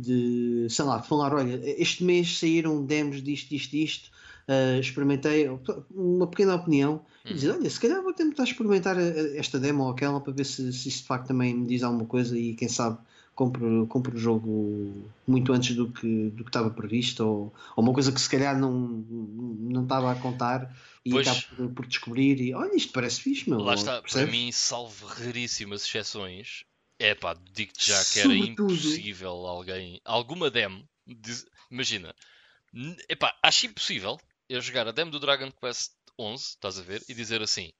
de, 0.00 0.66
sei 0.70 0.84
lá, 0.84 0.98
de 0.98 1.08
falar, 1.08 1.34
olha, 1.34 1.60
este 1.80 2.04
mês 2.04 2.38
saíram 2.38 2.84
demos 2.84 3.22
disto, 3.22 3.48
disto, 3.50 3.70
disto, 3.70 4.10
uh, 4.48 4.80
experimentei 4.80 5.48
uma 5.90 6.26
pequena 6.26 6.54
opinião 6.54 7.04
e 7.24 7.34
dizer, 7.34 7.52
hum. 7.52 7.56
olha, 7.58 7.70
se 7.70 7.80
calhar 7.80 8.02
vou 8.02 8.12
tentar 8.12 8.44
experimentar 8.44 8.96
esta 8.98 9.58
demo 9.58 9.84
ou 9.84 9.90
aquela 9.90 10.20
para 10.20 10.32
ver 10.32 10.44
se, 10.44 10.72
se 10.72 10.88
isso 10.88 11.02
de 11.02 11.06
facto 11.06 11.28
também 11.28 11.54
me 11.54 11.66
diz 11.66 11.82
alguma 11.82 12.06
coisa 12.06 12.38
e 12.38 12.54
quem 12.54 12.68
sabe 12.68 12.98
compro, 13.34 13.86
compro 13.86 14.16
o 14.16 14.18
jogo 14.18 15.10
muito 15.26 15.52
antes 15.52 15.74
do 15.74 15.90
que, 15.90 16.30
do 16.30 16.44
que 16.44 16.50
estava 16.50 16.70
previsto 16.70 17.24
ou, 17.24 17.54
ou 17.74 17.84
uma 17.84 17.92
coisa 17.92 18.12
que 18.12 18.20
se 18.20 18.28
calhar 18.28 18.58
não, 18.58 18.72
não 18.72 19.82
estava 19.84 20.12
a 20.12 20.14
contar 20.14 20.74
e 21.04 21.10
pois, 21.10 21.26
acabo 21.26 21.42
por, 21.56 21.68
por, 21.70 21.86
descobrir 21.86 22.40
e 22.40 22.52
olha, 22.52 22.76
isto 22.76 22.92
parece 22.92 23.20
fixe, 23.20 23.48
meu. 23.48 23.60
Lá 23.60 23.74
está, 23.74 24.00
percebes? 24.02 24.28
para 24.28 24.38
mim, 24.38 24.52
salvo 24.52 25.06
raríssimas 25.06 25.86
exceções, 25.86 26.64
é 27.00 27.14
pá, 27.14 27.34
digo-te 27.52 27.86
já 27.86 28.04
que 28.04 28.20
era 28.20 28.32
Sobretudo. 28.32 28.72
impossível 28.72 29.46
alguém, 29.46 30.00
alguma 30.04 30.50
demo, 30.50 30.86
de, 31.06 31.44
imagina, 31.70 32.14
epá, 33.08 33.36
acho 33.42 33.66
impossível 33.66 34.20
eu 34.48 34.60
jogar 34.60 34.86
a 34.86 34.92
demo 34.92 35.10
do 35.10 35.18
Dragon 35.18 35.50
Quest 35.50 35.92
11, 36.18 36.44
estás 36.44 36.78
a 36.78 36.82
ver, 36.82 37.02
e 37.08 37.14
dizer 37.14 37.40
assim, 37.40 37.72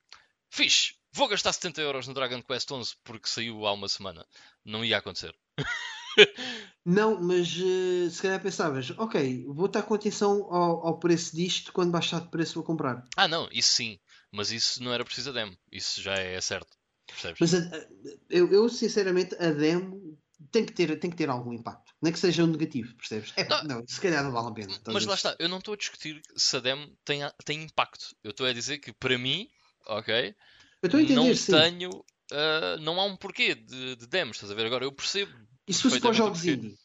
fixe, 0.49 0.95
vou 1.13 1.29
gastar 1.29 1.53
70 1.53 1.83
euros 1.83 2.09
no 2.09 2.15
Dragon 2.15 2.43
Quest 2.43 2.71
11 2.71 2.97
porque 3.05 3.29
saiu 3.29 3.67
há 3.67 3.73
uma 3.73 3.89
semana. 3.89 4.27
Não 4.65 4.85
ia 4.85 4.99
acontecer. 4.99 5.35
Não, 6.85 7.21
mas 7.21 7.55
uh, 7.57 8.11
se 8.11 8.23
calhar 8.23 8.41
pensavas, 8.43 8.91
ok, 8.97 9.45
vou 9.47 9.67
estar 9.67 9.83
com 9.83 9.95
atenção 9.95 10.53
ao, 10.53 10.87
ao, 10.87 10.99
preço 10.99 11.37
disto, 11.37 11.73
quando 11.73 11.93
baixar 11.93 12.23
de 12.23 12.29
preço 12.29 12.55
vou 12.55 12.65
comprar. 12.65 13.07
Ah, 13.17 13.29
não, 13.29 13.49
isso 13.53 13.75
sim, 13.75 13.99
mas 14.33 14.51
isso 14.51 14.83
não 14.83 14.93
era 14.93 15.05
preciso 15.05 15.31
a 15.31 15.33
demo, 15.33 15.57
isso 15.71 16.03
já 16.03 16.15
é 16.15 16.41
certo. 16.41 16.80
Percebes? 17.13 17.41
Mas 17.41 17.55
a, 17.55 17.77
a, 17.77 17.87
eu, 18.29 18.53
eu, 18.53 18.69
sinceramente, 18.69 19.35
a 19.37 19.51
demo 19.51 20.19
tem 20.51 20.65
que, 20.65 20.73
ter, 20.73 20.99
tem 20.99 21.11
que 21.11 21.17
ter 21.17 21.29
algum 21.29 21.53
impacto. 21.53 21.95
Nem 22.01 22.13
que 22.13 22.19
seja 22.19 22.45
um 22.45 22.49
negativo, 22.49 22.95
percebes? 22.95 23.33
É, 23.37 23.47
não, 23.47 23.65
não, 23.65 23.87
se 23.87 24.01
calhar 24.01 24.25
não 24.25 24.33
vale 24.33 24.49
a 24.49 24.53
pena. 24.53 24.81
Mas 24.87 25.05
lá 25.05 25.15
está, 25.15 25.37
eu 25.39 25.49
não 25.49 25.59
estou 25.59 25.75
a 25.75 25.77
discutir 25.77 26.21
se 26.35 26.57
a 26.57 26.61
demo 26.61 26.97
tem, 27.05 27.21
tem 27.45 27.63
impacto. 27.63 28.15
Eu 28.25 28.31
estou 28.31 28.47
a 28.47 28.53
dizer 28.53 28.79
que 28.79 28.93
para 28.93 29.19
mim, 29.19 29.49
ok, 29.87 30.35
entender, 30.83 31.15
não 31.15 31.35
sim. 31.35 31.53
tenho. 31.53 31.91
Uh, 32.33 32.81
não 32.81 33.01
há 33.01 33.05
um 33.05 33.17
porquê 33.17 33.55
de, 33.55 33.97
de 33.97 34.07
demos, 34.07 34.37
estás 34.37 34.51
a 34.51 34.55
ver? 34.55 34.67
Agora 34.67 34.85
eu 34.85 34.93
percebo. 34.93 35.33
E 35.67 35.75
se 35.75 35.83
fosse 35.83 36.01
para 36.01 36.11
os 36.11 36.17
jogos 36.17 36.45
indie? 36.45 36.79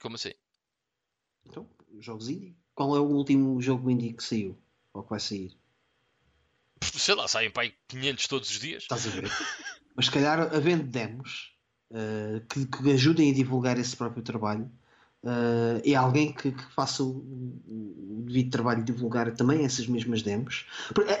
Como 0.00 0.14
assim? 0.14 0.32
Então, 1.44 1.68
jogos 1.98 2.28
indie? 2.28 2.56
Qual 2.74 2.96
é 2.96 3.00
o 3.00 3.04
último 3.04 3.60
jogo 3.60 3.90
indie 3.90 4.14
que 4.14 4.24
saiu? 4.24 4.58
Ou 4.94 5.02
que 5.02 5.10
vai 5.10 5.20
sair? 5.20 5.56
Sei 6.82 7.14
lá, 7.14 7.28
saem 7.28 7.50
para 7.50 7.62
aí 7.62 7.74
500 7.88 8.26
todos 8.26 8.50
os 8.50 8.60
dias. 8.60 8.82
Estás 8.82 9.06
a 9.06 9.10
ver? 9.10 9.30
Mas 9.94 10.06
se 10.06 10.10
calhar 10.10 10.40
havendo 10.54 10.84
demos 10.84 11.52
uh, 11.90 12.40
que, 12.48 12.66
que, 12.66 12.92
ajudem 12.92 13.30
a 13.30 13.34
divulgar 13.34 13.78
esse 13.78 13.96
próprio 13.96 14.22
trabalho 14.22 14.70
uh, 15.22 15.80
e 15.84 15.94
alguém 15.94 16.32
que, 16.32 16.52
que 16.52 16.64
faça 16.74 17.02
o, 17.02 17.08
o, 17.08 18.24
devido 18.26 18.50
trabalho 18.50 18.84
de 18.84 18.92
divulgar 18.92 19.34
também 19.34 19.64
essas 19.64 19.86
mesmas 19.86 20.22
demos. 20.22 20.66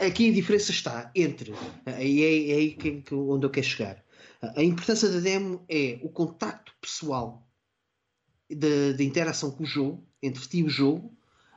Aqui 0.06 0.30
a 0.30 0.32
diferença 0.32 0.70
está 0.70 1.10
entre, 1.14 1.52
e 2.00 2.22
é, 2.22 2.50
é 2.50 2.54
aí 2.56 2.70
que, 2.72 3.14
onde 3.14 3.46
eu 3.46 3.50
quero 3.50 3.66
chegar. 3.66 4.02
A 4.56 4.62
importância 4.62 5.08
da 5.08 5.20
demo 5.20 5.64
é 5.68 6.00
o 6.02 6.08
contacto 6.08 6.72
pessoal 6.80 7.46
da 8.50 9.02
interação 9.02 9.50
com 9.50 9.62
o 9.62 9.66
jogo, 9.66 10.04
entre 10.22 10.46
ti 10.46 10.58
e 10.58 10.64
o 10.64 10.68
jogo, 10.68 11.16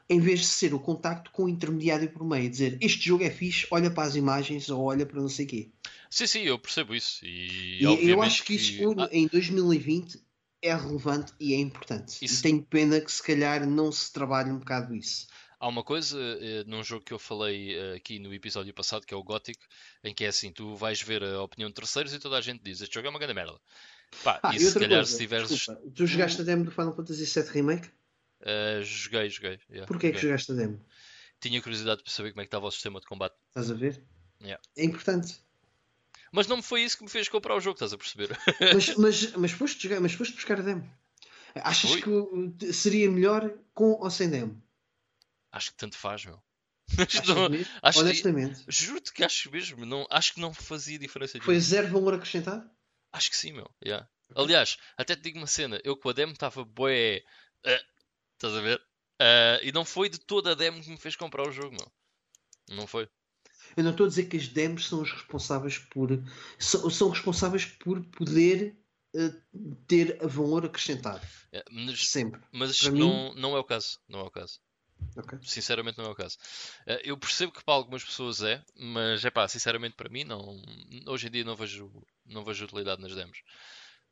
em 0.10 0.20
vez 0.20 0.42
de 0.42 0.48
ser 0.48 0.74
o 0.74 0.80
contacto 0.80 1.32
com 1.32 1.46
o 1.46 1.50
intermediário 1.50 2.10
por 2.10 2.26
meio, 2.26 2.50
dizer 2.50 2.78
este 2.82 3.08
jogo 3.08 3.24
é 3.24 3.30
fixe, 3.30 3.68
olha 3.72 3.90
para 3.90 4.04
as 4.04 4.16
imagens 4.16 4.70
ou 4.70 4.84
olha 4.84 5.06
para 5.06 5.20
não 5.20 5.30
sei 5.30 5.46
o 5.46 5.50
quê. 5.50 5.72
Sim, 6.10 6.28
sim, 6.28 6.42
eu 6.42 6.60
percebo 6.60 6.94
isso. 6.96 7.26
E, 7.26 7.84
e 7.84 8.10
eu 8.10 8.22
acho 8.22 8.44
que 8.44 8.56
isso 8.56 8.96
ah. 9.00 9.10
em 9.12 9.28
2020 9.28 10.24
é 10.62 10.76
relevante 10.76 11.34
e 11.40 11.54
é 11.54 11.58
importante. 11.58 12.24
Isso... 12.24 12.40
E 12.40 12.42
tenho 12.42 12.64
pena 12.64 13.02
que 13.02 13.12
se 13.12 13.22
calhar 13.22 13.68
não 13.68 13.92
se 13.92 14.12
trabalhe 14.12 14.52
um 14.52 14.60
bocado 14.60 14.96
isso. 14.96 15.28
Há 15.60 15.68
uma 15.68 15.84
coisa 15.84 16.20
eh, 16.20 16.64
num 16.68 16.84
jogo 16.84 17.04
que 17.04 17.14
eu 17.14 17.20
falei 17.20 17.76
eh, 17.76 17.96
aqui 17.96 18.20
no 18.20 18.34
episódio 18.34 18.74
passado, 18.74 19.06
que 19.06 19.14
é 19.14 19.18
o 19.18 19.24
Gothic, 19.24 19.60
em 20.04 20.14
que 20.14 20.26
é 20.26 20.28
assim: 20.28 20.52
tu 20.52 20.76
vais 20.76 21.02
ver 21.02 21.24
a 21.24 21.42
opinião 21.42 21.70
de 21.70 21.76
terceiros 21.76 22.14
e 22.14 22.20
toda 22.20 22.38
a 22.38 22.42
gente 22.42 22.62
diz 22.62 22.82
este 22.82 22.94
jogo 22.94 23.08
é 23.08 23.10
uma 23.10 23.20
grande 23.20 23.34
merda. 23.34 23.58
Pá, 24.24 24.40
ah, 24.44 24.54
e, 24.54 24.58
e 24.58 24.60
se 24.60 24.74
calhar 24.74 25.00
coisa, 25.00 25.12
se 25.12 25.18
tiveres. 25.18 25.50
Desculpa, 25.50 25.82
tu 25.96 26.06
jogaste 26.06 26.42
a 26.42 26.44
demo 26.44 26.66
do 26.66 26.72
Final 26.72 26.96
Fantasy 26.96 27.26
VII 27.26 27.50
Remake? 27.52 27.90
Uh, 28.46 28.84
joguei, 28.84 29.30
joguei. 29.30 29.60
Yeah, 29.70 29.88
Porquê 29.88 30.08
joguei. 30.08 30.12
que 30.12 30.28
jogaste 30.28 30.52
a 30.52 30.56
demo? 30.56 30.86
Tinha 31.40 31.62
curiosidade 31.62 32.04
para 32.04 32.12
saber 32.12 32.32
como 32.32 32.42
é 32.42 32.44
que 32.46 32.48
estava 32.48 32.68
o 32.68 32.72
sistema 32.72 33.00
de 33.00 33.08
combate. 33.08 33.36
Estás 33.50 33.72
a 33.72 33.74
ver? 33.74 34.02
Yeah. 34.42 34.62
É 34.78 34.86
importante. 34.86 35.36
Mas 36.32 36.48
não 36.48 36.62
foi 36.62 36.84
isso 36.84 36.98
que 36.98 37.04
me 37.04 37.10
fez 37.10 37.28
comprar 37.28 37.56
o 37.56 37.60
jogo, 37.60 37.76
estás 37.76 37.94
a 37.94 37.98
perceber? 37.98 38.38
mas, 38.74 38.96
mas, 38.96 39.32
mas, 39.34 39.52
foste, 39.52 39.82
jogar, 39.84 40.00
mas 40.00 40.14
foste 40.14 40.34
buscar 40.34 40.60
a 40.60 40.64
demo. 40.64 40.90
Achas 41.56 41.96
que 41.96 42.74
seria 42.74 43.10
melhor 43.10 43.50
com 43.74 43.92
ou 43.92 44.10
sem 44.10 44.30
demo? 44.30 44.62
Acho 45.52 45.72
que 45.72 45.78
tanto 45.78 45.98
faz, 45.98 46.26
meu. 46.26 46.42
não, 47.28 47.66
acho 47.82 48.00
Honestamente. 48.00 48.64
Que, 48.66 48.72
juro-te 48.72 49.14
que 49.14 49.24
acho 49.24 49.50
mesmo. 49.50 49.86
Não, 49.86 50.06
acho 50.10 50.34
que 50.34 50.42
não 50.42 50.54
fazia 50.54 51.00
diferença. 51.00 51.40
Foi 51.42 51.60
zero 51.60 51.88
valor 51.88 52.14
acrescentado? 52.14 52.70
Acho 53.12 53.30
que 53.30 53.38
sim, 53.38 53.54
meu. 53.54 53.70
Yeah. 53.84 54.08
Aliás, 54.36 54.78
até 54.98 55.16
te 55.16 55.22
digo 55.22 55.38
uma 55.38 55.48
cena. 55.48 55.80
Eu 55.84 55.96
com 55.96 56.10
a 56.10 56.14
demo 56.14 56.34
estava 56.34 56.64
boé. 56.66 57.24
Uh, 57.66 57.95
Estás 58.36 58.54
a 58.54 58.62
ver? 58.62 58.82
Uh, 59.22 59.64
e 59.64 59.72
não 59.72 59.86
foi 59.86 60.10
de 60.10 60.20
toda 60.20 60.52
a 60.52 60.56
demo 60.56 60.82
que 60.82 60.90
me 60.90 60.98
fez 60.98 61.16
comprar 61.16 61.48
o 61.48 61.52
jogo, 61.52 61.76
não. 61.76 62.78
Não 62.78 62.88
foi. 62.88 63.08
Eu 63.76 63.84
não 63.84 63.92
estou 63.92 64.06
a 64.06 64.10
dizer 64.10 64.26
que 64.26 64.38
as 64.38 64.48
demos 64.48 64.88
são 64.88 65.02
os 65.02 65.12
responsáveis 65.12 65.78
por. 65.78 66.10
são, 66.60 66.90
são 66.90 67.10
responsáveis 67.10 67.66
por 67.66 68.04
poder 68.08 68.78
uh, 69.16 69.76
ter 69.88 70.18
valor 70.28 70.66
acrescentado. 70.66 71.26
É, 71.52 71.64
mas, 71.72 72.10
Sempre. 72.10 72.42
Mas 72.52 72.82
não, 72.84 73.34
mim... 73.34 73.34
não 73.40 73.56
é 73.56 73.60
o 73.60 73.64
caso. 73.64 74.00
Não 74.08 74.20
é 74.20 74.24
o 74.24 74.32
caso. 74.32 74.60
Okay. 75.16 75.40
Sinceramente 75.44 75.98
não 75.98 76.06
é 76.06 76.10
o 76.10 76.16
caso. 76.16 76.38
Eu 77.04 77.18
percebo 77.18 77.52
que 77.52 77.64
para 77.64 77.74
algumas 77.74 78.04
pessoas 78.04 78.42
é, 78.42 78.64
mas 78.76 79.24
é 79.24 79.30
pá, 79.30 79.48
sinceramente 79.48 79.96
para 79.96 80.10
mim 80.10 80.24
não. 80.24 80.62
Hoje 81.06 81.28
em 81.28 81.32
dia 81.32 81.44
não 81.44 81.56
vejo, 81.56 81.92
não 82.26 82.44
vejo 82.44 82.66
utilidade 82.66 83.02
nas 83.02 83.14
demos. 83.14 83.42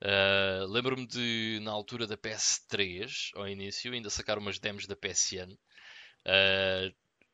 Uh, 0.04 0.68
Lembro-me 0.68 1.08
de, 1.08 1.60
na 1.62 1.72
altura 1.72 2.06
da 2.06 2.18
PS3, 2.18 3.32
ao 3.36 3.48
início, 3.48 3.94
ainda 3.94 4.10
sacar 4.10 4.38
umas 4.38 4.60
demos 4.60 4.86
da 4.86 4.98
PSN. 4.98 5.54
Uh, 5.54 5.58
ah, 6.26 6.92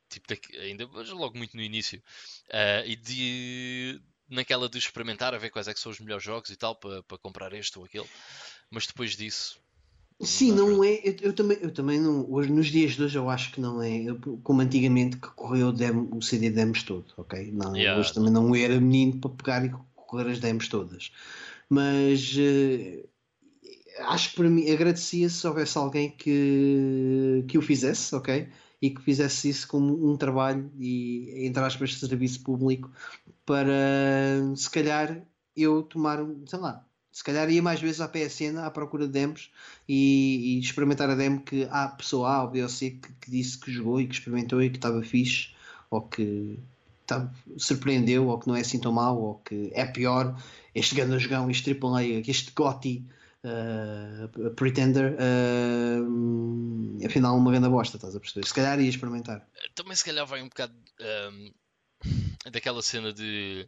tipo, 0.07 0.27
daqui, 0.27 0.55
ainda 0.57 0.85
logo 1.13 1.35
muito 1.35 1.57
no 1.57 1.63
início. 1.63 1.99
Uh, 2.47 2.85
e 2.85 2.95
de 2.95 4.01
naquela 4.29 4.69
de 4.69 4.77
experimentar, 4.77 5.33
a 5.33 5.39
ver 5.39 5.49
quais 5.49 5.67
é 5.67 5.73
que 5.73 5.79
são 5.79 5.91
os 5.91 5.99
melhores 5.99 6.23
jogos 6.23 6.51
e 6.51 6.55
tal, 6.55 6.75
para, 6.75 7.01
para 7.01 7.17
comprar 7.17 7.51
este 7.53 7.79
ou 7.79 7.85
aquele. 7.85 8.07
Mas 8.69 8.85
depois 8.85 9.17
disso. 9.17 9.59
Sim, 10.21 10.51
não, 10.51 10.83
é. 10.83 10.99
Eu, 11.03 11.15
eu, 11.21 11.33
também, 11.33 11.57
eu 11.61 11.73
também 11.73 11.99
não. 11.99 12.29
Hoje, 12.31 12.51
nos 12.51 12.67
dias 12.67 12.91
de 12.91 13.01
hoje, 13.03 13.17
eu 13.17 13.29
acho 13.31 13.51
que 13.51 13.59
não 13.59 13.81
é. 13.81 14.05
Como 14.43 14.61
antigamente 14.61 15.17
que 15.17 15.29
correu 15.29 15.69
o, 15.69 15.73
demo, 15.73 16.15
o 16.15 16.21
CD 16.21 16.51
demos 16.51 16.83
todo, 16.83 17.05
ok? 17.17 17.51
Não, 17.51 17.75
yeah. 17.75 17.99
Hoje 17.99 18.13
também 18.13 18.31
não 18.31 18.53
era 18.53 18.79
menino 18.79 19.19
para 19.19 19.31
pegar 19.31 19.65
e 19.65 19.71
correr 19.95 20.29
as 20.29 20.39
demos 20.39 20.67
todas 20.67 21.11
mas 21.69 22.35
uh, 22.35 23.07
acho 24.07 24.31
que 24.31 24.35
para 24.37 24.49
mim 24.49 24.69
agradecia 24.69 25.29
se 25.29 25.45
houvesse 25.47 25.77
alguém 25.77 26.11
que, 26.11 27.45
que 27.47 27.57
o 27.57 27.61
fizesse, 27.61 28.15
ok? 28.15 28.49
E 28.81 28.89
que 28.89 29.01
fizesse 29.01 29.49
isso 29.49 29.67
como 29.67 30.09
um 30.09 30.17
trabalho 30.17 30.71
e, 30.79 31.45
entre 31.45 31.63
aspas, 31.63 31.95
serviço 31.95 32.41
público 32.43 32.89
para 33.45 34.55
se 34.55 34.69
calhar 34.69 35.21
eu 35.55 35.83
tomar, 35.83 36.19
sei 36.45 36.59
lá, 36.59 36.85
se 37.11 37.23
calhar 37.23 37.49
ia 37.49 37.61
mais 37.61 37.81
vezes 37.81 37.99
à 38.01 38.07
PSN 38.07 38.57
à 38.59 38.71
procura 38.71 39.05
de 39.05 39.13
demos 39.13 39.51
e, 39.87 40.55
e 40.55 40.59
experimentar 40.59 41.09
a 41.09 41.15
demo 41.15 41.41
que 41.41 41.67
a 41.69 41.87
pessoa 41.89 42.29
A 42.29 42.43
ou 42.43 42.49
B 42.49 42.63
ou 42.63 42.69
C 42.69 42.91
que, 42.91 43.11
que, 43.19 43.31
disse 43.31 43.57
que 43.57 43.71
jogou 43.71 43.99
e 43.99 44.07
que 44.07 44.13
experimentou 44.13 44.61
e 44.61 44.69
que 44.69 44.77
estava 44.77 45.01
fixe 45.01 45.49
ou 45.89 46.01
que 46.01 46.57
tá, 47.09 47.31
surpreendeu, 47.57 48.27
ou 48.27 48.39
que 48.39 48.47
não 48.47 48.55
é 48.55 48.61
assim 48.61 48.79
tão 48.79 48.91
mau, 48.91 49.19
ou 49.19 49.35
que 49.39 49.71
é 49.73 49.85
pior, 49.85 50.35
este 50.73 50.95
grande 50.95 51.19
jogão, 51.19 51.49
este 51.49 51.71
AAA, 51.71 52.21
este 52.27 52.51
GOTY 52.51 53.05
uh, 53.43 54.51
Pretender, 54.51 55.15
uh, 55.15 57.05
afinal 57.05 57.35
uma 57.35 57.51
grande 57.51 57.69
bosta, 57.69 57.97
estás 57.97 58.15
a 58.15 58.19
perceber? 58.19 58.45
Se 58.45 58.53
calhar 58.53 58.79
ia 58.79 58.89
experimentar. 58.89 59.47
Também 59.75 59.95
se 59.95 60.05
calhar 60.05 60.25
vai 60.25 60.41
um 60.41 60.49
bocado 60.49 60.73
um, 61.31 61.51
daquela 62.51 62.81
cena 62.81 63.11
de 63.11 63.67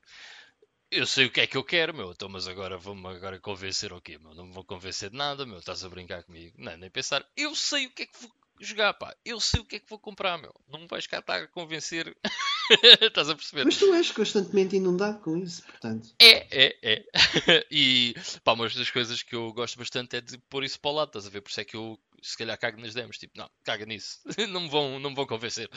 eu 0.91 1.07
sei 1.07 1.26
o 1.26 1.31
que 1.31 1.39
é 1.39 1.47
que 1.47 1.55
eu 1.55 1.63
quero, 1.63 1.95
meu, 1.95 2.11
então, 2.11 2.27
mas 2.27 2.47
agora 2.47 2.77
vou-me 2.77 3.07
agora 3.07 3.39
convencer 3.39 3.93
o 3.93 4.01
quê, 4.01 4.18
meu? 4.18 4.35
Não 4.35 4.47
me 4.47 4.53
vou 4.53 4.65
convencer 4.65 5.09
de 5.09 5.15
nada, 5.15 5.45
meu, 5.45 5.59
estás 5.59 5.85
a 5.85 5.89
brincar 5.89 6.22
comigo. 6.23 6.53
Não, 6.57 6.76
nem 6.76 6.89
pensar. 6.89 7.26
Eu 7.35 7.55
sei 7.55 7.85
o 7.85 7.91
que 7.91 8.03
é 8.03 8.05
que 8.05 8.22
vou 8.22 8.30
jogar, 8.66 8.94
pá. 8.94 9.16
Eu 9.26 9.40
sei 9.40 9.60
o 9.60 9.66
que 9.66 9.78
é 9.78 9.80
que 9.80 9.90
vou 9.90 10.00
comprar, 10.00 10.38
meu. 10.38 10.54
Não 10.70 10.80
me 10.80 10.88
vais 10.88 11.08
cá 11.08 11.20
estar 11.20 11.44
a 11.44 11.48
convencer. 11.48 12.16
estás 13.02 13.30
a 13.30 13.36
perceber? 13.36 13.66
Mas 13.66 13.78
tu 13.78 13.94
és 13.94 14.12
constantemente 14.12 14.76
inundado 14.76 15.20
com 15.20 15.38
isso, 15.38 15.64
portanto. 15.64 16.10
É, 16.20 16.48
é, 16.52 16.78
é. 16.82 17.06
e, 17.72 18.16
pá, 18.44 18.54
uma 18.54 18.70
das 18.70 18.90
coisas 18.90 19.22
que 19.24 19.36
eu 19.36 19.52
gosto 19.54 19.78
bastante 19.78 20.16
é 20.16 20.22
de 20.22 20.38
pôr 20.50 20.64
isso 20.64 20.80
para 20.80 20.92
o 20.92 20.94
lado, 20.96 21.10
estás 21.10 21.28
a 21.28 21.30
ver? 21.30 21.42
Por 21.42 21.50
isso 21.50 21.62
é 21.62 21.66
que 21.66 21.76
eu 21.76 22.00
se 22.22 22.38
calhar 22.38 22.58
cago 22.58 22.80
nas 22.80 22.94
demos, 22.94 23.18
tipo, 23.18 23.38
não, 23.38 23.50
caga 23.64 23.86
nisso, 23.86 24.20
não 24.50 24.62
me 24.62 24.70
vão, 24.70 25.00
não 25.00 25.10
me 25.10 25.16
vão 25.16 25.26
convencer, 25.26 25.68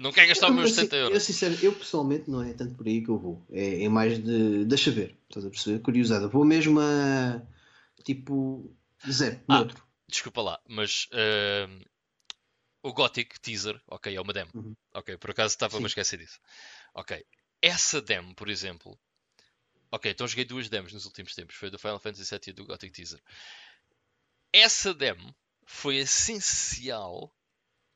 não 0.00 0.10
quero 0.10 0.28
gastar 0.28 0.48
os 0.48 0.56
meus 0.56 0.72
70 0.72 0.96
euros. 0.96 1.14
Eu, 1.14 1.20
sincero, 1.20 1.58
eu 1.62 1.72
pessoalmente 1.74 2.30
não 2.30 2.42
é 2.42 2.54
tanto 2.54 2.74
por 2.74 2.86
aí 2.86 3.02
que 3.02 3.10
eu 3.10 3.18
vou, 3.18 3.44
é, 3.50 3.84
é 3.84 3.88
mais 3.88 4.18
de 4.18 4.64
deixa 4.64 4.90
ver, 4.90 5.14
estás 5.28 5.44
a 5.44 5.50
perceber? 5.50 5.80
Curiosada, 5.80 6.28
vou 6.28 6.44
mesmo 6.44 6.80
a 6.80 7.42
tipo 8.02 8.74
zero, 9.10 9.38
ah, 9.48 9.58
neutro. 9.58 9.83
Desculpa 10.08 10.42
lá, 10.42 10.60
mas 10.68 11.06
uh, 11.06 11.84
o 12.82 12.92
Gothic 12.92 13.40
teaser, 13.40 13.80
ok, 13.86 14.14
é 14.14 14.20
uma 14.20 14.32
demo, 14.32 14.50
uhum. 14.54 14.76
ok, 14.92 15.16
por 15.16 15.30
acaso 15.30 15.54
estava-me 15.54 15.84
a 15.84 15.86
esquecer 15.86 16.18
disso, 16.18 16.38
ok, 16.92 17.24
essa 17.62 18.02
demo, 18.02 18.34
por 18.34 18.48
exemplo, 18.48 18.98
ok, 19.90 20.10
então 20.10 20.28
joguei 20.28 20.44
duas 20.44 20.68
demos 20.68 20.92
nos 20.92 21.06
últimos 21.06 21.34
tempos, 21.34 21.56
foi 21.56 21.70
do 21.70 21.78
Final 21.78 21.98
Fantasy 21.98 22.30
VII 22.30 22.40
e 22.48 22.52
do 22.52 22.66
Gothic 22.66 22.92
teaser 22.92 23.22
essa 24.54 24.94
demo 24.94 25.34
foi 25.66 25.96
essencial 25.96 27.36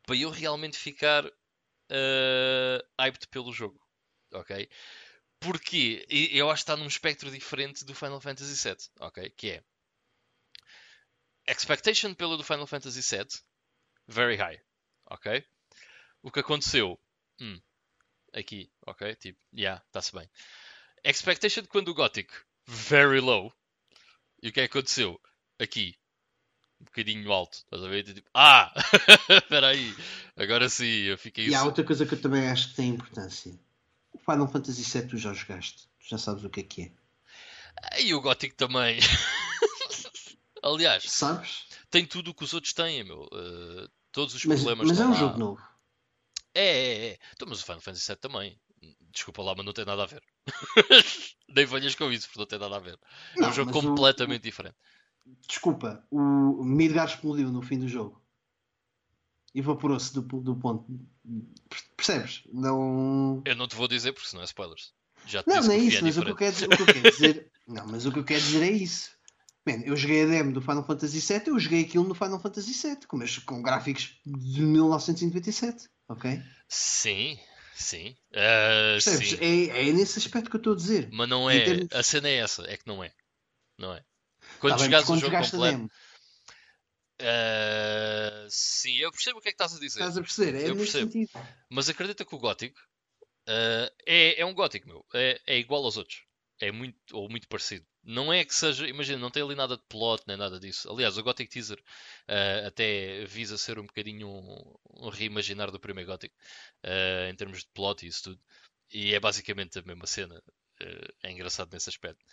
para 0.04 0.16
eu 0.16 0.28
realmente 0.28 0.76
ficar 0.76 1.24
uh, 1.24 2.88
hyped 3.00 3.28
pelo 3.28 3.52
jogo. 3.52 3.80
Ok? 4.32 4.68
Porque 5.38 6.04
eu 6.10 6.50
acho 6.50 6.64
que 6.64 6.70
está 6.72 6.76
num 6.76 6.88
espectro 6.88 7.30
diferente 7.30 7.84
do 7.84 7.94
Final 7.94 8.20
Fantasy 8.20 8.68
VII. 8.68 8.76
Ok? 8.98 9.30
Que 9.36 9.50
é 9.50 9.64
expectation 11.48 12.14
pelo 12.14 12.36
do 12.36 12.44
Final 12.44 12.66
Fantasy 12.66 13.00
VII 13.00 13.26
very 14.06 14.36
high. 14.36 14.58
Ok? 15.10 15.44
O 16.22 16.30
que 16.30 16.40
aconteceu? 16.40 16.98
Hum, 17.40 17.60
aqui, 18.34 18.70
ok? 18.86 19.14
Tipo, 19.16 19.38
yeah, 19.54 19.82
está-se 19.86 20.12
bem. 20.12 20.28
Expectation 21.04 21.64
quando 21.66 21.88
o 21.88 21.94
Gothic 21.94 22.32
very 22.66 23.20
low. 23.20 23.52
E 24.42 24.48
o 24.48 24.52
que 24.52 24.60
é 24.60 24.68
que 24.68 24.78
aconteceu? 24.78 25.20
Aqui, 25.58 25.96
um 26.80 26.84
bocadinho 26.84 27.32
alto. 27.32 27.58
Estás 27.58 27.82
a 27.82 27.88
ver? 27.88 28.02
Tipo, 28.04 28.28
ah! 28.34 28.72
Espera 29.30 29.68
aí. 29.68 29.94
Agora 30.36 30.68
sim, 30.68 31.02
eu 31.02 31.18
fiquei... 31.18 31.48
E 31.48 31.54
há 31.54 31.64
outra 31.64 31.84
coisa 31.84 32.06
que 32.06 32.14
eu 32.14 32.20
também 32.20 32.48
acho 32.48 32.70
que 32.70 32.76
tem 32.76 32.90
importância. 32.90 33.58
O 34.12 34.18
Final 34.18 34.48
Fantasy 34.48 34.82
VII 34.82 35.08
tu 35.08 35.16
já 35.16 35.32
jogaste. 35.32 35.88
Tu 36.00 36.08
já 36.08 36.18
sabes 36.18 36.44
o 36.44 36.50
que 36.50 36.60
é 36.60 36.62
que 36.62 36.82
é. 36.82 38.00
E 38.02 38.14
o 38.14 38.20
Gothic 38.20 38.54
também. 38.54 38.98
Aliás, 40.62 41.04
sabes? 41.04 41.66
Tem 41.90 42.06
tudo 42.06 42.30
o 42.30 42.34
que 42.34 42.44
os 42.44 42.54
outros 42.54 42.72
têm, 42.72 43.04
meu. 43.04 43.22
Uh, 43.32 43.88
todos 44.12 44.34
os 44.34 44.44
mas, 44.44 44.60
problemas 44.60 44.88
Mas 44.88 45.00
é 45.00 45.06
um 45.06 45.10
lá. 45.10 45.16
jogo 45.16 45.38
novo. 45.38 45.62
É, 46.54 46.66
é, 46.66 47.06
é. 47.10 47.18
Então, 47.34 47.48
mas 47.48 47.60
o 47.60 47.64
Final 47.64 47.80
Fantasy 47.80 48.06
VII 48.06 48.16
também. 48.16 48.60
Desculpa 49.10 49.42
lá, 49.42 49.54
mas 49.56 49.64
não 49.66 49.72
tem 49.72 49.84
nada 49.84 50.02
a 50.02 50.06
ver. 50.06 50.22
Nem 51.48 51.66
venhas 51.66 51.94
com 51.94 52.12
isso, 52.12 52.28
porque 52.28 52.38
não 52.38 52.46
tem 52.46 52.58
nada 52.58 52.76
a 52.76 52.80
ver. 52.80 52.98
É 53.36 53.46
um 53.46 53.52
jogo 53.52 53.72
completamente 53.72 54.40
o, 54.40 54.44
diferente 54.44 54.76
desculpa, 55.46 56.04
o 56.10 56.64
Midgar 56.64 57.06
explodiu 57.06 57.50
no 57.50 57.62
fim 57.62 57.78
do 57.78 57.88
jogo. 57.88 58.20
Evaporou-se 59.54 60.12
do, 60.14 60.22
do 60.22 60.56
ponto. 60.56 60.86
Percebes? 61.96 62.42
Não. 62.52 63.42
Eu 63.44 63.56
não 63.56 63.66
te 63.66 63.74
vou 63.74 63.88
dizer 63.88 64.12
porque 64.12 64.28
senão 64.28 64.42
é 64.42 64.44
spoilers. 64.44 64.92
Já 65.26 65.42
te 65.42 65.48
não, 65.48 65.62
não 65.62 65.72
é 65.72 65.78
isso, 65.78 65.98
é 65.98 66.02
mas 66.02 66.16
o 66.16 66.22
que, 66.22 66.30
eu 66.30 66.36
quero, 66.36 66.56
o 66.56 66.68
que 66.68 66.82
eu 66.82 66.86
quero 66.86 67.10
dizer. 67.10 67.50
não, 67.66 67.86
mas 67.86 68.06
o 68.06 68.12
que 68.12 68.18
eu 68.18 68.24
quero 68.24 68.40
dizer 68.40 68.62
é 68.62 68.70
isso. 68.70 69.17
Man, 69.68 69.82
eu 69.84 69.94
joguei 69.94 70.22
a 70.22 70.26
demo 70.26 70.52
do 70.52 70.62
Final 70.62 70.84
Fantasy 70.84 71.20
VII, 71.20 71.48
eu 71.48 71.58
joguei 71.58 71.82
aquilo 71.82 72.04
no 72.04 72.14
Final 72.14 72.40
Fantasy 72.40 72.72
VII, 72.72 73.06
com, 73.06 73.18
com 73.44 73.62
gráficos 73.62 74.18
de 74.24 74.62
1997, 74.62 75.88
ok? 76.08 76.42
Sim, 76.66 77.38
sim. 77.74 78.16
Uh, 78.32 79.00
sim. 79.00 79.36
É, 79.40 79.88
é 79.88 79.92
nesse 79.92 80.18
aspecto 80.18 80.48
que 80.48 80.56
eu 80.56 80.58
estou 80.58 80.72
a 80.72 80.76
dizer. 80.76 81.08
Mas 81.12 81.28
não 81.28 81.50
é. 81.50 81.60
Termos... 81.60 81.92
A 81.92 82.02
cena 82.02 82.28
é 82.28 82.36
essa, 82.36 82.62
é 82.62 82.76
que 82.78 82.86
não 82.86 83.04
é. 83.04 83.12
Não 83.78 83.92
é. 83.94 84.02
Quando 84.58 84.78
tá 84.78 84.84
jogares 84.84 85.08
o 85.10 85.16
jogo 85.18 85.36
completo. 85.36 85.90
Uh, 87.20 88.46
sim, 88.48 88.96
eu 88.96 89.10
percebo 89.10 89.38
o 89.38 89.42
que 89.42 89.48
é 89.48 89.52
que 89.52 89.56
estás 89.56 89.74
a 89.74 89.80
dizer. 89.80 89.98
Estás 89.98 90.16
a 90.16 90.20
perceber? 90.20 90.54
É 90.54 90.70
eu 90.70 90.76
percebo. 90.76 91.10
Sentido. 91.10 91.30
Mas 91.68 91.88
acredita 91.88 92.24
que 92.24 92.34
o 92.34 92.38
gótico 92.38 92.78
uh, 93.48 93.92
é, 94.06 94.40
é 94.40 94.46
um 94.46 94.54
gótico, 94.54 94.86
meu. 94.86 95.04
É, 95.14 95.40
é 95.46 95.58
igual 95.58 95.84
aos 95.84 95.96
outros. 95.96 96.27
É 96.60 96.72
muito, 96.72 96.96
ou 97.12 97.28
muito 97.28 97.46
parecido. 97.48 97.86
Não 98.02 98.32
é 98.32 98.44
que 98.44 98.54
seja, 98.54 98.88
imagina, 98.88 99.18
não 99.18 99.30
tem 99.30 99.42
ali 99.42 99.54
nada 99.54 99.76
de 99.76 99.82
plot 99.88 100.24
nem 100.26 100.36
nada 100.36 100.58
disso. 100.58 100.90
Aliás, 100.90 101.16
o 101.18 101.22
Gothic 101.22 101.50
Teaser 101.50 101.78
uh, 101.78 102.66
até 102.66 103.24
visa 103.26 103.58
ser 103.58 103.78
um 103.78 103.86
bocadinho 103.86 104.26
um, 104.26 104.74
um 105.04 105.08
reimaginar 105.08 105.70
do 105.70 105.78
primeiro 105.78 106.10
Gothic 106.10 106.34
uh, 106.84 107.30
em 107.30 107.36
termos 107.36 107.60
de 107.60 107.68
plot 107.74 108.04
e 108.04 108.08
isso 108.08 108.24
tudo. 108.24 108.40
E 108.90 109.14
é 109.14 109.20
basicamente 109.20 109.78
a 109.78 109.82
mesma 109.82 110.06
cena. 110.06 110.42
Uh, 110.80 111.12
é 111.22 111.30
engraçado 111.30 111.70
nesse 111.72 111.90
aspecto. 111.90 112.24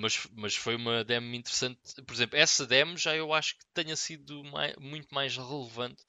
Mas, 0.00 0.26
mas 0.32 0.54
foi 0.54 0.76
uma 0.76 1.04
demo 1.04 1.34
interessante. 1.34 1.80
Por 2.06 2.14
exemplo, 2.14 2.38
essa 2.38 2.66
demo 2.66 2.96
já 2.96 3.16
eu 3.16 3.32
acho 3.32 3.58
que 3.58 3.64
tenha 3.74 3.96
sido 3.96 4.44
mais, 4.44 4.76
muito 4.76 5.14
mais 5.14 5.36
relevante 5.36 6.04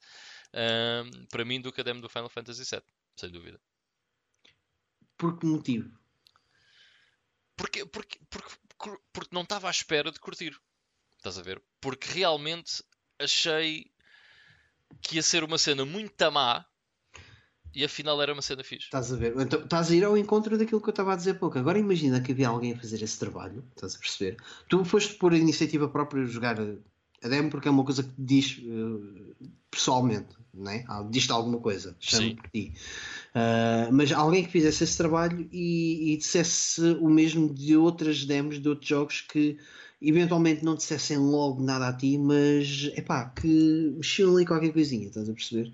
para 1.30 1.44
mim 1.44 1.60
do 1.60 1.72
que 1.72 1.80
a 1.80 1.84
demo 1.84 2.00
do 2.00 2.08
Final 2.08 2.28
Fantasy 2.28 2.64
VII, 2.64 2.82
sem 3.16 3.30
dúvida. 3.30 3.60
Por 5.16 5.38
que 5.38 5.46
motivo? 5.46 6.01
Porque, 7.62 7.86
porque, 7.86 8.18
porque, 8.28 8.98
porque 9.12 9.34
não 9.34 9.42
estava 9.42 9.68
à 9.68 9.70
espera 9.70 10.10
de 10.10 10.18
curtir. 10.18 10.52
Estás 11.16 11.38
a 11.38 11.42
ver? 11.42 11.62
Porque 11.80 12.12
realmente 12.12 12.82
achei 13.20 13.86
que 15.00 15.14
ia 15.14 15.22
ser 15.22 15.44
uma 15.44 15.56
cena 15.56 15.84
muito 15.84 16.32
má 16.32 16.66
e 17.72 17.84
afinal 17.84 18.20
era 18.20 18.32
uma 18.32 18.42
cena 18.42 18.64
fixe. 18.64 18.86
Estás 18.86 19.12
a 19.12 19.16
ver? 19.16 19.32
Então, 19.38 19.60
estás 19.62 19.92
a 19.92 19.94
ir 19.94 20.02
ao 20.02 20.18
encontro 20.18 20.58
daquilo 20.58 20.80
que 20.80 20.88
eu 20.88 20.90
estava 20.92 21.12
a 21.12 21.16
dizer 21.16 21.30
há 21.30 21.34
pouco. 21.36 21.56
Agora 21.56 21.78
imagina 21.78 22.20
que 22.20 22.32
havia 22.32 22.48
alguém 22.48 22.72
a 22.72 22.76
fazer 22.76 23.00
esse 23.00 23.16
trabalho, 23.16 23.64
estás 23.76 23.94
a 23.94 23.98
perceber? 24.00 24.36
Tu 24.68 24.84
foste 24.84 25.14
por 25.14 25.32
iniciativa 25.32 25.88
própria 25.88 26.26
jogar 26.26 26.58
a 26.60 27.28
demo 27.28 27.48
porque 27.48 27.68
é 27.68 27.70
uma 27.70 27.84
coisa 27.84 28.02
que 28.02 28.12
diz 28.18 28.58
uh, 28.58 29.36
pessoalmente, 29.70 30.34
né? 30.52 30.84
diz-te 31.10 31.30
alguma 31.30 31.60
coisa, 31.60 31.96
chama 32.00 32.34
por 32.34 32.50
ti. 32.50 32.74
Uh, 33.34 33.90
mas 33.90 34.12
alguém 34.12 34.44
que 34.44 34.50
fizesse 34.50 34.84
esse 34.84 34.96
trabalho 34.96 35.48
e, 35.50 36.12
e 36.12 36.16
dissesse 36.18 36.82
o 37.00 37.08
mesmo 37.08 37.52
de 37.52 37.74
outras 37.76 38.26
demos, 38.26 38.60
de 38.60 38.68
outros 38.68 38.88
jogos 38.88 39.22
que 39.22 39.56
eventualmente 40.02 40.64
não 40.64 40.74
dissessem 40.74 41.16
logo 41.16 41.62
nada 41.62 41.88
a 41.88 41.92
ti, 41.92 42.18
mas 42.18 42.90
é 42.94 43.00
pá, 43.00 43.26
que 43.30 43.94
mexiam 43.96 44.34
ali 44.34 44.44
qualquer 44.44 44.72
coisinha, 44.72 45.08
estás 45.08 45.30
a 45.30 45.32
perceber? 45.32 45.72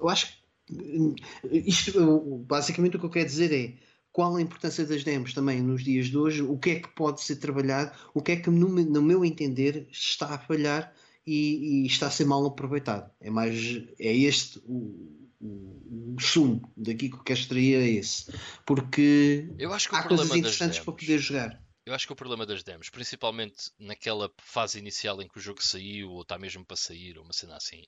Eu 0.00 0.08
acho 0.08 0.26
que 0.66 1.14
isto, 1.52 2.44
basicamente 2.48 2.96
o 2.96 2.98
que 2.98 3.06
eu 3.06 3.10
quero 3.10 3.26
dizer 3.26 3.52
é 3.52 3.74
qual 4.10 4.34
a 4.34 4.42
importância 4.42 4.84
das 4.84 5.04
demos 5.04 5.34
também 5.34 5.60
nos 5.60 5.84
dias 5.84 6.06
de 6.06 6.16
hoje, 6.16 6.42
o 6.42 6.58
que 6.58 6.70
é 6.70 6.80
que 6.80 6.88
pode 6.88 7.22
ser 7.22 7.36
trabalhado, 7.36 7.92
o 8.14 8.22
que 8.22 8.32
é 8.32 8.36
que 8.36 8.50
no, 8.50 8.68
no 8.68 9.02
meu 9.02 9.24
entender 9.24 9.86
está 9.92 10.34
a 10.34 10.38
falhar 10.38 10.92
e, 11.26 11.82
e, 11.82 11.86
está 11.86 12.06
a 12.06 12.10
ser 12.10 12.24
mal 12.24 12.44
aproveitado. 12.46 13.10
É 13.20 13.30
mais 13.30 13.82
é 13.98 14.16
este 14.16 14.58
o, 14.60 15.25
o, 15.46 16.14
o 16.16 16.20
sumo 16.20 16.72
daqui 16.76 17.08
que 17.08 17.16
eu 17.16 17.22
quero 17.22 17.38
extrair 17.38 17.76
é 17.76 17.88
esse. 17.88 18.32
Porque 18.64 19.48
há 19.92 20.02
coisas 20.02 20.34
interessantes 20.34 20.78
para 20.78 20.92
poder 20.92 21.18
jogar. 21.18 21.62
Eu 21.84 21.94
acho 21.94 22.06
que 22.06 22.12
o 22.12 22.16
problema 22.16 22.44
das 22.44 22.64
demos, 22.64 22.90
principalmente 22.90 23.70
naquela 23.78 24.30
fase 24.38 24.78
inicial 24.78 25.22
em 25.22 25.28
que 25.28 25.38
o 25.38 25.40
jogo 25.40 25.62
saiu, 25.62 26.10
ou 26.10 26.22
está 26.22 26.36
mesmo 26.36 26.64
para 26.64 26.76
sair, 26.76 27.16
ou 27.16 27.22
uma 27.22 27.32
cena 27.32 27.56
assim, 27.56 27.84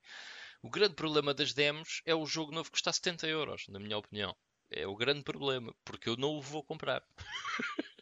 o 0.63 0.71
grande 0.71 0.95
problema 0.95 1.35
das 1.35 1.53
demos 1.53 2.01
é 2.07 2.15
o 2.15 2.25
jogo 2.25 2.53
novo 2.53 2.67
que 2.67 2.73
custa 2.73 2.93
70 2.93 3.27
euros, 3.27 3.65
na 3.69 3.81
minha 3.81 3.99
opinião. 3.99 4.37
É 4.71 4.87
o 4.87 4.95
grande 4.95 5.25
problema, 5.25 5.75
porque 5.85 6.09
eu 6.09 6.17
não 6.17 6.31
o 6.37 6.43
vou 6.43 6.63
comprar. 6.63 7.03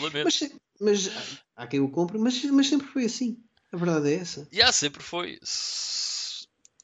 mas, 0.00 0.52
mas 0.80 1.10
há 1.54 1.66
quem 1.66 1.80
o 1.80 1.90
compre, 1.90 2.16
mas, 2.16 2.42
mas 2.44 2.68
sempre 2.68 2.86
foi 2.86 3.04
assim. 3.04 3.42
A 3.72 3.76
verdade 3.76 4.10
é 4.10 4.16
essa. 4.16 4.44
Já, 4.44 4.56
yeah, 4.56 4.72
sempre 4.72 5.02
foi. 5.02 5.38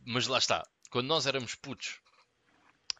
Mas 0.04 0.26
lá 0.26 0.38
está. 0.38 0.66
Quando 0.90 1.06
nós 1.06 1.26
éramos 1.26 1.54
putos, 1.54 2.00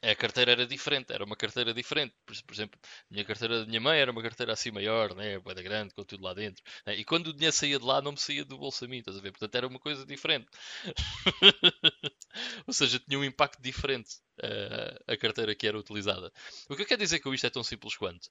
a 0.03 0.15
carteira 0.15 0.53
era 0.53 0.67
diferente, 0.67 1.13
era 1.13 1.25
uma 1.25 1.37
carteira 1.37 1.75
diferente. 1.75 2.15
Por, 2.25 2.37
por, 2.45 2.55
exemplo, 2.55 2.79
a 2.83 3.13
minha 3.13 3.25
carteira 3.25 3.61
da 3.61 3.67
minha 3.67 3.81
mãe 3.81 3.99
era 3.99 4.11
uma 4.11 4.23
carteira 4.23 4.53
assim 4.53 4.71
maior, 4.71 5.15
né? 5.15 5.39
Boeda 5.39 5.63
grande, 5.63 5.95
com 5.95 6.05
tudo 6.05 6.23
lá 6.25 6.35
dentro. 6.35 6.63
Né? 6.87 6.97
E 6.97 7.05
quando 7.05 7.29
o 7.29 7.33
dinheiro 7.33 7.55
saía 7.55 7.79
de 7.79 7.85
lá, 7.85 8.01
não 8.01 8.13
me 8.13 8.19
saía 8.19 8.45
do 8.45 8.59
bolso 8.59 8.85
a 8.85 8.89
mim, 8.89 8.99
estás 8.99 9.17
a 9.17 9.21
ver? 9.21 9.33
Portanto, 9.33 9.55
era 9.55 9.67
uma 9.67 9.79
coisa 9.79 10.07
diferente. 10.07 10.47
Ou 12.67 12.73
seja, 12.73 13.01
tinha 13.01 13.19
um 13.19 13.25
impacto 13.25 13.61
diferente. 13.61 14.17
uh, 14.43 15.13
a 15.13 15.17
carteira 15.17 15.55
que 15.55 15.67
era 15.67 15.79
utilizada. 15.79 16.33
O 16.69 16.77
que 16.77 16.83
eu 16.83 16.87
quero 16.87 17.03
dizer 17.03 17.21
com 17.21 17.35
isto 17.35 17.47
é 17.47 17.51
tão 17.51 17.65
simples 17.65 17.97
quanto. 17.97 18.27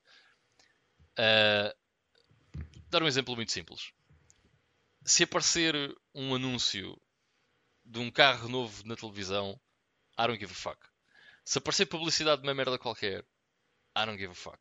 Uh, 1.20 1.74
dar 2.90 3.04
um 3.04 3.08
exemplo 3.08 3.36
muito 3.36 3.52
simples. 3.52 3.92
Se 5.06 5.24
aparecer 5.24 5.76
um 6.14 6.36
anúncio 6.36 7.00
de 7.86 8.00
um 8.00 8.12
carro 8.12 8.50
novo 8.50 8.86
na 8.86 8.96
televisão, 8.96 9.60
I 10.20 10.28
don't 10.28 10.40
give 10.40 10.52
a 10.52 10.56
fuck. 10.56 10.80
Se 11.48 11.60
aparecer 11.60 11.86
publicidade 11.86 12.42
de 12.42 12.48
uma 12.50 12.54
merda 12.54 12.78
qualquer, 12.78 13.26
I 13.98 14.06
don't 14.06 14.18
give 14.18 14.34
a 14.34 14.36
fuck. 14.36 14.60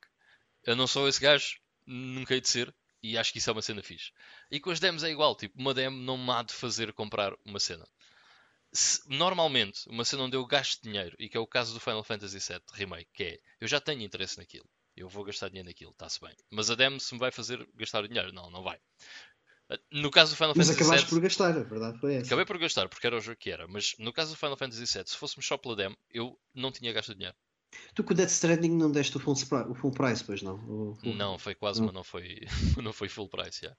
Eu 0.63 0.77
não 0.77 0.87
sou 0.87 1.09
esse 1.09 1.21
gajo, 1.21 1.59
nunca 1.85 2.33
hei 2.33 2.41
de 2.41 2.49
ser, 2.49 2.73
e 3.03 3.19
acho 3.19 3.33
que 3.33 3.39
isso 3.39 3.51
é 3.51 3.53
uma 3.53 3.61
cena 3.61 3.83
fixe. 3.83 4.13
E 4.53 4.61
com 4.61 4.71
as 4.71 4.79
demos 4.79 5.03
é 5.03 5.11
igual, 5.11 5.35
tipo, 5.35 5.59
uma 5.59 5.75
demo 5.75 5.97
não 5.97 6.17
me 6.17 6.31
há 6.31 6.45
de 6.45 6.55
fazer 6.55 6.93
comprar 6.93 7.35
uma 7.45 7.59
cena. 7.59 7.85
Se, 8.73 9.01
normalmente, 9.09 9.81
uma 9.89 10.05
cena 10.05 10.23
onde 10.23 10.37
eu 10.37 10.47
gasto 10.47 10.81
dinheiro, 10.81 11.17
e 11.19 11.29
que 11.29 11.37
é 11.37 11.41
o 11.41 11.47
caso 11.47 11.75
do 11.75 11.81
Final 11.81 12.05
Fantasy 12.05 12.39
VII 12.39 12.63
Remake, 12.75 13.11
que 13.13 13.25
é, 13.25 13.41
eu 13.61 13.67
já 13.67 13.81
tenho 13.81 14.03
interesse 14.03 14.39
naquilo, 14.39 14.71
eu 14.97 15.09
vou 15.09 15.25
gastar 15.25 15.49
dinheiro 15.49 15.69
naquilo, 15.69 15.91
está-se 15.91 16.21
bem. 16.21 16.37
Mas 16.53 16.71
a 16.71 16.77
demo 16.77 17.01
se 17.01 17.13
me 17.15 17.19
vai 17.19 17.33
fazer 17.33 17.69
gastar 17.75 18.07
dinheiro, 18.07 18.33
não, 18.33 18.49
não 18.49 18.63
vai. 18.63 18.79
No 19.91 20.11
caso 20.11 20.33
do 20.33 20.37
Final 20.37 20.55
mas 20.57 20.69
Fantasy 20.69 20.79
VII... 20.79 20.89
Mas 20.89 21.01
acabaste 21.01 21.11
por 21.11 21.21
gastar, 21.21 21.59
a 21.59 21.63
verdade 21.63 21.99
foi 21.99 22.15
essa. 22.15 22.27
Acabei 22.27 22.45
por 22.45 22.59
gastar, 22.59 22.89
porque 22.89 23.07
era 23.07 23.17
o 23.17 23.21
jogo 23.21 23.37
que 23.37 23.51
era. 23.51 23.67
Mas 23.67 23.95
no 23.99 24.13
caso 24.13 24.33
do 24.33 24.37
Final 24.37 24.57
Fantasy 24.57 24.81
VII, 24.81 25.07
se 25.07 25.17
fôssemos 25.17 25.47
só 25.47 25.57
pela 25.57 25.75
demo, 25.75 25.97
eu 26.11 26.39
não 26.55 26.71
tinha 26.71 26.93
gasto 26.93 27.15
dinheiro. 27.15 27.37
Tu 27.95 28.05
com 28.05 28.13
o 28.13 28.17
Death 28.17 28.31
Stranding 28.31 28.71
não 28.71 28.91
deste 28.91 29.17
o 29.17 29.21
full, 29.21 29.35
o 29.35 29.75
full 29.75 29.91
price, 29.91 30.23
pois 30.25 30.41
não? 30.41 30.59
Full... 30.59 31.15
Não, 31.15 31.39
foi 31.39 31.55
quase, 31.55 31.81
não. 31.81 31.87
mas 31.87 31.95
não 31.95 32.05
foi, 32.05 32.41
não 32.83 32.93
foi 32.93 33.09
full 33.09 33.29
price, 33.29 33.65
yeah. 33.65 33.79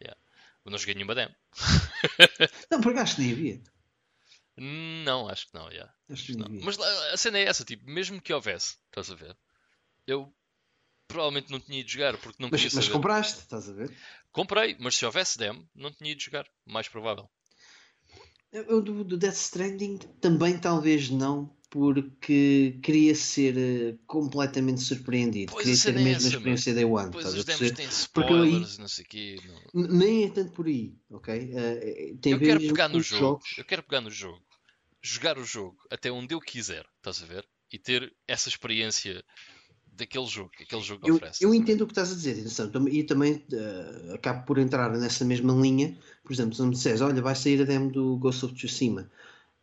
Yeah. 0.00 0.20
Eu 0.64 0.70
não 0.70 0.78
joguei 0.78 0.94
nenhuma 0.94 1.14
demo. 1.14 1.34
não, 2.70 2.80
por 2.80 2.92
acaso 2.92 3.20
nem 3.20 3.32
havia. 3.32 3.62
Não, 4.56 5.28
acho 5.28 5.48
que 5.48 5.54
não, 5.54 5.70
yeah. 5.70 5.92
acho 6.10 6.26
que 6.26 6.36
não. 6.36 6.48
Mas 6.64 6.78
a 6.78 7.16
cena 7.16 7.38
é 7.38 7.44
essa, 7.44 7.64
tipo, 7.64 7.88
mesmo 7.88 8.20
que 8.20 8.32
houvesse, 8.32 8.76
estás 8.88 9.10
a 9.10 9.14
ver? 9.14 9.36
Eu 10.06 10.34
provavelmente 11.10 11.50
não 11.50 11.60
tinha 11.60 11.80
ido 11.80 11.90
jogar 11.90 12.16
porque 12.18 12.42
não 12.42 12.48
mas, 12.50 12.60
queria 12.60 12.76
mas 12.76 12.84
saber. 12.84 12.96
compraste, 12.96 13.40
estás 13.40 13.68
a 13.68 13.72
ver? 13.72 13.96
Comprei, 14.32 14.76
mas 14.78 14.96
se 14.96 15.04
houvesse 15.04 15.36
demo, 15.38 15.68
não 15.74 15.90
tinha 15.92 16.12
ido 16.12 16.22
jogar, 16.22 16.46
mais 16.64 16.88
provável. 16.88 17.28
Eu 18.52 18.80
do, 18.82 19.04
do 19.04 19.16
Death 19.16 19.34
Stranding 19.34 19.98
também 20.20 20.58
talvez 20.58 21.08
não, 21.08 21.54
porque 21.68 22.78
queria 22.82 23.14
ser 23.14 23.54
uh, 23.56 23.98
completamente 24.06 24.80
surpreendido. 24.80 25.52
Pois 25.52 25.64
queria 25.64 25.82
ter 25.82 25.96
a 25.96 26.00
é 26.00 26.04
mesma 26.04 26.28
experiência 26.28 26.74
Day 26.74 26.84
One. 26.84 27.10
Pois 27.12 27.26
os 27.32 27.44
demos 27.44 27.70
têm 27.72 27.88
Porque 28.12 28.32
eu 28.32 28.42
aí- 28.42 28.48
spoilers, 28.50 28.78
não 28.78 28.88
sei 28.88 29.04
o 29.04 29.08
quê. 29.08 29.36
não- 29.72 29.88
Nem 29.88 30.24
é 30.24 30.30
tanto 30.30 30.52
por 30.52 30.66
aí, 30.66 30.92
ok? 31.10 31.34
Uh, 31.34 32.18
tem 32.18 32.32
Eu 32.32 32.38
quero 32.40 32.60
pegar 32.60 32.88
no 32.88 33.00
jogo, 33.00 33.20
jogos. 33.20 33.54
eu 33.56 33.64
quero 33.64 33.82
pegar 33.84 34.00
no 34.00 34.10
jogo, 34.10 34.42
jogar 35.00 35.38
o 35.38 35.44
jogo 35.44 35.76
até 35.88 36.10
onde 36.10 36.34
eu 36.34 36.40
quiser, 36.40 36.84
estás 36.96 37.22
a 37.22 37.26
ver? 37.26 37.48
E 37.72 37.78
ter 37.78 38.12
essa 38.26 38.48
experiência 38.48 39.24
daquele 40.00 40.26
jogo 40.26 40.50
que 40.50 40.64
aquele 40.64 40.82
jogo 40.82 41.06
Eu, 41.06 41.14
oferece. 41.14 41.44
eu 41.44 41.54
entendo 41.54 41.82
o 41.82 41.86
que 41.86 41.92
estás 41.92 42.10
a 42.10 42.14
dizer, 42.14 42.32
atenção, 42.32 42.70
e 42.88 43.04
também 43.04 43.44
eh, 43.52 44.14
acabo 44.14 44.44
por 44.46 44.58
entrar 44.58 44.90
nessa 44.96 45.24
mesma 45.24 45.52
linha. 45.52 45.96
Por 46.24 46.32
exemplo, 46.32 46.54
se 46.54 46.62
me 46.62 46.70
disseres, 46.70 47.00
olha, 47.00 47.22
vai 47.22 47.34
sair 47.34 47.60
a 47.62 47.64
demo 47.64 47.90
do 47.90 48.16
Ghost 48.16 48.44
of 48.44 48.54
Tsushima, 48.54 49.10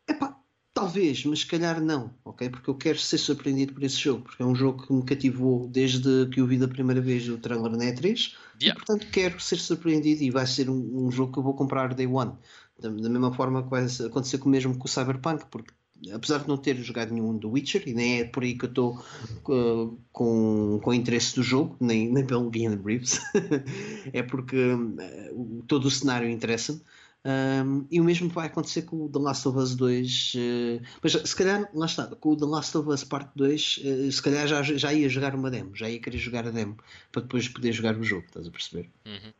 epá, 0.08 0.40
talvez, 0.74 1.26
mas 1.26 1.40
se 1.40 1.48
calhar 1.48 1.82
não, 1.82 2.14
ok? 2.24 2.50
Porque 2.50 2.70
eu 2.70 2.76
quero 2.76 3.00
ser 3.00 3.18
surpreendido 3.18 3.74
por 3.74 3.84
esse 3.84 3.98
jogo, 3.98 4.24
porque 4.24 4.44
é 4.44 4.46
um 4.46 4.56
jogo 4.56 4.86
que 4.86 4.94
me 4.94 5.04
cativou 5.04 5.68
desde 5.68 6.28
que 6.28 6.40
eu 6.40 6.48
vi 6.48 6.58
da 6.58 6.68
primeira 6.68 7.02
vez 7.02 7.28
o 7.28 7.38
trailer 7.38 7.72
na 7.72 7.86
E3 7.86 8.36
e 8.60 8.64
Yeah. 8.64 8.76
portanto 8.76 9.08
quero 9.12 9.40
ser 9.40 9.58
surpreendido 9.58 10.24
e 10.24 10.32
vai 10.32 10.48
ser 10.48 10.70
um, 10.70 11.08
um 11.08 11.12
jogo 11.12 11.34
que 11.34 11.40
eu 11.40 11.44
vou 11.44 11.56
comprar 11.56 11.94
day 11.94 12.08
one. 12.08 12.34
Da, 12.80 12.90
da 12.90 13.10
mesma 13.10 13.34
forma 13.34 13.64
que 13.64 13.70
vai 13.70 13.86
acontecer 13.86 14.38
com 14.38 14.50
o 14.50 14.52
mesmo 14.52 14.78
com 14.78 14.86
o 14.86 14.88
Cyberpunk, 14.88 15.46
porque 15.50 15.74
apesar 16.14 16.40
de 16.40 16.48
não 16.48 16.58
ter 16.58 16.76
jogado 16.78 17.14
nenhum 17.14 17.38
do 17.38 17.52
Witcher, 17.52 17.84
e 17.88 17.94
nem 17.94 18.22
é 18.22 18.24
por 18.26 18.44
aí 18.44 18.58
que 18.58 18.66
eu 18.66 18.70
estou 18.70 19.04
uh, 19.48 19.98
com, 20.12 20.80
com 20.82 20.94
interesse 20.94 21.36
do 21.36 21.44
jogo, 21.44 21.76
nem, 21.80 22.12
nem 22.12 22.26
pelo 22.26 22.50
Keanu 22.50 22.82
Reeves, 22.84 23.20
é 24.14 24.24
porque 24.24 24.58
uh, 24.58 25.64
todo 25.68 25.86
o 25.86 25.92
cenário 25.92 26.30
interessa-me. 26.30 26.82
Um, 27.26 27.86
e 27.92 28.00
o 28.00 28.06
mesmo 28.06 28.30
vai 28.30 28.48
acontecer 28.48 28.84
com 28.84 29.04
o 29.04 29.10
The 29.10 29.20
Last 29.20 29.48
of 29.50 29.58
Us 29.58 29.76
2. 29.76 30.34
uh, 30.36 30.86
mas 31.04 31.12
se 31.12 31.36
calhar, 31.36 31.70
lá 31.74 31.86
está, 31.86 32.08
com 32.08 32.30
o 32.30 32.38
The 32.38 32.46
Last 32.46 32.78
of 32.78 32.90
Us 32.90 33.04
Parte 33.04 33.32
2, 33.36 33.82
uh, 33.84 34.12
se 34.12 34.22
calhar 34.22 34.48
já, 34.48 34.64
já 34.64 34.94
ia 34.94 35.10
jogar 35.10 35.36
uma 35.36 35.52
demo, 35.52 35.76
já 35.76 35.90
ia 35.90 36.00
querer 36.00 36.18
jogar 36.18 36.48
a 36.48 36.52
demo 36.52 36.78
para 37.12 37.24
depois 37.24 37.50
poder 37.50 37.74
jogar 37.74 37.98
o 37.98 38.04
jogo, 38.04 38.26
estás 38.28 38.48
a 38.48 38.52
perceber? 38.52 38.90
Uhum. 39.06 39.34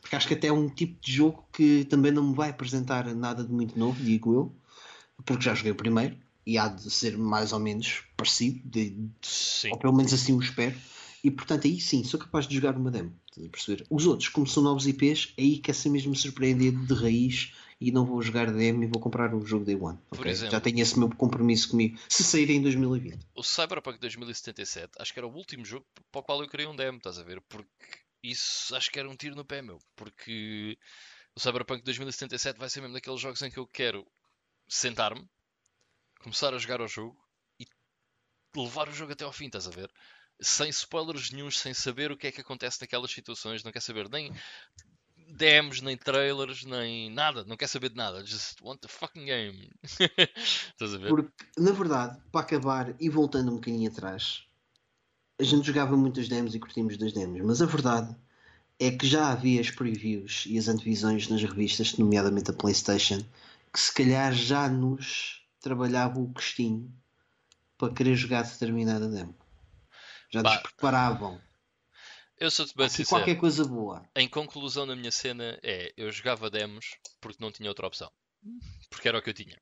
Porque 0.00 0.16
acho 0.16 0.28
que 0.28 0.34
até 0.34 0.46
é 0.46 0.52
um 0.52 0.68
tipo 0.68 0.98
de 1.00 1.12
jogo 1.12 1.44
que 1.52 1.84
também 1.84 2.12
não 2.12 2.28
me 2.28 2.34
vai 2.34 2.50
apresentar 2.50 3.12
nada 3.14 3.44
de 3.44 3.52
muito 3.52 3.78
novo, 3.78 4.02
digo 4.02 4.34
eu, 4.34 4.52
porque 5.24 5.44
já 5.44 5.54
joguei 5.54 5.72
o 5.72 5.76
primeiro 5.76 6.16
e 6.46 6.58
há 6.58 6.68
de 6.68 6.90
ser 6.90 7.16
mais 7.16 7.52
ou 7.52 7.58
menos 7.58 8.02
parecido, 8.16 8.60
de- 8.64 9.08
Sim. 9.22 9.70
ou 9.72 9.78
pelo 9.78 9.94
menos 9.94 10.12
assim 10.12 10.32
o 10.32 10.40
espero. 10.40 10.74
E 11.22 11.30
portanto, 11.30 11.66
aí 11.66 11.80
sim, 11.80 12.04
sou 12.04 12.20
capaz 12.20 12.46
de 12.46 12.54
jogar 12.54 12.76
uma 12.76 12.90
demo. 12.90 13.18
A 13.38 13.48
perceber? 13.48 13.86
Os 13.88 14.06
outros, 14.06 14.28
como 14.28 14.46
são 14.46 14.62
novos 14.62 14.86
IPs, 14.86 15.32
aí 15.38 15.58
quer 15.58 15.74
ser 15.74 15.88
mesmo 15.88 16.14
surpreendido 16.14 16.84
de 16.86 16.92
raiz 16.94 17.52
e 17.80 17.90
não 17.90 18.04
vou 18.04 18.20
jogar 18.20 18.52
demo 18.52 18.84
e 18.84 18.86
vou 18.86 19.00
comprar 19.00 19.34
o 19.34 19.44
jogo 19.44 19.64
Day 19.64 19.74
One. 19.74 19.98
Por 20.10 20.20
ok? 20.20 20.30
exemplo. 20.30 20.52
Já 20.52 20.60
tenho 20.60 20.80
esse 20.80 20.98
meu 20.98 21.08
compromisso 21.08 21.70
comigo. 21.70 21.98
Se 22.10 22.22
sair 22.22 22.50
em 22.50 22.60
2020. 22.60 23.18
O 23.34 23.42
Cyberpunk 23.42 23.98
2077 23.98 24.92
acho 24.98 25.12
que 25.14 25.18
era 25.18 25.26
o 25.26 25.34
último 25.34 25.64
jogo 25.64 25.86
para 26.12 26.20
o 26.20 26.22
qual 26.22 26.42
eu 26.42 26.48
queria 26.48 26.68
um 26.68 26.76
demo, 26.76 26.98
estás 26.98 27.18
a 27.18 27.22
ver? 27.22 27.40
Porque 27.48 27.68
isso 28.22 28.76
acho 28.76 28.90
que 28.90 28.98
era 28.98 29.08
um 29.08 29.16
tiro 29.16 29.34
no 29.34 29.44
pé, 29.46 29.62
meu. 29.62 29.78
Porque 29.96 30.76
o 31.34 31.40
Cyberpunk 31.40 31.82
2077 31.84 32.58
vai 32.58 32.68
ser 32.68 32.82
mesmo 32.82 32.94
daqueles 32.94 33.20
jogos 33.20 33.40
em 33.42 33.50
que 33.50 33.58
eu 33.58 33.66
quero 33.66 34.06
sentar-me, 34.68 35.28
começar 36.20 36.54
a 36.54 36.58
jogar 36.58 36.80
o 36.80 36.88
jogo 36.88 37.16
e 37.60 37.66
levar 38.56 38.88
o 38.88 38.92
jogo 38.92 39.12
até 39.12 39.24
ao 39.24 39.32
fim, 39.32 39.46
estás 39.46 39.66
a 39.66 39.70
ver? 39.70 39.90
Sem 40.40 40.68
spoilers 40.68 41.30
nenhuns, 41.30 41.58
sem 41.58 41.72
saber 41.72 42.10
o 42.10 42.16
que 42.16 42.26
é 42.26 42.32
que 42.32 42.40
acontece 42.40 42.80
naquelas 42.80 43.10
situações, 43.10 43.62
não 43.62 43.72
quer 43.72 43.80
saber 43.80 44.08
nem 44.08 44.32
demos, 45.36 45.80
nem 45.80 45.96
trailers, 45.96 46.64
nem 46.64 47.10
nada, 47.10 47.44
não 47.44 47.56
quer 47.56 47.68
saber 47.68 47.90
de 47.90 47.96
nada. 47.96 48.24
Just 48.24 48.60
want 48.60 48.80
the 48.80 48.88
fucking 48.88 49.24
game. 49.24 49.70
estás 49.82 50.94
a 50.94 50.98
ver? 50.98 51.08
Porque, 51.08 51.32
na 51.58 51.72
verdade, 51.72 52.20
para 52.30 52.40
acabar 52.40 52.94
e 53.00 53.08
voltando 53.08 53.50
um 53.50 53.56
bocadinho 53.56 53.90
atrás, 53.90 54.44
a 55.40 55.44
gente 55.44 55.66
jogava 55.66 55.96
muitas 55.96 56.28
demos 56.28 56.54
e 56.54 56.60
curtimos 56.60 56.96
das 56.96 57.12
demos, 57.12 57.40
mas 57.42 57.60
a 57.62 57.66
verdade 57.66 58.14
é 58.78 58.90
que 58.90 59.06
já 59.06 59.30
havia 59.30 59.60
as 59.60 59.70
previews 59.70 60.44
e 60.46 60.58
as 60.58 60.68
antevisões 60.68 61.28
nas 61.28 61.42
revistas, 61.42 61.96
nomeadamente 61.96 62.50
a 62.50 62.54
PlayStation, 62.54 63.24
que 63.74 63.80
se 63.80 63.92
calhar 63.92 64.32
já 64.32 64.68
nos 64.68 65.42
trabalhava 65.60 66.20
o 66.20 66.28
gostinho 66.28 66.96
para 67.76 67.92
querer 67.92 68.14
jogar 68.14 68.42
determinada 68.44 69.08
demo. 69.08 69.36
Já 70.30 70.42
nos 70.44 70.54
Pá. 70.54 70.62
preparavam. 70.62 71.40
Eu 72.38 72.50
sou-te 72.52 72.76
bem 72.76 72.88
sincero. 72.88 73.08
qualquer 73.08 73.34
coisa 73.36 73.64
boa. 73.64 74.08
Em 74.14 74.28
conclusão 74.28 74.86
na 74.86 74.94
minha 74.94 75.10
cena 75.10 75.58
é, 75.62 75.92
eu 75.96 76.10
jogava 76.12 76.48
demos 76.48 76.96
porque 77.20 77.42
não 77.42 77.50
tinha 77.50 77.68
outra 77.68 77.86
opção. 77.86 78.10
Porque 78.90 79.08
era 79.08 79.18
o 79.18 79.22
que 79.22 79.30
eu 79.30 79.34
tinha. 79.34 79.60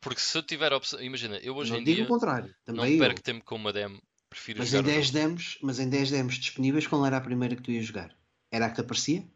Porque 0.00 0.20
se 0.20 0.36
eu 0.36 0.42
tiver 0.42 0.72
a 0.72 0.76
opção, 0.76 1.00
imagina, 1.00 1.38
eu 1.38 1.56
hoje 1.56 1.72
não 1.72 1.80
em 1.80 1.84
digo 1.84 1.96
dia 1.96 2.04
o 2.04 2.08
contrário. 2.08 2.54
não 2.74 2.84
Também 2.84 2.94
eu. 2.94 2.98
perco 2.98 3.22
tempo 3.22 3.44
com 3.44 3.56
uma 3.56 3.72
demo, 3.72 4.00
prefiro 4.28 4.58
Mas 4.58 4.68
jogar 4.68 4.80
em, 4.88 4.92
o 4.92 4.94
10 4.94 5.06
jogo. 5.06 5.18
demos, 5.18 5.58
mas 5.62 5.78
em 5.80 5.88
10 5.88 6.10
demos 6.10 6.34
disponíveis, 6.36 6.86
qual 6.86 7.04
era 7.06 7.16
a 7.16 7.20
primeira 7.20 7.56
que 7.56 7.62
tu 7.62 7.70
ias 7.70 7.86
jogar? 7.86 8.14
Era 8.50 8.66
a 8.66 8.68
que 8.70 8.76
te 8.76 8.80
aparecia? 8.82 9.26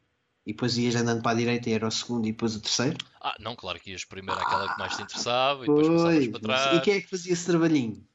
E 0.47 0.53
depois 0.53 0.77
ias 0.77 0.95
andando 0.97 1.23
para 1.23 1.33
a 1.33 1.35
direita 1.41 1.71
e 1.71 1.73
era 1.73 1.87
o 1.87 1.91
segundo 1.91 2.27
e 2.27 2.33
depois 2.33 2.57
o 2.57 2.61
terceiro? 2.61 2.99
Ah, 3.21 3.37
não, 3.39 3.55
claro 3.55 3.79
que 3.79 3.91
ias 3.93 4.05
primeiro 4.05 4.41
àquela 4.41 4.69
que 4.69 4.79
mais 4.79 4.97
te 4.97 5.03
interessava 5.03 5.65
e 5.65 5.69
depois 5.69 5.87
passavas 5.89 6.15
Pois, 6.15 6.29
para 6.29 6.41
mas 6.41 6.63
trás. 6.63 6.77
e 6.77 6.81
quem 6.85 6.95
é 6.95 7.01
que 7.01 7.09
fazia 7.09 7.33
esse 7.33 7.47
trabalhinho? 7.47 8.07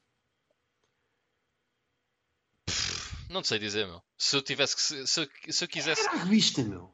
Não 3.30 3.42
te 3.42 3.48
sei 3.48 3.58
dizer, 3.58 3.86
meu. 3.86 4.02
Se 4.16 4.36
eu 4.36 4.42
tivesse 4.42 4.74
que. 4.74 4.82
Se, 4.82 5.06
se 5.06 5.20
eu, 5.20 5.28
se 5.50 5.64
eu 5.64 5.68
quisesse. 5.68 6.00
Era 6.02 6.12
a 6.12 6.24
revista, 6.24 6.62
meu. 6.62 6.90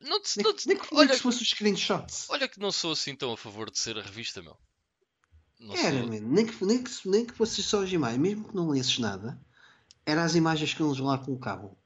Não 0.00 0.20
te, 0.22 0.36
Nem, 0.36 0.46
não 0.46 0.54
te- 0.54 0.68
nem 0.68 0.76
que, 0.78 0.94
olha, 0.94 1.08
que 1.08 1.16
se 1.16 1.22
fosse 1.22 1.42
os 1.42 1.48
screenshots. 1.50 2.30
olha 2.30 2.48
que 2.48 2.60
não 2.60 2.70
sou 2.70 2.92
assim 2.92 3.16
tão 3.16 3.32
a 3.32 3.36
favor 3.36 3.70
de 3.70 3.78
ser 3.78 3.98
a 3.98 4.02
revista, 4.02 4.42
meu. 4.42 4.56
Não 5.60 5.74
Era, 5.76 5.98
sou. 6.00 6.08
Nem 6.08 6.46
que, 6.46 6.64
nem, 6.64 6.82
que, 6.84 7.08
nem 7.08 7.26
que 7.26 7.32
fosse 7.34 7.62
só 7.62 7.82
as 7.82 7.92
imagens, 7.92 8.20
mesmo 8.20 8.48
que 8.48 8.54
não 8.56 8.68
lesses 8.68 8.98
nada, 8.98 9.40
eram 10.06 10.22
as 10.22 10.34
imagens 10.34 10.74
que 10.74 10.82
eles 10.82 10.98
lá 10.98 11.18
colocavam. 11.18 11.77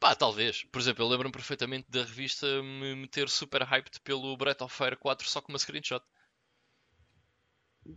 Pá, 0.00 0.14
talvez. 0.14 0.64
Por 0.64 0.80
exemplo, 0.80 1.04
eu 1.04 1.08
lembro-me 1.08 1.32
perfeitamente 1.32 1.86
da 1.90 2.00
revista 2.00 2.46
me 2.62 2.94
meter 2.96 3.28
super 3.28 3.62
hyped 3.62 4.00
pelo 4.00 4.34
Breath 4.36 4.62
of 4.62 4.74
Fire 4.74 4.96
4 4.96 5.28
só 5.28 5.40
com 5.42 5.52
uma 5.52 5.58
screenshot. 5.58 6.02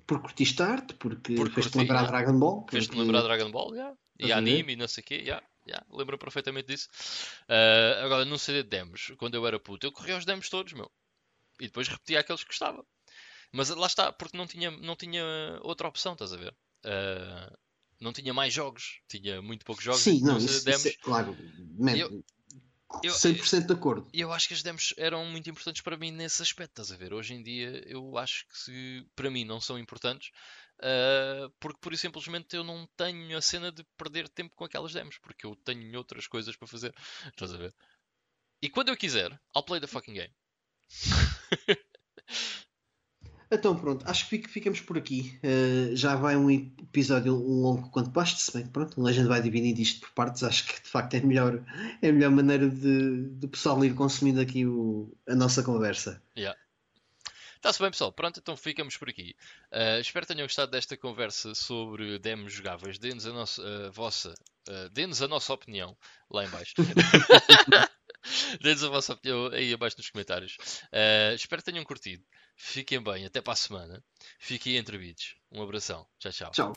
Porque 0.06 0.22
curtiste 0.24 0.62
arte, 0.62 0.94
porque 0.96 1.36
Porque 1.36 1.54
fez-te 1.56 1.78
lembrar 1.78 2.02
yeah. 2.02 2.12
Dragon 2.12 2.40
Ball. 2.40 2.66
Fez-te 2.70 2.88
porque- 2.90 3.02
lembrar 3.02 3.22
Dragon 3.22 3.52
Ball, 3.52 3.74
yeah. 3.74 3.98
e 4.20 4.32
a 4.32 4.38
anime 4.38 4.74
e 4.74 4.76
não 4.76 4.88
sei 4.88 5.02
o 5.02 5.06
quê, 5.06 5.16
yeah, 5.16 5.46
yeah. 5.68 5.86
lembro 5.90 6.18
perfeitamente 6.18 6.68
disso. 6.68 6.90
Ah, 7.48 8.04
agora, 8.04 8.26
não 8.26 8.38
sei 8.38 8.56
de 8.56 8.70
demos, 8.70 9.12
quando 9.18 9.36
eu 9.36 9.46
era 9.48 9.60
puto, 9.60 9.86
eu 9.88 9.92
corria 9.92 10.18
os 10.18 10.26
demos 10.26 10.50
todos, 10.50 10.74
meu. 10.74 10.92
E 11.60 11.66
depois 11.68 11.88
repetia 11.88 12.20
aqueles 12.20 12.42
que 12.44 12.50
gostava. 12.50 12.86
Mas 13.52 13.70
lá 13.70 13.86
está, 13.88 14.12
porque 14.12 14.36
não 14.38 14.48
tinha, 14.48 14.72
não 14.72 14.96
tinha 14.96 15.24
outra 15.62 15.88
opção, 15.88 16.14
estás 16.14 16.34
a 16.34 16.38
ver? 16.38 16.56
Ah, 16.86 17.54
não 18.04 18.14
tinha 18.14 18.34
mais 18.34 18.54
jogos, 18.54 19.00
tinha 19.08 19.42
muito 19.42 19.66
poucos 19.66 19.84
jogos. 19.84 20.02
Sim, 20.02 20.22
não, 20.22 20.38
isso, 20.38 20.64
demos, 20.64 20.86
isso 20.86 20.90
é, 20.90 21.02
claro. 21.02 21.36
Eu- 21.98 22.24
eu- 23.02 23.14
100% 23.14 23.66
de 23.68 23.74
acordo. 23.74 24.08
E 24.14 24.22
eu 24.22 24.32
acho 24.32 24.48
que 24.48 24.54
as 24.54 24.62
demos 24.62 24.94
eram 24.98 25.26
muito 25.26 25.50
importantes 25.50 25.82
para 25.82 25.98
mim 25.98 26.12
nesse 26.12 26.42
aspecto, 26.42 26.82
estás 26.82 26.92
a 26.92 26.96
ver? 26.98 27.14
Hoje 27.14 27.34
em 27.34 27.42
dia 27.42 27.84
eu 27.88 28.18
acho 28.18 28.48
que 28.48 28.58
se, 28.58 29.08
para 29.16 29.32
mim 29.32 29.44
não 29.44 29.60
são 29.60 29.80
importantes. 29.80 30.30
Uh, 30.80 31.50
porque 31.60 31.80
por 31.80 31.96
simplesmente 31.98 32.56
eu 32.56 32.64
não 32.64 32.88
tenho 32.98 33.38
a 33.38 33.42
cena 33.42 33.72
de 33.72 33.84
perder 33.98 34.28
tempo 34.28 34.56
com 34.56 34.66
aquelas 34.66 34.92
demos, 34.92 35.18
porque 35.20 35.46
eu 35.46 35.56
tenho 35.56 35.98
outras 35.98 36.28
coisas 36.28 36.56
para 36.56 36.68
fazer. 36.68 36.94
Estás 37.28 37.54
a 37.54 37.58
ver? 37.58 37.74
E 38.62 38.70
quando 38.70 38.90
eu 38.90 38.98
quiser, 38.98 39.32
I'll 39.56 39.64
play 39.64 39.80
the 39.80 39.88
fucking 39.88 40.14
game. 40.14 40.34
Então 43.54 43.76
pronto, 43.76 44.04
acho 44.10 44.28
que 44.28 44.48
ficamos 44.48 44.82
por 44.82 44.98
aqui. 44.98 45.40
Uh, 45.44 45.96
já 45.96 46.16
vai 46.16 46.36
um 46.36 46.50
episódio 46.50 47.36
um 47.36 47.62
longo 47.62 47.90
quanto 47.92 48.10
baste, 48.10 48.42
se 48.42 48.52
bem 48.52 48.64
que 48.64 48.70
pronto, 48.70 49.00
o 49.00 49.04
Legend 49.04 49.28
vai 49.28 49.42
dividir 49.42 49.80
isto 49.80 50.02
por 50.02 50.10
partes, 50.12 50.44
acho 50.44 50.66
que 50.66 50.82
de 50.82 50.90
facto 50.90 51.14
é 51.14 51.20
a 51.20 51.24
melhor, 51.24 51.64
é 52.02 52.10
a 52.10 52.14
melhor 52.14 52.32
maneira 52.32 52.68
de, 52.68 53.30
de 53.30 53.46
o 53.46 53.50
pessoal 53.50 53.86
ir 53.86 53.94
consumindo 53.94 54.42
aqui 54.42 54.66
o, 54.66 55.16
a 55.30 55.36
nossa 55.36 55.62
conversa. 55.62 56.22
Yeah. 56.36 56.60
Está-se 57.56 57.80
bem, 57.80 57.92
pessoal. 57.92 58.12
Pronto, 58.12 58.40
então 58.40 58.58
ficamos 58.58 58.98
por 58.98 59.08
aqui. 59.08 59.36
Uh, 59.72 60.02
espero 60.02 60.26
que 60.26 60.34
tenham 60.34 60.46
gostado 60.46 60.72
desta 60.72 60.98
conversa 60.98 61.56
sobre 61.56 62.20
demos 62.20 62.52
jogáveis. 62.52 62.98
Dê-nos 62.98 63.26
a, 63.26 63.32
nossa, 63.32 63.88
a 63.88 63.90
vossa, 63.90 64.34
uh, 64.68 64.90
dê-nos 64.92 65.22
a 65.22 65.30
nossa 65.30 65.54
opinião 65.54 65.96
lá 66.30 66.44
em 66.44 66.50
baixo. 66.50 66.74
Dê-nos 68.62 68.84
a 68.84 68.90
vossa 68.90 69.14
opinião 69.14 69.48
aí 69.48 69.74
abaixo 69.74 69.98
nos 69.98 70.10
comentários. 70.10 70.58
Uh, 70.92 71.36
espero 71.36 71.62
que 71.62 71.72
tenham 71.72 71.84
curtido. 71.86 72.24
Fiquem 72.56 73.02
bem, 73.02 73.26
até 73.26 73.42
para 73.42 73.54
a 73.54 73.58
semana. 73.58 74.04
Fiquem 74.40 74.78
entrevidos. 74.78 75.36
Um 75.52 75.62
abração. 75.62 76.08
Tchau, 76.20 76.32
tchau. 76.32 76.52
Tchau. 76.52 76.74